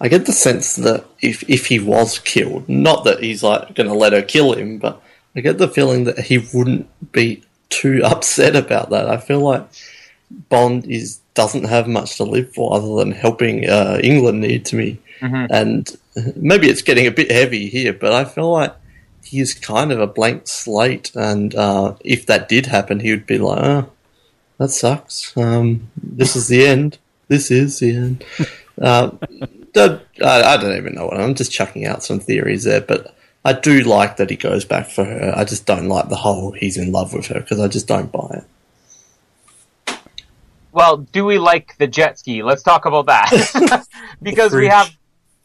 I 0.00 0.08
get 0.08 0.26
the 0.26 0.32
sense 0.32 0.76
that 0.76 1.04
if 1.20 1.48
if 1.48 1.66
he 1.66 1.78
was 1.78 2.18
killed, 2.18 2.68
not 2.68 3.04
that 3.04 3.22
he's 3.22 3.42
like 3.42 3.74
going 3.74 3.88
to 3.88 3.94
let 3.94 4.12
her 4.12 4.22
kill 4.22 4.52
him, 4.54 4.78
but 4.78 5.00
I 5.36 5.40
get 5.40 5.58
the 5.58 5.68
feeling 5.68 6.04
that 6.04 6.18
he 6.18 6.38
wouldn't 6.52 7.12
be 7.12 7.42
too 7.68 8.02
upset 8.04 8.56
about 8.56 8.90
that. 8.90 9.08
I 9.08 9.16
feel 9.16 9.40
like 9.40 9.66
Bond 10.48 10.86
is 10.86 11.20
doesn't 11.34 11.64
have 11.64 11.88
much 11.88 12.16
to 12.16 12.24
live 12.24 12.54
for 12.54 12.74
other 12.74 12.96
than 12.96 13.12
helping 13.12 13.68
uh, 13.68 13.98
England 14.02 14.40
need 14.40 14.64
to 14.66 14.76
me, 14.76 14.98
mm-hmm. 15.20 15.46
and 15.50 15.96
maybe 16.36 16.68
it's 16.68 16.82
getting 16.82 17.06
a 17.06 17.10
bit 17.10 17.30
heavy 17.30 17.68
here, 17.68 17.92
but 17.92 18.12
I 18.12 18.24
feel 18.24 18.50
like 18.50 18.74
he 19.24 19.40
is 19.40 19.54
kind 19.54 19.90
of 19.90 20.00
a 20.00 20.06
blank 20.06 20.46
slate, 20.46 21.12
and 21.14 21.54
uh, 21.54 21.94
if 22.04 22.26
that 22.26 22.48
did 22.48 22.66
happen, 22.66 23.00
he 23.00 23.10
would 23.10 23.26
be 23.26 23.38
like, 23.38 23.58
oh, 23.62 23.90
"That 24.58 24.68
sucks. 24.68 25.36
Um, 25.36 25.90
this 25.96 26.36
is 26.36 26.48
the 26.48 26.66
end. 26.66 26.98
This 27.28 27.50
is 27.50 27.78
the 27.78 27.96
end." 27.96 28.24
Uh, 28.82 29.12
I, 29.76 30.00
I 30.22 30.56
don't 30.56 30.76
even 30.76 30.94
know 30.94 31.06
what 31.06 31.20
I'm 31.20 31.34
just 31.34 31.52
chucking 31.52 31.84
out 31.84 32.02
some 32.02 32.20
theories 32.20 32.64
there, 32.64 32.80
but 32.80 33.14
I 33.44 33.52
do 33.52 33.80
like 33.80 34.16
that 34.16 34.30
he 34.30 34.36
goes 34.36 34.64
back 34.64 34.88
for 34.88 35.04
her. 35.04 35.32
I 35.36 35.44
just 35.44 35.66
don't 35.66 35.88
like 35.88 36.08
the 36.08 36.16
whole 36.16 36.52
he's 36.52 36.76
in 36.76 36.92
love 36.92 37.12
with 37.12 37.26
her 37.26 37.40
because 37.40 37.60
I 37.60 37.68
just 37.68 37.86
don't 37.86 38.10
buy 38.10 38.42
it. 38.42 38.44
Well, 40.72 40.98
do 40.98 41.24
we 41.24 41.38
like 41.38 41.76
the 41.78 41.86
jet 41.86 42.18
ski? 42.18 42.42
Let's 42.42 42.62
talk 42.62 42.84
about 42.84 43.06
that 43.06 43.86
because 44.22 44.52
we 44.52 44.66
have, 44.66 44.90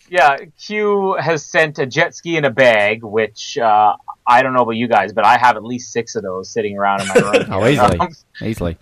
yeah. 0.10 0.38
Q 0.58 1.18
has 1.20 1.46
sent 1.46 1.78
a 1.78 1.86
jet 1.86 2.16
ski 2.16 2.36
in 2.38 2.46
a 2.46 2.50
bag, 2.50 3.04
which 3.04 3.58
uh, 3.58 3.96
I 4.26 4.42
don't 4.42 4.54
know 4.54 4.64
about 4.64 4.72
you 4.72 4.88
guys, 4.88 5.14
but 5.14 5.26
I 5.26 5.38
have 5.38 5.56
at 5.56 5.64
least 5.64 5.92
six 5.92 6.16
of 6.16 6.24
those 6.24 6.50
sitting 6.50 6.78
around 6.78 7.02
in 7.02 7.08
my 7.10 7.14
room. 7.16 7.46
oh, 7.52 7.68
easily, 7.68 8.00
um, 8.00 8.10
easily 8.42 8.78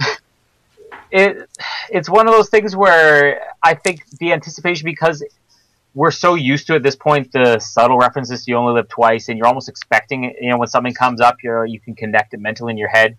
it 1.11 1.49
it's 1.89 2.09
one 2.09 2.27
of 2.27 2.34
those 2.34 2.49
things 2.49 2.75
where 2.75 3.41
I 3.63 3.73
think 3.73 4.05
the 4.19 4.34
anticipation 4.34 4.85
because 4.85 5.23
we're 5.93 6.11
so 6.11 6.35
used 6.35 6.67
to 6.67 6.75
at 6.75 6.84
this 6.84 6.95
point 6.95 7.31
the 7.31 7.59
subtle 7.59 7.97
references 7.97 8.47
you 8.47 8.55
only 8.55 8.73
live 8.73 8.88
twice 8.88 9.29
and 9.29 9.38
you're 9.38 9.47
almost 9.47 9.69
expecting 9.69 10.25
it, 10.25 10.35
you 10.41 10.49
know 10.49 10.57
when 10.57 10.67
something 10.67 10.93
comes 10.93 11.21
up 11.21 11.38
you 11.43 11.63
you 11.63 11.79
can 11.79 11.95
connect 11.95 12.34
it 12.34 12.39
mentally 12.39 12.71
in 12.71 12.77
your 12.77 12.89
head 12.89 13.17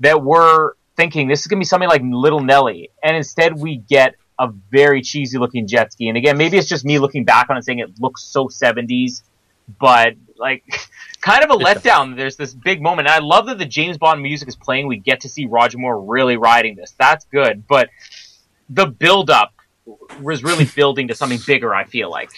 that 0.00 0.22
we're 0.22 0.72
thinking 0.96 1.28
this 1.28 1.40
is 1.40 1.46
going 1.46 1.58
to 1.58 1.60
be 1.60 1.66
something 1.66 1.88
like 1.88 2.02
Little 2.04 2.40
Nelly. 2.40 2.90
And 3.02 3.16
instead 3.16 3.58
we 3.58 3.78
get 3.78 4.14
a 4.38 4.48
very 4.70 5.02
cheesy 5.02 5.38
looking 5.38 5.66
jet 5.66 5.92
ski. 5.92 6.08
And 6.08 6.16
again 6.16 6.36
maybe 6.36 6.56
it's 6.56 6.68
just 6.68 6.84
me 6.84 6.98
looking 6.98 7.24
back 7.24 7.50
on 7.50 7.56
it 7.56 7.64
saying 7.64 7.80
it 7.80 8.00
looks 8.00 8.22
so 8.22 8.46
70s 8.46 9.22
but 9.80 10.14
like 10.36 10.64
kind 11.20 11.44
of 11.44 11.50
a 11.50 11.56
letdown. 11.56 12.16
There's 12.16 12.36
this 12.36 12.54
big 12.54 12.82
moment. 12.82 13.08
And 13.08 13.14
I 13.14 13.18
love 13.20 13.46
that 13.46 13.58
the 13.58 13.64
James 13.64 13.98
Bond 13.98 14.22
music 14.22 14.48
is 14.48 14.56
playing. 14.56 14.86
We 14.86 14.98
get 14.98 15.20
to 15.20 15.28
see 15.28 15.46
Roger 15.46 15.78
Moore 15.78 16.00
really 16.00 16.36
riding 16.36 16.76
this. 16.76 16.94
That's 16.98 17.24
good. 17.26 17.66
But 17.66 17.90
the 18.68 18.86
build 18.86 19.30
up 19.30 19.54
was 20.20 20.42
really 20.42 20.64
building 20.76 21.08
to 21.08 21.14
something 21.14 21.40
bigger, 21.46 21.74
I 21.74 21.84
feel 21.84 22.10
like. 22.10 22.30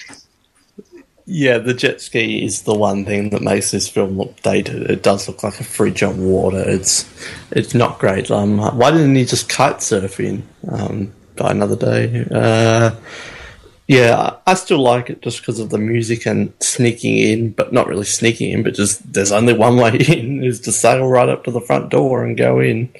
Yeah, 1.28 1.58
the 1.58 1.74
jet 1.74 2.00
ski 2.00 2.44
is 2.44 2.62
the 2.62 2.74
one 2.74 3.04
thing 3.04 3.30
that 3.30 3.42
makes 3.42 3.72
this 3.72 3.88
film 3.88 4.16
look 4.16 4.40
dated. 4.42 4.88
It 4.88 5.02
does 5.02 5.26
look 5.26 5.42
like 5.42 5.58
a 5.58 5.64
fridge 5.64 6.04
on 6.04 6.24
water. 6.24 6.62
It's 6.64 7.04
it's 7.50 7.74
not 7.74 7.98
great. 7.98 8.30
Um, 8.30 8.58
why 8.58 8.92
didn't 8.92 9.16
he 9.16 9.24
just 9.24 9.48
kite 9.48 9.78
surfing 9.78 10.42
um, 10.70 11.12
Die 11.34 11.50
Another 11.50 11.74
Day? 11.74 12.24
Uh, 12.30 12.92
yeah, 13.86 14.36
I 14.46 14.54
still 14.54 14.80
like 14.80 15.10
it 15.10 15.22
just 15.22 15.40
because 15.40 15.60
of 15.60 15.70
the 15.70 15.78
music 15.78 16.26
and 16.26 16.52
sneaking 16.60 17.18
in, 17.18 17.50
but 17.50 17.72
not 17.72 17.86
really 17.86 18.04
sneaking 18.04 18.50
in, 18.50 18.62
but 18.62 18.74
just 18.74 19.12
there's 19.12 19.32
only 19.32 19.52
one 19.66 19.76
way 19.76 19.96
in 19.96 20.42
is 20.42 20.60
to 20.62 20.72
sail 20.72 21.06
right 21.06 21.28
up 21.28 21.44
to 21.44 21.50
the 21.50 21.60
front 21.60 21.90
door 21.90 22.24
and 22.24 22.36
go 22.36 22.60
in. 22.60 22.92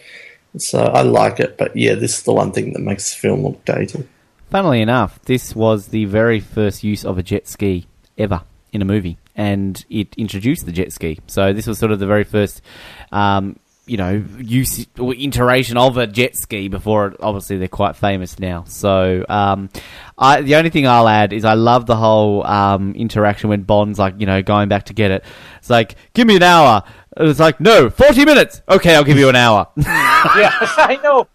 So 0.59 0.79
I 0.79 1.03
like 1.03 1.41
it, 1.41 1.59
but 1.59 1.77
yeah, 1.77 1.95
this 1.95 2.19
is 2.19 2.23
the 2.23 2.33
one 2.33 2.53
thing 2.53 2.73
that 2.73 2.81
makes 2.81 3.13
the 3.13 3.21
film 3.21 3.43
look 3.43 3.65
dated. 3.65 4.09
Funnily 4.51 4.81
enough, 4.81 5.21
this 5.23 5.57
was 5.57 5.89
the 5.89 6.05
very 6.05 6.41
first 6.41 6.85
use 6.85 7.05
of 7.05 7.19
a 7.19 7.23
jet 7.23 7.49
ski 7.49 7.87
ever 8.17 8.43
in 8.73 8.81
a 8.81 8.85
movie, 8.85 9.19
and 9.35 9.85
it 9.91 10.15
introduced 10.17 10.67
the 10.67 10.73
jet 10.73 10.93
ski. 10.93 11.19
So 11.27 11.53
this 11.53 11.67
was 11.67 11.79
sort 11.79 11.91
of 11.91 11.99
the 11.99 12.07
very 12.07 12.25
first 12.25 12.63
um, 13.11 13.59
you 13.87 13.97
know, 13.97 14.25
use 14.39 14.85
or 14.99 15.15
iteration 15.15 15.77
of 15.77 15.97
a 15.97 16.09
jet 16.09 16.37
ski 16.37 16.67
before 16.67 17.07
it, 17.09 17.17
obviously 17.21 17.57
they're 17.57 17.69
quite 17.69 17.95
famous 17.95 18.39
now. 18.39 18.65
So, 18.65 19.25
um, 19.29 19.71
I, 20.19 20.41
the 20.41 20.57
only 20.57 20.71
thing 20.71 20.89
I'll 20.89 21.09
add 21.09 21.33
is 21.33 21.45
I 21.45 21.55
love 21.55 21.87
the 21.87 21.95
whole 21.95 22.45
um, 22.45 22.95
interaction 22.97 23.49
when 23.49 23.63
Bond's 23.63 23.99
like, 23.99 24.15
you 24.19 24.27
know, 24.27 24.43
going 24.43 24.69
back 24.69 24.87
to 24.87 24.93
get 24.93 25.13
it. 25.13 25.25
It's 25.59 25.71
like, 25.71 25.95
give 26.15 26.27
me 26.27 26.35
an 26.35 26.43
hour. 26.43 26.83
And 27.17 27.29
it's 27.29 27.39
like, 27.39 27.61
no, 27.61 27.89
40 27.89 28.25
minutes. 28.25 28.61
Okay, 28.69 28.95
I'll 28.97 29.05
give 29.05 29.19
you 29.19 29.29
an 29.29 29.37
hour. 29.37 29.69
yeah, 29.77 30.51
I 30.61 30.99
know. 31.03 31.29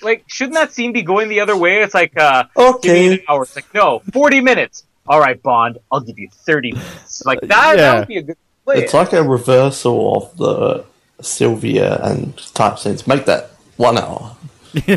Like, 0.00 0.24
shouldn't 0.28 0.54
that 0.54 0.72
scene 0.72 0.92
be 0.92 1.02
going 1.02 1.28
the 1.28 1.40
other 1.40 1.56
way? 1.56 1.82
It's 1.82 1.94
like, 1.94 2.16
uh, 2.16 2.44
okay. 2.56 2.88
give 2.88 2.94
me 2.94 3.12
an 3.14 3.20
hour. 3.28 3.42
It's 3.42 3.56
like, 3.56 3.74
no, 3.74 4.02
40 4.12 4.40
minutes. 4.40 4.84
All 5.08 5.18
right, 5.18 5.42
Bond, 5.42 5.78
I'll 5.90 6.00
give 6.00 6.18
you 6.18 6.28
30 6.30 6.72
minutes. 6.72 7.24
Like, 7.26 7.40
that, 7.40 7.48
yeah. 7.50 7.76
that 7.76 7.98
would 7.98 8.08
be 8.08 8.18
a 8.18 8.22
good 8.22 8.36
play. 8.64 8.84
It's 8.84 8.94
like 8.94 9.12
a 9.12 9.22
reversal 9.22 10.16
of 10.16 10.36
the 10.36 10.84
Sylvia 11.20 12.00
and 12.02 12.36
type 12.54 12.78
sense. 12.78 13.06
Make 13.06 13.24
that 13.26 13.50
one 13.76 13.98
hour. 13.98 14.36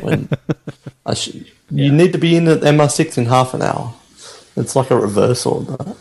When 0.02 0.30
I 1.06 1.14
sh- 1.14 1.36
yeah. 1.72 1.86
You 1.86 1.92
need 1.94 2.12
to 2.12 2.18
be 2.18 2.36
in 2.36 2.48
at 2.50 2.60
MI6 2.60 3.18
in 3.18 3.26
half 3.28 3.54
an 3.54 3.62
hour. 3.62 3.94
It's 4.58 4.76
like 4.76 4.92
a 4.92 4.98
reversal 4.98 5.60
of 5.60 5.68
that. 5.68 5.96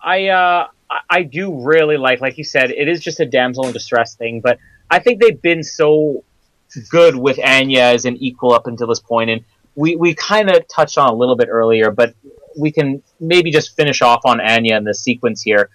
I 0.00 0.28
uh, 0.28 0.68
I 1.10 1.22
do 1.22 1.62
really 1.62 1.96
like, 1.96 2.20
like 2.20 2.38
you 2.38 2.44
said, 2.44 2.70
it 2.70 2.88
is 2.88 3.00
just 3.00 3.20
a 3.20 3.26
damsel 3.26 3.66
in 3.66 3.72
distress 3.72 4.14
thing, 4.14 4.40
but 4.40 4.58
I 4.90 4.98
think 4.98 5.20
they've 5.20 5.40
been 5.40 5.62
so 5.62 6.24
good 6.88 7.16
with 7.16 7.38
Anya 7.38 7.82
as 7.82 8.04
an 8.04 8.16
equal 8.16 8.52
up 8.52 8.66
until 8.66 8.86
this 8.86 9.00
point, 9.00 9.30
and 9.30 9.44
we 9.74 9.96
we 9.96 10.14
kind 10.14 10.50
of 10.50 10.66
touched 10.68 10.96
on 10.96 11.10
a 11.10 11.14
little 11.14 11.36
bit 11.36 11.48
earlier, 11.50 11.90
but 11.90 12.14
we 12.56 12.72
can 12.72 13.02
maybe 13.20 13.50
just 13.50 13.76
finish 13.76 14.00
off 14.00 14.22
on 14.24 14.40
Anya 14.40 14.76
in 14.76 14.84
the 14.84 14.94
sequence 14.94 15.42
here 15.42 15.70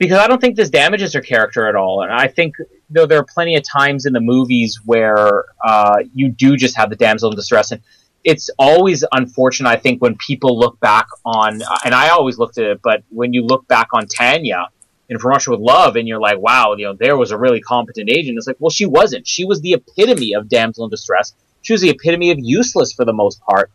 because 0.00 0.18
I 0.18 0.26
don't 0.26 0.40
think 0.40 0.56
this 0.56 0.70
damages 0.70 1.12
her 1.12 1.20
character 1.20 1.68
at 1.68 1.76
all. 1.76 2.02
And 2.02 2.10
I 2.10 2.26
think 2.26 2.56
though 2.88 3.04
there 3.04 3.18
are 3.18 3.26
plenty 3.34 3.54
of 3.56 3.62
times 3.62 4.06
in 4.06 4.14
the 4.14 4.20
movies 4.20 4.80
where 4.84 5.44
uh, 5.62 5.98
you 6.14 6.30
do 6.30 6.56
just 6.56 6.74
have 6.76 6.88
the 6.88 6.96
damsel 6.96 7.30
in 7.30 7.36
distress, 7.36 7.70
and 7.70 7.82
it's 8.24 8.48
always 8.58 9.04
unfortunate. 9.12 9.68
I 9.68 9.76
think 9.76 10.00
when 10.00 10.16
people 10.16 10.58
look 10.58 10.80
back 10.80 11.06
on, 11.26 11.60
and 11.84 11.94
I 11.94 12.08
always 12.08 12.38
looked 12.38 12.56
at 12.56 12.64
it, 12.64 12.80
but 12.82 13.04
when 13.10 13.34
you 13.34 13.42
look 13.44 13.68
back 13.68 13.88
on 13.92 14.06
Tanya 14.06 14.68
in 15.10 15.18
From 15.18 15.32
Russia 15.32 15.50
with 15.50 15.60
Love, 15.60 15.96
and 15.96 16.08
you're 16.08 16.20
like, 16.20 16.38
wow, 16.38 16.74
you 16.76 16.86
know, 16.86 16.94
there 16.94 17.18
was 17.18 17.30
a 17.30 17.38
really 17.38 17.60
competent 17.60 18.08
agent. 18.10 18.38
It's 18.38 18.46
like, 18.46 18.56
well, 18.58 18.70
she 18.70 18.86
wasn't. 18.86 19.28
She 19.28 19.44
was 19.44 19.60
the 19.60 19.74
epitome 19.74 20.32
of 20.32 20.48
damsel 20.48 20.84
in 20.84 20.90
distress. 20.90 21.34
She 21.60 21.74
was 21.74 21.82
the 21.82 21.90
epitome 21.90 22.30
of 22.30 22.38
useless 22.40 22.94
for 22.94 23.04
the 23.04 23.12
most 23.12 23.42
part. 23.42 23.70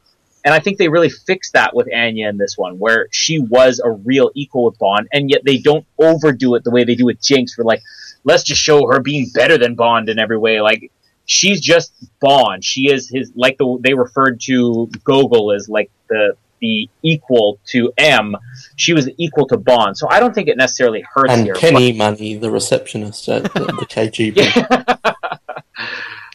And 0.45 0.53
I 0.53 0.59
think 0.59 0.77
they 0.77 0.87
really 0.87 1.09
fixed 1.09 1.53
that 1.53 1.75
with 1.75 1.87
Anya 1.91 2.29
in 2.29 2.37
this 2.37 2.55
one, 2.55 2.77
where 2.77 3.07
she 3.11 3.39
was 3.39 3.81
a 3.83 3.89
real 3.89 4.29
equal 4.35 4.65
with 4.65 4.77
Bond, 4.77 5.07
and 5.11 5.27
yet 5.27 5.41
they 5.43 5.57
don't 5.57 5.85
overdo 5.97 6.53
it 6.53 6.63
the 6.63 6.69
way 6.69 6.83
they 6.83 6.93
do 6.93 7.05
with 7.05 7.19
Jinx, 7.19 7.57
where 7.57 7.65
like, 7.65 7.81
let's 8.23 8.43
just 8.43 8.61
show 8.61 8.87
her 8.87 8.99
being 8.99 9.27
better 9.33 9.57
than 9.57 9.73
Bond 9.73 10.07
in 10.07 10.19
every 10.19 10.37
way. 10.37 10.61
Like, 10.61 10.91
she's 11.25 11.59
just 11.59 11.93
Bond. 12.19 12.63
She 12.63 12.93
is 12.93 13.09
his, 13.09 13.31
like 13.35 13.57
the, 13.57 13.79
they 13.81 13.95
referred 13.95 14.39
to 14.41 14.87
Gogol 15.03 15.51
as 15.51 15.67
like 15.67 15.89
the, 16.09 16.37
the 16.61 16.87
equal 17.01 17.59
to 17.69 17.91
M. 17.97 18.35
She 18.75 18.93
was 18.93 19.09
equal 19.17 19.47
to 19.47 19.57
Bond. 19.57 19.97
So 19.97 20.07
I 20.09 20.19
don't 20.19 20.35
think 20.35 20.47
it 20.47 20.57
necessarily 20.57 21.03
hurts 21.11 21.33
And 21.33 21.45
here. 21.45 21.55
Penny 21.55 21.91
Money, 21.91 22.35
the 22.35 22.51
receptionist 22.51 23.27
at 23.29 23.43
the, 23.51 23.65
the 23.65 23.85
KGB. 23.89 25.15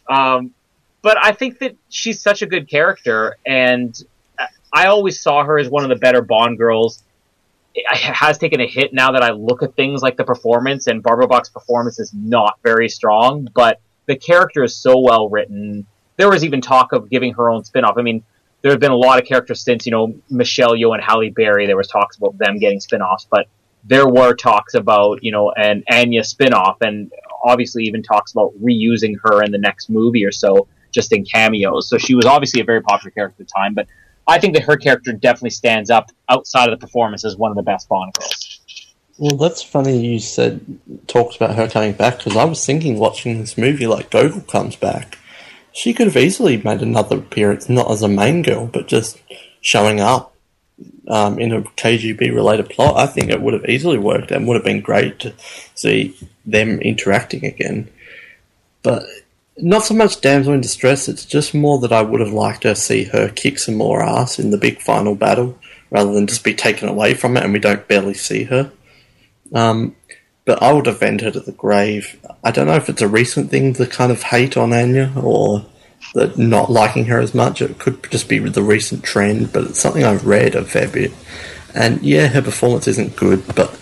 um, 0.12 0.52
but 1.02 1.16
I 1.22 1.32
think 1.32 1.58
that 1.60 1.76
she's 1.88 2.20
such 2.20 2.42
a 2.42 2.46
good 2.46 2.68
character, 2.68 3.36
and 3.46 3.94
I 4.72 4.86
always 4.86 5.20
saw 5.20 5.44
her 5.44 5.58
as 5.58 5.68
one 5.68 5.82
of 5.82 5.88
the 5.88 5.96
better 5.96 6.22
Bond 6.22 6.58
girls. 6.58 7.02
It 7.74 7.86
has 7.88 8.38
taken 8.38 8.60
a 8.60 8.66
hit 8.66 8.92
now 8.92 9.12
that 9.12 9.22
I 9.22 9.30
look 9.30 9.62
at 9.62 9.74
things 9.76 10.02
like 10.02 10.16
the 10.16 10.24
performance, 10.24 10.86
and 10.86 11.02
Barbara 11.02 11.28
Bach's 11.28 11.48
performance 11.48 11.98
is 11.98 12.12
not 12.12 12.58
very 12.62 12.88
strong, 12.88 13.48
but 13.54 13.80
the 14.06 14.16
character 14.16 14.64
is 14.64 14.76
so 14.76 14.98
well 14.98 15.28
written. 15.28 15.86
There 16.16 16.28
was 16.28 16.44
even 16.44 16.60
talk 16.60 16.92
of 16.92 17.08
giving 17.08 17.32
her 17.34 17.48
own 17.48 17.64
spin 17.64 17.84
off. 17.84 17.96
I 17.96 18.02
mean, 18.02 18.24
there 18.62 18.72
have 18.72 18.80
been 18.80 18.90
a 18.90 18.96
lot 18.96 19.20
of 19.20 19.26
characters 19.26 19.62
since, 19.62 19.86
you 19.86 19.92
know, 19.92 20.14
Michelle 20.28 20.72
Yeoh 20.72 20.94
and 20.94 21.02
Halle 21.02 21.30
Berry. 21.30 21.66
There 21.66 21.76
was 21.76 21.88
talks 21.88 22.16
about 22.16 22.36
them 22.38 22.58
getting 22.58 22.80
spin 22.80 23.00
offs, 23.00 23.26
but 23.30 23.46
there 23.84 24.06
were 24.06 24.34
talks 24.34 24.74
about, 24.74 25.22
you 25.22 25.32
know, 25.32 25.50
an 25.52 25.82
Anya 25.90 26.24
spin 26.24 26.52
off, 26.52 26.82
and 26.82 27.10
obviously 27.42 27.84
even 27.84 28.02
talks 28.02 28.32
about 28.32 28.52
reusing 28.62 29.14
her 29.22 29.42
in 29.42 29.50
the 29.50 29.58
next 29.58 29.88
movie 29.88 30.24
or 30.24 30.32
so, 30.32 30.66
just 30.90 31.12
in 31.12 31.24
cameos. 31.24 31.88
So 31.88 31.98
she 31.98 32.14
was 32.14 32.26
obviously 32.26 32.60
a 32.60 32.64
very 32.64 32.82
popular 32.82 33.10
character 33.10 33.42
at 33.42 33.48
the 33.48 33.52
time, 33.52 33.74
but 33.74 33.86
I 34.26 34.38
think 34.38 34.54
that 34.54 34.62
her 34.64 34.76
character 34.76 35.12
definitely 35.12 35.50
stands 35.50 35.90
up 35.90 36.10
outside 36.28 36.68
of 36.70 36.78
the 36.78 36.86
performance 36.86 37.24
as 37.24 37.36
one 37.36 37.50
of 37.50 37.56
the 37.56 37.62
best 37.62 37.88
Bond 37.88 38.12
girls. 38.14 38.60
Well, 39.18 39.36
that's 39.36 39.62
funny 39.62 40.00
you 40.06 40.18
said, 40.18 40.64
talked 41.06 41.36
about 41.36 41.54
her 41.56 41.68
coming 41.68 41.92
back, 41.92 42.18
because 42.18 42.36
I 42.36 42.44
was 42.44 42.64
thinking 42.64 42.98
watching 42.98 43.40
this 43.40 43.58
movie, 43.58 43.86
like 43.86 44.10
Gogol 44.10 44.40
comes 44.42 44.76
back. 44.76 45.18
She 45.72 45.92
could 45.92 46.06
have 46.06 46.16
easily 46.16 46.56
made 46.56 46.80
another 46.80 47.18
appearance, 47.18 47.68
not 47.68 47.90
as 47.90 48.02
a 48.02 48.08
main 48.08 48.42
girl, 48.42 48.66
but 48.66 48.88
just 48.88 49.20
showing 49.60 50.00
up 50.00 50.34
um, 51.08 51.38
in 51.38 51.52
a 51.52 51.62
KGB 51.62 52.34
related 52.34 52.70
plot. 52.70 52.96
I 52.96 53.06
think 53.06 53.30
it 53.30 53.42
would 53.42 53.54
have 53.54 53.68
easily 53.68 53.98
worked 53.98 54.30
and 54.30 54.46
would 54.46 54.54
have 54.54 54.64
been 54.64 54.80
great 54.80 55.18
to 55.20 55.34
see 55.74 56.16
them 56.46 56.80
interacting 56.80 57.44
again. 57.44 57.90
But 58.82 59.02
not 59.62 59.84
so 59.84 59.94
much 59.94 60.20
damsel 60.20 60.52
in 60.52 60.60
distress, 60.60 61.08
it's 61.08 61.24
just 61.24 61.54
more 61.54 61.78
that 61.80 61.92
I 61.92 62.02
would 62.02 62.20
have 62.20 62.32
liked 62.32 62.62
to 62.62 62.74
see 62.74 63.04
her 63.04 63.28
kick 63.28 63.58
some 63.58 63.76
more 63.76 64.02
ass 64.02 64.38
in 64.38 64.50
the 64.50 64.58
big 64.58 64.80
final 64.80 65.14
battle 65.14 65.58
rather 65.90 66.12
than 66.12 66.26
just 66.26 66.44
be 66.44 66.54
taken 66.54 66.88
away 66.88 67.14
from 67.14 67.36
it 67.36 67.44
and 67.44 67.52
we 67.52 67.58
don't 67.58 67.88
barely 67.88 68.14
see 68.14 68.44
her. 68.44 68.70
Um, 69.54 69.96
but 70.44 70.62
I 70.62 70.72
will 70.72 70.82
defend 70.82 71.20
her 71.20 71.30
to 71.30 71.40
the 71.40 71.52
grave. 71.52 72.18
I 72.42 72.50
don't 72.50 72.66
know 72.66 72.76
if 72.76 72.88
it's 72.88 73.02
a 73.02 73.08
recent 73.08 73.50
thing, 73.50 73.74
the 73.74 73.86
kind 73.86 74.10
of 74.10 74.22
hate 74.22 74.56
on 74.56 74.72
Anya, 74.72 75.12
or 75.16 75.66
the 76.14 76.32
not 76.36 76.70
liking 76.70 77.06
her 77.06 77.20
as 77.20 77.34
much. 77.34 77.60
It 77.60 77.78
could 77.78 78.10
just 78.10 78.28
be 78.28 78.38
the 78.38 78.62
recent 78.62 79.04
trend, 79.04 79.52
but 79.52 79.64
it's 79.64 79.80
something 79.80 80.04
I've 80.04 80.26
read 80.26 80.54
a 80.54 80.64
fair 80.64 80.88
bit. 80.88 81.12
And 81.74 82.02
yeah, 82.02 82.28
her 82.28 82.42
performance 82.42 82.88
isn't 82.88 83.16
good, 83.16 83.44
but 83.54 83.78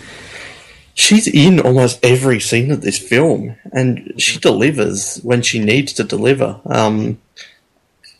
she's 0.99 1.27
in 1.27 1.61
almost 1.61 1.97
every 2.03 2.41
scene 2.41 2.71
of 2.71 2.81
this 2.81 2.99
film, 2.99 3.55
and 3.71 4.13
she 4.17 4.37
delivers 4.37 5.17
when 5.23 5.41
she 5.41 5.57
needs 5.57 5.93
to 5.93 6.03
deliver. 6.03 6.59
Um, 6.65 7.19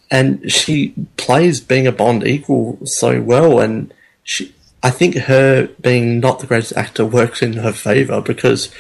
and 0.09 0.49
she 0.49 0.95
plays 1.17 1.59
being 1.59 1.85
a 1.85 1.91
Bond 1.91 2.25
equal 2.25 2.79
so 2.85 3.21
well, 3.21 3.59
and 3.59 3.93
she, 4.23 4.55
I 4.81 4.91
think 4.91 5.15
her 5.15 5.67
being 5.81 6.21
not 6.21 6.39
the 6.39 6.47
greatest 6.47 6.71
actor 6.77 7.05
works 7.05 7.41
in 7.41 7.53
her 7.53 7.73
favor 7.73 8.21
because 8.21 8.73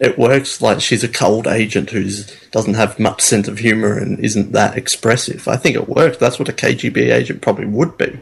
it 0.00 0.18
works 0.18 0.62
like 0.62 0.80
she's 0.80 1.04
a 1.04 1.08
cold 1.08 1.46
agent 1.46 1.90
who 1.90 2.08
doesn't 2.52 2.74
have 2.74 2.98
much 2.98 3.20
sense 3.20 3.48
of 3.48 3.58
humor 3.58 3.98
and 3.98 4.18
isn't 4.24 4.52
that 4.52 4.78
expressive. 4.78 5.46
I 5.46 5.56
think 5.56 5.76
it 5.76 5.90
works. 5.90 6.16
That's 6.16 6.38
what 6.38 6.48
a 6.48 6.54
KGB 6.54 7.12
agent 7.12 7.42
probably 7.42 7.66
would 7.66 7.98
be. 7.98 8.18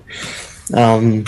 Um, 0.74 1.24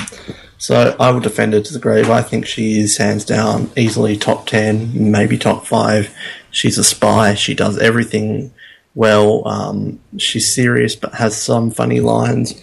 so 0.58 0.96
I 0.98 1.10
will 1.10 1.20
defend 1.20 1.52
her 1.52 1.60
to 1.60 1.72
the 1.72 1.78
grave. 1.78 2.10
I 2.10 2.22
think 2.22 2.46
she 2.46 2.80
is 2.80 2.96
hands 2.96 3.24
down 3.24 3.70
easily 3.76 4.16
top 4.16 4.46
ten, 4.46 5.10
maybe 5.10 5.38
top 5.38 5.66
five. 5.66 6.14
She's 6.50 6.78
a 6.78 6.84
spy. 6.84 7.34
She 7.34 7.54
does 7.54 7.78
everything 7.78 8.52
well. 8.94 9.46
Um, 9.46 10.00
she's 10.18 10.52
serious 10.52 10.96
but 10.96 11.14
has 11.14 11.40
some 11.40 11.70
funny 11.70 12.00
lines, 12.00 12.60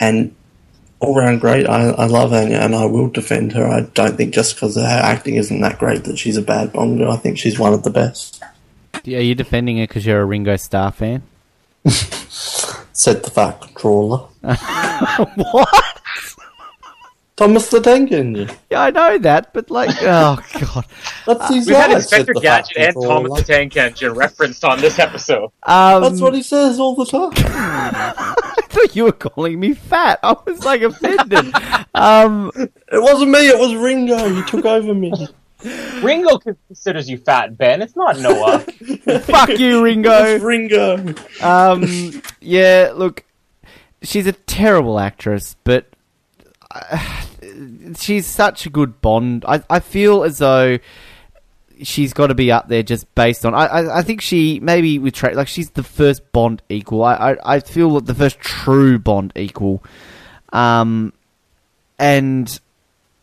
and 0.00 0.34
all 1.00 1.14
round 1.14 1.40
great. 1.40 1.68
I, 1.68 1.90
I 1.90 2.06
love 2.06 2.32
Anya 2.32 2.58
and 2.58 2.74
I 2.74 2.84
will 2.86 3.08
defend 3.08 3.52
her. 3.52 3.66
I 3.66 3.82
don't 3.94 4.16
think 4.16 4.34
just 4.34 4.56
because 4.56 4.76
her 4.76 4.82
acting 4.82 5.36
isn't 5.36 5.60
that 5.60 5.78
great 5.78 6.04
that 6.04 6.18
she's 6.18 6.36
a 6.36 6.42
bad 6.42 6.72
Bond 6.72 6.98
girl. 6.98 7.12
I 7.12 7.16
think 7.16 7.38
she's 7.38 7.58
one 7.58 7.72
of 7.72 7.82
the 7.82 7.90
best. 7.90 8.42
Are 8.94 9.10
you 9.10 9.34
defending 9.34 9.78
her 9.78 9.86
because 9.86 10.04
you're 10.04 10.20
a 10.20 10.24
Ringo 10.24 10.56
Starr 10.56 10.92
fan? 10.92 11.22
Said 11.88 13.22
the 13.22 13.30
fat 13.30 13.60
controller. 13.60 14.18
what? 14.40 15.84
Thomas 17.38 17.70
the 17.70 17.80
Tank 17.80 18.10
Engine. 18.10 18.50
Yeah, 18.68 18.82
I 18.82 18.90
know 18.90 19.16
that, 19.18 19.52
but 19.54 19.70
like, 19.70 19.90
oh 20.02 20.38
god. 20.60 20.84
That's 21.24 21.54
his 21.54 21.68
We've 21.68 21.76
had 21.76 21.92
Inspector 21.92 22.32
Gadget 22.34 22.76
and 22.76 22.94
controller. 22.94 23.28
Thomas 23.28 23.46
the 23.46 23.52
Tank 23.52 23.76
Engine 23.76 24.12
referenced 24.14 24.64
on 24.64 24.80
this 24.80 24.98
episode. 24.98 25.50
Um, 25.62 26.02
That's 26.02 26.20
what 26.20 26.34
he 26.34 26.42
says 26.42 26.80
all 26.80 26.96
the 26.96 27.06
time. 27.06 27.30
I 27.36 28.54
thought 28.68 28.96
you 28.96 29.04
were 29.04 29.12
calling 29.12 29.60
me 29.60 29.74
fat. 29.74 30.18
I 30.24 30.34
was 30.44 30.64
like 30.64 30.82
offended. 30.82 31.54
um, 31.94 32.50
It 32.56 32.70
wasn't 32.92 33.30
me, 33.30 33.48
it 33.48 33.58
was 33.58 33.72
Ringo. 33.76 34.34
He 34.34 34.42
took 34.42 34.64
over 34.64 34.92
me. 34.92 35.12
Ringo 36.02 36.38
considers 36.38 37.08
you 37.08 37.18
fat, 37.18 37.56
Ben. 37.56 37.82
It's 37.82 37.94
not 37.94 38.18
Noah. 38.18 38.60
fuck 39.20 39.48
you, 39.50 39.82
Ringo. 39.84 40.10
It's 40.24 40.42
Ringo. 40.42 41.14
Um, 41.40 42.20
yeah, 42.40 42.92
look, 42.94 43.24
she's 44.02 44.26
a 44.26 44.32
terrible 44.32 44.98
actress, 44.98 45.54
but 45.64 45.86
she's 47.96 48.26
such 48.26 48.66
a 48.66 48.70
good 48.70 49.00
Bond. 49.00 49.44
I, 49.46 49.62
I 49.68 49.80
feel 49.80 50.24
as 50.24 50.38
though 50.38 50.78
she's 51.82 52.12
got 52.12 52.28
to 52.28 52.34
be 52.34 52.50
up 52.50 52.68
there 52.68 52.82
just 52.82 53.12
based 53.14 53.46
on. 53.46 53.54
I, 53.54 53.66
I, 53.66 53.98
I 53.98 54.02
think 54.02 54.20
she 54.20 54.60
maybe 54.60 54.98
with 54.98 55.14
Tra- 55.14 55.34
like 55.34 55.48
she's 55.48 55.70
the 55.70 55.82
first 55.82 56.32
Bond 56.32 56.62
equal. 56.68 57.04
I, 57.04 57.14
I, 57.14 57.54
I 57.56 57.60
feel 57.60 58.00
the 58.00 58.14
first 58.14 58.38
true 58.40 58.98
Bond 58.98 59.32
equal. 59.36 59.82
Um, 60.52 61.12
and 61.98 62.58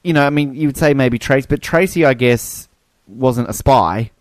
you 0.04 0.14
know, 0.14 0.26
I 0.26 0.30
mean, 0.30 0.54
you 0.54 0.68
would 0.68 0.78
say 0.78 0.94
maybe 0.94 1.18
Tracy, 1.18 1.48
but 1.50 1.62
Tracy, 1.62 2.06
I 2.06 2.14
guess, 2.14 2.70
wasn't 3.08 3.50
a 3.50 3.54
spy. 3.54 4.12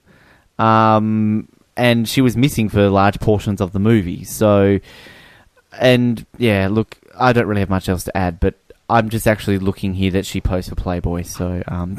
Um, 0.58 1.48
and 1.76 2.08
she 2.08 2.20
was 2.20 2.36
missing 2.36 2.68
for 2.68 2.88
large 2.88 3.20
portions 3.20 3.60
of 3.60 3.72
the 3.72 3.80
movie. 3.80 4.24
So, 4.24 4.78
and 5.78 6.24
yeah, 6.38 6.68
look, 6.70 6.96
I 7.18 7.32
don't 7.32 7.46
really 7.46 7.60
have 7.60 7.70
much 7.70 7.88
else 7.88 8.04
to 8.04 8.16
add, 8.16 8.40
but 8.40 8.54
I'm 8.88 9.08
just 9.08 9.26
actually 9.26 9.58
looking 9.58 9.94
here 9.94 10.10
that 10.12 10.26
she 10.26 10.40
posed 10.40 10.68
for 10.68 10.74
Playboy. 10.74 11.22
So, 11.22 11.62
um, 11.68 11.96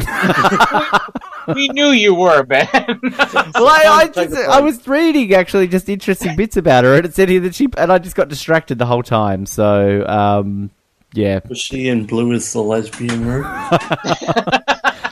we 1.56 1.68
knew 1.70 1.88
you 1.88 2.14
were, 2.14 2.44
Ben. 2.44 2.68
well, 2.74 3.68
I, 3.68 3.84
I, 3.86 4.08
just, 4.08 4.36
I 4.36 4.62
was 4.62 4.88
reading 4.88 5.34
actually 5.34 5.68
just 5.68 5.90
interesting 5.90 6.36
bits 6.38 6.58
about 6.58 6.84
her, 6.84 6.96
and 6.96 7.06
it 7.06 7.16
said 7.16 7.30
here 7.30 7.40
that 7.42 7.56
she, 7.56 7.68
and 7.78 7.92
I 7.92 7.98
just 7.98 8.16
got 8.16 8.30
distracted 8.30 8.78
the 8.78 8.86
whole 8.86 9.04
time. 9.04 9.46
So, 9.46 10.06
um, 10.08 10.70
yeah. 11.14 11.40
Was 11.50 11.60
she 11.60 11.88
in 11.88 12.06
Blue 12.06 12.32
is 12.34 12.52
the 12.54 12.62
Lesbian 12.62 13.26
Room? 13.26 13.46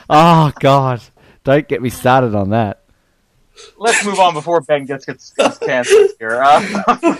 Oh 0.08 0.52
God, 0.60 1.02
don't 1.42 1.66
get 1.66 1.82
me 1.82 1.90
started 1.90 2.34
on 2.34 2.50
that. 2.50 2.82
Let's 3.78 4.04
move 4.04 4.18
on 4.18 4.34
before 4.34 4.60
Ben 4.60 4.84
gets 4.84 5.06
gets, 5.06 5.30
gets 5.32 5.58
canceled 5.58 6.10
here. 6.18 6.42
Uh, 6.42 7.18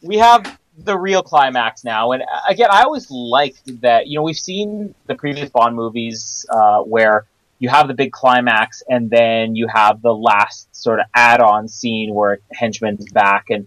we 0.00 0.16
have 0.16 0.58
the 0.78 0.96
real 0.98 1.22
climax 1.22 1.84
now, 1.84 2.12
and 2.12 2.22
uh, 2.22 2.26
again, 2.48 2.68
I 2.70 2.82
always 2.82 3.10
liked 3.10 3.80
that. 3.82 4.06
You 4.06 4.16
know, 4.18 4.22
we've 4.22 4.36
seen 4.36 4.94
the 5.06 5.14
previous 5.14 5.50
Bond 5.50 5.76
movies 5.76 6.46
uh, 6.50 6.80
where 6.80 7.26
you 7.58 7.68
have 7.68 7.88
the 7.88 7.94
big 7.94 8.12
climax, 8.12 8.82
and 8.88 9.10
then 9.10 9.54
you 9.54 9.68
have 9.68 10.02
the 10.02 10.14
last 10.14 10.74
sort 10.74 10.98
of 11.00 11.06
add-on 11.14 11.68
scene 11.68 12.14
where 12.14 12.38
henchman's 12.52 13.10
back, 13.12 13.50
and 13.50 13.66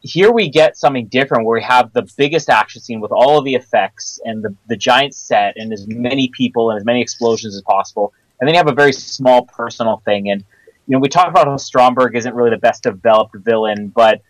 here 0.00 0.30
we 0.30 0.48
get 0.48 0.76
something 0.76 1.06
different 1.06 1.44
where 1.44 1.58
we 1.58 1.64
have 1.64 1.92
the 1.92 2.08
biggest 2.16 2.48
action 2.48 2.80
scene 2.80 3.00
with 3.00 3.10
all 3.10 3.38
of 3.38 3.44
the 3.44 3.54
effects 3.54 4.20
and 4.24 4.42
the, 4.42 4.54
the 4.68 4.76
giant 4.76 5.14
set 5.14 5.56
and 5.56 5.72
as 5.72 5.86
many 5.88 6.28
people 6.28 6.70
and 6.70 6.78
as 6.78 6.84
many 6.84 7.02
explosions 7.02 7.56
as 7.56 7.62
possible. 7.62 8.12
And 8.38 8.46
then 8.46 8.54
you 8.54 8.58
have 8.58 8.68
a 8.68 8.74
very 8.74 8.92
small 8.92 9.46
personal 9.46 10.02
thing. 10.04 10.30
And, 10.30 10.44
you 10.86 10.92
know, 10.92 11.00
we 11.00 11.08
talk 11.08 11.28
about 11.28 11.48
how 11.48 11.56
Stromberg 11.56 12.14
isn't 12.14 12.34
really 12.34 12.50
the 12.50 12.58
best 12.58 12.84
developed 12.84 13.34
villain, 13.36 13.88
but 13.88 14.20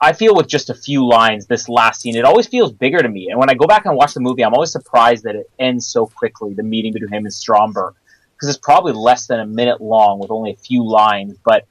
I 0.00 0.12
feel 0.12 0.34
with 0.34 0.46
just 0.46 0.68
a 0.68 0.74
few 0.74 1.06
lines, 1.06 1.46
this 1.46 1.68
last 1.68 2.02
scene, 2.02 2.16
it 2.16 2.24
always 2.24 2.46
feels 2.46 2.72
bigger 2.72 2.98
to 2.98 3.08
me. 3.08 3.28
And 3.30 3.38
when 3.38 3.48
I 3.48 3.54
go 3.54 3.66
back 3.66 3.86
and 3.86 3.96
watch 3.96 4.12
the 4.14 4.20
movie, 4.20 4.44
I'm 4.44 4.52
always 4.52 4.72
surprised 4.72 5.24
that 5.24 5.36
it 5.36 5.50
ends 5.58 5.86
so 5.86 6.06
quickly, 6.06 6.52
the 6.52 6.62
meeting 6.62 6.92
between 6.92 7.12
him 7.12 7.24
and 7.24 7.32
Stromberg. 7.32 7.94
Because 8.34 8.50
it's 8.50 8.58
probably 8.58 8.92
less 8.92 9.26
than 9.26 9.40
a 9.40 9.46
minute 9.46 9.80
long 9.80 10.18
with 10.18 10.30
only 10.30 10.50
a 10.50 10.56
few 10.56 10.86
lines, 10.86 11.38
but 11.42 11.66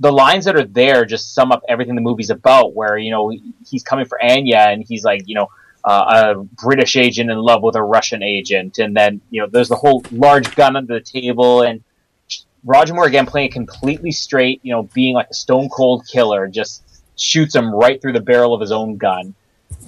the 0.00 0.12
lines 0.12 0.44
that 0.44 0.56
are 0.56 0.64
there 0.64 1.04
just 1.04 1.34
sum 1.34 1.52
up 1.52 1.62
everything 1.68 1.94
the 1.94 2.00
movie's 2.00 2.30
about. 2.30 2.74
Where 2.74 2.96
you 2.96 3.10
know 3.10 3.32
he's 3.66 3.82
coming 3.82 4.04
for 4.04 4.22
Anya 4.22 4.58
and 4.58 4.84
he's 4.86 5.04
like, 5.04 5.22
you 5.26 5.34
know, 5.34 5.48
uh, 5.84 6.34
a 6.36 6.42
British 6.42 6.96
agent 6.96 7.30
in 7.30 7.38
love 7.38 7.62
with 7.62 7.76
a 7.76 7.82
Russian 7.82 8.22
agent, 8.22 8.78
and 8.78 8.96
then 8.96 9.20
you 9.30 9.40
know 9.40 9.48
there's 9.48 9.68
the 9.68 9.76
whole 9.76 10.02
large 10.10 10.54
gun 10.54 10.76
under 10.76 10.94
the 10.94 11.00
table, 11.00 11.62
and 11.62 11.82
Roger 12.64 12.94
Moore 12.94 13.06
again 13.06 13.26
playing 13.26 13.50
completely 13.50 14.12
straight, 14.12 14.60
you 14.62 14.72
know, 14.72 14.82
being 14.82 15.14
like 15.14 15.28
a 15.30 15.34
stone 15.34 15.68
cold 15.68 16.06
killer, 16.06 16.48
just 16.48 16.82
shoots 17.20 17.54
him 17.54 17.74
right 17.74 18.00
through 18.00 18.12
the 18.12 18.20
barrel 18.20 18.54
of 18.54 18.60
his 18.60 18.72
own 18.72 18.96
gun. 18.96 19.34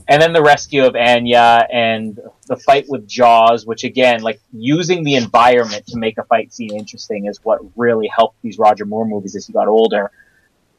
And 0.09 0.21
then 0.21 0.33
the 0.33 0.43
rescue 0.43 0.85
of 0.85 0.97
Anya 0.97 1.67
and 1.73 2.19
the 2.47 2.57
fight 2.57 2.87
with 2.89 3.07
Jaws, 3.07 3.65
which 3.65 3.85
again, 3.85 4.23
like 4.23 4.41
using 4.53 5.05
the 5.05 5.15
environment 5.15 5.87
to 5.87 5.99
make 5.99 6.19
a 6.19 6.25
fight 6.25 6.53
scene 6.53 6.75
interesting 6.75 7.27
is 7.27 7.39
what 7.45 7.61
really 7.77 8.09
helped 8.09 8.43
these 8.43 8.59
Roger 8.59 8.85
Moore 8.85 9.07
movies 9.07 9.37
as 9.37 9.47
he 9.47 9.53
got 9.53 9.69
older. 9.69 10.11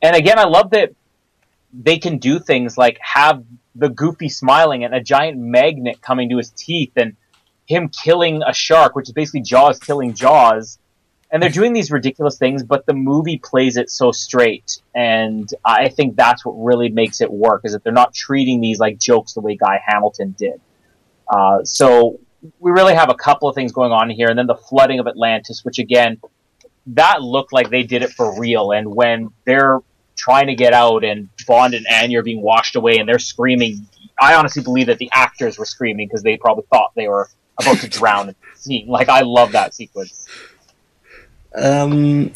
And 0.02 0.16
again, 0.16 0.38
I 0.38 0.46
love 0.46 0.72
that 0.72 0.94
they 1.74 1.98
can 1.98 2.18
do 2.18 2.40
things 2.40 2.78
like 2.78 2.98
have 3.00 3.44
the 3.76 3.90
goofy 3.90 4.28
smiling 4.28 4.84
and 4.84 4.94
a 4.94 5.02
giant 5.02 5.38
magnet 5.38 6.02
coming 6.02 6.30
to 6.30 6.38
his 6.38 6.50
teeth 6.50 6.92
and 6.98 7.16
him 7.66 7.90
killing 7.90 8.44
a 8.46 8.54
shark, 8.54 8.96
which 8.96 9.08
is 9.08 9.14
basically 9.14 9.42
Jaws 9.42 9.80
killing 9.80 10.14
Jaws. 10.14 10.78
And 11.32 11.42
they're 11.42 11.50
doing 11.50 11.72
these 11.72 11.92
ridiculous 11.92 12.38
things, 12.38 12.62
but 12.62 12.86
the 12.86 12.94
movie 12.94 13.38
plays 13.38 13.78
it 13.78 13.90
so 13.90 14.12
straight. 14.12 14.82
And 14.94 15.50
I 15.64 15.88
think 15.88 16.18
that's 16.18 16.46
what 16.46 16.52
really 16.54 16.90
makes 16.90 17.22
it 17.22 17.32
work, 17.32 17.62
is 17.64 17.72
that 17.72 17.84
they're 17.84 17.94
not 17.94 18.14
treating 18.14 18.60
these 18.60 18.80
like 18.80 19.00
jokes 19.00 19.34
the 19.34 19.42
way 19.42 19.56
Guy 19.56 19.82
Hamilton 19.86 20.36
did. 20.38 20.60
Uh, 21.30 21.64
so 21.64 22.20
we 22.60 22.72
really 22.72 22.96
have 22.96 23.10
a 23.10 23.16
couple 23.16 23.48
of 23.48 23.56
things 23.56 23.72
going 23.72 23.94
on 23.94 24.10
here. 24.10 24.28
And 24.28 24.38
then 24.38 24.48
the 24.48 24.56
flooding 24.56 25.00
of 25.00 25.08
Atlantis, 25.08 25.64
which 25.64 25.80
again, 25.80 26.20
that 26.88 27.22
looked 27.22 27.54
like 27.54 27.70
they 27.70 27.84
did 27.84 28.02
it 28.02 28.12
for 28.12 28.38
real. 28.38 28.72
And 28.72 28.94
when 28.94 29.30
they're 29.46 29.80
trying 30.22 30.48
to 30.48 30.56
get 30.56 30.74
out 30.74 31.04
and 31.04 31.30
Bond 31.48 31.74
and 31.74 31.86
Anya 31.92 32.20
are 32.20 32.24
being 32.24 32.42
washed 32.42 32.76
away 32.76 32.98
and 32.98 33.08
they're 33.10 33.20
screaming. 33.20 33.88
I 34.20 34.36
honestly 34.36 34.62
believe 34.62 34.88
that 34.88 35.00
the 35.00 35.10
actors 35.12 35.58
were 35.58 35.66
screaming 35.66 36.08
because 36.08 36.22
they 36.22 36.38
probably 36.38 36.66
thought 36.70 36.92
they 36.96 37.08
were 37.08 37.28
about 37.60 37.78
to 37.78 37.88
drown 37.88 38.36
scene. 38.56 38.88
Like, 38.88 39.10
I 39.10 39.22
love 39.22 39.54
that 39.54 39.74
sequence. 39.74 40.28
Um, 41.54 42.32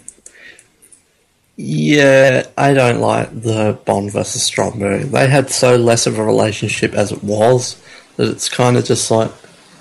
yeah, 1.58 2.46
I 2.58 2.74
don't 2.74 3.00
like 3.00 3.30
the 3.42 3.80
Bond 3.86 4.12
versus 4.12 4.44
Stromberg. 4.44 5.04
They 5.12 5.28
had 5.28 5.50
so 5.50 5.78
less 5.78 6.06
of 6.06 6.20
a 6.20 6.24
relationship 6.24 6.94
as 6.94 7.12
it 7.12 7.24
was 7.24 7.82
that 8.18 8.30
it's 8.30 8.50
kind 8.50 8.76
of 8.78 8.84
just 8.86 9.10
like, 9.10 9.32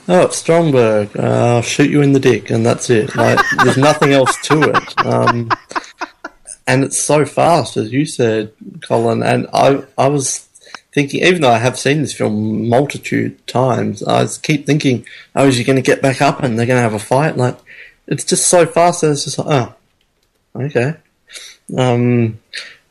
oh, 0.08 0.22
it's 0.22 0.38
Stromberg, 0.38 1.16
uh, 1.16 1.56
I'll 1.56 1.62
shoot 1.62 1.90
you 1.90 2.02
in 2.02 2.12
the 2.12 2.20
dick, 2.20 2.50
and 2.50 2.64
that's 2.64 2.90
it. 2.90 3.14
Like, 3.16 3.38
there's 3.62 3.76
nothing 3.76 4.12
else 4.12 4.36
to 4.48 4.62
it. 4.62 5.06
Um, 5.06 5.50
and 6.66 6.84
it's 6.84 6.98
so 6.98 7.24
fast, 7.24 7.76
as 7.76 7.92
you 7.92 8.06
said, 8.06 8.52
Colin. 8.82 9.22
And 9.22 9.48
I, 9.52 9.82
I 9.98 10.08
was 10.08 10.48
thinking, 10.92 11.22
even 11.22 11.42
though 11.42 11.50
I 11.50 11.58
have 11.58 11.78
seen 11.78 12.00
this 12.00 12.14
film 12.14 12.68
multitude 12.68 13.46
times, 13.46 14.02
I 14.02 14.26
keep 14.42 14.66
thinking, 14.66 15.06
oh, 15.34 15.46
is 15.46 15.56
he 15.56 15.64
going 15.64 15.76
to 15.76 15.82
get 15.82 16.02
back 16.02 16.22
up 16.22 16.42
and 16.42 16.58
they're 16.58 16.66
going 16.66 16.78
to 16.78 16.82
have 16.82 16.94
a 16.94 16.98
fight? 16.98 17.36
Like, 17.36 17.58
it's 18.06 18.24
just 18.24 18.48
so 18.48 18.66
fast 18.66 19.00
that 19.00 19.12
it's 19.12 19.24
just 19.24 19.38
like, 19.38 19.48
oh, 19.50 19.74
okay. 20.62 20.96
Um, 21.76 22.40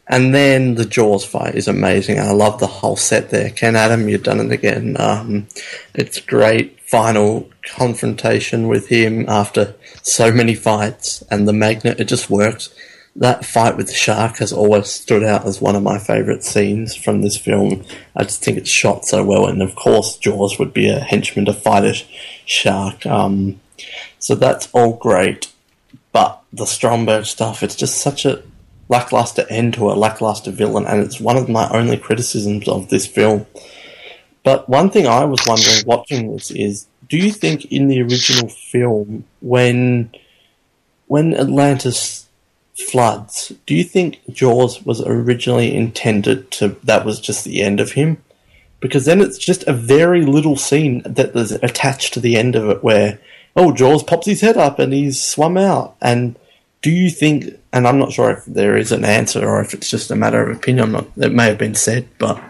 and 0.08 0.34
then 0.34 0.76
the 0.76 0.86
Jaws 0.86 1.26
fight 1.26 1.56
is 1.56 1.68
amazing. 1.68 2.20
I 2.20 2.32
love 2.32 2.60
the 2.60 2.68
whole 2.68 2.98
set 2.98 3.30
there. 3.30 3.50
Ken 3.50 3.76
Adam, 3.76 4.10
you've 4.10 4.24
done 4.24 4.40
it 4.40 4.52
again. 4.52 4.96
Um, 5.00 5.48
it's 5.94 6.20
great 6.20 6.80
final 6.82 7.50
confrontation 7.76 8.68
with 8.68 8.88
him 8.88 9.26
after 9.30 9.76
so 10.02 10.32
many 10.32 10.56
fights, 10.56 11.24
and 11.32 11.48
the 11.48 11.54
magnet, 11.54 12.00
it 12.00 12.06
just 12.06 12.30
works 12.30 12.74
that 13.16 13.46
fight 13.46 13.78
with 13.78 13.88
the 13.88 13.94
shark 13.94 14.38
has 14.38 14.52
always 14.52 14.90
stood 14.90 15.24
out 15.24 15.46
as 15.46 15.62
one 15.62 15.76
of 15.76 15.84
my 15.84 16.00
favourite 16.00 16.44
scenes 16.44 16.96
from 16.96 17.22
this 17.22 17.38
film. 17.38 17.86
I 18.16 18.24
just 18.24 18.44
think 18.44 18.58
it's 18.58 18.70
shot 18.70 19.06
so 19.06 19.24
well, 19.24 19.46
and 19.46 19.62
of 19.62 19.76
course, 19.76 20.18
Jaws 20.18 20.58
would 20.58 20.74
be 20.74 20.90
a 20.90 21.00
henchman 21.00 21.46
to 21.46 21.54
fight 21.54 21.86
a 21.86 21.94
shark. 22.46 23.06
Um, 23.06 23.60
so 24.24 24.36
that's 24.36 24.70
all 24.74 24.94
great, 24.98 25.52
but 26.12 26.42
the 26.52 26.66
Stromberg 26.66 27.26
stuff, 27.26 27.64
it's 27.64 27.76
just 27.76 28.00
such 28.00 28.26
a 28.26 28.42
lackluster 28.90 29.46
end 29.50 29.74
to 29.76 29.92
a 29.92 29.94
lackluster 29.94 30.52
villain, 30.52 30.86
and 30.86 31.02
it's 31.02 31.20
one 31.20 31.38
of 31.38 31.50
my 31.50 31.70
only 31.70 31.98
criticisms 31.98 32.68
of 32.68 32.90
this 32.90 33.08
film. 33.08 33.46
But 34.44 34.68
one 34.68 34.90
thing 34.90 35.08
I 35.08 35.26
was 35.26 35.40
wondering 35.48 35.86
watching 35.86 36.34
this 36.34 36.52
is, 36.52 36.88
do 37.08 37.18
you 37.18 37.32
think 37.32 37.66
in 37.66 37.88
the 37.88 38.02
original 38.02 38.50
film, 38.50 39.26
when 39.42 40.12
when 41.08 41.36
Atlantis 41.36 42.24
floods. 42.76 43.54
Do 43.66 43.76
you 43.76 43.84
think 43.84 44.20
Jaws 44.32 44.84
was 44.84 45.02
originally 45.02 45.76
intended 45.76 46.50
to 46.52 46.70
that 46.84 47.06
was 47.06 47.20
just 47.20 47.44
the 47.44 47.62
end 47.62 47.80
of 47.80 47.92
him? 47.92 48.18
Because 48.80 49.06
then 49.06 49.22
it's 49.22 49.38
just 49.38 49.64
a 49.68 49.74
very 49.74 50.26
little 50.26 50.58
scene 50.58 51.02
that 51.06 51.36
is 51.36 51.52
attached 51.52 52.14
to 52.14 52.20
the 52.20 52.36
end 52.36 52.56
of 52.56 52.70
it 52.70 52.84
where 52.84 53.20
oh 53.56 53.72
Jaws 53.74 54.04
pops 54.04 54.28
his 54.28 54.42
head 54.42 54.58
up 54.58 54.80
and 54.80 54.94
he's 54.94 55.22
swum 55.22 55.58
out. 55.58 55.96
And 56.02 56.38
do 56.82 56.92
you 56.92 57.10
think 57.10 57.60
and 57.72 57.88
I'm 57.88 57.98
not 57.98 58.12
sure 58.12 58.32
if 58.32 58.46
there 58.46 58.78
is 58.78 58.92
an 58.92 59.04
answer 59.04 59.48
or 59.48 59.62
if 59.62 59.74
it's 59.74 59.90
just 59.90 60.12
a 60.12 60.16
matter 60.16 60.48
of 60.48 60.56
opinion, 60.56 60.86
I'm 60.86 60.92
not 60.92 61.08
it 61.18 61.34
may 61.34 61.48
have 61.48 61.58
been 61.58 61.76
said, 61.76 62.08
but 62.18 62.42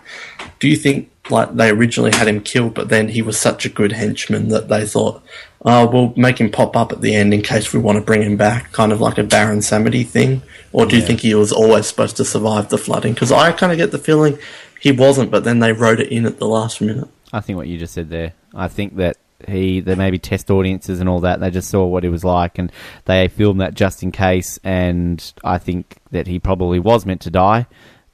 do 0.59 0.67
you 0.67 0.75
think 0.75 1.09
like 1.29 1.55
they 1.55 1.69
originally 1.69 2.11
had 2.11 2.27
him 2.27 2.41
killed, 2.41 2.73
but 2.73 2.89
then 2.89 3.07
he 3.07 3.21
was 3.21 3.39
such 3.39 3.65
a 3.65 3.69
good 3.69 3.93
henchman 3.93 4.49
that 4.49 4.67
they 4.67 4.85
thought, 4.85 5.23
oh, 5.63 5.89
we'll 5.89 6.13
make 6.17 6.39
him 6.39 6.51
pop 6.51 6.75
up 6.75 6.91
at 6.91 7.01
the 7.01 7.15
end 7.15 7.33
in 7.33 7.41
case 7.41 7.71
we 7.71 7.79
want 7.79 7.97
to 7.97 8.03
bring 8.03 8.21
him 8.21 8.35
back, 8.35 8.71
kind 8.71 8.91
of 8.91 8.99
like 8.99 9.17
a 9.17 9.23
Baron 9.23 9.59
Samedi 9.59 10.05
thing? 10.05 10.41
Or 10.73 10.85
do 10.85 10.95
you 10.97 11.01
think 11.01 11.21
he 11.21 11.35
was 11.35 11.51
always 11.51 11.87
supposed 11.87 12.17
to 12.17 12.25
survive 12.25 12.69
the 12.69 12.77
flooding? 12.77 13.13
Because 13.13 13.31
I 13.31 13.51
kind 13.51 13.71
of 13.71 13.77
get 13.77 13.91
the 13.91 13.99
feeling 13.99 14.37
he 14.81 14.91
wasn't, 14.91 15.31
but 15.31 15.43
then 15.43 15.59
they 15.59 15.71
wrote 15.71 15.99
it 15.99 16.11
in 16.11 16.25
at 16.25 16.39
the 16.39 16.47
last 16.47 16.81
minute. 16.81 17.07
I 17.31 17.39
think 17.39 17.57
what 17.57 17.67
you 17.67 17.77
just 17.77 17.93
said 17.93 18.09
there. 18.09 18.33
I 18.53 18.67
think 18.67 18.97
that 18.97 19.17
he 19.47 19.79
there 19.79 19.95
maybe 19.95 20.17
test 20.19 20.49
audiences 20.51 20.99
and 20.99 21.07
all 21.09 21.19
that. 21.21 21.39
They 21.39 21.49
just 21.51 21.69
saw 21.69 21.85
what 21.85 22.03
he 22.03 22.09
was 22.09 22.23
like 22.23 22.57
and 22.57 22.71
they 23.05 23.27
filmed 23.27 23.61
that 23.61 23.73
just 23.73 24.03
in 24.03 24.11
case. 24.11 24.59
And 24.63 25.33
I 25.43 25.57
think 25.57 25.97
that 26.11 26.27
he 26.27 26.39
probably 26.39 26.79
was 26.79 27.05
meant 27.05 27.21
to 27.21 27.29
die, 27.31 27.67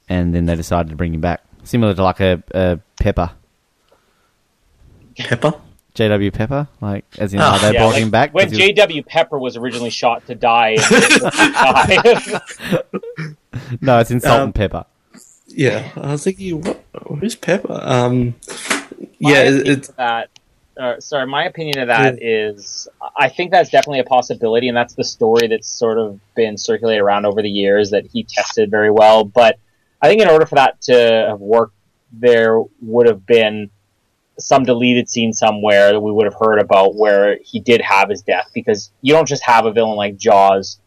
and 0.08 0.34
then 0.34 0.46
they 0.46 0.56
decided 0.56 0.90
to 0.90 0.96
bring 0.96 1.14
him 1.14 1.20
back, 1.20 1.42
similar 1.64 1.94
to 1.94 2.02
like 2.02 2.20
a, 2.20 2.42
a 2.52 2.78
Pepper, 3.00 3.30
Pepper? 5.16 5.54
J.W. 5.92 6.30
Pepper, 6.30 6.68
like 6.80 7.04
as 7.18 7.34
in 7.34 7.40
Oh, 7.40 7.44
how 7.50 7.58
they 7.58 7.74
Yeah, 7.74 7.80
brought 7.82 7.94
like, 7.94 8.02
him 8.02 8.10
back. 8.10 8.32
when 8.32 8.44
'cause 8.44 8.52
he 8.52 8.58
was- 8.58 8.66
J.W. 8.68 9.02
Pepper 9.02 9.38
was 9.38 9.56
originally 9.56 9.90
shot 9.90 10.24
to 10.28 10.34
die. 10.36 10.76
And 10.78 12.40
no, 13.80 13.98
it's 13.98 14.10
in 14.10 14.20
Salt 14.20 14.36
Um, 14.40 14.44
and 14.46 14.54
Pepper. 14.54 14.84
Yeah, 15.48 15.90
I 15.96 16.12
was 16.12 16.22
thinking, 16.24 16.60
what, 16.62 16.84
who's 17.18 17.34
Pepper? 17.34 17.76
Um, 17.82 18.36
yeah, 19.18 19.42
it, 19.42 19.66
it's 19.68 19.88
that. 19.88 20.30
Uh, 20.80 20.98
sorry, 20.98 21.26
my 21.26 21.44
opinion 21.44 21.78
of 21.78 21.88
that 21.88 22.22
is, 22.22 22.88
I 23.14 23.28
think 23.28 23.50
that's 23.50 23.68
definitely 23.68 23.98
a 23.98 24.04
possibility, 24.04 24.66
and 24.68 24.74
that's 24.74 24.94
the 24.94 25.04
story 25.04 25.46
that's 25.46 25.68
sort 25.68 25.98
of 25.98 26.18
been 26.34 26.56
circulated 26.56 27.02
around 27.02 27.26
over 27.26 27.42
the 27.42 27.50
years 27.50 27.90
that 27.90 28.06
he 28.06 28.24
tested 28.24 28.70
very 28.70 28.90
well. 28.90 29.24
But 29.24 29.58
I 30.00 30.08
think 30.08 30.22
in 30.22 30.28
order 30.28 30.46
for 30.46 30.54
that 30.54 30.80
to 30.82 31.26
have 31.28 31.38
worked, 31.38 31.74
there 32.12 32.62
would 32.80 33.06
have 33.06 33.26
been 33.26 33.68
some 34.38 34.62
deleted 34.62 35.10
scene 35.10 35.34
somewhere 35.34 35.92
that 35.92 36.00
we 36.00 36.10
would 36.12 36.24
have 36.24 36.36
heard 36.40 36.58
about 36.58 36.94
where 36.94 37.38
he 37.44 37.60
did 37.60 37.82
have 37.82 38.08
his 38.08 38.22
death, 38.22 38.50
because 38.54 38.90
you 39.02 39.12
don't 39.12 39.28
just 39.28 39.44
have 39.44 39.66
a 39.66 39.72
villain 39.72 39.96
like 39.96 40.16
Jaws, 40.16 40.80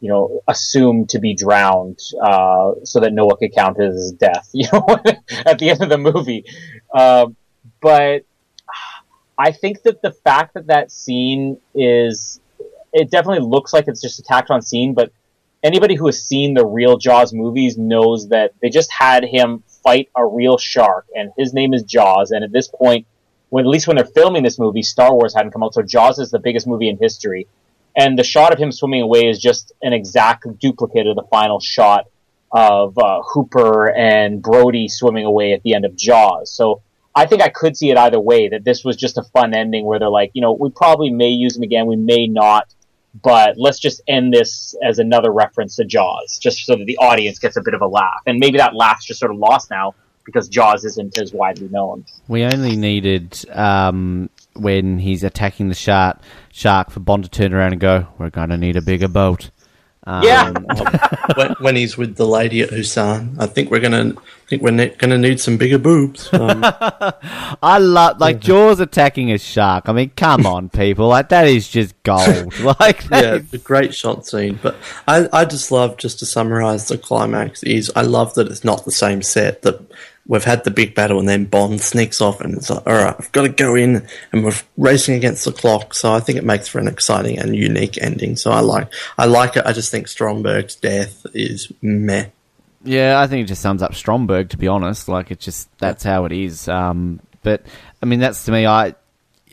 you 0.00 0.10
know, 0.10 0.42
assumed 0.46 1.08
to 1.08 1.20
be 1.20 1.32
drowned 1.32 1.98
uh, 2.22 2.72
so 2.84 3.00
that 3.00 3.14
Noah 3.14 3.38
could 3.38 3.54
count 3.54 3.80
as 3.80 3.94
his 3.94 4.12
death, 4.12 4.50
you 4.52 4.68
know, 4.74 4.84
at 5.46 5.58
the 5.58 5.70
end 5.70 5.82
of 5.82 5.88
the 5.88 5.96
movie. 5.96 6.44
Uh, 6.92 7.28
but 7.80 8.24
I 9.38 9.52
think 9.52 9.82
that 9.82 10.02
the 10.02 10.10
fact 10.10 10.54
that 10.54 10.66
that 10.66 10.90
scene 10.90 11.58
is, 11.74 12.40
it 12.92 13.10
definitely 13.10 13.46
looks 13.48 13.72
like 13.72 13.86
it's 13.86 14.02
just 14.02 14.18
a 14.18 14.22
tacked 14.22 14.50
on 14.50 14.62
scene, 14.62 14.94
but 14.94 15.12
anybody 15.62 15.94
who 15.94 16.06
has 16.06 16.22
seen 16.24 16.54
the 16.54 16.66
real 16.66 16.96
Jaws 16.96 17.32
movies 17.32 17.78
knows 17.78 18.28
that 18.30 18.52
they 18.60 18.68
just 18.68 18.90
had 18.90 19.24
him 19.24 19.62
fight 19.84 20.08
a 20.16 20.26
real 20.26 20.58
shark, 20.58 21.06
and 21.14 21.30
his 21.38 21.54
name 21.54 21.72
is 21.72 21.84
Jaws. 21.84 22.32
And 22.32 22.42
at 22.44 22.50
this 22.50 22.66
point, 22.66 23.06
when 23.50 23.64
at 23.64 23.68
least 23.68 23.86
when 23.86 23.96
they're 23.96 24.04
filming 24.06 24.42
this 24.42 24.58
movie, 24.58 24.82
Star 24.82 25.14
Wars 25.14 25.34
hadn't 25.34 25.52
come 25.52 25.62
out, 25.62 25.72
so 25.72 25.82
Jaws 25.82 26.18
is 26.18 26.30
the 26.30 26.40
biggest 26.40 26.66
movie 26.66 26.88
in 26.88 26.98
history. 26.98 27.46
And 27.96 28.18
the 28.18 28.24
shot 28.24 28.52
of 28.52 28.58
him 28.58 28.70
swimming 28.70 29.02
away 29.02 29.28
is 29.28 29.38
just 29.38 29.72
an 29.82 29.92
exact 29.92 30.46
duplicate 30.58 31.06
of 31.06 31.16
the 31.16 31.24
final 31.30 31.60
shot 31.60 32.06
of 32.50 32.96
uh, 32.98 33.22
Hooper 33.22 33.90
and 33.90 34.42
Brody 34.42 34.88
swimming 34.88 35.24
away 35.24 35.52
at 35.52 35.62
the 35.62 35.74
end 35.74 35.84
of 35.84 35.96
Jaws. 35.96 36.50
So 36.52 36.82
I 37.18 37.26
think 37.26 37.42
I 37.42 37.48
could 37.48 37.76
see 37.76 37.90
it 37.90 37.96
either 37.96 38.20
way. 38.20 38.48
That 38.48 38.64
this 38.64 38.84
was 38.84 38.96
just 38.96 39.18
a 39.18 39.24
fun 39.24 39.52
ending 39.52 39.84
where 39.84 39.98
they're 39.98 40.08
like, 40.08 40.30
you 40.34 40.40
know, 40.40 40.52
we 40.52 40.70
probably 40.70 41.10
may 41.10 41.30
use 41.30 41.56
him 41.56 41.64
again, 41.64 41.86
we 41.86 41.96
may 41.96 42.28
not, 42.28 42.72
but 43.20 43.56
let's 43.56 43.80
just 43.80 44.00
end 44.06 44.32
this 44.32 44.76
as 44.84 45.00
another 45.00 45.32
reference 45.32 45.74
to 45.76 45.84
Jaws, 45.84 46.38
just 46.38 46.64
so 46.64 46.76
that 46.76 46.84
the 46.84 46.96
audience 46.98 47.40
gets 47.40 47.56
a 47.56 47.60
bit 47.60 47.74
of 47.74 47.82
a 47.82 47.88
laugh. 47.88 48.22
And 48.26 48.38
maybe 48.38 48.58
that 48.58 48.74
laugh's 48.74 49.04
just 49.04 49.18
sort 49.18 49.32
of 49.32 49.38
lost 49.38 49.68
now 49.68 49.96
because 50.24 50.48
Jaws 50.48 50.84
isn't 50.84 51.18
as 51.18 51.32
widely 51.32 51.68
known. 51.68 52.04
We 52.28 52.44
only 52.44 52.76
needed 52.76 53.44
um, 53.50 54.30
when 54.54 54.98
he's 54.98 55.24
attacking 55.24 55.68
the 55.70 55.74
shark, 55.74 56.18
shark 56.52 56.90
for 56.90 57.00
Bond 57.00 57.24
to 57.24 57.30
turn 57.30 57.52
around 57.52 57.72
and 57.72 57.80
go, 57.80 58.06
"We're 58.18 58.30
gonna 58.30 58.58
need 58.58 58.76
a 58.76 58.82
bigger 58.82 59.08
boat." 59.08 59.50
Um, 60.08 60.22
Yeah. 60.24 60.52
when, 61.36 61.50
when 61.60 61.76
he's 61.76 61.98
with 61.98 62.16
the 62.16 62.26
lady 62.26 62.62
at 62.62 62.70
Husan, 62.70 63.36
I 63.38 63.44
think 63.46 63.70
we're 63.70 63.80
gonna 63.80 64.14
I 64.16 64.46
think 64.48 64.62
we're 64.62 64.70
ne- 64.70 64.94
gonna 64.96 65.18
need 65.18 65.38
some 65.38 65.58
bigger 65.58 65.76
boobs. 65.78 66.32
Um, 66.32 66.62
I 67.62 67.78
love 67.78 68.18
like 68.18 68.40
Jaws 68.40 68.80
attacking 68.80 69.30
a 69.32 69.38
shark. 69.38 69.88
I 69.88 69.92
mean, 69.92 70.10
come 70.16 70.46
on, 70.46 70.70
people! 70.70 71.08
Like 71.08 71.28
that 71.28 71.46
is 71.46 71.68
just 71.68 71.94
gold. 72.02 72.54
Like 72.80 73.04
yeah, 73.10 73.34
is- 73.34 73.52
a 73.52 73.58
great 73.58 73.94
shot 73.94 74.26
scene. 74.26 74.58
But 74.62 74.76
I, 75.06 75.28
I 75.32 75.44
just 75.44 75.70
love 75.70 75.98
just 75.98 76.18
to 76.20 76.26
summarize 76.26 76.88
the 76.88 76.96
climax 76.96 77.62
is 77.62 77.92
I 77.94 78.02
love 78.02 78.32
that 78.34 78.48
it's 78.48 78.64
not 78.64 78.84
the 78.86 78.92
same 78.92 79.20
set 79.22 79.60
that 79.62 79.80
we've 80.28 80.44
had 80.44 80.62
the 80.64 80.70
big 80.70 80.94
battle 80.94 81.18
and 81.18 81.28
then 81.28 81.46
Bond 81.46 81.80
sneaks 81.80 82.20
off 82.20 82.40
and 82.40 82.54
it's 82.54 82.68
like, 82.70 82.86
all 82.86 82.92
right, 82.92 83.16
I've 83.18 83.32
got 83.32 83.42
to 83.42 83.48
go 83.48 83.74
in 83.74 84.06
and 84.30 84.44
we're 84.44 84.52
racing 84.76 85.14
against 85.14 85.46
the 85.46 85.52
clock. 85.52 85.94
So 85.94 86.12
I 86.12 86.20
think 86.20 86.38
it 86.38 86.44
makes 86.44 86.68
for 86.68 86.78
an 86.78 86.86
exciting 86.86 87.38
and 87.38 87.56
unique 87.56 88.00
ending. 88.00 88.36
So 88.36 88.52
I 88.52 88.60
like 88.60 88.92
I 89.16 89.24
like 89.24 89.56
it. 89.56 89.64
I 89.66 89.72
just 89.72 89.90
think 89.90 90.06
Stromberg's 90.06 90.76
death 90.76 91.26
is 91.34 91.72
meh. 91.82 92.26
Yeah, 92.84 93.20
I 93.20 93.26
think 93.26 93.44
it 93.44 93.48
just 93.48 93.62
sums 93.62 93.82
up 93.82 93.94
Stromberg. 93.94 94.50
To 94.50 94.56
be 94.56 94.68
honest, 94.68 95.08
like 95.08 95.30
it's 95.30 95.44
just 95.44 95.68
that's 95.78 96.04
how 96.04 96.26
it 96.26 96.32
is. 96.32 96.68
Um, 96.68 97.20
but 97.42 97.62
I 98.02 98.06
mean, 98.06 98.20
that's 98.20 98.44
to 98.44 98.52
me. 98.52 98.66
I, 98.66 98.94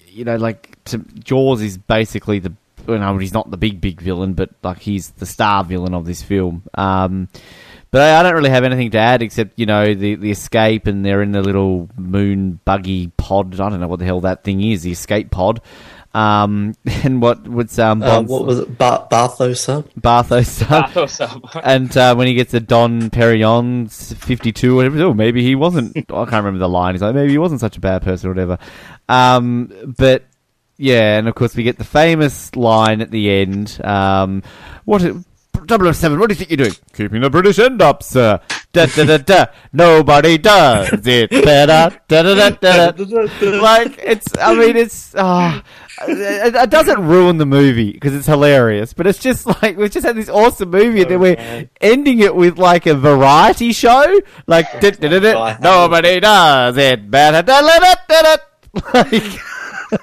you 0.07 0.25
know, 0.25 0.35
like 0.35 0.77
to, 0.85 0.99
Jaws 0.99 1.61
is 1.61 1.77
basically 1.77 2.39
the. 2.39 2.53
You 2.87 2.99
know, 2.99 3.17
he's 3.17 3.33
not 3.33 3.49
the 3.49 3.57
big 3.57 3.81
big 3.81 3.99
villain, 3.99 4.33
but 4.33 4.51
like 4.61 4.77
he's 4.77 5.09
the 5.11 5.25
star 5.25 5.63
villain 5.63 5.95
of 5.95 6.05
this 6.05 6.21
film. 6.21 6.61
Um, 6.75 7.29
but 7.95 8.01
I, 8.01 8.19
I 8.19 8.23
don't 8.23 8.35
really 8.35 8.49
have 8.49 8.65
anything 8.65 8.91
to 8.91 8.97
add 8.97 9.21
except 9.21 9.57
you 9.57 9.65
know 9.65 9.93
the 9.93 10.15
the 10.15 10.29
escape 10.29 10.85
and 10.85 11.05
they're 11.05 11.21
in 11.21 11.31
the 11.31 11.41
little 11.41 11.89
moon 11.95 12.59
buggy 12.65 13.07
pod. 13.15 13.57
I 13.57 13.69
don't 13.69 13.79
know 13.79 13.87
what 13.87 13.99
the 13.99 14.05
hell 14.05 14.19
that 14.19 14.43
thing 14.43 14.61
is. 14.61 14.83
The 14.83 14.91
escape 14.91 15.31
pod. 15.31 15.61
Um, 16.13 16.73
and 17.05 17.21
what 17.21 17.47
what's 17.47 17.79
um 17.79 18.03
Uh, 18.03 18.21
what 18.23 18.45
was 18.45 18.59
it? 18.59 18.77
Ba- 18.77 19.07
Bartho 19.09 19.55
sub? 19.55 19.89
Barthos 19.93 20.47
stuff? 20.47 20.93
Bathos 20.93 21.21
up. 21.21 21.55
And 21.63 21.95
uh, 21.95 22.13
when 22.15 22.27
he 22.27 22.33
gets 22.33 22.53
a 22.53 22.59
Dom 22.59 23.09
Perignon 23.11 23.89
52 23.89 24.73
or 24.73 24.75
whatever, 24.75 25.01
oh, 25.03 25.13
maybe 25.13 25.41
he 25.41 25.55
wasn't, 25.55 25.95
I 25.95 26.01
can't 26.01 26.31
remember 26.31 26.59
the 26.59 26.67
line. 26.67 26.95
He's 26.95 27.01
like, 27.01 27.15
maybe 27.15 27.31
he 27.31 27.37
wasn't 27.37 27.61
such 27.61 27.77
a 27.77 27.79
bad 27.79 28.01
person 28.01 28.27
or 28.27 28.33
whatever. 28.33 28.57
Um, 29.07 29.71
but 29.97 30.25
yeah, 30.75 31.17
and 31.17 31.29
of 31.29 31.35
course 31.35 31.55
we 31.55 31.63
get 31.63 31.77
the 31.77 31.85
famous 31.85 32.53
line 32.57 32.99
at 32.99 33.09
the 33.09 33.31
end. 33.31 33.79
Um, 33.85 34.43
what, 34.83 35.01
007, 35.67 36.19
what 36.19 36.29
do 36.29 36.33
you 36.33 36.37
think 36.37 36.49
you're 36.49 36.57
doing? 36.57 36.75
Keeping 36.93 37.21
the 37.21 37.29
British 37.29 37.59
end 37.59 37.81
up, 37.81 38.03
sir. 38.03 38.39
Da 38.73 38.85
da 38.87 39.05
da 39.05 39.17
da. 39.17 39.45
Nobody 39.73 40.37
does 40.37 40.89
it 41.07 41.29
better. 41.29 41.95
Da 42.07 42.23
da 42.23 42.33
da 42.35 42.49
da. 42.49 42.91
da. 42.91 43.61
Like, 43.61 43.97
it's, 44.03 44.27
I 44.39 44.53
mean, 44.55 44.75
it's, 44.75 45.13
ah. 45.17 45.63
it, 46.07 46.55
it 46.55 46.69
doesn't 46.69 47.01
ruin 47.07 47.37
the 47.37 47.45
movie 47.45 47.93
because 47.93 48.13
it's 48.13 48.27
hilarious, 48.27 48.93
but 48.93 49.07
it's 49.07 49.19
just 49.19 49.45
like 49.61 49.77
we've 49.77 49.91
just 49.91 50.05
had 50.05 50.15
this 50.17 50.29
awesome 50.29 50.69
movie 50.71 51.01
and 51.03 51.11
then 51.11 51.19
we're 51.19 51.67
ending 51.79 52.19
it 52.19 52.35
with 52.35 52.57
like 52.57 52.85
a 52.85 52.95
variety 52.95 53.71
show, 53.71 54.19
like 54.47 54.65
da- 54.81 54.91
da- 54.91 55.07
da- 55.07 55.19
da, 55.19 55.57
nobody 55.61 56.19
does 56.19 56.75
it 56.77 57.09
better. 57.09 57.41
Da- 57.41 57.61
da- 57.61 57.79
da- 57.79 57.95
da- 58.07 58.21
da. 58.21 58.37
Like, 58.93 59.39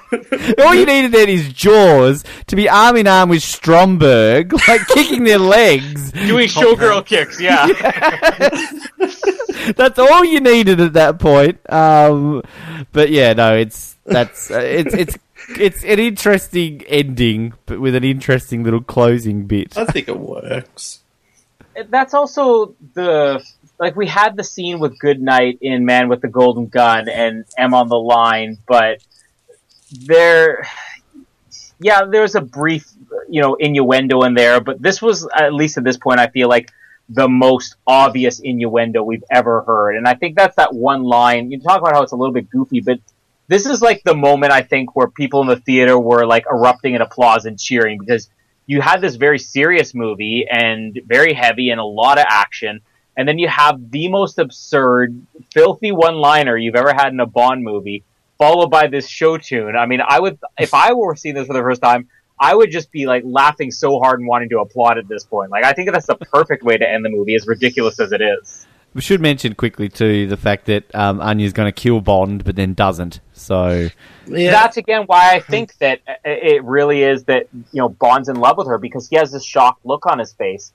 all 0.59 0.75
you 0.75 0.87
needed 0.87 1.13
then 1.13 1.29
is 1.29 1.53
Jaws 1.53 2.25
to 2.47 2.57
be 2.57 2.69
arm 2.69 2.97
in 2.97 3.07
arm 3.07 3.29
with 3.29 3.43
Stromberg, 3.43 4.53
like 4.69 4.87
kicking 4.89 5.25
their 5.25 5.39
legs. 5.39 6.13
Doing 6.13 6.49
showgirl 6.49 7.07
kicks, 7.07 7.41
yeah. 7.41 7.67
That's 9.77 9.99
all 9.99 10.25
you 10.25 10.41
needed 10.41 10.81
at 10.81 10.95
that 10.95 11.19
point. 11.19 11.59
Um, 11.71 12.43
but 12.93 13.11
yeah, 13.11 13.33
no, 13.33 13.57
it's 13.57 13.97
that's 14.05 14.51
uh, 14.51 14.59
it's 14.59 14.95
it's 14.95 15.19
it's 15.59 15.85
an 15.85 15.99
interesting 15.99 16.83
ending, 16.87 17.55
but 17.67 17.81
with 17.81 17.95
an 17.95 18.05
interesting 18.05 18.65
little 18.65 18.83
closing 18.83 19.47
bit. 19.47 19.77
I 19.77 19.85
think 19.85 20.09
it 20.09 20.19
works. 20.19 21.01
That's 21.89 22.15
also 22.15 22.75
the 22.95 23.45
like 23.79 23.97
we 23.97 24.07
had 24.07 24.37
the 24.37 24.45
scene 24.45 24.79
with 24.79 24.99
Goodnight 24.99 25.59
in 25.61 25.85
Man 25.85 26.09
with 26.09 26.21
the 26.21 26.29
Golden 26.29 26.67
Gun 26.67 27.09
and 27.09 27.45
M 27.59 27.75
on 27.75 27.89
the 27.89 27.99
line, 27.99 28.59
but 28.67 29.03
there, 29.93 30.67
yeah, 31.81 32.05
there 32.05 32.23
was 32.23 32.35
a 32.35 32.41
brief, 32.41 32.89
you 33.29 33.41
know, 33.41 33.55
innuendo 33.55 34.23
in 34.23 34.35
there, 34.35 34.61
but 34.61 34.81
this 34.81 35.01
was 35.03 35.29
at 35.35 35.53
least 35.53 35.79
at 35.79 35.85
this 35.85 35.97
point, 35.97 36.19
I 36.21 36.29
feel 36.29 36.49
like 36.49 36.71
the 37.09 37.29
most 37.29 37.77
obvious 37.87 38.41
innuendo 38.41 39.03
we've 39.03 39.25
ever 39.31 39.63
heard, 39.63 39.97
and 39.97 40.07
I 40.07 40.15
think 40.15 40.37
that's 40.37 40.57
that 40.57 40.75
one 40.75 41.03
line. 41.03 41.51
You 41.51 41.61
talk 41.61 41.81
about 41.81 41.95
how 41.95 42.03
it's 42.03 42.13
a 42.13 42.17
little 42.17 42.33
bit 42.33 42.49
goofy, 42.49 42.81
but 42.81 43.01
this 43.49 43.67
is 43.67 43.83
like 43.83 44.03
the 44.05 44.15
moment 44.15 44.53
I 44.53 44.63
think 44.63 44.97
where 44.97 45.09
people 45.09 45.43
in 45.43 45.49
the 45.49 45.57
theater 45.57 45.99
were 45.99 46.25
like 46.25 46.47
erupting 46.51 46.95
in 46.95 47.03
applause 47.03 47.45
and 47.45 47.59
cheering 47.59 47.99
because 47.99 48.31
you 48.67 48.81
had 48.81 49.01
this 49.01 49.17
very 49.17 49.39
serious 49.39 49.95
movie 49.95 50.47
and 50.51 50.99
very 51.05 51.35
heavy 51.35 51.71
and 51.71 51.81
a 51.81 51.85
lot 51.85 52.19
of 52.19 52.25
action, 52.29 52.81
and 53.17 53.29
then 53.29 53.39
you 53.39 53.49
have 53.49 53.91
the 53.91 54.09
most 54.09 54.39
absurd, 54.39 55.27
filthy 55.53 55.93
one-liner 55.93 56.57
you've 56.57 56.77
ever 56.77 56.95
had 56.95 57.13
in 57.13 57.21
a 57.21 57.27
Bond 57.27 57.63
movie, 57.63 58.05
followed 58.43 58.71
by 58.71 58.89
this 58.89 59.09
show 59.09 59.39
tune. 59.39 59.77
I 59.77 59.87
mean, 59.87 60.01
I 60.07 60.19
would 60.19 60.39
if 60.59 60.75
I 60.75 60.93
were 60.95 61.15
seeing 61.15 61.35
this 61.37 61.47
for 61.47 61.53
the 61.53 61.61
first 61.61 61.81
time, 61.81 62.09
I 62.41 62.55
would 62.55 62.73
just 62.73 62.91
be 62.91 63.07
like 63.07 63.23
laughing 63.25 63.71
so 63.71 64.01
hard 64.01 64.19
and 64.19 64.29
wanting 64.29 64.49
to 64.49 64.59
applaud 64.59 64.99
at 64.99 65.07
this 65.07 65.25
point. 65.25 65.51
Like 65.53 65.65
I 65.65 65.73
think 65.73 65.93
that's 65.93 66.07
the 66.07 66.17
perfect 66.17 66.65
way 66.65 66.77
to 66.77 66.89
end 66.89 67.05
the 67.05 67.09
movie, 67.09 67.37
as 67.37 67.47
ridiculous 67.47 68.01
as 68.01 68.11
it 68.11 68.21
is. 68.21 68.67
We 68.95 69.01
should 69.01 69.21
mention 69.21 69.55
quickly 69.55 69.89
too 69.89 70.27
the 70.27 70.37
fact 70.37 70.67
that 70.67 70.93
um, 70.95 71.21
Anya's 71.21 71.53
going 71.53 71.73
to 71.73 71.73
kill 71.73 72.01
Bond, 72.01 72.45
but 72.45 72.57
then 72.57 72.75
doesn't. 72.75 73.21
So 73.33 73.89
Yeah, 74.27 74.51
That's 74.51 74.77
again 74.77 75.05
why 75.07 75.35
I 75.35 75.41
think 75.41 75.79
that 75.79 76.01
uh, 76.07 76.15
it 76.25 76.65
really 76.65 77.05
is 77.05 77.25
that 77.25 77.47
you 77.53 77.81
know 77.81 77.91
Bond's 77.91 78.29
in 78.29 78.37
love 78.37 78.59
with 78.59 78.67
her 78.67 78.79
because 78.79 79.09
he 79.09 79.17
has 79.17 79.31
this 79.31 79.45
shocked 79.45 79.87
look 79.87 80.05
on 80.07 80.19
his 80.19 80.33
face, 80.33 80.73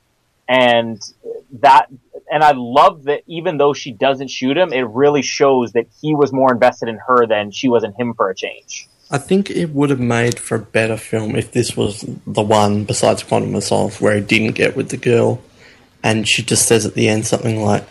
and 0.48 1.02
that 1.62 1.88
and 2.30 2.44
I 2.44 2.52
love 2.56 3.06
that 3.06 3.24
even 3.28 3.58
though 3.58 3.74
she 3.74 3.92
doesn't 3.92 4.30
shoot 4.30 4.58
him, 4.58 4.74
it 4.74 4.82
really 4.82 5.22
shows 5.22 5.72
that 5.74 5.88
he 6.02 6.14
was 6.14 6.34
more 6.34 6.52
invested 6.52 6.90
in 6.90 7.00
her 7.08 7.26
than 7.26 7.52
she 7.52 7.70
was 7.70 7.84
in 7.84 7.94
him 7.94 8.14
for 8.14 8.30
a 8.30 8.36
change. 8.36 8.88
I 9.10 9.18
think 9.18 9.50
it 9.50 9.70
would 9.70 9.90
have 9.90 10.02
made 10.02 10.38
for 10.38 10.56
a 10.56 10.60
better 10.60 10.98
film 10.98 11.36
if 11.38 11.54
this 11.54 11.78
was 11.78 12.04
the 12.26 12.42
one 12.42 12.84
besides 12.84 13.24
Quantum 13.24 13.56
of 13.56 13.64
Solace 13.64 14.02
where 14.02 14.16
he 14.16 14.22
didn't 14.22 14.56
get 14.56 14.76
with 14.76 14.90
the 14.90 14.98
girl, 14.98 15.42
and 16.04 16.28
she 16.28 16.44
just 16.44 16.68
says 16.68 16.86
at 16.86 16.94
the 16.94 17.08
end 17.08 17.26
something 17.26 17.64
like, 17.64 17.86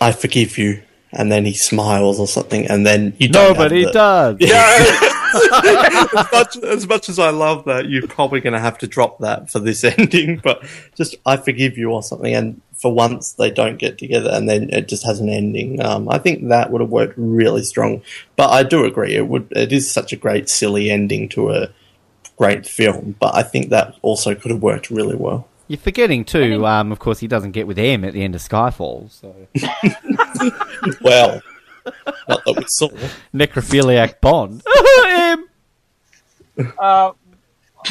"I 0.00 0.10
forgive 0.10 0.58
you," 0.58 0.82
and 1.12 1.30
then 1.30 1.44
he 1.44 1.54
smiles 1.54 2.18
or 2.18 2.26
something, 2.26 2.66
and 2.66 2.84
then 2.84 3.14
you 3.18 3.28
don't 3.28 3.48
have 3.48 3.56
nobody 3.56 3.84
the- 3.84 3.92
does. 3.92 4.36
as, 5.34 6.32
much, 6.32 6.56
as 6.58 6.86
much 6.88 7.08
as 7.08 7.18
I 7.18 7.30
love 7.30 7.64
that, 7.66 7.88
you're 7.88 8.06
probably 8.06 8.40
going 8.40 8.52
to 8.54 8.60
have 8.60 8.78
to 8.78 8.86
drop 8.86 9.18
that 9.20 9.50
for 9.50 9.58
this 9.60 9.84
ending. 9.98 10.40
But 10.42 10.64
just 10.96 11.16
I 11.26 11.36
forgive 11.36 11.76
you 11.78 11.90
or 11.90 12.02
something, 12.02 12.34
and 12.34 12.60
for 12.76 12.92
once 12.92 13.32
they 13.32 13.50
don't 13.50 13.78
get 13.78 13.98
together, 13.98 14.30
and 14.32 14.48
then 14.48 14.70
it 14.70 14.88
just 14.88 15.04
has 15.04 15.20
an 15.20 15.28
ending. 15.28 15.84
Um, 15.84 16.08
I 16.08 16.18
think 16.18 16.48
that 16.48 16.70
would 16.70 16.80
have 16.80 16.90
worked 16.90 17.14
really 17.16 17.62
strong. 17.62 18.02
But 18.36 18.50
I 18.50 18.62
do 18.62 18.84
agree, 18.84 19.14
it 19.14 19.26
would. 19.28 19.48
It 19.52 19.72
is 19.72 19.90
such 19.90 20.12
a 20.12 20.16
great 20.16 20.48
silly 20.48 20.90
ending 20.90 21.28
to 21.30 21.50
a 21.50 21.68
great 22.36 22.66
film. 22.66 23.16
But 23.18 23.34
I 23.34 23.42
think 23.42 23.70
that 23.70 23.94
also 24.02 24.34
could 24.34 24.50
have 24.50 24.62
worked 24.62 24.90
really 24.90 25.16
well. 25.16 25.48
You're 25.66 25.78
forgetting 25.78 26.24
too. 26.24 26.64
Um, 26.66 26.92
of 26.92 26.98
course, 26.98 27.18
he 27.18 27.26
doesn't 27.28 27.52
get 27.52 27.66
with 27.66 27.78
M 27.78 28.02
at 28.04 28.14
the 28.14 28.22
end 28.22 28.34
of 28.34 28.40
Skyfall. 28.40 29.10
So 29.10 29.34
Well, 31.02 31.42
not 32.26 32.42
that 32.46 32.54
we 32.56 32.64
saw. 32.68 32.88
necrophiliac 33.34 34.20
Bond. 34.22 34.62
Uh, 36.78 37.12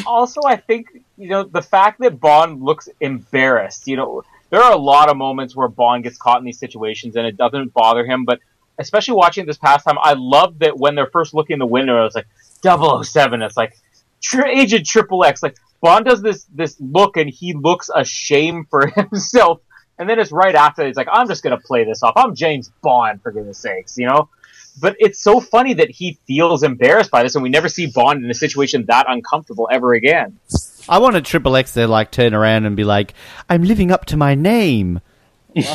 also, 0.05 0.41
I 0.45 0.57
think 0.57 0.87
you 1.17 1.29
know 1.29 1.43
the 1.43 1.61
fact 1.61 1.99
that 2.01 2.19
Bond 2.19 2.61
looks 2.61 2.89
embarrassed. 2.99 3.87
You 3.87 3.97
know, 3.97 4.23
there 4.49 4.61
are 4.61 4.73
a 4.73 4.77
lot 4.77 5.09
of 5.09 5.17
moments 5.17 5.55
where 5.55 5.67
Bond 5.67 6.03
gets 6.03 6.17
caught 6.17 6.39
in 6.39 6.45
these 6.45 6.59
situations 6.59 7.15
and 7.15 7.25
it 7.25 7.37
doesn't 7.37 7.73
bother 7.73 8.05
him. 8.05 8.25
But 8.25 8.39
especially 8.77 9.15
watching 9.15 9.45
this 9.45 9.57
past 9.57 9.85
time, 9.85 9.97
I 10.01 10.13
love 10.13 10.59
that 10.59 10.77
when 10.77 10.95
they're 10.95 11.09
first 11.09 11.33
looking 11.33 11.55
in 11.55 11.59
the 11.59 11.65
window, 11.65 12.05
it's 12.05 12.15
like 12.15 12.27
007. 12.63 13.41
It's 13.41 13.57
like 13.57 13.77
Tri- 14.21 14.51
Agent 14.51 14.85
Triple 14.85 15.23
X. 15.23 15.41
Like 15.43 15.57
Bond 15.81 16.05
does 16.05 16.21
this 16.21 16.45
this 16.53 16.75
look 16.79 17.17
and 17.17 17.29
he 17.29 17.53
looks 17.53 17.89
ashamed 17.93 18.69
for 18.69 18.87
himself. 18.95 19.61
And 19.99 20.07
then 20.07 20.19
it's 20.19 20.31
right 20.31 20.53
after 20.53 20.85
he's 20.85 20.95
like, 20.95 21.07
I'm 21.11 21.27
just 21.27 21.43
gonna 21.43 21.59
play 21.59 21.83
this 21.83 22.03
off. 22.03 22.13
I'm 22.15 22.35
James 22.35 22.71
Bond 22.81 23.21
for 23.21 23.31
goodness 23.31 23.57
sakes, 23.57 23.97
you 23.97 24.07
know. 24.07 24.29
But 24.79 24.95
it's 24.99 25.19
so 25.19 25.39
funny 25.39 25.73
that 25.75 25.89
he 25.89 26.19
feels 26.27 26.61
embarrassed 26.63 27.09
by 27.11 27.23
this, 27.23 27.35
and 27.35 27.41
we 27.43 27.49
never 27.49 27.67
see 27.69 27.87
Bond 27.87 28.23
in 28.23 28.29
a 28.29 28.33
situation 28.35 28.85
that 28.87 29.05
uncomfortable 29.09 29.67
ever 29.71 29.93
again. 29.93 30.37
I 30.87 30.99
wanted 30.99 31.25
Triple 31.25 31.55
X 31.55 31.73
to 31.73 31.87
like 31.87 32.11
turn 32.11 32.33
around 32.33 32.65
and 32.65 32.75
be 32.75 32.83
like, 32.83 33.13
"I'm 33.49 33.63
living 33.63 33.91
up 33.91 34.05
to 34.05 34.17
my 34.17 34.35
name." 34.35 35.01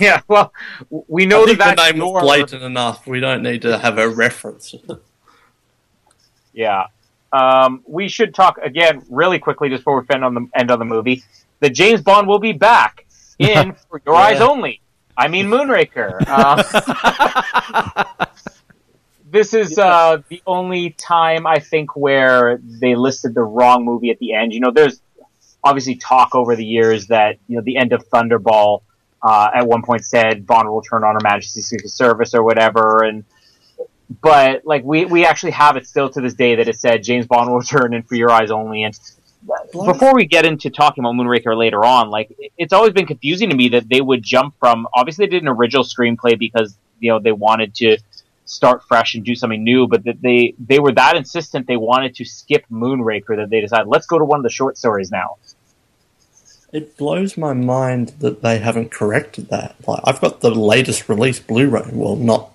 Yeah, 0.00 0.20
well, 0.28 0.52
we 0.90 1.24
know 1.24 1.44
I 1.44 1.46
think 1.46 1.58
that 1.60 1.76
the 1.76 1.92
name 1.92 1.98
was 2.00 2.10
your- 2.10 2.20
blatant 2.20 2.62
enough. 2.62 3.06
We 3.06 3.20
don't 3.20 3.42
need 3.42 3.62
to 3.62 3.78
have 3.78 3.96
a 3.98 4.08
reference. 4.08 4.74
Yeah. 6.52 6.86
Um, 7.32 7.82
we 7.86 8.08
should 8.08 8.34
talk 8.34 8.58
again 8.58 9.02
really 9.10 9.38
quickly 9.38 9.68
just 9.68 9.80
before 9.82 10.00
we 10.00 10.06
end 10.14 10.24
on 10.24 10.34
the 10.34 10.48
end 10.54 10.70
on 10.70 10.78
the 10.78 10.84
movie. 10.84 11.22
The 11.60 11.70
James 11.70 12.00
Bond 12.02 12.26
will 12.26 12.38
be 12.38 12.52
back 12.52 13.06
in 13.38 13.74
For 13.90 14.00
Your 14.04 14.14
Eyes 14.16 14.40
Only. 14.40 14.80
I 15.18 15.26
mean 15.26 15.48
Moonraker. 15.48 16.22
Uh, 16.26 18.04
this 19.30 19.52
is 19.52 19.76
uh, 19.76 20.22
the 20.28 20.40
only 20.46 20.90
time 20.90 21.44
I 21.44 21.58
think 21.58 21.96
where 21.96 22.60
they 22.62 22.94
listed 22.94 23.34
the 23.34 23.42
wrong 23.42 23.84
movie 23.84 24.10
at 24.10 24.20
the 24.20 24.32
end. 24.32 24.52
You 24.52 24.60
know, 24.60 24.70
there's 24.70 25.02
obviously 25.64 25.96
talk 25.96 26.36
over 26.36 26.54
the 26.54 26.64
years 26.64 27.08
that 27.08 27.38
you 27.48 27.56
know 27.56 27.62
the 27.62 27.76
end 27.76 27.92
of 27.92 28.08
Thunderball 28.08 28.82
uh, 29.20 29.50
at 29.52 29.66
one 29.66 29.82
point 29.82 30.04
said 30.04 30.46
Bond 30.46 30.68
will 30.68 30.82
turn 30.82 31.02
on 31.02 31.14
Her 31.14 31.20
Majesty's 31.22 31.66
Secret 31.66 31.90
Service 31.90 32.32
or 32.32 32.44
whatever, 32.44 33.02
and 33.02 33.24
but 34.22 34.64
like 34.64 34.84
we 34.84 35.04
we 35.04 35.26
actually 35.26 35.52
have 35.52 35.76
it 35.76 35.88
still 35.88 36.08
to 36.10 36.20
this 36.20 36.34
day 36.34 36.54
that 36.54 36.68
it 36.68 36.76
said 36.76 37.02
James 37.02 37.26
Bond 37.26 37.50
will 37.50 37.58
return 37.58 37.92
in 37.92 38.02
For 38.04 38.14
Your 38.14 38.30
Eyes 38.30 38.52
Only, 38.52 38.84
and 38.84 38.98
before 39.72 40.14
we 40.14 40.26
get 40.26 40.46
into 40.46 40.70
talking 40.70 41.02
about 41.02 41.14
Moonraker 41.14 41.56
later 41.56 41.84
on, 41.84 42.10
like 42.10 42.34
it's 42.56 42.72
always 42.72 42.92
been 42.92 43.06
confusing 43.06 43.50
to 43.50 43.56
me 43.56 43.70
that 43.70 43.88
they 43.88 44.00
would 44.00 44.22
jump 44.22 44.54
from 44.58 44.86
obviously 44.94 45.26
they 45.26 45.30
did 45.30 45.42
an 45.42 45.48
original 45.48 45.84
screenplay 45.84 46.38
because 46.38 46.76
you 47.00 47.10
know 47.10 47.18
they 47.18 47.32
wanted 47.32 47.74
to 47.76 47.98
start 48.44 48.82
fresh 48.84 49.14
and 49.14 49.24
do 49.24 49.34
something 49.34 49.62
new, 49.62 49.86
but 49.86 50.04
that 50.04 50.20
they 50.20 50.54
they 50.58 50.78
were 50.78 50.92
that 50.92 51.16
insistent 51.16 51.66
they 51.66 51.76
wanted 51.76 52.14
to 52.16 52.24
skip 52.24 52.64
Moonraker 52.70 53.36
that 53.36 53.50
they 53.50 53.60
decided 53.60 53.88
let's 53.88 54.06
go 54.06 54.18
to 54.18 54.24
one 54.24 54.40
of 54.40 54.42
the 54.42 54.50
short 54.50 54.76
stories 54.76 55.10
now. 55.10 55.36
It 56.70 56.98
blows 56.98 57.38
my 57.38 57.54
mind 57.54 58.14
that 58.18 58.42
they 58.42 58.58
haven't 58.58 58.90
corrected 58.90 59.48
that. 59.48 59.76
Like 59.86 60.00
I've 60.04 60.20
got 60.20 60.40
the 60.40 60.50
latest 60.50 61.08
release 61.08 61.40
Blu-ray. 61.40 61.90
Well, 61.92 62.16
not 62.16 62.50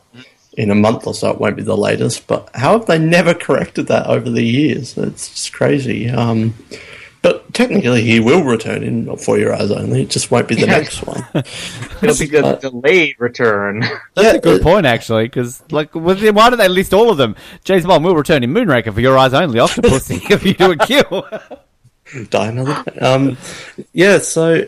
in 0.58 0.70
a 0.70 0.76
month 0.76 1.08
or 1.08 1.14
so. 1.14 1.32
It 1.32 1.40
won't 1.40 1.56
be 1.56 1.64
the 1.64 1.78
latest, 1.78 2.28
but 2.28 2.50
how 2.54 2.78
have 2.78 2.86
they 2.88 3.00
never 3.00 3.34
corrected 3.34 3.88
that 3.88 4.08
over 4.08 4.30
the 4.30 4.44
years? 4.44 4.98
It's 4.98 5.30
just 5.30 5.54
crazy. 5.54 6.10
Um, 6.10 6.54
but 7.22 7.54
technically, 7.54 8.02
he 8.04 8.20
will 8.20 8.44
return 8.44 8.84
in 8.84 9.16
For 9.16 9.38
Your 9.40 9.54
Eyes 9.54 9.72
Only. 9.72 10.02
It 10.02 10.10
just 10.10 10.30
won't 10.30 10.48
be 10.50 10.56
the 10.56 10.62
Yeah. 10.62 10.78
next 10.80 11.00
one. 11.08 11.26
It'll 12.02 12.18
be 12.18 12.26
the 12.28 12.46
Uh, 12.46 12.56
delayed 12.56 13.16
return. 13.18 13.80
That's 13.80 13.94
Yeah, 14.18 14.34
a 14.34 14.40
good 14.42 14.60
it- 14.60 14.64
point, 14.64 14.86
actually, 14.86 15.24
because 15.24 15.64
like, 15.72 15.92
why 15.94 16.16
do 16.50 16.56
they 16.58 16.68
list 16.68 16.94
all 16.94 17.10
of 17.10 17.18
them? 17.18 17.36
James 17.64 17.86
Bond 17.86 18.04
will 18.04 18.16
return 18.16 18.44
in 18.44 18.54
Moonraker 18.54 18.94
for 18.94 19.00
your 19.00 19.18
eyes 19.18 19.34
only. 19.34 19.58
Octopussy 19.60 20.30
a 20.34 20.38
View 20.38 20.54
to 20.56 20.72
a 20.72 20.78
Kill. 20.78 21.26
die 22.30 22.48
another. 22.48 22.84
Um, 23.00 23.38
yeah, 23.94 24.18
so 24.18 24.66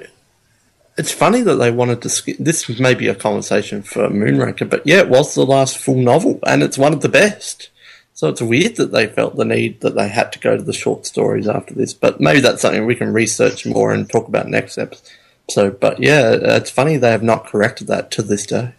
it's 0.97 1.11
funny 1.11 1.41
that 1.41 1.55
they 1.55 1.71
wanted 1.71 2.01
to 2.03 2.09
skip. 2.09 2.37
This 2.39 2.67
may 2.79 2.93
be 2.93 3.07
a 3.07 3.15
conversation 3.15 3.81
for 3.83 4.07
Moonraker, 4.09 4.69
but 4.69 4.85
yeah, 4.85 4.97
it 4.99 5.09
was 5.09 5.35
the 5.35 5.45
last 5.45 5.77
full 5.77 5.95
novel, 5.95 6.39
and 6.47 6.63
it's 6.63 6.77
one 6.77 6.93
of 6.93 7.01
the 7.01 7.09
best. 7.09 7.69
So 8.13 8.29
it's 8.29 8.41
weird 8.41 8.77
that 8.77 8.93
they 8.93 9.07
felt 9.07 9.35
the 9.35 9.43
need 9.43 9.81
that 9.81 9.95
they 9.95 10.07
had 10.07 10.31
to 10.33 10.39
go 10.39 10.55
to 10.55 10.63
the 10.63 10.71
short 10.71 11.05
stories 11.05 11.49
after 11.49 11.73
this, 11.73 11.93
but 11.93 12.21
maybe 12.21 12.39
that's 12.39 12.61
something 12.61 12.85
we 12.85 12.95
can 12.95 13.11
research 13.11 13.65
more 13.65 13.91
and 13.93 14.09
talk 14.09 14.29
about 14.29 14.47
next 14.47 14.77
episode. 14.77 15.81
But 15.81 15.99
yeah, 15.99 16.31
it's 16.41 16.69
funny 16.69 16.95
they 16.95 17.11
have 17.11 17.23
not 17.23 17.45
corrected 17.45 17.87
that 17.87 18.11
to 18.11 18.21
this 18.21 18.45
day. 18.45 18.73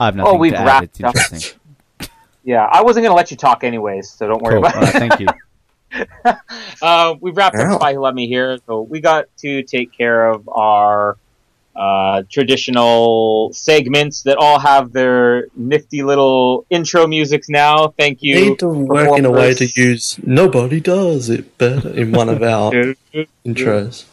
I 0.00 0.06
have 0.06 0.14
oh, 0.14 0.16
nothing 0.16 0.34
Oh, 0.34 0.38
we've 0.38 0.52
to 0.52 0.58
add. 0.60 0.66
wrapped 0.66 0.84
It's 0.84 1.00
up. 1.02 1.14
interesting. 1.16 1.60
yeah, 2.44 2.64
I 2.72 2.80
wasn't 2.82 3.04
going 3.04 3.10
to 3.12 3.16
let 3.16 3.30
you 3.30 3.36
talk 3.36 3.64
anyways, 3.64 4.08
so 4.08 4.28
don't 4.28 4.42
worry 4.42 4.54
Cool. 4.54 4.64
about 4.66 4.76
it. 4.82 4.86
right, 4.86 4.92
thank 4.94 5.20
you. 5.20 5.26
uh, 6.82 7.14
we've 7.20 7.36
wrapped 7.36 7.56
Ow. 7.56 7.74
up 7.74 7.80
Spy 7.80 7.94
Who 7.94 8.00
Let 8.00 8.14
Me 8.14 8.26
Here, 8.26 8.58
so 8.66 8.82
we 8.82 9.00
got 9.00 9.26
to 9.38 9.62
take 9.62 9.92
care 9.92 10.28
of 10.28 10.48
our 10.48 11.16
uh, 11.78 12.22
traditional 12.28 13.52
segments 13.52 14.22
that 14.22 14.36
all 14.36 14.58
have 14.58 14.92
their 14.92 15.46
nifty 15.54 16.02
little 16.02 16.66
intro 16.70 17.06
musics 17.06 17.48
now. 17.48 17.88
Thank 17.88 18.22
you. 18.22 18.34
Need 18.34 18.58
to 18.58 18.68
work 18.68 19.16
in 19.16 19.24
a 19.24 19.30
way 19.30 19.54
to 19.54 19.64
use 19.64 20.18
"Nobody 20.24 20.80
Does 20.80 21.30
It 21.30 21.56
Better" 21.56 21.90
in 21.90 22.12
one 22.12 22.28
of 22.28 22.42
our 22.42 22.72
intros. 23.46 24.04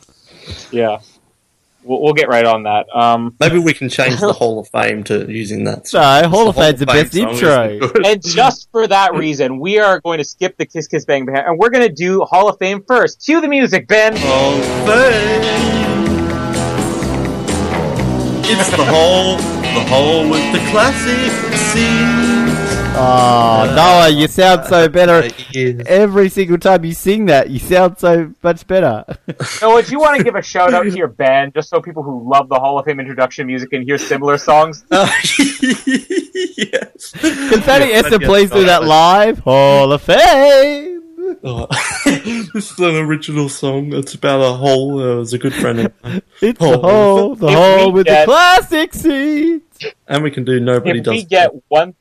Yeah, 0.71 0.99
we'll, 1.85 2.01
we'll 2.01 2.13
get 2.13 2.27
right 2.27 2.45
on 2.45 2.63
that. 2.63 2.85
Um, 2.93 3.35
Maybe 3.39 3.59
we 3.59 3.73
can 3.73 3.89
change 3.89 4.19
the 4.19 4.33
Hall 4.39 4.59
of 4.59 4.67
Fame 4.69 5.03
to 5.05 5.31
using 5.31 5.63
that. 5.65 5.89
No, 5.93 6.29
Hall 6.29 6.49
of 6.49 6.55
Fame's 6.55 6.79
the 6.79 6.85
Fame 6.85 7.03
best 7.03 7.13
song 7.13 7.29
is 7.29 7.41
intro. 7.41 7.79
good. 7.89 8.05
and 8.05 8.21
just 8.25 8.69
for 8.71 8.87
that 8.87 9.13
reason, 9.13 9.59
we 9.59 9.79
are 9.79 9.99
going 10.01 10.17
to 10.17 10.23
skip 10.25 10.57
the 10.57 10.65
Kiss 10.65 10.87
Kiss 10.87 11.05
Bang 11.05 11.25
Bang, 11.25 11.37
and 11.37 11.57
we're 11.59 11.69
going 11.69 11.87
to 11.87 11.93
do 11.93 12.21
Hall 12.21 12.49
of 12.49 12.57
Fame 12.59 12.83
first. 12.87 13.23
Cue 13.23 13.39
the 13.41 13.47
music, 13.47 13.87
Ben. 13.87 14.15
Hall 14.17 14.53
of 14.53 14.65
Fame. 14.87 15.75
It's 18.47 18.69
the 18.69 18.85
hall, 18.85 19.37
the 19.37 19.83
hall 19.89 20.29
with 20.29 20.51
the 20.53 20.59
classic 20.69 21.31
scenes. 21.57 22.44
Oh, 22.97 23.73
Noah, 23.75 24.09
you 24.09 24.27
sound 24.27 24.65
so 24.67 24.87
better. 24.87 25.27
Yeah. 25.51 25.83
Every 25.85 26.29
single 26.29 26.57
time 26.57 26.85
you 26.85 26.93
sing 26.93 27.25
that, 27.25 27.49
you 27.49 27.59
sound 27.59 27.99
so 27.99 28.31
much 28.43 28.65
better. 28.67 29.03
So, 29.45 29.77
if 29.77 29.91
you 29.91 29.99
want 29.99 30.17
to 30.17 30.23
give 30.23 30.35
a 30.35 30.41
shout 30.41 30.73
out 30.73 30.83
to 30.83 30.89
your 30.95 31.07
band, 31.07 31.53
just 31.53 31.69
so 31.69 31.81
people 31.81 32.03
who 32.03 32.29
love 32.29 32.47
the 32.49 32.55
Hall 32.59 32.77
of 32.79 32.85
Fame 32.85 32.99
introduction 32.99 33.47
music 33.47 33.69
can 33.71 33.81
hear 33.83 33.97
similar 33.97 34.37
songs, 34.37 34.85
Uh, 34.91 35.07
yes. 36.57 37.11
Can 37.19 37.61
Fanny 37.61 37.87
Yes, 37.87 38.05
Esther 38.05 38.17
yes, 38.21 38.29
please 38.29 38.49
do 38.51 38.65
that 38.65 38.83
live? 38.85 39.39
Hall 39.39 39.91
of 39.91 40.01
Fame! 40.01 41.01
Oh. 41.43 41.67
this 42.53 42.71
is 42.71 42.79
an 42.79 42.95
original 42.95 43.49
song. 43.49 43.93
It's 43.93 44.13
about 44.13 44.41
a 44.41 44.53
hole. 44.53 44.99
Uh, 45.01 45.15
it 45.15 45.17
was 45.17 45.33
a 45.33 45.37
good 45.37 45.53
friend 45.53 45.79
of 45.79 45.93
mine. 46.03 46.21
It's 46.41 46.59
Hall 46.59 46.71
the 46.71 46.75
of 46.77 46.81
hole, 46.83 47.35
the 47.35 47.47
If 47.47 47.53
hole 47.55 47.91
with 47.91 48.05
get- 48.05 48.21
the 48.25 48.31
classic 48.31 48.93
seeds. 48.93 49.85
And 50.07 50.23
we 50.23 50.31
can 50.31 50.43
do 50.45 50.59
Nobody 50.59 50.99
if 50.99 51.05
Does 51.05 51.13
we 51.15 51.23
get 51.25 51.51
one. 51.67 51.95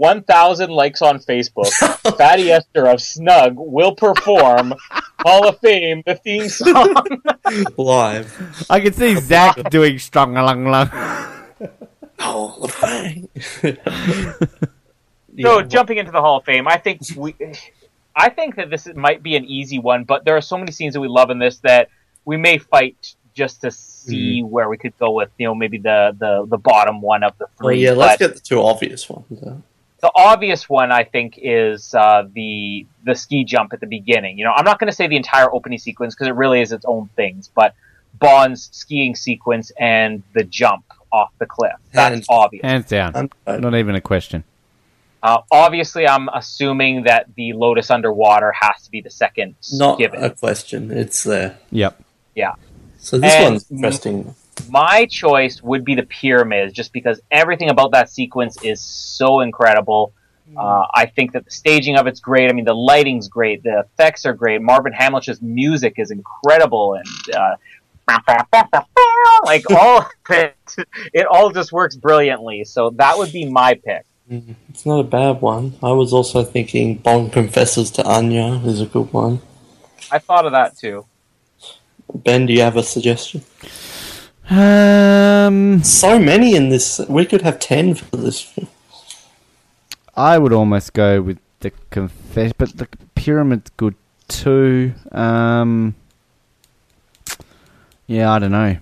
1,000 0.00 0.70
likes 0.70 1.02
on 1.02 1.18
Facebook, 1.18 1.70
Fatty 2.16 2.50
Esther 2.50 2.86
of 2.86 3.02
Snug 3.02 3.52
will 3.58 3.94
perform 3.94 4.72
Hall 5.20 5.46
of 5.46 5.58
Fame, 5.58 6.02
the 6.06 6.14
theme 6.14 6.48
song. 6.48 6.94
live. 7.76 8.66
I 8.70 8.80
can 8.80 8.94
see 8.94 9.16
Zach 9.16 9.68
doing 9.68 9.98
strong 9.98 10.38
along 10.38 10.66
along. 10.66 10.86
Hall 12.18 12.64
of 12.64 12.72
Fame. 12.72 13.28
So 15.38 15.60
jumping 15.60 15.98
into 15.98 16.12
the 16.12 16.20
Hall 16.22 16.38
of 16.38 16.46
Fame, 16.46 16.66
I 16.66 16.78
think 16.78 17.02
we, 17.14 17.34
I 18.16 18.30
think 18.30 18.56
that 18.56 18.70
this 18.70 18.88
might 18.94 19.22
be 19.22 19.36
an 19.36 19.44
easy 19.44 19.78
one, 19.78 20.04
but 20.04 20.24
there 20.24 20.34
are 20.34 20.40
so 20.40 20.56
many 20.56 20.72
scenes 20.72 20.94
that 20.94 21.00
we 21.00 21.08
love 21.08 21.28
in 21.28 21.38
this 21.38 21.58
that 21.58 21.90
we 22.24 22.38
may 22.38 22.56
fight 22.56 23.16
just 23.34 23.60
to 23.60 23.70
see 23.70 24.40
mm-hmm. 24.40 24.50
where 24.50 24.70
we 24.70 24.78
could 24.78 24.98
go 24.98 25.10
with, 25.10 25.28
you 25.36 25.46
know, 25.46 25.54
maybe 25.54 25.76
the 25.76 26.16
the, 26.18 26.46
the 26.46 26.58
bottom 26.58 27.02
one 27.02 27.22
of 27.22 27.36
the 27.36 27.48
three. 27.58 27.64
Well, 27.64 27.68
three. 27.68 27.84
yeah, 27.84 27.90
let's 27.92 28.18
get 28.18 28.34
the 28.34 28.40
two 28.40 28.62
obvious 28.62 29.06
ones. 29.10 29.42
out. 29.46 29.62
The 30.02 30.10
obvious 30.14 30.68
one, 30.68 30.90
I 30.92 31.04
think, 31.04 31.38
is 31.40 31.94
uh, 31.94 32.24
the 32.32 32.86
the 33.04 33.14
ski 33.14 33.44
jump 33.44 33.72
at 33.72 33.80
the 33.80 33.86
beginning. 33.86 34.38
You 34.38 34.44
know, 34.44 34.52
I'm 34.52 34.64
not 34.64 34.78
going 34.78 34.90
to 34.90 34.94
say 34.96 35.06
the 35.06 35.16
entire 35.16 35.52
opening 35.52 35.78
sequence 35.78 36.14
because 36.14 36.28
it 36.28 36.34
really 36.34 36.60
is 36.60 36.72
its 36.72 36.84
own 36.86 37.08
things, 37.16 37.50
but 37.54 37.74
Bond's 38.18 38.68
skiing 38.72 39.14
sequence 39.14 39.70
and 39.78 40.22
the 40.34 40.44
jump 40.44 40.84
off 41.12 41.30
the 41.38 41.46
cliff. 41.46 41.72
That's 41.92 42.14
Hands- 42.14 42.26
obvious. 42.28 42.62
Hands 42.64 42.86
down. 42.86 43.30
Not 43.46 43.74
even 43.74 43.94
a 43.94 44.00
question. 44.00 44.44
Uh, 45.22 45.42
obviously, 45.50 46.06
I'm 46.08 46.28
assuming 46.30 47.02
that 47.04 47.26
the 47.36 47.52
Lotus 47.52 47.90
underwater 47.90 48.52
has 48.52 48.82
to 48.84 48.90
be 48.90 49.02
the 49.02 49.10
second 49.10 49.54
Not 49.72 49.98
given. 49.98 50.22
a 50.24 50.30
question. 50.30 50.90
It's 50.90 51.24
there. 51.24 51.58
Yep. 51.72 52.02
Yeah. 52.34 52.54
So 52.98 53.18
this 53.18 53.34
And- 53.34 53.44
one's 53.44 53.70
interesting. 53.70 54.34
My 54.68 55.06
choice 55.06 55.62
would 55.62 55.84
be 55.84 55.94
the 55.94 56.04
pyramids, 56.04 56.72
just 56.72 56.92
because 56.92 57.20
everything 57.30 57.70
about 57.70 57.92
that 57.92 58.10
sequence 58.10 58.56
is 58.62 58.80
so 58.80 59.40
incredible. 59.40 60.12
Uh, 60.56 60.84
I 60.94 61.06
think 61.06 61.32
that 61.32 61.44
the 61.44 61.50
staging 61.50 61.96
of 61.96 62.06
it's 62.06 62.18
great. 62.18 62.50
I 62.50 62.52
mean, 62.52 62.64
the 62.64 62.74
lighting's 62.74 63.28
great. 63.28 63.62
The 63.62 63.80
effects 63.80 64.26
are 64.26 64.32
great. 64.32 64.60
Marvin 64.60 64.92
Hamlisch's 64.92 65.40
music 65.40 65.94
is 65.98 66.10
incredible, 66.10 66.94
and 66.94 67.34
uh, 67.36 67.56
like 69.44 69.70
all 69.70 69.98
of 69.98 70.06
it, 70.30 70.56
it 71.12 71.26
all 71.26 71.50
just 71.50 71.72
works 71.72 71.96
brilliantly. 71.96 72.64
So 72.64 72.90
that 72.90 73.16
would 73.16 73.32
be 73.32 73.48
my 73.48 73.74
pick. 73.74 74.04
It's 74.68 74.86
not 74.86 75.00
a 75.00 75.04
bad 75.04 75.40
one. 75.40 75.74
I 75.82 75.92
was 75.92 76.12
also 76.12 76.44
thinking 76.44 76.96
Bond 76.96 77.32
confesses 77.32 77.90
to 77.92 78.04
Anya 78.04 78.60
is 78.64 78.80
a 78.80 78.86
good 78.86 79.12
one. 79.12 79.40
I 80.10 80.18
thought 80.18 80.46
of 80.46 80.52
that 80.52 80.76
too. 80.76 81.06
Ben, 82.14 82.46
do 82.46 82.52
you 82.52 82.60
have 82.62 82.76
a 82.76 82.82
suggestion? 82.82 83.44
Um, 84.50 85.82
So 85.84 86.18
many 86.18 86.54
in 86.56 86.68
this. 86.70 86.98
We 87.08 87.24
could 87.24 87.42
have 87.42 87.58
ten 87.58 87.94
for 87.94 88.16
this. 88.16 88.40
film. 88.40 88.68
I 90.16 90.38
would 90.38 90.52
almost 90.52 90.92
go 90.92 91.22
with 91.22 91.38
the 91.60 91.70
confess, 91.90 92.52
but 92.52 92.76
the 92.76 92.88
pyramid's 93.14 93.70
good 93.76 93.94
too. 94.28 94.92
Um, 95.12 95.94
yeah, 98.06 98.32
I 98.32 98.38
don't 98.40 98.50
know. 98.50 98.76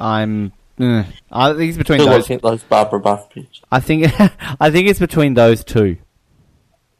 I'm. 0.00 0.52
eh. 0.80 1.04
I 1.30 1.52
think 1.54 1.68
it's 1.68 1.78
between 1.78 2.00
Still 2.00 2.12
those. 2.20 2.40
those 2.42 2.62
Barbara 2.64 3.00
Buff. 3.00 3.28
I 3.70 3.80
think. 3.80 4.12
I 4.60 4.70
think 4.70 4.88
it's 4.88 4.98
between 5.00 5.34
those 5.34 5.62
two. 5.64 5.96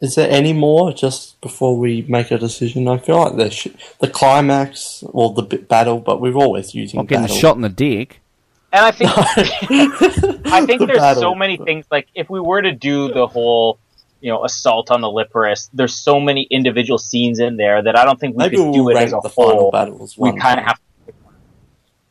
Is 0.00 0.14
there 0.14 0.30
any 0.30 0.52
more 0.52 0.92
just 0.92 1.40
before 1.40 1.76
we 1.78 2.02
make 2.08 2.30
a 2.30 2.36
decision? 2.38 2.86
I 2.86 2.98
feel 2.98 3.16
like 3.18 3.36
the 3.36 3.50
sh- 3.50 3.68
the 4.00 4.08
climax 4.08 5.02
or 5.06 5.32
the 5.32 5.42
b- 5.42 5.56
battle, 5.56 5.98
but 6.00 6.20
we're 6.20 6.34
always 6.34 6.74
using 6.74 6.98
Not 6.98 7.06
getting 7.06 7.24
battle. 7.24 7.36
shot 7.36 7.56
in 7.56 7.62
the 7.62 7.70
dick. 7.70 8.20
And 8.72 8.84
I 8.84 8.90
think 8.90 9.10
I 10.52 10.66
think 10.66 10.80
The 10.80 10.86
there's 10.86 10.98
battle. 10.98 11.22
so 11.22 11.34
many 11.34 11.56
things. 11.56 11.86
Like 11.90 12.08
if 12.14 12.28
we 12.28 12.40
were 12.40 12.60
to 12.60 12.72
do 12.72 13.08
the 13.12 13.26
whole, 13.26 13.78
you 14.20 14.30
know, 14.30 14.44
assault 14.44 14.90
on 14.90 15.00
the 15.00 15.08
Liparus, 15.08 15.70
there's 15.72 15.94
so 15.94 16.20
many 16.20 16.42
individual 16.50 16.98
scenes 16.98 17.38
in 17.38 17.56
there 17.56 17.80
that 17.80 17.96
I 17.98 18.04
don't 18.04 18.20
think 18.20 18.36
we 18.36 18.44
Maybe 18.44 18.56
could 18.58 18.64
we'll 18.64 18.72
do 18.74 18.88
it 18.90 18.94
rank 18.96 19.06
as 19.06 19.12
a 19.14 19.20
the 19.22 19.30
final 19.30 19.52
whole. 19.54 19.70
battle 19.70 20.02
as 20.02 20.18
We 20.18 20.30
one. 20.30 20.38
kind 20.40 20.60
of 20.60 20.66
have. 20.66 20.78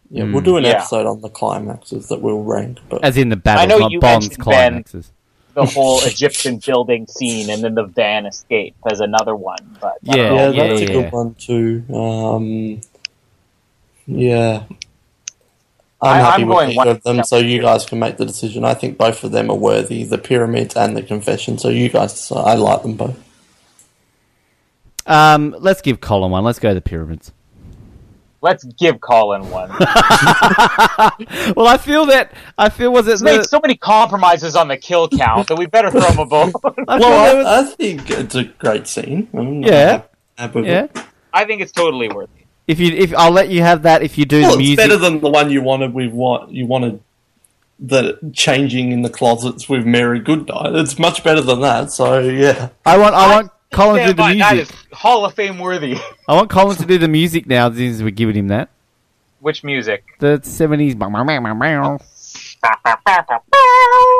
Yeah, 0.09 0.23
we'll 0.31 0.41
do 0.41 0.57
an 0.57 0.63
Yeah. 0.63 0.71
episode 0.71 1.05
on 1.07 1.21
the 1.21 1.29
climaxes 1.29 2.07
that 2.09 2.21
we'll 2.21 2.41
rank. 2.41 2.79
But 2.89 3.03
As 3.03 3.17
in 3.17 3.29
the 3.29 3.35
battles, 3.35 3.67
know 3.69 3.77
not 3.77 3.91
you 3.91 3.99
Bond's 3.99 4.27
mentioned 4.29 4.45
Ben. 4.45 4.53
climaxes. 4.71 5.11
The 5.55 5.65
whole 5.75 6.01
Egyptian 6.03 6.59
building 6.65 7.07
scene 7.07 7.49
and 7.49 7.63
then 7.63 7.75
the 7.75 7.85
van 7.85 8.27
escape 8.27 8.75
as 8.91 9.01
another 9.01 9.35
one. 9.35 9.77
But 9.81 9.95
I 10.09 10.17
don't 10.17 10.17
Yeah, 10.17 10.29
know. 10.35 10.51
Yeah, 10.51 10.63
yeah, 10.63 10.67
that's 10.67 10.81
a 10.81 10.85
yeah. 10.85 10.93
good 10.93 11.11
one 11.13 11.35
too. 11.35 11.85
Um, 11.95 12.81
yeah. 14.07 14.63
I- 16.01 16.19
I'm 16.19 16.25
happy 16.25 16.43
I'm 16.43 16.47
with 16.49 16.55
going 16.57 16.79
either 16.79 16.91
of 16.91 17.03
them, 17.03 17.23
so 17.23 17.37
you 17.37 17.61
guys 17.61 17.85
can 17.85 17.99
make 17.99 18.17
the 18.17 18.25
decision. 18.25 18.65
I 18.65 18.75
think 18.75 18.97
both 18.97 19.23
of 19.23 19.31
them 19.31 19.49
are 19.49 19.55
worthy, 19.57 20.03
the 20.03 20.17
pyramids 20.19 20.75
and 20.75 20.95
the 20.95 21.01
confession. 21.01 21.57
So 21.57 21.69
you 21.69 21.89
guys, 21.89 22.13
decide. 22.13 22.43
I 22.45 22.55
like 22.55 22.81
them 22.83 22.95
both. 22.95 23.17
Um, 25.07 25.55
let's 25.59 25.81
give 25.81 26.01
Colin 26.01 26.31
one. 26.31 26.43
Let's 26.43 26.59
go 26.59 26.69
to 26.69 26.75
the 26.75 26.81
pyramids. 26.81 27.31
Let's 28.45 28.63
give 28.63 29.01
Colin 29.01 29.49
one. 29.49 29.69
Well, 31.55 31.67
I 31.67 31.77
feel 31.77 32.05
that 32.07 32.31
I 32.59 32.69
feel 32.69 32.91
was 32.93 33.07
it 33.07 33.11
He's 33.13 33.23
made 33.23 33.39
the, 33.39 33.43
so 33.45 33.59
many 33.59 33.75
compromises 33.75 34.55
on 34.55 34.67
the 34.67 34.77
kill 34.77 35.07
count 35.09 35.47
that 35.47 35.55
we 35.57 35.65
better 35.65 35.89
throw 35.89 36.01
him 36.07 36.19
a 36.19 36.25
bone. 36.25 36.51
I 36.87 36.99
feel 36.99 36.99
was- 36.99 37.01
Well, 37.01 37.47
I, 37.47 37.59
I 37.61 37.63
think 37.63 38.09
it's 38.11 38.35
a 38.35 38.43
great 38.43 38.85
scene. 38.87 39.27
I'm 39.33 39.63
Yeah. 39.63 40.03
yeah. 40.37 40.45
it. 40.83 40.97
I 41.33 41.45
think 41.45 41.61
it's 41.63 41.71
totally 41.71 42.07
worth 42.07 42.29
it. 42.37 42.45
If 42.67 42.79
you 42.79 42.93
if 42.93 43.15
I'll 43.15 43.31
let 43.31 43.49
you 43.49 43.61
have 43.63 43.81
that 43.81 44.03
if 44.03 44.15
you 44.17 44.25
do 44.25 44.41
Well, 44.41 44.51
the 44.57 44.63
it's 44.63 44.67
music. 44.67 44.77
better 44.77 44.97
than 44.97 45.21
the 45.21 45.29
one 45.29 45.49
you 45.49 45.63
wanted 45.63 45.93
with 45.93 46.11
what 46.11 46.51
you 46.51 46.67
wanted. 46.67 47.01
The 47.79 48.19
changing 48.31 48.91
in 48.91 49.01
the 49.01 49.09
closets 49.09 49.67
with 49.67 49.85
Mary 49.85 50.19
Goodnight. 50.19 50.75
It's 50.75 50.97
much 50.99 51.23
better 51.23 51.41
than 51.41 51.61
that. 51.61 51.91
So 51.91 52.19
yeah. 52.19 52.69
I 52.85 52.97
want 52.99 53.15
I 53.15 53.27
want 53.35 53.51
Colin 53.71 54.01
to 54.07 54.13
do 54.13 54.13
the 54.13 54.33
music. 54.35 54.59
is 54.59 54.71
Hall 54.93 55.25
of 55.25 55.33
Fame 55.33 55.59
worthy. 55.59 55.97
I 56.27 56.35
want 56.35 56.49
Colin 56.49 56.77
to 56.77 56.85
do 56.85 56.97
the 56.97 57.07
music 57.07 57.45
now. 57.47 57.71
Since 57.71 58.01
we're 58.01 58.11
giving 58.11 58.35
him 58.35 58.47
that 58.49 58.69
Which 59.39 59.63
music? 59.63 60.03
the 60.19 60.39
seventies. 60.43 60.95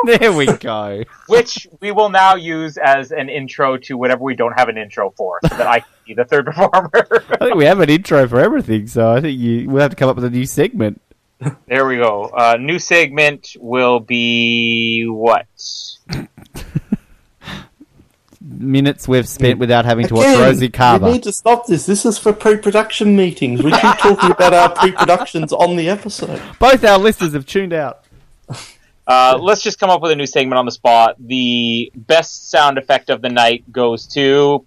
There 0.04 0.32
we 0.32 0.46
go. 0.46 1.02
Which 1.28 1.66
we 1.80 1.90
will 1.92 2.08
now 2.10 2.36
use 2.36 2.76
as 2.78 3.10
an 3.12 3.28
intro 3.28 3.76
to 3.78 3.96
whatever 3.96 4.22
we 4.22 4.34
don't 4.36 4.52
have 4.58 4.68
an 4.68 4.78
intro 4.78 5.10
for, 5.16 5.38
so 5.48 5.56
that 5.56 5.66
I 5.66 5.80
can 5.80 5.88
be 6.06 6.14
the 6.14 6.24
third 6.24 6.46
performer. 6.46 6.90
I 6.94 7.36
think 7.44 7.54
we 7.56 7.64
have 7.64 7.80
an 7.80 7.90
intro 7.90 8.26
for 8.28 8.38
everything, 8.40 8.86
so 8.86 9.12
I 9.12 9.20
think 9.20 9.38
you 9.38 9.68
we'll 9.68 9.82
have 9.82 9.90
to 9.90 9.96
come 9.96 10.08
up 10.08 10.16
with 10.16 10.24
a 10.24 10.30
new 10.30 10.46
segment. 10.46 11.00
there 11.66 11.86
we 11.86 11.96
go. 11.96 12.26
Uh, 12.26 12.56
new 12.58 12.78
segment 12.78 13.56
will 13.58 14.00
be 14.00 15.04
what? 15.06 15.46
Minutes 18.48 19.08
we've 19.08 19.28
spent 19.28 19.58
without 19.58 19.84
having 19.84 20.06
to 20.06 20.14
watch 20.14 20.26
Rosie 20.38 20.70
Rosie 20.70 21.04
We 21.04 21.12
need 21.12 21.22
to 21.24 21.32
stop 21.32 21.66
this. 21.66 21.86
This 21.86 22.06
is 22.06 22.16
for 22.16 22.32
pre-production 22.32 23.16
meetings. 23.16 23.62
We 23.62 23.72
keep 23.72 23.80
talking 23.98 24.30
about 24.30 24.54
our 24.54 24.68
pre-productions 24.70 25.52
on 25.52 25.74
the 25.76 25.88
episode. 25.88 26.40
Both 26.60 26.84
our 26.84 26.98
listeners 26.98 27.32
have 27.32 27.46
tuned 27.46 27.72
out. 27.72 28.04
Uh, 29.06 29.38
let's 29.40 29.62
just 29.62 29.78
come 29.80 29.90
up 29.90 30.00
with 30.00 30.12
a 30.12 30.16
new 30.16 30.26
segment 30.26 30.58
on 30.58 30.64
the 30.64 30.72
spot. 30.72 31.16
The 31.18 31.90
best 31.94 32.50
sound 32.50 32.78
effect 32.78 33.10
of 33.10 33.20
the 33.20 33.28
night 33.28 33.70
goes 33.72 34.06
to 34.08 34.64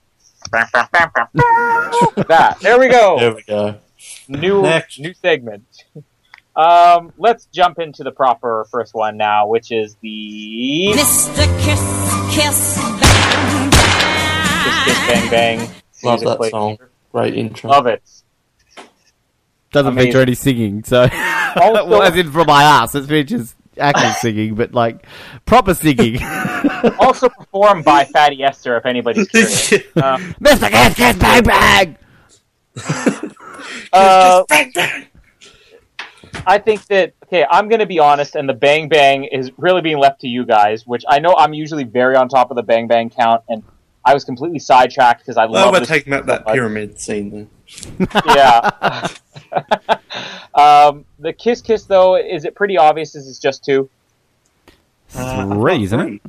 that. 0.51 2.57
There 2.61 2.79
we 2.79 2.89
go. 2.89 3.19
There 3.19 3.35
we 3.35 3.43
go. 3.43 3.75
new 4.27 4.61
Next. 4.61 4.99
new 4.99 5.13
segment. 5.13 5.63
Um, 6.55 7.13
let's 7.17 7.45
jump 7.45 7.79
into 7.79 8.03
the 8.03 8.11
proper 8.11 8.65
first 8.71 8.93
one 8.93 9.17
now, 9.17 9.47
which 9.47 9.71
is 9.71 9.95
the 10.01 10.91
Mr. 10.93 11.45
Kiss, 11.63 12.35
Kiss, 12.35 12.77
Bang, 12.77 12.78
Kiss 14.85 14.97
Kiss 14.97 15.07
Bang 15.07 15.29
Bang. 15.29 15.69
Love 16.03 16.19
that 16.21 16.37
play. 16.37 16.49
song. 16.49 16.77
Great 17.11 17.35
intro. 17.35 17.69
Love 17.71 17.87
it. 17.87 18.01
Doesn't 19.71 19.91
Amazing. 19.93 20.07
feature 20.11 20.21
any 20.21 20.35
singing, 20.35 20.83
so 20.83 21.03
Also- 21.55 21.85
well, 21.87 22.01
as 22.01 22.15
in 22.15 22.31
from 22.31 22.47
my 22.47 22.63
ass, 22.63 22.95
it 22.95 23.05
features 23.05 23.55
actors 23.77 24.17
singing, 24.21 24.55
but 24.55 24.73
like 24.73 25.05
proper 25.45 25.73
singing. 25.73 26.19
Also 26.99 27.29
performed 27.29 27.85
by 27.85 28.05
Fatty 28.05 28.43
Esther, 28.43 28.77
if 28.77 28.85
anybody's 28.85 29.27
curious. 29.29 29.71
Um, 29.95 30.33
Mr. 30.41 30.69
Kiss 30.69 30.95
Kiss 30.95 31.17
Bang 31.17 31.43
Bang. 31.43 31.97
uh, 33.93 34.43
I 36.45 36.57
think 36.57 36.85
that 36.87 37.13
okay, 37.25 37.45
I'm 37.49 37.67
going 37.69 37.79
to 37.79 37.85
be 37.85 37.99
honest, 37.99 38.35
and 38.35 38.47
the 38.47 38.53
Bang 38.53 38.89
Bang 38.89 39.23
is 39.25 39.51
really 39.57 39.81
being 39.81 39.97
left 39.99 40.21
to 40.21 40.27
you 40.27 40.45
guys, 40.45 40.85
which 40.87 41.03
I 41.07 41.19
know 41.19 41.35
I'm 41.37 41.53
usually 41.53 41.83
very 41.83 42.15
on 42.15 42.27
top 42.29 42.49
of 42.51 42.55
the 42.55 42.63
Bang 42.63 42.87
Bang 42.87 43.09
count, 43.09 43.43
and 43.49 43.63
I 44.09 44.13
was 44.15 44.23
completely 44.23 44.57
sidetracked 44.57 45.21
because 45.21 45.37
I 45.37 45.45
well, 45.45 45.65
love 45.65 45.73
we're 45.73 45.79
this 45.81 45.89
taking 45.89 46.13
out 46.13 46.25
that 46.25 46.43
much. 46.45 46.53
pyramid 46.55 46.99
scene 46.99 47.29
then. 47.29 47.49
yeah. 48.25 49.07
um, 50.55 51.05
the 51.19 51.31
kiss 51.31 51.61
kiss 51.61 51.83
though, 51.83 52.15
is 52.17 52.43
it 52.43 52.55
pretty 52.55 52.75
obvious? 52.75 53.13
Is 53.13 53.27
is 53.27 53.37
just 53.37 53.63
two. 53.63 53.87
Three, 55.09 55.83
isn't 55.83 55.99
it? 55.99 56.21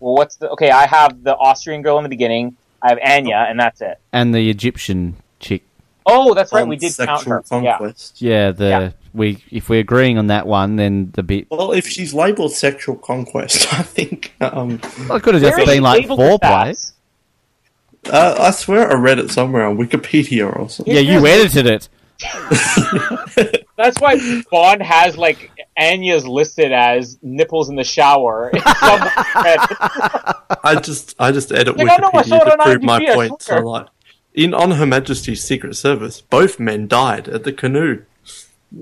Well, 0.00 0.14
what's 0.14 0.36
the 0.36 0.48
okay? 0.50 0.70
I 0.70 0.86
have 0.86 1.22
the 1.22 1.36
Austrian 1.36 1.82
girl 1.82 1.98
in 1.98 2.04
the 2.04 2.08
beginning. 2.08 2.56
I 2.82 2.88
have 2.88 2.98
Anya, 3.04 3.46
and 3.48 3.60
that's 3.60 3.82
it. 3.82 3.98
And 4.12 4.34
the 4.34 4.48
Egyptian 4.48 5.16
chick. 5.40 5.62
Oh, 6.06 6.32
that's 6.34 6.52
right. 6.54 6.66
We 6.66 6.76
did 6.76 6.96
count 6.96 7.24
her. 7.24 7.42
Yeah. 7.50 7.76
conquest. 7.78 8.22
Yeah, 8.22 8.50
the 8.50 8.64
Yeah. 8.68 8.90
we 9.12 9.44
if 9.50 9.68
we're 9.68 9.80
agreeing 9.80 10.16
on 10.16 10.26
that 10.28 10.46
one, 10.46 10.76
then 10.76 11.10
the 11.14 11.22
bit. 11.22 11.46
Well, 11.50 11.72
if 11.72 11.86
she's 11.86 12.12
labelled 12.14 12.52
sexual 12.52 12.96
conquest, 12.96 13.72
I 13.74 13.82
think. 13.82 14.34
Um, 14.40 14.80
Well, 15.08 15.16
it 15.16 15.22
could 15.22 15.34
have 15.34 15.42
just 15.42 15.56
been 15.56 15.82
like 15.82 16.00
labeled 16.00 16.20
as 16.20 16.28
foreplay. 16.40 16.92
That? 18.04 18.14
uh, 18.38 18.42
I 18.42 18.50
swear 18.50 18.90
I 18.90 18.94
read 18.94 19.18
it 19.18 19.30
somewhere 19.30 19.64
on 19.66 19.76
Wikipedia 19.78 20.54
or 20.54 20.68
something. 20.68 20.94
Yeah, 20.94 21.00
you 21.00 21.26
edited 21.26 21.66
it. 21.66 21.88
That's 23.76 24.00
why 24.00 24.42
Bond 24.50 24.82
has 24.82 25.16
like 25.18 25.50
Anya's 25.76 26.26
listed 26.26 26.70
as 26.72 27.18
nipples 27.22 27.68
in 27.68 27.76
the 27.76 27.84
shower. 27.84 28.50
in. 28.54 28.62
I 30.62 30.80
just 30.82 31.16
I 31.18 31.32
just 31.32 31.50
edit 31.52 31.76
Like, 31.76 31.88
I 31.88 31.96
I 32.14 32.22
Wikipedia 32.22 32.36
it 32.36 32.44
to 32.44 32.56
prove 32.62 32.82
my 32.82 33.00
IMDb, 33.00 33.08
I 33.10 33.14
point. 33.14 33.42
So 33.42 33.56
like, 33.58 33.86
in 34.32 34.54
on 34.54 34.70
Her 34.72 34.86
Majesty's 34.86 35.42
Secret 35.42 35.74
Service, 35.74 36.20
both 36.20 36.60
men 36.60 36.86
died 36.86 37.28
at 37.28 37.42
the 37.44 37.52
canoe. 37.52 38.04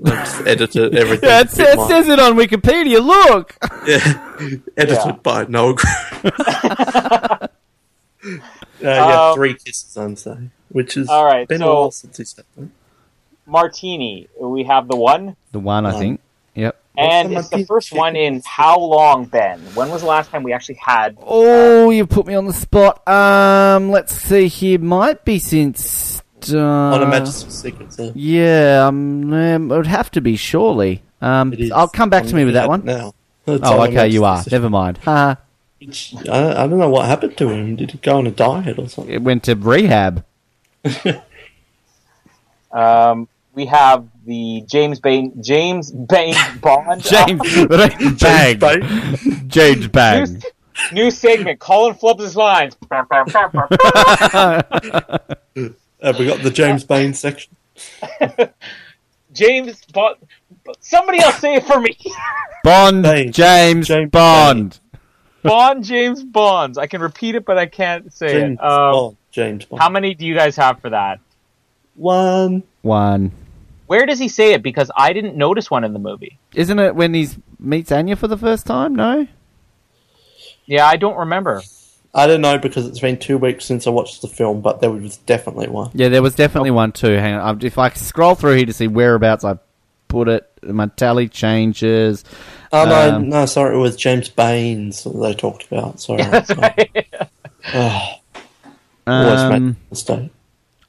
I 0.05 0.09
just 0.09 0.47
edited 0.47 0.95
everything. 0.97 1.29
Yeah, 1.29 1.39
to 1.39 1.45
it, 1.45 1.49
says, 1.51 1.75
it 1.77 1.87
says 1.87 2.07
it 2.09 2.19
on 2.19 2.35
Wikipedia. 2.35 3.03
Look. 3.03 3.57
Yeah, 3.87 4.59
edited 4.77 5.05
Yeah. 5.05 5.11
by 5.23 5.45
Noel. 5.45 5.75
Gr- 8.23 8.35
uh, 8.35 8.39
yeah, 8.81 9.29
Um, 9.29 9.35
three 9.35 9.53
kisses, 9.55 9.95
I'm 9.97 10.15
saying, 10.15 10.51
which 10.69 10.95
is 10.97 11.09
all 11.09 11.25
right, 11.25 11.47
been 11.47 11.59
so- 11.59 11.71
a 11.71 11.75
while 11.81 11.91
since 11.91 12.17
he 12.17 12.23
said 12.23 12.45
that. 12.57 12.67
Martini. 13.45 14.27
We 14.39 14.63
have 14.63 14.87
the 14.87 14.95
one, 14.95 15.35
The 15.51 15.59
one, 15.59 15.85
I 15.85 15.91
Um, 15.93 15.99
think. 15.99 16.19
Yep. 16.55 16.75
and 16.97 17.31
the 17.35 17.39
it's 17.39 17.49
the 17.49 17.65
first 17.65 17.91
one 17.91 18.15
in 18.15 18.41
how 18.45 18.79
long, 18.79 19.25
Ben? 19.25 19.59
When 19.73 19.89
was 19.89 20.01
the 20.01 20.07
last 20.07 20.29
time 20.31 20.43
we 20.43 20.53
actually 20.53 20.79
had? 20.83 21.17
Oh, 21.25 21.89
you 21.89 22.05
put 22.05 22.25
me 22.25 22.35
on 22.35 22.45
the 22.45 22.53
spot. 22.53 23.05
Um, 23.07 23.91
let's 23.91 24.15
see 24.15 24.47
here. 24.47 24.79
Might 24.79 25.25
be 25.25 25.39
since. 25.39 26.21
Uh, 26.51 26.57
on 26.59 26.99
Her 27.01 27.07
Majesty's 27.07 27.53
Secret 27.53 27.93
Service. 27.93 28.15
Yeah, 28.15 28.85
um, 28.87 29.31
um, 29.33 29.71
it 29.71 29.75
would 29.77 29.87
have 29.87 30.11
to 30.11 30.21
be 30.21 30.35
surely. 30.35 31.01
Um, 31.21 31.53
I'll 31.73 31.87
come 31.87 32.09
back 32.09 32.23
to 32.23 32.29
I'm 32.31 32.35
me 32.35 32.45
with 32.45 32.53
that 32.55 32.61
at 32.61 32.65
it 32.65 32.69
one. 32.69 32.85
now. 32.85 33.13
It's 33.47 33.65
Oh, 33.67 33.79
on 33.79 33.91
Her 33.93 33.99
okay, 33.99 34.07
you 34.09 34.23
are. 34.25 34.33
Majesty's 34.35 34.51
Never 34.53 34.69
mind. 34.69 34.99
Ha! 35.87 35.91
Secret- 35.93 36.29
I, 36.29 36.63
I 36.63 36.67
don't 36.67 36.79
know 36.79 36.89
what 36.89 37.05
happened 37.07 37.37
to 37.37 37.49
him. 37.49 37.75
Did 37.75 37.91
he 37.91 37.97
go 37.97 38.17
on 38.17 38.27
a 38.27 38.31
diet 38.31 38.79
or 38.79 38.89
something? 38.89 39.13
It 39.13 39.21
went 39.21 39.43
to 39.43 39.55
rehab. 39.55 40.25
Um, 42.73 43.27
we 43.53 43.67
have 43.67 44.07
the 44.25 44.63
James 44.65 44.99
Bain, 44.99 45.31
James 45.43 45.91
Bain 45.91 46.33
Bond. 46.59 47.03
James 47.05 47.39
Bang. 48.19 48.57
Bang. 48.57 48.81
James 49.47 49.81
New, 49.81 49.89
Bang. 49.89 50.41
new 50.91 51.11
segment. 51.11 51.59
Colin 51.59 51.93
flubs 51.93 52.21
his 52.21 52.35
lines. 52.35 52.75
Uh, 52.89 53.03
we 56.17 56.25
got 56.25 56.41
the 56.41 56.51
James 56.51 56.83
Bain 56.83 57.13
section. 57.13 57.55
James 59.33 59.85
Bond. 59.93 60.15
Somebody 60.79 61.19
else 61.19 61.37
say 61.37 61.53
it 61.55 61.65
for 61.65 61.79
me. 61.79 61.95
Bond. 62.63 63.03
Bang. 63.03 63.31
James, 63.31 63.87
James 63.87 64.09
Bond. 64.09 64.71
Bond 64.71 64.79
James 65.81 66.23
Bonds. 66.23 66.77
I 66.77 66.87
can 66.87 67.01
repeat 67.01 67.35
it, 67.35 67.45
but 67.45 67.57
I 67.57 67.65
can't 67.65 68.11
say 68.13 68.31
James 68.31 68.59
it. 68.59 68.63
Um, 68.63 68.93
Bond. 68.93 69.17
James 69.31 69.65
Bond. 69.65 69.81
how 69.81 69.89
many 69.89 70.13
do 70.13 70.25
you 70.25 70.35
guys 70.35 70.55
have 70.55 70.79
for 70.79 70.89
that? 70.91 71.19
One. 71.95 72.63
One. 72.81 73.31
Where 73.87 74.05
does 74.05 74.19
he 74.19 74.27
say 74.27 74.53
it? 74.53 74.63
Because 74.63 74.89
I 74.95 75.13
didn't 75.13 75.35
notice 75.35 75.69
one 75.69 75.83
in 75.83 75.93
the 75.93 75.99
movie. 75.99 76.39
Isn't 76.55 76.79
it 76.79 76.95
when 76.95 77.13
he 77.13 77.29
meets 77.59 77.91
Anya 77.91 78.15
for 78.15 78.27
the 78.27 78.37
first 78.37 78.65
time? 78.65 78.95
No. 78.95 79.27
Yeah, 80.65 80.87
I 80.87 80.95
don't 80.95 81.17
remember. 81.17 81.61
I 82.15 82.27
don't 82.27 82.41
know 82.41 82.57
because 82.57 82.87
it's 82.87 82.99
been 82.99 83.17
two 83.17 83.37
weeks 83.37 83.65
since 83.65 83.87
I 83.87 83.89
watched 83.89 84.21
the 84.21 84.27
film, 84.27 84.61
but 84.61 84.81
there 84.81 84.91
was 84.91 85.17
definitely 85.17 85.67
one. 85.67 85.91
Yeah, 85.93 86.09
there 86.09 86.21
was 86.21 86.35
definitely 86.35 86.71
one 86.71 86.91
too. 86.91 87.11
Hang 87.11 87.33
on, 87.33 87.65
if 87.65 87.77
I 87.77 87.89
scroll 87.89 88.35
through 88.35 88.55
here 88.55 88.65
to 88.67 88.73
see 88.73 88.87
whereabouts 88.87 89.43
I 89.43 89.57
put 90.13 90.29
it, 90.29 90.49
my 90.63 90.87
tally 90.87 91.27
changes. 91.27 92.23
Oh 92.71 92.85
no, 92.85 93.15
Um, 93.15 93.29
no, 93.29 93.45
sorry, 93.45 93.75
it 93.75 93.79
was 93.79 93.95
James 93.95 94.29
Baines 94.29 95.03
that 95.03 95.09
they 95.11 95.33
talked 95.33 95.65
about. 95.71 95.99
Sorry, 95.99 96.23
oh, 97.73 98.09
Um, 99.07 99.75
a. 99.91 100.29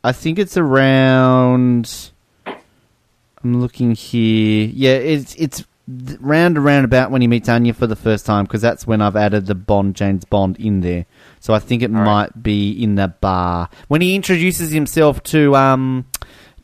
I 0.04 0.12
think 0.12 0.38
it's 0.38 0.56
around. 0.56 2.10
I'm 2.46 3.60
looking 3.60 3.94
here. 3.94 4.70
Yeah, 4.72 4.92
it's 4.92 5.34
it's 5.34 5.64
th- 5.88 6.18
round 6.20 6.56
around 6.56 6.84
about 6.84 7.10
when 7.10 7.20
he 7.22 7.26
meets 7.28 7.48
Anya 7.48 7.74
for 7.74 7.86
the 7.86 7.96
first 7.96 8.24
time, 8.24 8.44
because 8.44 8.62
that's 8.62 8.86
when 8.86 9.02
I've 9.02 9.16
added 9.16 9.46
the 9.46 9.54
Bond 9.54 9.96
James 9.96 10.24
Bond 10.24 10.58
in 10.58 10.80
there. 10.80 11.06
So 11.40 11.52
I 11.52 11.58
think 11.58 11.82
it 11.82 11.90
might 11.90 12.42
be 12.42 12.70
in 12.82 12.94
the 12.94 13.08
bar 13.08 13.68
when 13.88 14.00
he 14.00 14.14
introduces 14.14 14.70
himself 14.70 15.22
to 15.24 15.54
um 15.56 16.06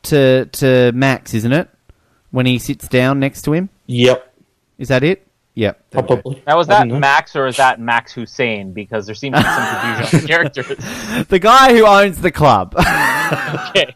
to 0.03 0.45
to 0.45 0.91
Max, 0.93 1.33
isn't 1.33 1.51
it? 1.51 1.69
When 2.31 2.45
he 2.45 2.59
sits 2.59 2.87
down 2.87 3.19
next 3.19 3.41
to 3.43 3.53
him, 3.53 3.69
Yep, 3.87 4.33
is 4.77 4.87
that 4.87 5.03
it? 5.03 5.27
Yep. 5.53 5.85
there 5.91 6.01
we 6.01 6.07
go. 6.07 6.15
probably. 6.15 6.43
Now, 6.47 6.57
was 6.57 6.69
I 6.69 6.73
that 6.73 6.79
don't 6.79 6.87
know. 6.89 6.99
Max 6.99 7.35
or 7.35 7.45
is 7.47 7.57
that 7.57 7.79
Max 7.79 8.13
Hussein? 8.13 8.71
Because 8.71 9.05
there 9.05 9.15
seems 9.15 9.35
to 9.37 9.41
be 9.43 9.49
some 9.49 9.67
confusion 9.67 10.17
on 10.17 10.21
the 10.21 10.27
characters. 11.13 11.27
The 11.27 11.39
guy 11.39 11.73
who 11.75 11.85
owns 11.85 12.21
the 12.21 12.31
club. 12.31 12.75
Okay. 13.69 13.93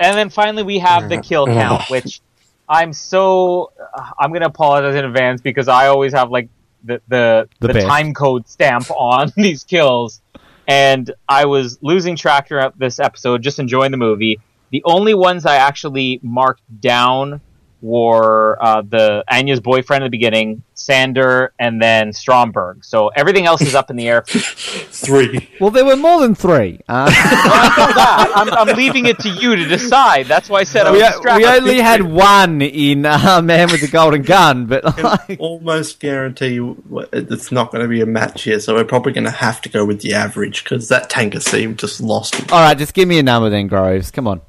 and 0.00 0.16
then 0.16 0.30
finally, 0.30 0.62
we 0.64 0.78
have 0.80 1.08
the 1.08 1.18
kill 1.18 1.44
uh-huh. 1.44 1.54
count, 1.78 1.90
which 1.90 2.20
I'm 2.68 2.92
so 2.92 3.72
uh, 3.94 4.10
I'm 4.18 4.30
going 4.30 4.40
to 4.40 4.48
apologize 4.48 4.94
in 4.96 5.04
advance 5.04 5.40
because 5.40 5.68
I 5.68 5.86
always 5.86 6.12
have 6.12 6.30
like 6.30 6.48
the 6.84 7.00
the, 7.08 7.48
The 7.60 7.68
the, 7.68 7.74
best. 7.74 7.86
time 7.86 8.14
code 8.14 8.48
stamp 8.48 8.90
on 8.90 9.32
these 9.36 9.62
kills, 9.64 10.20
and 10.66 11.12
I 11.28 11.44
was 11.46 11.78
losing 11.82 12.16
track 12.16 12.48
throughout 12.48 12.78
this 12.78 12.98
episode, 12.98 13.42
just 13.42 13.58
enjoying 13.58 13.90
the 13.92 13.96
movie. 13.96 14.40
The 14.70 14.82
only 14.84 15.14
ones 15.14 15.46
I 15.46 15.56
actually 15.56 16.20
marked 16.22 16.62
down 16.80 17.40
were 17.80 18.58
uh, 18.60 18.82
the 18.82 19.24
Anya's 19.30 19.60
boyfriend 19.60 20.02
at 20.02 20.06
the 20.06 20.10
beginning, 20.10 20.62
Sandor, 20.74 21.52
and 21.58 21.80
then 21.80 22.12
Stromberg. 22.12 22.84
So 22.84 23.08
everything 23.08 23.46
else 23.46 23.62
is 23.62 23.74
up 23.74 23.90
in 23.90 23.96
the 23.96 24.08
air. 24.08 24.22
Three. 24.26 25.48
well, 25.60 25.70
there 25.70 25.84
were 25.84 25.96
more 25.96 26.20
than 26.20 26.34
three. 26.34 26.80
Uh, 26.88 27.06
that. 27.08 28.32
I'm, 28.34 28.50
I'm 28.50 28.76
leaving 28.76 29.06
it 29.06 29.20
to 29.20 29.28
you 29.28 29.54
to 29.54 29.64
decide. 29.64 30.26
That's 30.26 30.48
why 30.48 30.60
I 30.60 30.64
said 30.64 30.86
I 30.86 30.90
was 30.90 31.00
we, 31.00 31.08
distracted. 31.08 31.46
we 31.46 31.58
only 31.58 31.80
had 31.80 32.02
one 32.02 32.62
in 32.62 33.06
uh, 33.06 33.40
Man 33.42 33.70
with 33.70 33.80
the 33.80 33.88
Golden 33.88 34.22
Gun, 34.22 34.66
but 34.66 34.84
like, 34.84 35.38
Almost 35.38 36.00
guarantee 36.00 36.54
you 36.54 36.82
it's 37.12 37.52
not 37.52 37.70
going 37.70 37.82
to 37.82 37.88
be 37.88 38.00
a 38.00 38.06
match 38.06 38.42
here, 38.42 38.58
so 38.58 38.74
we're 38.74 38.84
probably 38.84 39.12
going 39.12 39.24
to 39.24 39.30
have 39.30 39.60
to 39.62 39.68
go 39.68 39.84
with 39.84 40.00
the 40.00 40.14
average 40.14 40.64
because 40.64 40.88
that 40.88 41.08
tanker 41.10 41.40
seam 41.40 41.76
just 41.76 42.00
lost 42.00 42.38
it. 42.40 42.50
all 42.50 42.60
right, 42.60 42.76
just 42.76 42.94
give 42.94 43.08
me 43.08 43.18
a 43.18 43.22
number 43.22 43.50
then, 43.50 43.68
Groves. 43.68 44.10
Come 44.10 44.26
on. 44.26 44.40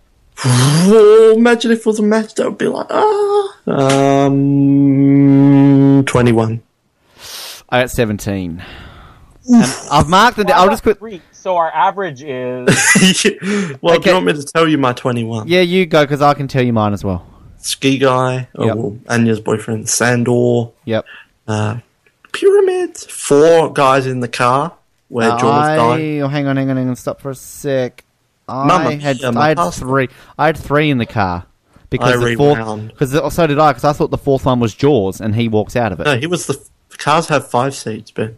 Oh, 0.45 1.33
imagine 1.37 1.71
if 1.71 1.79
it 1.79 1.85
was 1.85 1.99
a 1.99 2.03
match, 2.03 2.33
that 2.35 2.45
would 2.49 2.57
be 2.57 2.67
like, 2.67 2.87
ah. 2.89 3.55
Um, 4.69 6.03
21. 6.05 6.61
I 7.69 7.81
got 7.81 7.91
seventeen. 7.91 8.63
And 9.47 9.63
I've 9.91 10.07
marked 10.09 10.39
it. 10.39 10.49
I'll 10.49 10.69
just 10.69 10.83
quit. 10.83 10.97
Three. 10.99 11.21
So 11.31 11.55
our 11.55 11.71
average 11.71 12.21
is 12.23 12.67
well, 13.81 13.99
do 13.99 14.09
you 14.09 14.13
want 14.15 14.25
me 14.25 14.33
to 14.33 14.43
tell 14.43 14.67
you 14.67 14.77
my 14.77 14.91
21? 14.93 15.47
Yeah, 15.47 15.61
you 15.61 15.85
go 15.85 16.03
because 16.03 16.21
I 16.21 16.33
can 16.33 16.47
tell 16.49 16.61
you 16.63 16.73
mine 16.73 16.91
as 16.93 17.03
well. 17.03 17.25
Ski 17.59 17.97
guy, 17.97 18.47
oh, 18.55 18.65
Yep. 18.65 18.75
well, 18.75 18.97
Anya's 19.07 19.39
boyfriend, 19.39 19.87
Sandor, 19.89 20.71
Yep. 20.85 21.05
uh, 21.47 21.77
pyramids, 22.33 23.05
four 23.05 23.71
guys 23.71 24.05
in 24.05 24.19
the 24.19 24.27
car 24.27 24.73
where 25.07 25.29
Jaws 25.31 25.67
I, 25.67 25.75
died. 25.77 26.21
oh, 26.21 26.27
hang 26.27 26.47
on, 26.47 26.57
hang 26.57 26.69
on, 26.69 26.77
hang 26.77 26.89
on. 26.89 26.95
Stop 26.95 27.21
for 27.21 27.29
a 27.31 27.35
sec. 27.35 28.03
I 28.49 28.93
had 28.95 29.23
I 29.23 29.49
had 29.49 29.71
three. 29.73 30.09
I 30.37 30.47
had 30.47 30.57
three 30.57 30.89
in 30.89 30.97
the 30.97 31.05
car 31.05 31.45
because 31.89 32.13
I 32.13 32.29
the 32.29 32.35
fourth. 32.35 32.57
rewound. 32.57 32.87
Because 32.89 33.33
so 33.33 33.47
did 33.47 33.59
I. 33.59 33.71
Because 33.71 33.83
I 33.85 33.93
thought 33.93 34.11
the 34.11 34.17
fourth 34.17 34.45
one 34.45 34.59
was 34.59 34.73
Jaws, 34.73 35.21
and 35.21 35.35
he 35.35 35.47
walks 35.47 35.75
out 35.75 35.91
of 35.91 35.99
it. 35.99 36.03
No, 36.05 36.17
he 36.17 36.27
was 36.27 36.47
the, 36.47 36.53
the 36.89 36.97
cars 36.97 37.27
have 37.27 37.49
five 37.49 37.75
seats, 37.75 38.11
Ben. 38.11 38.37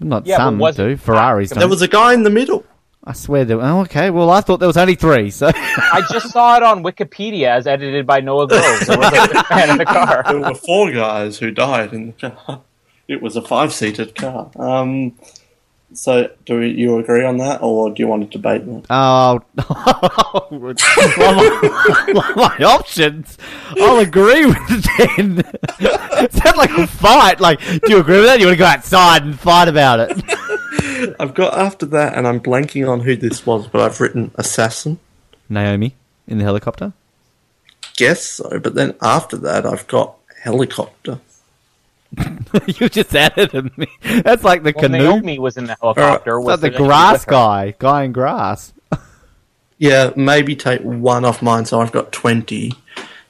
Not 0.00 0.26
Yeah, 0.26 0.36
but 0.38 0.44
some 0.44 0.58
was 0.58 0.76
do. 0.76 0.86
it- 0.88 1.00
Ferraris 1.00 1.50
There 1.50 1.60
don't. 1.60 1.70
was 1.70 1.82
a 1.82 1.88
guy 1.88 2.14
in 2.14 2.22
the 2.22 2.30
middle. 2.30 2.64
I 3.04 3.12
swear 3.14 3.44
there. 3.46 3.60
Oh, 3.60 3.80
okay. 3.80 4.10
Well, 4.10 4.28
I 4.30 4.42
thought 4.42 4.58
there 4.58 4.66
was 4.66 4.76
only 4.76 4.94
three. 4.94 5.30
So 5.30 5.50
I 5.54 6.02
just 6.12 6.30
saw 6.30 6.56
it 6.56 6.62
on 6.62 6.82
Wikipedia 6.84 7.48
as 7.48 7.66
edited 7.66 8.06
by 8.06 8.20
Noah 8.20 8.46
Groves. 8.48 8.82
It 8.88 8.98
was 8.98 9.12
like 9.12 9.30
the 9.30 9.44
man 9.50 9.70
in 9.70 9.78
the 9.78 9.84
car. 9.86 10.22
There 10.26 10.40
were 10.40 10.54
four 10.54 10.90
guys 10.92 11.38
who 11.38 11.50
died 11.50 11.92
in 11.94 12.08
the 12.18 12.30
car. 12.30 12.60
It 13.08 13.22
was 13.22 13.34
a 13.36 13.40
five-seated 13.42 14.14
car. 14.14 14.50
Um, 14.56 15.14
so, 15.94 16.30
do 16.44 16.60
you 16.60 16.98
agree 16.98 17.24
on 17.24 17.38
that, 17.38 17.62
or 17.62 17.88
do 17.90 18.02
you 18.02 18.06
want 18.08 18.30
to 18.30 18.38
debate 18.38 18.66
that? 18.66 18.84
Oh, 18.90 19.40
my, 20.50 22.34
my 22.36 22.64
options? 22.64 23.38
I'll 23.80 23.98
agree 23.98 24.44
with 24.46 24.84
ten. 24.84 25.42
Sounds 26.30 26.56
like 26.56 26.70
a 26.70 26.86
fight. 26.86 27.40
Like, 27.40 27.60
do 27.60 27.80
you 27.86 28.00
agree 28.00 28.16
with 28.16 28.26
that? 28.26 28.38
You 28.38 28.46
want 28.46 28.58
to 28.58 28.58
go 28.58 28.66
outside 28.66 29.22
and 29.22 29.38
fight 29.38 29.68
about 29.68 30.00
it? 30.00 30.22
I've 31.18 31.34
got 31.34 31.54
after 31.54 31.86
that, 31.86 32.16
and 32.18 32.26
I'm 32.26 32.40
blanking 32.40 32.86
on 32.88 33.00
who 33.00 33.16
this 33.16 33.46
was, 33.46 33.66
but 33.66 33.80
I've 33.80 33.98
written 34.00 34.30
assassin. 34.34 34.98
Naomi 35.48 35.94
in 36.26 36.36
the 36.36 36.44
helicopter. 36.44 36.92
Guess 37.96 38.24
so, 38.24 38.60
but 38.60 38.74
then 38.74 38.94
after 39.00 39.36
that, 39.38 39.64
I've 39.64 39.86
got 39.88 40.16
helicopter. 40.42 41.18
you 42.66 42.88
just 42.88 43.14
added 43.14 43.54
a 43.54 43.62
me. 43.76 43.86
That's 44.22 44.44
like 44.44 44.62
the 44.62 44.72
Well, 44.74 44.84
canoe. 44.84 44.98
Naomi 44.98 45.38
was 45.38 45.56
in 45.56 45.64
the 45.66 45.76
helicopter. 45.80 46.36
That's 46.36 46.44
was 46.44 46.60
the 46.60 46.70
grass 46.70 47.24
guy. 47.24 47.74
Guy 47.78 48.04
in 48.04 48.12
grass. 48.12 48.72
Yeah, 49.80 50.12
maybe 50.16 50.56
take 50.56 50.80
one 50.80 51.24
off 51.24 51.40
mine, 51.42 51.64
so 51.64 51.80
I've 51.80 51.92
got 51.92 52.10
twenty. 52.10 52.72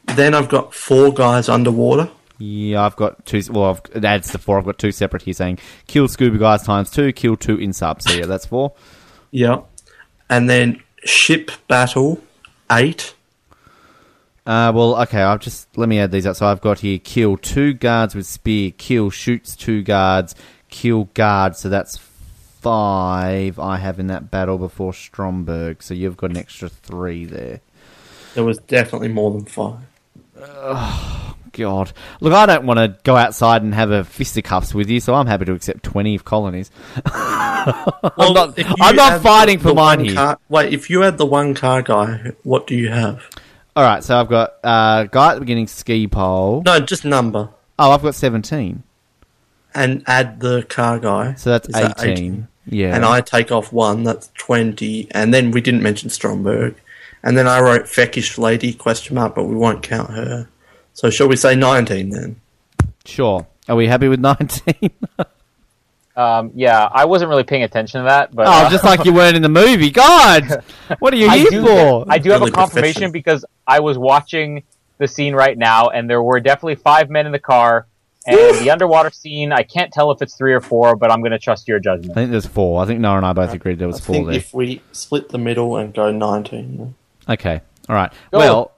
Then 0.05 0.35
I've 0.35 0.49
got 0.49 0.73
four 0.73 1.13
guys 1.13 1.49
underwater. 1.49 2.09
Yeah, 2.39 2.87
I've 2.87 2.97
got 2.97 3.27
two. 3.27 3.43
Well, 3.51 3.65
I've, 3.65 3.83
it 3.97 4.05
adds 4.05 4.31
to 4.33 4.39
four. 4.39 4.59
I've 4.59 4.65
got 4.65 4.79
two 4.79 4.93
separate 4.93 5.23
here 5.23 5.35
saying 5.35 5.59
kill 5.89 6.09
scuba 6.09 6.39
guys 6.39 6.63
times 6.63 6.91
two, 6.91 7.13
kill 7.13 7.37
two 7.37 7.57
in 7.57 7.73
sub. 7.73 8.01
So 8.01 8.13
yeah, 8.15 8.27
that's 8.27 8.47
four. 8.47 8.73
Yeah, 9.31 9.63
and 10.31 10.49
then 10.49 10.83
ship 11.05 11.51
battle 11.67 12.23
eight. 12.71 13.15
Uh, 14.49 14.73
well, 14.75 15.01
okay. 15.03 15.21
I've 15.21 15.41
just 15.41 15.69
let 15.77 15.91
me 15.91 15.99
add 15.99 16.11
these 16.11 16.25
up. 16.25 16.35
So 16.35 16.47
I've 16.47 16.63
got 16.63 16.79
here 16.79 16.99
kill 16.99 17.37
two 17.37 17.75
guards 17.75 18.15
with 18.15 18.25
spear, 18.27 18.71
kill 18.71 19.11
shoots 19.11 19.55
two 19.55 19.83
guards, 19.83 20.35
kill 20.71 21.05
guard. 21.13 21.55
So 21.55 21.69
that's 21.69 21.99
five 21.99 23.59
I 23.59 23.77
have 23.77 24.01
in 24.01 24.07
that 24.07 24.31
battle 24.31 24.57
before 24.57 24.95
Stromberg. 24.95 25.83
So 25.83 25.93
you've 25.93 26.17
got 26.17 26.31
an 26.31 26.39
extra 26.39 26.71
three 26.71 27.27
there. 27.27 27.61
There 28.35 28.45
was 28.45 28.57
definitely 28.57 29.09
more 29.09 29.31
than 29.33 29.45
five. 29.45 29.81
Oh, 30.41 31.35
God, 31.53 31.93
look, 32.21 32.33
I 32.33 32.47
don't 32.47 32.65
want 32.65 32.79
to 32.79 32.97
go 33.05 33.17
outside 33.17 33.63
and 33.63 33.75
have 33.75 33.91
a 33.91 34.03
fisticuffs 34.03 34.73
with 34.73 34.89
you, 34.89 35.01
so 35.01 35.13
I'm 35.15 35.27
happy 35.27 35.45
to 35.45 35.53
accept 35.53 35.83
twenty 35.83 36.15
of 36.15 36.25
colonies. 36.25 36.71
I'm 37.05 38.33
not. 38.33 38.59
I'm 38.81 38.97
not 38.97 39.21
fighting 39.21 39.59
the- 39.59 39.63
for 39.63 39.69
the 39.69 39.75
mine 39.75 40.05
here. 40.05 40.15
Car, 40.15 40.39
wait, 40.49 40.73
if 40.73 40.89
you 40.89 41.03
add 41.05 41.19
the 41.19 41.27
one 41.27 41.53
car 41.55 41.83
guy, 41.83 42.33
what 42.45 42.67
do 42.67 42.75
you 42.75 42.89
have? 42.91 43.29
All 43.79 43.85
right, 43.85 44.03
so 44.03 44.19
I've 44.19 44.29
got 44.29 44.55
uh, 44.65 45.05
guy 45.05 45.31
at 45.31 45.35
the 45.35 45.41
beginning, 45.41 45.69
ski 45.69 46.09
pole. 46.09 46.65
No, 46.67 46.81
just 46.81 47.05
number. 47.05 47.51
Oh, 47.79 47.93
I've 47.93 48.03
got 48.03 48.17
seventeen. 48.17 48.83
And 49.73 50.03
add 50.09 50.41
the 50.41 50.65
car 50.65 50.99
guy. 50.99 51.35
So 51.35 51.51
that's 51.51 51.69
Is 51.69 51.75
that 51.75 52.03
18. 52.03 52.49
Yeah. 52.67 52.97
And 52.97 53.05
I 53.05 53.21
take 53.21 53.53
off 53.53 53.73
one, 53.73 54.03
that's 54.03 54.33
20. 54.37 55.07
And 55.13 55.33
then 55.33 55.53
we 55.53 55.61
didn't 55.61 55.85
mention 55.85 56.11
Stromberg. 56.11 56.75
And 57.23 57.39
then 57.39 57.47
I 57.47 57.61
wrote 57.61 57.85
Fekkesh 57.85 58.37
lady, 58.37 58.73
question 58.73 59.15
mark, 59.15 59.37
but 59.37 59.45
we 59.45 59.55
won't 59.55 59.85
count 59.85 60.11
her. 60.11 60.49
So 60.95 61.09
shall 61.09 61.29
we 61.29 61.37
say 61.37 61.55
19 61.55 62.11
then? 62.11 62.41
Sure. 63.05 63.47
Are 63.69 63.77
we 63.77 63.87
happy 63.87 64.09
with 64.09 64.19
19? 64.19 64.91
Um, 66.19 66.51
yeah, 66.55 66.89
I 66.93 67.05
wasn't 67.05 67.29
really 67.29 67.45
paying 67.45 67.63
attention 67.63 68.01
to 68.01 68.05
that, 68.07 68.35
but 68.35 68.49
oh, 68.49 68.51
uh, 68.51 68.71
just 68.71 68.83
like 68.83 69.05
you 69.05 69.13
weren't 69.15 69.37
in 69.37 69.43
the 69.43 69.49
movie. 69.49 69.91
God! 69.91 70.65
What 70.99 71.13
are 71.15 71.17
you 71.17 71.29
I 71.29 71.39
here 71.39 71.51
do, 71.51 71.65
for? 71.67 72.05
I 72.09 72.19
do 72.19 72.31
have 72.31 72.41
Really 72.41 72.51
a 72.51 72.55
confirmation 72.55 72.93
professional. 72.95 73.13
because 73.13 73.45
I 73.67 73.79
was 73.81 73.97
watching 73.99 74.65
the 74.99 75.07
scene 75.07 75.35
right 75.35 75.57
now, 75.57 75.89
and 75.91 76.11
there 76.11 76.23
were 76.23 76.41
definitely 76.41 76.75
five 76.77 77.09
men 77.09 77.27
in 77.27 77.33
the 77.33 77.39
car. 77.39 77.87
And 78.27 78.59
the 78.59 78.71
underwater 78.71 79.11
scene, 79.11 79.53
I 79.53 79.63
can't 79.63 79.93
tell 79.93 80.11
if 80.11 80.21
it's 80.21 80.35
three 80.35 80.53
or 80.53 80.61
four, 80.61 80.97
but 80.97 81.11
I'm 81.11 81.21
going 81.21 81.31
to 81.33 81.39
trust 81.39 81.67
your 81.69 81.79
judgment. 81.79 82.11
I 82.11 82.15
think 82.15 82.31
there's 82.31 82.47
four. 82.47 82.83
I 82.83 82.87
think 82.87 83.01
Nora 83.01 83.19
and 83.19 83.25
I 83.27 83.33
both 83.33 83.55
agreed 83.55 83.79
there 83.79 83.87
was 83.87 84.01
I 84.01 84.05
four 84.05 84.15
think 84.17 84.27
there. 84.27 84.37
if 84.37 84.53
we 84.53 84.83
split 84.93 85.29
the 85.31 85.39
middle 85.39 85.77
and 85.77 85.95
go 85.95 86.11
19. 86.11 86.77
then- 86.77 86.95
Okay. 87.29 87.61
All 87.89 87.95
right. 87.95 88.13
Go. 88.33 88.39
Well, 88.39 88.73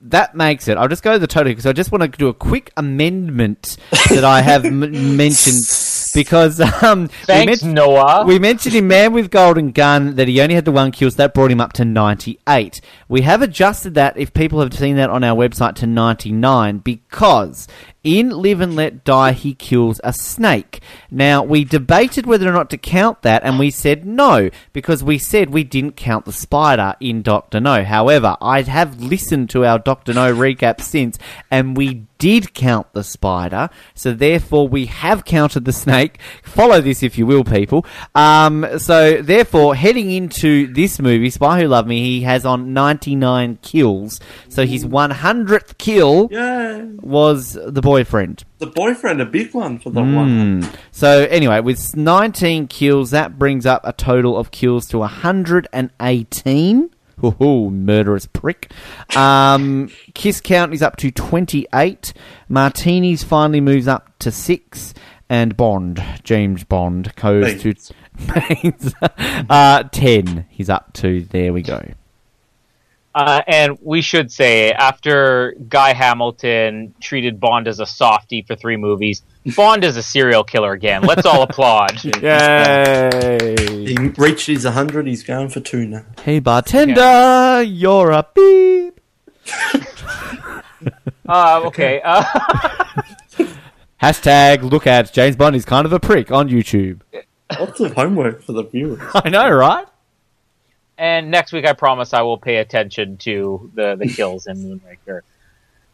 that 0.00 0.34
makes 0.34 0.66
it. 0.68 0.76
I'll 0.76 0.88
just 0.88 1.02
go 1.04 1.12
to 1.12 1.18
the 1.20 1.26
total 1.26 1.50
because 1.52 1.66
I 1.66 1.72
just 1.72 1.92
want 1.92 2.02
to 2.02 2.08
do 2.18 2.28
a 2.28 2.34
quick 2.34 2.72
amendment 2.76 3.76
that 4.10 4.24
I 4.24 4.40
have 4.42 4.64
m- 4.64 5.16
mentioned 5.16 5.62
because 6.14 6.60
um, 6.82 7.02
we 7.02 7.08
Thanks, 7.26 7.62
men- 7.62 7.74
Noah. 7.74 8.24
We 8.26 8.38
mentioned 8.38 8.74
in 8.74 8.88
Man 8.88 9.12
with 9.12 9.30
Golden 9.30 9.72
Gun 9.72 10.16
that 10.16 10.28
he 10.28 10.40
only 10.40 10.54
had 10.54 10.64
the 10.64 10.72
one 10.72 10.92
kill, 10.92 11.10
so 11.10 11.16
that 11.16 11.34
brought 11.34 11.50
him 11.50 11.60
up 11.60 11.72
to 11.74 11.84
98. 11.84 12.80
We 13.08 13.22
have 13.22 13.42
adjusted 13.42 13.94
that, 13.94 14.16
if 14.16 14.32
people 14.32 14.60
have 14.60 14.72
seen 14.72 14.96
that 14.96 15.10
on 15.10 15.24
our 15.24 15.36
website, 15.36 15.74
to 15.76 15.86
99 15.86 16.78
because 16.78 17.66
In 18.04 18.28
Live 18.28 18.60
and 18.60 18.76
Let 18.76 19.02
Die, 19.02 19.32
he 19.32 19.54
kills 19.54 19.98
a 20.04 20.12
snake. 20.12 20.82
Now, 21.10 21.42
we 21.42 21.64
debated 21.64 22.26
whether 22.26 22.46
or 22.46 22.52
not 22.52 22.68
to 22.70 22.76
count 22.76 23.22
that, 23.22 23.42
and 23.42 23.58
we 23.58 23.70
said 23.70 24.04
no, 24.04 24.50
because 24.74 25.02
we 25.02 25.16
said 25.16 25.48
we 25.48 25.64
didn't 25.64 25.96
count 25.96 26.26
the 26.26 26.32
spider 26.32 26.96
in 27.00 27.22
Doctor 27.22 27.60
No. 27.60 27.82
However, 27.82 28.36
I 28.42 28.60
have 28.60 29.00
listened 29.00 29.48
to 29.50 29.64
our 29.64 29.78
Doctor 29.78 30.12
No 30.12 30.34
recap 30.34 30.82
since, 30.82 31.18
and 31.50 31.78
we 31.78 32.04
did 32.18 32.54
count 32.54 32.90
the 32.92 33.04
spider, 33.04 33.68
so 33.94 34.12
therefore 34.12 34.66
we 34.68 34.86
have 34.86 35.24
counted 35.24 35.64
the 35.64 35.72
snake. 35.72 36.18
Follow 36.42 36.80
this 36.80 37.02
if 37.02 37.18
you 37.18 37.26
will, 37.26 37.44
people. 37.44 37.84
Um, 38.14 38.66
so 38.78 39.20
therefore, 39.20 39.74
heading 39.74 40.10
into 40.10 40.72
this 40.72 40.98
movie, 40.98 41.30
Spy 41.30 41.60
Who 41.60 41.68
Loved 41.68 41.88
Me, 41.88 42.02
he 42.02 42.22
has 42.22 42.44
on 42.46 42.72
99 42.72 43.58
kills. 43.62 44.20
So 44.48 44.64
his 44.66 44.84
100th 44.86 45.76
kill 45.78 46.28
was 47.02 47.54
the 47.54 47.82
boyfriend. 47.94 48.44
The 48.58 48.66
boyfriend, 48.66 49.20
a 49.20 49.26
big 49.26 49.54
one 49.54 49.78
for 49.78 49.90
the 49.90 50.00
one. 50.00 50.62
Mm. 50.62 50.76
So 50.90 51.26
anyway, 51.30 51.60
with 51.60 51.96
19 51.96 52.66
kills, 52.66 53.10
that 53.10 53.38
brings 53.38 53.66
up 53.66 53.82
a 53.84 53.92
total 53.92 54.36
of 54.36 54.50
kills 54.50 54.86
to 54.88 54.98
118. 54.98 56.90
Ooh, 57.24 57.70
murderous 57.70 58.26
prick. 58.26 58.72
Um, 59.16 59.90
kiss 60.14 60.40
count 60.40 60.74
is 60.74 60.82
up 60.82 60.96
to 60.96 61.12
28. 61.12 62.12
Martinis 62.48 63.22
finally 63.22 63.60
moves 63.60 63.86
up 63.86 64.18
to 64.18 64.32
6. 64.32 64.94
And 65.28 65.56
Bond, 65.56 66.02
James 66.22 66.64
Bond, 66.64 67.14
goes 67.16 67.62
to 67.62 67.74
uh, 69.48 69.84
10. 69.84 70.46
He's 70.50 70.68
up 70.68 70.92
to. 70.94 71.22
There 71.22 71.52
we 71.52 71.62
go. 71.62 71.82
Uh, 73.14 73.42
and 73.46 73.78
we 73.80 74.00
should 74.02 74.32
say, 74.32 74.72
after 74.72 75.54
Guy 75.68 75.92
Hamilton 75.92 76.94
treated 77.00 77.38
Bond 77.38 77.68
as 77.68 77.78
a 77.78 77.86
softie 77.86 78.42
for 78.42 78.56
three 78.56 78.76
movies, 78.76 79.22
Bond 79.56 79.84
is 79.84 79.96
a 79.96 80.02
serial 80.02 80.42
killer 80.42 80.72
again. 80.72 81.02
Let's 81.02 81.24
all 81.24 81.42
applaud. 81.48 82.02
Yay! 82.02 83.86
He 83.86 83.96
reached 84.18 84.48
his 84.48 84.64
100, 84.64 85.06
he's 85.06 85.22
going 85.22 85.48
for 85.48 85.60
two 85.60 85.86
now. 85.86 86.04
Hey 86.22 86.40
bartender, 86.40 87.62
you're 87.62 88.10
a 88.10 88.26
beep. 88.34 89.00
Uh, 91.26 91.62
okay. 91.64 92.02
Uh, 92.04 92.22
Hashtag 94.02 94.70
look 94.70 94.86
at 94.86 95.10
James 95.12 95.36
Bond 95.36 95.56
is 95.56 95.64
kind 95.64 95.86
of 95.86 95.92
a 95.94 96.00
prick 96.00 96.30
on 96.30 96.50
YouTube. 96.50 97.00
Lots 97.58 97.80
of 97.80 97.94
homework 97.94 98.42
for 98.42 98.52
the 98.52 98.64
viewers. 98.64 99.00
I 99.14 99.30
know, 99.30 99.50
right? 99.50 99.86
And 100.98 101.30
next 101.30 101.52
week, 101.52 101.64
I 101.66 101.72
promise 101.72 102.12
I 102.14 102.22
will 102.22 102.38
pay 102.38 102.56
attention 102.56 103.16
to 103.18 103.70
the, 103.74 103.96
the 103.96 104.06
kills 104.08 104.46
in 104.46 104.56
Moonraker. 104.58 105.20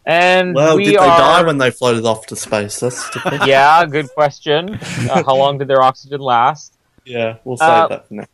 And 0.07 0.55
Well, 0.55 0.77
we 0.77 0.85
did 0.85 0.95
they 0.95 0.99
are, 0.99 1.19
die 1.19 1.43
when 1.43 1.59
they 1.59 1.71
floated 1.71 2.05
off 2.05 2.27
to 2.27 2.37
space? 2.37 2.81
That's. 2.81 3.09
Yeah, 3.47 3.85
good 3.87 4.09
question. 4.15 4.75
Uh, 5.11 5.23
how 5.25 5.37
long 5.37 5.59
did 5.59 5.69
their 5.69 5.83
oxygen 5.83 6.21
last? 6.21 6.75
yeah, 7.05 7.37
we'll 7.45 7.57
save 7.57 7.69
Uh, 7.69 7.89
that 7.89 8.09
for 8.09 8.15
next. 8.15 8.31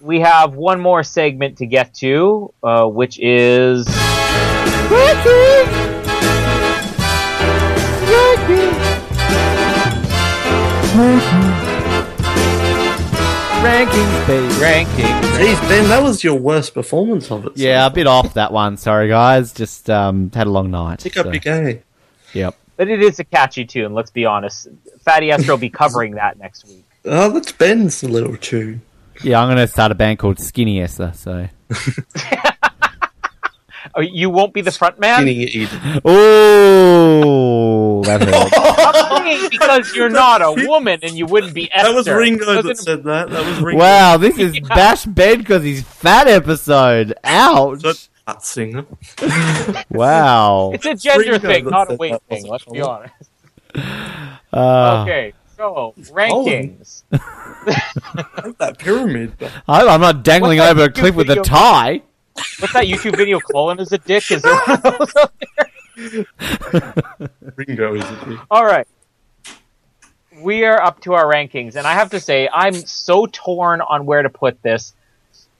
We 0.00 0.20
have 0.20 0.54
one 0.54 0.80
more 0.80 1.02
segment 1.02 1.58
to 1.58 1.66
get 1.66 1.92
to, 1.96 2.52
uh, 2.62 2.86
which 2.86 3.18
is 3.20 3.86
Rankings, 13.62 14.26
baby. 14.26 14.54
ranking. 14.60 15.04
Jeez, 15.38 15.60
Ben, 15.68 15.88
that 15.90 16.02
was 16.02 16.24
your 16.24 16.34
worst 16.38 16.72
performance 16.74 17.30
of 17.30 17.44
it. 17.46 17.58
so 17.58 17.62
Yeah, 17.62 17.86
a 17.86 17.90
bit 17.90 18.06
off 18.06 18.34
that 18.34 18.52
one. 18.52 18.76
Sorry, 18.78 19.08
guys. 19.08 19.52
Just 19.52 19.90
um, 19.90 20.30
had 20.34 20.46
a 20.46 20.50
long 20.50 20.70
night. 20.70 21.02
Pick 21.02 21.16
up 21.18 21.26
so- 21.26 21.32
your 21.32 21.40
game. 21.40 21.82
Yep. 22.32 22.56
But 22.76 22.88
it 22.88 23.02
is 23.02 23.18
a 23.18 23.24
catchy 23.24 23.66
tune, 23.66 23.92
let's 23.92 24.10
be 24.10 24.24
honest. 24.24 24.68
Fatty 25.04 25.30
Esther 25.30 25.52
will 25.52 25.58
be 25.58 25.68
covering 25.68 26.12
that 26.14 26.38
next 26.38 26.66
week. 26.66 26.84
Oh, 27.04 27.30
that's 27.30 27.52
Ben's 27.52 28.02
little 28.02 28.36
tune. 28.38 28.80
Yeah, 29.22 29.40
I'm 29.42 29.48
going 29.48 29.58
to 29.58 29.66
start 29.66 29.92
a 29.92 29.94
band 29.94 30.18
called 30.18 30.38
Skinny 30.38 30.80
Esther. 30.80 31.12
So. 31.14 31.48
Oh, 33.94 34.02
you 34.02 34.30
won't 34.30 34.52
be 34.52 34.60
the 34.60 34.70
front 34.70 35.00
man? 35.00 35.16
Skinny 35.22 35.42
eater. 35.42 35.80
Oh, 36.04 37.20
that 38.18 38.28
hurt. 38.28 38.52
I'm 39.10 39.50
because 39.50 39.94
you're 39.94 40.08
not 40.24 40.42
a 40.42 40.52
woman 40.66 41.00
and 41.02 41.12
you 41.16 41.26
wouldn't 41.26 41.54
be 41.54 41.70
Esther. 41.72 41.88
That 41.88 41.94
was 41.94 42.08
Ringo 42.08 42.62
that 42.62 42.76
said 42.78 43.04
that. 43.04 43.30
That 43.30 43.44
was 43.46 43.60
Ringo. 43.60 43.80
wow, 43.80 44.16
this 44.16 44.38
is 44.38 44.58
Bash 44.60 45.04
Ben 45.04 45.38
because 45.38 45.62
he's 45.62 45.82
fat 45.82 46.26
episode. 46.28 47.14
Ouch. 47.24 47.82
That 47.82 48.08
that 48.26 48.44
singer. 48.44 48.86
Wow. 49.90 50.70
It's 50.74 50.86
a 50.86 50.94
gender 50.94 51.32
Ringo 51.32 51.48
thing, 51.48 51.64
not 51.66 51.92
a 51.92 51.96
weight 51.96 52.20
thing, 52.28 52.46
let's 52.46 52.64
be 52.64 52.80
honest. 52.80 53.14
Uh, 54.52 55.02
Okay, 55.02 55.32
so, 55.56 55.94
rankings. 55.96 57.02
Take 57.12 58.58
that 58.58 58.76
pyramid. 58.78 59.34
I, 59.68 59.86
I'm 59.86 60.00
not 60.00 60.22
dangling 60.24 60.58
What's 60.58 60.74
that 60.74 60.80
over 60.80 60.90
a 60.90 60.92
cliff 60.92 61.14
with 61.14 61.30
a 61.30 61.36
tie. 61.42 62.02
What's 62.34 62.72
that 62.72 62.86
YouTube 62.86 63.16
video, 63.16 63.38
Colin 63.40 63.78
is 63.80 63.92
a 63.92 63.98
dick? 63.98 64.30
Is 64.30 64.42
there 64.42 64.54
one 64.54 64.76
of 64.76 64.82
those 64.82 65.16
out 65.16 65.32
there? 65.56 65.69
Ringo 67.56 67.94
is 67.94 68.04
a 68.04 68.26
big. 68.26 68.38
All 68.50 68.64
right. 68.64 68.86
We 70.40 70.64
are 70.64 70.80
up 70.80 71.00
to 71.02 71.14
our 71.14 71.24
rankings, 71.30 71.76
and 71.76 71.86
I 71.86 71.92
have 71.92 72.10
to 72.10 72.20
say, 72.20 72.48
I'm 72.52 72.74
so 72.74 73.26
torn 73.26 73.80
on 73.82 74.06
where 74.06 74.22
to 74.22 74.30
put 74.30 74.62
this. 74.62 74.94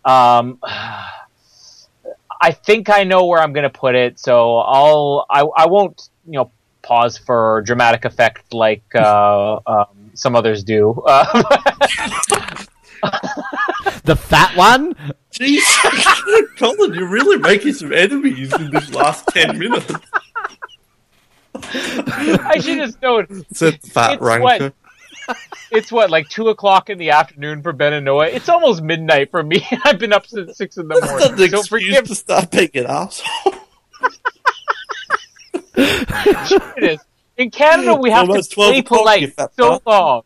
Um, 0.04 0.58
I 0.62 2.52
think 2.52 2.88
I 2.88 3.04
know 3.04 3.26
where 3.26 3.40
I'm 3.40 3.52
going 3.52 3.70
to 3.70 3.78
put 3.78 3.94
it, 3.94 4.18
so 4.18 4.58
I'll 4.58 5.26
I, 5.28 5.40
I 5.42 5.66
won't 5.66 6.08
you 6.26 6.32
know 6.32 6.50
pause 6.82 7.18
for 7.18 7.62
dramatic 7.66 8.06
effect 8.06 8.54
like 8.54 8.84
uh, 8.94 9.60
um, 9.66 10.10
some 10.14 10.34
others 10.34 10.64
do. 10.64 11.02
Uh, 11.06 11.42
The 14.04 14.16
fat 14.16 14.56
one? 14.56 14.94
Jeez, 15.32 15.62
Colin, 16.58 16.94
you're 16.94 17.08
really 17.08 17.38
making 17.38 17.74
some 17.74 17.92
enemies 17.92 18.52
in 18.52 18.70
this 18.70 18.92
last 18.92 19.26
ten 19.28 19.58
minutes. 19.58 19.92
I 21.64 22.58
should 22.60 22.78
have 22.78 23.00
known. 23.02 23.44
Said 23.52 23.80
fat 23.82 24.14
It's 24.14 24.22
ranker. 24.22 24.64
what- 24.64 24.74
It's 25.70 25.92
what 25.92 26.10
like 26.10 26.28
two 26.28 26.48
o'clock 26.48 26.90
in 26.90 26.98
the 26.98 27.10
afternoon 27.10 27.62
for 27.62 27.72
Ben 27.72 27.92
and 27.92 28.04
Noah. 28.04 28.26
It's 28.26 28.48
almost 28.48 28.82
midnight 28.82 29.30
for 29.30 29.40
me. 29.42 29.64
I've 29.84 29.98
been 30.00 30.12
up 30.12 30.26
since 30.26 30.56
six 30.56 30.76
in 30.76 30.88
the 30.88 30.94
That's 30.98 31.06
not 31.06 31.22
an 31.22 31.28
morning. 31.36 31.50
So 31.50 31.58
excuse 31.60 31.68
forgive 31.68 32.04
to 32.08 32.14
stop 32.16 32.50
being 32.50 32.70
an 32.74 32.86
asshole. 32.86 33.54
it 35.76 36.82
is. 36.82 37.00
In 37.36 37.50
Canada, 37.50 37.94
we 37.94 38.10
have 38.10 38.26
to 38.26 38.30
almost 38.32 38.52
12 38.52 38.72
stay 38.74 38.82
polite 38.82 39.34
so 39.36 39.46
fuck. 39.74 39.86
long. 39.86 40.22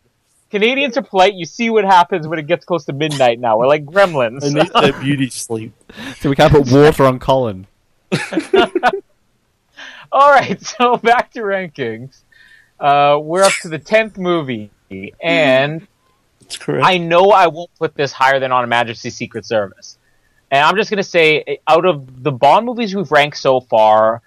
Canadians 0.50 0.96
are 0.96 1.02
polite. 1.02 1.34
You 1.34 1.44
see 1.44 1.68
what 1.68 1.84
happens 1.84 2.26
when 2.26 2.38
it 2.38 2.46
gets 2.46 2.64
close 2.64 2.84
to 2.86 2.92
midnight 2.94 3.38
now. 3.38 3.58
We're 3.58 3.66
like 3.66 3.84
gremlins. 3.84 4.40
They 4.40 4.54
need 4.54 4.70
their 4.72 4.92
beauty 5.00 5.28
sleep. 5.28 5.74
So 6.20 6.30
we 6.30 6.36
can't 6.36 6.52
put 6.52 6.70
water 6.72 7.04
on 7.04 7.18
Colin. 7.18 7.66
All 10.12 10.30
right, 10.30 10.60
so 10.64 10.96
back 10.96 11.32
to 11.32 11.40
rankings. 11.40 12.22
Uh, 12.78 13.18
we're 13.22 13.42
up 13.42 13.52
to 13.62 13.68
the 13.68 13.78
10th 13.78 14.18
movie, 14.18 14.70
and 15.22 15.86
That's 16.40 16.56
correct. 16.56 16.86
I 16.86 16.98
know 16.98 17.30
I 17.30 17.46
won't 17.46 17.70
put 17.78 17.94
this 17.94 18.12
higher 18.12 18.40
than 18.40 18.52
On 18.52 18.64
a 18.64 18.66
Majesty's 18.66 19.16
Secret 19.16 19.44
Service. 19.44 19.98
And 20.50 20.64
I'm 20.64 20.76
just 20.76 20.90
going 20.90 20.98
to 20.98 21.02
say, 21.02 21.58
out 21.66 21.84
of 21.84 22.22
the 22.22 22.30
Bond 22.32 22.66
movies 22.66 22.94
we've 22.94 23.10
ranked 23.10 23.38
so 23.38 23.60
far, 23.60 24.22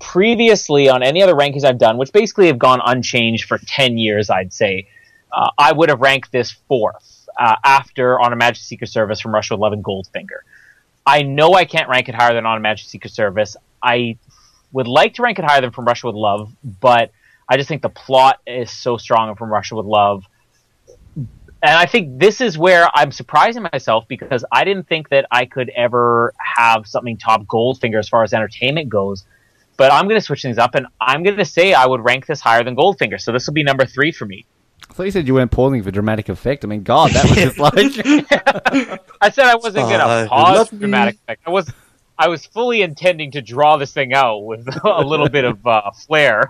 previously 0.00 0.88
on 0.88 1.02
any 1.02 1.22
other 1.22 1.34
rankings 1.34 1.64
I've 1.64 1.78
done, 1.78 1.96
which 1.98 2.12
basically 2.12 2.48
have 2.48 2.58
gone 2.58 2.80
unchanged 2.84 3.44
for 3.44 3.58
10 3.58 3.96
years, 3.98 4.30
I'd 4.30 4.52
say, 4.52 4.88
uh, 5.32 5.50
I 5.56 5.72
would 5.72 5.88
have 5.88 6.00
ranked 6.00 6.32
this 6.32 6.50
fourth 6.50 7.28
uh, 7.38 7.56
after 7.64 8.18
On 8.20 8.32
a 8.32 8.36
Majesty's 8.36 8.66
Secret 8.66 8.90
Service 8.90 9.20
from 9.20 9.32
Russia 9.32 9.54
with 9.54 9.60
Love 9.60 9.72
and 9.72 9.84
Goldfinger. 9.84 10.40
I 11.06 11.22
know 11.22 11.54
I 11.54 11.64
can't 11.64 11.88
rank 11.88 12.08
it 12.08 12.14
higher 12.14 12.34
than 12.34 12.46
On 12.46 12.56
a 12.56 12.60
Majesty's 12.60 12.90
Secret 12.90 13.12
Service. 13.12 13.56
I 13.82 14.16
would 14.72 14.88
like 14.88 15.14
to 15.14 15.22
rank 15.22 15.38
it 15.38 15.44
higher 15.44 15.60
than 15.60 15.70
From 15.70 15.84
Russia 15.84 16.06
with 16.06 16.16
Love, 16.16 16.52
but 16.80 17.12
I 17.48 17.56
just 17.56 17.68
think 17.68 17.82
the 17.82 17.88
plot 17.88 18.40
is 18.46 18.70
so 18.70 18.96
strong 18.96 19.28
in 19.28 19.36
From 19.36 19.50
Russia 19.50 19.76
with 19.76 19.86
Love 19.86 20.24
and 21.62 21.76
I 21.76 21.86
think 21.86 22.18
this 22.18 22.40
is 22.40 22.58
where 22.58 22.88
I'm 22.92 23.12
surprising 23.12 23.64
myself 23.72 24.08
because 24.08 24.44
I 24.50 24.64
didn't 24.64 24.88
think 24.88 25.10
that 25.10 25.26
I 25.30 25.44
could 25.44 25.70
ever 25.70 26.34
have 26.38 26.88
something 26.88 27.16
top 27.16 27.44
Goldfinger 27.44 28.00
as 28.00 28.08
far 28.08 28.24
as 28.24 28.34
entertainment 28.34 28.88
goes. 28.88 29.24
But 29.76 29.92
I'm 29.92 30.08
going 30.08 30.20
to 30.20 30.24
switch 30.24 30.42
things 30.42 30.58
up, 30.58 30.74
and 30.74 30.86
I'm 31.00 31.22
going 31.22 31.36
to 31.36 31.44
say 31.44 31.72
I 31.72 31.86
would 31.86 32.04
rank 32.04 32.26
this 32.26 32.40
higher 32.40 32.64
than 32.64 32.76
Goldfinger. 32.76 33.20
So 33.20 33.32
this 33.32 33.46
will 33.46 33.54
be 33.54 33.62
number 33.62 33.86
three 33.86 34.10
for 34.10 34.26
me. 34.26 34.44
I 34.90 34.92
thought 34.92 35.04
you 35.04 35.10
said 35.12 35.26
you 35.26 35.34
weren't 35.34 35.52
pausing 35.52 35.82
for 35.82 35.90
dramatic 35.92 36.28
effect. 36.28 36.64
I 36.64 36.68
mean, 36.68 36.82
God, 36.82 37.12
that 37.12 37.24
was 37.24 37.36
just 37.36 37.58
like. 37.58 39.00
I 39.20 39.30
said 39.30 39.46
I 39.46 39.54
wasn't 39.54 39.86
going 39.86 40.00
to 40.00 40.04
uh, 40.04 40.28
pause 40.28 40.68
for 40.68 40.76
dramatic 40.76 41.14
effect. 41.14 41.42
I 41.46 41.50
was, 41.50 41.72
I 42.22 42.28
was 42.28 42.46
fully 42.46 42.82
intending 42.82 43.32
to 43.32 43.42
draw 43.42 43.76
this 43.78 43.92
thing 43.92 44.12
out 44.14 44.38
with 44.44 44.68
a 44.84 45.02
little 45.02 45.28
bit 45.28 45.44
of 45.44 45.66
uh, 45.66 45.90
flair. 45.90 46.44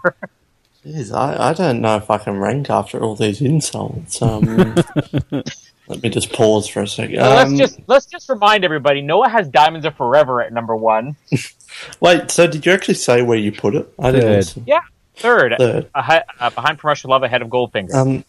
Jeez, 0.84 1.14
I, 1.14 1.50
I 1.50 1.52
don't 1.54 1.80
know 1.80 1.96
if 1.96 2.10
I 2.10 2.18
can 2.18 2.38
rank 2.38 2.68
after 2.68 3.00
all 3.02 3.14
these 3.16 3.40
insults. 3.40 4.20
Um, 4.20 4.74
let 5.30 6.02
me 6.02 6.10
just 6.10 6.30
pause 6.32 6.68
for 6.68 6.82
a 6.82 6.86
second. 6.88 7.16
So 7.16 7.22
let's 7.22 7.50
Um, 7.52 7.56
just 7.56 7.80
let's 7.86 8.04
just 8.06 8.28
remind 8.28 8.64
everybody: 8.64 9.00
Noah 9.00 9.30
has 9.30 9.48
Diamonds 9.48 9.86
Are 9.86 9.92
Forever 9.92 10.42
at 10.42 10.52
number 10.52 10.76
one. 10.76 11.16
wait. 12.00 12.30
So, 12.30 12.46
did 12.46 12.66
you 12.66 12.72
actually 12.72 12.94
say 12.94 13.22
where 13.22 13.38
you 13.38 13.50
put 13.52 13.74
it? 13.74 13.90
I 13.98 14.10
didn't. 14.10 14.42
Third. 14.44 14.64
Yeah. 14.66 14.80
Third, 15.14 15.54
Third. 15.58 15.90
ahe- 15.94 16.22
uh, 16.40 16.50
behind 16.50 16.80
From 16.80 16.88
Russia 16.88 17.06
with 17.06 17.10
Love, 17.12 17.22
ahead 17.22 17.42
of 17.42 17.48
Goldfinger. 17.48 17.94
Um, 17.94 18.24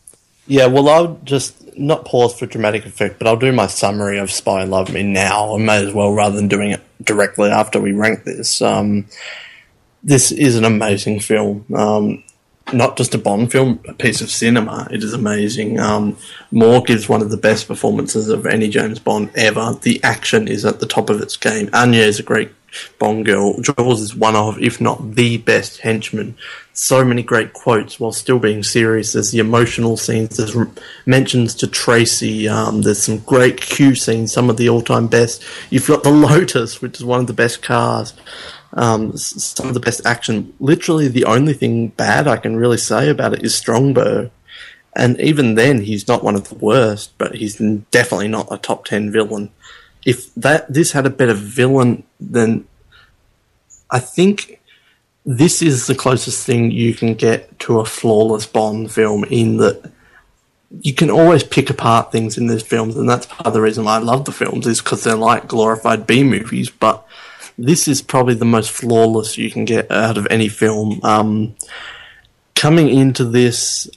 yeah, 0.48 0.68
well, 0.68 0.90
I'll 0.90 1.20
just 1.24 1.78
not 1.78 2.06
pause 2.06 2.38
for 2.38 2.46
dramatic 2.46 2.86
effect, 2.86 3.18
but 3.18 3.28
I'll 3.28 3.38
do 3.38 3.52
my 3.52 3.68
summary 3.68 4.20
of 4.20 4.32
Spy 4.32 4.64
Love 4.64 4.92
Me 4.92 5.04
now. 5.04 5.56
I 5.56 5.58
may 5.60 5.86
as 5.86 5.94
well 5.94 6.12
rather 6.12 6.36
than 6.36 6.48
doing 6.48 6.72
it 6.72 6.82
directly 7.04 7.50
after 7.50 7.80
we 7.80 7.94
rank 7.94 8.24
this. 8.24 8.62
Um, 8.62 9.08
this 10.04 10.32
is 10.32 10.58
an 10.58 10.66
amazing 10.66 11.20
film. 11.22 11.66
Um, 11.74 12.24
not 12.72 12.98
just 12.98 13.14
a 13.14 13.18
Bond 13.18 13.52
film, 13.52 13.80
a 13.88 13.94
piece 13.94 14.22
of 14.22 14.30
cinema. 14.30 14.88
It 14.90 15.04
is 15.04 15.14
amazing. 15.14 15.80
Um, 15.80 16.18
Moore 16.52 16.82
gives 16.82 17.10
one 17.10 17.22
of 17.22 17.30
the 17.30 17.38
best 17.38 17.68
performances 17.68 18.30
of 18.30 18.46
any 18.46 18.70
James 18.70 19.00
Bond 19.00 19.32
ever. 19.36 19.78
The 19.82 20.02
action 20.04 20.48
is 20.48 20.66
at 20.66 20.80
the 20.80 20.86
top 20.86 21.10
of 21.10 21.22
its 21.22 21.36
game. 21.38 21.70
Anya 21.74 22.02
is 22.02 22.20
a 22.20 22.24
great 22.24 22.52
Bond 23.00 23.26
girl. 23.26 23.60
Jaws 23.62 24.02
is 24.02 24.16
one 24.16 24.36
of, 24.36 24.62
if 24.62 24.80
not 24.82 25.16
the 25.16 25.38
best 25.38 25.80
henchman. 25.80 26.36
So 26.74 27.06
many 27.06 27.22
great 27.22 27.54
quotes 27.54 28.00
while 28.00 28.12
still 28.12 28.40
being 28.40 28.64
serious. 28.64 29.14
There's 29.14 29.32
the 29.32 29.40
emotional 29.40 29.98
scenes. 29.98 30.38
There's 30.38 30.56
mentions 31.06 31.54
to 31.56 31.68
Tracy. 31.68 32.48
Um, 32.48 32.82
there's 32.82 33.04
some 33.04 33.20
great 33.20 33.62
Q 33.62 33.96
scenes, 33.96 34.34
some 34.34 34.50
of 34.50 34.58
the 34.58 34.70
all-time 34.70 35.08
best. 35.08 35.44
You've 35.70 35.88
got 35.88 36.04
the 36.04 36.12
Lotus, 36.12 36.82
which 36.82 36.98
is 36.98 37.06
one 37.06 37.20
of 37.20 37.28
the 37.28 37.34
best 37.34 37.62
cars 37.62 38.14
um, 38.76 39.16
some 39.18 39.68
of 39.68 39.74
the 39.74 39.80
best 39.80 40.06
action. 40.06 40.54
Literally, 40.60 41.08
the 41.08 41.26
only 41.26 41.54
thing 41.54 41.90
bad 41.90 42.28
I 42.28 42.38
can 42.38 42.56
really 42.56 42.78
say 42.78 43.10
about 43.10 43.34
it 43.34 43.44
is 43.44 43.56
Strongbow, 43.56 44.32
and 44.96 45.20
even 45.20 45.56
then, 45.56 45.82
he's 45.82 46.08
not 46.08 46.24
one 46.24 46.36
of 46.36 46.50
the 46.50 46.56
worst, 46.56 47.18
but 47.18 47.36
he's 47.36 47.58
definitely 47.92 48.28
not 48.28 48.48
a 48.52 48.58
top 48.58 48.86
ten 48.86 49.12
villain. 49.12 49.52
If 50.06 50.34
that 50.36 50.72
this 50.72 50.92
had 50.92 51.06
a 51.06 51.10
better 51.10 51.34
villain, 51.34 52.04
then 52.20 52.68
I 53.90 54.00
think 54.00 54.60
this 55.26 55.62
is 55.62 55.88
the 55.88 55.96
closest 55.96 56.46
thing 56.46 56.72
you 56.72 56.94
can 56.94 57.14
get 57.14 57.58
to 57.60 57.80
a 57.80 57.86
flawless 57.86 58.46
Bond 58.46 58.92
film 58.92 59.24
in 59.26 59.58
that 59.58 59.92
you 60.82 60.94
can 60.94 61.10
always 61.10 61.44
pick 61.44 61.70
apart 61.70 62.12
things 62.12 62.38
in 62.38 62.48
these 62.48 62.64
films, 62.64 62.98
and 62.98 63.08
that's 63.08 63.28
part 63.28 63.46
of 63.46 63.54
the 63.54 63.62
reason 63.62 63.86
why 63.86 63.96
I 63.96 64.00
love 64.00 64.26
the 64.26 64.32
films 64.32 64.66
is 64.66 64.82
because 64.82 65.04
they're 65.04 65.16
like 65.16 65.48
glorified 65.48 66.08
B 66.08 66.24
movies. 66.24 66.70
But 66.70 67.06
this 67.58 67.88
is 67.88 68.02
probably 68.02 68.34
the 68.34 68.46
most 68.46 68.72
flawless 68.72 69.38
you 69.38 69.52
can 69.52 69.66
get 69.66 69.92
out 69.92 70.18
of 70.18 70.28
any 70.30 70.50
film. 70.50 71.00
Um, 71.04 71.56
coming 72.56 72.90
into 72.90 73.24
this, 73.24 73.90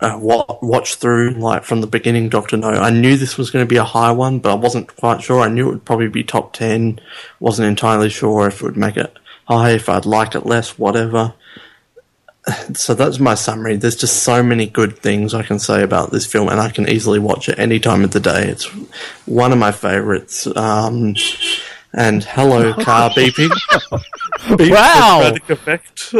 uh, 0.00 0.18
watch 0.20 0.96
through 0.96 1.30
like 1.32 1.64
from 1.64 1.80
the 1.80 1.86
beginning, 1.86 2.28
Doctor 2.28 2.56
No. 2.56 2.68
I 2.68 2.90
knew 2.90 3.16
this 3.16 3.38
was 3.38 3.50
going 3.50 3.64
to 3.64 3.68
be 3.68 3.76
a 3.76 3.84
high 3.84 4.12
one, 4.12 4.38
but 4.38 4.52
I 4.52 4.54
wasn't 4.54 4.94
quite 4.96 5.22
sure. 5.22 5.40
I 5.40 5.48
knew 5.48 5.68
it 5.68 5.72
would 5.72 5.84
probably 5.84 6.08
be 6.08 6.24
top 6.24 6.52
ten. 6.52 7.00
wasn't 7.40 7.68
entirely 7.68 8.10
sure 8.10 8.46
if 8.48 8.60
it 8.60 8.62
would 8.62 8.76
make 8.76 8.96
it 8.96 9.16
high, 9.46 9.70
if 9.70 9.88
I'd 9.88 10.06
like 10.06 10.34
it 10.34 10.46
less, 10.46 10.78
whatever 10.78 11.34
so 12.74 12.94
that's 12.94 13.18
my 13.18 13.34
summary. 13.34 13.76
There's 13.76 13.96
just 13.96 14.22
so 14.22 14.42
many 14.42 14.66
good 14.66 14.98
things 14.98 15.32
I 15.32 15.42
can 15.42 15.58
say 15.58 15.82
about 15.82 16.10
this 16.10 16.26
film, 16.26 16.48
and 16.48 16.60
I 16.60 16.70
can 16.70 16.88
easily 16.88 17.18
watch 17.18 17.48
it 17.48 17.58
any 17.58 17.80
time 17.80 18.04
of 18.04 18.10
the 18.10 18.20
day. 18.20 18.48
It's 18.48 18.64
one 19.26 19.52
of 19.52 19.58
my 19.58 19.72
favorites. 19.72 20.46
Um, 20.46 21.14
and 21.96 22.22
hello, 22.24 22.72
car 22.84 23.10
beeping. 23.10 23.50
Beep 24.58 24.72
Wow. 24.72 25.30
for 25.32 25.38
dramatic 25.38 25.50
effect. 25.50 26.14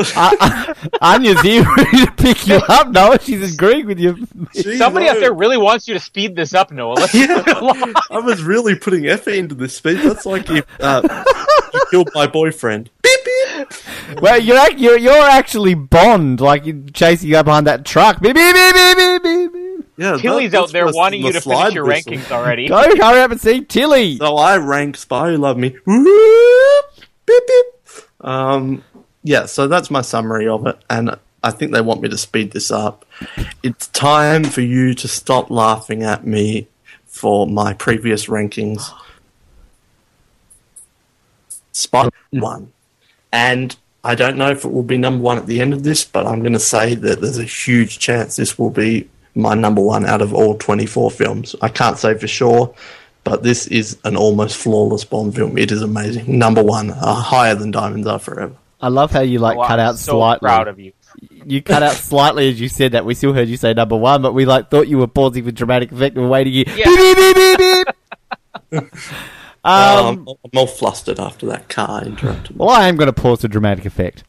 Anya's 1.02 1.40
here 1.42 1.64
to 1.64 2.12
pick 2.16 2.46
you 2.46 2.54
up, 2.68 2.88
Noah. 2.90 3.18
She's 3.20 3.54
agreeing 3.54 3.86
with 3.86 3.98
you. 3.98 4.14
Jeez, 4.54 4.78
Somebody 4.78 5.08
out 5.08 5.18
there 5.18 5.34
really 5.34 5.56
wants 5.58 5.88
you 5.88 5.94
to 5.94 6.00
speed 6.00 6.36
this 6.36 6.54
up, 6.54 6.70
Noah. 6.70 6.94
Let's 6.94 7.14
I 7.14 8.20
was 8.22 8.42
really 8.42 8.76
putting 8.76 9.06
effort 9.06 9.34
into 9.34 9.54
this 9.54 9.76
speech. 9.76 10.02
That's 10.02 10.24
like 10.24 10.48
if 10.48 10.64
uh, 10.80 11.24
you 11.74 11.80
killed 11.90 12.10
my 12.14 12.26
boyfriend. 12.26 12.90
Beep 13.02 13.20
beep. 13.24 14.20
Well, 14.22 14.38
you're, 14.40 14.70
you're 14.72 14.98
you're 14.98 15.28
actually 15.28 15.74
Bond, 15.74 16.40
like 16.40 16.64
you're 16.66 16.82
chasing 16.92 17.28
you 17.30 17.36
up 17.36 17.46
behind 17.46 17.66
that 17.66 17.84
truck. 17.84 18.20
Beep, 18.20 18.34
beep, 18.34 18.54
beep, 18.54 18.74
beep, 18.74 18.96
beep, 18.96 19.22
beep, 19.22 19.52
beep. 19.52 19.53
Yeah, 19.96 20.16
Tilly's 20.16 20.50
that- 20.52 20.60
out 20.60 20.72
there 20.72 20.86
my- 20.86 20.92
wanting 20.94 21.22
my 21.22 21.28
you 21.28 21.32
to 21.34 21.40
slide 21.40 21.56
finish 21.72 21.74
your 21.74 21.84
whistle. 21.86 22.12
rankings 22.12 22.30
already. 22.32 22.68
Go, 22.68 22.76
hurry 22.78 23.20
up 23.20 23.30
and 23.30 23.40
see 23.40 23.60
Tilly. 23.64 24.16
So 24.16 24.36
I 24.36 24.56
rank 24.56 24.96
Spy 24.96 25.30
Who 25.30 25.36
Love 25.36 25.56
Me. 25.56 25.68
Beep, 27.26 27.42
beep. 27.46 27.66
Um, 28.26 28.82
yeah, 29.22 29.46
so 29.46 29.68
that's 29.68 29.90
my 29.90 30.00
summary 30.02 30.48
of 30.48 30.66
it, 30.66 30.78
and 30.90 31.16
I 31.42 31.50
think 31.50 31.72
they 31.72 31.80
want 31.80 32.00
me 32.02 32.08
to 32.08 32.18
speed 32.18 32.50
this 32.52 32.70
up. 32.70 33.04
It's 33.62 33.86
time 33.88 34.44
for 34.44 34.60
you 34.62 34.94
to 34.94 35.06
stop 35.08 35.50
laughing 35.50 36.02
at 36.02 36.26
me 36.26 36.68
for 37.06 37.46
my 37.46 37.72
previous 37.74 38.26
rankings. 38.26 38.90
Spy 41.72 42.08
one, 42.30 42.72
and 43.32 43.76
I 44.02 44.14
don't 44.14 44.36
know 44.36 44.50
if 44.50 44.64
it 44.64 44.72
will 44.72 44.82
be 44.82 44.96
number 44.98 45.22
one 45.22 45.38
at 45.38 45.46
the 45.46 45.60
end 45.60 45.72
of 45.72 45.82
this, 45.82 46.04
but 46.04 46.26
I'm 46.26 46.40
going 46.40 46.52
to 46.52 46.58
say 46.60 46.94
that 46.94 47.20
there's 47.20 47.38
a 47.38 47.44
huge 47.44 47.98
chance 47.98 48.36
this 48.36 48.58
will 48.58 48.70
be 48.70 49.08
my 49.34 49.54
number 49.54 49.80
one 49.82 50.06
out 50.06 50.22
of 50.22 50.32
all 50.34 50.56
24 50.56 51.10
films. 51.10 51.54
I 51.62 51.68
can't 51.68 51.98
say 51.98 52.16
for 52.16 52.26
sure, 52.28 52.74
but 53.24 53.42
this 53.42 53.66
is 53.66 53.98
an 54.04 54.16
almost 54.16 54.56
flawless 54.56 55.04
Bond 55.04 55.34
film. 55.34 55.58
It 55.58 55.72
is 55.72 55.82
amazing. 55.82 56.38
Number 56.38 56.62
one, 56.62 56.90
uh, 56.90 57.14
higher 57.14 57.54
than 57.54 57.70
Diamonds 57.70 58.06
Are 58.06 58.18
Forever. 58.18 58.54
I 58.80 58.88
love 58.88 59.10
how 59.10 59.20
you 59.20 59.38
like 59.38 59.56
Oh, 59.58 59.64
cut 59.66 59.80
I'm 59.80 59.86
out 59.88 59.98
so 59.98 60.12
slightly. 60.12 60.46
proud 60.46 60.68
of 60.68 60.78
you. 60.78 60.92
You 61.46 61.62
cut 61.62 61.82
out 61.82 61.92
slightly 61.94 62.48
as 62.50 62.60
you 62.60 62.68
said 62.68 62.92
that. 62.92 63.04
We 63.06 63.14
still 63.14 63.32
heard 63.32 63.48
you 63.48 63.56
say 63.56 63.72
number 63.72 63.96
one, 63.96 64.20
but 64.22 64.32
we 64.34 64.44
like 64.44 64.70
thought 64.70 64.88
you 64.88 64.98
were 64.98 65.06
pausing 65.06 65.44
for 65.44 65.52
dramatic 65.52 65.90
effect 65.92 66.16
and 66.16 66.24
were 66.24 66.30
waiting. 66.30 66.52
You 66.52 66.64
Yeah. 66.68 66.84
beep 66.84 67.16
beep 67.16 67.36
beep 67.36 67.58
beep 67.58 67.86
beep. 68.70 68.92
um, 69.64 69.72
Um, 70.06 70.28
I'm 70.44 70.58
all 70.58 70.66
flustered 70.66 71.18
after 71.18 71.46
that 71.46 71.68
car 71.68 72.02
interrupted 72.04 72.50
me. 72.50 72.56
Well, 72.58 72.68
I 72.70 72.88
am 72.88 72.96
going 72.96 73.06
to 73.06 73.12
pause 73.12 73.40
the 73.40 73.48
dramatic 73.48 73.86
effect 73.86 74.24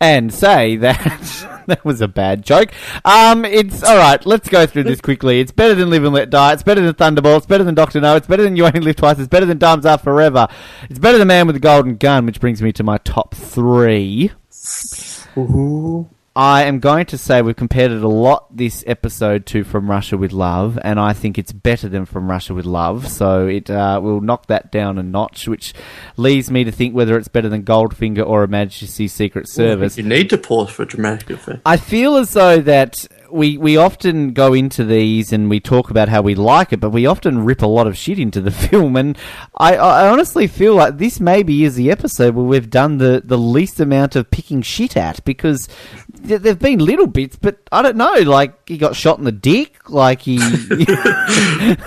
and 0.00 0.32
say 0.32 0.76
that 0.76 1.62
that 1.66 1.84
was 1.84 2.00
a 2.00 2.08
bad 2.08 2.42
joke. 2.42 2.72
Um, 3.04 3.44
it's 3.44 3.82
all 3.82 3.96
right. 3.96 4.24
Let's 4.26 4.48
go 4.48 4.66
through 4.66 4.84
this 4.84 5.00
quickly. 5.00 5.40
It's 5.40 5.52
better 5.52 5.74
than 5.74 5.90
Live 5.90 6.04
and 6.04 6.14
Let 6.14 6.30
Die. 6.30 6.52
It's 6.52 6.62
better 6.62 6.80
than 6.80 6.94
Thunderball. 6.94 7.36
It's 7.38 7.46
better 7.46 7.64
than 7.64 7.74
Doctor 7.74 8.00
No. 8.00 8.16
It's 8.16 8.26
better 8.26 8.42
than 8.42 8.56
You 8.56 8.66
Only 8.66 8.80
Live 8.80 8.96
Twice. 8.96 9.18
It's 9.18 9.28
better 9.28 9.46
than 9.46 9.58
Diamonds 9.58 9.86
Are 9.86 9.98
Forever. 9.98 10.48
It's 10.90 10.98
better 10.98 11.18
than 11.18 11.28
Man 11.28 11.46
with 11.46 11.56
the 11.56 11.60
Golden 11.60 11.96
Gun, 11.96 12.26
which 12.26 12.40
brings 12.40 12.62
me 12.62 12.72
to 12.72 12.82
my 12.82 12.98
top 12.98 13.34
three. 13.34 14.30
Ooh. 15.36 16.08
I 16.36 16.64
am 16.64 16.80
going 16.80 17.06
to 17.06 17.18
say 17.18 17.42
we've 17.42 17.54
compared 17.54 17.92
it 17.92 18.02
a 18.02 18.08
lot 18.08 18.56
this 18.56 18.82
episode 18.88 19.46
to 19.46 19.62
From 19.62 19.88
Russia 19.88 20.18
with 20.18 20.32
Love, 20.32 20.76
and 20.82 20.98
I 20.98 21.12
think 21.12 21.38
it's 21.38 21.52
better 21.52 21.88
than 21.88 22.06
From 22.06 22.28
Russia 22.28 22.54
with 22.54 22.64
Love. 22.64 23.06
So 23.06 23.46
it 23.46 23.70
uh, 23.70 24.00
will 24.02 24.20
knock 24.20 24.46
that 24.46 24.72
down 24.72 24.98
a 24.98 25.04
notch, 25.04 25.46
which 25.46 25.74
leaves 26.16 26.50
me 26.50 26.64
to 26.64 26.72
think 26.72 26.92
whether 26.92 27.16
it's 27.16 27.28
better 27.28 27.48
than 27.48 27.62
Goldfinger 27.62 28.26
or 28.26 28.42
A 28.42 28.48
Majesty's 28.48 29.12
Secret 29.12 29.48
Service. 29.48 29.96
You 29.96 30.02
need 30.02 30.28
to 30.30 30.38
pause 30.38 30.70
for 30.70 30.84
dramatic 30.84 31.30
effect. 31.30 31.60
I 31.64 31.76
feel 31.76 32.16
as 32.16 32.32
though 32.32 32.60
that 32.62 33.06
we 33.34 33.58
we 33.58 33.76
often 33.76 34.32
go 34.32 34.54
into 34.54 34.84
these 34.84 35.32
and 35.32 35.50
we 35.50 35.58
talk 35.58 35.90
about 35.90 36.08
how 36.08 36.22
we 36.22 36.36
like 36.36 36.72
it, 36.72 36.78
but 36.78 36.90
we 36.90 37.04
often 37.04 37.44
rip 37.44 37.62
a 37.62 37.66
lot 37.66 37.88
of 37.88 37.96
shit 37.96 38.20
into 38.20 38.40
the 38.40 38.50
film. 38.68 38.94
And 38.96 39.18
I, 39.58 39.74
I 39.74 40.08
honestly 40.08 40.46
feel 40.46 40.76
like 40.76 40.98
this 40.98 41.18
maybe 41.18 41.64
is 41.64 41.74
the 41.74 41.90
episode 41.90 42.36
where 42.36 42.44
we've 42.44 42.70
done 42.70 42.98
the, 42.98 43.20
the 43.24 43.36
least 43.36 43.80
amount 43.80 44.14
of 44.14 44.30
picking 44.30 44.62
shit 44.62 44.96
at 44.96 45.24
because 45.24 45.68
th- 46.26 46.42
there've 46.42 46.60
been 46.60 46.78
little 46.78 47.08
bits, 47.08 47.34
but 47.34 47.58
I 47.72 47.82
don't 47.82 47.96
know. 47.96 48.14
Like 48.24 48.68
he 48.68 48.78
got 48.78 48.94
shot 48.94 49.18
in 49.18 49.24
the 49.24 49.32
dick, 49.32 49.90
like 49.90 50.22
he, 50.22 50.34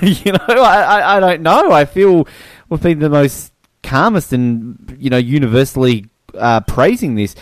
you 0.01 0.31
know, 0.33 0.45
I, 0.49 0.81
I 0.81 1.17
I 1.17 1.19
don't 1.21 1.41
know. 1.41 1.71
I 1.71 1.85
feel 1.85 2.27
we've 2.67 2.81
been 2.81 2.99
the 2.99 3.09
most 3.09 3.53
calmest 3.83 4.33
and 4.33 4.97
you 4.99 5.09
know 5.09 5.17
universally 5.17 6.09
uh, 6.33 6.59
praising 6.61 7.15
this. 7.15 7.35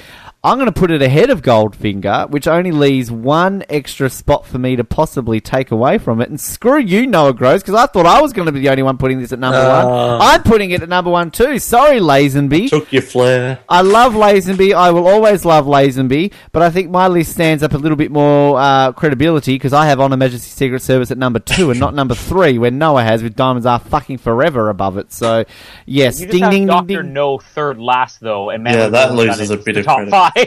I'm 0.45 0.57
going 0.59 0.72
to 0.72 0.80
put 0.80 0.91
it 0.91 1.01
ahead 1.01 1.32
of 1.32 1.41
Goldfinger, 1.41 2.30
which 2.30 2.48
only 2.48 2.72
leaves 2.72 3.09
one 3.09 3.64
extra 3.67 4.11
spot 4.11 4.45
for 4.45 4.59
me 4.59 4.75
to 4.75 4.83
possibly 4.83 5.41
take 5.41 5.72
away 5.72 5.98
from 5.98 6.22
it. 6.22 6.30
And 6.30 6.40
screw 6.40 6.77
you, 6.80 7.07
Noah 7.07 7.33
Gross, 7.33 7.64
because 7.64 7.74
I 7.74 7.88
thought 7.88 8.06
I 8.06 8.22
was 8.22 8.32
going 8.32 8.45
to 8.45 8.51
be 8.51 8.59
the 8.59 8.69
only 8.69 8.83
one 8.83 8.98
putting 8.98 9.19
this 9.19 9.32
at 9.32 9.40
number 9.40 9.57
Ah. 9.57 10.19
one. 10.19 10.22
I'm 10.22 10.43
putting 10.43 10.69
it 10.69 10.83
at 10.83 10.88
number 10.90 11.09
one 11.09 11.32
too. 11.32 11.57
Sorry, 11.57 11.99
Lazenby. 11.99 12.69
Took 12.69 12.93
your 12.93 13.01
flair. 13.01 13.57
I 13.67 13.82
love 13.82 14.14
Lazenby. 14.14 14.74
I 14.75 14.91
will 14.91 15.07
always 15.07 15.45
love 15.45 15.65
Lazenby, 15.65 16.32
but 16.51 16.61
I 16.61 16.69
think 16.69 16.91
my 16.91 17.07
list 17.07 17.32
stands 17.32 17.64
up 17.64 17.74
a 17.74 17.77
little 17.77 17.98
bit 17.98 18.11
more 18.11 18.59
uh, 18.59 18.91
credibility 18.91 19.56
because 19.56 19.74
I 19.74 19.88
have 19.88 19.99
On 19.99 20.11
Her 20.11 20.17
Majesty's 20.17 20.53
Secret 20.53 20.83
Service 20.83 21.09
at 21.09 21.17
number 21.17 21.40
two 21.40 21.72
and 21.72 21.80
not 21.80 21.95
number 21.95 22.14
three, 22.14 22.59
where 22.59 22.69
Noah 22.69 23.01
has 23.03 23.24
with 23.24 23.35
Diamonds 23.35 23.65
Are 23.65 23.80
Fucking 23.80 24.19
Forever 24.19 24.69
above 24.69 24.99
it. 24.99 25.11
So, 25.11 25.45
yes, 25.88 26.19
You 26.19 26.27
just 26.27 26.33
ding, 26.33 26.43
have 26.43 26.51
ding, 26.51 26.65
Doctor 26.67 26.88
ding, 26.88 27.01
ding. 27.03 27.14
No 27.14 27.40
third 27.40 27.80
last 27.80 28.19
though, 28.19 28.51
and 28.51 28.64
Man 28.64 28.75
Yeah, 28.75 28.90
that 28.90 29.15
loses 29.15 29.49
a 29.49 29.57
bit 29.57 29.74
the 29.74 29.80
of 29.80 29.85
top 29.88 29.95
credit. 29.98 30.11
five. 30.11 30.32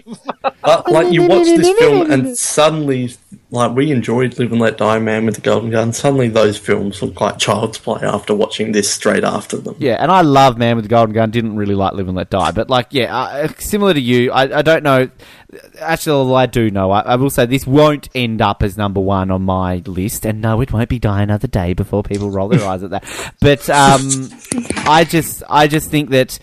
But 0.60 0.90
like 0.90 1.12
you 1.12 1.26
watch 1.26 1.46
this 1.46 1.78
film 1.78 2.10
and 2.10 2.36
suddenly, 2.38 3.10
like 3.50 3.74
we 3.74 3.90
enjoyed 3.90 4.38
Live 4.38 4.52
and 4.52 4.60
Let 4.60 4.76
Die, 4.76 4.98
Man 4.98 5.24
with 5.24 5.36
the 5.36 5.40
Golden 5.40 5.70
Gun. 5.70 5.92
Suddenly, 5.94 6.28
those 6.28 6.58
films 6.58 7.00
look 7.00 7.18
like 7.20 7.38
child's 7.38 7.78
play 7.78 8.02
after 8.02 8.34
watching 8.34 8.72
this 8.72 8.90
straight 8.92 9.24
after 9.24 9.56
them. 9.56 9.76
Yeah, 9.78 9.94
and 9.94 10.10
I 10.10 10.20
love 10.20 10.58
Man 10.58 10.76
with 10.76 10.84
the 10.84 10.90
Golden 10.90 11.14
Gun. 11.14 11.30
Didn't 11.30 11.56
really 11.56 11.74
like 11.74 11.94
Live 11.94 12.08
and 12.08 12.16
Let 12.16 12.28
Die, 12.28 12.50
but 12.50 12.68
like, 12.68 12.88
yeah, 12.90 13.16
uh, 13.16 13.48
similar 13.58 13.94
to 13.94 14.00
you, 14.00 14.30
I, 14.30 14.58
I 14.58 14.62
don't 14.62 14.82
know. 14.82 15.08
Actually, 15.80 16.12
although 16.12 16.34
I 16.34 16.44
do 16.46 16.70
know, 16.70 16.90
I, 16.90 17.00
I 17.00 17.16
will 17.16 17.30
say 17.30 17.46
this 17.46 17.66
won't 17.66 18.10
end 18.14 18.42
up 18.42 18.62
as 18.62 18.76
number 18.76 19.00
one 19.00 19.30
on 19.30 19.42
my 19.42 19.76
list, 19.86 20.26
and 20.26 20.42
no, 20.42 20.60
it 20.60 20.72
won't 20.72 20.90
be 20.90 20.98
Die 20.98 21.22
Another 21.22 21.48
Day 21.48 21.72
before 21.72 22.02
people 22.02 22.30
roll 22.30 22.48
their 22.48 22.66
eyes 22.66 22.82
at 22.82 22.90
that. 22.90 23.04
But 23.40 23.70
um, 23.70 24.28
I 24.86 25.06
just, 25.08 25.42
I 25.48 25.66
just 25.66 25.90
think 25.90 26.10
that 26.10 26.38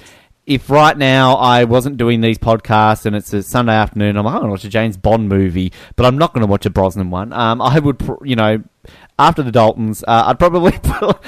if 0.46 0.70
right 0.70 0.96
now 0.98 1.36
I 1.36 1.64
wasn't 1.64 1.98
doing 1.98 2.22
these 2.22 2.38
podcasts 2.38 3.06
and 3.06 3.16
it's 3.16 3.34
a 3.34 3.42
Sunday 3.42 3.74
afternoon, 3.74 4.16
I'm 4.16 4.26
like, 4.26 4.36
I'm 4.36 4.42
going 4.42 4.50
to 4.50 4.52
watch 4.52 4.64
a 4.64 4.70
James 4.70 4.96
Bond 4.96 5.28
movie, 5.28 5.72
but 5.96 6.06
I'm 6.06 6.18
not 6.18 6.34
going 6.34 6.46
to 6.46 6.50
watch 6.52 6.66
a 6.66 6.70
Brosnan 6.70 7.10
one. 7.10 7.34
Um, 7.34 7.62
I 7.62 7.80
would, 7.80 7.98
pr- 7.98 8.24
you 8.24 8.36
know, 8.36 8.62
after 9.18 9.42
the 9.42 9.52
Daltons, 9.52 10.04
uh, 10.08 10.24
I'd 10.28 10.38
probably 10.38 10.74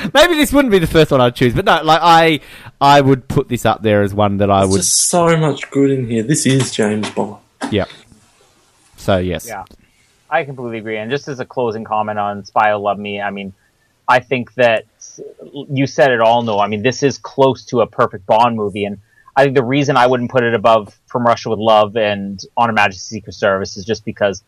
maybe 0.14 0.36
this 0.36 0.54
wouldn't 0.54 0.72
be 0.72 0.80
the 0.80 0.88
first 0.88 1.10
one 1.10 1.20
I'd 1.20 1.36
choose, 1.36 1.56
but 1.56 1.66
no, 1.66 1.82
like 1.84 2.00
I, 2.04 2.40
I 2.80 3.02
would 3.02 3.28
put 3.28 3.50
this 3.50 3.66
up 3.66 3.82
there 3.82 4.04
as 4.04 4.14
one 4.14 4.38
that 4.38 4.52
I 4.52 4.60
There's 4.60 4.72
would. 4.72 4.78
just 4.78 5.10
so 5.10 5.36
much 5.36 5.70
good 5.72 5.90
in 5.90 6.08
here. 6.08 6.22
This 6.22 6.46
is 6.46 6.72
James 6.72 7.10
Bond. 7.10 7.38
Yeah. 7.72 7.86
So 8.98 9.18
yes. 9.18 9.48
Yeah, 9.48 9.64
I 10.30 10.44
completely 10.44 10.78
agree. 10.80 10.98
And 10.98 11.10
just 11.10 11.28
as 11.28 11.40
a 11.40 11.46
closing 11.46 11.84
comment 11.86 12.20
on 12.20 12.46
Spy 12.46 12.72
Who 12.72 12.78
Loved 12.78 13.00
Me, 13.00 13.20
I 13.22 13.32
mean, 13.32 13.54
I 14.08 14.20
think 14.20 14.54
that 14.56 14.86
you 15.52 15.88
said 15.88 16.12
it 16.12 16.22
all. 16.22 16.44
No, 16.44 16.60
I 16.60 16.68
mean, 16.68 16.84
this 16.84 17.02
is 17.04 17.18
close 17.18 17.66
to 17.66 17.82
a 17.82 17.88
perfect 17.88 18.26
Bond 18.26 18.56
movie, 18.56 18.86
and 18.86 19.00
I 19.38 19.44
think 19.44 19.56
the 19.56 19.64
reason 19.64 19.96
I 19.96 20.08
wouldn't 20.08 20.32
put 20.32 20.44
it 20.44 20.54
above 20.54 21.00
From 21.06 21.26
Russia 21.26 21.50
with 21.50 21.60
Love 21.60 21.96
and 21.96 22.42
On 22.58 22.68
Her 22.68 22.74
Majesty's 22.74 23.04
Secret 23.04 23.34
Service 23.34 23.78
is 23.78 23.86
just 23.86 24.04
because 24.04 24.44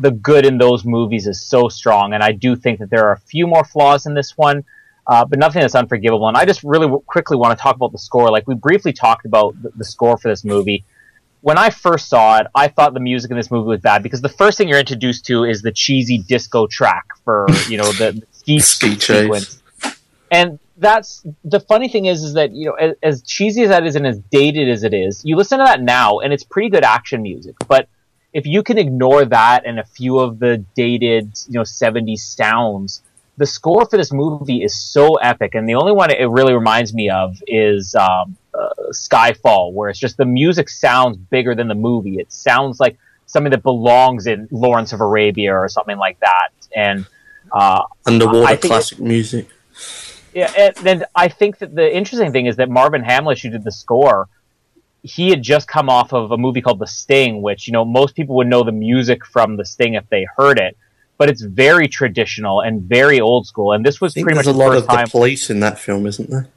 the 0.00 0.10
good 0.10 0.44
in 0.44 0.58
those 0.58 0.84
movies 0.84 1.26
is 1.26 1.40
so 1.40 1.68
strong, 1.68 2.12
and 2.12 2.22
I 2.22 2.32
do 2.32 2.54
think 2.56 2.80
that 2.80 2.90
there 2.90 3.06
are 3.06 3.12
a 3.12 3.20
few 3.20 3.46
more 3.46 3.64
flaws 3.64 4.04
in 4.06 4.14
this 4.14 4.36
one. 4.36 4.64
Uh, 5.06 5.22
but 5.22 5.38
nothing 5.38 5.60
that's 5.60 5.74
unforgivable. 5.74 6.28
And 6.28 6.34
I 6.34 6.46
just 6.46 6.64
really 6.64 6.86
w- 6.86 7.02
quickly 7.06 7.36
want 7.36 7.58
to 7.58 7.62
talk 7.62 7.76
about 7.76 7.92
the 7.92 7.98
score. 7.98 8.30
Like 8.30 8.48
we 8.48 8.54
briefly 8.54 8.90
talked 8.90 9.26
about 9.26 9.54
the, 9.62 9.70
the 9.76 9.84
score 9.84 10.16
for 10.16 10.28
this 10.28 10.44
movie 10.44 10.82
when 11.44 11.58
I 11.58 11.68
first 11.68 12.08
saw 12.08 12.38
it, 12.38 12.46
I 12.54 12.68
thought 12.68 12.94
the 12.94 13.00
music 13.00 13.30
in 13.30 13.36
this 13.36 13.50
movie 13.50 13.68
was 13.68 13.80
bad 13.80 14.02
because 14.02 14.22
the 14.22 14.30
first 14.30 14.56
thing 14.56 14.66
you're 14.66 14.78
introduced 14.78 15.26
to 15.26 15.44
is 15.44 15.60
the 15.60 15.72
cheesy 15.72 16.16
disco 16.16 16.66
track 16.66 17.04
for 17.22 17.46
you 17.68 17.76
know 17.76 17.92
the, 17.92 18.12
the 18.12 18.26
ski, 18.32 18.58
Ski 18.60 18.96
chase. 18.96 19.20
sequence, 19.24 19.62
and 20.30 20.58
that's 20.76 21.24
the 21.44 21.60
funny 21.60 21.88
thing 21.88 22.06
is 22.06 22.22
is 22.22 22.34
that 22.34 22.52
you 22.52 22.66
know 22.66 22.74
as, 22.74 22.94
as 23.02 23.22
cheesy 23.22 23.62
as 23.62 23.68
that 23.68 23.86
is 23.86 23.96
and 23.96 24.06
as 24.06 24.18
dated 24.30 24.68
as 24.68 24.84
it 24.84 24.94
is, 24.94 25.24
you 25.24 25.36
listen 25.36 25.58
to 25.58 25.64
that 25.64 25.82
now 25.82 26.18
and 26.18 26.32
it's 26.32 26.44
pretty 26.44 26.68
good 26.68 26.84
action 26.84 27.22
music, 27.22 27.54
but 27.68 27.88
if 28.32 28.46
you 28.46 28.62
can 28.64 28.78
ignore 28.78 29.24
that 29.24 29.64
and 29.64 29.78
a 29.78 29.84
few 29.84 30.18
of 30.18 30.40
the 30.40 30.58
dated 30.74 31.38
you 31.48 31.54
know 31.54 31.62
70s 31.62 32.18
sounds 32.18 33.02
the 33.36 33.46
score 33.46 33.86
for 33.86 33.96
this 33.96 34.12
movie 34.12 34.62
is 34.62 34.74
so 34.74 35.16
epic. 35.16 35.54
And 35.54 35.68
the 35.68 35.74
only 35.74 35.92
one 35.92 36.10
it 36.10 36.24
really 36.24 36.54
reminds 36.54 36.94
me 36.94 37.10
of 37.10 37.42
is 37.46 37.94
um, 37.94 38.36
uh, 38.54 38.68
skyfall 38.90 39.72
where 39.72 39.90
it's 39.90 39.98
just 39.98 40.16
the 40.16 40.24
music 40.24 40.68
sounds 40.68 41.16
bigger 41.16 41.54
than 41.54 41.68
the 41.68 41.74
movie. 41.74 42.18
It 42.18 42.32
sounds 42.32 42.78
like 42.78 42.96
something 43.26 43.50
that 43.50 43.62
belongs 43.62 44.26
in 44.26 44.48
lawrence 44.50 44.92
of 44.92 45.00
arabia 45.00 45.52
or 45.52 45.68
something 45.68 45.96
like 45.96 46.20
that. 46.20 46.50
And 46.74 47.06
uh, 47.52 47.84
Underwater 48.06 48.56
classic 48.56 49.00
music. 49.00 49.48
Yeah, 50.34 50.52
and, 50.56 50.86
and 50.86 51.04
I 51.14 51.28
think 51.28 51.58
that 51.58 51.74
the 51.74 51.94
interesting 51.94 52.32
thing 52.32 52.46
is 52.46 52.56
that 52.56 52.68
Marvin 52.68 53.02
Hamlisch, 53.02 53.42
who 53.42 53.50
did 53.50 53.64
the 53.64 53.72
score, 53.72 54.28
he 55.02 55.30
had 55.30 55.42
just 55.42 55.68
come 55.68 55.88
off 55.88 56.12
of 56.12 56.30
a 56.32 56.36
movie 56.36 56.60
called 56.60 56.78
The 56.78 56.86
Sting, 56.86 57.42
which 57.42 57.66
you 57.68 57.72
know 57.72 57.84
most 57.84 58.14
people 58.16 58.36
would 58.36 58.46
know 58.46 58.64
the 58.64 58.72
music 58.72 59.24
from 59.24 59.56
The 59.56 59.64
Sting 59.64 59.94
if 59.94 60.08
they 60.08 60.26
heard 60.36 60.58
it, 60.58 60.76
but 61.18 61.28
it's 61.28 61.42
very 61.42 61.88
traditional 61.88 62.60
and 62.60 62.82
very 62.82 63.20
old 63.20 63.46
school. 63.46 63.72
And 63.72 63.84
this 63.84 64.02
I 64.02 64.06
was 64.06 64.14
think 64.14 64.24
pretty 64.24 64.36
much 64.36 64.46
there's 64.46 64.56
the 64.56 64.62
a 64.62 64.64
lot 64.64 64.72
first 64.72 64.88
of 64.88 64.98
the 65.06 65.10
police 65.10 65.50
in 65.50 65.60
that 65.60 65.78
film, 65.78 66.06
isn't 66.06 66.30
there? 66.30 66.48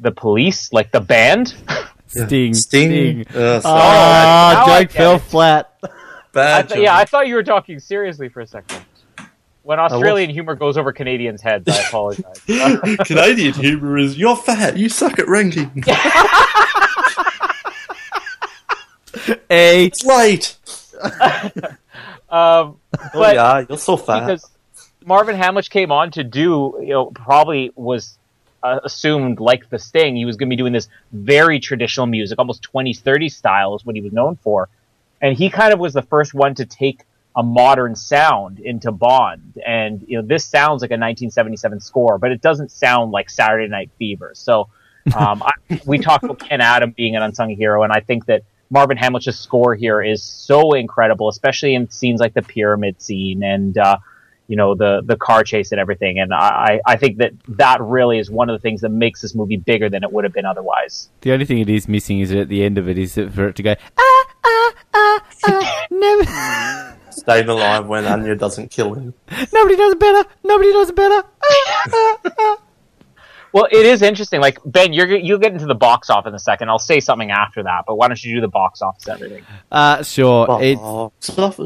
the 0.00 0.10
police, 0.10 0.72
like 0.72 0.90
the 0.90 1.00
band. 1.00 1.54
Yeah. 2.14 2.26
Sting. 2.26 2.52
Sting. 2.52 3.26
Uh, 3.28 3.60
sorry. 3.60 3.62
Ah, 3.64 4.64
now 4.66 4.72
I 4.74 4.82
joke 4.82 4.90
fell 4.90 5.14
it. 5.14 5.22
flat. 5.22 5.78
I 5.82 5.88
Bad 6.32 6.68
th- 6.68 6.82
yeah, 6.82 6.94
I 6.94 7.06
thought 7.06 7.26
you 7.26 7.34
were 7.34 7.42
talking 7.42 7.80
seriously 7.80 8.28
for 8.28 8.40
a 8.42 8.46
second. 8.46 8.84
When 9.62 9.78
was- 9.78 9.92
Australian 9.92 10.30
humor 10.30 10.54
goes 10.54 10.76
over 10.76 10.92
Canadians' 10.92 11.40
heads, 11.40 11.68
I 11.68 11.80
apologize. 11.88 12.40
Canadian 13.06 13.54
humor 13.54 13.96
is 13.98 14.18
you're 14.18 14.36
fat, 14.36 14.76
you 14.76 14.88
suck 14.88 15.18
at 15.18 15.28
ranking. 15.28 15.84
A 19.50 19.86
it's 19.86 20.04
late. 20.04 20.56
um, 21.02 21.10
Oh 22.30 22.76
but 23.12 23.34
yeah, 23.34 23.64
you're 23.68 23.78
so 23.78 23.96
fat. 23.96 24.20
because 24.20 24.50
Marvin 25.04 25.36
Hamlisch 25.36 25.68
came 25.70 25.92
on 25.92 26.10
to 26.12 26.24
do, 26.24 26.76
you 26.80 26.88
know, 26.88 27.06
probably 27.06 27.70
was 27.74 28.18
uh, 28.62 28.80
assumed 28.84 29.40
like 29.40 29.68
the 29.70 29.78
Sting, 29.78 30.16
he 30.16 30.24
was 30.24 30.36
going 30.36 30.48
to 30.48 30.50
be 30.50 30.56
doing 30.56 30.72
this 30.72 30.88
very 31.12 31.60
traditional 31.60 32.06
music, 32.06 32.38
almost 32.38 32.66
20s, 32.72 33.02
30s 33.02 33.32
style 33.32 33.74
is 33.74 33.84
what 33.84 33.94
he 33.96 34.00
was 34.02 34.12
known 34.12 34.36
for. 34.36 34.68
And 35.20 35.36
he 35.36 35.50
kind 35.50 35.72
of 35.72 35.78
was 35.78 35.92
the 35.92 36.02
first 36.02 36.32
one 36.34 36.54
to 36.56 36.64
take 36.64 37.00
a 37.34 37.42
modern 37.42 37.96
sound 37.96 38.58
into 38.58 38.92
Bond. 38.92 39.58
And, 39.66 40.04
you 40.06 40.20
know, 40.20 40.26
this 40.26 40.44
sounds 40.44 40.82
like 40.82 40.90
a 40.90 41.00
1977 41.00 41.80
score, 41.80 42.18
but 42.18 42.30
it 42.30 42.40
doesn't 42.40 42.70
sound 42.70 43.10
like 43.10 43.30
Saturday 43.30 43.68
Night 43.68 43.90
Fever. 43.98 44.32
So, 44.34 44.68
um, 45.16 45.42
I, 45.42 45.80
we 45.84 45.98
talked 45.98 46.24
about 46.24 46.38
Ken 46.38 46.60
Adam 46.60 46.92
being 46.92 47.16
an 47.16 47.22
unsung 47.22 47.50
hero, 47.50 47.82
and 47.82 47.92
I 47.92 48.00
think 48.00 48.26
that 48.26 48.42
Marvin 48.70 48.96
Hamlisch's 48.96 49.38
score 49.38 49.74
here 49.74 50.00
is 50.00 50.22
so 50.22 50.72
incredible, 50.72 51.28
especially 51.28 51.74
in 51.74 51.90
scenes 51.90 52.20
like 52.20 52.34
the 52.34 52.42
pyramid 52.42 53.02
scene 53.02 53.42
and 53.42 53.76
uh, 53.76 53.98
you 54.46 54.56
know 54.56 54.74
the 54.74 55.02
the 55.04 55.16
car 55.16 55.44
chase 55.44 55.72
and 55.72 55.80
everything. 55.80 56.20
And 56.20 56.32
I 56.32 56.80
I 56.86 56.96
think 56.96 57.18
that 57.18 57.32
that 57.48 57.80
really 57.82 58.18
is 58.18 58.30
one 58.30 58.48
of 58.48 58.54
the 58.54 58.62
things 58.62 58.80
that 58.80 58.90
makes 58.90 59.20
this 59.20 59.34
movie 59.34 59.56
bigger 59.56 59.90
than 59.90 60.04
it 60.04 60.12
would 60.12 60.24
have 60.24 60.32
been 60.32 60.46
otherwise. 60.46 61.10
The 61.20 61.32
only 61.32 61.44
thing 61.44 61.58
it 61.58 61.68
is 61.68 61.88
missing 61.88 62.20
is 62.20 62.30
that 62.30 62.38
at 62.38 62.48
the 62.48 62.62
end 62.62 62.78
of 62.78 62.88
it 62.88 62.96
is 62.96 63.14
for 63.14 63.48
it 63.48 63.56
to 63.56 63.62
go 63.62 63.74
ah 63.98 64.24
ah 64.44 64.74
ah 64.94 65.24
ah 65.44 65.86
never 65.90 66.96
Staying 67.12 67.48
alive 67.48 67.86
when 67.86 68.04
Anya 68.06 68.34
doesn't 68.34 68.70
kill 68.70 68.94
him. 68.94 69.14
nobody 69.52 69.76
does 69.76 69.92
it 69.92 69.98
better 70.00 70.28
nobody 70.44 70.72
does 70.72 70.90
it 70.90 70.96
better. 70.96 71.22
Well, 73.54 73.68
it 73.70 73.84
is 73.84 74.00
interesting. 74.00 74.40
Like 74.40 74.58
Ben, 74.64 74.94
you're 74.94 75.14
you'll 75.14 75.38
get 75.38 75.52
into 75.52 75.66
the 75.66 75.74
box 75.74 76.08
office 76.08 76.30
in 76.30 76.34
a 76.34 76.38
second. 76.38 76.70
I'll 76.70 76.78
say 76.78 77.00
something 77.00 77.30
after 77.30 77.62
that, 77.64 77.84
but 77.86 77.96
why 77.96 78.08
don't 78.08 78.22
you 78.24 78.36
do 78.36 78.40
the 78.40 78.48
box 78.48 78.80
office 78.80 79.06
and 79.06 79.14
everything? 79.22 79.44
Uh, 79.70 80.02
sure 80.02 80.58
it's 80.62 80.80
Oh, 80.82 81.12
stuff. 81.20 81.60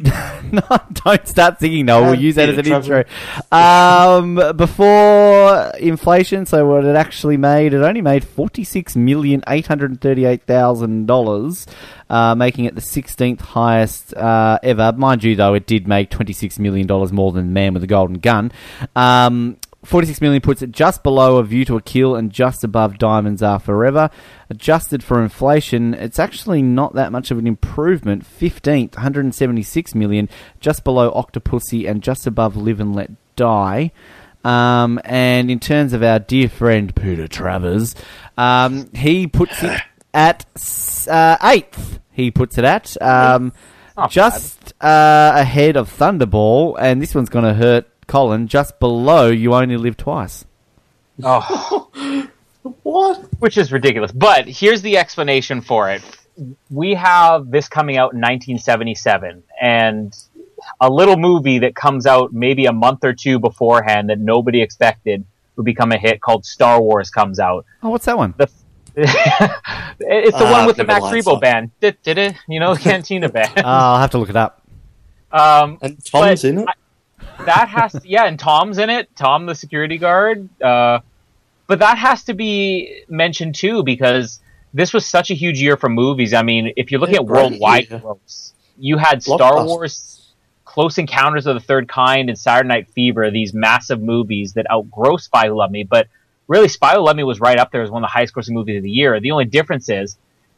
no, 0.52 0.62
don't 1.04 1.28
start 1.28 1.60
singing. 1.60 1.84
No, 1.84 2.02
we'll 2.02 2.14
use 2.14 2.36
that 2.36 2.48
as 2.48 2.56
an 2.56 2.64
Peter 2.64 2.76
intro. 2.76 3.04
Um, 3.52 4.56
before 4.56 5.72
inflation, 5.78 6.46
so 6.46 6.66
what 6.66 6.86
it 6.86 6.96
actually 6.96 7.36
made, 7.36 7.74
it 7.74 7.82
only 7.82 8.00
made 8.00 8.24
forty 8.24 8.64
six 8.64 8.96
million 8.96 9.42
eight 9.46 9.66
hundred 9.66 10.00
thirty-eight 10.00 10.44
thousand 10.44 11.04
dollars, 11.06 11.66
uh, 12.08 12.34
making 12.34 12.64
it 12.64 12.74
the 12.74 12.80
sixteenth 12.80 13.42
highest 13.42 14.14
uh, 14.14 14.58
ever. 14.62 14.92
Mind 14.92 15.22
you, 15.22 15.36
though, 15.36 15.52
it 15.52 15.66
did 15.66 15.86
make 15.86 16.08
twenty 16.08 16.32
six 16.32 16.58
million 16.58 16.86
dollars 16.86 17.12
more 17.12 17.30
than 17.32 17.52
Man 17.52 17.74
with 17.74 17.84
a 17.84 17.86
Golden 17.86 18.20
Gun. 18.20 18.52
Um, 18.96 19.58
46 19.84 20.20
million 20.20 20.42
puts 20.42 20.60
it 20.60 20.72
just 20.72 21.02
below 21.02 21.38
A 21.38 21.42
View 21.42 21.64
to 21.64 21.76
a 21.76 21.80
Kill 21.80 22.14
and 22.14 22.30
just 22.30 22.62
above 22.64 22.98
Diamonds 22.98 23.42
Are 23.42 23.58
Forever. 23.58 24.10
Adjusted 24.50 25.02
for 25.02 25.22
inflation, 25.22 25.94
it's 25.94 26.18
actually 26.18 26.60
not 26.60 26.94
that 26.94 27.12
much 27.12 27.30
of 27.30 27.38
an 27.38 27.46
improvement. 27.46 28.24
15th, 28.24 28.96
176 28.96 29.94
million, 29.94 30.28
just 30.60 30.84
below 30.84 31.10
Octopussy 31.12 31.88
and 31.88 32.02
just 32.02 32.26
above 32.26 32.56
Live 32.56 32.80
and 32.80 32.94
Let 32.94 33.10
Die. 33.36 33.90
Um, 34.44 35.00
and 35.04 35.50
in 35.50 35.60
terms 35.60 35.92
of 35.92 36.02
our 36.02 36.18
dear 36.18 36.48
friend 36.48 36.94
Peter 36.94 37.26
Travers, 37.26 37.94
um, 38.36 38.90
he 38.94 39.26
puts 39.26 39.62
it 39.62 39.80
at 40.12 40.44
uh, 41.08 41.36
eighth. 41.42 42.00
He 42.10 42.30
puts 42.30 42.58
it 42.58 42.64
at 42.64 43.00
um, 43.02 43.52
just 44.08 44.74
uh, 44.80 45.32
ahead 45.34 45.76
of 45.76 45.90
Thunderball, 45.90 46.76
and 46.78 47.00
this 47.00 47.14
one's 47.14 47.28
going 47.28 47.44
to 47.44 47.54
hurt 47.54 47.89
Colin. 48.10 48.46
Just 48.48 48.78
below 48.80 49.28
You 49.28 49.54
Only 49.54 49.76
Live 49.76 49.96
Twice. 49.96 50.44
Oh, 51.22 51.88
What? 52.82 53.22
which 53.38 53.56
is 53.56 53.72
ridiculous. 53.72 54.12
But 54.12 54.46
here's 54.46 54.82
the 54.82 54.98
explanation 54.98 55.60
for 55.62 55.90
it. 55.90 56.02
We 56.70 56.94
have 56.94 57.50
this 57.50 57.68
coming 57.68 57.96
out 57.96 58.12
in 58.12 58.20
1977, 58.20 59.42
and 59.60 60.14
a 60.80 60.90
little 60.90 61.16
movie 61.16 61.58
that 61.60 61.74
comes 61.74 62.06
out 62.06 62.32
maybe 62.32 62.66
a 62.66 62.72
month 62.72 63.04
or 63.04 63.12
two 63.14 63.38
beforehand 63.38 64.10
that 64.10 64.18
nobody 64.18 64.60
expected 64.60 65.24
would 65.56 65.64
become 65.64 65.92
a 65.92 65.96
hit 65.98 66.20
called 66.20 66.44
Star 66.44 66.80
Wars 66.80 67.10
comes 67.10 67.38
out. 67.40 67.64
Oh, 67.82 67.90
what's 67.90 68.04
that 68.06 68.16
one? 68.18 68.34
The 68.36 68.48
it's 68.96 70.36
the 70.36 70.44
Ah, 70.46 70.52
one 70.52 70.66
with 70.66 70.76
the 70.76 70.84
Max 70.84 71.04
Rebo 71.06 71.34
Life. 71.34 71.40
band, 71.40 71.70
Da-da-da, 71.80 72.32
you 72.48 72.60
know, 72.60 72.74
Cantina 72.86 73.28
band. 73.28 73.52
Oh, 73.58 73.62
I'll 73.64 73.98
have 74.00 74.10
to 74.10 74.18
look 74.18 74.30
it 74.30 74.36
up. 74.36 74.62
Um, 75.32 75.78
And 75.80 76.02
Tom's 76.04 76.42
But 76.42 76.44
in 76.44 76.58
it. 76.58 76.68
That 77.46 77.68
has 77.68 77.92
to, 77.92 78.00
yeah, 78.04 78.24
and 78.26 78.38
Tom's 78.38 78.78
in 78.78 78.90
it. 78.90 79.14
Tom, 79.16 79.46
the 79.46 79.54
security 79.54 79.98
guard. 79.98 80.48
Uh, 80.62 81.00
but 81.66 81.78
that 81.78 81.98
has 81.98 82.24
to 82.24 82.34
be 82.34 83.04
mentioned 83.08 83.54
too 83.54 83.82
because 83.82 84.40
this 84.74 84.92
was 84.92 85.06
such 85.06 85.30
a 85.30 85.34
huge 85.34 85.60
year 85.60 85.76
for 85.76 85.88
movies. 85.88 86.34
I 86.34 86.42
mean, 86.42 86.72
if 86.76 86.90
you're 86.90 87.00
looking 87.00 87.14
Yeah, 87.14 87.20
at 87.20 87.26
worldwide 87.26 87.88
yeah. 87.90 87.98
gross, 87.98 88.54
you 88.78 88.98
had 88.98 89.22
Star 89.22 89.64
Wars, 89.64 90.32
Close 90.64 90.98
Encounters 90.98 91.46
of 91.46 91.54
the 91.54 91.60
Third 91.60 91.88
Kind, 91.88 92.28
and 92.28 92.38
Saturday 92.38 92.68
Night 92.68 92.88
Fever. 92.88 93.30
These 93.30 93.54
massive 93.54 94.00
movies 94.00 94.54
that 94.54 94.66
outgross 94.70 95.22
Spy 95.22 95.48
Who 95.48 95.54
Loved 95.54 95.72
Me. 95.72 95.84
But 95.84 96.08
really, 96.48 96.68
Spy 96.68 96.94
Who 96.94 97.00
Loved 97.02 97.16
Me 97.16 97.24
was 97.24 97.40
right 97.40 97.58
up 97.58 97.70
there 97.72 97.82
as 97.82 97.90
one 97.90 98.02
of 98.02 98.08
the 98.08 98.12
highest 98.12 98.34
grossing 98.34 98.50
movies 98.52 98.76
of 98.78 98.82
the 98.82 98.90
year. 98.90 99.18
The 99.20 99.30
only 99.30 99.44
difference 99.44 99.88
is 99.88 100.16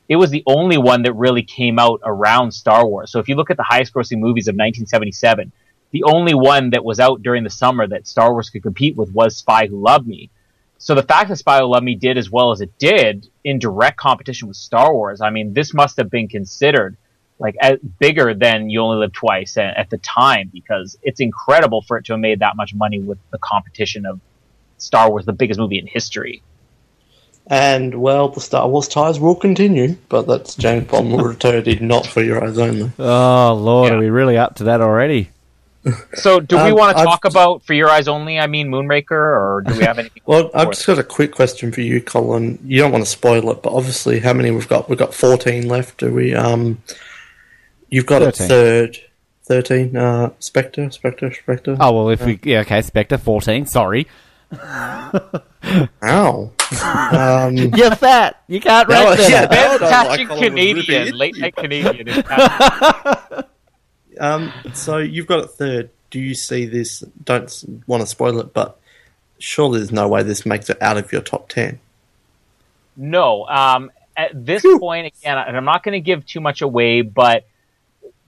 it 0.09 0.17
was 0.17 0.31
the 0.31 0.43
only 0.47 0.79
one 0.79 1.03
that 1.03 1.15
really 1.15 1.43
came 1.43 1.79
out 1.79 2.01
around 2.05 2.53
Star 2.53 2.87
Wars. 2.87 3.11
So 3.11 3.19
if 3.19 3.29
you 3.29 3.35
look 3.35 3.51
at 3.51 3.57
the 3.57 3.63
highest 3.63 3.95
grossing 3.95 4.19
movies 4.19 4.49
of 4.49 4.55
1977, 4.55 5.53
the 5.93 6.05
only 6.05 6.35
one 6.35 6.71
that 6.71 6.85
was 6.85 6.99
out 6.99 7.23
during 7.23 7.45
the 7.45 7.51
summer 7.51 7.87
that 7.87 8.07
Star 8.09 8.33
Wars 8.33 8.51
could 8.51 8.63
compete 8.63 8.97
with 8.97 9.13
was 9.13 9.37
Spy 9.37 9.67
Who 9.67 9.81
Loved 9.81 10.07
Me. 10.07 10.31
So 10.79 10.95
the 10.97 11.03
fact 11.03 11.29
that 11.29 11.37
Spy 11.37 11.59
Who 11.61 11.67
Loved 11.67 11.85
Me 11.85 11.95
did 11.95 12.19
as 12.19 12.31
well 12.31 12.51
as 12.51 12.61
it 12.61 12.77
did 12.79 13.29
in 13.45 13.59
direct 13.59 13.99
competition 13.99 14.49
with 14.49 14.57
Star 14.57 14.93
Wars, 14.93 15.21
I 15.21 15.31
mean, 15.31 15.53
this 15.55 15.73
must 15.73 15.97
have 15.99 16.11
been 16.11 16.29
considered 16.29 16.97
like 17.39 17.57
as, 17.61 17.79
bigger 17.99 18.35
than 18.35 18.71
You 18.71 18.81
Only 18.81 18.99
Live 18.99 19.13
Twice 19.13 19.57
at, 19.57 19.77
at 19.77 19.91
the 19.91 19.99
time 19.99 20.51
because 20.53 20.97
it's 21.03 21.21
incredible 21.21 21.83
for 21.83 21.99
it 21.99 22.05
to 22.07 22.13
have 22.15 22.21
made 22.21 22.41
that 22.41 22.57
much 22.57 22.75
money 22.75 23.01
with 23.01 23.19
the 23.31 23.39
competition 23.39 24.07
of 24.07 24.21
Star 24.79 25.11
Wars, 25.11 25.25
the 25.27 25.33
biggest 25.33 25.59
movie 25.61 25.79
in 25.79 25.87
history. 25.87 26.43
And 27.49 28.01
well, 28.01 28.29
the 28.29 28.41
Star 28.41 28.69
Wars 28.69 28.87
ties 28.87 29.19
will 29.19 29.35
continue, 29.35 29.97
but 30.09 30.29
that's 30.29 30.55
James 30.55 30.87
Bond 30.89 31.11
will 31.13 31.25
return, 31.25 31.65
not 31.87 32.07
for 32.07 32.23
your 32.23 32.43
eyes 32.45 32.57
only. 32.59 32.91
Oh 32.99 33.55
Lord, 33.55 33.91
Yeah. 33.91 33.97
are 33.97 34.01
we 34.01 34.11
really 34.11 34.37
up 34.39 34.55
to 34.57 34.65
that 34.65 34.81
already? 34.81 35.31
So 36.15 36.39
do 36.39 36.57
we 36.57 36.71
Um, 36.71 36.75
want 36.77 36.97
to 36.97 37.01
I've- 37.03 37.11
talk 37.11 37.25
about 37.25 37.65
For 37.65 37.75
Your 37.75 37.89
Eyes 37.89 38.07
Only? 38.07 38.39
I 38.39 38.47
mean, 38.47 38.69
Moonraker, 38.71 39.11
or 39.13 39.65
do 39.67 39.75
we 39.77 39.85
have 39.85 39.99
any? 39.99 40.11
Well, 40.27 40.51
I've 40.55 40.71
just 40.71 40.87
got 40.87 40.99
a 40.99 41.03
quick 41.03 41.33
question 41.33 41.73
for 41.73 41.81
you, 41.81 42.01
Colin. 42.01 42.59
You 42.65 42.81
don't 42.83 42.93
want 42.93 43.05
to 43.05 43.11
spoil 43.11 43.51
it, 43.51 43.63
but 43.63 43.73
obviously, 43.73 44.21
how 44.21 44.33
many 44.33 44.51
we've 44.53 44.69
got? 44.69 44.89
We've 44.89 44.99
got 44.99 45.13
fourteen 45.13 45.67
left. 45.69 45.99
Do 45.99 46.13
we? 46.13 46.35
Um, 46.35 46.81
you've 47.89 48.07
got 48.07 48.23
Thirteen. 48.23 48.45
a 48.47 48.49
third, 48.49 48.99
thirteen. 49.45 49.97
Uh, 49.97 50.31
Spectre, 50.39 50.89
Spectre, 50.93 51.33
Spectre. 51.35 51.77
Oh 51.81 51.93
well, 51.93 52.09
if 52.11 52.25
we 52.25 52.39
yeah 52.45 52.61
okay, 52.61 52.81
Spectre 52.83 53.19
fourteen. 53.19 53.67
Sorry, 53.67 54.07
Ow! 56.03 56.51
um, 57.13 57.57
you're 57.75 57.95
fat. 57.97 58.41
You 58.47 58.61
can't 58.61 58.89
No, 58.89 59.05
rank 59.07 59.19
that. 59.19 59.31
yeah, 59.31 59.43
up. 59.43 59.51
no, 59.51 59.57
I 59.59 59.67
don't 59.69 59.79
Fantastic 59.81 60.19
like 60.21 60.29
Colin 60.29 60.55
was 60.55 60.63
ripping 60.63 60.85
Canadian, 60.85 61.17
late 61.19 61.37
night 61.39 61.57
Canadian. 61.57 62.25
Um, 64.21 64.53
so 64.73 64.99
you've 64.99 65.27
got 65.27 65.45
a 65.45 65.47
third. 65.49 65.91
Do 66.11 66.21
you 66.21 66.35
see 66.35 66.67
this? 66.67 67.01
Don't 67.25 67.83
want 67.87 68.03
to 68.03 68.07
spoil 68.07 68.39
it, 68.41 68.53
but 68.53 68.79
surely 69.39 69.79
there's 69.79 69.93
no 69.93 70.09
way 70.09 70.23
this 70.23 70.45
makes 70.45 70.69
it 70.71 70.81
out 70.83 70.97
of 70.99 71.11
your 71.13 71.23
top 71.23 71.49
ten. 71.49 71.81
No, 72.97 73.47
um, 73.47 73.91
at 74.17 74.31
this 74.35 74.63
point, 74.79 75.07
again, 75.07 75.39
and 75.39 75.57
I'm 75.57 75.65
not 75.65 75.83
going 75.83 75.95
to 75.95 76.01
give 76.01 76.27
too 76.27 76.41
much 76.41 76.61
away, 76.61 77.01
but 77.03 77.47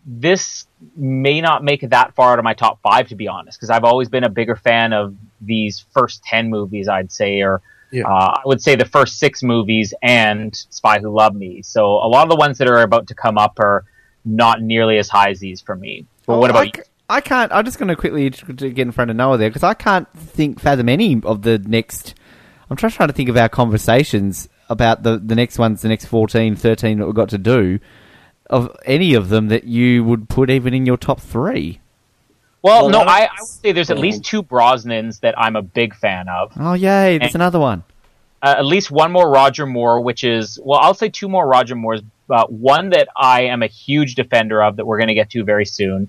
this 0.06 0.66
may 0.96 1.40
not 1.40 1.62
make 1.64 1.82
it 1.82 1.90
that 1.90 2.14
far 2.14 2.32
out 2.32 2.38
of 2.38 2.44
my 2.44 2.54
top 2.54 2.80
five, 2.82 3.08
to 3.08 3.14
be 3.14 3.28
honest, 3.28 3.58
because 3.58 3.70
I've 3.70 3.84
always 3.84 4.08
been 4.08 4.24
a 4.24 4.28
bigger 4.28 4.56
fan 4.56 4.92
of 4.92 5.14
these 5.40 5.84
first 5.92 6.22
10 6.24 6.50
movies, 6.50 6.88
I'd 6.88 7.12
say, 7.12 7.40
or 7.40 7.62
Yeah. 7.90 8.04
uh, 8.06 8.38
I 8.38 8.42
would 8.44 8.60
say 8.62 8.76
the 8.76 8.84
first 8.84 9.18
six 9.18 9.42
movies 9.42 9.94
and 10.02 10.54
Spy 10.70 10.98
Who 10.98 11.10
Loved 11.10 11.36
Me. 11.36 11.62
So 11.62 11.86
a 11.86 12.08
lot 12.08 12.22
of 12.22 12.30
the 12.30 12.36
ones 12.36 12.58
that 12.58 12.68
are 12.68 12.82
about 12.82 13.06
to 13.08 13.14
come 13.14 13.38
up 13.38 13.58
are 13.58 13.84
not 14.24 14.62
nearly 14.62 14.98
as 14.98 15.08
high 15.08 15.30
as 15.30 15.40
these 15.40 15.60
for 15.60 15.76
me. 15.76 16.06
But 16.26 16.38
what 16.38 16.50
Oh, 16.50 16.54
about 16.54 16.60
I, 16.60 16.64
you? 16.64 16.70
c- 16.76 16.82
I 17.08 17.20
can't. 17.20 17.52
I'm 17.52 17.64
just 17.64 17.78
going 17.78 17.88
to 17.88 17.96
quickly 17.96 18.30
get 18.30 18.78
in 18.78 18.92
front 18.92 19.10
of 19.10 19.16
Noah 19.16 19.36
there 19.36 19.50
because 19.50 19.62
I 19.62 19.74
can't 19.74 20.08
think 20.16 20.60
fathom 20.60 20.88
any 20.88 21.20
of 21.24 21.42
the 21.42 21.58
next. 21.58 22.14
I'm 22.70 22.76
just 22.76 22.96
trying 22.96 23.08
to 23.08 23.12
think 23.12 23.28
of 23.28 23.36
our 23.36 23.48
conversations 23.50 24.48
about 24.70 25.02
the 25.02 25.18
the 25.18 25.34
next 25.34 25.58
ones, 25.58 25.82
the 25.82 25.88
next 25.88 26.06
14, 26.06 26.56
13 26.56 26.98
that 26.98 27.06
we've 27.06 27.14
got 27.14 27.28
to 27.30 27.38
do. 27.38 27.78
Of 28.50 28.74
any 28.84 29.14
of 29.14 29.28
them 29.30 29.48
that 29.48 29.64
you 29.64 30.04
would 30.04 30.28
put 30.28 30.50
even 30.50 30.74
in 30.74 30.84
your 30.86 30.96
top 30.98 31.20
three? 31.20 31.80
Well, 32.62 32.82
Well, 32.88 32.90
no, 32.90 33.00
I, 33.00 33.22
I 33.24 33.28
would 33.40 33.48
say 33.48 33.72
there's 33.72 33.90
at 33.90 33.98
least 33.98 34.24
two 34.24 34.42
Brosnans 34.42 35.20
that 35.20 35.38
I'm 35.38 35.56
a 35.56 35.62
big 35.62 35.94
fan 35.94 36.28
of. 36.28 36.52
Oh 36.58 36.72
yay! 36.74 37.18
There's 37.18 37.34
another 37.34 37.58
one. 37.60 37.84
uh, 38.42 38.54
at 38.58 38.64
least 38.66 38.90
one 38.90 39.12
more 39.12 39.30
Roger 39.30 39.66
Moore, 39.66 40.00
which 40.00 40.24
is 40.24 40.58
well, 40.62 40.78
I'll 40.80 40.94
say 40.94 41.08
two 41.10 41.28
more 41.28 41.46
Roger 41.46 41.74
Moores. 41.74 42.00
Uh, 42.28 42.46
one 42.46 42.90
that 42.90 43.08
I 43.16 43.42
am 43.42 43.62
a 43.62 43.66
huge 43.66 44.14
defender 44.14 44.62
of 44.62 44.76
that 44.76 44.86
we're 44.86 44.98
going 44.98 45.08
to 45.08 45.14
get 45.14 45.30
to 45.30 45.44
very 45.44 45.66
soon, 45.66 46.08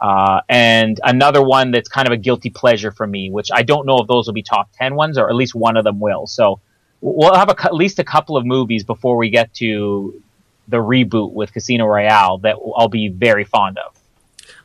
uh, 0.00 0.40
and 0.48 1.00
another 1.04 1.42
one 1.42 1.70
that's 1.70 1.88
kind 1.88 2.08
of 2.08 2.12
a 2.12 2.16
guilty 2.16 2.50
pleasure 2.50 2.90
for 2.90 3.06
me, 3.06 3.30
which 3.30 3.50
I 3.52 3.62
don't 3.62 3.86
know 3.86 3.98
if 3.98 4.08
those 4.08 4.26
will 4.26 4.34
be 4.34 4.42
top 4.42 4.70
ten 4.72 4.94
ones 4.94 5.18
or 5.18 5.28
at 5.28 5.36
least 5.36 5.54
one 5.54 5.76
of 5.76 5.84
them 5.84 6.00
will. 6.00 6.26
So 6.26 6.60
we'll 7.00 7.34
have 7.34 7.48
a, 7.48 7.64
at 7.64 7.74
least 7.74 7.98
a 7.98 8.04
couple 8.04 8.36
of 8.36 8.44
movies 8.44 8.82
before 8.84 9.16
we 9.16 9.30
get 9.30 9.54
to 9.54 10.20
the 10.68 10.78
reboot 10.78 11.32
with 11.32 11.52
Casino 11.52 11.86
Royale 11.86 12.38
that 12.38 12.56
I'll 12.76 12.88
be 12.88 13.08
very 13.08 13.44
fond 13.44 13.78
of. 13.78 13.96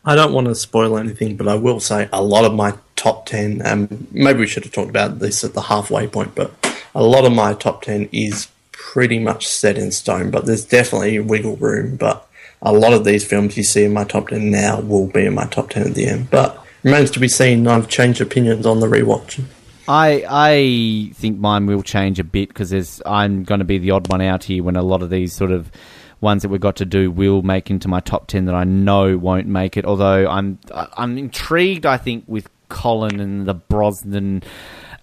I 0.06 0.16
don't 0.16 0.34
want 0.34 0.48
to 0.48 0.56
spoil 0.56 0.98
anything, 0.98 1.35
but 1.35 1.48
I 1.48 1.56
will 1.56 1.80
say 1.80 2.08
a 2.14 2.24
lot 2.24 2.45
of 2.45 2.53
my 2.53 2.76
top 2.95 3.26
10, 3.26 3.61
and 3.61 4.08
maybe 4.11 4.40
we 4.40 4.48
should 4.48 4.64
have 4.64 4.72
talked 4.72 4.90
about 4.90 5.19
this 5.19 5.43
at 5.43 5.53
the 5.53 5.64
halfway 5.64 6.08
point, 6.08 6.34
but 6.34 6.53
a 6.95 7.03
lot 7.03 7.26
of 7.26 7.34
my 7.34 7.53
top 7.53 7.82
10 7.82 8.09
is 8.11 8.48
pretty 8.93 9.19
much 9.19 9.45
set 9.45 9.77
in 9.77 9.91
stone, 9.91 10.32
but 10.32 10.45
there's 10.45 10.64
definitely 10.64 11.19
wiggle 11.19 11.57
room. 11.57 11.98
But 11.98 12.25
a 12.61 12.72
lot 12.72 12.93
of 12.93 13.03
these 13.03 13.25
films 13.25 13.57
you 13.57 13.64
see 13.64 13.83
in 13.83 13.91
my 13.91 14.06
top 14.06 14.30
10 14.30 14.49
now 14.49 14.80
will 14.80 15.07
be 15.07 15.25
in 15.25 15.35
my 15.35 15.45
top 15.45 15.69
10 15.69 15.88
at 15.88 15.93
the 15.93 16.07
end. 16.07 16.30
But 16.30 16.66
remains 16.83 17.11
to 17.11 17.19
be 17.19 17.27
seen. 17.27 17.67
I've 17.67 17.90
changed 17.90 18.22
opinions 18.22 18.66
on 18.66 18.80
the 18.80 18.88
rewatch. 18.88 19.43
I 19.90 20.24
I 20.27 21.11
think 21.16 21.38
mine 21.38 21.66
will 21.66 21.83
change 21.83 22.19
a 22.19 22.24
bit 22.24 22.49
because 22.49 22.69
there's 22.69 23.01
I'm 23.06 23.43
going 23.43 23.59
to 23.59 23.66
be 23.66 23.77
the 23.77 23.91
odd 23.91 24.09
one 24.09 24.22
out 24.22 24.45
here 24.45 24.64
when 24.64 24.75
a 24.75 24.82
lot 24.83 25.01
of 25.01 25.09
these 25.09 25.33
sort 25.33 25.51
of 25.51 25.72
ones 26.19 26.41
that 26.41 26.49
we've 26.49 26.61
got 26.61 26.77
to 26.77 26.85
do 26.85 27.11
will 27.11 27.41
make 27.41 27.69
into 27.69 27.88
my 27.88 27.99
top 27.99 28.27
ten 28.27 28.45
that 28.45 28.56
I 28.56 28.64
know 28.64 29.17
won't 29.17 29.48
make 29.48 29.77
it. 29.77 29.85
Although 29.85 30.27
I'm 30.30 30.59
I'm 30.74 31.17
intrigued. 31.17 31.85
I 31.85 31.98
think 31.98 32.24
with 32.27 32.49
Colin 32.69 33.19
and 33.19 33.45
the 33.45 33.53
Brosnan 33.53 34.43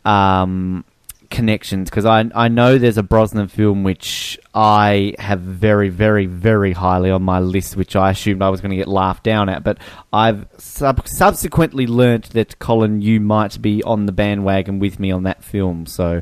um, 0.04 0.84
connections 1.34 1.90
because 1.90 2.04
I 2.06 2.24
I 2.34 2.48
know 2.48 2.78
there's 2.78 2.96
a 2.98 3.02
Brosnan 3.02 3.48
film 3.48 3.82
which 3.84 4.38
I 4.54 5.14
have 5.18 5.40
very 5.40 5.88
very 5.88 6.26
very 6.26 6.72
highly 6.72 7.10
on 7.10 7.22
my 7.22 7.40
list, 7.40 7.76
which 7.76 7.96
I 7.96 8.10
assumed 8.10 8.40
I 8.42 8.48
was 8.50 8.60
going 8.60 8.70
to 8.70 8.76
get 8.76 8.88
laughed 8.88 9.24
down 9.24 9.48
at, 9.48 9.64
but 9.64 9.78
I've 10.12 10.46
sub- 10.58 11.06
subsequently 11.08 11.86
learnt 11.86 12.30
that 12.30 12.58
Colin, 12.58 13.00
you 13.02 13.20
might 13.20 13.60
be 13.60 13.82
on 13.82 14.06
the 14.06 14.12
bandwagon 14.12 14.78
with 14.78 14.98
me 15.00 15.10
on 15.10 15.24
that 15.24 15.42
film, 15.44 15.86
so 15.86 16.20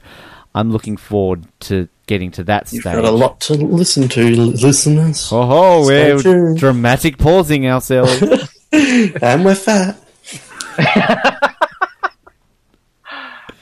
I'm 0.55 0.70
looking 0.70 0.97
forward 0.97 1.47
to 1.60 1.89
getting 2.07 2.31
to 2.32 2.44
that 2.44 2.73
You've 2.73 2.82
stage. 2.82 2.94
got 2.97 3.05
a 3.05 3.10
lot 3.10 3.41
to 3.42 3.55
listen 3.55 4.08
to, 4.10 4.24
listeners. 4.36 5.28
Oh, 5.32 5.86
we're 5.86 6.20
tuned. 6.20 6.58
dramatic 6.58 7.18
pausing 7.18 7.66
ourselves. 7.66 8.49
And 8.73 9.44
we're 9.44 9.55
fat. 9.55 9.99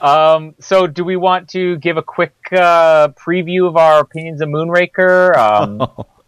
Um, 0.01 0.55
so, 0.59 0.87
do 0.87 1.03
we 1.03 1.15
want 1.15 1.49
to 1.49 1.77
give 1.77 1.97
a 1.97 2.01
quick 2.01 2.35
uh, 2.51 3.09
preview 3.09 3.67
of 3.67 3.77
our 3.77 3.99
opinions 3.99 4.41
of 4.41 4.49
Moonraker? 4.49 5.37
Um, 5.37 6.05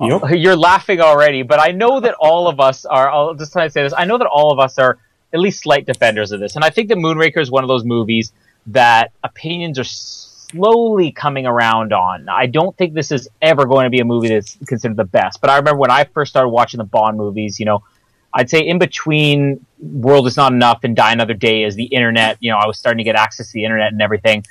Yep. 0.00 0.22
You're 0.30 0.56
laughing 0.56 1.00
already, 1.00 1.42
but 1.42 1.60
I 1.60 1.72
know 1.72 2.00
that 2.00 2.14
all 2.18 2.48
of 2.48 2.58
us 2.58 2.84
are. 2.84 3.10
I'll 3.10 3.34
just 3.34 3.52
try 3.52 3.64
to 3.64 3.70
say 3.70 3.82
this. 3.82 3.92
I 3.96 4.04
know 4.04 4.18
that 4.18 4.26
all 4.26 4.52
of 4.52 4.58
us 4.58 4.78
are 4.78 4.98
at 5.32 5.40
least 5.40 5.62
slight 5.62 5.86
defenders 5.86 6.32
of 6.32 6.40
this, 6.40 6.56
and 6.56 6.64
I 6.64 6.70
think 6.70 6.88
that 6.88 6.98
Moonraker 6.98 7.40
is 7.40 7.50
one 7.50 7.62
of 7.64 7.68
those 7.68 7.84
movies 7.84 8.32
that 8.68 9.12
opinions 9.22 9.78
are 9.78 9.84
slowly 9.84 11.12
coming 11.12 11.46
around 11.46 11.92
on. 11.92 12.28
I 12.28 12.46
don't 12.46 12.76
think 12.76 12.94
this 12.94 13.12
is 13.12 13.28
ever 13.40 13.66
going 13.66 13.84
to 13.84 13.90
be 13.90 14.00
a 14.00 14.04
movie 14.04 14.28
that's 14.28 14.56
considered 14.66 14.96
the 14.96 15.04
best, 15.04 15.40
but 15.40 15.50
I 15.50 15.56
remember 15.56 15.78
when 15.78 15.90
I 15.90 16.04
first 16.04 16.30
started 16.30 16.48
watching 16.48 16.78
the 16.78 16.84
Bond 16.84 17.16
movies. 17.16 17.60
You 17.60 17.66
know, 17.66 17.84
I'd 18.32 18.48
say 18.48 18.60
in 18.60 18.78
between 18.78 19.64
World 19.78 20.26
Is 20.26 20.36
Not 20.36 20.52
Enough 20.52 20.84
and 20.84 20.94
Die 20.94 21.12
Another 21.12 21.34
Day, 21.34 21.64
is 21.64 21.74
the 21.74 21.84
internet. 21.84 22.36
You 22.40 22.52
know, 22.52 22.58
I 22.58 22.66
was 22.66 22.78
starting 22.78 22.98
to 22.98 23.04
get 23.04 23.16
access 23.16 23.48
to 23.48 23.52
the 23.54 23.64
internet 23.64 23.92
and 23.92 24.00
everything. 24.00 24.44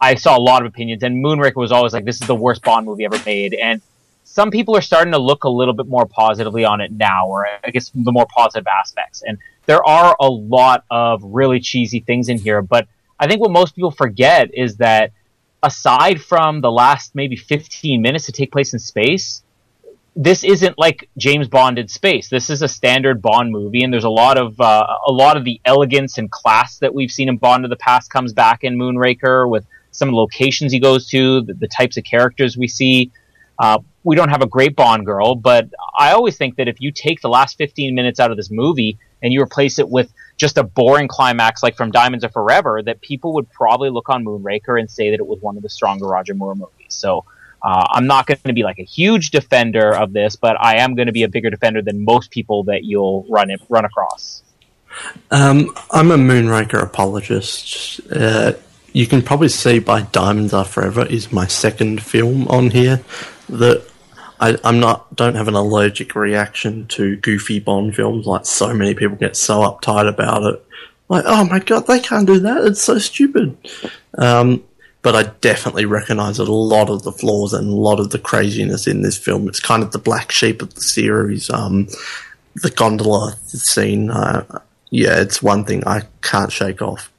I 0.00 0.14
saw 0.14 0.36
a 0.36 0.40
lot 0.40 0.62
of 0.62 0.68
opinions, 0.68 1.02
and 1.02 1.24
Moonraker 1.24 1.56
was 1.56 1.72
always 1.72 1.92
like, 1.92 2.04
"This 2.04 2.20
is 2.20 2.26
the 2.26 2.34
worst 2.34 2.62
Bond 2.62 2.86
movie 2.86 3.04
ever 3.04 3.20
made," 3.26 3.54
and 3.54 3.82
some 4.24 4.50
people 4.50 4.76
are 4.76 4.80
starting 4.80 5.12
to 5.12 5.18
look 5.18 5.44
a 5.44 5.48
little 5.48 5.74
bit 5.74 5.88
more 5.88 6.06
positively 6.06 6.64
on 6.64 6.80
it 6.80 6.92
now, 6.92 7.26
or 7.26 7.46
I 7.64 7.70
guess 7.70 7.90
the 7.94 8.12
more 8.12 8.26
positive 8.34 8.66
aspects. 8.66 9.22
And 9.26 9.38
there 9.66 9.84
are 9.84 10.14
a 10.20 10.28
lot 10.28 10.84
of 10.90 11.22
really 11.24 11.60
cheesy 11.60 12.00
things 12.00 12.28
in 12.28 12.38
here, 12.38 12.62
but 12.62 12.86
I 13.18 13.26
think 13.26 13.40
what 13.40 13.50
most 13.50 13.74
people 13.74 13.90
forget 13.90 14.54
is 14.54 14.76
that 14.76 15.12
aside 15.62 16.20
from 16.20 16.60
the 16.60 16.70
last 16.70 17.14
maybe 17.14 17.36
15 17.36 18.00
minutes 18.00 18.26
to 18.26 18.32
take 18.32 18.52
place 18.52 18.72
in 18.72 18.78
space, 18.78 19.42
this 20.20 20.42
isn't 20.42 20.76
like 20.76 21.08
James 21.16 21.46
Bond 21.46 21.76
did 21.76 21.88
space. 21.88 22.28
This 22.28 22.50
is 22.50 22.60
a 22.60 22.66
standard 22.66 23.22
Bond 23.22 23.52
movie, 23.52 23.84
and 23.84 23.92
there's 23.92 24.02
a 24.02 24.10
lot 24.10 24.36
of 24.36 24.60
uh, 24.60 24.84
a 25.06 25.12
lot 25.12 25.36
of 25.36 25.44
the 25.44 25.60
elegance 25.64 26.18
and 26.18 26.28
class 26.28 26.78
that 26.78 26.92
we've 26.92 27.10
seen 27.10 27.28
in 27.28 27.36
Bond 27.36 27.62
of 27.64 27.70
the 27.70 27.76
past 27.76 28.10
comes 28.10 28.32
back 28.32 28.64
in 28.64 28.76
Moonraker 28.76 29.48
with 29.48 29.64
some 29.92 30.10
locations 30.10 30.72
he 30.72 30.80
goes 30.80 31.08
to, 31.10 31.42
the, 31.42 31.54
the 31.54 31.68
types 31.68 31.96
of 31.96 32.02
characters 32.02 32.56
we 32.58 32.66
see. 32.66 33.12
Uh, 33.60 33.78
we 34.02 34.16
don't 34.16 34.28
have 34.28 34.42
a 34.42 34.48
great 34.48 34.74
Bond 34.74 35.06
girl, 35.06 35.36
but 35.36 35.68
I 35.96 36.10
always 36.10 36.36
think 36.36 36.56
that 36.56 36.66
if 36.66 36.80
you 36.80 36.90
take 36.90 37.20
the 37.20 37.28
last 37.28 37.56
15 37.56 37.94
minutes 37.94 38.18
out 38.18 38.32
of 38.32 38.36
this 38.36 38.50
movie 38.50 38.98
and 39.22 39.32
you 39.32 39.40
replace 39.40 39.78
it 39.78 39.88
with 39.88 40.12
just 40.36 40.58
a 40.58 40.64
boring 40.64 41.06
climax 41.06 41.62
like 41.62 41.76
from 41.76 41.92
Diamonds 41.92 42.24
Are 42.24 42.30
Forever, 42.30 42.82
that 42.82 43.00
people 43.02 43.34
would 43.34 43.48
probably 43.50 43.90
look 43.90 44.08
on 44.08 44.24
Moonraker 44.24 44.80
and 44.80 44.90
say 44.90 45.10
that 45.10 45.20
it 45.20 45.26
was 45.26 45.40
one 45.40 45.56
of 45.56 45.62
the 45.62 45.68
stronger 45.68 46.06
Roger 46.06 46.34
Moore 46.34 46.56
movies. 46.56 46.88
So 46.88 47.24
uh, 47.62 47.86
I'm 47.90 48.06
not 48.06 48.26
going 48.26 48.38
to 48.44 48.52
be 48.52 48.62
like 48.62 48.78
a 48.78 48.84
huge 48.84 49.30
defender 49.30 49.94
of 49.94 50.12
this, 50.12 50.36
but 50.36 50.56
I 50.60 50.76
am 50.76 50.94
going 50.94 51.06
to 51.06 51.12
be 51.12 51.24
a 51.24 51.28
bigger 51.28 51.50
defender 51.50 51.82
than 51.82 52.04
most 52.04 52.30
people 52.30 52.64
that 52.64 52.84
you'll 52.84 53.26
run 53.28 53.50
run 53.68 53.84
across. 53.84 54.42
Um, 55.30 55.74
I'm 55.90 56.10
a 56.10 56.16
Moonraker 56.16 56.82
apologist. 56.82 58.00
Uh, 58.10 58.52
you 58.92 59.06
can 59.06 59.22
probably 59.22 59.48
see 59.48 59.78
by 59.78 60.02
Diamonds 60.02 60.52
Are 60.52 60.64
Forever 60.64 61.06
is 61.06 61.32
my 61.32 61.46
second 61.46 62.02
film 62.02 62.48
on 62.48 62.70
here 62.70 63.00
that 63.48 63.86
I, 64.40 64.56
I'm 64.64 64.80
not 64.80 65.14
don't 65.14 65.34
have 65.34 65.48
an 65.48 65.54
allergic 65.54 66.14
reaction 66.14 66.86
to 66.88 67.16
goofy 67.16 67.60
Bond 67.60 67.94
films 67.94 68.26
like 68.26 68.46
so 68.46 68.72
many 68.72 68.94
people 68.94 69.16
get 69.16 69.36
so 69.36 69.60
uptight 69.60 70.08
about 70.08 70.42
it. 70.44 70.64
Like, 71.08 71.24
oh 71.26 71.44
my 71.44 71.58
god, 71.58 71.86
they 71.86 72.00
can't 72.00 72.26
do 72.26 72.38
that. 72.40 72.64
It's 72.64 72.82
so 72.82 72.98
stupid. 72.98 73.56
Um, 74.16 74.62
but 75.02 75.14
I 75.14 75.24
definitely 75.40 75.84
recognise 75.84 76.38
a 76.38 76.44
lot 76.44 76.90
of 76.90 77.02
the 77.02 77.12
flaws 77.12 77.52
and 77.52 77.68
a 77.68 77.76
lot 77.76 78.00
of 78.00 78.10
the 78.10 78.18
craziness 78.18 78.86
in 78.86 79.02
this 79.02 79.16
film. 79.16 79.48
It's 79.48 79.60
kind 79.60 79.82
of 79.82 79.92
the 79.92 79.98
black 79.98 80.32
sheep 80.32 80.60
of 80.60 80.74
the 80.74 80.80
series. 80.80 81.50
Um, 81.50 81.88
the 82.56 82.70
gondola 82.70 83.36
scene, 83.46 84.10
uh, 84.10 84.60
yeah, 84.90 85.20
it's 85.20 85.42
one 85.42 85.64
thing 85.64 85.86
I 85.86 86.02
can't 86.22 86.50
shake 86.50 86.82
off. 86.82 87.12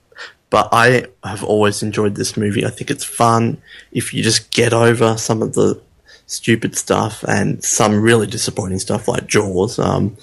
But 0.50 0.70
I 0.72 1.06
have 1.24 1.44
always 1.44 1.84
enjoyed 1.84 2.16
this 2.16 2.36
movie. 2.36 2.66
I 2.66 2.70
think 2.70 2.90
it's 2.90 3.04
fun 3.04 3.62
if 3.92 4.14
you 4.14 4.24
just 4.24 4.52
get 4.52 4.74
over 4.74 5.16
some 5.18 5.42
of 5.42 5.54
the 5.54 5.80
stupid 6.26 6.76
stuff 6.76 7.24
and 7.28 7.64
some 7.64 8.02
really 8.02 8.28
disappointing 8.28 8.80
stuff 8.80 9.08
like 9.08 9.28
Jaws. 9.28 9.80
Um, 9.80 10.18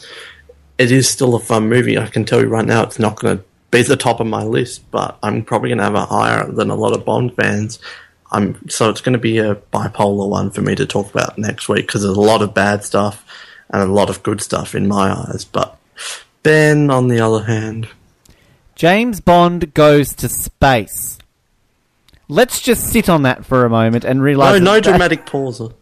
it 0.79 0.93
is 0.93 1.09
still 1.09 1.35
a 1.35 1.41
fun 1.41 1.69
movie. 1.69 1.97
I 1.97 2.07
can 2.07 2.25
tell 2.25 2.41
you 2.41 2.49
right 2.49 2.65
now, 2.65 2.83
it's 2.83 2.99
not 2.99 3.17
going 3.17 3.39
to 3.39 3.45
be 3.71 3.83
the 3.83 3.97
top 3.97 4.21
of 4.21 4.27
my 4.27 4.43
list, 4.45 4.91
but 4.91 5.19
I'm 5.23 5.45
probably 5.45 5.71
going 5.71 5.79
to 5.79 5.85
have 5.85 5.95
a 5.95 6.07
higher 6.07 6.47
than 6.51 6.71
a 6.71 6.75
lot 6.75 6.93
of 6.97 7.05
Bond 7.05 7.35
fans. 7.35 7.79
I'm 8.33 8.69
so 8.69 8.91
it's 8.91 9.01
going 9.01 9.13
to 9.13 9.19
be 9.19 9.39
a 9.39 9.55
bipolar 9.55 10.29
one 10.29 10.51
for 10.51 10.61
me 10.61 10.75
to 10.75 10.87
talk 10.87 11.11
about 11.11 11.39
next 11.39 11.69
week 11.69 11.87
because 11.87 12.03
there's 12.03 12.17
a 12.17 12.21
lot 12.21 12.43
of 12.43 12.55
bad 12.55 12.85
stuff 12.85 13.25
and 13.71 13.83
a 13.83 13.93
lot 13.93 14.11
of 14.11 14.23
good 14.23 14.41
stuff 14.41 14.75
in 14.75 14.89
my 14.89 15.13
eyes. 15.13 15.45
But 15.45 15.77
Ben, 16.43 16.91
on 16.91 17.09
the 17.09 17.21
other 17.21 17.45
hand, 17.45 17.89
James 18.75 19.21
Bond 19.21 19.75
goes 19.75 20.13
to 20.17 20.29
space. 20.29 21.19
Let's 22.29 22.61
just 22.61 22.85
sit 22.91 23.09
on 23.09 23.23
that 23.23 23.47
for 23.47 23.65
a 23.65 23.71
moment 23.71 24.05
and 24.05 24.19
no, 24.19 24.25
realize. 24.25 24.61
no 24.61 24.75
that- 24.75 24.85
dramatic 24.85 25.27
pauses. 25.27 25.73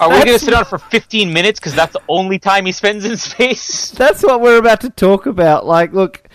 Are 0.00 0.08
we 0.08 0.16
going 0.16 0.38
to 0.38 0.38
sit 0.40 0.54
on 0.54 0.62
it 0.62 0.66
for 0.66 0.78
15 0.78 1.32
minutes 1.32 1.60
because 1.60 1.74
that's 1.74 1.92
the 1.92 2.02
only 2.08 2.38
time 2.38 2.66
he 2.66 2.72
spends 2.72 3.04
in 3.04 3.16
space? 3.16 3.90
That's 3.92 4.22
what 4.22 4.40
we're 4.40 4.58
about 4.58 4.80
to 4.80 4.90
talk 4.90 5.26
about. 5.26 5.66
Like, 5.66 5.92
look, 5.92 6.27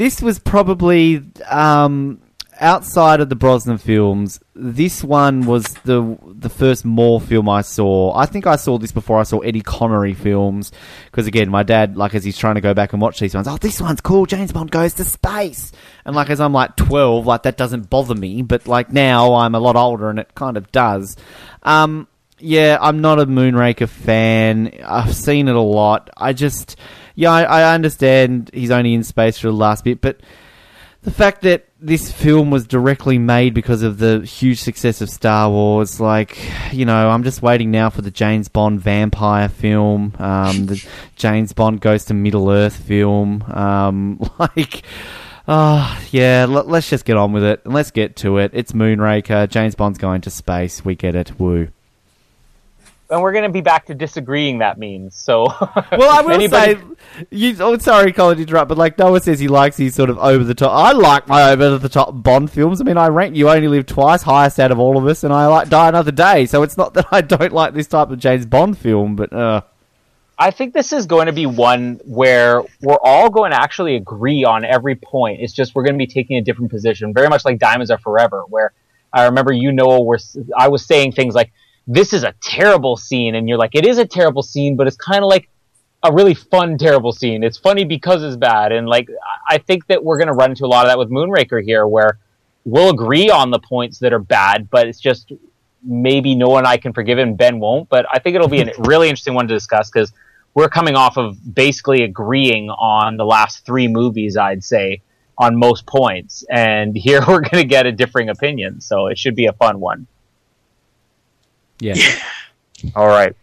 this 0.00 0.22
was 0.22 0.38
probably 0.38 1.22
um, 1.46 2.22
outside 2.58 3.20
of 3.20 3.28
the 3.28 3.36
Brosnan 3.36 3.76
films. 3.76 4.40
This 4.54 5.04
one 5.04 5.44
was 5.44 5.64
the 5.84 6.16
the 6.24 6.48
first 6.48 6.86
Moore 6.86 7.20
film 7.20 7.50
I 7.50 7.60
saw. 7.60 8.16
I 8.16 8.24
think 8.24 8.46
I 8.46 8.56
saw 8.56 8.78
this 8.78 8.92
before 8.92 9.20
I 9.20 9.24
saw 9.24 9.40
Eddie 9.40 9.60
Connery 9.60 10.14
films 10.14 10.72
because 11.04 11.26
again, 11.26 11.50
my 11.50 11.64
dad, 11.64 11.98
like, 11.98 12.14
as 12.14 12.24
he's 12.24 12.38
trying 12.38 12.54
to 12.54 12.62
go 12.62 12.72
back 12.72 12.94
and 12.94 13.02
watch 13.02 13.20
these 13.20 13.34
ones, 13.34 13.46
oh, 13.46 13.58
this 13.58 13.78
one's 13.78 14.00
cool. 14.00 14.24
James 14.24 14.52
Bond 14.52 14.70
goes 14.70 14.94
to 14.94 15.04
space, 15.04 15.70
and 16.06 16.16
like 16.16 16.30
as 16.30 16.40
I'm 16.40 16.54
like 16.54 16.76
twelve, 16.76 17.26
like 17.26 17.42
that 17.42 17.58
doesn't 17.58 17.90
bother 17.90 18.14
me. 18.14 18.40
But 18.40 18.66
like 18.66 18.90
now, 18.90 19.34
I'm 19.34 19.54
a 19.54 19.60
lot 19.60 19.76
older, 19.76 20.08
and 20.08 20.18
it 20.18 20.34
kind 20.34 20.56
of 20.56 20.72
does. 20.72 21.14
Um, 21.62 22.08
yeah, 22.38 22.78
I'm 22.80 23.02
not 23.02 23.20
a 23.20 23.26
Moonraker 23.26 23.86
fan. 23.86 24.80
I've 24.82 25.14
seen 25.14 25.48
it 25.48 25.54
a 25.54 25.60
lot. 25.60 26.08
I 26.16 26.32
just, 26.32 26.76
yeah, 27.20 27.32
I, 27.32 27.42
I 27.42 27.74
understand 27.74 28.50
he's 28.54 28.70
only 28.70 28.94
in 28.94 29.04
space 29.04 29.36
for 29.38 29.48
the 29.48 29.52
last 29.52 29.84
bit, 29.84 30.00
but 30.00 30.20
the 31.02 31.10
fact 31.10 31.42
that 31.42 31.66
this 31.78 32.10
film 32.10 32.50
was 32.50 32.66
directly 32.66 33.18
made 33.18 33.52
because 33.52 33.82
of 33.82 33.98
the 33.98 34.20
huge 34.20 34.58
success 34.58 35.02
of 35.02 35.10
Star 35.10 35.50
Wars, 35.50 36.00
like, 36.00 36.38
you 36.72 36.86
know, 36.86 37.10
I'm 37.10 37.22
just 37.22 37.42
waiting 37.42 37.70
now 37.70 37.90
for 37.90 38.00
the 38.00 38.10
James 38.10 38.48
Bond 38.48 38.80
vampire 38.80 39.50
film, 39.50 40.14
um, 40.18 40.64
the 40.64 40.82
James 41.16 41.52
Bond 41.52 41.82
goes 41.82 42.06
to 42.06 42.14
Middle 42.14 42.50
Earth 42.50 42.76
film, 42.76 43.42
um, 43.42 44.18
like. 44.38 44.82
Oh, 45.52 46.00
yeah, 46.12 46.46
let, 46.48 46.68
let's 46.68 46.88
just 46.88 47.04
get 47.04 47.16
on 47.16 47.32
with 47.32 47.42
it 47.42 47.62
and 47.64 47.74
let's 47.74 47.90
get 47.90 48.14
to 48.16 48.38
it. 48.38 48.52
It's 48.54 48.70
Moonraker. 48.70 49.48
James 49.48 49.74
Bond's 49.74 49.98
going 49.98 50.20
to 50.20 50.30
space. 50.30 50.84
We 50.84 50.94
get 50.94 51.16
it. 51.16 51.40
Woo. 51.40 51.70
And 53.10 53.20
we're 53.22 53.32
going 53.32 53.44
to 53.44 53.50
be 53.50 53.60
back 53.60 53.86
to 53.86 53.94
disagreeing, 53.94 54.58
that 54.58 54.78
means. 54.78 55.16
So, 55.16 55.44
Well, 55.92 56.10
I 56.10 56.20
will 56.22 56.30
Anybody- 56.32 56.74
say, 56.74 57.26
you, 57.30 57.56
oh, 57.58 57.76
sorry, 57.78 58.12
Colin, 58.12 58.36
to 58.36 58.42
interrupt, 58.42 58.68
but 58.68 58.78
like 58.78 58.96
Noah 58.98 59.20
says, 59.20 59.40
he 59.40 59.48
likes 59.48 59.76
these 59.76 59.94
sort 59.94 60.10
of 60.10 60.18
over 60.18 60.44
the 60.44 60.54
top. 60.54 60.70
I 60.72 60.92
like 60.92 61.26
my 61.26 61.50
over 61.50 61.76
the 61.78 61.88
top 61.88 62.10
Bond 62.22 62.50
films. 62.50 62.80
I 62.80 62.84
mean, 62.84 62.96
I 62.96 63.08
rank 63.08 63.34
You 63.34 63.48
Only 63.50 63.66
Live 63.68 63.86
Twice 63.86 64.22
highest 64.22 64.60
out 64.60 64.70
of 64.70 64.78
all 64.78 64.96
of 64.96 65.06
us, 65.06 65.24
and 65.24 65.32
I 65.32 65.46
like 65.48 65.68
Die 65.68 65.88
Another 65.88 66.12
Day. 66.12 66.46
So 66.46 66.62
it's 66.62 66.76
not 66.76 66.94
that 66.94 67.06
I 67.10 67.20
don't 67.20 67.52
like 67.52 67.74
this 67.74 67.88
type 67.88 68.10
of 68.10 68.18
James 68.20 68.46
Bond 68.46 68.78
film, 68.78 69.16
but 69.16 69.32
uh, 69.32 69.62
I 70.38 70.52
think 70.52 70.72
this 70.72 70.92
is 70.92 71.06
going 71.06 71.26
to 71.26 71.32
be 71.32 71.46
one 71.46 72.00
where 72.04 72.62
we're 72.80 72.96
all 73.02 73.28
going 73.28 73.50
to 73.50 73.60
actually 73.60 73.96
agree 73.96 74.44
on 74.44 74.64
every 74.64 74.94
point. 74.94 75.40
It's 75.40 75.52
just 75.52 75.74
we're 75.74 75.82
going 75.82 75.94
to 75.94 75.98
be 75.98 76.06
taking 76.06 76.38
a 76.38 76.42
different 76.42 76.70
position, 76.70 77.12
very 77.12 77.28
much 77.28 77.44
like 77.44 77.58
Diamonds 77.58 77.90
Are 77.90 77.98
Forever, 77.98 78.44
where 78.48 78.72
I 79.12 79.24
remember 79.24 79.52
you 79.52 79.72
know 79.72 80.00
where 80.02 80.18
I 80.56 80.68
was 80.68 80.86
saying 80.86 81.12
things 81.12 81.34
like, 81.34 81.52
"This 81.92 82.12
is 82.12 82.24
a 82.24 82.34
terrible 82.42 82.96
scene," 82.96 83.34
and 83.34 83.48
you're 83.48 83.58
like, 83.58 83.74
"It 83.74 83.86
is 83.86 83.98
a 83.98 84.06
terrible 84.06 84.42
scene, 84.42 84.76
but 84.76 84.86
it's 84.86 84.96
kind 84.96 85.22
of 85.22 85.28
like 85.28 85.48
a 86.02 86.12
really 86.12 86.34
fun 86.34 86.78
terrible 86.78 87.12
scene. 87.12 87.42
It's 87.42 87.58
funny 87.58 87.84
because 87.84 88.22
it's 88.22 88.36
bad." 88.36 88.72
And 88.72 88.88
like, 88.88 89.08
I 89.48 89.58
think 89.58 89.86
that 89.88 90.04
we're 90.04 90.18
going 90.18 90.28
to 90.28 90.34
run 90.34 90.50
into 90.50 90.64
a 90.64 90.68
lot 90.68 90.86
of 90.86 90.90
that 90.90 90.98
with 90.98 91.10
Moonraker 91.10 91.62
here, 91.62 91.86
where 91.86 92.18
we'll 92.64 92.90
agree 92.90 93.30
on 93.30 93.50
the 93.50 93.58
points 93.58 93.98
that 94.00 94.12
are 94.12 94.18
bad, 94.18 94.70
but 94.70 94.86
it's 94.86 95.00
just 95.00 95.32
maybe 95.82 96.34
Noah 96.34 96.58
and 96.58 96.66
I 96.66 96.76
can 96.76 96.92
forgive 96.92 97.18
and 97.18 97.36
Ben 97.36 97.58
won't. 97.58 97.88
But 97.88 98.06
I 98.12 98.18
think 98.18 98.36
it'll 98.36 98.48
be 98.48 98.62
a 98.62 98.72
really 98.78 99.08
interesting 99.08 99.34
one 99.34 99.48
to 99.48 99.54
discuss 99.54 99.90
because 99.90 100.12
we're 100.54 100.68
coming 100.68 100.96
off 100.96 101.16
of 101.16 101.38
basically 101.54 102.02
agreeing 102.02 102.70
on 102.70 103.16
the 103.16 103.24
last 103.24 103.64
three 103.64 103.88
movies, 103.88 104.36
I'd 104.36 104.64
say, 104.64 105.02
on 105.38 105.58
most 105.58 105.86
points. 105.86 106.44
And 106.50 106.96
here 106.96 107.20
we're 107.20 107.40
going 107.40 107.62
to 107.62 107.64
get 107.64 107.86
a 107.86 107.92
differing 107.92 108.28
opinion. 108.28 108.80
So 108.80 109.06
it 109.06 109.18
should 109.18 109.34
be 109.34 109.46
a 109.46 109.52
fun 109.52 109.80
one. 109.80 110.06
Yeah. 111.80 111.94
All 112.94 113.06
right. 113.06 113.34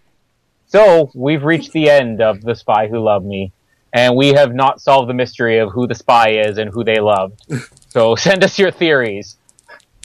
So 0.68 1.12
we've 1.14 1.44
reached 1.44 1.72
the 1.72 1.90
end 1.90 2.22
of 2.22 2.42
The 2.42 2.56
Spy 2.56 2.88
Who 2.88 3.00
Loved 3.00 3.26
Me. 3.26 3.52
And 3.94 4.16
we 4.16 4.30
have 4.30 4.54
not 4.54 4.82
solved 4.82 5.10
the 5.10 5.14
mystery 5.14 5.60
of 5.60 5.72
who 5.72 5.88
the 5.88 5.96
spy 5.96 6.30
is 6.32 6.58
and 6.58 6.70
who 6.72 6.84
they 6.84 7.00
loved. 7.00 7.42
So 7.90 8.16
send 8.16 8.44
us 8.44 8.60
your 8.60 8.70
theories. 8.70 9.38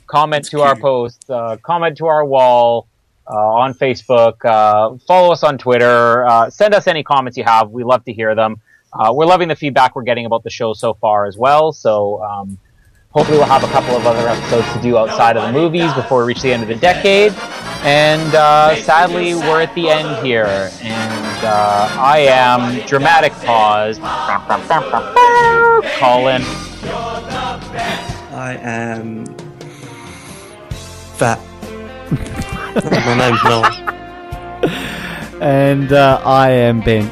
Comment 0.06 0.42
to 0.46 0.62
our 0.62 0.74
posts. 0.74 1.28
Uh, 1.28 1.58
comment 1.62 1.98
to 1.98 2.06
our 2.06 2.24
wall 2.24 2.86
uh, 3.30 3.36
on 3.36 3.74
Facebook. 3.74 4.42
Uh, 4.42 4.96
follow 5.06 5.30
us 5.30 5.42
on 5.42 5.58
Twitter. 5.58 6.24
Uh, 6.26 6.48
send 6.48 6.74
us 6.74 6.86
any 6.86 7.02
comments 7.02 7.36
you 7.36 7.44
have. 7.44 7.70
We 7.70 7.84
love 7.84 8.02
to 8.06 8.12
hear 8.14 8.34
them. 8.34 8.62
Uh, 8.94 9.12
we're 9.14 9.26
loving 9.26 9.48
the 9.48 9.56
feedback 9.56 9.94
we're 9.94 10.04
getting 10.04 10.24
about 10.24 10.42
the 10.42 10.48
show 10.48 10.72
so 10.72 10.94
far 10.94 11.26
as 11.26 11.36
well. 11.36 11.70
So 11.72 12.22
um, 12.22 12.56
hopefully 13.10 13.36
we'll 13.36 13.46
have 13.46 13.64
a 13.64 13.68
couple 13.68 13.94
of 13.94 14.06
other 14.06 14.26
episodes 14.26 14.72
to 14.72 14.80
do 14.80 14.96
outside 14.96 15.36
of 15.36 15.42
the 15.42 15.52
movies 15.52 15.92
before 15.92 16.20
we 16.20 16.28
reach 16.28 16.40
the 16.40 16.52
end 16.52 16.62
of 16.62 16.68
the 16.68 16.76
decade. 16.76 17.32
And 17.84 18.34
uh, 18.34 18.76
sadly, 18.76 19.34
we're 19.34 19.60
at 19.62 19.74
the 19.74 19.90
end 19.90 20.24
here. 20.24 20.70
And 20.82 21.44
uh, 21.44 21.88
I 21.98 22.18
am 22.20 22.86
dramatic 22.86 23.32
pause. 23.32 23.98
Colin. 25.98 26.42
I 28.34 28.56
am 28.62 29.24
fat. 31.16 31.40
My 32.84 33.14
name's 33.18 33.42
Noel. 33.44 33.64
And 35.42 35.92
uh, 35.92 36.22
I 36.24 36.50
am 36.50 36.80
Ben. 36.82 37.06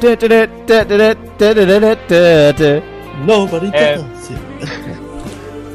Nobody 3.25 3.71
And- 3.73 3.73
does 3.73 4.31
it. 4.31 4.37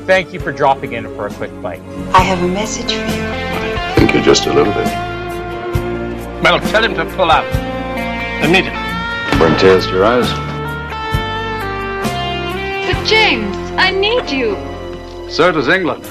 Thank 0.07 0.33
you 0.33 0.39
for 0.41 0.53
dropping 0.53 0.93
in 0.93 1.05
for 1.17 1.27
a 1.27 1.31
quick 1.35 1.51
bite. 1.61 1.83
I 2.15 2.21
have 2.23 2.41
a 2.43 2.49
message 2.49 2.93
for 2.93 3.07
you. 3.07 3.56
Think 4.17 4.25
you're 4.25 4.35
just 4.35 4.47
a 4.47 4.53
little 4.55 4.73
bit. 4.73 4.87
Well, 6.43 6.59
tell 6.71 6.83
him 6.83 6.95
to 6.95 7.05
pull 7.17 7.31
out. 7.31 7.45
Immediately. 8.43 8.81
Bring 9.37 9.55
tears 9.59 9.85
to 9.85 9.93
your 9.93 10.07
eyes. 10.07 10.27
But 12.87 13.05
James, 13.07 13.55
I 13.77 13.91
need 13.91 14.31
you. 14.31 14.57
So 15.29 15.53
does 15.53 15.69
England. 15.69 16.03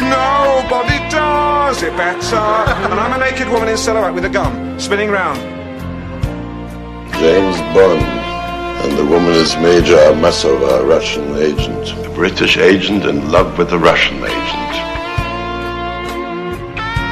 Nobody 0.00 0.98
does 1.10 1.80
it 1.84 1.96
better. 1.96 2.34
and 2.34 2.94
I'm 2.94 3.22
a 3.22 3.24
naked 3.24 3.48
woman 3.50 3.68
in 3.68 3.76
silhouette 3.76 4.12
with 4.12 4.24
a 4.24 4.28
gun, 4.28 4.80
spinning 4.80 5.12
round. 5.12 5.38
James 7.20 7.56
Bond. 7.72 8.02
And 8.82 8.98
the 8.98 9.06
woman 9.06 9.30
is 9.30 9.54
Major 9.58 9.94
Amasova, 9.94 10.80
a 10.80 10.84
Russian 10.84 11.36
agent. 11.36 11.92
A 12.04 12.10
British 12.16 12.56
agent 12.56 13.04
in 13.04 13.30
love 13.30 13.56
with 13.58 13.70
a 13.70 13.78
Russian 13.78 14.16
agent. 14.24 14.93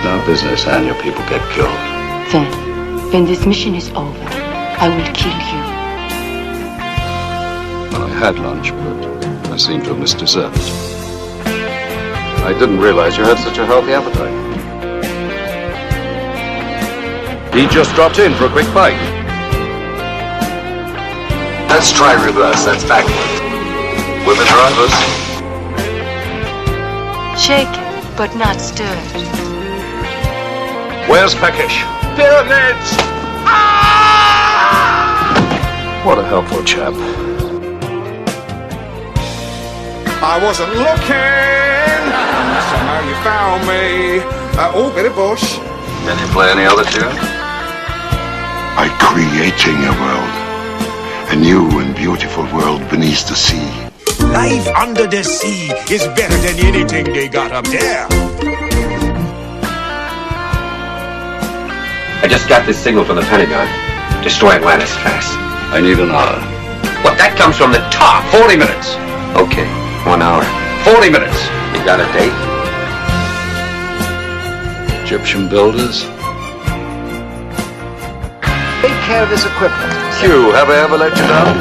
No 0.05 0.20
business, 0.26 0.66
and 0.66 0.84
your 0.84 0.97
people 0.97 1.22
get 1.28 1.40
killed. 1.52 1.70
Then, 2.32 2.47
when 3.12 3.24
this 3.24 3.47
mission 3.47 3.76
is 3.76 3.89
over, 3.90 4.26
I 4.82 4.89
will 4.89 5.12
kill 5.14 5.39
you. 5.52 5.62
Well, 7.92 8.10
I 8.10 8.14
had 8.18 8.39
lunch, 8.40 8.72
but 8.72 9.52
I 9.52 9.56
seem 9.56 9.81
to 9.82 9.90
have 9.90 9.98
missed 10.00 10.18
dessert. 10.18 10.52
I 12.44 12.52
didn't 12.58 12.81
realize 12.81 13.16
you 13.16 13.22
had 13.22 13.39
such 13.39 13.58
a 13.58 13.64
healthy 13.64 13.92
appetite. 13.92 14.42
He 17.55 17.68
just 17.68 17.94
dropped 17.94 18.18
in 18.18 18.34
for 18.34 18.47
a 18.47 18.50
quick 18.50 18.66
bite. 18.74 18.98
Let's 21.68 21.92
try 21.92 22.14
reverse. 22.24 22.64
That's 22.64 22.82
backward. 22.84 23.14
Women 24.26 24.47
drivers. 24.48 24.94
Shaken, 27.40 28.16
but 28.16 28.34
not 28.36 28.60
stirred. 28.60 29.22
Where's 31.08 31.34
Fekkesh? 31.34 31.82
Pyramids! 32.16 32.89
What 36.06 36.18
a 36.18 36.24
helpful 36.24 36.62
chap. 36.64 36.94
I 40.24 40.39
wasn't 40.42 40.70
looking. 40.74 42.02
Somehow 42.70 43.00
you 43.08 43.14
found 43.22 43.60
me. 43.66 44.20
Uh, 44.58 44.72
Oh, 44.74 44.92
bit 44.94 45.06
of 45.06 45.14
bush. 45.14 45.58
Can 46.06 46.18
you 46.18 46.26
play 46.32 46.50
any 46.50 46.64
other 46.64 46.84
tune? 46.84 47.16
By 48.76 48.89
creating 48.98 49.78
a 49.84 49.94
world. 50.02 50.34
A 51.32 51.36
new 51.36 51.81
and 51.81 51.94
beautiful 51.94 52.44
world 52.55 52.89
beneath 52.90 53.26
the 53.28 53.34
sea. 53.34 53.70
Life 54.32 54.66
under 54.76 55.06
the 55.06 55.22
sea 55.22 55.70
is 55.90 56.06
better 56.18 56.36
than 56.39 56.58
anything 56.64 57.05
they 57.12 57.28
got 57.28 57.52
up 57.52 57.64
there. 57.66 58.06
I 62.23 62.28
just 62.28 62.49
got 62.49 62.65
this 62.65 62.78
signal 62.78 63.05
from 63.05 63.17
the 63.17 63.23
Pentagon. 63.23 63.67
Destroy 64.23 64.51
Atlantis 64.52 64.94
fast. 65.02 65.34
I 65.75 65.81
need 65.81 65.99
an 65.99 66.15
hour. 66.15 66.39
What, 67.02 67.18
that 67.18 67.34
comes 67.34 67.59
from 67.59 67.75
the 67.75 67.83
top. 67.91 68.23
40 68.31 68.62
minutes. 68.62 68.94
Okay, 69.34 69.67
one 70.07 70.23
hour. 70.23 70.47
40 70.86 71.10
minutes. 71.10 71.34
You 71.75 71.83
got 71.83 71.99
a 71.99 72.07
date? 72.15 72.31
Egyptian 75.02 75.51
builders. 75.51 76.07
Take 78.86 78.94
care 79.02 79.26
of 79.26 79.31
this 79.34 79.42
equipment. 79.42 79.91
Q, 80.23 80.55
have 80.55 80.70
I 80.70 80.78
ever 80.78 80.94
let 80.94 81.10
you 81.18 81.26
down? 81.26 81.59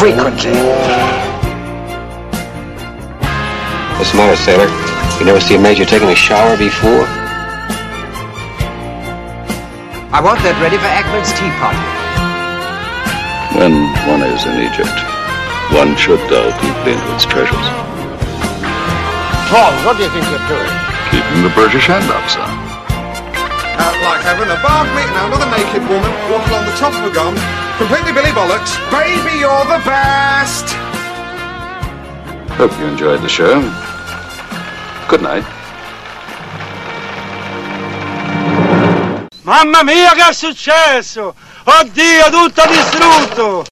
Frequently. 0.00 0.56
What's 4.00 4.10
the 4.12 4.16
matter, 4.16 4.40
sailor? 4.40 4.72
You 5.20 5.28
never 5.28 5.44
see 5.44 5.56
a 5.56 5.60
major 5.60 5.84
taking 5.84 6.08
a 6.08 6.16
shower 6.16 6.56
before? 6.56 7.04
I 10.14 10.22
want 10.22 10.38
that 10.46 10.54
ready 10.62 10.78
for 10.78 10.86
Ahmed's 10.86 11.34
tea 11.34 11.50
party. 11.58 11.82
When 13.58 13.90
one 14.06 14.22
is 14.22 14.46
in 14.46 14.62
Egypt, 14.62 14.94
one 15.74 15.98
should 15.98 16.22
delve 16.30 16.54
deeply 16.62 16.94
into 16.94 17.10
its 17.18 17.26
treasures. 17.26 17.66
Tom, 19.50 19.74
what 19.82 19.98
do 19.98 20.06
you 20.06 20.12
think 20.14 20.22
you're 20.30 20.46
doing? 20.46 20.70
Keeping 21.10 21.42
the 21.42 21.50
British 21.58 21.90
hand 21.90 22.06
up, 22.14 22.22
sir. 22.30 22.46
Uh, 22.46 23.90
like 24.06 24.22
having 24.22 24.46
a 24.54 24.58
bark 24.62 24.86
meet 24.94 25.10
and 25.10 25.34
another 25.34 25.50
naked 25.50 25.82
woman 25.90 26.06
walking 26.30 26.46
along 26.46 26.70
the 26.70 26.78
top 26.78 26.94
of 26.94 27.02
a 27.02 27.10
gun, 27.10 27.34
completely 27.74 28.14
Billy 28.14 28.30
Bollocks. 28.30 28.78
Baby, 28.94 29.42
you're 29.42 29.66
the 29.66 29.82
best! 29.82 30.78
Hope 32.54 32.70
you 32.78 32.86
enjoyed 32.86 33.18
the 33.18 33.26
show. 33.26 33.58
Good 35.10 35.26
night. 35.26 35.42
Mamma 39.44 39.82
mia 39.82 40.12
che 40.12 40.26
è 40.26 40.32
successo! 40.32 41.34
Oddio, 41.64 42.30
tutto 42.30 42.62
distrutto! 42.66 43.64